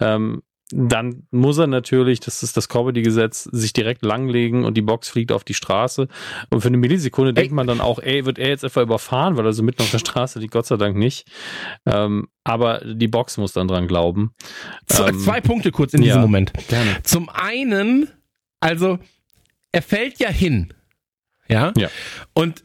Ähm, 0.01 0.43
dann 0.75 1.27
muss 1.31 1.59
er 1.59 1.67
natürlich, 1.67 2.21
das 2.21 2.43
ist 2.43 2.57
das 2.57 2.69
Comedy-Gesetz, 2.69 3.45
sich 3.45 3.73
direkt 3.73 4.03
langlegen 4.05 4.65
und 4.65 4.75
die 4.75 4.83
Box 4.83 5.09
fliegt 5.09 5.33
auf 5.33 5.45
die 5.45 5.55
Straße. 5.55 6.09
Und 6.51 6.61
für 6.61 6.69
eine 6.69 6.79
Millisekunde 6.79 7.31
ey. 7.31 7.35
denkt 7.35 7.53
man 7.53 7.67
dann 7.67 7.81
auch, 7.81 7.99
ey, 7.99 8.25
wird 8.25 8.39
er 8.39 8.49
jetzt 8.49 8.65
etwa 8.65 8.83
überfahren, 8.83 9.37
weil 9.37 9.47
er 9.47 9.53
so 9.53 9.63
mitten 9.63 9.83
auf 9.83 9.91
der 9.91 9.99
Straße 9.99 10.39
liegt, 10.39 10.53
Gott 10.53 10.67
sei 10.67 10.77
Dank 10.77 10.97
nicht. 10.97 11.27
Ähm, 11.87 12.29
aber 12.45 12.81
die 12.85 13.09
Box 13.09 13.37
muss 13.37 13.53
dann 13.53 13.69
dran 13.69 13.87
glauben. 13.87 14.35
Zwei, 14.87 15.11
ähm, 15.11 15.19
zwei 15.19 15.41
Punkte 15.41 15.71
kurz 15.71 15.95
in 15.95 16.03
ja, 16.03 16.07
diesem 16.07 16.23
Moment. 16.23 16.53
Gerne. 16.69 16.97
Zum 17.03 17.29
einen, 17.29 18.09
also, 18.61 18.99
er 19.73 19.83
fällt 19.83 20.19
ja 20.19 20.31
hin. 20.31 20.73
Ja. 21.49 21.73
ja. 21.77 21.89
Und 22.33 22.65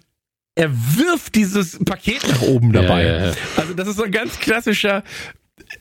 er 0.57 0.71
wirft 0.71 1.35
dieses 1.35 1.77
Paket 1.85 2.27
nach 2.27 2.41
oben 2.41 2.73
dabei. 2.73 3.03
Ja, 3.03 3.17
ja, 3.17 3.25
ja. 3.27 3.34
Also 3.57 3.73
das 3.75 3.88
ist 3.88 3.97
so 3.97 4.03
ein 4.03 4.11
ganz 4.11 4.39
klassischer 4.39 5.03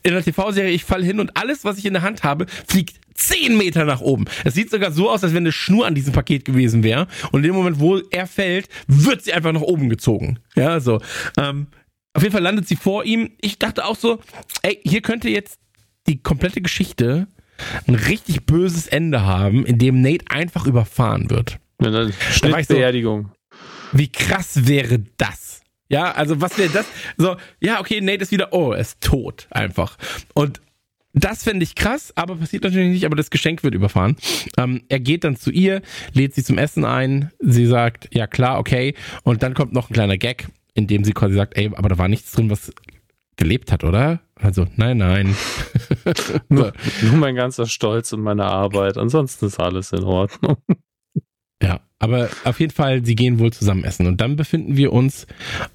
in 0.02 0.12
der 0.12 0.22
TV-Serie, 0.22 0.72
ich 0.72 0.84
fall 0.84 1.04
hin 1.04 1.20
und 1.20 1.36
alles, 1.36 1.64
was 1.64 1.78
ich 1.78 1.86
in 1.86 1.92
der 1.92 2.02
Hand 2.02 2.22
habe, 2.22 2.46
fliegt 2.66 3.00
zehn 3.14 3.56
Meter 3.56 3.84
nach 3.84 4.00
oben. 4.00 4.26
Es 4.44 4.54
sieht 4.54 4.70
sogar 4.70 4.92
so 4.92 5.10
aus, 5.10 5.24
als 5.24 5.32
wenn 5.32 5.42
eine 5.42 5.52
Schnur 5.52 5.86
an 5.86 5.94
diesem 5.94 6.12
Paket 6.12 6.44
gewesen 6.44 6.82
wäre. 6.82 7.06
Und 7.32 7.40
in 7.40 7.44
dem 7.44 7.54
Moment, 7.54 7.80
wo 7.80 7.98
er 7.98 8.26
fällt, 8.26 8.68
wird 8.86 9.22
sie 9.22 9.32
einfach 9.32 9.52
nach 9.52 9.62
oben 9.62 9.88
gezogen. 9.88 10.38
Ja, 10.54 10.80
so. 10.80 11.00
Ähm, 11.38 11.68
auf 12.12 12.22
jeden 12.22 12.32
Fall 12.32 12.42
landet 12.42 12.68
sie 12.68 12.76
vor 12.76 13.04
ihm. 13.04 13.30
Ich 13.40 13.58
dachte 13.58 13.84
auch 13.84 13.96
so, 13.96 14.20
ey, 14.62 14.80
hier 14.82 15.02
könnte 15.02 15.28
jetzt 15.28 15.58
die 16.06 16.22
komplette 16.22 16.60
Geschichte 16.60 17.26
ein 17.86 17.94
richtig 17.94 18.46
böses 18.46 18.86
Ende 18.86 19.22
haben, 19.22 19.64
in 19.64 19.78
dem 19.78 20.00
Nate 20.00 20.26
einfach 20.28 20.66
überfahren 20.66 21.30
wird. 21.30 21.58
Ja, 21.80 21.90
dann 21.90 22.12
Schnittbeerdigung. 22.30 23.30
So, 23.92 23.98
wie 23.98 24.08
krass 24.08 24.66
wäre 24.66 25.02
das? 25.16 25.62
Ja, 25.88 26.12
also 26.12 26.40
was 26.40 26.58
wäre 26.58 26.70
das? 26.70 26.86
So, 27.16 27.36
ja, 27.60 27.80
okay, 27.80 28.00
Nate 28.00 28.22
ist 28.22 28.32
wieder, 28.32 28.52
oh, 28.52 28.72
er 28.72 28.80
ist 28.80 29.00
tot 29.00 29.46
einfach. 29.50 29.96
Und 30.34 30.60
das 31.12 31.44
fände 31.44 31.64
ich 31.64 31.74
krass, 31.74 32.12
aber 32.14 32.36
passiert 32.36 32.64
natürlich 32.64 32.90
nicht, 32.90 33.06
aber 33.06 33.16
das 33.16 33.30
Geschenk 33.30 33.62
wird 33.62 33.74
überfahren. 33.74 34.16
Ähm, 34.58 34.82
er 34.88 35.00
geht 35.00 35.24
dann 35.24 35.36
zu 35.36 35.50
ihr, 35.50 35.80
lädt 36.12 36.34
sie 36.34 36.44
zum 36.44 36.58
Essen 36.58 36.84
ein, 36.84 37.30
sie 37.40 37.66
sagt, 37.66 38.14
ja 38.14 38.26
klar, 38.26 38.58
okay. 38.58 38.94
Und 39.22 39.42
dann 39.42 39.54
kommt 39.54 39.72
noch 39.72 39.88
ein 39.88 39.94
kleiner 39.94 40.18
Gag, 40.18 40.48
in 40.74 40.86
dem 40.86 41.04
sie 41.04 41.12
quasi 41.12 41.34
sagt, 41.34 41.56
ey, 41.56 41.70
aber 41.74 41.88
da 41.88 41.96
war 41.96 42.08
nichts 42.08 42.32
drin, 42.32 42.50
was 42.50 42.70
gelebt 43.36 43.72
hat, 43.72 43.82
oder? 43.82 44.20
Also, 44.34 44.66
nein, 44.76 44.98
nein. 44.98 45.34
nur, 46.50 46.72
nur 47.02 47.16
mein 47.16 47.34
ganzer 47.34 47.66
Stolz 47.66 48.12
und 48.12 48.20
meine 48.20 48.44
Arbeit. 48.44 48.98
Ansonsten 48.98 49.46
ist 49.46 49.58
alles 49.58 49.92
in 49.92 50.04
Ordnung. 50.04 50.58
Aber 51.98 52.28
auf 52.44 52.60
jeden 52.60 52.72
Fall, 52.72 53.04
sie 53.04 53.14
gehen 53.14 53.38
wohl 53.38 53.52
zusammen 53.52 53.84
essen. 53.84 54.06
Und 54.06 54.20
dann 54.20 54.36
befinden 54.36 54.76
wir 54.76 54.92
uns, 54.92 55.26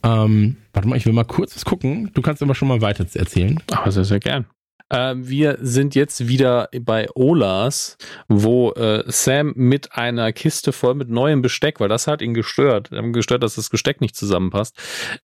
ähm, 0.04 0.58
warte 0.74 0.88
mal, 0.88 0.96
ich 0.96 1.06
will 1.06 1.14
mal 1.14 1.24
kurz 1.24 1.56
was 1.56 1.66
gucken. 1.66 2.12
Du 2.14 2.22
kannst 2.22 2.44
aber 2.44 2.54
schon 2.56 2.68
mal 2.68 2.82
weiter 2.82 3.06
erzählen. 3.14 3.60
Aber 3.72 3.92
sehr, 3.92 4.06
sehr 4.06 4.20
gern. 4.20 4.46
Ähm, 4.92 5.28
wir 5.28 5.58
sind 5.62 5.96
jetzt 5.96 6.28
wieder 6.28 6.70
bei 6.82 7.08
Olas, 7.16 7.98
wo 8.28 8.72
äh, 8.72 9.04
Sam 9.08 9.54
mit 9.56 9.94
einer 9.94 10.34
Kiste 10.34 10.74
voll 10.74 10.96
mit 10.96 11.10
neuem 11.10 11.42
Besteck, 11.42 11.80
weil 11.80 11.88
das 11.88 12.08
hat 12.08 12.22
ihn 12.22 12.34
gestört, 12.34 12.90
gestört, 13.14 13.42
dass 13.42 13.56
das 13.56 13.70
Gesteck 13.70 14.02
nicht 14.02 14.16
zusammenpasst, 14.16 14.78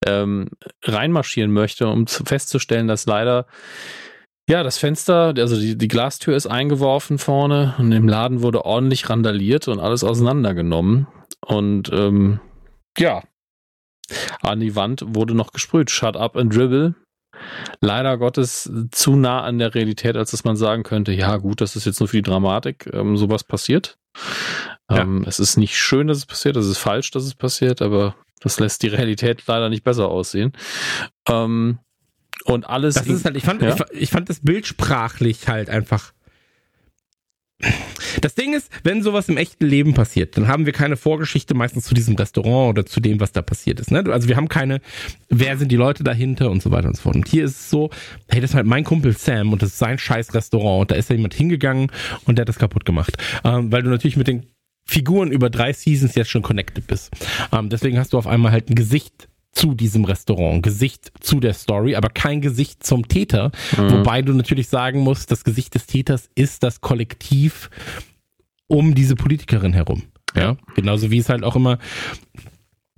ähm, 0.05 0.49
reinmarschieren 0.83 1.51
möchte, 1.51 1.87
um 1.87 2.07
festzustellen, 2.07 2.87
dass 2.87 3.05
leider 3.05 3.45
ja, 4.49 4.63
das 4.63 4.77
Fenster, 4.77 5.33
also 5.37 5.59
die, 5.59 5.77
die 5.77 5.87
Glastür 5.87 6.35
ist 6.35 6.47
eingeworfen 6.47 7.17
vorne 7.17 7.75
und 7.77 7.91
im 7.91 8.07
Laden 8.07 8.41
wurde 8.41 8.65
ordentlich 8.65 9.09
randaliert 9.09 9.67
und 9.67 9.79
alles 9.79 10.03
auseinandergenommen. 10.03 11.07
Und 11.45 11.91
ähm, 11.91 12.39
ja, 12.97 13.23
an 14.41 14.59
die 14.59 14.75
Wand 14.75 15.03
wurde 15.05 15.33
noch 15.33 15.51
gesprüht. 15.51 15.91
Shut 15.91 16.15
up 16.15 16.37
and 16.37 16.55
dribble. 16.55 16.95
Leider 17.81 18.17
Gottes 18.17 18.71
zu 18.91 19.15
nah 19.15 19.41
an 19.41 19.59
der 19.59 19.75
Realität, 19.75 20.15
als 20.15 20.31
dass 20.31 20.43
man 20.43 20.55
sagen 20.55 20.83
könnte, 20.83 21.11
ja 21.11 21.37
gut, 21.37 21.61
das 21.61 21.75
ist 21.75 21.85
jetzt 21.85 21.99
nur 21.99 22.07
für 22.07 22.17
die 22.17 22.23
Dramatik, 22.23 22.89
ähm, 22.93 23.17
sowas 23.17 23.43
passiert. 23.43 23.97
Ja. 24.89 25.01
Ähm, 25.01 25.25
es 25.27 25.39
ist 25.39 25.57
nicht 25.57 25.77
schön, 25.77 26.07
dass 26.07 26.17
es 26.17 26.25
passiert, 26.25 26.55
es 26.55 26.65
ist 26.65 26.79
falsch, 26.79 27.11
dass 27.11 27.23
es 27.23 27.35
passiert, 27.35 27.81
aber 27.81 28.15
das 28.39 28.59
lässt 28.59 28.81
die 28.81 28.87
Realität 28.87 29.43
leider 29.45 29.69
nicht 29.69 29.83
besser 29.83 30.07
aussehen. 30.07 30.53
Ähm, 31.27 31.79
und 32.47 32.67
alles. 32.67 32.95
Das 32.95 33.07
ist 33.07 33.25
halt, 33.25 33.35
ich 33.35 33.43
fand, 33.43 33.61
ja? 33.61 33.75
ich, 33.91 34.01
ich, 34.01 34.09
fand 34.09 34.29
das 34.29 34.39
bildsprachlich 34.39 35.47
halt 35.47 35.69
einfach 35.69 36.13
das 38.21 38.35
Ding 38.35 38.53
ist, 38.53 38.69
wenn 38.83 39.01
sowas 39.01 39.29
im 39.29 39.37
echten 39.37 39.65
Leben 39.65 39.95
passiert, 39.95 40.37
dann 40.37 40.47
haben 40.47 40.67
wir 40.67 40.73
keine 40.73 40.95
Vorgeschichte 40.95 41.55
meistens 41.55 41.85
zu 41.85 41.95
diesem 41.95 42.15
Restaurant 42.15 42.69
oder 42.69 42.85
zu 42.85 42.99
dem, 42.99 43.19
was 43.19 43.31
da 43.31 43.41
passiert 43.41 43.79
ist. 43.79 43.89
Ne? 43.89 44.03
Also 44.11 44.27
wir 44.27 44.35
haben 44.35 44.47
keine, 44.47 44.79
wer 45.29 45.57
sind 45.57 45.71
die 45.71 45.75
Leute 45.75 46.03
dahinter 46.03 46.51
und 46.51 46.61
so 46.61 46.69
weiter 46.69 46.87
und 46.87 46.95
so 46.95 47.03
fort. 47.03 47.15
Und 47.15 47.27
hier 47.27 47.45
ist 47.45 47.59
es 47.59 47.69
so, 47.69 47.89
hey, 48.27 48.41
das 48.41 48.51
ist 48.51 48.55
halt 48.55 48.67
mein 48.67 48.83
Kumpel 48.83 49.17
Sam 49.17 49.53
und 49.53 49.61
das 49.61 49.69
ist 49.69 49.79
sein 49.79 49.97
scheiß 49.97 50.35
Restaurant 50.35 50.81
und 50.81 50.91
da 50.91 50.95
ist 50.95 51.09
da 51.09 51.15
jemand 51.15 51.33
hingegangen 51.33 51.91
und 52.25 52.37
der 52.37 52.43
hat 52.43 52.49
das 52.49 52.59
kaputt 52.59 52.85
gemacht. 52.85 53.17
Ähm, 53.43 53.71
weil 53.71 53.81
du 53.81 53.89
natürlich 53.89 54.17
mit 54.17 54.27
den 54.27 54.45
Figuren 54.85 55.31
über 55.31 55.49
drei 55.49 55.73
Seasons 55.73 56.15
jetzt 56.15 56.29
schon 56.29 56.43
connected 56.43 56.85
bist. 56.85 57.11
Ähm, 57.51 57.69
deswegen 57.69 57.97
hast 57.97 58.13
du 58.13 58.17
auf 58.19 58.27
einmal 58.27 58.51
halt 58.51 58.69
ein 58.69 58.75
Gesicht 58.75 59.27
zu 59.51 59.73
diesem 59.73 60.05
Restaurant, 60.05 60.61
Gesicht 60.61 61.11
zu 61.19 61.39
der 61.39 61.53
Story, 61.53 61.95
aber 61.95 62.09
kein 62.09 62.41
Gesicht 62.41 62.83
zum 62.83 63.07
Täter. 63.07 63.51
Mhm. 63.75 63.91
Wobei 63.91 64.21
du 64.21 64.33
natürlich 64.33 64.69
sagen 64.69 64.99
musst, 64.99 65.31
das 65.31 65.43
Gesicht 65.43 65.73
des 65.75 65.87
Täters 65.87 66.29
ist 66.35 66.63
das 66.63 66.81
Kollektiv 66.81 67.69
um 68.67 68.93
diese 68.93 69.15
Politikerin 69.15 69.73
herum. 69.73 70.03
Ja, 70.35 70.57
genauso 70.75 71.09
wie 71.09 71.17
es 71.17 71.29
halt 71.29 71.43
auch 71.43 71.55
immer 71.55 71.79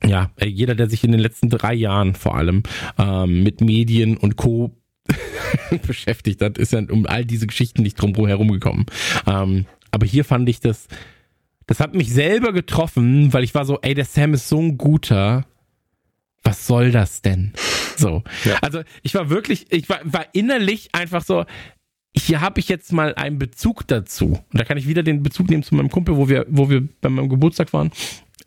ja, 0.05 0.31
jeder, 0.41 0.76
der 0.76 0.89
sich 0.89 1.03
in 1.03 1.11
den 1.11 1.19
letzten 1.19 1.49
drei 1.49 1.73
Jahren 1.73 2.15
vor 2.15 2.35
allem 2.35 2.63
ähm, 2.97 3.43
mit 3.43 3.61
Medien 3.61 4.17
und 4.17 4.35
Co. 4.35 4.76
beschäftigt 5.88 6.41
hat, 6.41 6.57
ist 6.57 6.73
ja 6.73 6.81
um 6.89 7.07
all 7.07 7.26
diese 7.26 7.47
Geschichten 7.47 7.81
nicht 7.81 7.95
drum 7.95 8.13
herum 8.13 8.51
gekommen. 8.51 8.85
Ähm, 9.26 9.65
aber 9.91 10.05
hier 10.05 10.23
fand 10.23 10.47
ich 10.47 10.59
das, 10.59 10.88
das 11.65 11.80
hat 11.80 11.95
mich 11.95 12.13
selber 12.13 12.53
getroffen, 12.53 13.34
weil 13.34 13.43
ich 13.43 13.55
war 13.55 13.65
so, 13.65 13.80
ey, 13.81 13.95
der 13.95 14.05
Sam 14.05 14.35
ist 14.35 14.47
so 14.47 14.59
ein 14.59 14.77
guter, 14.77 15.45
was 16.44 16.68
soll 16.68 16.91
das 16.91 17.22
denn? 17.22 17.53
So. 17.98 18.24
Ja. 18.45 18.57
Also 18.61 18.82
ich 19.03 19.14
war 19.14 19.30
wirklich, 19.30 19.72
ich 19.72 19.90
war, 19.90 19.99
war 20.03 20.26
innerlich 20.34 20.90
einfach 20.94 21.24
so, 21.24 21.45
hier 22.16 22.41
habe 22.41 22.60
ich 22.60 22.70
jetzt 22.70 22.91
mal 22.91 23.14
einen 23.16 23.40
Bezug 23.40 23.88
dazu. 23.88 24.28
Und 24.52 24.60
da 24.60 24.64
kann 24.64 24.78
ich 24.78 24.88
wieder 24.88 25.03
den 25.03 25.22
Bezug 25.24 25.49
nehmen 25.49 25.64
zu 25.64 25.76
meinem 25.76 25.90
Kumpel, 25.90 26.16
wo 26.18 26.30
wir, 26.30 26.45
wo 26.49 26.70
wir 26.70 26.88
bei 27.02 27.10
meinem 27.10 27.30
Geburtstag 27.30 27.74
waren. 27.74 27.91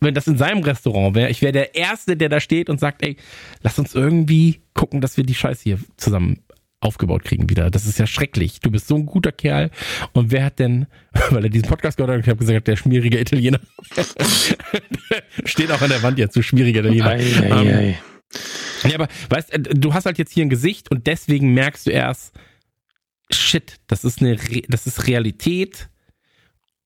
Wenn 0.01 0.15
das 0.15 0.27
in 0.27 0.37
seinem 0.37 0.63
Restaurant 0.65 1.15
wäre, 1.15 1.31
ich 1.31 1.43
wäre 1.43 1.53
der 1.53 1.75
Erste, 1.75 2.17
der 2.17 2.29
da 2.29 2.41
steht 2.41 2.69
und 2.69 2.81
sagt, 2.81 3.05
ey, 3.05 3.17
lass 3.63 3.79
uns 3.79 3.95
irgendwie 3.95 4.63
gucken, 4.75 5.01
dass 5.01 5.17
wir 5.17 5.25
die 5.25 5.35
Scheiße 5.35 5.63
hier 5.63 5.79
zusammen 5.97 6.41
aufgebaut 6.83 7.25
kriegen 7.25 7.49
wieder. 7.49 7.71
Das 7.71 7.87
ist 7.87 7.99
ja 7.99 8.07
schrecklich. 8.07 8.61
Du 8.61 8.71
bist 8.71 8.89
so 8.89 8.97
ein 8.97 9.07
guter 9.07 9.33
Kerl. 9.33 9.71
Und 10.13 10.31
wer 10.31 10.45
hat 10.45 10.59
denn, 10.59 10.87
weil 11.31 11.45
er 11.45 11.51
diesen 11.51 11.69
Podcast 11.69 11.97
gehört 11.97 12.13
hat, 12.13 12.21
ich 12.21 12.29
habe 12.29 12.39
gesagt, 12.39 12.69
der 12.69 12.77
schmierige 12.77 13.21
Italiener. 13.21 13.61
Steht 15.45 15.71
auch 15.71 15.81
an 15.81 15.91
der 15.91 16.03
Wand 16.03 16.19
jetzt, 16.19 16.35
so 16.35 16.43
schmieriger 16.43 16.81
Italiener. 16.81 17.11
Ei, 17.11 17.19
ei, 17.19 17.53
um, 17.53 17.69
ei. 17.69 17.99
Ja, 18.85 18.95
aber 18.95 19.09
weißt 19.29 19.51
du, 19.75 19.95
hast 19.95 20.07
halt 20.07 20.19
jetzt 20.19 20.33
hier 20.33 20.45
ein 20.45 20.51
Gesicht 20.51 20.91
und 20.91 21.07
deswegen 21.07 21.55
merkst 21.55 21.87
du 21.87 21.91
erst, 21.91 22.35
shit, 23.31 23.77
das 23.87 24.05
ist 24.05 24.21
eine, 24.21 24.33
Re 24.33 24.63
das 24.69 24.87
ist 24.87 25.07
Realität 25.07 25.89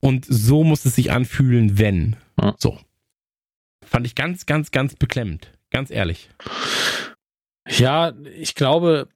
und 0.01 0.27
so 0.29 0.65
muss 0.65 0.85
es 0.85 0.97
sich 0.97 1.11
anfühlen, 1.11 1.79
wenn. 1.79 2.17
So. 2.59 2.79
Fand 3.85 4.07
ich 4.07 4.15
ganz, 4.15 4.47
ganz, 4.47 4.71
ganz 4.71 4.95
beklemmend. 4.97 5.53
Ganz 5.71 5.91
ehrlich. 5.91 6.29
Ja, 7.69 8.13
ich 8.37 8.55
glaube, 8.55 9.09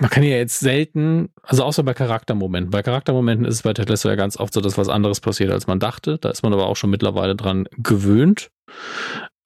man 0.00 0.10
kann 0.10 0.22
ja 0.22 0.36
jetzt 0.36 0.60
selten, 0.60 1.28
also 1.42 1.64
außer 1.64 1.82
bei 1.82 1.94
Charaktermomenten. 1.94 2.70
Bei 2.70 2.82
Charaktermomenten 2.82 3.46
ist 3.46 3.56
es 3.56 3.62
bei 3.62 3.74
Ted 3.74 3.88
Lasso 3.88 4.08
ja 4.08 4.14
ganz 4.14 4.36
oft 4.36 4.54
so, 4.54 4.60
dass 4.60 4.78
was 4.78 4.88
anderes 4.88 5.20
passiert, 5.20 5.50
als 5.50 5.66
man 5.66 5.78
dachte. 5.80 6.18
Da 6.18 6.30
ist 6.30 6.42
man 6.42 6.52
aber 6.52 6.66
auch 6.66 6.76
schon 6.76 6.90
mittlerweile 6.90 7.36
dran 7.36 7.68
gewöhnt. 7.76 8.50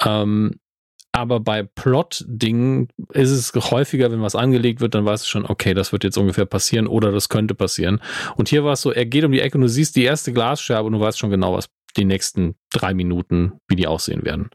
Ähm, 0.04 0.58
aber 1.14 1.40
bei 1.40 1.62
Plot-Dingen 1.62 2.88
ist 3.12 3.30
es 3.30 3.52
häufiger, 3.70 4.10
wenn 4.10 4.22
was 4.22 4.34
angelegt 4.34 4.80
wird, 4.80 4.94
dann 4.94 5.04
weißt 5.04 5.24
du 5.24 5.28
schon, 5.28 5.44
okay, 5.44 5.74
das 5.74 5.92
wird 5.92 6.04
jetzt 6.04 6.16
ungefähr 6.16 6.46
passieren 6.46 6.86
oder 6.86 7.12
das 7.12 7.28
könnte 7.28 7.54
passieren. 7.54 8.00
Und 8.36 8.48
hier 8.48 8.64
war 8.64 8.72
es 8.72 8.80
so, 8.80 8.90
er 8.92 9.04
geht 9.04 9.24
um 9.24 9.32
die 9.32 9.40
Ecke 9.40 9.58
und 9.58 9.62
du 9.62 9.68
siehst 9.68 9.94
die 9.96 10.04
erste 10.04 10.32
Glasscherbe 10.32 10.86
und 10.86 10.94
du 10.94 11.00
weißt 11.00 11.18
schon 11.18 11.30
genau, 11.30 11.54
was 11.54 11.68
die 11.98 12.06
nächsten 12.06 12.54
drei 12.72 12.94
Minuten, 12.94 13.52
wie 13.68 13.76
die 13.76 13.86
aussehen 13.86 14.24
werden. 14.24 14.48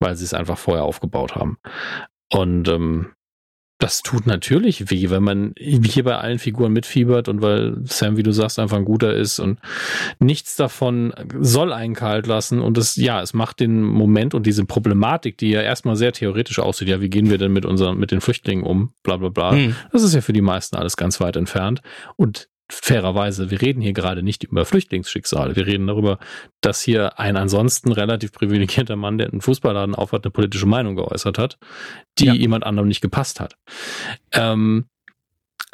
Weil 0.00 0.16
sie 0.16 0.24
es 0.24 0.32
einfach 0.32 0.56
vorher 0.56 0.84
aufgebaut 0.84 1.34
haben. 1.34 1.58
Und 2.32 2.68
ähm, 2.68 3.12
das 3.82 4.02
tut 4.02 4.26
natürlich 4.26 4.90
weh, 4.90 5.10
wenn 5.10 5.24
man 5.24 5.54
hier 5.58 6.04
bei 6.04 6.16
allen 6.16 6.38
Figuren 6.38 6.72
mitfiebert 6.72 7.28
und 7.28 7.42
weil 7.42 7.76
Sam, 7.84 8.16
wie 8.16 8.22
du 8.22 8.32
sagst, 8.32 8.60
einfach 8.60 8.76
ein 8.76 8.84
guter 8.84 9.12
ist 9.14 9.40
und 9.40 9.58
nichts 10.20 10.54
davon 10.54 11.12
soll 11.40 11.72
einen 11.72 11.94
kalt 11.94 12.28
lassen 12.28 12.60
und 12.60 12.78
es, 12.78 12.94
ja, 12.94 13.20
es 13.20 13.34
macht 13.34 13.58
den 13.58 13.82
Moment 13.82 14.34
und 14.34 14.46
diese 14.46 14.64
Problematik, 14.64 15.36
die 15.36 15.50
ja 15.50 15.62
erstmal 15.62 15.96
sehr 15.96 16.12
theoretisch 16.12 16.60
aussieht, 16.60 16.88
ja, 16.88 17.00
wie 17.00 17.10
gehen 17.10 17.28
wir 17.28 17.38
denn 17.38 17.52
mit 17.52 17.66
unseren, 17.66 17.98
mit 17.98 18.12
den 18.12 18.20
Flüchtlingen 18.20 18.64
um, 18.64 18.92
bla, 19.02 19.16
bla, 19.16 19.30
bla. 19.30 19.50
Hm. 19.50 19.74
Das 19.90 20.04
ist 20.04 20.14
ja 20.14 20.20
für 20.20 20.32
die 20.32 20.42
meisten 20.42 20.76
alles 20.76 20.96
ganz 20.96 21.20
weit 21.20 21.34
entfernt 21.34 21.82
und 22.14 22.48
fairerweise, 22.72 23.50
wir 23.50 23.60
reden 23.60 23.82
hier 23.82 23.92
gerade 23.92 24.22
nicht 24.22 24.44
über 24.44 24.64
Flüchtlingsschicksale. 24.64 25.56
Wir 25.56 25.66
reden 25.66 25.86
darüber, 25.86 26.18
dass 26.60 26.80
hier 26.80 27.18
ein 27.18 27.36
ansonsten 27.36 27.92
relativ 27.92 28.32
privilegierter 28.32 28.96
Mann, 28.96 29.18
der 29.18 29.28
einen 29.28 29.40
Fußballladen 29.40 29.94
aufhat, 29.94 30.24
eine 30.24 30.30
politische 30.30 30.66
Meinung 30.66 30.96
geäußert 30.96 31.38
hat, 31.38 31.58
die 32.18 32.26
ja. 32.26 32.34
jemand 32.34 32.64
anderem 32.64 32.88
nicht 32.88 33.02
gepasst 33.02 33.40
hat. 33.40 33.56
Ähm, 34.32 34.86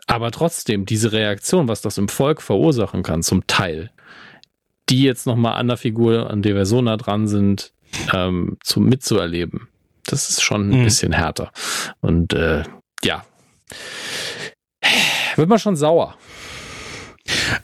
aber 0.07 0.31
trotzdem, 0.31 0.87
diese 0.87 1.13
Reaktion, 1.13 1.69
was 1.69 1.83
das 1.83 1.99
im 1.99 2.09
Volk 2.09 2.43
verursachen 2.43 3.03
kann, 3.03 3.23
zum 3.23 3.47
Teil, 3.47 3.91
die 4.89 5.03
jetzt 5.03 5.27
nochmal 5.27 5.55
an 5.55 5.69
der 5.69 5.77
Figur, 5.77 6.31
an 6.31 6.43
der 6.43 6.55
wir 6.55 6.67
so 6.67 6.81
nah 6.81 6.97
dran 6.97 7.29
sind, 7.29 7.73
ähm, 8.13 8.57
zum 8.63 8.87
mitzuerleben, 8.87 9.69
das 10.05 10.31
ist 10.31 10.43
schon 10.43 10.71
ein 10.71 10.81
mhm. 10.81 10.85
bisschen 10.85 11.13
härter. 11.13 11.53
Und 12.01 12.33
äh, 12.33 12.65
ja, 13.05 13.25
wird 15.37 15.49
man 15.49 15.59
schon 15.59 15.77
sauer. 15.77 16.17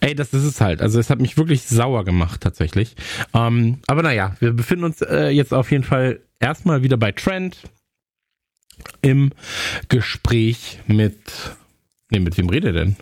Ey, 0.01 0.15
das 0.15 0.33
ist 0.33 0.45
es 0.45 0.61
halt. 0.61 0.81
Also 0.81 0.99
es 0.99 1.11
hat 1.11 1.21
mich 1.21 1.37
wirklich 1.37 1.63
sauer 1.63 2.05
gemacht 2.05 2.41
tatsächlich. 2.41 2.95
Ähm, 3.35 3.79
aber 3.87 4.03
naja, 4.03 4.37
wir 4.41 4.53
befinden 4.53 4.85
uns 4.85 5.01
äh, 5.03 5.29
jetzt 5.29 5.53
auf 5.53 5.71
jeden 5.71 5.85
Fall 5.85 6.21
erstmal 6.41 6.83
wieder 6.83 6.97
bei 6.97 7.13
Trent 7.13 7.59
im 9.03 9.31
Gespräch 9.89 10.81
mit. 10.87 11.17
Ne, 12.11 12.21
mit 12.21 12.37
wem 12.37 12.49
redet 12.49 12.77
er 12.77 12.85
denn? 12.85 12.97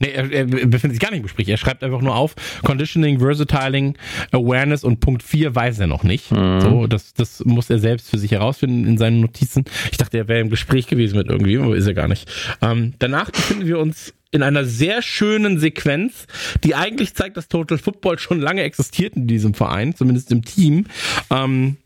Nee, 0.00 0.10
er, 0.10 0.30
er 0.30 0.44
befindet 0.44 0.92
sich 0.92 1.00
gar 1.00 1.10
nicht 1.10 1.18
im 1.18 1.22
Gespräch. 1.24 1.48
Er 1.48 1.56
schreibt 1.56 1.82
einfach 1.82 2.00
nur 2.00 2.14
auf, 2.14 2.34
Conditioning, 2.62 3.18
Versatiling, 3.18 3.96
Awareness 4.30 4.84
und 4.84 5.00
Punkt 5.00 5.22
4 5.22 5.54
weiß 5.54 5.80
er 5.80 5.88
noch 5.88 6.04
nicht. 6.04 6.30
Mhm. 6.30 6.60
So, 6.60 6.86
das, 6.86 7.14
das 7.14 7.44
muss 7.44 7.68
er 7.68 7.78
selbst 7.78 8.10
für 8.10 8.18
sich 8.18 8.30
herausfinden 8.30 8.86
in 8.86 8.96
seinen 8.96 9.20
Notizen. 9.20 9.64
Ich 9.90 9.98
dachte, 9.98 10.18
er 10.18 10.28
wäre 10.28 10.40
im 10.40 10.50
Gespräch 10.50 10.86
gewesen 10.86 11.16
mit 11.18 11.28
irgendwie, 11.28 11.58
aber 11.58 11.76
ist 11.76 11.86
er 11.86 11.94
gar 11.94 12.08
nicht. 12.08 12.30
Ähm, 12.62 12.94
danach 12.98 13.30
befinden 13.30 13.66
wir 13.66 13.78
uns 13.78 14.14
in 14.30 14.42
einer 14.42 14.64
sehr 14.64 15.02
schönen 15.02 15.58
Sequenz, 15.58 16.26
die 16.62 16.74
eigentlich 16.74 17.14
zeigt, 17.14 17.36
dass 17.36 17.48
Total 17.48 17.78
Football 17.78 18.18
schon 18.18 18.40
lange 18.40 18.62
existiert 18.62 19.16
in 19.16 19.26
diesem 19.26 19.54
Verein, 19.54 19.94
zumindest 19.94 20.30
im 20.30 20.44
Team. 20.44 20.86
Ähm, 21.30 21.78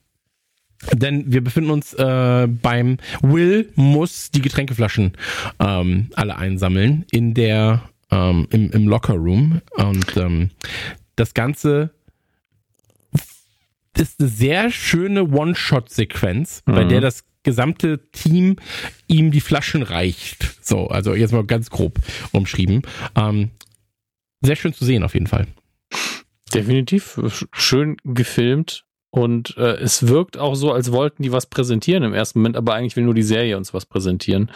denn 0.92 1.32
wir 1.32 1.44
befinden 1.44 1.70
uns 1.70 1.94
äh, 1.94 2.48
beim 2.48 2.98
Will 3.22 3.70
muss 3.76 4.32
die 4.32 4.42
Getränkeflaschen 4.42 5.12
ähm, 5.60 6.08
alle 6.14 6.36
einsammeln 6.36 7.04
in 7.12 7.34
der 7.34 7.82
ähm, 8.12 8.46
im, 8.50 8.70
im 8.70 8.86
Locker 8.86 9.14
Room 9.14 9.60
und 9.72 10.16
ähm, 10.16 10.50
das 11.16 11.34
Ganze 11.34 11.90
ist 13.98 14.20
eine 14.20 14.28
sehr 14.28 14.70
schöne 14.70 15.24
One-Shot-Sequenz, 15.24 16.62
mhm. 16.66 16.72
bei 16.72 16.84
der 16.84 17.00
das 17.00 17.24
gesamte 17.42 18.10
Team 18.12 18.56
ihm 19.08 19.32
die 19.32 19.40
Flaschen 19.40 19.82
reicht. 19.82 20.64
So, 20.64 20.86
also 20.88 21.14
jetzt 21.14 21.32
mal 21.32 21.44
ganz 21.44 21.70
grob 21.70 21.98
umschrieben. 22.30 22.82
Ähm, 23.16 23.50
sehr 24.40 24.56
schön 24.56 24.72
zu 24.72 24.84
sehen 24.84 25.02
auf 25.02 25.14
jeden 25.14 25.26
Fall. 25.26 25.46
Definitiv 26.54 27.20
schön 27.52 27.96
gefilmt 28.04 28.84
und 29.10 29.56
äh, 29.56 29.74
es 29.76 30.06
wirkt 30.08 30.38
auch 30.38 30.54
so, 30.54 30.72
als 30.72 30.92
wollten 30.92 31.22
die 31.22 31.32
was 31.32 31.46
präsentieren 31.46 32.02
im 32.02 32.14
ersten 32.14 32.38
Moment, 32.38 32.56
aber 32.56 32.74
eigentlich 32.74 32.96
will 32.96 33.04
nur 33.04 33.14
die 33.14 33.22
Serie 33.22 33.56
uns 33.56 33.74
was 33.74 33.86
präsentieren. 33.86 34.50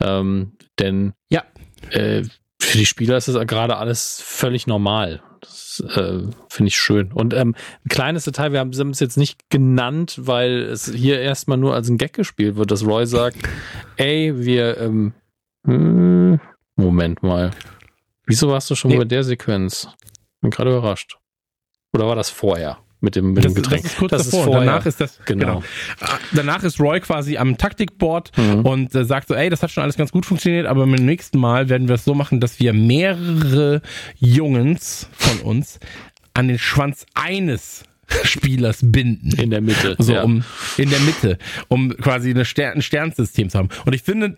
Ähm, 0.00 0.52
denn 0.78 1.12
ja, 1.28 1.44
äh, 1.90 2.22
für 2.70 2.78
die 2.78 2.86
Spieler 2.86 3.16
ist 3.16 3.26
das 3.26 3.46
gerade 3.46 3.76
alles 3.78 4.22
völlig 4.24 4.68
normal. 4.68 5.22
Das 5.40 5.82
äh, 5.88 6.20
finde 6.48 6.68
ich 6.68 6.76
schön. 6.76 7.10
Und 7.12 7.34
ähm, 7.34 7.56
ein 7.84 7.88
kleines 7.88 8.24
Detail, 8.24 8.52
wir 8.52 8.60
haben 8.60 8.70
es 8.70 9.00
jetzt 9.00 9.16
nicht 9.16 9.50
genannt, 9.50 10.20
weil 10.22 10.62
es 10.62 10.92
hier 10.92 11.20
erstmal 11.20 11.58
nur 11.58 11.74
als 11.74 11.88
ein 11.88 11.98
Gag 11.98 12.12
gespielt 12.12 12.54
wird, 12.54 12.70
dass 12.70 12.86
Roy 12.86 13.06
sagt, 13.06 13.38
ey, 13.96 14.32
wir, 14.36 14.78
ähm, 14.78 15.14
hm, 15.64 16.38
Moment 16.76 17.22
mal. 17.24 17.50
Wieso 18.26 18.48
warst 18.48 18.70
du 18.70 18.76
schon 18.76 18.92
nee. 18.92 18.98
bei 18.98 19.04
der 19.04 19.24
Sequenz? 19.24 19.88
Bin 20.40 20.50
gerade 20.50 20.70
überrascht. 20.70 21.18
Oder 21.92 22.06
war 22.06 22.14
das 22.14 22.30
vorher? 22.30 22.78
Mit 23.00 23.16
dem, 23.16 23.32
mit 23.32 23.44
das, 23.44 23.52
dem 23.52 23.62
Getränk. 23.62 23.82
Das 23.82 23.92
ist 23.92 23.98
kurz 23.98 24.10
das 24.10 24.30
davor. 24.30 24.46
Ist 24.46 24.54
danach 24.54 24.86
ist 24.86 25.00
das 25.00 25.18
genau. 25.24 25.46
genau. 25.46 25.62
Danach 26.32 26.62
ist 26.62 26.80
Roy 26.80 27.00
quasi 27.00 27.36
am 27.36 27.56
Taktikboard 27.56 28.36
mhm. 28.36 28.60
und 28.66 28.94
äh, 28.94 29.04
sagt 29.04 29.28
so, 29.28 29.34
ey, 29.34 29.50
das 29.50 29.62
hat 29.62 29.70
schon 29.70 29.82
alles 29.82 29.96
ganz 29.96 30.12
gut 30.12 30.26
funktioniert, 30.26 30.66
aber 30.66 30.86
beim 30.86 31.04
nächsten 31.04 31.38
Mal 31.38 31.68
werden 31.68 31.88
wir 31.88 31.94
es 31.94 32.04
so 32.04 32.14
machen, 32.14 32.40
dass 32.40 32.60
wir 32.60 32.72
mehrere 32.72 33.82
Jungs 34.18 35.08
von 35.12 35.40
uns 35.40 35.80
an 36.34 36.48
den 36.48 36.58
Schwanz 36.58 37.06
eines 37.14 37.84
Spielers 38.24 38.80
binden. 38.82 39.38
In 39.38 39.50
der 39.50 39.60
Mitte. 39.60 39.96
So, 39.98 40.14
ja. 40.14 40.22
um, 40.22 40.44
in 40.76 40.90
der 40.90 41.00
Mitte, 41.00 41.38
um 41.68 41.96
quasi 41.96 42.30
eine 42.30 42.44
Stern, 42.44 42.74
ein 42.74 42.82
Sternsystem 42.82 43.50
zu 43.50 43.58
haben. 43.58 43.68
Und 43.84 43.94
ich 43.94 44.02
finde, 44.02 44.36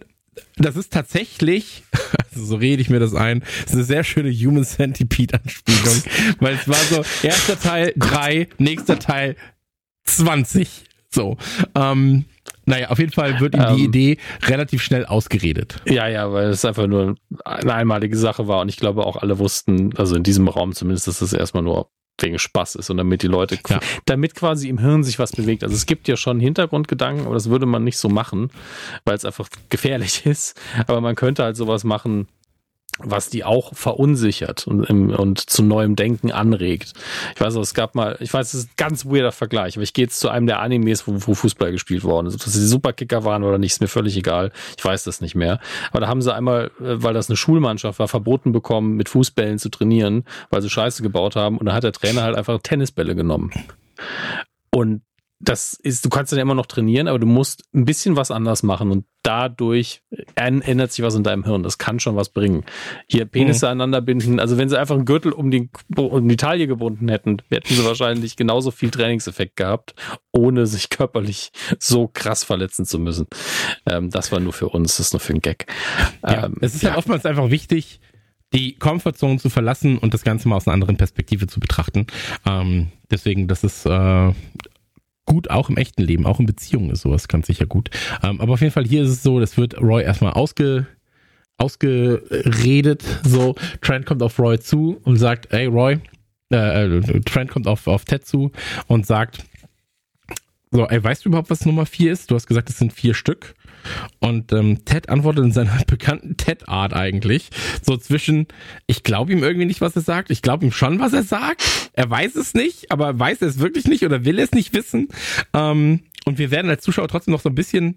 das 0.57 0.77
ist 0.77 0.93
tatsächlich, 0.93 1.83
also 2.33 2.45
so 2.45 2.57
rede 2.57 2.83
ich 2.83 2.91
mir 2.91 3.01
das 3.01 3.15
ein, 3.15 3.41
das 3.41 3.71
ist 3.71 3.75
eine 3.75 3.85
sehr 3.85 4.05
schöne 4.05 4.33
Human 4.33 4.65
Centipede-Anspielung, 4.65 6.03
weil 6.41 6.55
es 6.55 6.69
war 6.69 6.77
so, 6.77 7.05
erster 7.27 7.59
Teil 7.59 7.93
drei, 7.97 8.49
nächster 8.59 8.99
Teil 8.99 9.37
20. 10.05 10.85
So. 11.11 11.37
Ähm, 11.75 12.25
naja, 12.65 12.91
auf 12.91 12.99
jeden 12.99 13.13
Fall 13.13 13.41
wird 13.41 13.55
ihm 13.55 13.67
die 13.77 13.83
ähm, 13.83 13.89
Idee 13.89 14.19
relativ 14.47 14.83
schnell 14.83 15.05
ausgeredet. 15.05 15.83
Ja, 15.87 16.07
ja, 16.09 16.33
weil 16.33 16.51
es 16.51 16.65
einfach 16.65 16.87
nur 16.87 17.17
eine 17.45 17.75
einmalige 17.75 18.17
Sache 18.17 18.47
war 18.47 18.61
und 18.61 18.69
ich 18.69 18.77
glaube 18.77 19.05
auch 19.05 19.17
alle 19.17 19.39
wussten, 19.39 19.97
also 19.97 20.17
in 20.17 20.23
diesem 20.23 20.49
Raum 20.49 20.73
zumindest, 20.73 21.09
dass 21.09 21.21
es 21.21 21.33
erstmal 21.33 21.65
nur 21.65 21.91
wegen 22.19 22.39
Spaß 22.39 22.77
ist 22.77 22.91
und 22.91 22.99
damit 22.99 23.23
die 23.23 23.29
Leute, 23.29 23.59
ja. 23.69 23.81
damit 24.05 24.35
quasi 24.35 24.69
im 24.69 24.79
Hirn 24.79 25.03
sich 25.03 25.19
was 25.19 25.33
bewegt. 25.33 25.65
Also 25.65 25.75
es 25.75 25.87
gibt 25.87 26.09
ja 26.09 26.17
schon 26.17 26.41
Hintergrundgedanken, 26.41 27.27
aber 27.27 27.35
das 27.35 27.49
würde 27.49 27.67
man 27.67 27.85
nicht 27.85 27.99
so 27.99 28.09
machen, 28.09 28.51
weil 29.05 29.17
es 29.17 29.25
einfach 29.25 29.49
gefährlich 29.69 30.27
ist. 30.27 30.61
Aber 30.87 31.01
man 31.01 31.15
könnte 31.15 31.43
halt 31.43 31.57
sowas 31.57 31.85
machen, 31.85 32.29
was 32.99 33.31
die 33.31 33.45
auch 33.45 33.75
verunsichert 33.75 34.67
und, 34.67 34.85
und 34.85 35.51
zu 35.51 35.63
neuem 35.63 35.97
Denken 35.97 36.31
anregt. 36.31 36.93
Ich 37.35 37.41
weiß 37.41 37.57
auch, 37.57 37.63
es 37.63 37.75
gab 37.75 37.95
mal, 37.95 38.17
ich 38.21 38.33
weiß, 38.33 38.53
es 38.53 38.65
ist 38.65 38.71
ein 38.71 38.75
ganz 38.77 39.07
weirder 39.07 39.33
Vergleich, 39.33 39.77
aber 39.77 39.83
ich 39.83 39.95
gehe 39.95 40.05
jetzt 40.05 40.21
zu 40.21 40.29
einem 40.29 40.47
der 40.47 40.61
Animes, 40.61 41.07
wo, 41.07 41.15
wo 41.27 41.35
Fußball 41.35 41.73
gespielt 41.73 42.05
worden 42.05 42.27
ist. 42.27 42.35
Ob 42.35 42.45
das 42.45 42.53
die 42.53 42.61
Superkicker 42.61 43.25
waren 43.25 43.45
oder 43.45 43.59
nicht, 43.59 43.73
ist 43.73 43.81
mir 43.81 43.89
völlig 43.89 44.17
egal. 44.17 44.53
Ich 44.77 44.85
weiß 44.85 45.05
das 45.05 45.21
nicht 45.21 45.35
mehr. 45.35 45.59
Aber 45.91 46.01
da 46.01 46.09
haben 46.09 46.23
sie 46.23 46.35
einmal, 46.35 46.67
äh, 46.81 47.03
weil 47.03 47.15
das 47.15 47.29
eine 47.29 47.37
Schulmannschaft 47.37 47.99
war, 47.99 48.09
verboten 48.09 48.53
bekommen, 48.53 48.97
mit 48.97 49.09
Fußbällen 49.09 49.59
zu 49.59 49.71
trainieren, 49.71 50.25
weil 50.51 50.63
sie 50.63 50.71
Scheiße 50.71 51.03
gebaut 51.03 51.35
haben. 51.35 51.59
Und 51.59 51.67
da 51.67 51.73
hat 51.73 51.85
der 51.85 51.93
Trainer 51.93 52.23
halt 52.23 52.37
einfach 52.37 52.61
Tennisbälle 52.63 53.15
genommen. 53.15 53.53
Und 54.71 55.03
das 55.43 55.75
ist, 55.75 56.05
du 56.05 56.09
kannst 56.09 56.33
dann 56.33 56.39
immer 56.39 56.55
noch 56.55 56.67
trainieren, 56.67 57.09
aber 57.09 57.19
du 57.19 57.27
musst 57.27 57.65
ein 57.75 57.85
bisschen 57.85 58.15
was 58.15 58.31
anders 58.31 58.63
machen 58.63 58.93
und 58.93 59.05
dadurch 59.25 60.03
ändert 60.37 60.93
sich 60.93 61.05
was 61.05 61.17
in 61.17 61.25
deinem 61.25 61.45
Hirn. 61.45 61.65
Das 61.65 61.79
kann 61.79 61.99
schon 61.99 62.15
was 62.15 62.29
bringen. 62.29 62.65
Hier 63.09 63.25
Penisse 63.25 63.67
mhm. 63.67 63.73
aneinander 63.73 64.01
binden. 64.03 64.39
Also 64.39 64.57
wenn 64.57 64.69
sie 64.69 64.79
einfach 64.79 64.95
einen 64.95 65.05
Gürtel 65.05 65.33
um 65.33 65.51
die, 65.51 65.69
um 65.97 66.29
die 66.29 66.37
Taille 66.37 66.69
gebunden 66.69 67.09
hätten, 67.09 67.39
hätten 67.51 67.75
sie 67.75 67.85
wahrscheinlich 67.85 68.37
genauso 68.37 68.71
viel 68.71 68.91
Trainingseffekt 68.91 69.57
gehabt, 69.57 69.95
ohne 70.33 70.67
sich 70.67 70.91
körperlich 70.91 71.51
so 71.79 72.09
krass 72.09 72.45
verletzen 72.45 72.85
zu 72.85 73.01
müssen. 73.01 73.27
Ähm, 73.87 74.11
das 74.11 74.31
war 74.31 74.39
nur 74.39 74.53
für 74.53 74.69
uns, 74.69 74.97
das 74.97 75.07
ist 75.07 75.13
nur 75.13 75.21
für 75.21 75.33
einen 75.33 75.43
Gag. 75.43 75.67
Ja, 76.25 76.47
ähm, 76.47 76.57
es 76.61 76.75
ist 76.75 76.83
ja. 76.83 76.91
halt 76.91 76.99
oftmals 76.99 77.27
einfach 77.27 77.51
wichtig, 77.51 78.01
die 78.53 78.75
Comfortzone 78.75 79.39
zu 79.39 79.51
verlassen 79.51 79.99
und 79.99 80.15
das 80.15 80.25
Ganze 80.25 80.49
mal 80.49 80.57
aus 80.57 80.67
einer 80.67 80.75
anderen 80.75 80.97
Perspektive 80.97 81.47
zu 81.47 81.59
betrachten. 81.59 82.07
Ähm, 82.47 82.89
deswegen, 83.11 83.49
das 83.49 83.65
ist 83.65 83.87
äh, 83.87 84.33
gut, 85.27 85.51
auch 85.51 85.69
im 85.69 85.77
echten 85.77 86.03
Leben, 86.03 86.27
auch 86.27 86.41
in 86.41 86.47
Beziehungen 86.47 86.91
ist 86.91 87.03
sowas 87.03 87.29
ganz 87.29 87.47
sicher 87.47 87.67
gut. 87.67 87.91
Ähm, 88.23 88.41
aber 88.41 88.55
auf 88.55 88.61
jeden 88.61 88.73
Fall 88.73 88.85
hier 88.85 89.03
ist 89.03 89.11
es 89.11 89.23
so, 89.23 89.41
das 89.41 89.57
wird 89.57 89.81
Roy 89.81 90.03
erstmal 90.03 90.33
ausge, 90.33 90.87
ausgeredet. 91.59 93.05
So, 93.25 93.55
Trent 93.81 94.07
kommt 94.07 94.23
auf 94.23 94.39
Roy 94.39 94.59
zu 94.59 95.01
und 95.05 95.17
sagt, 95.17 95.53
hey 95.53 95.67
Roy, 95.67 96.01
äh, 96.53 96.87
äh, 96.87 97.21
Trent 97.21 97.51
kommt 97.51 97.67
auf, 97.67 97.87
auf 97.87 98.05
Ted 98.05 98.27
zu 98.27 98.53
und 98.87 99.07
sagt, 99.07 99.45
so, 100.71 100.87
ey, 100.87 101.03
weißt 101.03 101.25
du 101.25 101.29
überhaupt, 101.29 101.51
was 101.51 101.67
Nummer 101.67 101.85
vier 101.85 102.13
ist? 102.13 102.31
Du 102.31 102.35
hast 102.35 102.47
gesagt, 102.47 102.71
es 102.71 102.79
sind 102.79 102.93
vier 102.93 103.15
Stück. 103.15 103.55
Und 104.21 104.53
ähm, 104.53 104.85
Ted 104.85 105.09
antwortet 105.09 105.45
in 105.45 105.53
seiner 105.53 105.79
bekannten 105.87 106.37
Ted-Art 106.37 106.95
eigentlich. 106.95 107.51
So 107.83 107.97
zwischen, 107.97 108.47
ich 108.87 109.03
glaube 109.03 109.33
ihm 109.33 109.43
irgendwie 109.43 109.67
nicht, 109.67 109.81
was 109.81 109.97
er 109.97 110.03
sagt. 110.03 110.31
Ich 110.31 110.43
glaube 110.43 110.65
ihm 110.65 110.73
schon, 110.73 111.01
was 111.01 111.13
er 111.13 111.23
sagt. 111.23 111.91
Er 111.93 112.09
weiß 112.09 112.37
es 112.37 112.55
nicht, 112.55 112.91
aber 112.91 113.19
weiß 113.19 113.43
er 113.43 113.49
es 113.49 113.59
wirklich 113.59 113.87
nicht 113.87 114.05
oder 114.05 114.25
will 114.25 114.39
es 114.39 114.53
nicht 114.53 114.75
wissen. 114.75 115.09
Ähm, 115.53 116.01
und 116.25 116.39
wir 116.39 116.51
werden 116.51 116.71
als 116.71 116.83
Zuschauer 116.83 117.09
trotzdem 117.09 117.33
noch 117.33 117.41
so 117.41 117.49
ein 117.49 117.55
bisschen, 117.55 117.97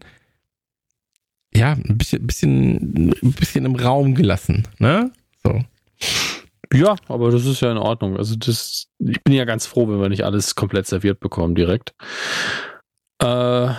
ja, 1.54 1.74
ein 1.74 1.98
bisschen, 1.98 2.26
bisschen, 2.26 3.14
ein 3.22 3.34
bisschen 3.34 3.66
im 3.66 3.76
Raum 3.76 4.16
gelassen. 4.16 4.68
Ne? 4.80 5.12
So. 5.44 5.62
Ja, 6.74 6.96
aber 7.08 7.32
das 7.32 7.46
ist 7.46 7.62
ja 7.62 7.72
in 7.72 7.78
Ordnung. 7.78 8.18
Also 8.18 8.36
das, 8.36 8.88
ich 9.00 9.24
bin 9.24 9.34
ja 9.34 9.46
ganz 9.46 9.66
froh, 9.66 9.88
wenn 9.88 10.02
wir 10.02 10.10
nicht 10.10 10.26
alles 10.26 10.56
komplett 10.56 10.88
serviert 10.88 11.20
bekommen 11.20 11.56
direkt. 11.56 11.94
Äh, 13.22 13.70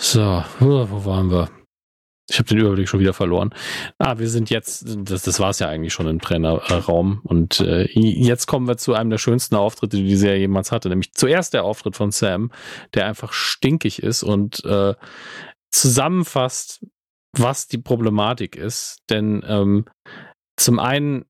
so, 0.00 0.42
wo 0.60 1.04
waren 1.04 1.30
wir? 1.30 1.50
Ich 2.30 2.38
habe 2.38 2.48
den 2.48 2.58
Überblick 2.58 2.88
schon 2.88 3.00
wieder 3.00 3.12
verloren. 3.12 3.52
Ah, 3.98 4.18
wir 4.18 4.28
sind 4.28 4.48
jetzt, 4.48 4.84
das, 4.86 5.22
das 5.22 5.40
war 5.40 5.50
es 5.50 5.58
ja 5.58 5.68
eigentlich 5.68 5.92
schon 5.92 6.06
im 6.06 6.20
Trainerraum. 6.20 7.20
Und 7.24 7.60
äh, 7.60 7.86
jetzt 7.92 8.46
kommen 8.46 8.66
wir 8.66 8.76
zu 8.76 8.94
einem 8.94 9.10
der 9.10 9.18
schönsten 9.18 9.56
Auftritte, 9.56 9.96
die 9.96 10.04
die 10.04 10.16
Serie 10.16 10.38
jemals 10.40 10.72
hatte. 10.72 10.88
Nämlich 10.88 11.12
zuerst 11.12 11.54
der 11.54 11.64
Auftritt 11.64 11.96
von 11.96 12.12
Sam, 12.12 12.50
der 12.94 13.06
einfach 13.06 13.32
stinkig 13.32 14.02
ist 14.02 14.22
und 14.22 14.64
äh, 14.64 14.94
zusammenfasst, 15.70 16.86
was 17.36 17.66
die 17.66 17.78
Problematik 17.78 18.56
ist. 18.56 19.00
Denn 19.10 19.44
ähm, 19.46 19.84
zum 20.56 20.78
einen, 20.78 21.24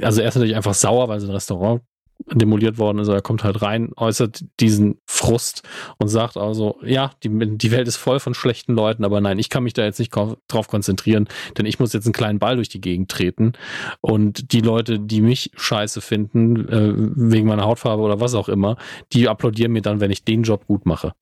also 0.00 0.22
er 0.22 0.28
ist 0.28 0.34
natürlich 0.34 0.56
einfach 0.56 0.74
sauer, 0.74 1.08
weil 1.08 1.20
sein 1.20 1.30
Restaurant 1.30 1.82
demoliert 2.26 2.78
worden 2.78 2.98
ist. 2.98 3.08
Er 3.08 3.22
kommt 3.22 3.44
halt 3.44 3.62
rein, 3.62 3.92
äußert 3.96 4.44
diesen 4.60 4.98
Frust 5.06 5.62
und 5.98 6.08
sagt 6.08 6.36
also, 6.36 6.78
ja, 6.82 7.12
die, 7.22 7.30
die 7.56 7.70
Welt 7.70 7.88
ist 7.88 7.96
voll 7.96 8.20
von 8.20 8.34
schlechten 8.34 8.74
Leuten, 8.74 9.04
aber 9.04 9.20
nein, 9.20 9.38
ich 9.38 9.50
kann 9.50 9.62
mich 9.62 9.72
da 9.72 9.84
jetzt 9.84 9.98
nicht 9.98 10.14
drauf 10.14 10.68
konzentrieren, 10.68 11.28
denn 11.56 11.66
ich 11.66 11.78
muss 11.78 11.92
jetzt 11.92 12.06
einen 12.06 12.12
kleinen 12.12 12.38
Ball 12.38 12.56
durch 12.56 12.68
die 12.68 12.80
Gegend 12.80 13.10
treten 13.10 13.52
und 14.00 14.52
die 14.52 14.60
Leute, 14.60 14.98
die 14.98 15.20
mich 15.20 15.52
scheiße 15.56 16.00
finden, 16.00 16.68
äh, 16.68 16.92
wegen 16.96 17.48
meiner 17.48 17.64
Hautfarbe 17.64 18.02
oder 18.02 18.20
was 18.20 18.34
auch 18.34 18.48
immer, 18.48 18.76
die 19.12 19.28
applaudieren 19.28 19.72
mir 19.72 19.82
dann, 19.82 20.00
wenn 20.00 20.10
ich 20.10 20.24
den 20.24 20.42
Job 20.42 20.66
gut 20.66 20.86
mache. 20.86 21.12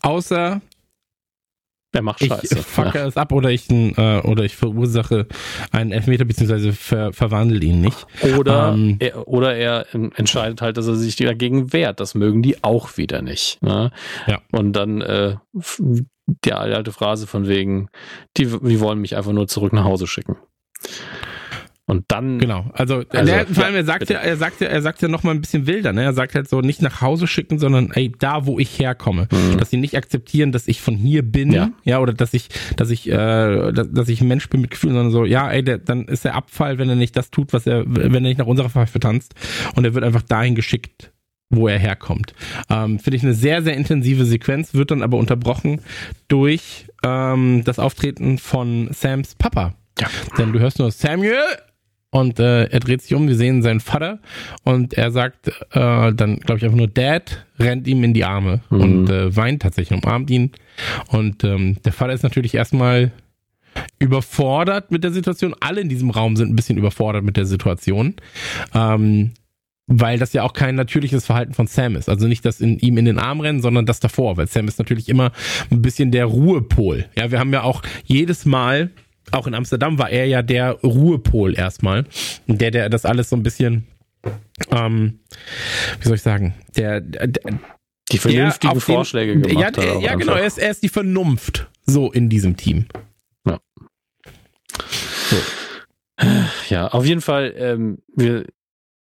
Außer 0.00 0.60
er 1.92 2.02
macht 2.02 2.24
Scheiße. 2.24 2.58
Ich 2.58 2.64
fucke 2.64 2.98
ja. 2.98 3.06
es 3.06 3.16
ab 3.16 3.32
oder 3.32 3.50
ich, 3.50 3.70
äh, 3.70 4.20
oder 4.20 4.44
ich 4.44 4.56
verursache 4.56 5.26
einen 5.70 5.92
Elfmeter 5.92 6.24
beziehungsweise 6.24 6.72
ver, 6.72 7.12
verwandle 7.12 7.64
ihn 7.64 7.80
nicht. 7.80 8.06
Oder, 8.38 8.72
ähm, 8.72 8.96
er, 8.98 9.28
oder 9.28 9.54
er 9.54 9.86
entscheidet 9.92 10.62
halt, 10.62 10.76
dass 10.76 10.86
er 10.86 10.96
sich 10.96 11.16
dagegen 11.16 11.72
wehrt. 11.72 12.00
Das 12.00 12.14
mögen 12.14 12.42
die 12.42 12.62
auch 12.64 12.96
wieder 12.96 13.22
nicht. 13.22 13.62
Ne? 13.62 13.90
Ja. 14.26 14.40
Und 14.50 14.72
dann 14.72 15.02
äh, 15.02 15.36
die 16.44 16.52
alte 16.52 16.92
Phrase 16.92 17.26
von 17.26 17.46
wegen, 17.46 17.88
die, 18.36 18.46
die 18.46 18.80
wollen 18.80 18.98
mich 18.98 19.16
einfach 19.16 19.32
nur 19.32 19.48
zurück 19.48 19.72
nach 19.72 19.84
Hause 19.84 20.06
schicken. 20.06 20.36
Und 21.86 22.04
dann. 22.08 22.38
Genau. 22.38 22.70
Also, 22.74 23.02
also 23.08 23.32
der, 23.32 23.46
vor 23.46 23.64
allem, 23.64 23.74
er 23.74 23.84
sagt 23.84 24.08
ja, 24.08 24.18
er 24.18 24.36
sagt 24.36 24.60
ja, 24.60 24.68
er 24.68 24.82
sagt 24.82 25.02
ja 25.02 25.08
noch 25.08 25.24
mal 25.24 25.32
ein 25.32 25.40
bisschen 25.40 25.66
wilder, 25.66 25.92
ne? 25.92 26.04
Er 26.04 26.12
sagt 26.12 26.34
halt 26.36 26.48
so, 26.48 26.60
nicht 26.60 26.80
nach 26.80 27.00
Hause 27.00 27.26
schicken, 27.26 27.58
sondern 27.58 27.90
ey, 27.90 28.12
da, 28.16 28.46
wo 28.46 28.60
ich 28.60 28.78
herkomme. 28.78 29.26
Mhm. 29.32 29.58
Dass 29.58 29.70
sie 29.70 29.78
nicht 29.78 29.96
akzeptieren, 29.96 30.52
dass 30.52 30.68
ich 30.68 30.80
von 30.80 30.94
hier 30.94 31.22
bin, 31.22 31.50
ja, 31.50 31.70
ja 31.82 31.98
oder 31.98 32.12
dass 32.12 32.34
ich, 32.34 32.48
dass 32.76 32.90
ich, 32.90 33.08
äh, 33.08 33.72
dass, 33.72 33.92
dass 33.92 34.08
ich 34.08 34.20
ein 34.20 34.28
Mensch 34.28 34.48
bin 34.48 34.60
mit 34.60 34.70
Gefühlen, 34.70 34.94
sondern 34.94 35.12
so, 35.12 35.24
ja, 35.24 35.50
ey, 35.50 35.64
der, 35.64 35.78
dann 35.78 36.04
ist 36.04 36.24
der 36.24 36.36
Abfall, 36.36 36.78
wenn 36.78 36.88
er 36.88 36.94
nicht 36.94 37.16
das 37.16 37.30
tut, 37.30 37.52
was 37.52 37.66
er, 37.66 37.82
wenn 37.86 38.14
er 38.14 38.20
nicht 38.20 38.38
nach 38.38 38.46
unserer 38.46 38.70
Pfeife 38.70 39.00
tanzt. 39.00 39.34
Und 39.74 39.84
er 39.84 39.94
wird 39.94 40.04
einfach 40.04 40.22
dahin 40.22 40.54
geschickt, 40.54 41.10
wo 41.50 41.66
er 41.66 41.80
herkommt. 41.80 42.32
Ähm, 42.70 43.00
Finde 43.00 43.16
ich 43.16 43.24
eine 43.24 43.34
sehr, 43.34 43.60
sehr 43.62 43.76
intensive 43.76 44.24
Sequenz, 44.24 44.72
wird 44.72 44.92
dann 44.92 45.02
aber 45.02 45.18
unterbrochen 45.18 45.80
durch 46.28 46.86
ähm, 47.04 47.62
das 47.64 47.80
Auftreten 47.80 48.38
von 48.38 48.88
Sams 48.92 49.34
Papa. 49.34 49.74
Ja. 50.00 50.08
Denn 50.38 50.52
du 50.52 50.60
hörst 50.60 50.78
nur 50.78 50.90
Samuel, 50.90 51.42
und 52.12 52.38
äh, 52.38 52.64
er 52.64 52.80
dreht 52.80 53.00
sich 53.00 53.14
um, 53.14 53.26
wir 53.26 53.36
sehen 53.36 53.62
seinen 53.62 53.80
Vater 53.80 54.18
und 54.64 54.92
er 54.92 55.10
sagt 55.10 55.48
äh, 55.48 56.12
dann, 56.12 56.40
glaube 56.40 56.58
ich, 56.58 56.64
einfach 56.64 56.76
nur 56.76 56.86
Dad, 56.86 57.46
rennt 57.58 57.88
ihm 57.88 58.04
in 58.04 58.12
die 58.12 58.24
Arme 58.24 58.60
mhm. 58.68 58.80
und 58.80 59.10
äh, 59.10 59.34
weint 59.34 59.62
tatsächlich, 59.62 59.98
umarmt 59.98 60.30
ihn. 60.30 60.52
Und 61.08 61.42
ähm, 61.42 61.78
der 61.86 61.92
Vater 61.92 62.12
ist 62.12 62.22
natürlich 62.22 62.54
erstmal 62.54 63.12
überfordert 63.98 64.90
mit 64.90 65.04
der 65.04 65.12
Situation. 65.12 65.56
Alle 65.60 65.80
in 65.80 65.88
diesem 65.88 66.10
Raum 66.10 66.36
sind 66.36 66.50
ein 66.50 66.56
bisschen 66.56 66.76
überfordert 66.76 67.24
mit 67.24 67.38
der 67.38 67.46
Situation. 67.46 68.16
Ähm, 68.74 69.32
weil 69.86 70.18
das 70.18 70.34
ja 70.34 70.42
auch 70.42 70.52
kein 70.52 70.74
natürliches 70.74 71.24
Verhalten 71.26 71.54
von 71.54 71.66
Sam 71.66 71.96
ist. 71.96 72.08
Also 72.08 72.28
nicht 72.28 72.44
das 72.44 72.60
in 72.60 72.78
ihm 72.78 72.98
in 72.98 73.06
den 73.06 73.18
Arm 73.18 73.40
rennen, 73.40 73.62
sondern 73.62 73.86
das 73.86 74.00
davor, 74.00 74.36
weil 74.36 74.46
Sam 74.46 74.68
ist 74.68 74.78
natürlich 74.78 75.08
immer 75.08 75.32
ein 75.70 75.82
bisschen 75.82 76.10
der 76.10 76.26
Ruhepol. 76.26 77.06
Ja, 77.16 77.30
wir 77.30 77.38
haben 77.40 77.52
ja 77.52 77.62
auch 77.62 77.82
jedes 78.04 78.44
Mal 78.44 78.90
auch 79.30 79.46
in 79.46 79.54
Amsterdam 79.54 79.98
war 79.98 80.10
er 80.10 80.26
ja 80.26 80.42
der 80.42 80.72
Ruhepol 80.82 81.56
erstmal. 81.56 82.04
Der, 82.46 82.70
der 82.70 82.88
das 82.88 83.04
alles 83.04 83.30
so 83.30 83.36
ein 83.36 83.42
bisschen, 83.42 83.86
ähm, 84.70 85.20
wie 86.00 86.08
soll 86.08 86.16
ich 86.16 86.22
sagen, 86.22 86.54
der, 86.76 87.00
der 87.00 87.30
die 88.10 88.18
vernünftigen 88.18 88.80
Vorschläge 88.80 89.32
den, 89.32 89.42
gemacht 89.42 89.76
ja, 89.76 89.94
hat. 89.94 90.02
Ja, 90.02 90.14
genau, 90.16 90.34
er 90.34 90.46
ist, 90.46 90.58
er 90.58 90.70
ist 90.70 90.82
die 90.82 90.88
Vernunft 90.88 91.68
so 91.86 92.10
in 92.12 92.28
diesem 92.28 92.56
Team. 92.56 92.86
Ja. 93.46 93.60
So. 95.30 95.36
Ja, 96.68 96.88
auf 96.88 97.06
jeden 97.06 97.20
Fall, 97.20 97.54
ähm, 97.56 97.98
wir, 98.14 98.44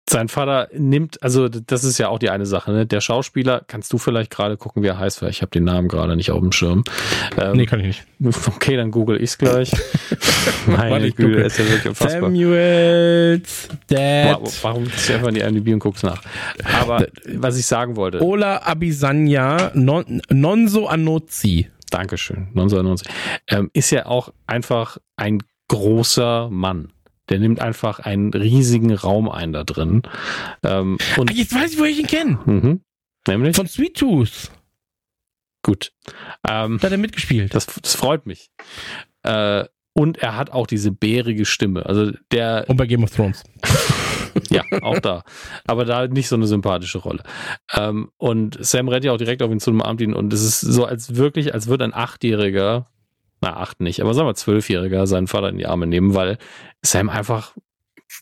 sein 0.09 0.29
Vater 0.29 0.69
nimmt, 0.73 1.21
also 1.21 1.49
das 1.49 1.83
ist 1.83 1.97
ja 1.97 2.07
auch 2.07 2.19
die 2.19 2.29
eine 2.29 2.45
Sache, 2.45 2.71
ne? 2.71 2.85
Der 2.85 3.01
Schauspieler, 3.01 3.61
kannst 3.67 3.91
du 3.91 3.97
vielleicht 3.97 4.31
gerade 4.31 4.55
gucken, 4.55 4.81
wie 4.83 4.87
er 4.87 4.97
heißt, 4.97 5.21
weil 5.21 5.29
ich 5.29 5.41
habe 5.41 5.51
den 5.51 5.65
Namen 5.65 5.87
gerade 5.89 6.15
nicht 6.15 6.31
auf 6.31 6.39
dem 6.39 6.51
Schirm. 6.51 6.83
Ähm, 7.37 7.57
nee, 7.57 7.65
kann 7.65 7.79
ich 7.81 7.87
nicht. 7.87 8.03
Okay, 8.47 8.77
dann 8.77 8.91
google 8.91 9.21
ich's 9.21 9.37
gleich. 9.37 9.71
Meine 10.65 11.11
Güte, 11.11 11.41
ist 11.41 11.59
ja 11.59 11.65
wirklich 11.65 11.87
unfassbar. 11.89 12.21
Samuels 12.21 13.67
Dad. 13.87 14.39
Warum 14.61 14.85
gehst 14.85 15.09
du 15.09 15.13
einfach 15.13 15.27
in 15.27 15.35
die 15.35 15.41
IMDb 15.41 15.73
und 15.73 15.79
guckst 15.79 16.03
nach? 16.03 16.21
Aber 16.81 17.05
was 17.33 17.57
ich 17.57 17.65
sagen 17.65 17.95
wollte. 17.95 18.21
Ola 18.21 18.63
Abisanya 18.63 19.71
non, 19.73 20.21
Nonso 20.29 20.87
Anozzi. 20.87 21.69
Dankeschön, 21.89 22.47
1990. 22.49 23.07
Ähm, 23.47 23.69
ist 23.73 23.91
ja 23.91 24.05
auch 24.05 24.33
einfach 24.45 24.97
ein 25.15 25.43
großer 25.67 26.49
Mann. 26.49 26.91
Der 27.29 27.39
nimmt 27.39 27.61
einfach 27.61 27.99
einen 27.99 28.33
riesigen 28.33 28.93
Raum 28.93 29.29
ein 29.29 29.53
da 29.53 29.63
drin. 29.63 30.03
Ähm, 30.63 30.97
und 31.17 31.31
ah, 31.31 31.33
jetzt 31.33 31.53
weiß 31.53 31.73
ich, 31.73 31.79
wo 31.79 31.83
ich 31.83 31.99
ihn 31.99 32.07
kenne. 32.07 32.39
Mhm. 32.45 32.81
Nämlich? 33.27 33.55
Von 33.55 33.67
Sweet 33.67 33.97
Tooth. 33.97 34.51
Gut. 35.63 35.91
Ähm, 36.47 36.77
da 36.79 36.85
hat 36.85 36.91
er 36.91 36.97
mitgespielt. 36.97 37.53
Das, 37.53 37.65
das 37.65 37.95
freut 37.95 38.25
mich. 38.25 38.49
Äh, 39.23 39.65
und 39.93 40.19
er 40.19 40.37
hat 40.37 40.51
auch 40.51 40.67
diese 40.67 40.91
bärige 40.91 41.45
Stimme. 41.45 41.85
Also 41.85 42.11
der. 42.31 42.65
Und 42.67 42.77
bei 42.77 42.85
Game 42.85 43.03
of 43.03 43.09
Thrones. 43.09 43.43
ja, 44.49 44.63
auch 44.81 44.99
da. 44.99 45.23
Aber 45.65 45.85
da 45.85 46.07
nicht 46.07 46.27
so 46.27 46.35
eine 46.35 46.47
sympathische 46.47 46.99
Rolle. 46.99 47.23
Ähm, 47.73 48.11
und 48.17 48.63
Sam 48.63 48.87
rennt 48.87 49.05
ja 49.05 49.11
auch 49.11 49.17
direkt 49.17 49.41
auf 49.41 49.51
ihn 49.51 49.59
zu 49.59 49.71
einem 49.71 49.81
Amt 49.81 50.01
und 50.01 50.31
es 50.31 50.43
ist 50.43 50.61
so, 50.61 50.85
als 50.85 51.15
wirklich, 51.15 51.53
als 51.53 51.67
würde 51.67 51.83
ein 51.83 51.95
Achtjähriger, 51.95 52.87
na, 53.41 53.57
acht 53.57 53.81
nicht, 53.81 54.01
aber 54.01 54.13
sagen 54.13 54.27
wir 54.27 54.35
Zwölfjähriger 54.35 55.07
seinen 55.07 55.27
Vater 55.27 55.49
in 55.49 55.57
die 55.57 55.67
Arme 55.67 55.87
nehmen, 55.87 56.15
weil 56.15 56.37
Sam 56.81 57.09
einfach 57.09 57.53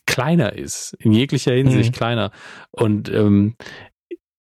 kleiner 0.06 0.52
ist, 0.52 0.94
in 0.98 1.12
jeglicher 1.12 1.52
Hinsicht 1.52 1.92
mhm. 1.92 1.96
kleiner. 1.96 2.30
Und 2.70 3.08
ähm, 3.08 3.54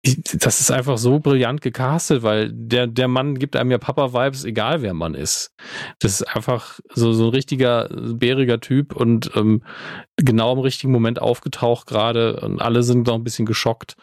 das 0.03 0.61
ist 0.61 0.71
einfach 0.71 0.97
so 0.97 1.19
brillant 1.19 1.61
gecastet, 1.61 2.23
weil 2.23 2.51
der, 2.51 2.87
der 2.87 3.07
Mann 3.07 3.37
gibt 3.37 3.55
einem 3.55 3.69
ja 3.69 3.77
Papa-Vibes, 3.77 4.45
egal 4.45 4.81
wer 4.81 4.95
man 4.95 5.13
ist. 5.13 5.53
Das 5.99 6.13
ist 6.13 6.23
einfach 6.23 6.79
so, 6.89 7.13
so 7.13 7.25
ein 7.25 7.29
richtiger, 7.29 7.87
bäriger 7.89 8.59
Typ 8.59 8.95
und 8.95 9.31
ähm, 9.35 9.63
genau 10.17 10.53
im 10.53 10.59
richtigen 10.59 10.91
Moment 10.91 11.21
aufgetaucht 11.21 11.85
gerade 11.85 12.39
und 12.39 12.61
alle 12.61 12.81
sind 12.81 13.05
noch 13.05 13.15
ein 13.15 13.23
bisschen 13.23 13.45
geschockt. 13.45 13.95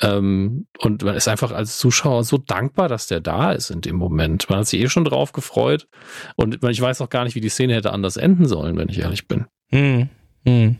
Ähm, 0.00 0.66
und 0.78 1.02
man 1.02 1.16
ist 1.16 1.26
einfach 1.26 1.50
als 1.50 1.76
Zuschauer 1.76 2.22
so 2.22 2.38
dankbar, 2.38 2.88
dass 2.88 3.08
der 3.08 3.20
da 3.20 3.50
ist 3.52 3.70
in 3.70 3.80
dem 3.80 3.96
Moment. 3.96 4.48
Man 4.48 4.60
hat 4.60 4.68
sich 4.68 4.80
eh 4.80 4.88
schon 4.88 5.04
drauf 5.04 5.32
gefreut 5.32 5.88
und 6.36 6.62
ich 6.62 6.80
weiß 6.80 7.00
auch 7.00 7.10
gar 7.10 7.24
nicht, 7.24 7.34
wie 7.34 7.40
die 7.40 7.48
Szene 7.48 7.74
hätte 7.74 7.92
anders 7.92 8.16
enden 8.16 8.46
sollen, 8.46 8.76
wenn 8.76 8.88
ich 8.88 9.00
ehrlich 9.00 9.26
bin. 9.26 9.46
Hm. 9.70 10.08
Hm. 10.46 10.76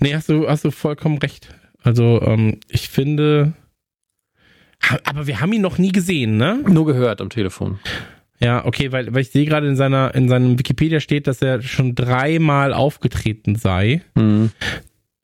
Nee, 0.00 0.14
hast 0.14 0.30
du, 0.30 0.48
hast 0.48 0.64
du 0.64 0.70
vollkommen 0.70 1.18
recht. 1.18 1.48
Also, 1.82 2.22
ähm, 2.22 2.60
ich 2.68 2.88
finde, 2.88 3.52
aber 5.04 5.26
wir 5.26 5.40
haben 5.40 5.52
ihn 5.52 5.62
noch 5.62 5.78
nie 5.78 5.92
gesehen, 5.92 6.36
ne? 6.36 6.60
Nur 6.66 6.86
gehört 6.86 7.20
am 7.20 7.30
Telefon. 7.30 7.78
Ja, 8.40 8.64
okay, 8.64 8.92
weil, 8.92 9.14
weil 9.14 9.22
ich 9.22 9.30
sehe 9.30 9.46
gerade 9.46 9.66
in 9.68 9.76
seiner 9.76 10.14
in 10.14 10.28
seinem 10.28 10.58
Wikipedia 10.58 11.00
steht, 11.00 11.26
dass 11.26 11.40
er 11.40 11.62
schon 11.62 11.94
dreimal 11.94 12.72
aufgetreten 12.74 13.56
sei. 13.56 14.02
Mhm. 14.14 14.50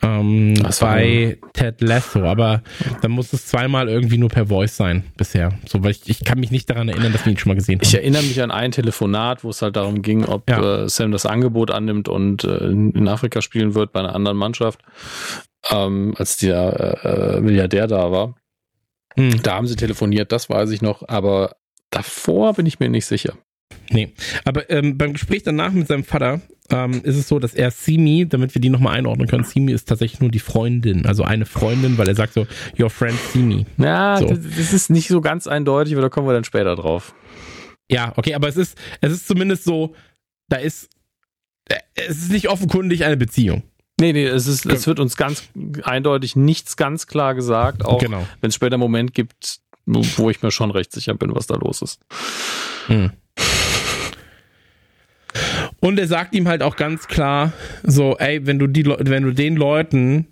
Ähm, 0.02 0.54
bei 0.80 1.36
Ted 1.52 1.82
Lasso, 1.82 2.24
aber 2.24 2.62
dann 3.02 3.10
muss 3.10 3.34
es 3.34 3.46
zweimal 3.46 3.88
irgendwie 3.90 4.16
nur 4.16 4.30
per 4.30 4.46
Voice 4.46 4.74
sein 4.74 5.04
bisher. 5.18 5.52
So, 5.66 5.82
weil 5.82 5.90
ich, 5.90 6.08
ich 6.08 6.24
kann 6.24 6.40
mich 6.40 6.50
nicht 6.50 6.70
daran 6.70 6.88
erinnern, 6.88 7.12
dass 7.12 7.26
wir 7.26 7.32
ihn 7.32 7.38
schon 7.38 7.50
mal 7.50 7.56
gesehen 7.56 7.80
haben. 7.80 7.86
Ich 7.86 7.94
erinnere 7.94 8.22
mich 8.22 8.40
an 8.40 8.50
ein 8.50 8.70
Telefonat, 8.70 9.44
wo 9.44 9.50
es 9.50 9.60
halt 9.60 9.76
darum 9.76 10.00
ging, 10.00 10.24
ob 10.24 10.48
ja. 10.48 10.84
äh, 10.84 10.88
Sam 10.88 11.12
das 11.12 11.26
Angebot 11.26 11.70
annimmt 11.70 12.08
und 12.08 12.44
äh, 12.44 12.68
in 12.68 13.08
Afrika 13.08 13.42
spielen 13.42 13.74
wird 13.74 13.92
bei 13.92 14.00
einer 14.00 14.14
anderen 14.14 14.38
Mannschaft, 14.38 14.80
ähm, 15.70 16.14
als 16.16 16.38
der 16.38 17.36
äh, 17.36 17.40
Milliardär 17.42 17.86
da 17.86 18.10
war. 18.10 18.36
Hm. 19.16 19.42
Da 19.42 19.54
haben 19.54 19.66
sie 19.66 19.76
telefoniert, 19.76 20.32
das 20.32 20.48
weiß 20.48 20.70
ich 20.70 20.82
noch, 20.82 21.08
aber 21.08 21.56
davor 21.90 22.54
bin 22.54 22.66
ich 22.66 22.80
mir 22.80 22.88
nicht 22.88 23.06
sicher. 23.06 23.34
Nee, 23.90 24.12
aber 24.44 24.70
ähm, 24.70 24.98
beim 24.98 25.12
Gespräch 25.12 25.42
danach 25.42 25.72
mit 25.72 25.88
seinem 25.88 26.04
Vater 26.04 26.40
ähm, 26.70 27.00
ist 27.02 27.16
es 27.16 27.26
so, 27.26 27.38
dass 27.38 27.54
er 27.54 27.70
Simi, 27.70 28.26
damit 28.28 28.54
wir 28.54 28.60
die 28.60 28.70
nochmal 28.70 28.96
einordnen 28.96 29.26
können, 29.26 29.44
Simi 29.44 29.72
ist 29.72 29.88
tatsächlich 29.88 30.20
nur 30.20 30.30
die 30.30 30.38
Freundin, 30.38 31.06
also 31.06 31.24
eine 31.24 31.46
Freundin, 31.46 31.98
weil 31.98 32.08
er 32.08 32.14
sagt 32.14 32.34
so, 32.34 32.46
your 32.78 32.90
friend 32.90 33.18
Simi. 33.32 33.66
Ja, 33.78 34.18
so. 34.18 34.26
das 34.28 34.72
ist 34.72 34.90
nicht 34.90 35.08
so 35.08 35.20
ganz 35.20 35.46
eindeutig, 35.46 35.94
aber 35.94 36.02
da 36.02 36.08
kommen 36.08 36.28
wir 36.28 36.34
dann 36.34 36.44
später 36.44 36.76
drauf. 36.76 37.14
Ja, 37.90 38.12
okay, 38.16 38.34
aber 38.34 38.48
es 38.48 38.56
ist, 38.56 38.78
es 39.00 39.12
ist 39.12 39.26
zumindest 39.26 39.64
so, 39.64 39.94
da 40.48 40.58
ist, 40.58 40.88
es 41.94 42.18
ist 42.18 42.32
nicht 42.32 42.48
offenkundig 42.48 43.04
eine 43.04 43.16
Beziehung. 43.16 43.64
Nee, 44.00 44.14
nee, 44.14 44.24
es, 44.24 44.46
ist, 44.46 44.64
es 44.64 44.86
wird 44.86 44.98
uns 44.98 45.16
ganz 45.16 45.48
eindeutig 45.82 46.34
nichts 46.34 46.76
ganz 46.76 47.06
klar 47.06 47.34
gesagt, 47.34 47.84
auch 47.84 48.00
genau. 48.00 48.26
wenn 48.40 48.48
es 48.48 48.54
später 48.54 48.74
einen 48.74 48.80
Moment 48.80 49.12
gibt, 49.12 49.60
wo 49.84 50.30
ich 50.30 50.42
mir 50.42 50.50
schon 50.50 50.70
recht 50.70 50.92
sicher 50.92 51.14
bin, 51.14 51.34
was 51.34 51.46
da 51.46 51.56
los 51.56 51.82
ist. 51.82 52.00
Hm. 52.86 53.12
Und 55.80 55.98
er 55.98 56.06
sagt 56.06 56.34
ihm 56.34 56.48
halt 56.48 56.62
auch 56.62 56.76
ganz 56.76 57.08
klar, 57.08 57.52
so, 57.82 58.16
ey, 58.16 58.46
wenn 58.46 58.58
du 58.58 58.66
die, 58.66 58.86
wenn 58.86 59.22
du 59.22 59.32
den 59.32 59.56
Leuten 59.56 60.28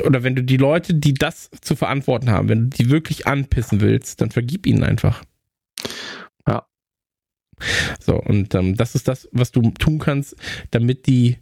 oder 0.00 0.22
wenn 0.22 0.36
du 0.36 0.42
die 0.42 0.56
Leute, 0.56 0.94
die 0.94 1.14
das 1.14 1.50
zu 1.60 1.74
verantworten 1.74 2.30
haben, 2.30 2.48
wenn 2.48 2.70
du 2.70 2.76
die 2.76 2.90
wirklich 2.90 3.26
anpissen 3.26 3.80
willst, 3.80 4.20
dann 4.20 4.30
vergib 4.30 4.66
ihnen 4.66 4.84
einfach. 4.84 5.24
Ja. 6.46 6.66
So, 7.98 8.16
und 8.16 8.54
ähm, 8.54 8.76
das 8.76 8.94
ist 8.94 9.08
das, 9.08 9.28
was 9.32 9.52
du 9.52 9.70
tun 9.72 9.98
kannst, 9.98 10.36
damit 10.70 11.06
die 11.06 11.38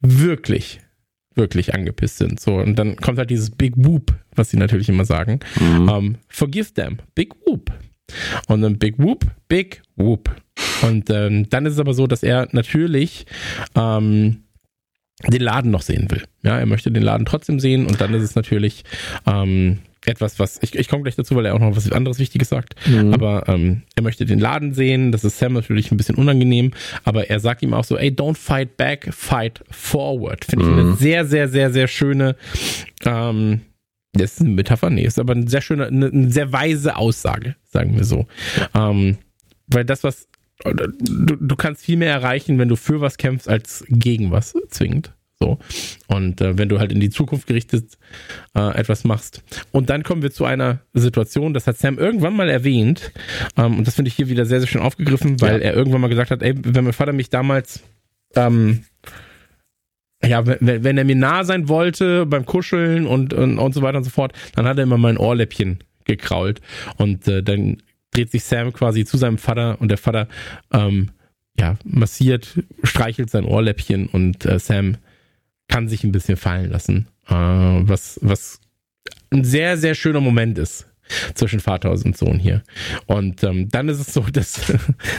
wirklich, 0.00 0.80
wirklich 1.34 1.74
angepisst 1.74 2.18
sind. 2.18 2.40
So, 2.40 2.56
und 2.56 2.76
dann 2.76 2.96
kommt 2.96 3.18
halt 3.18 3.30
dieses 3.30 3.50
Big 3.50 3.74
Whoop, 3.76 4.14
was 4.34 4.50
sie 4.50 4.56
natürlich 4.56 4.88
immer 4.88 5.04
sagen. 5.04 5.40
Mhm. 5.60 5.88
Um, 5.88 5.88
ähm, 5.88 6.18
forgive 6.28 6.72
them. 6.74 6.98
Big 7.14 7.34
Whoop. 7.44 7.72
Und 8.48 8.62
dann 8.62 8.78
Big 8.78 8.98
Whoop, 8.98 9.26
Big 9.48 9.82
Whoop. 9.96 10.34
Und 10.82 11.10
ähm, 11.10 11.48
dann 11.50 11.66
ist 11.66 11.74
es 11.74 11.80
aber 11.80 11.94
so, 11.94 12.06
dass 12.06 12.22
er 12.22 12.48
natürlich 12.52 13.26
ähm, 13.74 14.44
den 15.26 15.42
Laden 15.42 15.70
noch 15.70 15.82
sehen 15.82 16.10
will. 16.10 16.24
Ja, 16.42 16.58
er 16.58 16.66
möchte 16.66 16.90
den 16.90 17.02
Laden 17.02 17.26
trotzdem 17.26 17.58
sehen 17.58 17.86
und 17.86 18.00
dann 18.00 18.14
ist 18.14 18.22
es 18.22 18.34
natürlich 18.34 18.84
ähm, 19.26 19.78
etwas, 20.06 20.38
was 20.38 20.58
ich, 20.62 20.74
ich 20.74 20.88
komme 20.88 21.02
gleich 21.02 21.16
dazu, 21.16 21.34
weil 21.34 21.46
er 21.46 21.54
auch 21.54 21.58
noch 21.58 21.76
was 21.76 21.90
anderes 21.92 22.18
Wichtiges 22.18 22.48
sagt. 22.48 22.74
Mhm. 22.86 23.12
Aber 23.12 23.44
ähm, 23.48 23.82
er 23.94 24.02
möchte 24.02 24.24
den 24.24 24.38
Laden 24.38 24.72
sehen. 24.72 25.12
Das 25.12 25.24
ist 25.24 25.38
Sam 25.38 25.52
natürlich 25.52 25.90
ein 25.90 25.96
bisschen 25.96 26.16
unangenehm, 26.16 26.72
aber 27.04 27.28
er 27.28 27.40
sagt 27.40 27.62
ihm 27.62 27.74
auch 27.74 27.84
so, 27.84 27.96
ey, 27.96 28.10
don't 28.10 28.36
fight 28.36 28.76
back, 28.76 29.08
fight 29.12 29.62
forward. 29.70 30.44
Finde 30.44 30.64
ich 30.64 30.70
mhm. 30.70 30.78
eine 30.78 30.92
sehr, 30.94 31.24
sehr, 31.24 31.48
sehr, 31.48 31.72
sehr 31.72 31.88
schöne. 31.88 32.36
Ähm, 33.04 33.60
das 34.12 34.34
ist 34.34 34.40
eine 34.40 34.50
Metapher, 34.50 34.90
nee, 34.90 35.04
ist 35.04 35.18
aber 35.18 35.34
eine 35.34 35.48
sehr 35.48 35.60
schöne, 35.60 35.86
eine, 35.86 36.06
eine 36.06 36.30
sehr 36.30 36.52
weise 36.52 36.96
Aussage, 36.96 37.56
sagen 37.64 37.96
wir 37.96 38.04
so. 38.04 38.26
Ähm, 38.74 39.18
weil 39.66 39.84
das, 39.84 40.04
was 40.04 40.28
du, 40.64 41.36
du 41.36 41.56
kannst 41.56 41.84
viel 41.84 41.96
mehr 41.96 42.12
erreichen, 42.12 42.58
wenn 42.58 42.68
du 42.68 42.76
für 42.76 43.00
was 43.00 43.18
kämpfst, 43.18 43.48
als 43.48 43.84
gegen 43.88 44.30
was 44.30 44.54
zwingend. 44.70 45.12
So. 45.38 45.58
Und 46.06 46.40
äh, 46.40 46.56
wenn 46.56 46.68
du 46.68 46.78
halt 46.78 46.92
in 46.92 47.00
die 47.00 47.10
Zukunft 47.10 47.46
gerichtet 47.46 47.98
äh, 48.54 48.74
etwas 48.74 49.04
machst. 49.04 49.42
Und 49.70 49.90
dann 49.90 50.02
kommen 50.02 50.22
wir 50.22 50.30
zu 50.30 50.46
einer 50.46 50.80
Situation, 50.94 51.52
das 51.52 51.66
hat 51.66 51.76
Sam 51.76 51.98
irgendwann 51.98 52.34
mal 52.34 52.48
erwähnt, 52.48 53.12
ähm, 53.56 53.78
und 53.78 53.86
das 53.86 53.96
finde 53.96 54.08
ich 54.08 54.14
hier 54.14 54.28
wieder 54.28 54.46
sehr, 54.46 54.60
sehr 54.60 54.68
schön 54.68 54.80
aufgegriffen, 54.80 55.40
weil 55.40 55.60
ja. 55.60 55.66
er 55.66 55.74
irgendwann 55.74 56.00
mal 56.00 56.08
gesagt 56.08 56.30
hat, 56.30 56.42
ey, 56.42 56.54
wenn 56.56 56.84
mein 56.84 56.94
Vater 56.94 57.12
mich 57.12 57.28
damals, 57.28 57.82
ähm, 58.34 58.84
ja, 60.24 60.46
wenn, 60.46 60.84
wenn 60.84 60.96
er 60.96 61.04
mir 61.04 61.16
nah 61.16 61.44
sein 61.44 61.68
wollte 61.68 62.24
beim 62.24 62.46
Kuscheln 62.46 63.06
und, 63.06 63.34
und, 63.34 63.58
und 63.58 63.74
so 63.74 63.82
weiter 63.82 63.98
und 63.98 64.04
so 64.04 64.10
fort, 64.10 64.32
dann 64.54 64.66
hat 64.66 64.78
er 64.78 64.84
immer 64.84 64.98
mein 64.98 65.18
Ohrläppchen 65.18 65.84
gekrault. 66.04 66.62
Und 66.96 67.28
äh, 67.28 67.42
dann 67.42 67.82
dreht 68.10 68.30
sich 68.30 68.44
Sam 68.44 68.72
quasi 68.72 69.04
zu 69.04 69.18
seinem 69.18 69.36
Vater 69.36 69.78
und 69.80 69.88
der 69.88 69.98
Vater 69.98 70.28
ähm, 70.72 71.10
ja, 71.58 71.76
massiert, 71.84 72.62
streichelt 72.82 73.30
sein 73.30 73.44
Ohrläppchen 73.44 74.06
und 74.06 74.46
äh, 74.46 74.58
Sam 74.58 74.96
kann 75.68 75.88
sich 75.88 76.04
ein 76.04 76.12
bisschen 76.12 76.36
fallen 76.36 76.70
lassen. 76.70 77.08
Äh, 77.28 77.34
was, 77.34 78.18
was 78.22 78.60
ein 79.30 79.44
sehr, 79.44 79.76
sehr 79.76 79.94
schöner 79.94 80.20
Moment 80.20 80.58
ist 80.58 80.86
zwischen 81.34 81.60
Vater 81.60 81.90
und 81.90 82.16
Sohn 82.16 82.38
hier. 82.38 82.62
Und 83.06 83.42
ähm, 83.44 83.68
dann 83.68 83.88
ist 83.88 84.00
es 84.00 84.12
so, 84.12 84.20
dass 84.32 84.72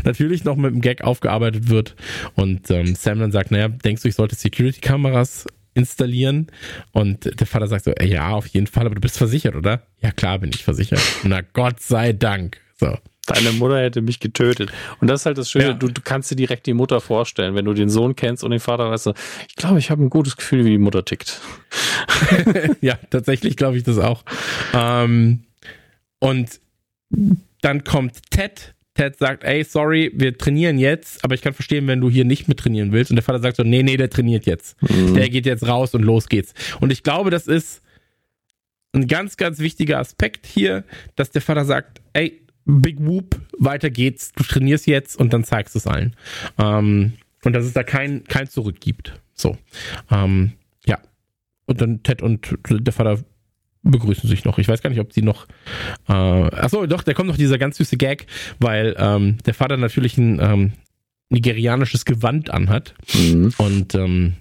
natürlich 0.04 0.44
noch 0.44 0.56
mit 0.56 0.74
dem 0.74 0.82
Gag 0.82 1.02
aufgearbeitet 1.02 1.70
wird 1.70 1.96
und 2.36 2.70
ähm, 2.72 2.96
Sam 2.96 3.20
dann 3.20 3.32
sagt, 3.32 3.52
naja, 3.52 3.68
denkst 3.70 4.02
du, 4.02 4.10
ich 4.10 4.16
sollte 4.16 4.36
Security-Kameras 4.36 5.48
installieren? 5.74 6.48
Und 6.92 7.40
der 7.40 7.48
Vater 7.48 7.68
sagt 7.68 7.86
so, 7.86 7.94
ja, 8.02 8.30
auf 8.30 8.48
jeden 8.48 8.68
Fall, 8.68 8.86
aber 8.86 8.96
du 8.96 9.02
bist 9.02 9.18
versichert, 9.18 9.56
oder? 9.56 9.84
Ja, 10.02 10.12
klar 10.12 10.40
bin 10.40 10.50
ich 10.54 10.64
versichert. 10.64 11.02
Na 11.24 11.42
Gott 11.42 11.80
sei 11.80 12.14
Dank. 12.14 12.60
So. 12.80 12.98
Deine 13.28 13.52
Mutter 13.52 13.80
hätte 13.80 14.02
mich 14.02 14.20
getötet. 14.20 14.72
Und 15.00 15.10
das 15.10 15.22
ist 15.22 15.26
halt 15.26 15.38
das 15.38 15.52
Schöne, 15.52 15.66
ja. 15.68 15.74
du, 15.74 15.90
du 15.90 16.02
kannst 16.02 16.32
dir 16.32 16.36
direkt 16.36 16.66
die 16.66 16.74
Mutter 16.74 17.02
vorstellen, 17.02 17.56
wenn 17.56 17.66
du 17.66 17.74
den 17.74 17.90
Sohn 17.90 18.16
kennst 18.16 18.44
und 18.44 18.52
den 18.52 18.60
Vater 18.60 18.90
weißt 18.90 19.08
du, 19.08 19.14
ich 19.48 19.56
glaube, 19.56 19.80
ich 19.80 19.92
habe 19.92 20.04
ein 20.04 20.10
gutes 20.10 20.38
Gefühl, 20.38 20.64
wie 20.66 20.72
die 20.72 20.78
Mutter 20.78 21.04
tickt. 21.04 21.42
ja, 22.82 22.98
tatsächlich 23.10 23.58
glaube 23.58 23.78
ich 23.78 23.84
das 23.84 23.98
auch. 23.98 24.24
Ähm, 24.74 25.44
und 26.20 26.60
dann 27.62 27.84
kommt 27.84 28.32
Ted. 28.32 28.74
Ted 28.94 29.18
sagt, 29.18 29.44
ey, 29.44 29.64
sorry, 29.64 30.12
wir 30.16 30.38
trainieren 30.38 30.80
jetzt, 30.80 31.24
aber 31.24 31.36
ich 31.36 31.42
kann 31.42 31.54
verstehen, 31.54 31.86
wenn 31.88 32.02
du 32.02 32.10
hier 32.10 32.26
nicht 32.26 32.48
mit 32.48 32.60
trainieren 32.60 32.92
willst. 32.92 33.12
Und 33.12 33.16
der 33.16 33.24
Vater 33.24 33.40
sagt 33.40 33.58
so, 33.58 33.64
nee, 33.64 33.84
nee, 33.84 33.98
der 33.98 34.10
trainiert 34.10 34.46
jetzt. 34.46 34.82
Mhm. 34.82 35.14
Der 35.14 35.30
geht 35.30 35.46
jetzt 35.46 35.68
raus 35.68 35.94
und 35.94 36.04
los 36.04 36.30
geht's. 36.30 36.54
Und 36.80 36.92
ich 36.92 37.04
glaube, 37.04 37.30
das 37.30 37.46
ist 37.46 37.84
ein 38.94 39.08
ganz, 39.08 39.38
ganz 39.38 39.60
wichtiger 39.60 40.00
Aspekt 40.00 40.46
hier, 40.48 40.84
dass 41.16 41.30
der 41.30 41.42
Vater 41.42 41.66
sagt, 41.66 42.02
ey, 42.14 42.42
Big 42.68 42.98
Whoop, 43.00 43.40
weiter 43.58 43.90
geht's, 43.90 44.34
du 44.34 44.44
trainierst 44.44 44.88
jetzt 44.88 45.18
und 45.18 45.34
dann 45.34 45.44
zeigst 45.44 45.74
du 45.74 45.80
es 45.80 45.88
allen. 45.88 46.16
Ähm, 46.58 47.14
und 47.44 47.54
dass 47.54 47.66
es 47.66 47.74
da 47.74 47.84
kein, 47.84 48.26
kein 48.26 48.50
Zurück 48.50 48.82
gibt. 48.82 49.20
So. 49.34 49.58
Ähm, 50.12 50.54
ja. 50.86 51.00
Und 51.66 51.82
dann 51.82 52.04
Ted 52.04 52.22
und 52.22 52.58
der 52.70 52.94
Vater 52.94 53.24
begrüßen 53.84 54.28
sich 54.28 54.44
noch. 54.44 54.58
Ich 54.58 54.68
weiß 54.68 54.82
gar 54.82 54.90
nicht, 54.90 55.00
ob 55.00 55.14
sie 55.14 55.22
noch. 55.22 55.48
Äh, 56.10 56.14
achso, 56.14 56.86
doch, 56.88 57.04
da 57.04 57.14
kommt 57.14 57.30
noch 57.30 57.38
dieser 57.38 57.58
ganz 57.58 57.78
süße 57.78 57.96
Gag, 57.96 58.28
weil 58.60 58.96
ähm, 58.98 59.38
der 59.46 59.54
Vater 59.54 59.78
natürlich 59.78 60.18
ein 60.18 60.40
ähm, 60.42 60.74
nigerianisches 61.30 62.04
Gewand 62.04 62.50
anhat 62.50 62.96
mhm. 63.14 63.54
und 63.58 63.96
ähm, 63.96 64.34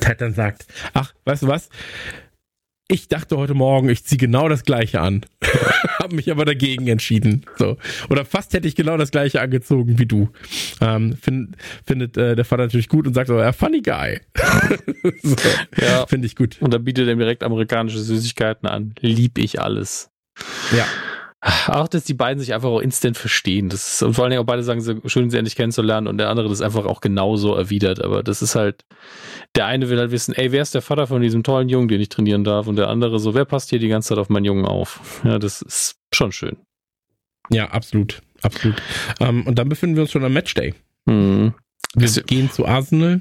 Ted 0.00 0.20
dann 0.20 0.32
sagt: 0.32 0.66
Ach, 0.94 1.12
weißt 1.24 1.42
du 1.42 1.48
was? 1.48 1.68
Ich 2.88 3.08
dachte 3.08 3.38
heute 3.38 3.54
Morgen, 3.54 3.88
ich 3.88 4.04
ziehe 4.04 4.18
genau 4.18 4.48
das 4.48 4.64
gleiche 4.64 5.00
an. 5.00 5.24
Habe 5.98 6.16
mich 6.16 6.30
aber 6.30 6.44
dagegen 6.44 6.88
entschieden. 6.88 7.46
So. 7.56 7.78
Oder 8.10 8.24
fast 8.24 8.52
hätte 8.52 8.68
ich 8.68 8.74
genau 8.74 8.96
das 8.96 9.10
gleiche 9.10 9.40
angezogen 9.40 9.98
wie 9.98 10.06
du. 10.06 10.28
Ähm, 10.80 11.16
find, 11.16 11.56
findet 11.86 12.16
äh, 12.16 12.34
der 12.36 12.44
Vater 12.44 12.64
natürlich 12.64 12.88
gut 12.88 13.06
und 13.06 13.14
sagt 13.14 13.28
so, 13.28 13.38
ja, 13.38 13.52
funny 13.52 13.80
guy. 13.80 14.20
so. 15.22 15.36
Ja. 15.80 16.06
Finde 16.06 16.26
ich 16.26 16.36
gut. 16.36 16.60
Und 16.60 16.74
dann 16.74 16.84
bietet 16.84 17.08
er 17.08 17.14
direkt 17.14 17.44
amerikanische 17.44 18.00
Süßigkeiten 18.00 18.68
an. 18.68 18.94
Lieb 19.00 19.38
ich 19.38 19.60
alles. 19.60 20.10
Ja. 20.76 20.86
Auch, 21.66 21.88
dass 21.88 22.04
die 22.04 22.14
beiden 22.14 22.38
sich 22.38 22.54
einfach 22.54 22.68
auch 22.68 22.78
instant 22.78 23.16
verstehen. 23.16 23.68
Das 23.68 23.94
ist, 23.94 24.02
und 24.02 24.14
vor 24.14 24.22
allen 24.22 24.30
Dingen 24.30 24.42
auch 24.42 24.46
beide 24.46 24.62
sagen, 24.62 24.80
so 24.80 24.94
schön, 25.06 25.28
sie 25.28 25.38
endlich 25.38 25.56
kennenzulernen 25.56 26.06
und 26.06 26.18
der 26.18 26.28
andere 26.28 26.48
das 26.48 26.60
einfach 26.60 26.84
auch 26.84 27.00
genauso 27.00 27.56
erwidert. 27.56 28.00
Aber 28.00 28.22
das 28.22 28.42
ist 28.42 28.54
halt, 28.54 28.84
der 29.56 29.66
eine 29.66 29.88
will 29.88 29.98
halt 29.98 30.12
wissen, 30.12 30.34
ey, 30.36 30.52
wer 30.52 30.62
ist 30.62 30.72
der 30.72 30.82
Vater 30.82 31.08
von 31.08 31.20
diesem 31.20 31.42
tollen 31.42 31.68
Jungen, 31.68 31.88
den 31.88 32.00
ich 32.00 32.10
trainieren 32.10 32.44
darf? 32.44 32.68
Und 32.68 32.76
der 32.76 32.88
andere 32.88 33.18
so, 33.18 33.34
wer 33.34 33.44
passt 33.44 33.70
hier 33.70 33.80
die 33.80 33.88
ganze 33.88 34.10
Zeit 34.10 34.18
auf 34.18 34.28
meinen 34.28 34.44
Jungen 34.44 34.66
auf? 34.66 35.20
Ja, 35.24 35.40
das 35.40 35.62
ist 35.62 35.96
schon 36.14 36.30
schön. 36.30 36.58
Ja, 37.50 37.70
absolut. 37.70 38.22
Absolut. 38.42 38.80
Ähm, 39.18 39.44
und 39.44 39.58
dann 39.58 39.68
befinden 39.68 39.96
wir 39.96 40.02
uns 40.02 40.12
schon 40.12 40.24
am 40.24 40.32
Matchday. 40.32 40.74
Mhm. 41.06 41.54
Wir 41.94 42.06
das 42.06 42.24
gehen 42.24 42.52
zu 42.52 42.66
Arsenal. 42.66 43.20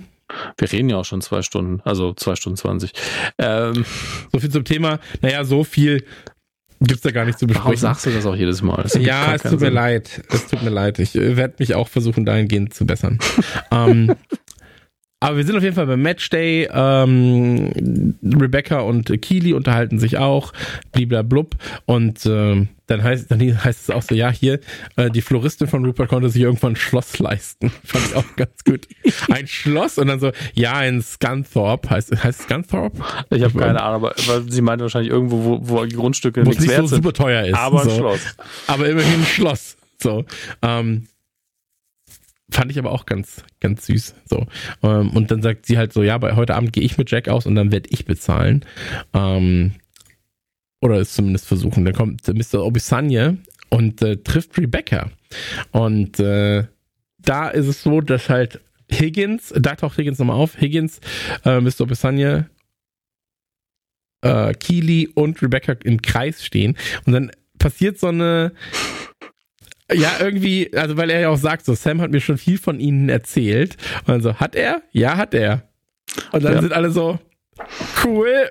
Wir 0.57 0.71
reden 0.71 0.89
ja 0.89 0.97
auch 0.97 1.05
schon 1.05 1.21
zwei 1.21 1.41
Stunden, 1.41 1.81
also 1.81 2.13
zwei 2.13 2.35
Stunden 2.35 2.55
zwanzig. 2.55 2.91
Ähm, 3.37 3.83
so 4.31 4.39
viel 4.39 4.51
zum 4.51 4.63
Thema. 4.63 4.99
Naja, 5.21 5.43
so 5.43 5.63
viel 5.63 6.05
Gibt's 6.81 7.03
da 7.03 7.11
gar 7.11 7.25
nicht 7.25 7.37
zu 7.37 7.45
besprechen. 7.45 7.65
Warum 7.65 7.77
sagst 7.77 8.07
du 8.07 8.09
das 8.09 8.25
auch 8.25 8.35
jedes 8.35 8.63
Mal? 8.63 8.85
Ja, 8.99 9.35
es 9.35 9.43
tut 9.43 9.51
Sinn. 9.51 9.59
mir 9.59 9.69
leid. 9.69 10.21
Es 10.29 10.47
tut 10.47 10.63
mir 10.63 10.71
leid. 10.71 10.97
Ich 10.97 11.13
werde 11.13 11.53
mich 11.59 11.75
auch 11.75 11.87
versuchen, 11.87 12.25
dahingehend 12.25 12.73
zu 12.73 12.87
bessern. 12.87 13.19
ähm, 13.71 14.15
aber 15.21 15.37
wir 15.37 15.45
sind 15.45 15.55
auf 15.55 15.61
jeden 15.61 15.75
Fall 15.75 15.85
beim 15.85 16.01
Matchday. 16.01 16.67
Ähm, 16.73 18.15
Rebecca 18.23 18.79
und 18.79 19.21
Keely 19.21 19.53
unterhalten 19.53 19.99
sich 19.99 20.17
auch, 20.17 20.51
bliblablub. 20.91 21.55
Und 21.85 22.25
äh, 22.25 22.65
dann 22.87 23.03
heißt, 23.03 23.29
dann 23.29 23.39
heißt 23.39 23.83
es 23.83 23.89
auch 23.91 24.01
so, 24.01 24.15
ja, 24.15 24.31
hier, 24.31 24.59
äh, 24.95 25.11
die 25.11 25.21
Floristin 25.21 25.67
von 25.67 25.85
Rupert 25.85 26.09
konnte 26.09 26.27
sich 26.29 26.41
irgendwann 26.41 26.73
ein 26.73 26.75
Schloss 26.75 27.19
leisten. 27.19 27.69
Fand 27.83 28.07
ich 28.07 28.15
auch 28.15 28.35
ganz 28.35 28.63
gut. 28.63 28.87
Ein 29.29 29.45
Schloss 29.45 29.99
und 29.99 30.07
dann 30.07 30.19
so, 30.19 30.31
ja, 30.55 30.81
in 30.81 31.03
Scunthorpe. 31.03 31.91
Heißt, 31.91 32.23
heißt 32.23 32.41
Scunthorpe? 32.41 32.97
Ich 33.29 33.43
habe 33.43 33.59
keine 33.59 33.83
Ahnung, 33.83 34.03
aber, 34.03 34.15
aber 34.27 34.51
sie 34.51 34.61
meinte 34.61 34.85
wahrscheinlich 34.85 35.11
irgendwo, 35.11 35.43
wo, 35.43 35.59
wo 35.61 35.85
die 35.85 35.95
Grundstücke 35.95 36.41
nicht 36.41 36.59
so 36.59 36.67
sind, 36.67 36.87
super 36.87 37.13
teuer 37.13 37.45
ist. 37.45 37.53
Aber 37.53 37.83
ein 37.83 37.89
so. 37.89 37.95
Schloss. 37.95 38.21
Aber 38.65 38.89
immerhin 38.89 39.19
ein 39.19 39.25
Schloss. 39.27 39.77
So. 40.01 40.25
Ähm, 40.63 41.07
Fand 42.51 42.69
ich 42.71 42.77
aber 42.77 42.91
auch 42.91 43.05
ganz, 43.05 43.43
ganz 43.59 43.85
süß. 43.85 44.15
So. 44.25 44.45
Ähm, 44.83 45.11
und 45.11 45.31
dann 45.31 45.41
sagt 45.41 45.65
sie 45.65 45.77
halt 45.77 45.93
so, 45.93 46.03
ja, 46.03 46.17
bei 46.17 46.35
heute 46.35 46.55
Abend 46.55 46.73
gehe 46.73 46.83
ich 46.83 46.97
mit 46.97 47.09
Jack 47.09 47.29
aus 47.29 47.45
und 47.45 47.55
dann 47.55 47.71
werde 47.71 47.89
ich 47.91 48.05
bezahlen. 48.05 48.65
Ähm, 49.13 49.73
oder 50.81 50.99
es 50.99 51.13
zumindest 51.13 51.47
versuchen. 51.47 51.85
Dann 51.85 51.93
kommt 51.93 52.27
Mr. 52.27 52.65
Obisanye 52.65 53.37
und 53.69 54.01
äh, 54.01 54.17
trifft 54.17 54.57
Rebecca. 54.57 55.09
Und 55.71 56.19
äh, 56.19 56.65
da 57.19 57.49
ist 57.49 57.67
es 57.67 57.83
so, 57.83 58.01
dass 58.01 58.29
halt 58.29 58.59
Higgins, 58.91 59.53
da 59.55 59.75
taucht 59.75 59.97
Higgins 59.97 60.19
nochmal 60.19 60.37
auf, 60.37 60.59
Higgins, 60.59 60.99
äh, 61.45 61.61
Mr. 61.61 61.81
Obisanye, 61.81 62.49
äh, 64.21 64.53
Keely 64.53 65.09
und 65.13 65.41
Rebecca 65.41 65.73
im 65.83 66.01
Kreis 66.01 66.43
stehen. 66.43 66.77
Und 67.05 67.13
dann 67.13 67.31
passiert 67.57 67.99
so 67.99 68.07
eine 68.07 68.51
ja, 69.93 70.17
irgendwie, 70.19 70.75
also 70.75 70.97
weil 70.97 71.09
er 71.09 71.19
ja 71.21 71.29
auch 71.29 71.37
sagt, 71.37 71.65
so, 71.65 71.73
Sam 71.73 72.01
hat 72.01 72.11
mir 72.11 72.21
schon 72.21 72.37
viel 72.37 72.57
von 72.57 72.79
ihnen 72.79 73.09
erzählt. 73.09 73.77
Und 74.01 74.09
dann 74.09 74.21
so, 74.21 74.35
hat 74.35 74.55
er? 74.55 74.81
Ja, 74.91 75.17
hat 75.17 75.33
er. 75.33 75.63
Und 76.31 76.43
dann 76.43 76.53
ja. 76.53 76.61
sind 76.61 76.73
alle 76.73 76.91
so, 76.91 77.19
cool. 78.03 78.49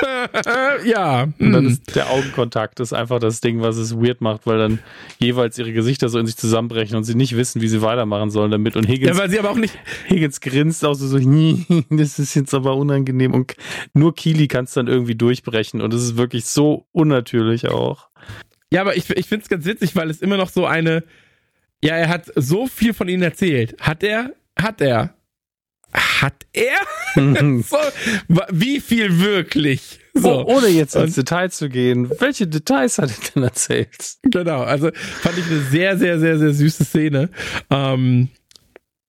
ja. 0.84 1.22
Und 1.38 1.52
dann 1.52 1.64
hm. 1.64 1.72
ist 1.72 1.94
der 1.94 2.10
Augenkontakt 2.10 2.80
ist 2.80 2.92
einfach 2.92 3.18
das 3.18 3.40
Ding, 3.40 3.60
was 3.60 3.76
es 3.76 3.96
weird 3.96 4.20
macht, 4.20 4.46
weil 4.46 4.58
dann 4.58 4.78
jeweils 5.18 5.58
ihre 5.58 5.72
Gesichter 5.72 6.08
so 6.08 6.18
in 6.18 6.26
sich 6.26 6.36
zusammenbrechen 6.36 6.96
und 6.96 7.04
sie 7.04 7.14
nicht 7.14 7.36
wissen, 7.36 7.60
wie 7.62 7.68
sie 7.68 7.82
weitermachen 7.82 8.30
sollen 8.30 8.50
damit. 8.50 8.76
Und 8.76 8.86
Higgins. 8.88 9.16
Ja, 9.16 9.22
weil 9.22 9.30
sie 9.30 9.38
aber 9.38 9.50
auch 9.50 9.56
nicht. 9.56 9.76
Higgins 10.08 10.40
grinst 10.40 10.84
auch 10.84 10.94
so, 10.94 11.06
so 11.06 11.18
das 11.90 12.18
ist 12.18 12.34
jetzt 12.34 12.54
aber 12.54 12.76
unangenehm. 12.76 13.34
Und 13.34 13.54
nur 13.94 14.14
Keely 14.14 14.48
kann 14.48 14.64
es 14.64 14.72
dann 14.72 14.86
irgendwie 14.86 15.14
durchbrechen. 15.14 15.80
Und 15.80 15.94
es 15.94 16.02
ist 16.02 16.16
wirklich 16.16 16.44
so 16.46 16.86
unnatürlich 16.92 17.68
auch. 17.68 18.08
Ja, 18.70 18.82
aber 18.82 18.96
ich, 18.96 19.08
ich 19.10 19.26
finde 19.26 19.42
es 19.44 19.48
ganz 19.48 19.64
witzig, 19.64 19.96
weil 19.96 20.10
es 20.10 20.20
immer 20.20 20.36
noch 20.36 20.50
so 20.50 20.66
eine. 20.66 21.04
Ja, 21.82 21.96
er 21.96 22.08
hat 22.08 22.30
so 22.34 22.66
viel 22.66 22.92
von 22.92 23.08
ihnen 23.08 23.22
erzählt. 23.22 23.76
Hat 23.80 24.02
er? 24.02 24.34
Hat 24.60 24.80
er? 24.80 25.14
Hat 25.92 26.46
er? 26.52 26.76
so, 27.62 27.76
wie 28.50 28.80
viel 28.80 29.20
wirklich? 29.20 30.00
So. 30.12 30.40
Oh, 30.40 30.56
ohne 30.56 30.66
jetzt 30.68 30.96
ins 30.96 31.14
Detail 31.14 31.50
zu 31.50 31.68
gehen, 31.68 32.10
welche 32.18 32.46
Details 32.46 32.98
hat 32.98 33.10
er 33.10 33.32
denn 33.32 33.42
erzählt? 33.44 34.16
Genau, 34.22 34.62
also 34.62 34.90
fand 34.94 35.38
ich 35.38 35.46
eine 35.46 35.60
sehr, 35.60 35.96
sehr, 35.96 36.18
sehr, 36.18 36.38
sehr 36.38 36.52
süße 36.52 36.84
Szene, 36.84 37.30
ähm, 37.70 38.28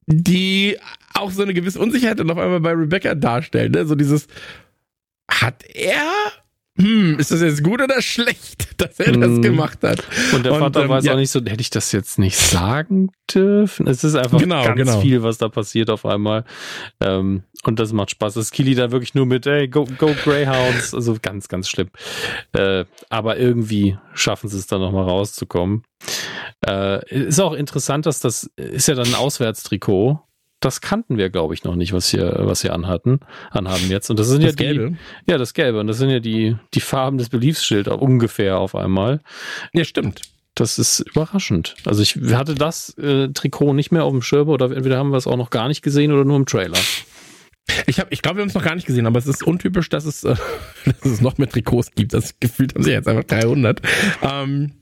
die 0.05 0.77
auch 1.13 1.31
so 1.31 1.41
eine 1.41 1.53
gewisse 1.53 1.79
Unsicherheit 1.79 2.19
dann 2.19 2.31
auf 2.31 2.37
einmal 2.37 2.61
bei 2.61 2.71
Rebecca 2.71 3.15
darstellt. 3.15 3.73
Ne? 3.73 3.85
So 3.85 3.95
dieses, 3.95 4.27
hat 5.29 5.63
er 5.73 6.11
hm, 6.79 7.19
ist 7.19 7.31
das 7.31 7.41
jetzt 7.41 7.63
gut 7.63 7.81
oder 7.81 8.01
schlecht, 8.01 8.69
dass 8.81 8.99
er 8.99 9.11
das 9.11 9.29
hm. 9.29 9.41
gemacht 9.41 9.79
hat? 9.83 10.01
Und 10.33 10.45
der 10.45 10.55
Vater 10.55 10.83
ähm, 10.83 10.89
weiß 10.89 11.03
ja. 11.03 11.13
auch 11.13 11.17
nicht 11.17 11.29
so, 11.29 11.39
hätte 11.39 11.59
ich 11.59 11.69
das 11.69 11.91
jetzt 11.91 12.19
nicht 12.19 12.37
sagen 12.37 13.11
dürfen? 13.33 13.87
Es 13.87 14.03
ist 14.03 14.15
einfach 14.15 14.39
genau, 14.39 14.63
ganz 14.63 14.77
genau. 14.77 15.01
viel, 15.01 15.21
was 15.21 15.37
da 15.37 15.49
passiert 15.49 15.89
auf 15.89 16.05
einmal. 16.05 16.45
Ähm, 17.01 17.43
und 17.65 17.79
das 17.79 17.91
macht 17.91 18.11
Spaß. 18.11 18.35
Das 18.35 18.51
Kili 18.51 18.75
da 18.75 18.91
wirklich 18.91 19.13
nur 19.13 19.25
mit, 19.25 19.45
ey, 19.45 19.67
go, 19.67 19.85
go 19.97 20.15
Greyhounds. 20.23 20.93
Also 20.93 21.17
ganz, 21.21 21.49
ganz 21.49 21.67
schlimm. 21.67 21.89
Äh, 22.53 22.85
aber 23.09 23.37
irgendwie 23.37 23.97
schaffen 24.13 24.49
sie 24.49 24.57
es 24.57 24.67
dann 24.67 24.79
nochmal 24.79 25.03
rauszukommen. 25.03 25.83
Äh, 26.65 27.05
ist 27.13 27.39
auch 27.39 27.53
interessant, 27.53 28.05
dass 28.05 28.21
das 28.21 28.49
ist 28.55 28.87
ja 28.87 28.95
dann 28.95 29.07
ein 29.07 29.15
Auswärtstrikot 29.15 30.21
das 30.59 30.81
kannten 30.81 31.17
wir, 31.17 31.29
glaube 31.29 31.53
ich, 31.53 31.63
noch 31.63 31.75
nicht, 31.75 31.93
was 31.93 32.09
hier, 32.09 32.35
was 32.39 32.63
wir 32.63 32.73
anhatten, 32.73 33.19
anhaben 33.51 33.89
jetzt. 33.89 34.09
Und 34.09 34.19
das 34.19 34.27
sind 34.27 34.43
das 34.43 34.51
ja 34.51 34.55
die, 34.55 34.63
Gelbe. 34.63 34.97
ja, 35.27 35.37
das 35.37 35.53
Gelbe. 35.53 35.79
Und 35.79 35.87
das 35.87 35.97
sind 35.97 36.09
ja 36.09 36.19
die, 36.19 36.57
die 36.73 36.81
Farben 36.81 37.17
des 37.17 37.29
Beliefsschilds 37.29 37.89
ungefähr 37.89 38.57
auf 38.57 38.75
einmal. 38.75 39.21
Ja, 39.73 39.85
stimmt. 39.85 40.21
Das 40.55 40.77
ist 40.77 40.99
überraschend. 40.99 41.75
Also 41.85 42.01
ich 42.01 42.17
hatte 42.33 42.55
das 42.55 42.97
äh, 42.97 43.29
Trikot 43.29 43.73
nicht 43.73 43.91
mehr 43.91 44.03
auf 44.03 44.11
dem 44.11 44.21
Schirm 44.21 44.49
oder 44.49 44.69
entweder 44.71 44.97
haben 44.97 45.11
wir 45.11 45.17
es 45.17 45.27
auch 45.27 45.37
noch 45.37 45.51
gar 45.51 45.69
nicht 45.69 45.81
gesehen 45.81 46.11
oder 46.11 46.25
nur 46.25 46.35
im 46.35 46.45
Trailer. 46.45 46.79
Ich, 47.85 47.99
hab, 47.99 48.11
ich 48.11 48.21
glaube, 48.21 48.37
wir 48.37 48.41
haben 48.41 48.49
es 48.49 48.55
noch 48.55 48.63
gar 48.63 48.75
nicht 48.75 48.87
gesehen, 48.87 49.05
aber 49.05 49.19
es 49.19 49.27
ist 49.27 49.43
untypisch, 49.43 49.89
dass 49.89 50.05
es, 50.05 50.23
äh, 50.23 50.35
dass 50.85 51.11
es 51.11 51.21
noch 51.21 51.37
mehr 51.37 51.47
Trikots 51.47 51.91
gibt. 51.91 52.13
Das 52.13 52.37
gefühlt 52.39 52.75
haben 52.75 52.83
sie 52.83 52.91
jetzt 52.91 53.07
einfach 53.07 53.23
300. 53.23 53.81
Ähm, 54.21 54.73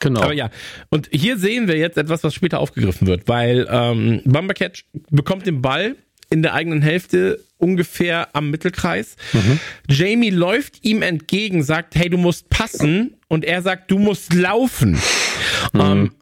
Genau. 0.00 0.22
Aber 0.22 0.32
ja, 0.32 0.50
und 0.90 1.08
hier 1.12 1.38
sehen 1.38 1.68
wir 1.68 1.76
jetzt 1.76 1.96
etwas, 1.96 2.24
was 2.24 2.34
später 2.34 2.58
aufgegriffen 2.60 3.06
wird, 3.06 3.28
weil 3.28 3.66
ähm, 3.70 4.20
Bumbercatch 4.24 4.84
bekommt 5.10 5.46
den 5.46 5.62
Ball 5.62 5.96
in 6.28 6.42
der 6.42 6.54
eigenen 6.54 6.82
Hälfte 6.82 7.40
ungefähr 7.58 8.34
am 8.34 8.50
Mittelkreis. 8.50 9.16
Mhm. 9.32 9.60
Jamie 9.88 10.30
läuft 10.30 10.84
ihm 10.84 11.02
entgegen, 11.02 11.62
sagt, 11.62 11.94
hey, 11.94 12.10
du 12.10 12.18
musst 12.18 12.50
passen 12.50 13.14
und 13.28 13.44
er 13.44 13.62
sagt, 13.62 13.90
du 13.90 13.98
musst 13.98 14.34
laufen. 14.34 14.98
Mhm. 15.72 15.80
Ähm, 15.80 16.12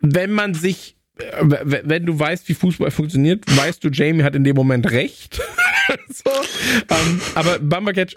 wenn 0.00 0.32
man 0.32 0.54
sich, 0.54 0.96
äh, 1.18 1.44
wenn 1.84 2.06
du 2.06 2.18
weißt, 2.18 2.48
wie 2.48 2.54
Fußball 2.54 2.90
funktioniert, 2.90 3.44
weißt 3.56 3.84
du, 3.84 3.88
Jamie 3.90 4.24
hat 4.24 4.34
in 4.34 4.44
dem 4.44 4.56
Moment 4.56 4.90
recht. 4.90 5.40
so, 6.08 6.30
ähm, 6.88 7.20
aber 7.34 7.58
Bumbercatch 7.58 8.14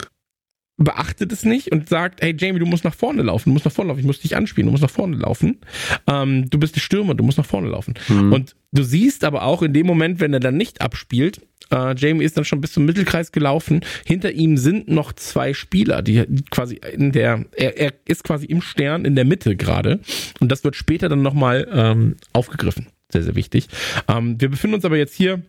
beachtet 0.76 1.32
es 1.32 1.44
nicht 1.44 1.72
und 1.72 1.88
sagt, 1.88 2.20
hey 2.22 2.34
Jamie, 2.38 2.58
du 2.58 2.66
musst 2.66 2.84
nach 2.84 2.94
vorne 2.94 3.22
laufen, 3.22 3.48
du 3.48 3.52
musst 3.54 3.64
nach 3.64 3.72
vorne 3.72 3.88
laufen, 3.88 4.00
ich 4.00 4.06
muss 4.06 4.20
dich 4.20 4.36
anspielen, 4.36 4.66
du 4.66 4.72
musst 4.72 4.82
nach 4.82 4.90
vorne 4.90 5.16
laufen. 5.16 5.58
Ähm, 6.06 6.50
du 6.50 6.58
bist 6.58 6.76
der 6.76 6.80
Stürmer, 6.80 7.14
du 7.14 7.24
musst 7.24 7.38
nach 7.38 7.46
vorne 7.46 7.68
laufen. 7.68 7.94
Mhm. 8.08 8.32
Und 8.32 8.56
du 8.72 8.82
siehst 8.82 9.24
aber 9.24 9.44
auch 9.44 9.62
in 9.62 9.72
dem 9.72 9.86
Moment, 9.86 10.20
wenn 10.20 10.34
er 10.34 10.40
dann 10.40 10.56
nicht 10.56 10.82
abspielt, 10.82 11.40
äh, 11.70 11.94
Jamie 11.96 12.24
ist 12.24 12.36
dann 12.36 12.44
schon 12.44 12.60
bis 12.60 12.72
zum 12.72 12.84
Mittelkreis 12.84 13.32
gelaufen. 13.32 13.80
Hinter 14.04 14.32
ihm 14.32 14.56
sind 14.58 14.88
noch 14.88 15.12
zwei 15.14 15.54
Spieler, 15.54 16.02
die 16.02 16.24
quasi 16.50 16.80
in 16.92 17.10
der, 17.12 17.46
er, 17.56 17.78
er 17.78 17.92
ist 18.06 18.22
quasi 18.22 18.46
im 18.46 18.60
Stern 18.60 19.04
in 19.04 19.16
der 19.16 19.24
Mitte 19.24 19.56
gerade. 19.56 20.00
Und 20.40 20.52
das 20.52 20.62
wird 20.62 20.76
später 20.76 21.08
dann 21.08 21.22
nochmal 21.22 21.66
ähm, 21.72 22.16
aufgegriffen. 22.32 22.88
Sehr, 23.10 23.22
sehr 23.22 23.34
wichtig. 23.34 23.68
Ähm, 24.08 24.40
wir 24.40 24.50
befinden 24.50 24.74
uns 24.74 24.84
aber 24.84 24.96
jetzt 24.96 25.14
hier 25.14 25.42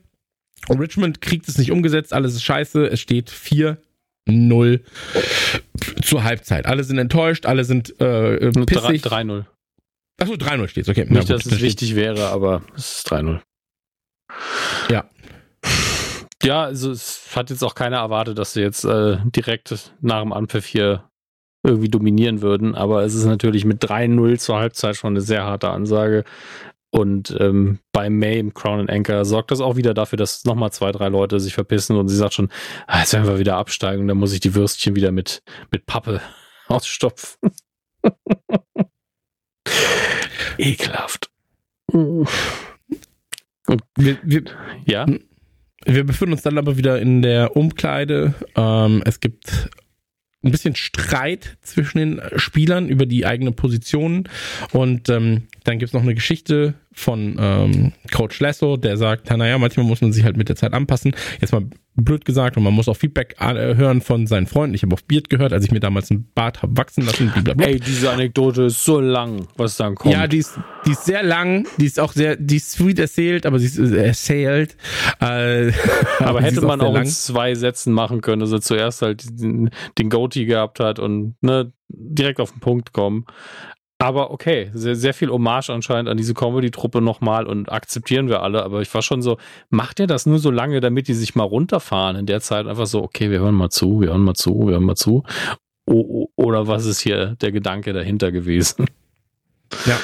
Richmond 0.70 1.22
kriegt 1.22 1.48
es 1.48 1.58
nicht 1.58 1.72
umgesetzt, 1.72 2.14
alles 2.14 2.34
ist 2.34 2.44
scheiße. 2.44 2.88
Es 2.88 3.00
steht 3.00 3.30
4 3.30 3.78
0 4.28 4.84
zur 6.02 6.24
Halbzeit. 6.24 6.66
Alle 6.66 6.84
sind 6.84 6.98
enttäuscht, 6.98 7.46
alle 7.46 7.64
sind 7.64 8.00
äh, 8.00 8.52
pissig. 8.66 9.04
3-0. 9.04 9.46
Achso, 10.20 10.34
3-0 10.34 10.68
steht 10.68 10.90
okay. 10.90 11.06
Nicht, 11.08 11.30
dass 11.30 11.46
es 11.46 11.62
wichtig 11.62 11.96
wäre, 11.96 12.28
aber 12.28 12.64
es 12.76 13.00
ist 13.00 13.12
3-0. 13.12 13.40
Ja. 14.90 15.10
Ja, 16.44 16.64
also 16.64 16.92
es 16.92 17.36
hat 17.36 17.50
jetzt 17.50 17.64
auch 17.64 17.76
keiner 17.76 17.98
erwartet, 17.98 18.38
dass 18.38 18.54
sie 18.54 18.62
jetzt 18.62 18.86
äh, 18.86 19.18
direkt 19.26 19.92
nach 20.02 20.22
dem 20.22 20.34
Anpfiff 20.34 20.66
hier 20.66 21.10
irgendwie 21.64 21.90
dominieren 21.90 22.42
würden, 22.42 22.76
aber 22.76 23.04
es 23.04 23.14
ist 23.14 23.26
natürlich 23.26 23.66
mit 23.66 23.84
3-0 23.84 24.38
zur 24.38 24.58
Halbzeit 24.58 24.96
schon 24.96 25.14
eine 25.14 25.22
sehr 25.22 25.44
harte 25.44 25.70
Ansage. 25.70 26.24
Und 26.98 27.38
ähm, 27.40 27.78
bei 27.92 28.10
May 28.10 28.40
im 28.40 28.56
Crown 28.56 28.80
and 28.80 28.90
Anchor 28.90 29.24
sorgt 29.24 29.52
das 29.52 29.62
auch 29.62 29.76
wieder 29.76 29.94
dafür, 29.94 30.18
dass 30.18 30.46
nochmal 30.46 30.72
zwei, 30.72 30.92
drei 30.92 31.10
Leute 31.10 31.40
sich 31.40 31.54
verpissen 31.54 31.96
und 31.96 32.08
sie 32.08 32.16
sagt 32.16 32.34
schon, 32.34 32.50
ah, 32.88 33.02
jetzt 33.02 33.14
werden 33.14 33.28
wir 33.28 33.38
wieder 33.38 33.56
absteigen, 33.56 34.08
dann 34.08 34.18
muss 34.18 34.34
ich 34.34 34.40
die 34.40 34.56
Würstchen 34.56 34.96
wieder 34.96 35.12
mit, 35.12 35.44
mit 35.72 35.86
Pappe 35.86 36.22
ausstopfen. 36.68 37.52
Ekelhaft. 40.58 41.30
Wir, 43.96 44.18
wir, 44.24 44.44
ja. 44.88 45.06
Wir 45.86 46.04
befinden 46.04 46.34
uns 46.34 46.42
dann 46.42 46.58
aber 46.58 46.78
wieder 46.78 47.00
in 47.00 47.22
der 47.22 47.56
Umkleide. 47.56 48.34
Ähm, 48.56 49.04
es 49.06 49.20
gibt 49.20 49.70
ein 50.44 50.52
bisschen 50.52 50.76
Streit 50.76 51.58
zwischen 51.62 52.00
den 52.00 52.22
Spielern 52.38 52.90
über 52.90 53.06
die 53.06 53.28
eigene 53.28 53.52
Position 53.52 54.28
und 54.72 55.10
ähm, 55.10 55.48
dann 55.64 55.78
gibt 55.78 55.90
es 55.90 55.94
noch 55.94 56.02
eine 56.02 56.16
Geschichte 56.16 56.74
von 56.98 57.38
ähm, 57.40 57.92
Coach 58.12 58.40
Lasso, 58.40 58.76
der 58.76 58.98
sagt, 58.98 59.30
naja, 59.30 59.60
manchmal 59.60 59.86
muss 59.86 60.02
man 60.02 60.12
sich 60.12 60.24
halt 60.24 60.36
mit 60.36 60.50
der 60.50 60.56
Zeit 60.56 60.74
anpassen. 60.74 61.16
Jetzt 61.40 61.54
mal 61.54 61.62
blöd 61.94 62.26
gesagt 62.26 62.58
und 62.58 62.64
man 62.64 62.74
muss 62.74 62.88
auch 62.88 62.96
Feedback 62.96 63.36
äh, 63.40 63.76
hören 63.76 64.02
von 64.02 64.26
seinen 64.26 64.48
Freunden. 64.48 64.74
Ich 64.74 64.82
habe 64.82 64.94
auf 64.94 65.04
Beard 65.04 65.30
gehört, 65.30 65.54
als 65.54 65.64
ich 65.64 65.72
mir 65.72 65.80
damals 65.80 66.10
einen 66.10 66.28
Bart 66.34 66.64
habe 66.64 66.76
wachsen 66.76 67.06
lassen. 67.06 67.30
Blablabla. 67.32 67.68
Ey, 67.68 67.80
diese 67.80 68.10
Anekdote 68.10 68.64
ist 68.64 68.84
so 68.84 69.00
lang, 69.00 69.48
was 69.58 69.78
dann 69.78 69.94
kommt. 69.94 70.12
Ja, 70.12 70.26
die 70.26 70.38
ist, 70.38 70.60
die 70.88 70.92
ist 70.92 71.06
sehr 71.06 71.22
lang, 71.22 71.68
die 71.78 71.86
ist 71.86 72.00
auch 72.00 72.14
sehr, 72.14 72.36
die 72.36 72.58
ist 72.58 72.72
sweet 72.72 72.98
erzählt, 72.98 73.46
aber 73.46 73.60
sie 73.60 73.68
ist 73.68 73.78
äh, 73.78 74.08
erzählt. 74.08 74.76
Äh, 75.20 75.68
aber, 76.20 76.30
aber 76.30 76.42
hätte 76.42 76.62
man 76.62 76.82
auch, 76.82 76.96
auch 76.96 77.00
in 77.00 77.06
zwei 77.06 77.54
Sätzen 77.54 77.94
machen 77.94 78.22
können, 78.22 78.40
dass 78.40 78.52
er 78.52 78.62
zuerst 78.62 79.04
halt 79.04 79.24
den, 79.40 79.70
den 80.00 80.10
Goatee 80.10 80.46
gehabt 80.46 80.80
hat 80.80 80.98
und 80.98 81.36
ne, 81.42 81.72
direkt 81.90 82.40
auf 82.40 82.52
den 82.52 82.60
Punkt 82.60 82.92
kommen. 82.92 83.26
Aber 84.00 84.30
okay, 84.30 84.70
sehr, 84.74 84.96
sehr 84.96 85.14
viel 85.14 85.30
Hommage 85.30 85.72
anscheinend 85.72 86.08
an 86.08 86.18
diese 86.18 86.36
Comedy-Truppe 86.36 87.02
nochmal 87.02 87.48
und 87.48 87.72
akzeptieren 87.72 88.30
wir 88.30 88.44
alle. 88.44 88.64
Aber 88.64 88.82
ich 88.82 88.94
war 88.94 89.02
schon 89.02 89.24
so, 89.24 89.38
macht 89.70 90.00
ihr 90.00 90.06
das 90.06 90.28
nur 90.28 90.38
so 90.38 90.52
lange, 90.52 90.82
damit 90.82 91.08
die 91.08 91.16
sich 91.16 91.34
mal 91.34 91.44
runterfahren? 91.44 92.16
In 92.16 92.26
der 92.28 92.42
Zeit 92.42 92.68
einfach 92.68 92.86
so, 92.86 93.02
okay, 93.02 93.32
wir 93.32 93.40
hören 93.40 93.56
mal 93.56 93.70
zu, 93.70 94.02
wir 94.02 94.10
hören 94.10 94.22
mal 94.22 94.36
zu, 94.36 94.68
wir 94.68 94.74
hören 94.74 94.84
mal 94.84 94.96
zu. 94.96 95.24
O 95.88 96.30
oder 96.36 96.68
was 96.68 96.86
ist 96.86 97.00
hier 97.00 97.38
der 97.42 97.52
Gedanke 97.52 97.94
dahinter 97.94 98.32
gewesen? 98.32 98.86
Ja. 99.86 100.00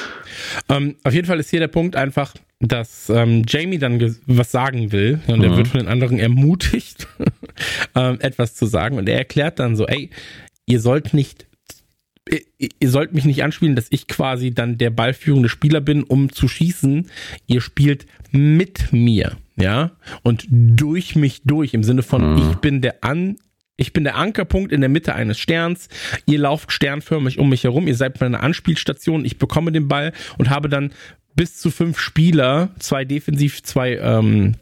Ähm, 0.68 0.96
auf 1.04 1.14
jeden 1.14 1.26
Fall 1.26 1.38
ist 1.38 1.50
hier 1.50 1.60
der 1.60 1.68
Punkt 1.68 1.94
einfach, 1.94 2.34
dass 2.60 3.08
ähm, 3.10 3.44
Jamie 3.46 3.78
dann 3.78 4.16
was 4.26 4.50
sagen 4.50 4.92
will 4.92 5.20
und 5.26 5.38
mhm. 5.38 5.44
er 5.44 5.56
wird 5.56 5.68
von 5.68 5.80
den 5.80 5.88
anderen 5.88 6.18
ermutigt, 6.18 7.06
ähm, 7.94 8.18
etwas 8.20 8.54
zu 8.54 8.66
sagen 8.66 8.98
und 8.98 9.08
er 9.08 9.18
erklärt 9.18 9.58
dann 9.58 9.76
so, 9.76 9.86
ey, 9.86 10.10
ihr 10.66 10.80
sollt 10.80 11.14
nicht 11.14 11.46
ihr 12.28 12.90
sollt 12.90 13.12
mich 13.12 13.24
nicht 13.24 13.42
anspielen, 13.42 13.76
dass 13.76 13.86
ich 13.90 14.06
quasi 14.06 14.52
dann 14.52 14.78
der 14.78 14.90
ballführende 14.90 15.48
Spieler 15.48 15.80
bin, 15.80 16.02
um 16.02 16.32
zu 16.32 16.48
schießen. 16.48 17.10
Ihr 17.46 17.60
spielt 17.60 18.06
mit 18.30 18.92
mir, 18.92 19.36
ja, 19.56 19.92
und 20.22 20.46
durch 20.50 21.16
mich 21.16 21.42
durch, 21.44 21.74
im 21.74 21.84
Sinne 21.84 22.02
von, 22.02 22.32
mhm. 22.32 22.38
ich 22.38 22.56
bin 22.56 22.80
der 22.80 23.04
An, 23.04 23.36
ich 23.76 23.92
bin 23.92 24.04
der 24.04 24.16
Ankerpunkt 24.16 24.72
in 24.72 24.80
der 24.80 24.88
Mitte 24.88 25.14
eines 25.14 25.38
Sterns. 25.38 25.88
Ihr 26.26 26.38
lauft 26.38 26.70
sternförmig 26.70 27.38
um 27.38 27.48
mich 27.48 27.64
herum. 27.64 27.88
Ihr 27.88 27.96
seid 27.96 28.20
meine 28.20 28.38
Anspielstation. 28.38 29.24
Ich 29.24 29.38
bekomme 29.38 29.72
den 29.72 29.88
Ball 29.88 30.12
und 30.38 30.48
habe 30.48 30.68
dann 30.68 30.92
bis 31.34 31.56
zu 31.56 31.72
fünf 31.72 31.98
Spieler, 31.98 32.70
zwei 32.78 33.04
defensiv, 33.04 33.64
zwei 33.64 33.96
ähm, 33.96 34.54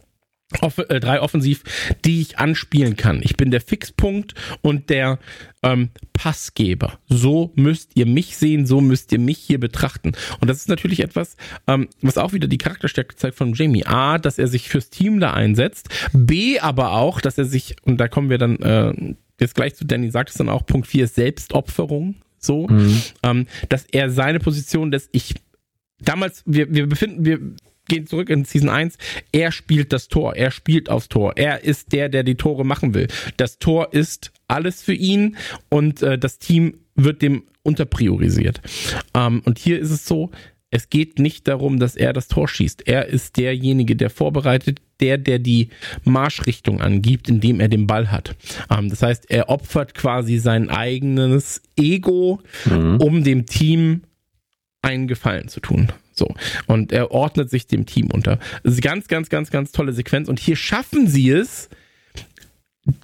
Off 0.60 0.78
äh, 0.78 1.00
drei 1.00 1.20
offensiv, 1.20 1.62
die 2.04 2.20
ich 2.20 2.38
anspielen 2.38 2.96
kann. 2.96 3.20
Ich 3.22 3.36
bin 3.36 3.50
der 3.50 3.60
Fixpunkt 3.60 4.34
und 4.60 4.90
der 4.90 5.18
ähm, 5.62 5.90
Passgeber. 6.12 6.98
So 7.08 7.52
müsst 7.54 7.92
ihr 7.94 8.06
mich 8.06 8.36
sehen, 8.36 8.66
so 8.66 8.80
müsst 8.80 9.12
ihr 9.12 9.18
mich 9.18 9.38
hier 9.38 9.60
betrachten. 9.60 10.12
Und 10.40 10.48
das 10.48 10.58
ist 10.58 10.68
natürlich 10.68 11.00
etwas, 11.00 11.36
ähm, 11.66 11.88
was 12.00 12.18
auch 12.18 12.32
wieder 12.32 12.48
die 12.48 12.58
Charakterstärke 12.58 13.16
zeigt 13.16 13.36
von 13.36 13.54
Jamie. 13.54 13.86
A, 13.86 14.18
dass 14.18 14.38
er 14.38 14.48
sich 14.48 14.68
fürs 14.68 14.90
Team 14.90 15.20
da 15.20 15.32
einsetzt. 15.32 15.88
B, 16.12 16.58
aber 16.58 16.92
auch, 16.92 17.20
dass 17.20 17.38
er 17.38 17.44
sich, 17.44 17.76
und 17.84 17.98
da 17.98 18.08
kommen 18.08 18.30
wir 18.30 18.38
dann 18.38 18.56
äh, 18.56 19.14
jetzt 19.40 19.54
gleich 19.54 19.74
zu 19.74 19.84
Danny, 19.84 20.10
sagt 20.10 20.30
es 20.30 20.36
dann 20.36 20.48
auch, 20.48 20.66
Punkt 20.66 20.86
4 20.86 21.06
Selbstopferung. 21.06 22.16
So, 22.38 22.66
mhm. 22.66 23.02
ähm, 23.22 23.46
dass 23.68 23.84
er 23.92 24.10
seine 24.10 24.40
Position, 24.40 24.90
dass 24.90 25.08
ich 25.12 25.34
damals, 26.00 26.42
wir, 26.44 26.74
wir 26.74 26.88
befinden, 26.88 27.24
wir 27.24 27.38
gehen 27.88 28.06
zurück 28.06 28.30
in 28.30 28.44
Season 28.44 28.68
1. 28.68 28.96
Er 29.32 29.52
spielt 29.52 29.92
das 29.92 30.08
Tor. 30.08 30.36
Er 30.36 30.50
spielt 30.50 30.88
aufs 30.88 31.08
Tor. 31.08 31.36
Er 31.36 31.64
ist 31.64 31.92
der, 31.92 32.08
der 32.08 32.22
die 32.22 32.36
Tore 32.36 32.64
machen 32.64 32.94
will. 32.94 33.08
Das 33.36 33.58
Tor 33.58 33.92
ist 33.92 34.32
alles 34.48 34.82
für 34.82 34.94
ihn 34.94 35.36
und 35.68 36.02
äh, 36.02 36.18
das 36.18 36.38
Team 36.38 36.78
wird 36.94 37.22
dem 37.22 37.44
unterpriorisiert. 37.62 38.60
Ähm, 39.14 39.42
und 39.44 39.58
hier 39.58 39.78
ist 39.78 39.90
es 39.90 40.06
so, 40.06 40.30
es 40.70 40.88
geht 40.88 41.18
nicht 41.18 41.48
darum, 41.48 41.78
dass 41.78 41.96
er 41.96 42.14
das 42.14 42.28
Tor 42.28 42.48
schießt. 42.48 42.88
Er 42.88 43.06
ist 43.06 43.36
derjenige, 43.36 43.94
der 43.94 44.08
vorbereitet, 44.08 44.80
der, 45.00 45.18
der 45.18 45.38
die 45.38 45.68
Marschrichtung 46.02 46.80
angibt, 46.80 47.28
indem 47.28 47.60
er 47.60 47.68
den 47.68 47.86
Ball 47.86 48.10
hat. 48.10 48.34
Ähm, 48.70 48.88
das 48.88 49.02
heißt, 49.02 49.30
er 49.30 49.50
opfert 49.50 49.94
quasi 49.94 50.38
sein 50.38 50.70
eigenes 50.70 51.62
Ego, 51.76 52.40
mhm. 52.64 52.96
um 52.96 53.22
dem 53.22 53.44
Team 53.44 54.02
einen 54.80 55.08
Gefallen 55.08 55.48
zu 55.48 55.60
tun. 55.60 55.92
So. 56.12 56.34
Und 56.66 56.92
er 56.92 57.10
ordnet 57.10 57.50
sich 57.50 57.66
dem 57.66 57.86
Team 57.86 58.08
unter. 58.12 58.38
Das 58.62 58.74
ist 58.74 58.82
ganz, 58.82 59.08
ganz, 59.08 59.28
ganz, 59.28 59.50
ganz 59.50 59.72
tolle 59.72 59.92
Sequenz. 59.92 60.28
Und 60.28 60.40
hier 60.40 60.56
schaffen 60.56 61.06
sie 61.06 61.30
es, 61.30 61.68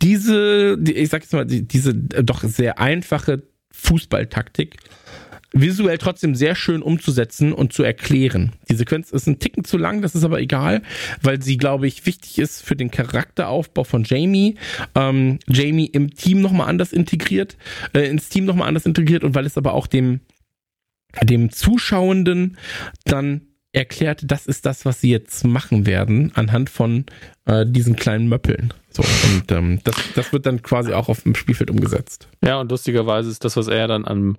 diese, 0.02 0.78
ich 0.84 1.08
sag 1.08 1.22
jetzt 1.22 1.32
mal, 1.32 1.44
diese 1.44 1.94
doch 1.94 2.42
sehr 2.42 2.78
einfache 2.78 3.42
Fußballtaktik 3.70 4.76
visuell 5.52 5.98
trotzdem 5.98 6.34
sehr 6.34 6.54
schön 6.54 6.82
umzusetzen 6.82 7.52
und 7.52 7.72
zu 7.72 7.82
erklären. 7.82 8.52
Die 8.70 8.74
Sequenz 8.74 9.10
ist 9.10 9.26
ein 9.26 9.38
Ticken 9.38 9.64
zu 9.64 9.78
lang, 9.78 10.02
das 10.02 10.14
ist 10.14 10.24
aber 10.24 10.40
egal, 10.40 10.82
weil 11.22 11.42
sie, 11.42 11.56
glaube 11.56 11.86
ich, 11.86 12.04
wichtig 12.06 12.38
ist 12.38 12.62
für 12.62 12.76
den 12.76 12.90
Charakteraufbau 12.90 13.84
von 13.84 14.04
Jamie. 14.04 14.56
Ähm, 14.94 15.38
Jamie 15.48 15.86
im 15.86 16.14
Team 16.14 16.42
nochmal 16.42 16.68
anders 16.68 16.92
integriert, 16.92 17.56
äh, 17.94 18.08
ins 18.08 18.28
Team 18.28 18.44
nochmal 18.44 18.68
anders 18.68 18.86
integriert 18.86 19.24
und 19.24 19.34
weil 19.34 19.46
es 19.46 19.56
aber 19.56 19.72
auch 19.72 19.86
dem 19.86 20.20
dem 21.22 21.50
Zuschauenden 21.50 22.58
dann 23.04 23.42
erklärt, 23.78 24.22
das 24.26 24.46
ist 24.46 24.66
das, 24.66 24.84
was 24.84 25.00
sie 25.00 25.10
jetzt 25.10 25.44
machen 25.44 25.86
werden, 25.86 26.32
anhand 26.34 26.68
von 26.68 27.06
äh, 27.46 27.64
diesen 27.66 27.96
kleinen 27.96 28.28
Möppeln. 28.28 28.74
So, 28.90 29.02
und 29.02 29.52
ähm, 29.52 29.80
das, 29.84 29.94
das 30.14 30.32
wird 30.32 30.46
dann 30.46 30.62
quasi 30.62 30.92
auch 30.92 31.08
auf 31.08 31.22
dem 31.22 31.34
Spielfeld 31.34 31.70
umgesetzt. 31.70 32.28
Ja, 32.44 32.60
und 32.60 32.70
lustigerweise 32.70 33.30
ist 33.30 33.44
das, 33.44 33.56
was 33.56 33.68
er 33.68 33.86
dann 33.86 34.06
am, 34.06 34.36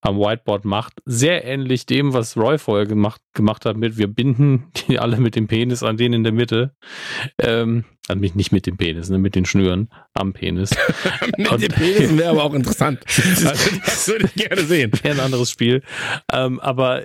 am 0.00 0.18
Whiteboard 0.18 0.64
macht, 0.64 0.94
sehr 1.06 1.44
ähnlich 1.44 1.86
dem, 1.86 2.12
was 2.12 2.36
Roy 2.36 2.58
vorher 2.58 2.86
gemacht, 2.86 3.20
gemacht 3.32 3.64
hat 3.64 3.76
mit, 3.76 3.96
wir 3.96 4.08
binden 4.08 4.64
die 4.88 4.98
alle 4.98 5.16
mit 5.16 5.34
dem 5.34 5.46
Penis 5.48 5.82
an 5.82 5.96
den 5.96 6.12
in 6.12 6.24
der 6.24 6.32
Mitte. 6.32 6.74
Ähm, 7.38 7.84
also 8.08 8.20
nicht 8.20 8.52
mit 8.52 8.66
dem 8.66 8.76
Penis, 8.76 9.08
ne, 9.08 9.18
mit 9.18 9.34
den 9.34 9.46
Schnüren 9.46 9.88
am 10.12 10.32
Penis. 10.32 10.70
mit 11.38 11.50
und, 11.50 11.62
dem 11.62 11.72
Penis 11.72 12.16
wäre 12.16 12.30
aber 12.30 12.44
auch 12.44 12.54
interessant. 12.54 13.00
Also, 13.06 13.70
das 13.84 14.08
würde 14.08 14.26
ich 14.26 14.34
gerne 14.34 14.62
sehen. 14.62 14.90
Wäre 15.02 15.14
ein 15.14 15.20
anderes 15.20 15.50
Spiel. 15.50 15.82
Ähm, 16.30 16.60
aber 16.60 17.02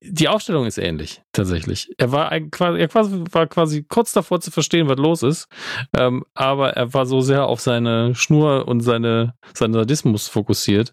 die 0.00 0.28
Aufstellung 0.28 0.64
ist 0.64 0.78
ähnlich, 0.78 1.22
tatsächlich. 1.32 1.92
Er 1.98 2.12
war, 2.12 2.30
ein, 2.30 2.50
er 2.52 2.88
quasi, 2.88 3.24
war 3.32 3.46
quasi 3.48 3.82
kurz 3.82 4.12
davor 4.12 4.40
zu 4.40 4.52
verstehen, 4.52 4.88
was 4.88 4.96
los 4.96 5.22
ist, 5.24 5.48
ähm, 5.96 6.24
aber 6.34 6.74
er 6.74 6.94
war 6.94 7.04
so 7.04 7.20
sehr 7.20 7.46
auf 7.46 7.60
seine 7.60 8.14
Schnur 8.14 8.68
und 8.68 8.80
seine, 8.80 9.34
seinen 9.54 9.72
Sadismus 9.72 10.28
fokussiert, 10.28 10.92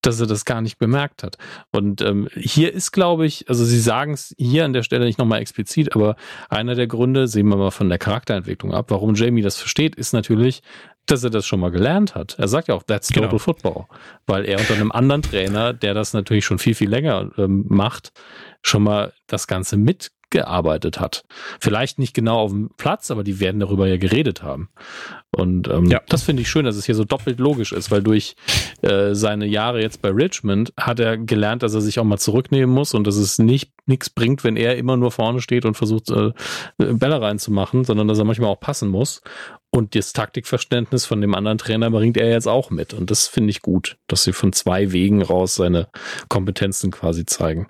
dass 0.00 0.20
er 0.20 0.26
das 0.26 0.46
gar 0.46 0.62
nicht 0.62 0.78
bemerkt 0.78 1.22
hat. 1.22 1.36
Und 1.70 2.00
ähm, 2.00 2.28
hier 2.34 2.72
ist, 2.72 2.92
glaube 2.92 3.26
ich, 3.26 3.48
also 3.48 3.64
sie 3.64 3.80
sagen 3.80 4.14
es 4.14 4.34
hier 4.38 4.64
an 4.64 4.72
der 4.72 4.82
Stelle 4.82 5.04
nicht 5.04 5.18
nochmal 5.18 5.40
explizit, 5.40 5.94
aber 5.94 6.16
einer 6.48 6.74
der 6.74 6.86
Gründe, 6.86 7.28
sehen 7.28 7.48
wir 7.48 7.56
mal 7.56 7.70
von 7.70 7.90
der 7.90 7.98
Charakterentwicklung 7.98 8.72
ab, 8.72 8.86
warum 8.90 9.14
Jamie 9.14 9.42
das 9.42 9.58
versteht, 9.58 9.96
ist 9.96 10.14
natürlich, 10.14 10.62
dass 11.06 11.24
er 11.24 11.30
das 11.30 11.46
schon 11.46 11.60
mal 11.60 11.70
gelernt 11.70 12.14
hat. 12.14 12.36
Er 12.38 12.48
sagt 12.48 12.68
ja 12.68 12.74
auch, 12.74 12.82
that's 12.82 13.08
genau. 13.08 13.26
total 13.26 13.38
football. 13.38 13.84
Weil 14.26 14.44
er 14.44 14.58
unter 14.58 14.74
einem 14.74 14.92
anderen 14.92 15.22
Trainer, 15.22 15.72
der 15.72 15.94
das 15.94 16.12
natürlich 16.12 16.44
schon 16.44 16.58
viel, 16.58 16.74
viel 16.74 16.90
länger 16.90 17.30
ähm, 17.38 17.64
macht, 17.68 18.12
schon 18.62 18.82
mal 18.82 19.12
das 19.28 19.46
Ganze 19.46 19.76
mitgearbeitet 19.76 20.98
hat. 20.98 21.24
Vielleicht 21.60 22.00
nicht 22.00 22.14
genau 22.14 22.40
auf 22.40 22.50
dem 22.50 22.70
Platz, 22.76 23.10
aber 23.10 23.22
die 23.22 23.38
werden 23.38 23.60
darüber 23.60 23.86
ja 23.86 23.96
geredet 23.96 24.42
haben. 24.42 24.68
Und 25.36 25.68
ähm, 25.68 25.86
ja. 25.86 26.00
das 26.08 26.24
finde 26.24 26.42
ich 26.42 26.50
schön, 26.50 26.64
dass 26.64 26.76
es 26.76 26.86
hier 26.86 26.94
so 26.94 27.04
doppelt 27.04 27.38
logisch 27.38 27.72
ist, 27.72 27.90
weil 27.90 28.02
durch 28.02 28.34
äh, 28.82 29.14
seine 29.14 29.46
Jahre 29.46 29.80
jetzt 29.80 30.02
bei 30.02 30.10
Richmond 30.10 30.72
hat 30.76 30.98
er 30.98 31.16
gelernt, 31.16 31.62
dass 31.62 31.74
er 31.74 31.80
sich 31.80 31.98
auch 32.00 32.04
mal 32.04 32.18
zurücknehmen 32.18 32.74
muss 32.74 32.94
und 32.94 33.06
dass 33.06 33.16
es 33.16 33.38
nicht 33.38 33.72
nichts 33.86 34.10
bringt, 34.10 34.42
wenn 34.42 34.56
er 34.56 34.76
immer 34.76 34.96
nur 34.96 35.12
vorne 35.12 35.40
steht 35.40 35.64
und 35.64 35.74
versucht, 35.74 36.10
äh, 36.10 36.32
Bälle 36.78 37.20
reinzumachen, 37.20 37.84
sondern 37.84 38.08
dass 38.08 38.18
er 38.18 38.24
manchmal 38.24 38.50
auch 38.50 38.60
passen 38.60 38.88
muss. 38.88 39.22
Und 39.76 39.94
das 39.94 40.14
Taktikverständnis 40.14 41.04
von 41.04 41.20
dem 41.20 41.34
anderen 41.34 41.58
Trainer 41.58 41.90
bringt 41.90 42.16
er 42.16 42.30
jetzt 42.30 42.48
auch 42.48 42.70
mit. 42.70 42.94
Und 42.94 43.10
das 43.10 43.28
finde 43.28 43.50
ich 43.50 43.60
gut, 43.60 43.98
dass 44.06 44.24
sie 44.24 44.32
von 44.32 44.54
zwei 44.54 44.90
Wegen 44.92 45.20
raus 45.20 45.56
seine 45.56 45.88
Kompetenzen 46.30 46.90
quasi 46.90 47.26
zeigen. 47.26 47.66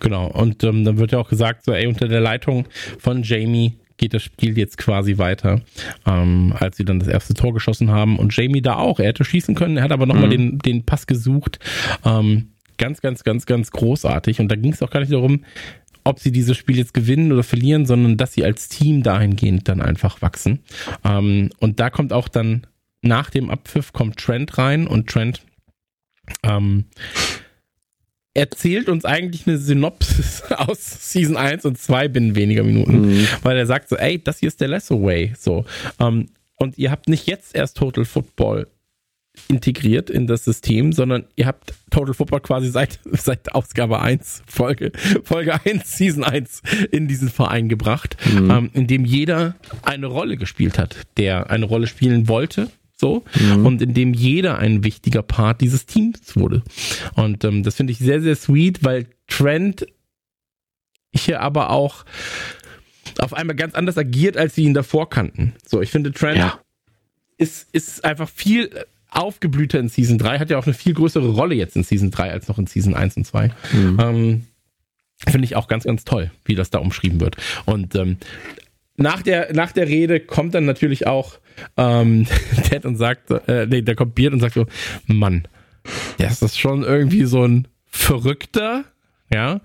Genau, 0.00 0.26
und 0.26 0.64
ähm, 0.64 0.84
dann 0.84 0.98
wird 0.98 1.12
ja 1.12 1.18
auch 1.18 1.28
gesagt, 1.28 1.64
so, 1.64 1.72
ey, 1.72 1.86
unter 1.86 2.08
der 2.08 2.20
Leitung 2.20 2.66
von 2.98 3.22
Jamie 3.22 3.78
geht 3.96 4.12
das 4.12 4.24
Spiel 4.24 4.58
jetzt 4.58 4.76
quasi 4.76 5.18
weiter, 5.18 5.60
ähm, 6.04 6.52
als 6.58 6.78
sie 6.78 6.84
dann 6.84 6.98
das 6.98 7.06
erste 7.06 7.34
Tor 7.34 7.54
geschossen 7.54 7.92
haben 7.92 8.18
und 8.18 8.36
Jamie 8.36 8.60
da 8.60 8.74
auch. 8.74 8.98
Er 8.98 9.06
hätte 9.06 9.24
schießen 9.24 9.54
können, 9.54 9.76
er 9.76 9.84
hat 9.84 9.92
aber 9.92 10.06
nochmal 10.06 10.26
mhm. 10.26 10.30
den, 10.30 10.58
den 10.58 10.84
Pass 10.84 11.06
gesucht. 11.06 11.60
Ähm, 12.04 12.48
ganz, 12.76 13.00
ganz, 13.00 13.22
ganz, 13.22 13.46
ganz 13.46 13.70
großartig. 13.70 14.40
Und 14.40 14.48
da 14.48 14.56
ging 14.56 14.72
es 14.72 14.82
auch 14.82 14.90
gar 14.90 14.98
nicht 14.98 15.12
darum, 15.12 15.44
ob 16.04 16.18
sie 16.18 16.32
dieses 16.32 16.56
Spiel 16.56 16.76
jetzt 16.76 16.94
gewinnen 16.94 17.32
oder 17.32 17.42
verlieren, 17.42 17.86
sondern 17.86 18.16
dass 18.16 18.32
sie 18.32 18.44
als 18.44 18.68
Team 18.68 19.02
dahingehend 19.02 19.68
dann 19.68 19.80
einfach 19.80 20.22
wachsen. 20.22 20.60
Ähm, 21.04 21.50
und 21.58 21.80
da 21.80 21.90
kommt 21.90 22.12
auch 22.12 22.28
dann 22.28 22.66
nach 23.02 23.30
dem 23.30 23.50
Abpfiff 23.50 23.92
kommt 23.92 24.18
Trent 24.18 24.58
rein 24.58 24.86
und 24.86 25.08
Trent 25.08 25.42
ähm, 26.44 26.84
erzählt 28.34 28.88
uns 28.88 29.04
eigentlich 29.04 29.46
eine 29.46 29.58
Synopsis 29.58 30.42
aus 30.50 31.12
Season 31.12 31.36
1 31.36 31.64
und 31.64 31.78
2 31.78 32.08
binnen 32.08 32.34
weniger 32.34 32.62
Minuten, 32.62 33.08
mhm. 33.08 33.28
weil 33.42 33.56
er 33.56 33.66
sagt 33.66 33.88
so, 33.88 33.96
ey, 33.96 34.22
das 34.22 34.38
hier 34.38 34.48
ist 34.48 34.60
der 34.60 34.68
Lesser 34.68 35.02
Way, 35.02 35.34
so. 35.38 35.64
Ähm, 35.98 36.28
und 36.56 36.78
ihr 36.78 36.90
habt 36.90 37.08
nicht 37.08 37.26
jetzt 37.26 37.54
erst 37.54 37.76
Total 37.76 38.04
Football 38.04 38.68
integriert 39.48 40.10
in 40.10 40.26
das 40.26 40.44
System, 40.44 40.92
sondern 40.92 41.24
ihr 41.36 41.46
habt 41.46 41.74
Total 41.90 42.14
Football 42.14 42.40
quasi 42.40 42.68
seit, 42.68 43.00
seit 43.12 43.54
Ausgabe 43.54 44.00
1, 44.00 44.42
Folge, 44.46 44.92
Folge 45.24 45.58
1, 45.64 45.96
Season 45.96 46.24
1 46.24 46.62
in 46.90 47.08
diesen 47.08 47.28
Verein 47.28 47.68
gebracht, 47.68 48.16
mhm. 48.32 48.50
ähm, 48.50 48.70
in 48.74 48.86
dem 48.86 49.04
jeder 49.04 49.56
eine 49.82 50.06
Rolle 50.06 50.36
gespielt 50.36 50.78
hat, 50.78 50.96
der 51.16 51.50
eine 51.50 51.64
Rolle 51.64 51.86
spielen 51.86 52.28
wollte 52.28 52.68
so 53.02 53.24
mhm. 53.40 53.66
und 53.66 53.82
in 53.82 53.94
dem 53.94 54.14
jeder 54.14 54.58
ein 54.58 54.84
wichtiger 54.84 55.22
Part 55.22 55.60
dieses 55.60 55.86
Teams 55.86 56.36
wurde. 56.36 56.62
Und 57.14 57.42
ähm, 57.44 57.64
das 57.64 57.74
finde 57.74 57.92
ich 57.92 57.98
sehr, 57.98 58.20
sehr 58.20 58.36
sweet, 58.36 58.84
weil 58.84 59.06
Trent 59.26 59.86
hier 61.12 61.40
aber 61.40 61.70
auch 61.70 62.04
auf 63.18 63.34
einmal 63.34 63.56
ganz 63.56 63.74
anders 63.74 63.98
agiert, 63.98 64.36
als 64.36 64.54
sie 64.54 64.62
ihn 64.62 64.72
davor 64.72 65.10
kannten. 65.10 65.54
So, 65.66 65.82
ich 65.82 65.90
finde 65.90 66.12
Trent 66.12 66.38
ja. 66.38 66.60
ist, 67.38 67.68
ist 67.72 68.04
einfach 68.04 68.28
viel 68.28 68.70
aufgeblühter 69.12 69.78
in 69.78 69.88
Season 69.88 70.18
3, 70.18 70.38
hat 70.38 70.50
ja 70.50 70.58
auch 70.58 70.66
eine 70.66 70.74
viel 70.74 70.94
größere 70.94 71.28
Rolle 71.28 71.54
jetzt 71.54 71.76
in 71.76 71.84
Season 71.84 72.10
3 72.10 72.32
als 72.32 72.48
noch 72.48 72.58
in 72.58 72.66
Season 72.66 72.94
1 72.94 73.16
und 73.16 73.24
2. 73.26 73.50
Mhm. 73.72 73.98
Ähm, 74.00 74.46
Finde 75.28 75.44
ich 75.44 75.54
auch 75.54 75.68
ganz, 75.68 75.84
ganz 75.84 76.04
toll, 76.04 76.32
wie 76.44 76.56
das 76.56 76.70
da 76.70 76.78
umschrieben 76.78 77.20
wird. 77.20 77.36
Und 77.64 77.94
ähm, 77.94 78.16
nach 78.96 79.22
der, 79.22 79.52
nach 79.52 79.70
der 79.70 79.86
Rede 79.86 80.18
kommt 80.18 80.54
dann 80.54 80.64
natürlich 80.64 81.06
auch 81.06 81.38
ähm, 81.76 82.26
Ted 82.68 82.84
und 82.84 82.96
sagt, 82.96 83.30
äh, 83.30 83.66
nee, 83.66 83.82
der 83.82 83.94
kommt 83.94 84.14
Beard 84.14 84.32
und 84.32 84.40
sagt 84.40 84.54
so, 84.54 84.66
Mann, 85.06 85.46
der 86.18 86.28
ist 86.28 86.42
das 86.42 86.58
schon 86.58 86.82
irgendwie 86.82 87.24
so 87.24 87.46
ein 87.46 87.68
Verrückter, 87.86 88.84
ja. 89.32 89.60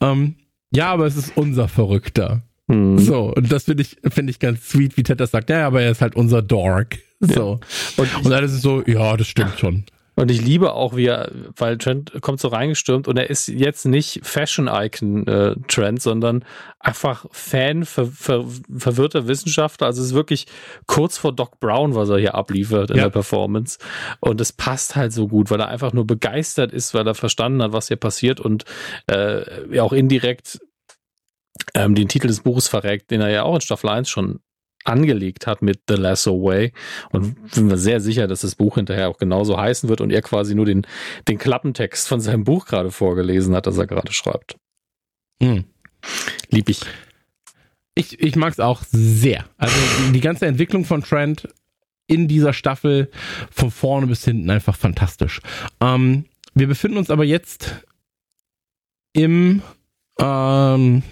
Ähm, 0.00 0.36
ja, 0.70 0.92
aber 0.92 1.06
es 1.06 1.16
ist 1.16 1.36
unser 1.36 1.68
Verrückter. 1.68 2.42
Mhm. 2.68 2.98
So, 2.98 3.32
und 3.34 3.50
das 3.52 3.64
finde 3.64 3.82
ich, 3.82 3.96
finde 4.08 4.30
ich 4.30 4.38
ganz 4.38 4.68
sweet, 4.68 4.96
wie 4.96 5.02
Ted 5.02 5.20
das 5.20 5.30
sagt. 5.30 5.50
Ja, 5.50 5.66
aber 5.66 5.82
er 5.82 5.90
ist 5.90 6.00
halt 6.00 6.16
unser 6.16 6.42
Dork. 6.42 6.98
So. 7.20 7.60
Ja. 7.60 8.02
Und, 8.02 8.26
und 8.26 8.32
alles 8.32 8.52
ist 8.52 8.62
so, 8.62 8.82
ja, 8.86 9.16
das 9.16 9.26
stimmt 9.26 9.58
schon. 9.58 9.84
Und 10.18 10.30
ich 10.30 10.40
liebe 10.40 10.72
auch, 10.72 10.96
wie 10.96 11.06
er, 11.06 11.30
weil 11.56 11.76
Trent 11.76 12.10
kommt 12.22 12.40
so 12.40 12.48
reingestürmt 12.48 13.06
und 13.06 13.18
er 13.18 13.28
ist 13.28 13.48
jetzt 13.48 13.84
nicht 13.84 14.20
Fashion-Icon 14.22 15.26
äh, 15.26 15.56
Trent, 15.68 16.00
sondern 16.00 16.42
einfach 16.80 17.26
Fan, 17.32 17.84
ver, 17.84 18.06
ver, 18.06 18.46
verwirrter 18.74 19.28
Wissenschaftler. 19.28 19.88
Also 19.88 20.00
es 20.00 20.08
ist 20.08 20.14
wirklich 20.14 20.46
kurz 20.86 21.18
vor 21.18 21.34
Doc 21.34 21.60
Brown, 21.60 21.94
was 21.94 22.08
er 22.08 22.18
hier 22.18 22.34
abliefert 22.34 22.90
in 22.90 22.96
ja. 22.96 23.04
der 23.04 23.10
Performance. 23.10 23.78
Und 24.20 24.40
es 24.40 24.54
passt 24.54 24.96
halt 24.96 25.12
so 25.12 25.28
gut, 25.28 25.50
weil 25.50 25.60
er 25.60 25.68
einfach 25.68 25.92
nur 25.92 26.06
begeistert 26.06 26.72
ist, 26.72 26.94
weil 26.94 27.06
er 27.06 27.14
verstanden 27.14 27.62
hat, 27.62 27.72
was 27.72 27.88
hier 27.88 27.98
passiert 27.98 28.40
und 28.40 28.64
äh, 29.10 29.74
ja 29.74 29.82
auch 29.82 29.92
indirekt 29.92 30.60
ähm, 31.74 31.94
den 31.94 32.08
Titel 32.08 32.28
des 32.28 32.40
Buches 32.40 32.68
verreckt, 32.68 33.10
den 33.10 33.20
er 33.20 33.28
ja 33.28 33.42
auch 33.42 33.56
in 33.56 33.60
Staffel 33.60 33.90
1 33.90 34.08
schon 34.08 34.40
angelegt 34.86 35.46
hat 35.46 35.62
mit 35.62 35.80
The 35.88 35.94
Lasso 35.94 36.42
Way. 36.42 36.72
Und 37.10 37.36
sind 37.52 37.68
wir 37.68 37.78
sehr 37.78 38.00
sicher, 38.00 38.26
dass 38.26 38.40
das 38.40 38.54
Buch 38.54 38.76
hinterher 38.76 39.08
auch 39.08 39.18
genauso 39.18 39.58
heißen 39.58 39.88
wird 39.88 40.00
und 40.00 40.10
er 40.10 40.22
quasi 40.22 40.54
nur 40.54 40.66
den, 40.66 40.86
den 41.28 41.38
Klappentext 41.38 42.08
von 42.08 42.20
seinem 42.20 42.44
Buch 42.44 42.66
gerade 42.66 42.90
vorgelesen 42.90 43.54
hat, 43.54 43.66
das 43.66 43.78
er 43.78 43.86
gerade 43.86 44.12
schreibt. 44.12 44.56
Hm. 45.42 45.64
Lieb 46.50 46.68
ich. 46.68 46.80
Ich, 47.94 48.20
ich 48.20 48.36
mag 48.36 48.52
es 48.52 48.60
auch 48.60 48.82
sehr. 48.90 49.44
Also 49.56 49.74
die 50.12 50.20
ganze 50.20 50.46
Entwicklung 50.46 50.84
von 50.84 51.02
Trent 51.02 51.48
in 52.06 52.28
dieser 52.28 52.52
Staffel 52.52 53.10
von 53.50 53.70
vorne 53.70 54.06
bis 54.06 54.24
hinten 54.24 54.50
einfach 54.50 54.76
fantastisch. 54.76 55.40
Ähm, 55.80 56.26
wir 56.54 56.66
befinden 56.68 56.98
uns 56.98 57.10
aber 57.10 57.24
jetzt 57.24 57.86
im 59.12 59.62
ähm, 60.20 61.02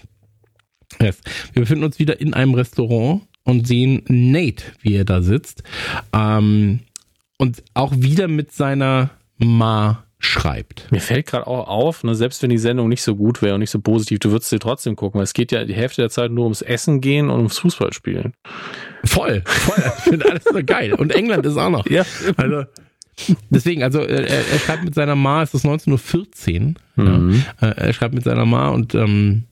yes. 1.00 1.20
wir 1.52 1.62
befinden 1.62 1.84
uns 1.84 1.98
wieder 1.98 2.20
in 2.20 2.34
einem 2.34 2.54
Restaurant 2.54 3.22
und 3.44 3.66
sehen 3.66 4.02
Nate, 4.08 4.64
wie 4.80 4.96
er 4.96 5.04
da 5.04 5.22
sitzt. 5.22 5.62
Ähm, 6.12 6.80
und 7.38 7.62
auch 7.74 7.92
wieder 7.96 8.28
mit 8.28 8.52
seiner 8.52 9.10
Ma 9.38 10.04
schreibt. 10.18 10.90
Mir 10.90 11.00
fällt 11.00 11.26
gerade 11.26 11.46
auch 11.46 11.68
auf, 11.68 12.02
ne, 12.02 12.14
selbst 12.14 12.42
wenn 12.42 12.50
die 12.50 12.58
Sendung 12.58 12.88
nicht 12.88 13.02
so 13.02 13.14
gut 13.14 13.42
wäre 13.42 13.54
und 13.54 13.60
nicht 13.60 13.70
so 13.70 13.80
positiv, 13.80 14.20
du 14.20 14.30
würdest 14.30 14.50
sie 14.50 14.58
trotzdem 14.58 14.96
gucken, 14.96 15.18
weil 15.18 15.24
es 15.24 15.34
geht 15.34 15.52
ja 15.52 15.64
die 15.64 15.74
Hälfte 15.74 16.02
der 16.02 16.10
Zeit 16.10 16.30
nur 16.30 16.44
ums 16.44 16.62
Essen 16.62 17.00
gehen 17.00 17.28
und 17.28 17.36
ums 17.36 17.58
Fußballspielen. 17.58 18.32
Voll, 19.04 19.42
voll. 19.44 19.84
Ich 19.98 20.04
finde 20.04 20.30
alles 20.30 20.44
so 20.44 20.60
geil. 20.64 20.94
Und 20.94 21.12
England 21.12 21.44
ist 21.44 21.58
auch 21.58 21.70
noch. 21.70 21.86
Ja. 21.86 22.04
Also, 22.36 22.64
deswegen, 23.50 23.82
also 23.82 24.00
er, 24.00 24.26
er 24.26 24.58
schreibt 24.58 24.84
mit 24.84 24.94
seiner 24.94 25.14
Ma, 25.14 25.42
es 25.42 25.52
ist 25.52 25.64
1914. 25.66 26.78
Mhm. 26.96 27.44
Ja, 27.60 27.68
er 27.68 27.92
schreibt 27.92 28.14
mit 28.14 28.24
seiner 28.24 28.46
Ma 28.46 28.70
und 28.70 28.94
ähm, 28.94 29.44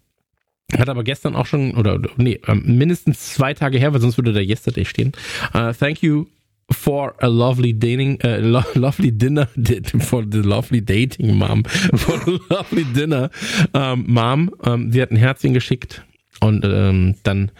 hat 0.78 0.88
aber 0.88 1.04
gestern 1.04 1.36
auch 1.36 1.46
schon, 1.46 1.74
oder 1.74 2.00
nee, 2.16 2.40
ähm, 2.46 2.62
mindestens 2.66 3.34
zwei 3.34 3.54
Tage 3.54 3.78
her, 3.78 3.92
weil 3.92 4.00
sonst 4.00 4.16
würde 4.16 4.32
da 4.32 4.40
yesterday 4.40 4.84
stehen. 4.84 5.12
Uh, 5.54 5.72
thank 5.72 6.02
you 6.02 6.26
for 6.70 7.14
a 7.20 7.26
lovely 7.26 7.72
dating, 7.72 8.18
uh, 8.24 8.38
lo 8.40 8.62
lovely 8.74 9.12
dinner, 9.12 9.48
for 10.00 10.24
the 10.30 10.38
lovely 10.38 10.80
dating, 10.80 11.36
Mom. 11.36 11.64
For 11.94 12.18
the 12.18 12.40
lovely 12.48 12.84
dinner, 12.84 13.30
um, 13.72 14.04
Mom. 14.06 14.50
Um, 14.60 14.90
sie 14.92 15.02
hat 15.02 15.10
ein 15.10 15.16
Herzchen 15.16 15.54
geschickt 15.54 16.04
und 16.40 16.64
um, 16.64 17.14
dann 17.22 17.50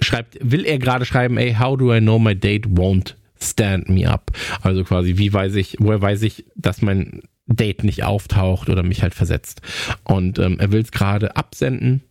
schreibt, 0.00 0.38
will 0.40 0.64
er 0.64 0.78
gerade 0.78 1.04
schreiben, 1.04 1.36
ey, 1.38 1.54
how 1.54 1.76
do 1.76 1.94
I 1.94 2.00
know 2.00 2.18
my 2.18 2.34
date 2.34 2.66
won't 2.66 3.14
stand 3.40 3.88
me 3.88 4.08
up? 4.08 4.32
Also 4.62 4.84
quasi, 4.84 5.18
wie 5.18 5.32
weiß 5.32 5.54
ich, 5.54 5.76
woher 5.78 6.00
weiß 6.00 6.22
ich, 6.22 6.44
dass 6.56 6.82
mein 6.82 7.22
Date 7.46 7.82
nicht 7.82 8.04
auftaucht 8.04 8.68
oder 8.68 8.82
mich 8.82 9.02
halt 9.02 9.14
versetzt. 9.14 9.62
Und 10.04 10.38
ähm, 10.38 10.58
er 10.60 10.70
will 10.70 10.82
es 10.82 10.92
gerade 10.92 11.36
absenden 11.36 12.02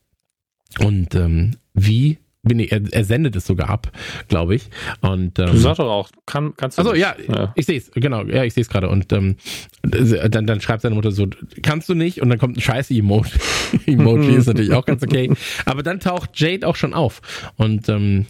und 0.80 1.16
ähm, 1.16 1.56
wie 1.74 2.18
bin 2.48 2.60
ich, 2.60 2.72
er, 2.72 2.82
er 2.92 3.04
sendet 3.04 3.36
es 3.36 3.46
sogar 3.46 3.70
ab, 3.70 3.92
glaube 4.28 4.56
ich. 4.56 4.70
Und 5.02 5.38
ähm, 5.40 5.48
du 5.48 5.58
sagst 5.58 5.80
doch 5.80 5.90
auch, 5.90 6.10
kann, 6.26 6.54
kannst 6.56 6.78
du. 6.78 6.82
Also 6.82 6.96
ja, 6.96 7.16
ja, 7.28 7.52
ich 7.56 7.66
sehe 7.66 7.78
es, 7.78 7.92
genau, 7.92 8.24
ja, 8.24 8.44
ich 8.44 8.54
sehe 8.54 8.62
es 8.62 8.70
gerade. 8.70 8.90
Und 8.90 9.12
ähm, 9.14 9.36
dann, 9.84 10.48
dann 10.48 10.62
schreibt 10.62 10.82
seine 10.82 10.96
Mutter 10.96 11.12
so, 11.12 11.28
kannst 11.62 11.90
du 11.90 11.94
nicht? 11.94 12.22
Und 12.22 12.30
dann 12.30 12.40
kommt 12.40 12.58
ein 12.58 12.62
scheiße 12.62 12.94
Emoji. 12.94 13.32
Emoji 13.86 14.36
ist 14.36 14.48
natürlich 14.48 14.74
auch 14.74 14.86
ganz 14.86 15.04
okay. 15.04 15.32
Aber 15.66 15.84
dann 15.84 16.00
taucht 16.00 16.40
Jade 16.40 16.68
auch 16.68 16.76
schon 16.76 16.94
auf. 16.94 17.52
Und 17.58 17.90
ähm, 17.90 18.26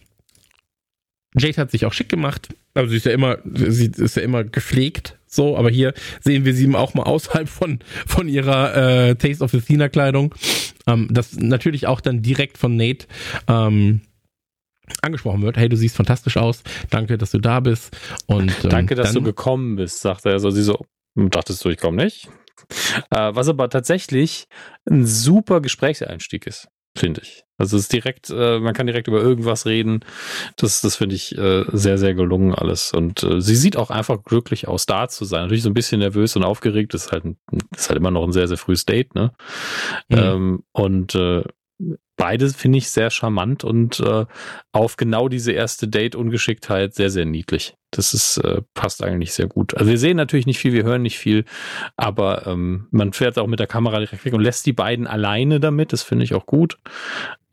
Jade 1.38 1.58
hat 1.58 1.72
sich 1.72 1.86
auch 1.86 1.94
schick 1.94 2.10
gemacht. 2.10 2.50
Also 2.74 2.92
sie 2.92 2.98
ist 2.98 3.06
ja 3.06 3.12
immer, 3.12 3.38
sie 3.44 3.92
ist 3.96 4.16
ja 4.16 4.24
immer 4.24 4.44
gepflegt, 4.44 5.17
so, 5.28 5.58
aber 5.58 5.70
hier 5.70 5.94
sehen 6.22 6.46
wir 6.46 6.54
sie 6.54 6.74
auch 6.74 6.94
mal 6.94 7.04
außerhalb 7.04 7.50
von, 7.50 7.80
von 8.06 8.28
ihrer 8.28 9.10
äh, 9.10 9.16
Taste 9.16 9.44
of 9.44 9.54
Athena 9.54 9.90
Kleidung. 9.90 10.34
Ähm, 10.88 11.08
das 11.12 11.36
natürlich 11.36 11.88
auch 11.88 12.02
dann 12.02 12.22
direkt 12.22 12.58
von 12.58 12.76
Nate 12.76 13.08
ähm, 13.48 14.02
angesprochen 15.02 15.42
wird. 15.42 15.58
Hey, 15.58 15.70
du 15.70 15.76
siehst 15.76 15.96
fantastisch 15.96 16.38
aus. 16.38 16.64
Danke, 16.90 17.18
dass 17.18 17.32
du 17.32 17.40
da 17.40 17.60
bist. 17.60 17.96
Und 18.26 18.54
ähm, 18.64 18.70
danke, 18.70 18.96
dass 18.96 19.14
du 19.14 19.22
gekommen 19.22 19.76
bist, 19.76 20.00
sagt 20.00 20.26
er. 20.26 20.34
Also 20.34 20.50
sie 20.50 20.64
so, 20.64 20.86
hm, 21.16 21.30
dachtest 21.30 21.64
du, 21.64 21.70
ich 21.70 21.78
komme 21.78 22.04
nicht? 22.04 22.30
Äh, 23.12 23.36
was 23.36 23.50
aber 23.50 23.70
tatsächlich 23.70 24.48
ein 24.90 25.06
super 25.06 25.62
Gesprächseinstieg 25.62 26.48
ist 26.48 26.70
finde 26.98 27.22
ich. 27.24 27.44
Also 27.58 27.76
es 27.76 27.84
ist 27.84 27.94
direkt, 27.94 28.30
äh, 28.30 28.60
man 28.60 28.74
kann 28.74 28.86
direkt 28.86 29.08
über 29.08 29.20
irgendwas 29.20 29.66
reden. 29.66 30.02
Das, 30.58 30.82
das 30.82 30.96
finde 30.96 31.16
ich 31.16 31.36
äh, 31.38 31.66
sehr, 31.72 31.98
sehr 31.98 32.14
gelungen 32.14 32.54
alles. 32.54 32.92
Und 32.92 33.24
äh, 33.24 33.42
sie 33.42 33.56
sieht 33.56 33.78
auch 33.78 33.90
einfach 33.90 34.24
glücklich 34.24 34.68
aus, 34.68 34.86
da 34.86 35.08
zu 35.08 35.26
sein. 35.26 35.44
Natürlich 35.44 35.64
so 35.64 35.70
ein 35.70 35.74
bisschen 35.74 36.00
nervös 36.00 36.36
und 36.36 36.44
aufgeregt. 36.44 36.94
Das 36.94 37.06
ist 37.06 37.12
halt, 37.12 37.24
ist 37.76 37.90
halt 37.90 37.98
immer 37.98 38.12
noch 38.12 38.24
ein 38.24 38.32
sehr, 38.32 38.48
sehr 38.48 38.58
frühes 38.58 38.86
Date, 38.86 39.16
ne? 39.16 39.34
Mhm. 40.10 40.18
Ähm, 40.18 40.64
und 40.72 41.16
äh, 41.16 41.44
beide 42.18 42.50
finde 42.50 42.80
ich 42.80 42.90
sehr 42.90 43.10
charmant 43.10 43.64
und 43.64 44.00
äh, 44.00 44.26
auf 44.74 44.98
genau 44.98 45.30
diese 45.30 45.54
erste 45.54 45.88
Date-Ungeschicktheit 45.88 46.94
sehr, 46.94 47.10
sehr 47.10 47.26
niedlich. 47.26 47.76
Das 47.92 48.14
ist, 48.14 48.38
äh, 48.38 48.62
passt 48.74 49.04
eigentlich 49.04 49.32
sehr 49.34 49.48
gut. 49.48 49.76
Also 49.76 49.90
wir 49.90 49.98
sehen 49.98 50.18
natürlich 50.18 50.48
nicht 50.48 50.60
viel, 50.60 50.74
wir 50.74 50.84
hören 50.84 51.04
nicht 51.04 51.18
viel, 51.18 51.46
aber 51.96 52.46
ähm, 52.48 52.88
man 52.92 53.14
fährt 53.14 53.38
auch 53.38 53.48
mit 53.48 53.60
der 53.60 53.68
Kamera 53.68 54.00
direkt 54.00 54.26
weg 54.26 54.34
und 54.34 54.42
lässt 54.42 54.66
die 54.66 54.74
beiden 54.74 55.08
alleine 55.08 55.60
damit. 55.60 55.94
Das 55.94 56.04
finde 56.04 56.26
ich 56.26 56.34
auch 56.34 56.46
gut. 56.46 56.78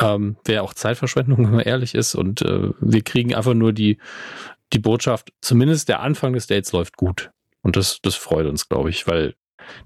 Ähm, 0.00 0.36
Wäre 0.44 0.62
auch 0.62 0.74
Zeitverschwendung, 0.74 1.38
wenn 1.44 1.52
man 1.52 1.60
ehrlich 1.60 1.94
ist. 1.94 2.14
Und 2.14 2.42
äh, 2.42 2.70
wir 2.80 3.02
kriegen 3.02 3.34
einfach 3.34 3.54
nur 3.54 3.72
die, 3.72 3.98
die 4.72 4.80
Botschaft, 4.80 5.32
zumindest 5.40 5.88
der 5.88 6.00
Anfang 6.00 6.32
des 6.32 6.46
Dates 6.46 6.72
läuft 6.72 6.96
gut. 6.96 7.30
Und 7.62 7.76
das, 7.76 8.00
das 8.02 8.14
freut 8.14 8.46
uns, 8.46 8.68
glaube 8.68 8.90
ich, 8.90 9.06
weil 9.06 9.34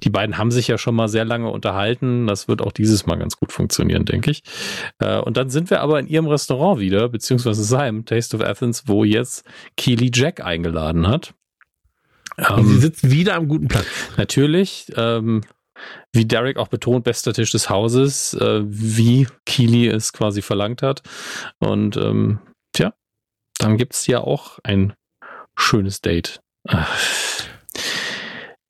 die 0.02 0.10
beiden 0.10 0.38
haben 0.38 0.50
sich 0.50 0.68
ja 0.68 0.78
schon 0.78 0.94
mal 0.94 1.08
sehr 1.08 1.24
lange 1.24 1.50
unterhalten. 1.50 2.26
Das 2.26 2.48
wird 2.48 2.62
auch 2.62 2.72
dieses 2.72 3.06
Mal 3.06 3.16
ganz 3.16 3.36
gut 3.36 3.52
funktionieren, 3.52 4.04
denke 4.04 4.30
ich. 4.30 4.42
Äh, 4.98 5.18
und 5.18 5.36
dann 5.36 5.50
sind 5.50 5.70
wir 5.70 5.80
aber 5.80 5.98
in 6.00 6.06
ihrem 6.06 6.26
Restaurant 6.26 6.80
wieder, 6.80 7.08
beziehungsweise 7.08 7.64
seinem 7.64 8.04
Taste 8.04 8.36
of 8.36 8.42
Athens, 8.42 8.84
wo 8.86 9.04
jetzt 9.04 9.44
Keely 9.76 10.10
Jack 10.12 10.44
eingeladen 10.44 11.06
hat. 11.06 11.34
Und 12.36 12.66
sie 12.66 12.74
ähm, 12.74 12.80
sitzt 12.80 13.10
wieder 13.10 13.34
am 13.34 13.48
guten 13.48 13.68
Platz. 13.68 13.86
Natürlich. 14.16 14.86
Ähm, 14.96 15.42
wie 16.12 16.24
Derek 16.24 16.56
auch 16.56 16.68
betont, 16.68 17.04
bester 17.04 17.32
Tisch 17.32 17.52
des 17.52 17.70
Hauses, 17.70 18.34
äh, 18.34 18.62
wie 18.64 19.28
Keely 19.46 19.86
es 19.88 20.12
quasi 20.12 20.42
verlangt 20.42 20.82
hat. 20.82 21.02
Und 21.58 21.96
ähm, 21.96 22.40
tja, 22.72 22.94
dann 23.58 23.76
gibt 23.76 23.94
es 23.94 24.06
ja 24.06 24.20
auch 24.20 24.58
ein 24.64 24.94
schönes 25.56 26.00
Date. 26.00 26.40
Ach. 26.66 26.88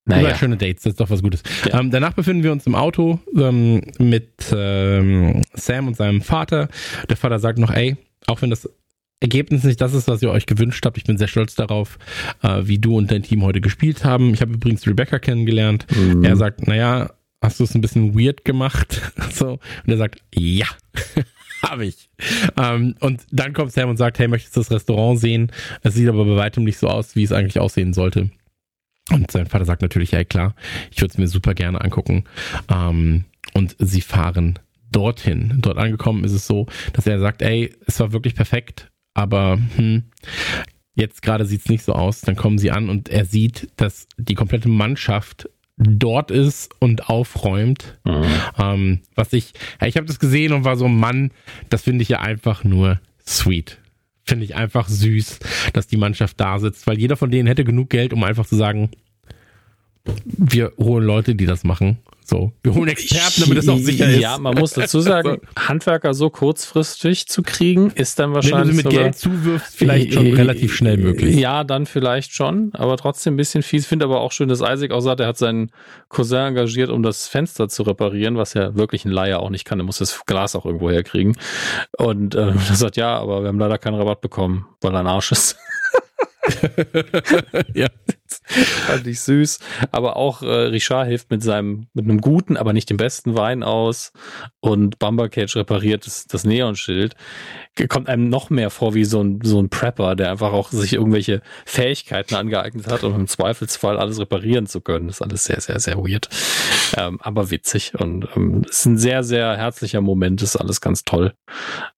Naja. 0.09 0.35
schöne 0.35 0.57
Dates, 0.57 0.83
das 0.83 0.93
ist 0.93 1.01
doch 1.01 1.11
was 1.11 1.23
Gutes. 1.23 1.43
Ja. 1.67 1.81
Ähm, 1.81 1.91
danach 1.91 2.15
befinden 2.15 2.43
wir 2.43 2.53
uns 2.53 2.67
im 2.67 2.75
Auto 2.75 3.21
ähm, 3.37 3.83
mit 3.99 4.31
ähm, 4.53 5.43
Sam 5.55 5.89
und 5.89 5.97
seinem 5.97 6.23
Vater. 6.23 6.69
Der 7.09 7.17
Vater 7.17 7.39
sagt 7.39 7.59
noch, 7.59 7.71
ey, 7.71 7.97
auch 8.27 8.43
wenn 8.43 8.51
das 8.51 8.69
Ergebnis 9.21 9.65
nicht 9.65 9.81
das 9.81 9.95
ist, 9.95 10.09
was 10.09 10.23
ihr 10.23 10.31
euch 10.31 10.47
gewünscht 10.47 10.85
habt, 10.87 10.97
ich 10.97 11.05
bin 11.05 11.19
sehr 11.19 11.29
stolz 11.29 11.55
darauf, 11.55 11.99
äh, 12.43 12.63
wie 12.63 12.79
du 12.79 12.97
und 12.97 13.11
dein 13.11 13.23
Team 13.23 13.43
heute 13.43 13.61
gespielt 13.61 14.05
haben. 14.05 14.33
Ich 14.33 14.41
habe 14.41 14.53
übrigens 14.53 14.87
Rebecca 14.87 15.19
kennengelernt. 15.19 15.87
Mhm. 15.95 16.25
Er 16.25 16.37
sagt, 16.37 16.67
naja, 16.67 17.11
hast 17.43 17.61
du 17.61 17.65
es 17.65 17.75
ein 17.75 17.81
bisschen 17.81 18.19
weird 18.19 18.45
gemacht? 18.45 19.01
so. 19.33 19.59
Und 19.85 19.93
er 19.93 19.97
sagt, 19.97 20.23
ja. 20.35 20.67
Habe 21.63 21.87
ich. 21.87 22.09
Ähm, 22.57 22.95
und 23.01 23.23
dann 23.33 23.53
kommt 23.53 23.73
Sam 23.73 23.91
und 23.91 23.97
sagt, 23.97 24.21
hey, 24.21 24.29
möchtest 24.29 24.55
du 24.55 24.61
das 24.61 24.71
Restaurant 24.71 25.19
sehen? 25.19 25.51
Es 25.83 25.95
sieht 25.95 26.09
aber 26.09 26.25
bei 26.25 26.37
weitem 26.37 26.63
nicht 26.63 26.79
so 26.79 26.87
aus, 26.87 27.17
wie 27.17 27.25
es 27.25 27.33
eigentlich 27.33 27.59
aussehen 27.59 27.93
sollte. 27.93 28.31
Und 29.11 29.31
sein 29.31 29.47
Vater 29.47 29.65
sagt 29.65 29.83
natürlich, 29.83 30.13
ja 30.13 30.25
klar, 30.25 30.55
ich 30.91 31.01
würde 31.01 31.13
es 31.13 31.19
mir 31.19 31.29
super 31.29 31.55
gerne 31.55 31.81
angucken. 31.81 32.25
Ähm, 32.71 33.25
und 33.55 33.77
sie 33.79 34.01
fahren 34.01 34.59
dorthin. 34.91 35.59
Dort 35.61 35.79
angekommen 35.79 36.25
ist 36.25 36.33
es 36.33 36.47
so, 36.47 36.67
dass 36.93 37.07
er 37.07 37.19
sagt, 37.19 37.43
ey, 37.43 37.75
es 37.87 38.01
war 38.01 38.13
wirklich 38.13 38.35
perfekt, 38.35 38.91
aber 39.15 39.59
hm, 39.77 40.05
jetzt 40.95 41.23
gerade 41.23 41.45
sieht 41.45 41.61
es 41.63 41.69
nicht 41.69 41.85
so 41.85 41.93
aus. 41.93 42.21
Dann 42.23 42.37
kommen 42.37 42.59
sie 42.59 42.71
an 42.71 42.89
und 42.89 43.09
er 43.09 43.25
sieht, 43.25 43.69
dass 43.77 44.09
die 44.17 44.35
komplette 44.35 44.69
Mannschaft 44.69 45.49
dort 45.77 46.31
ist 46.31 46.75
und 46.81 47.09
aufräumt. 47.09 47.99
Mhm. 48.05 48.25
Ähm, 48.59 49.01
was 49.15 49.33
ich, 49.33 49.53
ich 49.85 49.97
habe 49.97 50.07
das 50.07 50.19
gesehen 50.19 50.53
und 50.53 50.65
war 50.65 50.77
so, 50.77 50.89
Mann, 50.89 51.31
das 51.71 51.83
finde 51.83 52.03
ich 52.03 52.09
ja 52.09 52.21
einfach 52.21 52.65
nur 52.65 53.01
sweet 53.25 53.79
finde 54.29 54.45
ich 54.45 54.55
einfach 54.55 54.89
süß, 54.89 55.39
dass 55.73 55.87
die 55.87 55.97
Mannschaft 55.97 56.39
da 56.39 56.59
sitzt, 56.59 56.87
weil 56.87 56.99
jeder 56.99 57.17
von 57.17 57.31
denen 57.31 57.49
hätte 57.49 57.65
genug 57.65 57.91
Geld, 57.91 58.13
um 58.13 58.23
einfach 58.23 58.47
zu 58.47 58.57
sagen, 58.57 58.91
wir 60.25 60.73
holen 60.79 61.05
Leute, 61.05 61.35
die 61.35 61.47
das 61.47 61.65
machen. 61.65 61.99
So, 62.29 62.53
wir 62.63 62.75
holen 62.75 62.89
Experten, 62.89 63.41
damit 63.41 63.57
es 63.57 63.69
auch 63.71 63.79
sicher 63.79 64.07
ist. 64.07 64.21
Ja, 64.21 64.37
man 64.37 64.55
muss 64.55 64.75
dazu 64.75 65.01
sagen, 65.01 65.39
Handwerker 65.59 66.13
so 66.13 66.29
kurzfristig 66.29 67.27
zu 67.27 67.43
kriegen, 67.43 67.91
ist 67.93 68.19
dann 68.19 68.35
wahrscheinlich. 68.35 68.77
Wenn 68.77 68.85
du 68.85 68.91
sie 68.91 68.97
mit 68.97 69.03
Geld 69.03 69.17
zuwirfst, 69.17 69.75
vielleicht 69.75 70.13
schon 70.13 70.35
relativ 70.35 70.75
schnell 70.75 70.99
möglich. 70.99 71.37
Ja, 71.37 71.65
dann 71.65 71.87
vielleicht 71.87 72.35
schon, 72.35 72.71
aber 72.75 72.99
trotzdem 72.99 73.33
ein 73.33 73.37
bisschen 73.39 73.63
fies. 73.63 73.87
Finde 73.87 74.05
aber 74.05 74.21
auch 74.21 74.33
schön, 74.33 74.51
dass 74.51 74.61
Isaac 74.61 74.91
auch 74.91 75.01
sagt, 75.01 75.21
er 75.21 75.27
hat 75.27 75.39
seinen 75.39 75.71
Cousin 76.11 76.49
engagiert, 76.49 76.91
um 76.91 77.03
das 77.03 77.29
Fenster 77.29 77.71
zu 77.71 77.83
reparieren, 77.85 78.37
was 78.37 78.53
ja 78.53 78.77
wirklich 78.77 79.07
ein 79.07 79.11
Laie 79.11 79.39
auch 79.39 79.49
nicht 79.49 79.65
kann. 79.65 79.81
Er 79.81 79.85
muss 79.85 79.97
das 79.97 80.27
Glas 80.27 80.55
auch 80.55 80.67
irgendwo 80.67 80.91
herkriegen. 80.91 81.35
Und 81.97 82.35
äh, 82.35 82.49
er 82.69 82.75
sagt, 82.75 82.99
ja, 82.99 83.17
aber 83.17 83.41
wir 83.41 83.49
haben 83.49 83.59
leider 83.59 83.79
keinen 83.79 83.95
Rabatt 83.95 84.21
bekommen, 84.21 84.67
weil 84.83 84.93
er 84.93 85.01
ein 85.01 85.07
Arsch 85.07 85.33
ist. 85.33 85.57
ja. 87.75 87.87
Fand 88.47 89.07
ich 89.07 89.21
süß. 89.21 89.59
Aber 89.91 90.17
auch 90.17 90.43
äh, 90.43 90.47
Richard 90.47 91.09
hilft 91.09 91.31
mit 91.31 91.43
seinem, 91.43 91.89
mit 91.95 92.05
einem 92.05 92.21
guten, 92.21 92.57
aber 92.57 92.73
nicht 92.73 92.91
dem 92.91 92.97
besten 92.97 93.37
Wein 93.37 93.63
aus. 93.63 94.13
Und 94.61 94.99
Bumbercage 94.99 95.57
repariert 95.57 96.07
das, 96.07 96.27
das 96.27 96.45
Neonschild. 96.45 97.15
Kommt 97.89 98.09
einem 98.09 98.29
noch 98.29 98.51
mehr 98.51 98.71
vor 98.71 98.95
wie 98.95 99.05
so 99.05 99.23
ein, 99.23 99.41
so 99.43 99.61
ein 99.61 99.69
Prepper, 99.69 100.17
der 100.17 100.31
einfach 100.31 100.53
auch 100.53 100.71
sich 100.71 100.95
irgendwelche 100.95 101.43
Fähigkeiten 101.65 102.35
angeeignet 102.35 102.89
hat, 102.89 103.05
um 103.05 103.15
im 103.15 103.27
Zweifelsfall 103.29 103.99
alles 103.99 104.19
reparieren 104.19 104.67
zu 104.67 104.81
können. 104.81 105.07
Das 105.07 105.17
ist 105.17 105.23
alles 105.23 105.45
sehr, 105.45 105.61
sehr, 105.61 105.79
sehr 105.79 105.97
weird. 105.97 106.29
Ähm, 106.97 107.19
aber 107.21 107.51
witzig. 107.51 107.93
Und 107.99 108.29
ähm, 108.35 108.65
es 108.69 108.79
ist 108.79 108.87
ein 108.87 108.99
sehr, 108.99 109.23
sehr 109.23 109.57
herzlicher 109.57 110.01
Moment. 110.01 110.43
Das 110.43 110.55
ist 110.55 110.61
alles 110.61 110.81
ganz 110.81 111.05
toll. 111.05 111.35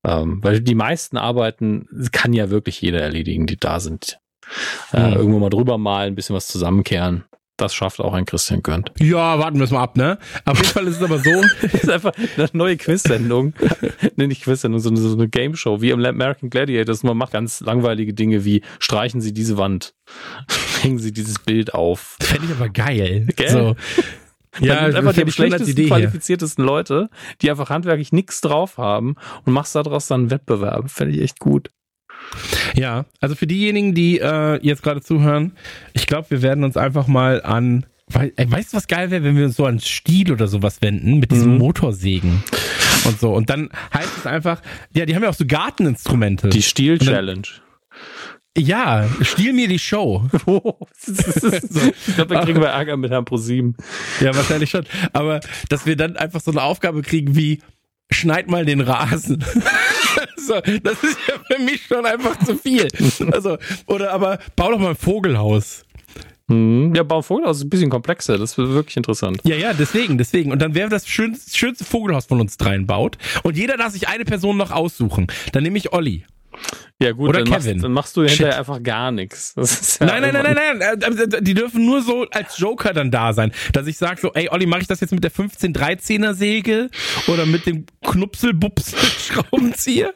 Ähm, 0.04 0.40
weil 0.42 0.60
die 0.60 0.74
meisten 0.74 1.16
Arbeiten 1.16 1.86
kann 2.12 2.32
ja 2.32 2.50
wirklich 2.50 2.80
jeder 2.80 3.00
erledigen, 3.00 3.46
die 3.46 3.56
da 3.56 3.80
sind. 3.80 4.20
Äh, 4.92 5.08
mhm. 5.08 5.16
Irgendwo 5.16 5.38
mal 5.38 5.50
drüber 5.50 5.78
malen, 5.78 6.12
ein 6.12 6.16
bisschen 6.16 6.36
was 6.36 6.46
zusammenkehren. 6.46 7.24
Das 7.60 7.74
schafft 7.74 8.00
auch 8.00 8.14
ein 8.14 8.24
Christian 8.24 8.62
Gönnt. 8.62 8.90
Ja, 8.98 9.38
warten 9.38 9.58
wir 9.58 9.64
es 9.64 9.70
mal 9.70 9.82
ab, 9.82 9.94
ne? 9.94 10.18
Auf 10.46 10.56
jeden 10.56 10.70
Fall 10.70 10.86
ist 10.86 10.96
es 10.96 11.02
aber 11.02 11.18
so. 11.18 11.30
das 11.62 11.74
ist 11.74 11.90
einfach 11.90 12.12
eine 12.36 12.48
neue 12.54 12.78
Quiz-Sendung. 12.78 13.52
nee, 14.16 14.26
nicht 14.26 14.44
Quiz-Sendung, 14.44 14.80
sondern 14.80 15.04
so 15.04 15.14
eine 15.14 15.28
Game-Show, 15.28 15.82
wie 15.82 15.90
im 15.90 16.02
American 16.02 16.48
Gladiators. 16.48 17.02
Man 17.02 17.18
macht 17.18 17.32
ganz 17.32 17.60
langweilige 17.60 18.14
Dinge 18.14 18.46
wie, 18.46 18.62
streichen 18.78 19.20
Sie 19.20 19.34
diese 19.34 19.58
Wand. 19.58 19.94
Hängen 20.80 20.98
Sie 20.98 21.12
dieses 21.12 21.38
Bild 21.38 21.74
auf. 21.74 22.16
Fände 22.22 22.46
ich 22.46 22.52
aber 22.52 22.70
geil. 22.70 23.26
Gell? 23.36 23.50
So. 23.50 23.76
Ja, 24.58 24.88
Dann 24.88 24.96
einfach 24.96 25.12
die 25.12 25.30
schlechtesten, 25.30 25.86
qualifiziertesten 25.86 26.64
Leute, 26.64 27.10
die 27.42 27.50
einfach 27.50 27.68
handwerklich 27.68 28.10
nichts 28.12 28.40
drauf 28.40 28.78
haben 28.78 29.16
und 29.44 29.52
machst 29.52 29.74
daraus 29.74 30.08
dann 30.08 30.22
einen 30.22 30.30
Wettbewerb. 30.30 30.90
Fände 30.90 31.14
ich 31.14 31.20
echt 31.20 31.38
gut. 31.38 31.68
Ja, 32.74 33.04
also 33.20 33.34
für 33.34 33.46
diejenigen, 33.46 33.94
die 33.94 34.18
äh, 34.18 34.58
jetzt 34.64 34.82
gerade 34.82 35.00
zuhören, 35.00 35.52
ich 35.92 36.06
glaube, 36.06 36.30
wir 36.30 36.42
werden 36.42 36.64
uns 36.64 36.76
einfach 36.76 37.06
mal 37.06 37.42
an 37.42 37.86
ey, 38.14 38.50
weißt 38.50 38.72
du, 38.72 38.76
was 38.76 38.88
geil 38.88 39.10
wäre, 39.10 39.22
wenn 39.22 39.36
wir 39.36 39.44
uns 39.44 39.56
so 39.56 39.64
an 39.66 39.80
Stil 39.80 40.32
oder 40.32 40.48
sowas 40.48 40.82
wenden, 40.82 41.18
mit 41.18 41.30
diesem 41.30 41.52
mhm. 41.52 41.58
Motorsägen 41.58 42.42
und 43.04 43.20
so. 43.20 43.32
Und 43.32 43.50
dann 43.50 43.70
heißt 43.94 44.18
es 44.18 44.26
einfach, 44.26 44.60
ja, 44.94 45.06
die 45.06 45.14
haben 45.14 45.22
ja 45.22 45.28
auch 45.28 45.34
so 45.34 45.46
Garteninstrumente. 45.46 46.48
Die 46.48 46.62
Stil-Challenge. 46.62 47.46
Ja, 48.58 49.08
stiehl 49.22 49.52
mir 49.52 49.68
die 49.68 49.78
Show. 49.78 50.24
so. 50.44 50.76
Ich 50.96 52.14
glaube, 52.16 52.34
dann 52.34 52.44
kriegen 52.44 52.60
wir 52.60 52.68
Ärger 52.68 52.96
mit 52.96 53.10
Herrn 53.10 53.24
ProSieben. 53.24 53.76
Ja, 54.20 54.34
wahrscheinlich 54.34 54.70
schon. 54.70 54.84
Aber 55.12 55.40
dass 55.68 55.86
wir 55.86 55.96
dann 55.96 56.16
einfach 56.16 56.40
so 56.40 56.50
eine 56.50 56.62
Aufgabe 56.62 57.02
kriegen 57.02 57.36
wie, 57.36 57.62
schneid 58.10 58.48
mal 58.48 58.64
den 58.64 58.80
Rasen. 58.80 59.44
so, 60.46 60.60
das 60.82 61.02
ist 61.02 61.18
ja 61.28 61.34
für 61.46 61.62
mich 61.62 61.82
schon 61.86 62.04
einfach 62.06 62.38
zu 62.44 62.56
viel. 62.56 62.88
Also, 63.32 63.58
oder 63.86 64.12
aber 64.12 64.38
bau 64.56 64.70
doch 64.70 64.78
mal 64.78 64.90
ein 64.90 64.96
Vogelhaus. 64.96 65.84
Mhm. 66.48 66.94
Ja, 66.94 67.02
bau 67.02 67.18
ein 67.18 67.22
Vogelhaus 67.22 67.58
ist 67.58 67.64
ein 67.64 67.70
bisschen 67.70 67.90
komplexer. 67.90 68.36
Das 68.36 68.58
wird 68.58 68.70
wirklich 68.70 68.96
interessant. 68.96 69.40
Ja, 69.44 69.56
ja, 69.56 69.72
deswegen, 69.72 70.18
deswegen. 70.18 70.52
Und 70.52 70.60
dann 70.60 70.74
wäre 70.74 70.88
das 70.88 71.06
schönste, 71.06 71.56
schönste 71.56 71.84
Vogelhaus 71.84 72.26
von 72.26 72.40
uns 72.40 72.56
dreien 72.56 72.86
baut. 72.86 73.18
Und 73.42 73.56
jeder 73.56 73.76
darf 73.76 73.92
sich 73.92 74.08
eine 74.08 74.24
Person 74.24 74.56
noch 74.56 74.70
aussuchen. 74.70 75.28
Dann 75.52 75.62
nehme 75.62 75.78
ich 75.78 75.92
Olli. 75.92 76.24
Ja 77.02 77.12
gut, 77.12 77.30
Oder 77.30 77.44
dann, 77.44 77.54
Kevin. 77.54 77.76
Machst, 77.76 77.84
dann 77.84 77.92
machst 77.92 78.14
du 78.16 78.24
hinterher 78.24 78.58
einfach 78.58 78.82
gar 78.82 79.10
nichts. 79.10 79.54
Ja 80.00 80.06
nein, 80.06 80.20
nein, 80.22 80.34
nein, 80.34 80.54
nein, 80.54 80.78
nein, 80.78 81.00
äh, 81.32 81.42
Die 81.42 81.54
dürfen 81.54 81.86
nur 81.86 82.02
so 82.02 82.26
als 82.30 82.58
Joker 82.58 82.92
dann 82.92 83.10
da 83.10 83.32
sein. 83.32 83.52
Dass 83.72 83.86
ich 83.86 83.96
sage 83.96 84.20
so, 84.20 84.34
ey 84.34 84.50
Olli, 84.50 84.66
mache 84.66 84.82
ich 84.82 84.86
das 84.86 85.00
jetzt 85.00 85.12
mit 85.12 85.24
der 85.24 85.32
15-13er 85.32 86.34
Säge 86.34 86.90
oder 87.26 87.46
mit 87.46 87.64
dem 87.64 87.86
Knupselbubs-Schraubenzieher? 88.04 90.12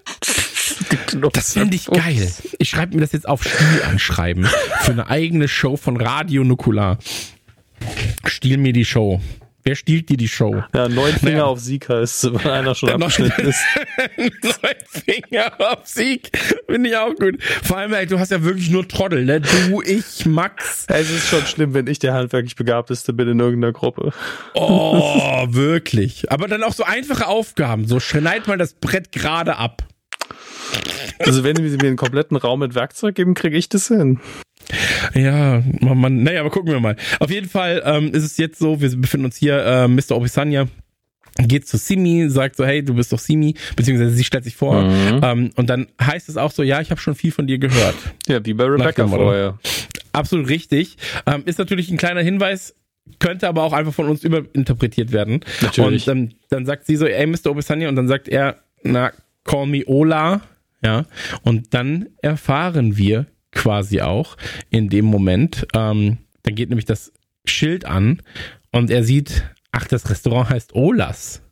Das 1.33 1.55
fände 1.55 1.77
ich 1.77 1.87
geil. 1.87 2.31
Ich 2.59 2.69
schreibe 2.69 2.95
mir 2.95 3.01
das 3.01 3.13
jetzt 3.13 3.29
auf 3.29 3.43
Stil 3.45 3.83
anschreiben. 3.89 4.45
Für 4.83 4.93
eine 4.93 5.09
eigene 5.09 5.49
Show 5.49 5.77
von 5.77 5.97
Radio 5.97 6.45
Nukular. 6.45 6.99
Stiel 8.27 8.59
mir 8.59 8.73
die 8.73 8.85
Show. 8.85 9.21
Wer 9.67 9.77
stiehlt 9.77 10.11
dir 10.11 10.19
die 10.19 10.29
Show? 10.29 10.63
Ja, 10.75 10.91
neun 10.91 11.15
Finger 11.15 11.33
naja. 11.33 11.45
auf 11.45 11.59
Sieg 11.59 11.89
heißt, 11.89 12.35
wenn 12.35 12.51
einer 12.51 12.75
schon 12.75 12.91
abgeschnitten 12.91 13.47
ist. 13.47 13.61
neun 14.19 14.75
Finger 14.87 15.53
auf 15.59 15.87
Sieg. 15.87 16.31
Finde 16.69 16.91
ich 16.91 16.97
auch 16.99 17.15
gut. 17.15 17.43
Vor 17.63 17.79
allem, 17.79 17.95
ey, 17.95 18.05
du 18.05 18.19
hast 18.19 18.31
ja 18.31 18.43
wirklich 18.43 18.69
nur 18.69 18.87
Trottel, 18.87 19.25
ne? 19.25 19.41
Du, 19.41 19.81
ich, 19.81 20.27
Max. 20.27 20.85
Es 20.89 21.11
ist 21.11 21.29
schon 21.29 21.47
schlimm, 21.47 21.73
wenn 21.73 21.87
ich 21.87 21.99
der 21.99 22.13
handwerklich 22.13 22.57
Begabteste 22.57 23.15
bin 23.15 23.27
in 23.27 23.41
irgendeiner 23.41 23.73
Gruppe. 23.73 24.13
Oh, 24.53 25.47
wirklich. 25.49 26.31
Aber 26.31 26.47
dann 26.47 26.63
auch 26.63 26.75
so 26.75 26.85
einfache 26.85 27.27
Aufgaben. 27.27 27.89
So, 27.89 28.01
schneid 28.01 28.47
mal 28.47 28.59
das 28.59 28.75
Brett 28.75 29.13
gerade 29.13 29.57
ab. 29.57 29.83
Also, 31.21 31.43
wenn 31.43 31.57
sie 31.57 31.79
mir 31.79 31.87
einen 31.87 31.97
kompletten 31.97 32.37
Raum 32.37 32.61
mit 32.61 32.75
Werkzeug 32.75 33.15
geben, 33.15 33.33
kriege 33.33 33.57
ich 33.57 33.71
das 33.71 33.89
hin. 33.89 34.21
Ja, 35.15 35.63
man, 35.81 35.99
man, 35.99 36.23
naja, 36.23 36.41
aber 36.41 36.51
gucken 36.51 36.73
wir 36.73 36.81
mal. 36.81 36.97
Auf 37.21 37.31
jeden 37.31 37.49
Fall 37.49 37.83
ähm, 37.85 38.13
ist 38.13 38.25
es 38.25 38.37
jetzt 38.37 38.59
so, 38.59 38.81
wir 38.81 38.97
befinden 38.97 39.27
uns 39.27 39.37
hier, 39.37 39.65
äh, 39.65 39.89
Mr. 39.89 40.13
Obisanya 40.13 40.67
geht 41.37 41.67
zu 41.67 41.77
Simi, 41.77 42.29
sagt 42.29 42.57
so, 42.57 42.65
hey, 42.65 42.85
du 42.85 42.95
bist 42.95 43.13
doch 43.13 43.19
Simi, 43.19 43.55
beziehungsweise 43.77 44.13
sie 44.13 44.25
stellt 44.25 44.45
sich 44.45 44.57
vor. 44.57 44.83
Mhm. 44.83 45.21
Ähm, 45.23 45.51
und 45.57 45.69
dann 45.69 45.89
heißt 46.01 46.29
es 46.29 46.37
auch 46.37 46.53
so, 46.53 46.63
ja, 46.63 46.81
ich 46.81 46.91
habe 46.91 47.01
schon 47.01 47.15
viel 47.15 47.33
von 47.33 47.47
dir 47.47 47.59
gehört. 47.59 47.95
Ja, 48.27 48.45
wie 48.45 48.55
bei 48.55 48.65
Rebecca 48.65 49.07
vorher. 49.07 49.59
Absolut 50.13 50.49
richtig. 50.49 50.97
Ähm, 51.27 51.43
ist 51.45 51.59
natürlich 51.59 51.91
ein 51.91 51.99
kleiner 51.99 52.23
Hinweis, 52.23 52.75
könnte 53.19 53.49
aber 53.49 53.65
auch 53.65 53.75
einfach 53.75 53.93
von 53.93 54.09
uns 54.09 54.25
überinterpretiert 54.25 55.13
werden. 55.13 55.41
Natürlich. 55.61 56.09
Und 56.09 56.17
ähm, 56.17 56.31
dann 56.49 56.65
sagt 56.65 56.87
sie 56.87 56.97
so, 56.97 57.07
ey, 57.07 57.27
Mr. 57.27 57.51
Obisanya, 57.51 57.91
und 57.91 57.97
dann 57.97 58.09
sagt 58.09 58.29
er, 58.29 58.57
na, 58.83 59.13
call 59.45 59.67
me 59.67 59.85
Ola. 59.87 60.41
Ja, 60.83 61.07
und 61.43 61.73
dann 61.75 62.09
erfahren 62.23 62.97
wir 62.97 63.27
quasi 63.55 64.01
auch 64.01 64.37
in 64.71 64.89
dem 64.89 65.05
Moment. 65.05 65.67
Ähm, 65.75 66.19
dann 66.43 66.55
geht 66.55 66.69
nämlich 66.69 66.85
das 66.85 67.13
Schild 67.47 67.85
an 67.85 68.23
und 68.73 68.91
er 68.91 69.05
sieht, 69.05 69.45
ach, 69.73 69.87
das 69.87 70.11
Restaurant 70.11 70.51
heißt 70.51 70.75
Olas. 70.75 71.44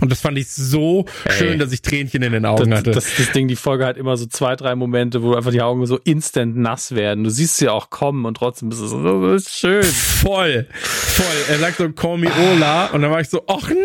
Und 0.00 0.10
das 0.10 0.20
fand 0.20 0.38
ich 0.38 0.48
so 0.48 1.06
Ey. 1.24 1.32
schön, 1.32 1.58
dass 1.58 1.72
ich 1.72 1.82
Tränchen 1.82 2.22
in 2.22 2.32
den 2.32 2.46
Augen 2.46 2.70
das, 2.70 2.80
hatte. 2.80 2.90
Das, 2.92 3.06
das 3.16 3.32
Ding, 3.32 3.48
die 3.48 3.56
Folge 3.56 3.86
hat 3.86 3.96
immer 3.96 4.16
so 4.16 4.26
zwei, 4.26 4.56
drei 4.56 4.74
Momente, 4.74 5.22
wo 5.22 5.34
einfach 5.34 5.50
die 5.50 5.62
Augen 5.62 5.86
so 5.86 5.98
instant 5.98 6.56
nass 6.56 6.94
werden. 6.94 7.24
Du 7.24 7.30
siehst 7.30 7.56
sie 7.56 7.68
auch 7.68 7.90
kommen 7.90 8.24
und 8.24 8.36
trotzdem 8.36 8.70
ist 8.70 8.80
es 8.80 8.90
so 8.90 9.32
ist 9.32 9.50
schön. 9.50 9.82
Voll, 9.82 10.66
voll. 10.72 11.36
Er 11.48 11.58
sagt 11.58 11.78
so, 11.78 11.90
call 11.90 12.18
me 12.18 12.28
Ola. 12.28 12.86
Und 12.86 13.02
dann 13.02 13.10
war 13.10 13.20
ich 13.20 13.28
so, 13.28 13.42
ach 13.46 13.68
nein! 13.68 13.84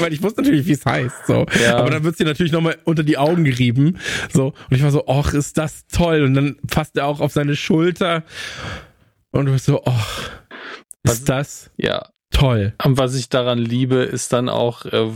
Weil 0.00 0.12
ich 0.12 0.22
wusste 0.22 0.42
natürlich, 0.42 0.66
wie 0.66 0.72
es 0.72 0.84
heißt. 0.84 1.26
So. 1.26 1.46
Ja. 1.62 1.76
Aber 1.76 1.90
dann 1.90 2.04
wird 2.04 2.16
sie 2.16 2.24
natürlich 2.24 2.52
nochmal 2.52 2.78
unter 2.84 3.02
die 3.02 3.18
Augen 3.18 3.44
gerieben. 3.44 3.98
So. 4.32 4.46
Und 4.48 4.76
ich 4.76 4.82
war 4.82 4.90
so, 4.90 5.06
ach, 5.06 5.34
ist 5.34 5.58
das 5.58 5.86
toll. 5.86 6.22
Und 6.22 6.34
dann 6.34 6.56
fasst 6.68 6.96
er 6.96 7.06
auch 7.06 7.20
auf 7.20 7.32
seine 7.32 7.56
Schulter. 7.56 8.24
Und 9.30 9.46
du 9.46 9.52
bist 9.52 9.66
so, 9.66 9.82
ach, 9.84 10.30
ist 11.02 11.28
das? 11.28 11.70
Ja, 11.76 12.08
Toll. 12.34 12.74
Und 12.84 12.98
was 12.98 13.14
ich 13.14 13.28
daran 13.28 13.58
liebe, 13.58 13.96
ist 13.96 14.32
dann 14.32 14.48
auch, 14.48 14.84
äh, 14.86 15.10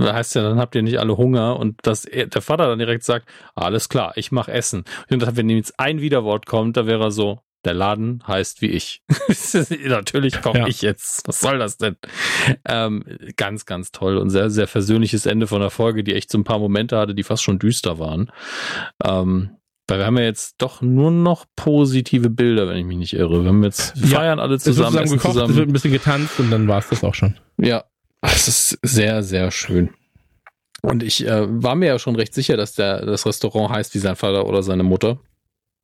heißt 0.00 0.34
ja, 0.34 0.42
dann 0.42 0.58
habt 0.58 0.74
ihr 0.74 0.82
nicht 0.82 0.98
alle 0.98 1.16
Hunger 1.16 1.58
und 1.58 1.78
dass 1.86 2.02
der 2.02 2.42
Vater 2.42 2.66
dann 2.66 2.78
direkt 2.78 3.04
sagt, 3.04 3.28
alles 3.54 3.88
klar, 3.88 4.12
ich 4.16 4.32
mach 4.32 4.48
Essen. 4.48 4.84
Und 5.10 5.36
wenn 5.36 5.48
jetzt 5.48 5.78
ein 5.78 6.00
Widerwort 6.00 6.46
kommt, 6.46 6.76
da 6.76 6.86
wäre 6.86 7.04
er 7.04 7.10
so, 7.10 7.40
der 7.64 7.74
Laden 7.74 8.22
heißt 8.26 8.60
wie 8.60 8.70
ich. 8.70 9.02
Natürlich 9.86 10.42
koche 10.42 10.58
ja. 10.58 10.66
ich 10.66 10.82
jetzt. 10.82 11.26
Was 11.26 11.40
soll 11.40 11.58
das 11.58 11.78
denn? 11.78 11.96
Ähm, 12.66 13.04
ganz, 13.36 13.66
ganz 13.66 13.90
toll 13.90 14.18
und 14.18 14.30
sehr, 14.30 14.50
sehr 14.50 14.66
versöhnliches 14.66 15.26
Ende 15.26 15.46
von 15.46 15.60
der 15.60 15.70
Folge, 15.70 16.04
die 16.04 16.14
echt 16.14 16.30
so 16.30 16.38
ein 16.38 16.44
paar 16.44 16.58
Momente 16.58 16.98
hatte, 16.98 17.14
die 17.14 17.22
fast 17.22 17.42
schon 17.42 17.58
düster 17.58 17.98
waren. 17.98 18.30
Ähm, 19.02 19.56
weil 19.86 19.98
wir 19.98 20.06
haben 20.06 20.16
ja 20.16 20.24
jetzt 20.24 20.54
doch 20.58 20.80
nur 20.80 21.10
noch 21.10 21.44
positive 21.56 22.30
Bilder, 22.30 22.68
wenn 22.68 22.78
ich 22.78 22.86
mich 22.86 22.96
nicht 22.96 23.12
irre. 23.14 23.42
Wir 23.42 23.48
haben 23.48 23.62
jetzt 23.62 23.94
ja, 23.96 24.18
feiern 24.18 24.40
alle 24.40 24.58
zusammen, 24.58 24.96
es 24.96 25.02
zusammen 25.02 25.18
gekocht, 25.18 25.32
zusammen. 25.32 25.50
es 25.50 25.56
wird 25.56 25.68
ein 25.68 25.72
bisschen 25.72 25.92
getanzt 25.92 26.40
und 26.40 26.50
dann 26.50 26.68
war 26.68 26.78
es 26.78 26.88
das 26.88 27.04
auch 27.04 27.14
schon. 27.14 27.36
Ja, 27.58 27.84
es 28.22 28.48
ist 28.48 28.78
sehr, 28.82 29.22
sehr 29.22 29.50
schön. 29.50 29.90
Und 30.82 31.02
ich 31.02 31.26
äh, 31.26 31.46
war 31.48 31.74
mir 31.74 31.86
ja 31.86 31.98
schon 31.98 32.16
recht 32.16 32.34
sicher, 32.34 32.56
dass 32.56 32.74
der 32.74 33.04
das 33.04 33.26
Restaurant 33.26 33.74
heißt 33.74 33.94
wie 33.94 33.98
sein 33.98 34.16
Vater 34.16 34.46
oder 34.46 34.62
seine 34.62 34.82
Mutter. 34.82 35.18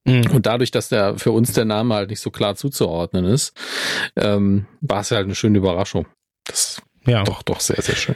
Mhm. 0.04 0.30
Und 0.30 0.46
dadurch, 0.46 0.70
dass 0.70 0.88
der 0.88 1.18
für 1.18 1.32
uns 1.32 1.52
der 1.52 1.64
Name 1.64 1.94
halt 1.94 2.10
nicht 2.10 2.20
so 2.20 2.30
klar 2.30 2.54
zuzuordnen 2.56 3.24
ist, 3.24 3.54
ähm, 4.16 4.66
war 4.80 5.00
es 5.00 5.10
halt 5.10 5.24
eine 5.24 5.34
schöne 5.34 5.58
Überraschung. 5.58 6.06
Das 6.44 6.82
ja. 7.06 7.24
Doch, 7.24 7.42
doch, 7.42 7.60
sehr, 7.60 7.80
sehr 7.80 7.96
schön. 7.96 8.14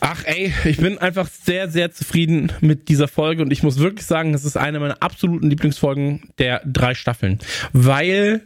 Ach 0.00 0.24
ey, 0.24 0.52
ich 0.64 0.78
bin 0.78 0.98
einfach 0.98 1.28
sehr, 1.28 1.68
sehr 1.68 1.92
zufrieden 1.92 2.52
mit 2.60 2.88
dieser 2.88 3.08
Folge 3.08 3.42
und 3.42 3.52
ich 3.52 3.62
muss 3.62 3.78
wirklich 3.78 4.06
sagen, 4.06 4.32
es 4.34 4.44
ist 4.44 4.56
eine 4.56 4.80
meiner 4.80 5.02
absoluten 5.02 5.50
Lieblingsfolgen 5.50 6.30
der 6.38 6.62
drei 6.64 6.94
Staffeln, 6.94 7.38
weil 7.72 8.42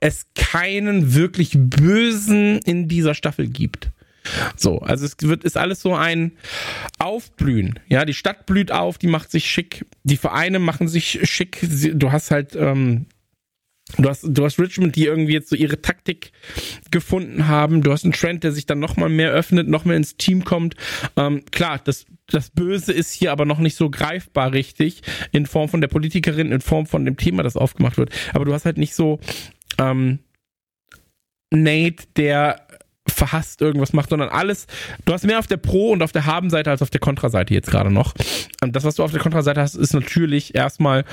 es 0.00 0.26
keinen 0.34 1.14
wirklich 1.14 1.52
Bösen 1.54 2.58
in 2.58 2.88
dieser 2.88 3.14
Staffel 3.14 3.46
gibt. 3.48 3.90
So, 4.56 4.80
also 4.80 5.04
es 5.06 5.16
wird, 5.20 5.44
ist 5.44 5.56
alles 5.56 5.80
so 5.80 5.94
ein 5.94 6.32
Aufblühen. 6.98 7.78
Ja, 7.88 8.04
die 8.04 8.14
Stadt 8.14 8.46
blüht 8.46 8.72
auf, 8.72 8.98
die 8.98 9.06
macht 9.06 9.30
sich 9.30 9.48
schick, 9.48 9.86
die 10.02 10.16
Vereine 10.16 10.58
machen 10.58 10.88
sich 10.88 11.20
schick. 11.22 11.60
Du 11.94 12.12
hast 12.12 12.30
halt 12.30 12.54
ähm, 12.56 13.06
Du 13.98 14.08
hast, 14.08 14.22
du 14.26 14.44
hast 14.44 14.58
Richmond, 14.58 14.96
die 14.96 15.06
irgendwie 15.06 15.32
jetzt 15.32 15.48
so 15.48 15.56
ihre 15.56 15.80
Taktik 15.80 16.32
gefunden 16.90 17.48
haben. 17.48 17.82
Du 17.82 17.92
hast 17.92 18.04
einen 18.04 18.12
Trend, 18.12 18.44
der 18.44 18.52
sich 18.52 18.66
dann 18.66 18.78
nochmal 18.78 19.08
mehr 19.08 19.30
öffnet, 19.30 19.68
noch 19.68 19.84
mehr 19.84 19.96
ins 19.96 20.16
Team 20.16 20.44
kommt. 20.44 20.74
Ähm, 21.16 21.44
klar, 21.50 21.80
das, 21.82 22.06
das 22.26 22.50
Böse 22.50 22.92
ist 22.92 23.12
hier 23.12 23.32
aber 23.32 23.44
noch 23.44 23.58
nicht 23.58 23.76
so 23.76 23.90
greifbar 23.90 24.52
richtig 24.52 25.02
in 25.32 25.46
Form 25.46 25.68
von 25.68 25.80
der 25.80 25.88
Politikerin, 25.88 26.52
in 26.52 26.60
Form 26.60 26.86
von 26.86 27.04
dem 27.04 27.16
Thema, 27.16 27.42
das 27.42 27.56
aufgemacht 27.56 27.98
wird. 27.98 28.10
Aber 28.32 28.44
du 28.44 28.52
hast 28.52 28.64
halt 28.64 28.78
nicht 28.78 28.94
so 28.94 29.20
ähm, 29.78 30.20
Nate, 31.52 32.04
der 32.16 32.66
verhasst 33.08 33.60
irgendwas 33.60 33.92
macht, 33.92 34.10
sondern 34.10 34.28
alles, 34.28 34.66
du 35.04 35.12
hast 35.12 35.24
mehr 35.24 35.38
auf 35.38 35.46
der 35.46 35.56
Pro- 35.56 35.90
und 35.90 36.02
auf 36.02 36.12
der 36.12 36.26
Haben-Seite 36.26 36.70
als 36.70 36.82
auf 36.82 36.90
der 36.90 37.00
Kontra-Seite 37.00 37.52
jetzt 37.52 37.70
gerade 37.70 37.90
noch. 37.90 38.14
Und 38.62 38.76
das, 38.76 38.84
was 38.84 38.94
du 38.94 39.02
auf 39.02 39.10
der 39.10 39.20
Kontra-Seite 39.20 39.60
hast, 39.60 39.74
ist 39.74 39.92
natürlich 39.94 40.54
erstmal 40.54 41.04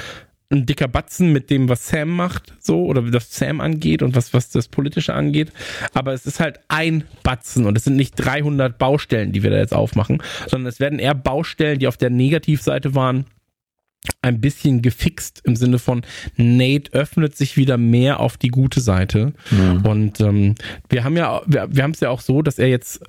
ein 0.49 0.65
dicker 0.65 0.87
Batzen 0.87 1.33
mit 1.33 1.49
dem, 1.49 1.67
was 1.67 1.87
Sam 1.89 2.09
macht, 2.09 2.53
so, 2.59 2.85
oder 2.85 3.11
was 3.11 3.35
Sam 3.35 3.59
angeht 3.59 4.01
und 4.01 4.15
was, 4.15 4.33
was 4.33 4.49
das 4.49 4.69
Politische 4.69 5.13
angeht. 5.13 5.51
Aber 5.93 6.13
es 6.13 6.25
ist 6.25 6.39
halt 6.39 6.59
ein 6.69 7.03
Batzen 7.23 7.65
und 7.65 7.77
es 7.77 7.83
sind 7.83 7.97
nicht 7.97 8.15
300 8.15 8.77
Baustellen, 8.77 9.33
die 9.33 9.43
wir 9.43 9.49
da 9.49 9.57
jetzt 9.57 9.73
aufmachen, 9.73 10.23
sondern 10.47 10.67
es 10.67 10.79
werden 10.79 10.99
eher 10.99 11.15
Baustellen, 11.15 11.79
die 11.79 11.87
auf 11.87 11.97
der 11.97 12.09
Negativseite 12.09 12.95
waren, 12.95 13.25
ein 14.21 14.39
bisschen 14.39 14.81
gefixt 14.81 15.41
im 15.43 15.55
Sinne 15.55 15.79
von 15.79 16.03
Nate 16.37 16.93
öffnet 16.93 17.35
sich 17.35 17.57
wieder 17.57 17.77
mehr 17.77 18.19
auf 18.21 18.37
die 18.37 18.49
gute 18.49 18.79
Seite. 18.79 19.33
Mhm. 19.51 19.85
Und 19.85 20.21
ähm, 20.21 20.55
wir 20.89 21.03
haben 21.03 21.17
ja, 21.17 21.41
wir, 21.45 21.67
wir 21.69 21.83
haben 21.83 21.91
es 21.91 21.99
ja 21.99 22.09
auch 22.09 22.21
so, 22.21 22.41
dass 22.41 22.57
er 22.57 22.69
jetzt 22.69 23.01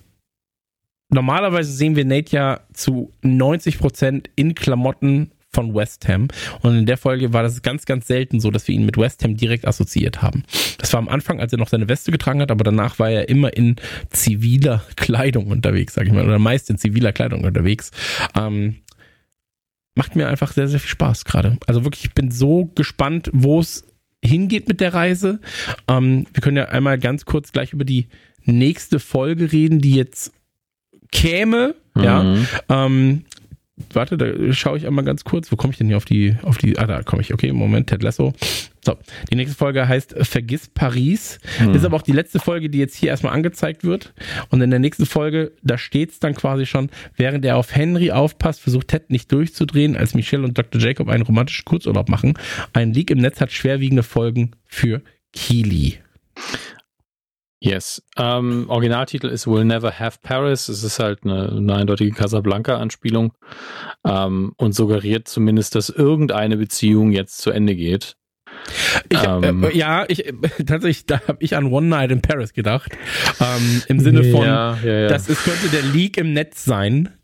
normalerweise 1.10 1.72
sehen 1.72 1.94
wir 1.94 2.04
Nate 2.04 2.34
ja 2.34 2.60
zu 2.72 3.12
90 3.22 3.78
Prozent 3.78 4.30
in 4.34 4.54
Klamotten 4.54 5.30
von 5.58 5.74
West 5.74 6.06
Ham. 6.06 6.28
Und 6.62 6.76
in 6.76 6.86
der 6.86 6.96
Folge 6.96 7.32
war 7.32 7.42
das 7.42 7.62
ganz, 7.62 7.84
ganz 7.84 8.06
selten 8.06 8.38
so, 8.38 8.52
dass 8.52 8.68
wir 8.68 8.76
ihn 8.76 8.86
mit 8.86 8.96
West 8.96 9.24
Ham 9.24 9.36
direkt 9.36 9.66
assoziiert 9.66 10.22
haben. 10.22 10.44
Das 10.78 10.92
war 10.92 11.00
am 11.00 11.08
Anfang, 11.08 11.40
als 11.40 11.50
er 11.50 11.58
noch 11.58 11.68
seine 11.68 11.88
Weste 11.88 12.12
getragen 12.12 12.40
hat, 12.40 12.52
aber 12.52 12.62
danach 12.62 13.00
war 13.00 13.10
er 13.10 13.28
immer 13.28 13.56
in 13.56 13.74
ziviler 14.10 14.84
Kleidung 14.96 15.48
unterwegs, 15.48 15.94
sag 15.94 16.06
ich 16.06 16.12
mal, 16.12 16.24
oder 16.24 16.38
meist 16.38 16.70
in 16.70 16.78
ziviler 16.78 17.10
Kleidung 17.10 17.42
unterwegs. 17.42 17.90
Ähm, 18.36 18.76
macht 19.96 20.14
mir 20.14 20.28
einfach 20.28 20.52
sehr, 20.52 20.68
sehr 20.68 20.78
viel 20.78 20.90
Spaß 20.90 21.24
gerade. 21.24 21.56
Also 21.66 21.82
wirklich, 21.82 22.04
ich 22.04 22.14
bin 22.14 22.30
so 22.30 22.70
gespannt, 22.76 23.28
wo 23.32 23.58
es 23.58 23.84
hingeht 24.24 24.68
mit 24.68 24.80
der 24.80 24.94
Reise. 24.94 25.40
Ähm, 25.88 26.28
wir 26.32 26.40
können 26.40 26.56
ja 26.56 26.66
einmal 26.66 27.00
ganz 27.00 27.24
kurz 27.24 27.50
gleich 27.50 27.72
über 27.72 27.84
die 27.84 28.06
nächste 28.44 29.00
Folge 29.00 29.50
reden, 29.50 29.80
die 29.80 29.96
jetzt 29.96 30.32
käme. 31.10 31.74
Mhm. 31.96 32.02
Ja, 32.04 32.36
ähm, 32.68 33.24
warte, 33.92 34.16
da 34.16 34.52
schaue 34.52 34.78
ich 34.78 34.86
einmal 34.86 35.04
ganz 35.04 35.24
kurz. 35.24 35.50
Wo 35.52 35.56
komme 35.56 35.72
ich 35.72 35.78
denn 35.78 35.86
hier 35.88 35.96
auf 35.96 36.04
die, 36.04 36.36
auf 36.42 36.58
die, 36.58 36.78
ah, 36.78 36.86
da 36.86 37.02
komme 37.02 37.22
ich, 37.22 37.32
okay, 37.32 37.52
Moment, 37.52 37.88
Ted 37.88 38.02
Lasso. 38.02 38.32
So, 38.84 38.96
die 39.30 39.36
nächste 39.36 39.56
Folge 39.56 39.86
heißt 39.86 40.14
Vergiss 40.22 40.68
Paris. 40.68 41.40
Hm. 41.58 41.74
Ist 41.74 41.84
aber 41.84 41.96
auch 41.96 42.02
die 42.02 42.12
letzte 42.12 42.38
Folge, 42.38 42.70
die 42.70 42.78
jetzt 42.78 42.96
hier 42.96 43.10
erstmal 43.10 43.32
angezeigt 43.34 43.84
wird. 43.84 44.14
Und 44.50 44.60
in 44.60 44.70
der 44.70 44.78
nächsten 44.78 45.06
Folge, 45.06 45.52
da 45.62 45.76
steht's 45.78 46.20
dann 46.20 46.34
quasi 46.34 46.64
schon, 46.64 46.88
während 47.16 47.44
er 47.44 47.56
auf 47.56 47.74
Henry 47.74 48.10
aufpasst, 48.10 48.60
versucht 48.60 48.88
Ted 48.88 49.10
nicht 49.10 49.30
durchzudrehen, 49.32 49.96
als 49.96 50.14
Michelle 50.14 50.44
und 50.44 50.56
Dr. 50.56 50.80
Jacob 50.80 51.08
einen 51.08 51.22
romantischen 51.22 51.64
Kurzurlaub 51.64 52.08
machen. 52.08 52.34
Ein 52.72 52.92
Leak 52.92 53.10
im 53.10 53.18
Netz 53.18 53.40
hat 53.40 53.52
schwerwiegende 53.52 54.02
Folgen 54.02 54.52
für 54.66 55.02
Keely. 55.32 55.98
Yes. 57.60 58.02
Ähm, 58.16 58.66
Originaltitel 58.68 59.26
ist 59.26 59.46
We'll 59.46 59.64
Never 59.64 59.98
Have 59.98 60.18
Paris. 60.22 60.68
Es 60.68 60.84
ist 60.84 61.00
halt 61.00 61.24
eine, 61.24 61.48
eine 61.50 61.74
eindeutige 61.74 62.12
Casablanca-Anspielung 62.12 63.32
ähm, 64.06 64.52
und 64.56 64.74
suggeriert 64.74 65.26
zumindest, 65.26 65.74
dass 65.74 65.88
irgendeine 65.88 66.56
Beziehung 66.56 67.10
jetzt 67.10 67.38
zu 67.38 67.50
Ende 67.50 67.74
geht. 67.74 68.16
Ich, 69.08 69.22
ähm, 69.22 69.64
äh, 69.64 69.76
ja, 69.76 70.04
ich 70.08 70.26
äh, 70.26 70.32
tatsächlich, 70.66 71.06
da 71.06 71.20
habe 71.26 71.38
ich 71.40 71.56
an 71.56 71.66
One 71.66 71.88
Night 71.88 72.12
in 72.12 72.22
Paris 72.22 72.52
gedacht. 72.52 72.92
Ähm, 73.40 73.82
Im 73.88 74.00
Sinne 74.00 74.24
von, 74.24 74.44
ja, 74.44 74.78
ja, 74.84 74.92
ja. 75.00 75.08
das 75.08 75.28
ist, 75.28 75.44
könnte 75.44 75.68
der 75.68 75.82
Leak 75.82 76.16
im 76.16 76.32
Netz 76.32 76.64
sein, 76.64 77.17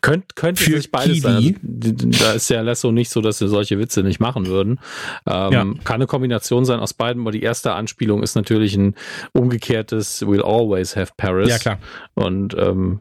Könnt, 0.00 0.36
könnte 0.36 0.62
für 0.62 0.76
sich 0.76 0.90
beides 0.90 1.22
sein. 1.22 1.36
Also, 1.36 2.24
da 2.24 2.32
ist 2.32 2.48
ja 2.50 2.60
Lesso 2.62 2.92
nicht 2.92 3.10
so, 3.10 3.20
dass 3.20 3.38
sie 3.38 3.48
solche 3.48 3.78
Witze 3.78 4.02
nicht 4.02 4.20
machen 4.20 4.46
würden. 4.46 4.80
Ähm, 5.26 5.52
ja. 5.52 5.64
Kann 5.84 5.96
eine 5.96 6.06
Kombination 6.06 6.64
sein 6.64 6.80
aus 6.80 6.94
beiden, 6.94 7.22
aber 7.22 7.32
die 7.32 7.42
erste 7.42 7.72
Anspielung 7.72 8.22
ist 8.22 8.34
natürlich 8.34 8.76
ein 8.76 8.94
umgekehrtes 9.32 10.22
We'll 10.22 10.42
always 10.42 10.96
have 10.96 11.12
Paris. 11.16 11.48
Ja, 11.48 11.58
klar. 11.58 11.78
Und 12.14 12.54
ähm, 12.58 13.00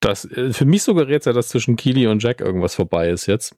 das, 0.00 0.24
äh, 0.24 0.52
für 0.52 0.64
mich 0.64 0.82
suggeriert 0.82 1.22
es 1.22 1.26
ja, 1.26 1.32
dass 1.32 1.48
zwischen 1.48 1.76
Keely 1.76 2.06
und 2.06 2.22
Jack 2.22 2.40
irgendwas 2.40 2.74
vorbei 2.74 3.10
ist 3.10 3.26
jetzt. 3.26 3.54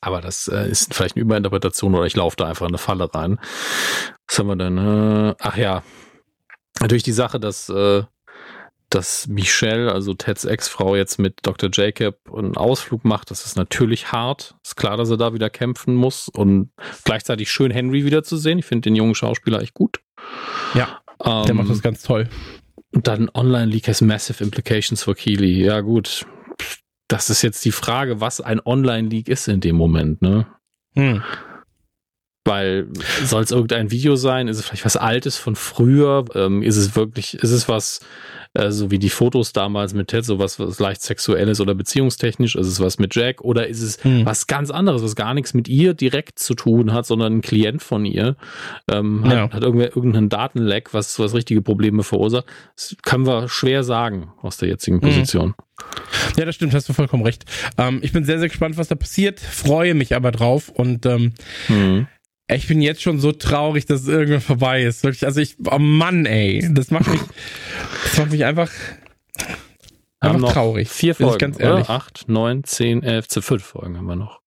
Aber 0.00 0.20
das 0.20 0.48
äh, 0.48 0.68
ist 0.68 0.94
vielleicht 0.94 1.16
eine 1.16 1.22
Überinterpretation 1.22 1.94
oder 1.94 2.06
ich 2.06 2.16
laufe 2.16 2.36
da 2.36 2.46
einfach 2.46 2.66
in 2.66 2.72
eine 2.72 2.78
Falle 2.78 3.12
rein. 3.12 3.38
Was 4.26 4.38
haben 4.38 4.48
wir 4.48 4.56
denn? 4.56 4.78
Äh, 4.78 5.34
ach 5.40 5.56
ja. 5.56 5.82
Natürlich 6.80 7.04
die 7.04 7.12
Sache, 7.12 7.40
dass 7.40 7.68
äh, 7.68 8.02
dass 8.90 9.26
Michelle, 9.26 9.92
also 9.92 10.14
Teds 10.14 10.44
Ex-Frau, 10.44 10.96
jetzt 10.96 11.18
mit 11.18 11.40
Dr. 11.42 11.70
Jacob 11.72 12.16
einen 12.32 12.56
Ausflug 12.56 13.04
macht, 13.04 13.30
das 13.30 13.44
ist 13.44 13.56
natürlich 13.56 14.12
hart. 14.12 14.54
Ist 14.62 14.76
klar, 14.76 14.96
dass 14.96 15.10
er 15.10 15.16
da 15.16 15.34
wieder 15.34 15.50
kämpfen 15.50 15.94
muss 15.94 16.28
und 16.28 16.70
gleichzeitig 17.04 17.50
schön 17.50 17.70
Henry 17.70 18.04
wiederzusehen. 18.04 18.58
Ich 18.58 18.66
finde 18.66 18.82
den 18.82 18.96
jungen 18.96 19.14
Schauspieler 19.14 19.60
echt 19.60 19.74
gut. 19.74 20.00
Ja, 20.74 21.00
ähm, 21.24 21.44
der 21.46 21.54
macht 21.54 21.70
das 21.70 21.82
ganz 21.82 22.02
toll. 22.02 22.28
Und 22.92 23.06
dann 23.08 23.28
Online-Leak 23.34 23.88
has 23.88 24.00
massive 24.00 24.42
implications 24.42 25.02
for 25.02 25.14
Keely. 25.14 25.64
Ja, 25.64 25.80
gut. 25.80 26.24
Das 27.08 27.30
ist 27.30 27.42
jetzt 27.42 27.64
die 27.64 27.72
Frage, 27.72 28.20
was 28.20 28.40
ein 28.40 28.60
Online-Leak 28.64 29.28
ist 29.28 29.48
in 29.48 29.60
dem 29.60 29.76
Moment, 29.76 30.22
ne? 30.22 30.46
Hm. 30.94 31.22
Weil 32.46 32.86
soll 33.24 33.42
es 33.42 33.50
irgendein 33.50 33.90
Video 33.90 34.16
sein? 34.16 34.48
Ist 34.48 34.58
es 34.58 34.64
vielleicht 34.64 34.84
was 34.84 34.96
Altes 34.96 35.36
von 35.36 35.56
früher? 35.56 36.24
Ähm, 36.34 36.62
ist 36.62 36.76
es 36.76 36.94
wirklich, 36.96 37.34
ist 37.34 37.50
es 37.50 37.68
was, 37.68 38.00
äh, 38.54 38.70
so 38.70 38.90
wie 38.90 38.98
die 38.98 39.10
Fotos 39.10 39.52
damals 39.52 39.94
mit 39.94 40.08
Ted, 40.08 40.24
so 40.24 40.38
was, 40.38 40.58
was 40.58 40.78
leicht 40.78 41.02
sexuelles 41.02 41.60
oder 41.60 41.74
beziehungstechnisch? 41.74 42.56
Ist 42.56 42.68
es 42.68 42.80
was 42.80 42.98
mit 42.98 43.14
Jack? 43.14 43.42
Oder 43.42 43.66
ist 43.66 43.82
es 43.82 44.02
hm. 44.02 44.24
was 44.24 44.46
ganz 44.46 44.70
anderes, 44.70 45.02
was 45.02 45.16
gar 45.16 45.34
nichts 45.34 45.54
mit 45.54 45.68
ihr 45.68 45.94
direkt 45.94 46.38
zu 46.38 46.54
tun 46.54 46.92
hat, 46.92 47.04
sondern 47.06 47.34
ein 47.34 47.42
Klient 47.42 47.82
von 47.82 48.04
ihr 48.04 48.36
ähm, 48.90 49.24
hat, 49.24 49.32
ja. 49.32 49.50
hat 49.50 49.62
irgendwer, 49.62 49.96
irgendeinen 49.96 50.28
Datenleck, 50.28 50.94
was, 50.94 51.18
was 51.18 51.34
richtige 51.34 51.62
Probleme 51.62 52.02
verursacht? 52.02 52.46
Das 52.74 52.96
können 53.02 53.26
wir 53.26 53.48
schwer 53.48 53.82
sagen 53.84 54.32
aus 54.40 54.56
der 54.56 54.68
jetzigen 54.68 55.00
hm. 55.00 55.08
Position. 55.08 55.54
Ja, 56.36 56.44
das 56.44 56.54
stimmt, 56.54 56.74
hast 56.74 56.88
du 56.88 56.92
vollkommen 56.92 57.24
recht. 57.24 57.44
Ähm, 57.76 58.00
ich 58.02 58.12
bin 58.12 58.24
sehr, 58.24 58.38
sehr 58.38 58.48
gespannt, 58.48 58.78
was 58.78 58.88
da 58.88 58.94
passiert, 58.94 59.40
freue 59.40 59.94
mich 59.94 60.14
aber 60.14 60.32
drauf 60.32 60.68
und 60.68 61.04
ähm, 61.06 61.32
hm. 61.66 62.06
Ich 62.48 62.68
bin 62.68 62.80
jetzt 62.80 63.02
schon 63.02 63.18
so 63.18 63.32
traurig, 63.32 63.86
dass 63.86 64.02
es 64.02 64.08
irgendwann 64.08 64.40
vorbei 64.40 64.82
ist. 64.82 65.02
Wirklich, 65.02 65.24
also 65.24 65.40
ich, 65.40 65.56
oh 65.64 65.78
Mann, 65.78 66.26
ey, 66.26 66.68
das 66.72 66.90
macht 66.90 67.08
mich, 67.08 67.20
das 68.04 68.18
macht 68.18 68.30
mich 68.30 68.44
einfach, 68.44 68.70
einfach 70.20 70.38
noch 70.38 70.52
traurig. 70.52 70.88
Vier 70.88 71.16
Folgen, 71.16 71.38
ganz 71.38 71.58
ehrlich. 71.58 71.86
Oder? 71.86 71.90
Acht, 71.90 72.28
neun, 72.28 72.62
zehn, 72.62 73.02
elf, 73.02 73.26
zu 73.26 73.42
fünf 73.42 73.64
Folgen 73.64 73.96
haben 73.96 74.06
wir 74.06 74.16
noch. 74.16 74.40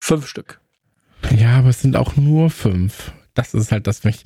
Fünf 0.00 0.26
Stück. 0.26 0.60
Ja, 1.36 1.58
aber 1.58 1.70
es 1.70 1.82
sind 1.82 1.96
auch 1.96 2.16
nur 2.16 2.48
fünf. 2.48 3.12
Das 3.34 3.52
ist 3.52 3.70
halt 3.70 3.86
das 3.86 4.04
mich. 4.04 4.22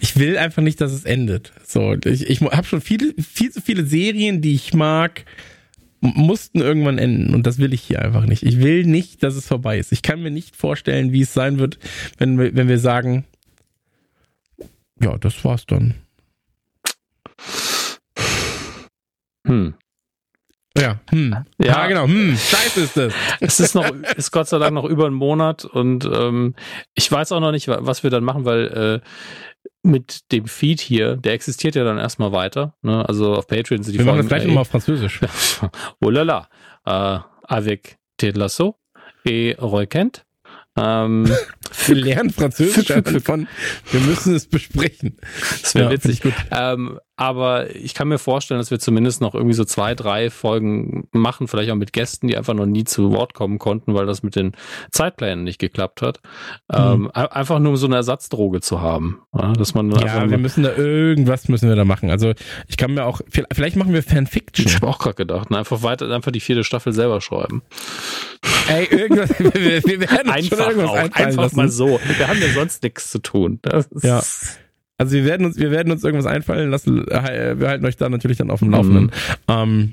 Ich 0.00 0.16
will 0.16 0.38
einfach 0.38 0.62
nicht, 0.62 0.80
dass 0.80 0.92
es 0.92 1.04
endet. 1.04 1.52
So, 1.66 1.92
ich, 1.92 2.30
ich 2.30 2.40
habe 2.40 2.64
schon 2.64 2.80
viele, 2.80 3.12
viel 3.22 3.50
zu 3.50 3.60
viele 3.60 3.84
Serien, 3.84 4.40
die 4.40 4.54
ich 4.54 4.72
mag, 4.72 5.26
mussten 6.00 6.60
irgendwann 6.60 6.98
enden 6.98 7.34
und 7.34 7.46
das 7.46 7.58
will 7.58 7.72
ich 7.72 7.82
hier 7.82 8.02
einfach 8.02 8.26
nicht. 8.26 8.42
Ich 8.42 8.60
will 8.60 8.84
nicht, 8.84 9.22
dass 9.22 9.34
es 9.34 9.46
vorbei 9.46 9.78
ist. 9.78 9.92
Ich 9.92 10.02
kann 10.02 10.22
mir 10.22 10.30
nicht 10.30 10.56
vorstellen, 10.56 11.12
wie 11.12 11.22
es 11.22 11.32
sein 11.32 11.58
wird, 11.58 11.78
wenn 12.18 12.38
wir, 12.38 12.54
wenn 12.54 12.68
wir 12.68 12.78
sagen, 12.78 13.24
ja, 15.00 15.16
das 15.18 15.44
war's 15.44 15.66
dann. 15.66 15.94
Hm. 19.46 19.74
Ja, 20.76 21.00
hm. 21.10 21.32
ja, 21.58 21.66
ja 21.66 21.86
genau. 21.86 22.06
Hm. 22.06 22.36
Scheiße 22.36 22.80
ist 22.82 22.96
das. 22.96 23.14
Es 23.40 23.60
ist 23.60 23.74
noch, 23.74 23.90
ist 24.16 24.30
Gott 24.30 24.48
sei 24.48 24.58
Dank 24.58 24.74
noch 24.74 24.84
über 24.84 25.06
einen 25.06 25.14
Monat 25.14 25.64
und 25.64 26.04
ähm, 26.04 26.54
ich 26.94 27.10
weiß 27.10 27.32
auch 27.32 27.40
noch 27.40 27.52
nicht, 27.52 27.68
was 27.68 28.02
wir 28.02 28.10
dann 28.10 28.24
machen, 28.24 28.44
weil 28.44 29.02
äh, 29.02 29.06
mit 29.82 30.32
dem 30.32 30.46
Feed 30.46 30.80
hier, 30.80 31.16
der 31.16 31.32
existiert 31.32 31.74
ja 31.74 31.84
dann 31.84 31.98
erstmal 31.98 32.32
weiter. 32.32 32.74
Ne? 32.82 33.08
Also 33.08 33.34
auf 33.34 33.46
Patreon 33.46 33.82
sind 33.82 33.92
die 33.92 33.98
Wir 33.98 34.04
Folgen. 34.04 34.18
Machen 34.18 34.28
das 34.28 34.28
gleich 34.28 34.46
nochmal 34.46 34.62
auf 34.62 34.68
Französisch. 34.68 35.20
oh 36.00 36.10
la 36.10 36.22
la. 36.22 36.48
Uh, 36.88 37.20
avec 37.44 37.98
Ted 38.16 38.36
Lasso 38.36 38.76
et 39.24 39.60
Roy 39.60 39.86
Kent. 39.86 40.24
Ähm, 40.76 41.26
wir 41.86 41.94
lernen 41.94 42.30
Französisch 42.30 42.92
von, 43.22 43.48
wir 43.90 44.00
müssen 44.00 44.34
es 44.34 44.46
besprechen. 44.46 45.16
Das 45.62 45.74
wäre 45.74 45.86
ja, 45.86 45.90
witzig. 45.92 46.20
Ähm, 46.50 46.98
aber 47.16 47.74
ich 47.74 47.94
kann 47.94 48.08
mir 48.08 48.18
vorstellen, 48.18 48.60
dass 48.60 48.70
wir 48.70 48.78
zumindest 48.78 49.22
noch 49.22 49.34
irgendwie 49.34 49.54
so 49.54 49.64
zwei, 49.64 49.94
drei 49.94 50.28
Folgen 50.28 51.08
machen, 51.12 51.48
vielleicht 51.48 51.70
auch 51.70 51.76
mit 51.76 51.94
Gästen, 51.94 52.28
die 52.28 52.36
einfach 52.36 52.52
noch 52.52 52.66
nie 52.66 52.84
zu 52.84 53.10
Wort 53.12 53.32
kommen 53.32 53.58
konnten, 53.58 53.94
weil 53.94 54.04
das 54.04 54.22
mit 54.22 54.36
den 54.36 54.52
Zeitplänen 54.90 55.42
nicht 55.42 55.58
geklappt 55.58 56.02
hat. 56.02 56.20
Mhm. 56.70 57.08
Ähm, 57.08 57.10
einfach 57.12 57.58
nur 57.58 57.70
um 57.70 57.76
so 57.76 57.86
eine 57.86 57.96
Ersatzdroge 57.96 58.60
zu 58.60 58.82
haben. 58.82 59.22
Ja, 59.32 59.54
dass 59.54 59.74
man 59.74 59.90
ja, 59.90 60.28
wir 60.28 60.38
müssen 60.38 60.62
da 60.62 60.74
irgendwas 60.76 61.48
müssen 61.48 61.68
wir 61.68 61.76
da 61.76 61.86
machen. 61.86 62.10
Also 62.10 62.34
ich 62.68 62.76
kann 62.76 62.92
mir 62.92 63.04
auch, 63.04 63.22
vielleicht 63.52 63.76
machen 63.76 63.94
wir 63.94 64.02
Fanfiction. 64.02 64.66
Ich 64.66 64.76
habe 64.76 64.86
auch 64.86 64.98
gerade 64.98 65.16
gedacht, 65.16 65.50
ne? 65.50 65.58
einfach 65.58 65.82
weiter, 65.82 66.10
einfach 66.10 66.32
die 66.32 66.40
vierte 66.40 66.64
Staffel 66.64 66.92
selber 66.92 67.22
schreiben. 67.22 67.62
Ey, 68.68 68.84
irgendwas, 68.84 69.30
wir, 69.38 69.84
wir 69.84 70.00
werden 70.00 70.30
einfach 70.30 70.76
auch, 70.76 70.94
einfach 70.94 71.42
lassen. 71.42 71.56
mal 71.56 71.68
so. 71.68 71.98
Wir 72.18 72.28
haben 72.28 72.40
ja 72.40 72.48
sonst 72.48 72.82
nichts 72.82 73.10
zu 73.10 73.20
tun. 73.20 73.60
ja. 74.02 74.22
Also 74.98 75.14
wir 75.14 75.24
werden 75.24 75.46
uns, 75.46 75.56
wir 75.56 75.70
werden 75.70 75.92
uns 75.92 76.04
irgendwas 76.04 76.26
einfallen 76.26 76.70
lassen. 76.70 77.06
Äh, 77.08 77.58
wir 77.58 77.68
halten 77.68 77.84
euch 77.84 77.96
da 77.96 78.08
natürlich 78.08 78.38
dann 78.38 78.50
auf 78.50 78.60
dem 78.60 78.70
Laufenden. 78.70 79.04
Mhm. 79.04 79.10
Ähm, 79.48 79.92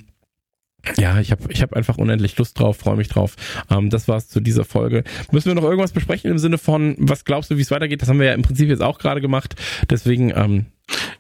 ja, 0.97 1.19
ich 1.19 1.31
habe 1.31 1.43
ich 1.49 1.61
hab 1.61 1.73
einfach 1.73 1.97
unendlich 1.97 2.37
Lust 2.37 2.59
drauf, 2.59 2.77
freue 2.77 2.97
mich 2.97 3.07
drauf. 3.07 3.35
Ähm, 3.69 3.89
das 3.89 4.07
war's 4.07 4.27
zu 4.27 4.41
dieser 4.41 4.65
Folge. 4.65 5.03
Müssen 5.31 5.47
wir 5.47 5.55
noch 5.55 5.63
irgendwas 5.63 5.93
besprechen 5.93 6.29
im 6.29 6.37
Sinne 6.37 6.57
von, 6.57 6.95
was 6.99 7.23
glaubst 7.23 7.49
du, 7.49 7.57
wie 7.57 7.61
es 7.61 7.71
weitergeht? 7.71 8.01
Das 8.01 8.09
haben 8.09 8.19
wir 8.19 8.27
ja 8.27 8.33
im 8.33 8.41
Prinzip 8.41 8.67
jetzt 8.67 8.81
auch 8.81 8.99
gerade 8.99 9.21
gemacht. 9.21 9.55
Deswegen, 9.89 10.33
ähm, 10.35 10.65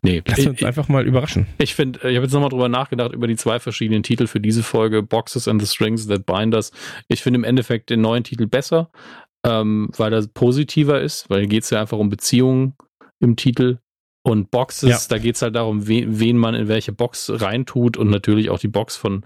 nee, 0.01 0.21
lass 0.25 0.45
uns 0.45 0.59
ich, 0.59 0.67
einfach 0.67 0.89
mal 0.89 1.07
überraschen. 1.07 1.47
Ich 1.59 1.75
finde, 1.75 1.99
ich 1.99 2.15
habe 2.15 2.25
jetzt 2.25 2.33
nochmal 2.33 2.49
drüber 2.49 2.67
nachgedacht, 2.67 3.13
über 3.13 3.27
die 3.27 3.37
zwei 3.37 3.59
verschiedenen 3.59 4.03
Titel 4.03 4.27
für 4.27 4.41
diese 4.41 4.63
Folge, 4.63 5.01
Boxes 5.01 5.47
and 5.47 5.61
the 5.61 5.67
Strings 5.67 6.07
That 6.07 6.25
Bind 6.25 6.53
Us. 6.53 6.71
Ich 7.07 7.23
finde 7.23 7.37
im 7.37 7.45
Endeffekt 7.45 7.89
den 7.89 8.01
neuen 8.01 8.25
Titel 8.25 8.47
besser, 8.47 8.91
ähm, 9.45 9.89
weil 9.95 10.11
er 10.11 10.27
positiver 10.27 11.01
ist, 11.01 11.29
weil 11.29 11.47
geht 11.47 11.63
es 11.63 11.69
ja 11.69 11.79
einfach 11.79 11.97
um 11.97 12.09
Beziehungen 12.09 12.73
im 13.23 13.35
Titel. 13.35 13.79
Und 14.25 14.51
Boxes, 14.51 14.89
ja. 14.89 14.99
da 15.09 15.17
geht's 15.17 15.41
halt 15.41 15.55
darum, 15.55 15.85
wen, 15.85 16.17
wen 16.17 16.37
man 16.37 16.55
in 16.55 16.69
welche 16.69 16.93
Box 16.93 17.29
reintut 17.29 17.97
und 17.97 18.09
natürlich 18.09 18.49
auch 18.49 18.59
die 18.59 18.69
Box 18.69 18.95
von, 18.95 19.25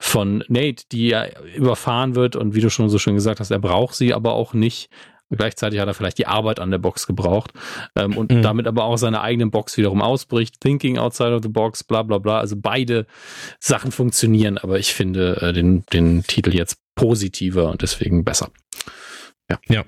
von 0.00 0.42
Nate, 0.48 0.84
die 0.90 1.08
ja 1.08 1.26
überfahren 1.54 2.16
wird 2.16 2.34
und 2.34 2.52
wie 2.56 2.60
du 2.60 2.68
schon 2.68 2.88
so 2.88 2.98
schön 2.98 3.14
gesagt 3.14 3.38
hast, 3.38 3.52
er 3.52 3.60
braucht 3.60 3.94
sie 3.94 4.12
aber 4.12 4.32
auch 4.32 4.52
nicht. 4.52 4.90
Gleichzeitig 5.30 5.78
hat 5.78 5.86
er 5.86 5.94
vielleicht 5.94 6.18
die 6.18 6.26
Arbeit 6.26 6.58
an 6.58 6.72
der 6.72 6.78
Box 6.78 7.06
gebraucht 7.06 7.52
ähm, 7.96 8.16
und 8.16 8.32
mhm. 8.32 8.42
damit 8.42 8.66
aber 8.66 8.84
auch 8.84 8.98
seine 8.98 9.20
eigenen 9.22 9.52
Box 9.52 9.76
wiederum 9.76 10.02
ausbricht. 10.02 10.60
Thinking 10.60 10.98
outside 10.98 11.34
of 11.34 11.42
the 11.42 11.48
box, 11.48 11.84
bla 11.84 12.02
bla 12.02 12.18
bla. 12.18 12.40
Also 12.40 12.56
beide 12.58 13.06
Sachen 13.60 13.92
funktionieren, 13.92 14.58
aber 14.58 14.78
ich 14.80 14.92
finde 14.92 15.40
äh, 15.40 15.52
den, 15.52 15.84
den 15.92 16.24
Titel 16.24 16.52
jetzt 16.52 16.78
positiver 16.96 17.70
und 17.70 17.80
deswegen 17.80 18.24
besser. 18.24 18.50
Ja. 19.48 19.58
Ja. 19.68 19.84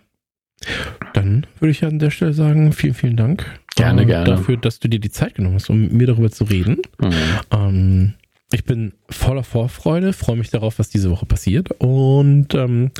Dann 1.13 1.47
würde 1.59 1.71
ich 1.71 1.85
an 1.85 1.99
der 1.99 2.11
Stelle 2.11 2.33
sagen, 2.33 2.73
vielen, 2.73 2.95
vielen 2.95 3.17
Dank. 3.17 3.47
Gerne, 3.77 4.03
äh, 4.03 4.07
gerne. 4.07 4.25
Dafür, 4.25 4.57
dass 4.57 4.79
du 4.79 4.89
dir 4.89 5.01
die 5.01 5.11
Zeit 5.11 5.35
genommen 5.35 5.57
hast, 5.57 5.71
um 5.71 5.81
mit 5.83 5.93
mir 5.93 6.07
darüber 6.07 6.31
zu 6.31 6.45
reden. 6.45 6.79
Mhm. 7.01 7.13
Ähm, 7.51 8.15
ich 8.53 8.65
bin 8.65 8.93
voller 9.09 9.43
Vorfreude, 9.43 10.13
freue 10.13 10.37
mich 10.37 10.51
darauf, 10.51 10.79
was 10.79 10.89
diese 10.89 11.11
Woche 11.11 11.27
passiert. 11.27 11.71
Und 11.79 12.55
ähm, 12.55 12.93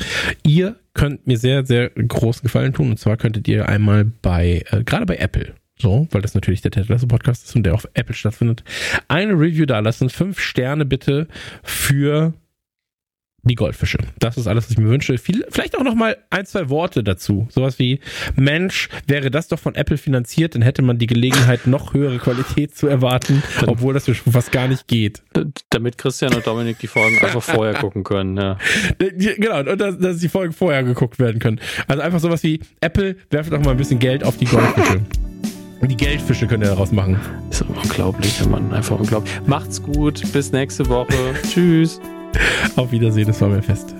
ihr 0.43 0.75
könnt 0.93 1.27
mir 1.27 1.37
sehr, 1.37 1.65
sehr 1.65 1.89
großen 1.89 2.41
Gefallen 2.43 2.73
tun. 2.73 2.89
Und 2.89 2.99
zwar 2.99 3.17
könntet 3.17 3.47
ihr 3.47 3.67
einmal 3.69 4.05
bei, 4.05 4.63
äh, 4.71 4.83
gerade 4.83 5.05
bei 5.05 5.15
Apple, 5.17 5.53
so, 5.79 6.07
weil 6.11 6.21
das 6.21 6.33
natürlich 6.33 6.61
der 6.61 6.71
Tesla 6.71 6.97
Podcast 7.07 7.45
ist 7.45 7.55
und 7.55 7.63
der 7.63 7.73
auf 7.73 7.87
Apple 7.93 8.15
stattfindet, 8.15 8.63
eine 9.07 9.33
Review 9.33 9.65
da 9.65 9.79
lassen. 9.79 10.09
Fünf 10.09 10.39
Sterne 10.39 10.85
bitte 10.85 11.27
für 11.63 12.33
die 13.49 13.55
Goldfische. 13.55 13.99
Das 14.19 14.37
ist 14.37 14.47
alles, 14.47 14.65
was 14.65 14.71
ich 14.71 14.77
mir 14.77 14.89
wünsche. 14.89 15.17
Viel, 15.17 15.45
vielleicht 15.49 15.77
auch 15.77 15.83
noch 15.83 15.95
mal 15.95 16.17
ein, 16.29 16.45
zwei 16.45 16.69
Worte 16.69 17.03
dazu. 17.03 17.47
Sowas 17.49 17.79
wie, 17.79 17.99
Mensch, 18.35 18.89
wäre 19.07 19.31
das 19.31 19.47
doch 19.47 19.59
von 19.59 19.75
Apple 19.75 19.97
finanziert, 19.97 20.55
dann 20.55 20.61
hätte 20.61 20.81
man 20.81 20.97
die 20.97 21.07
Gelegenheit, 21.07 21.65
noch 21.67 21.93
höhere 21.93 22.17
Qualität 22.17 22.75
zu 22.75 22.87
erwarten, 22.87 23.43
obwohl 23.67 23.93
das 23.93 24.05
schon 24.05 24.33
fast 24.33 24.51
gar 24.51 24.67
nicht 24.67 24.87
geht. 24.87 25.21
Damit 25.69 25.97
Christian 25.97 26.33
und 26.33 26.45
Dominik 26.45 26.79
die 26.79 26.87
Folgen 26.87 27.19
einfach 27.19 27.43
vorher 27.43 27.73
gucken 27.75 28.03
können, 28.03 28.37
ja. 28.37 28.57
Genau, 28.99 29.59
und 29.59 29.79
dass, 29.79 29.97
dass 29.97 30.17
die 30.17 30.29
Folgen 30.29 30.53
vorher 30.53 30.83
geguckt 30.83 31.19
werden 31.19 31.39
können. 31.39 31.59
Also 31.87 32.01
einfach 32.01 32.19
sowas 32.19 32.43
wie, 32.43 32.59
Apple 32.81 33.15
werft 33.29 33.51
doch 33.51 33.59
mal 33.59 33.71
ein 33.71 33.77
bisschen 33.77 33.99
Geld 33.99 34.23
auf 34.23 34.37
die 34.37 34.45
Goldfische. 34.45 35.01
Die 35.81 35.97
Geldfische 35.97 36.47
könnt 36.47 36.63
ihr 36.63 36.69
daraus 36.69 36.91
machen. 36.91 37.19
Ist 37.51 37.61
unglaublich, 37.61 38.43
Mann. 38.47 38.73
Einfach 38.73 38.99
unglaublich. 38.99 39.31
Macht's 39.45 39.81
gut. 39.83 40.23
Bis 40.33 40.51
nächste 40.51 40.87
Woche. 40.89 41.13
Tschüss. 41.53 41.99
Auf 42.75 42.91
Wiedersehen, 42.91 43.29
es 43.29 43.41
war 43.41 43.49
mir 43.49 43.61
fest. 43.61 43.95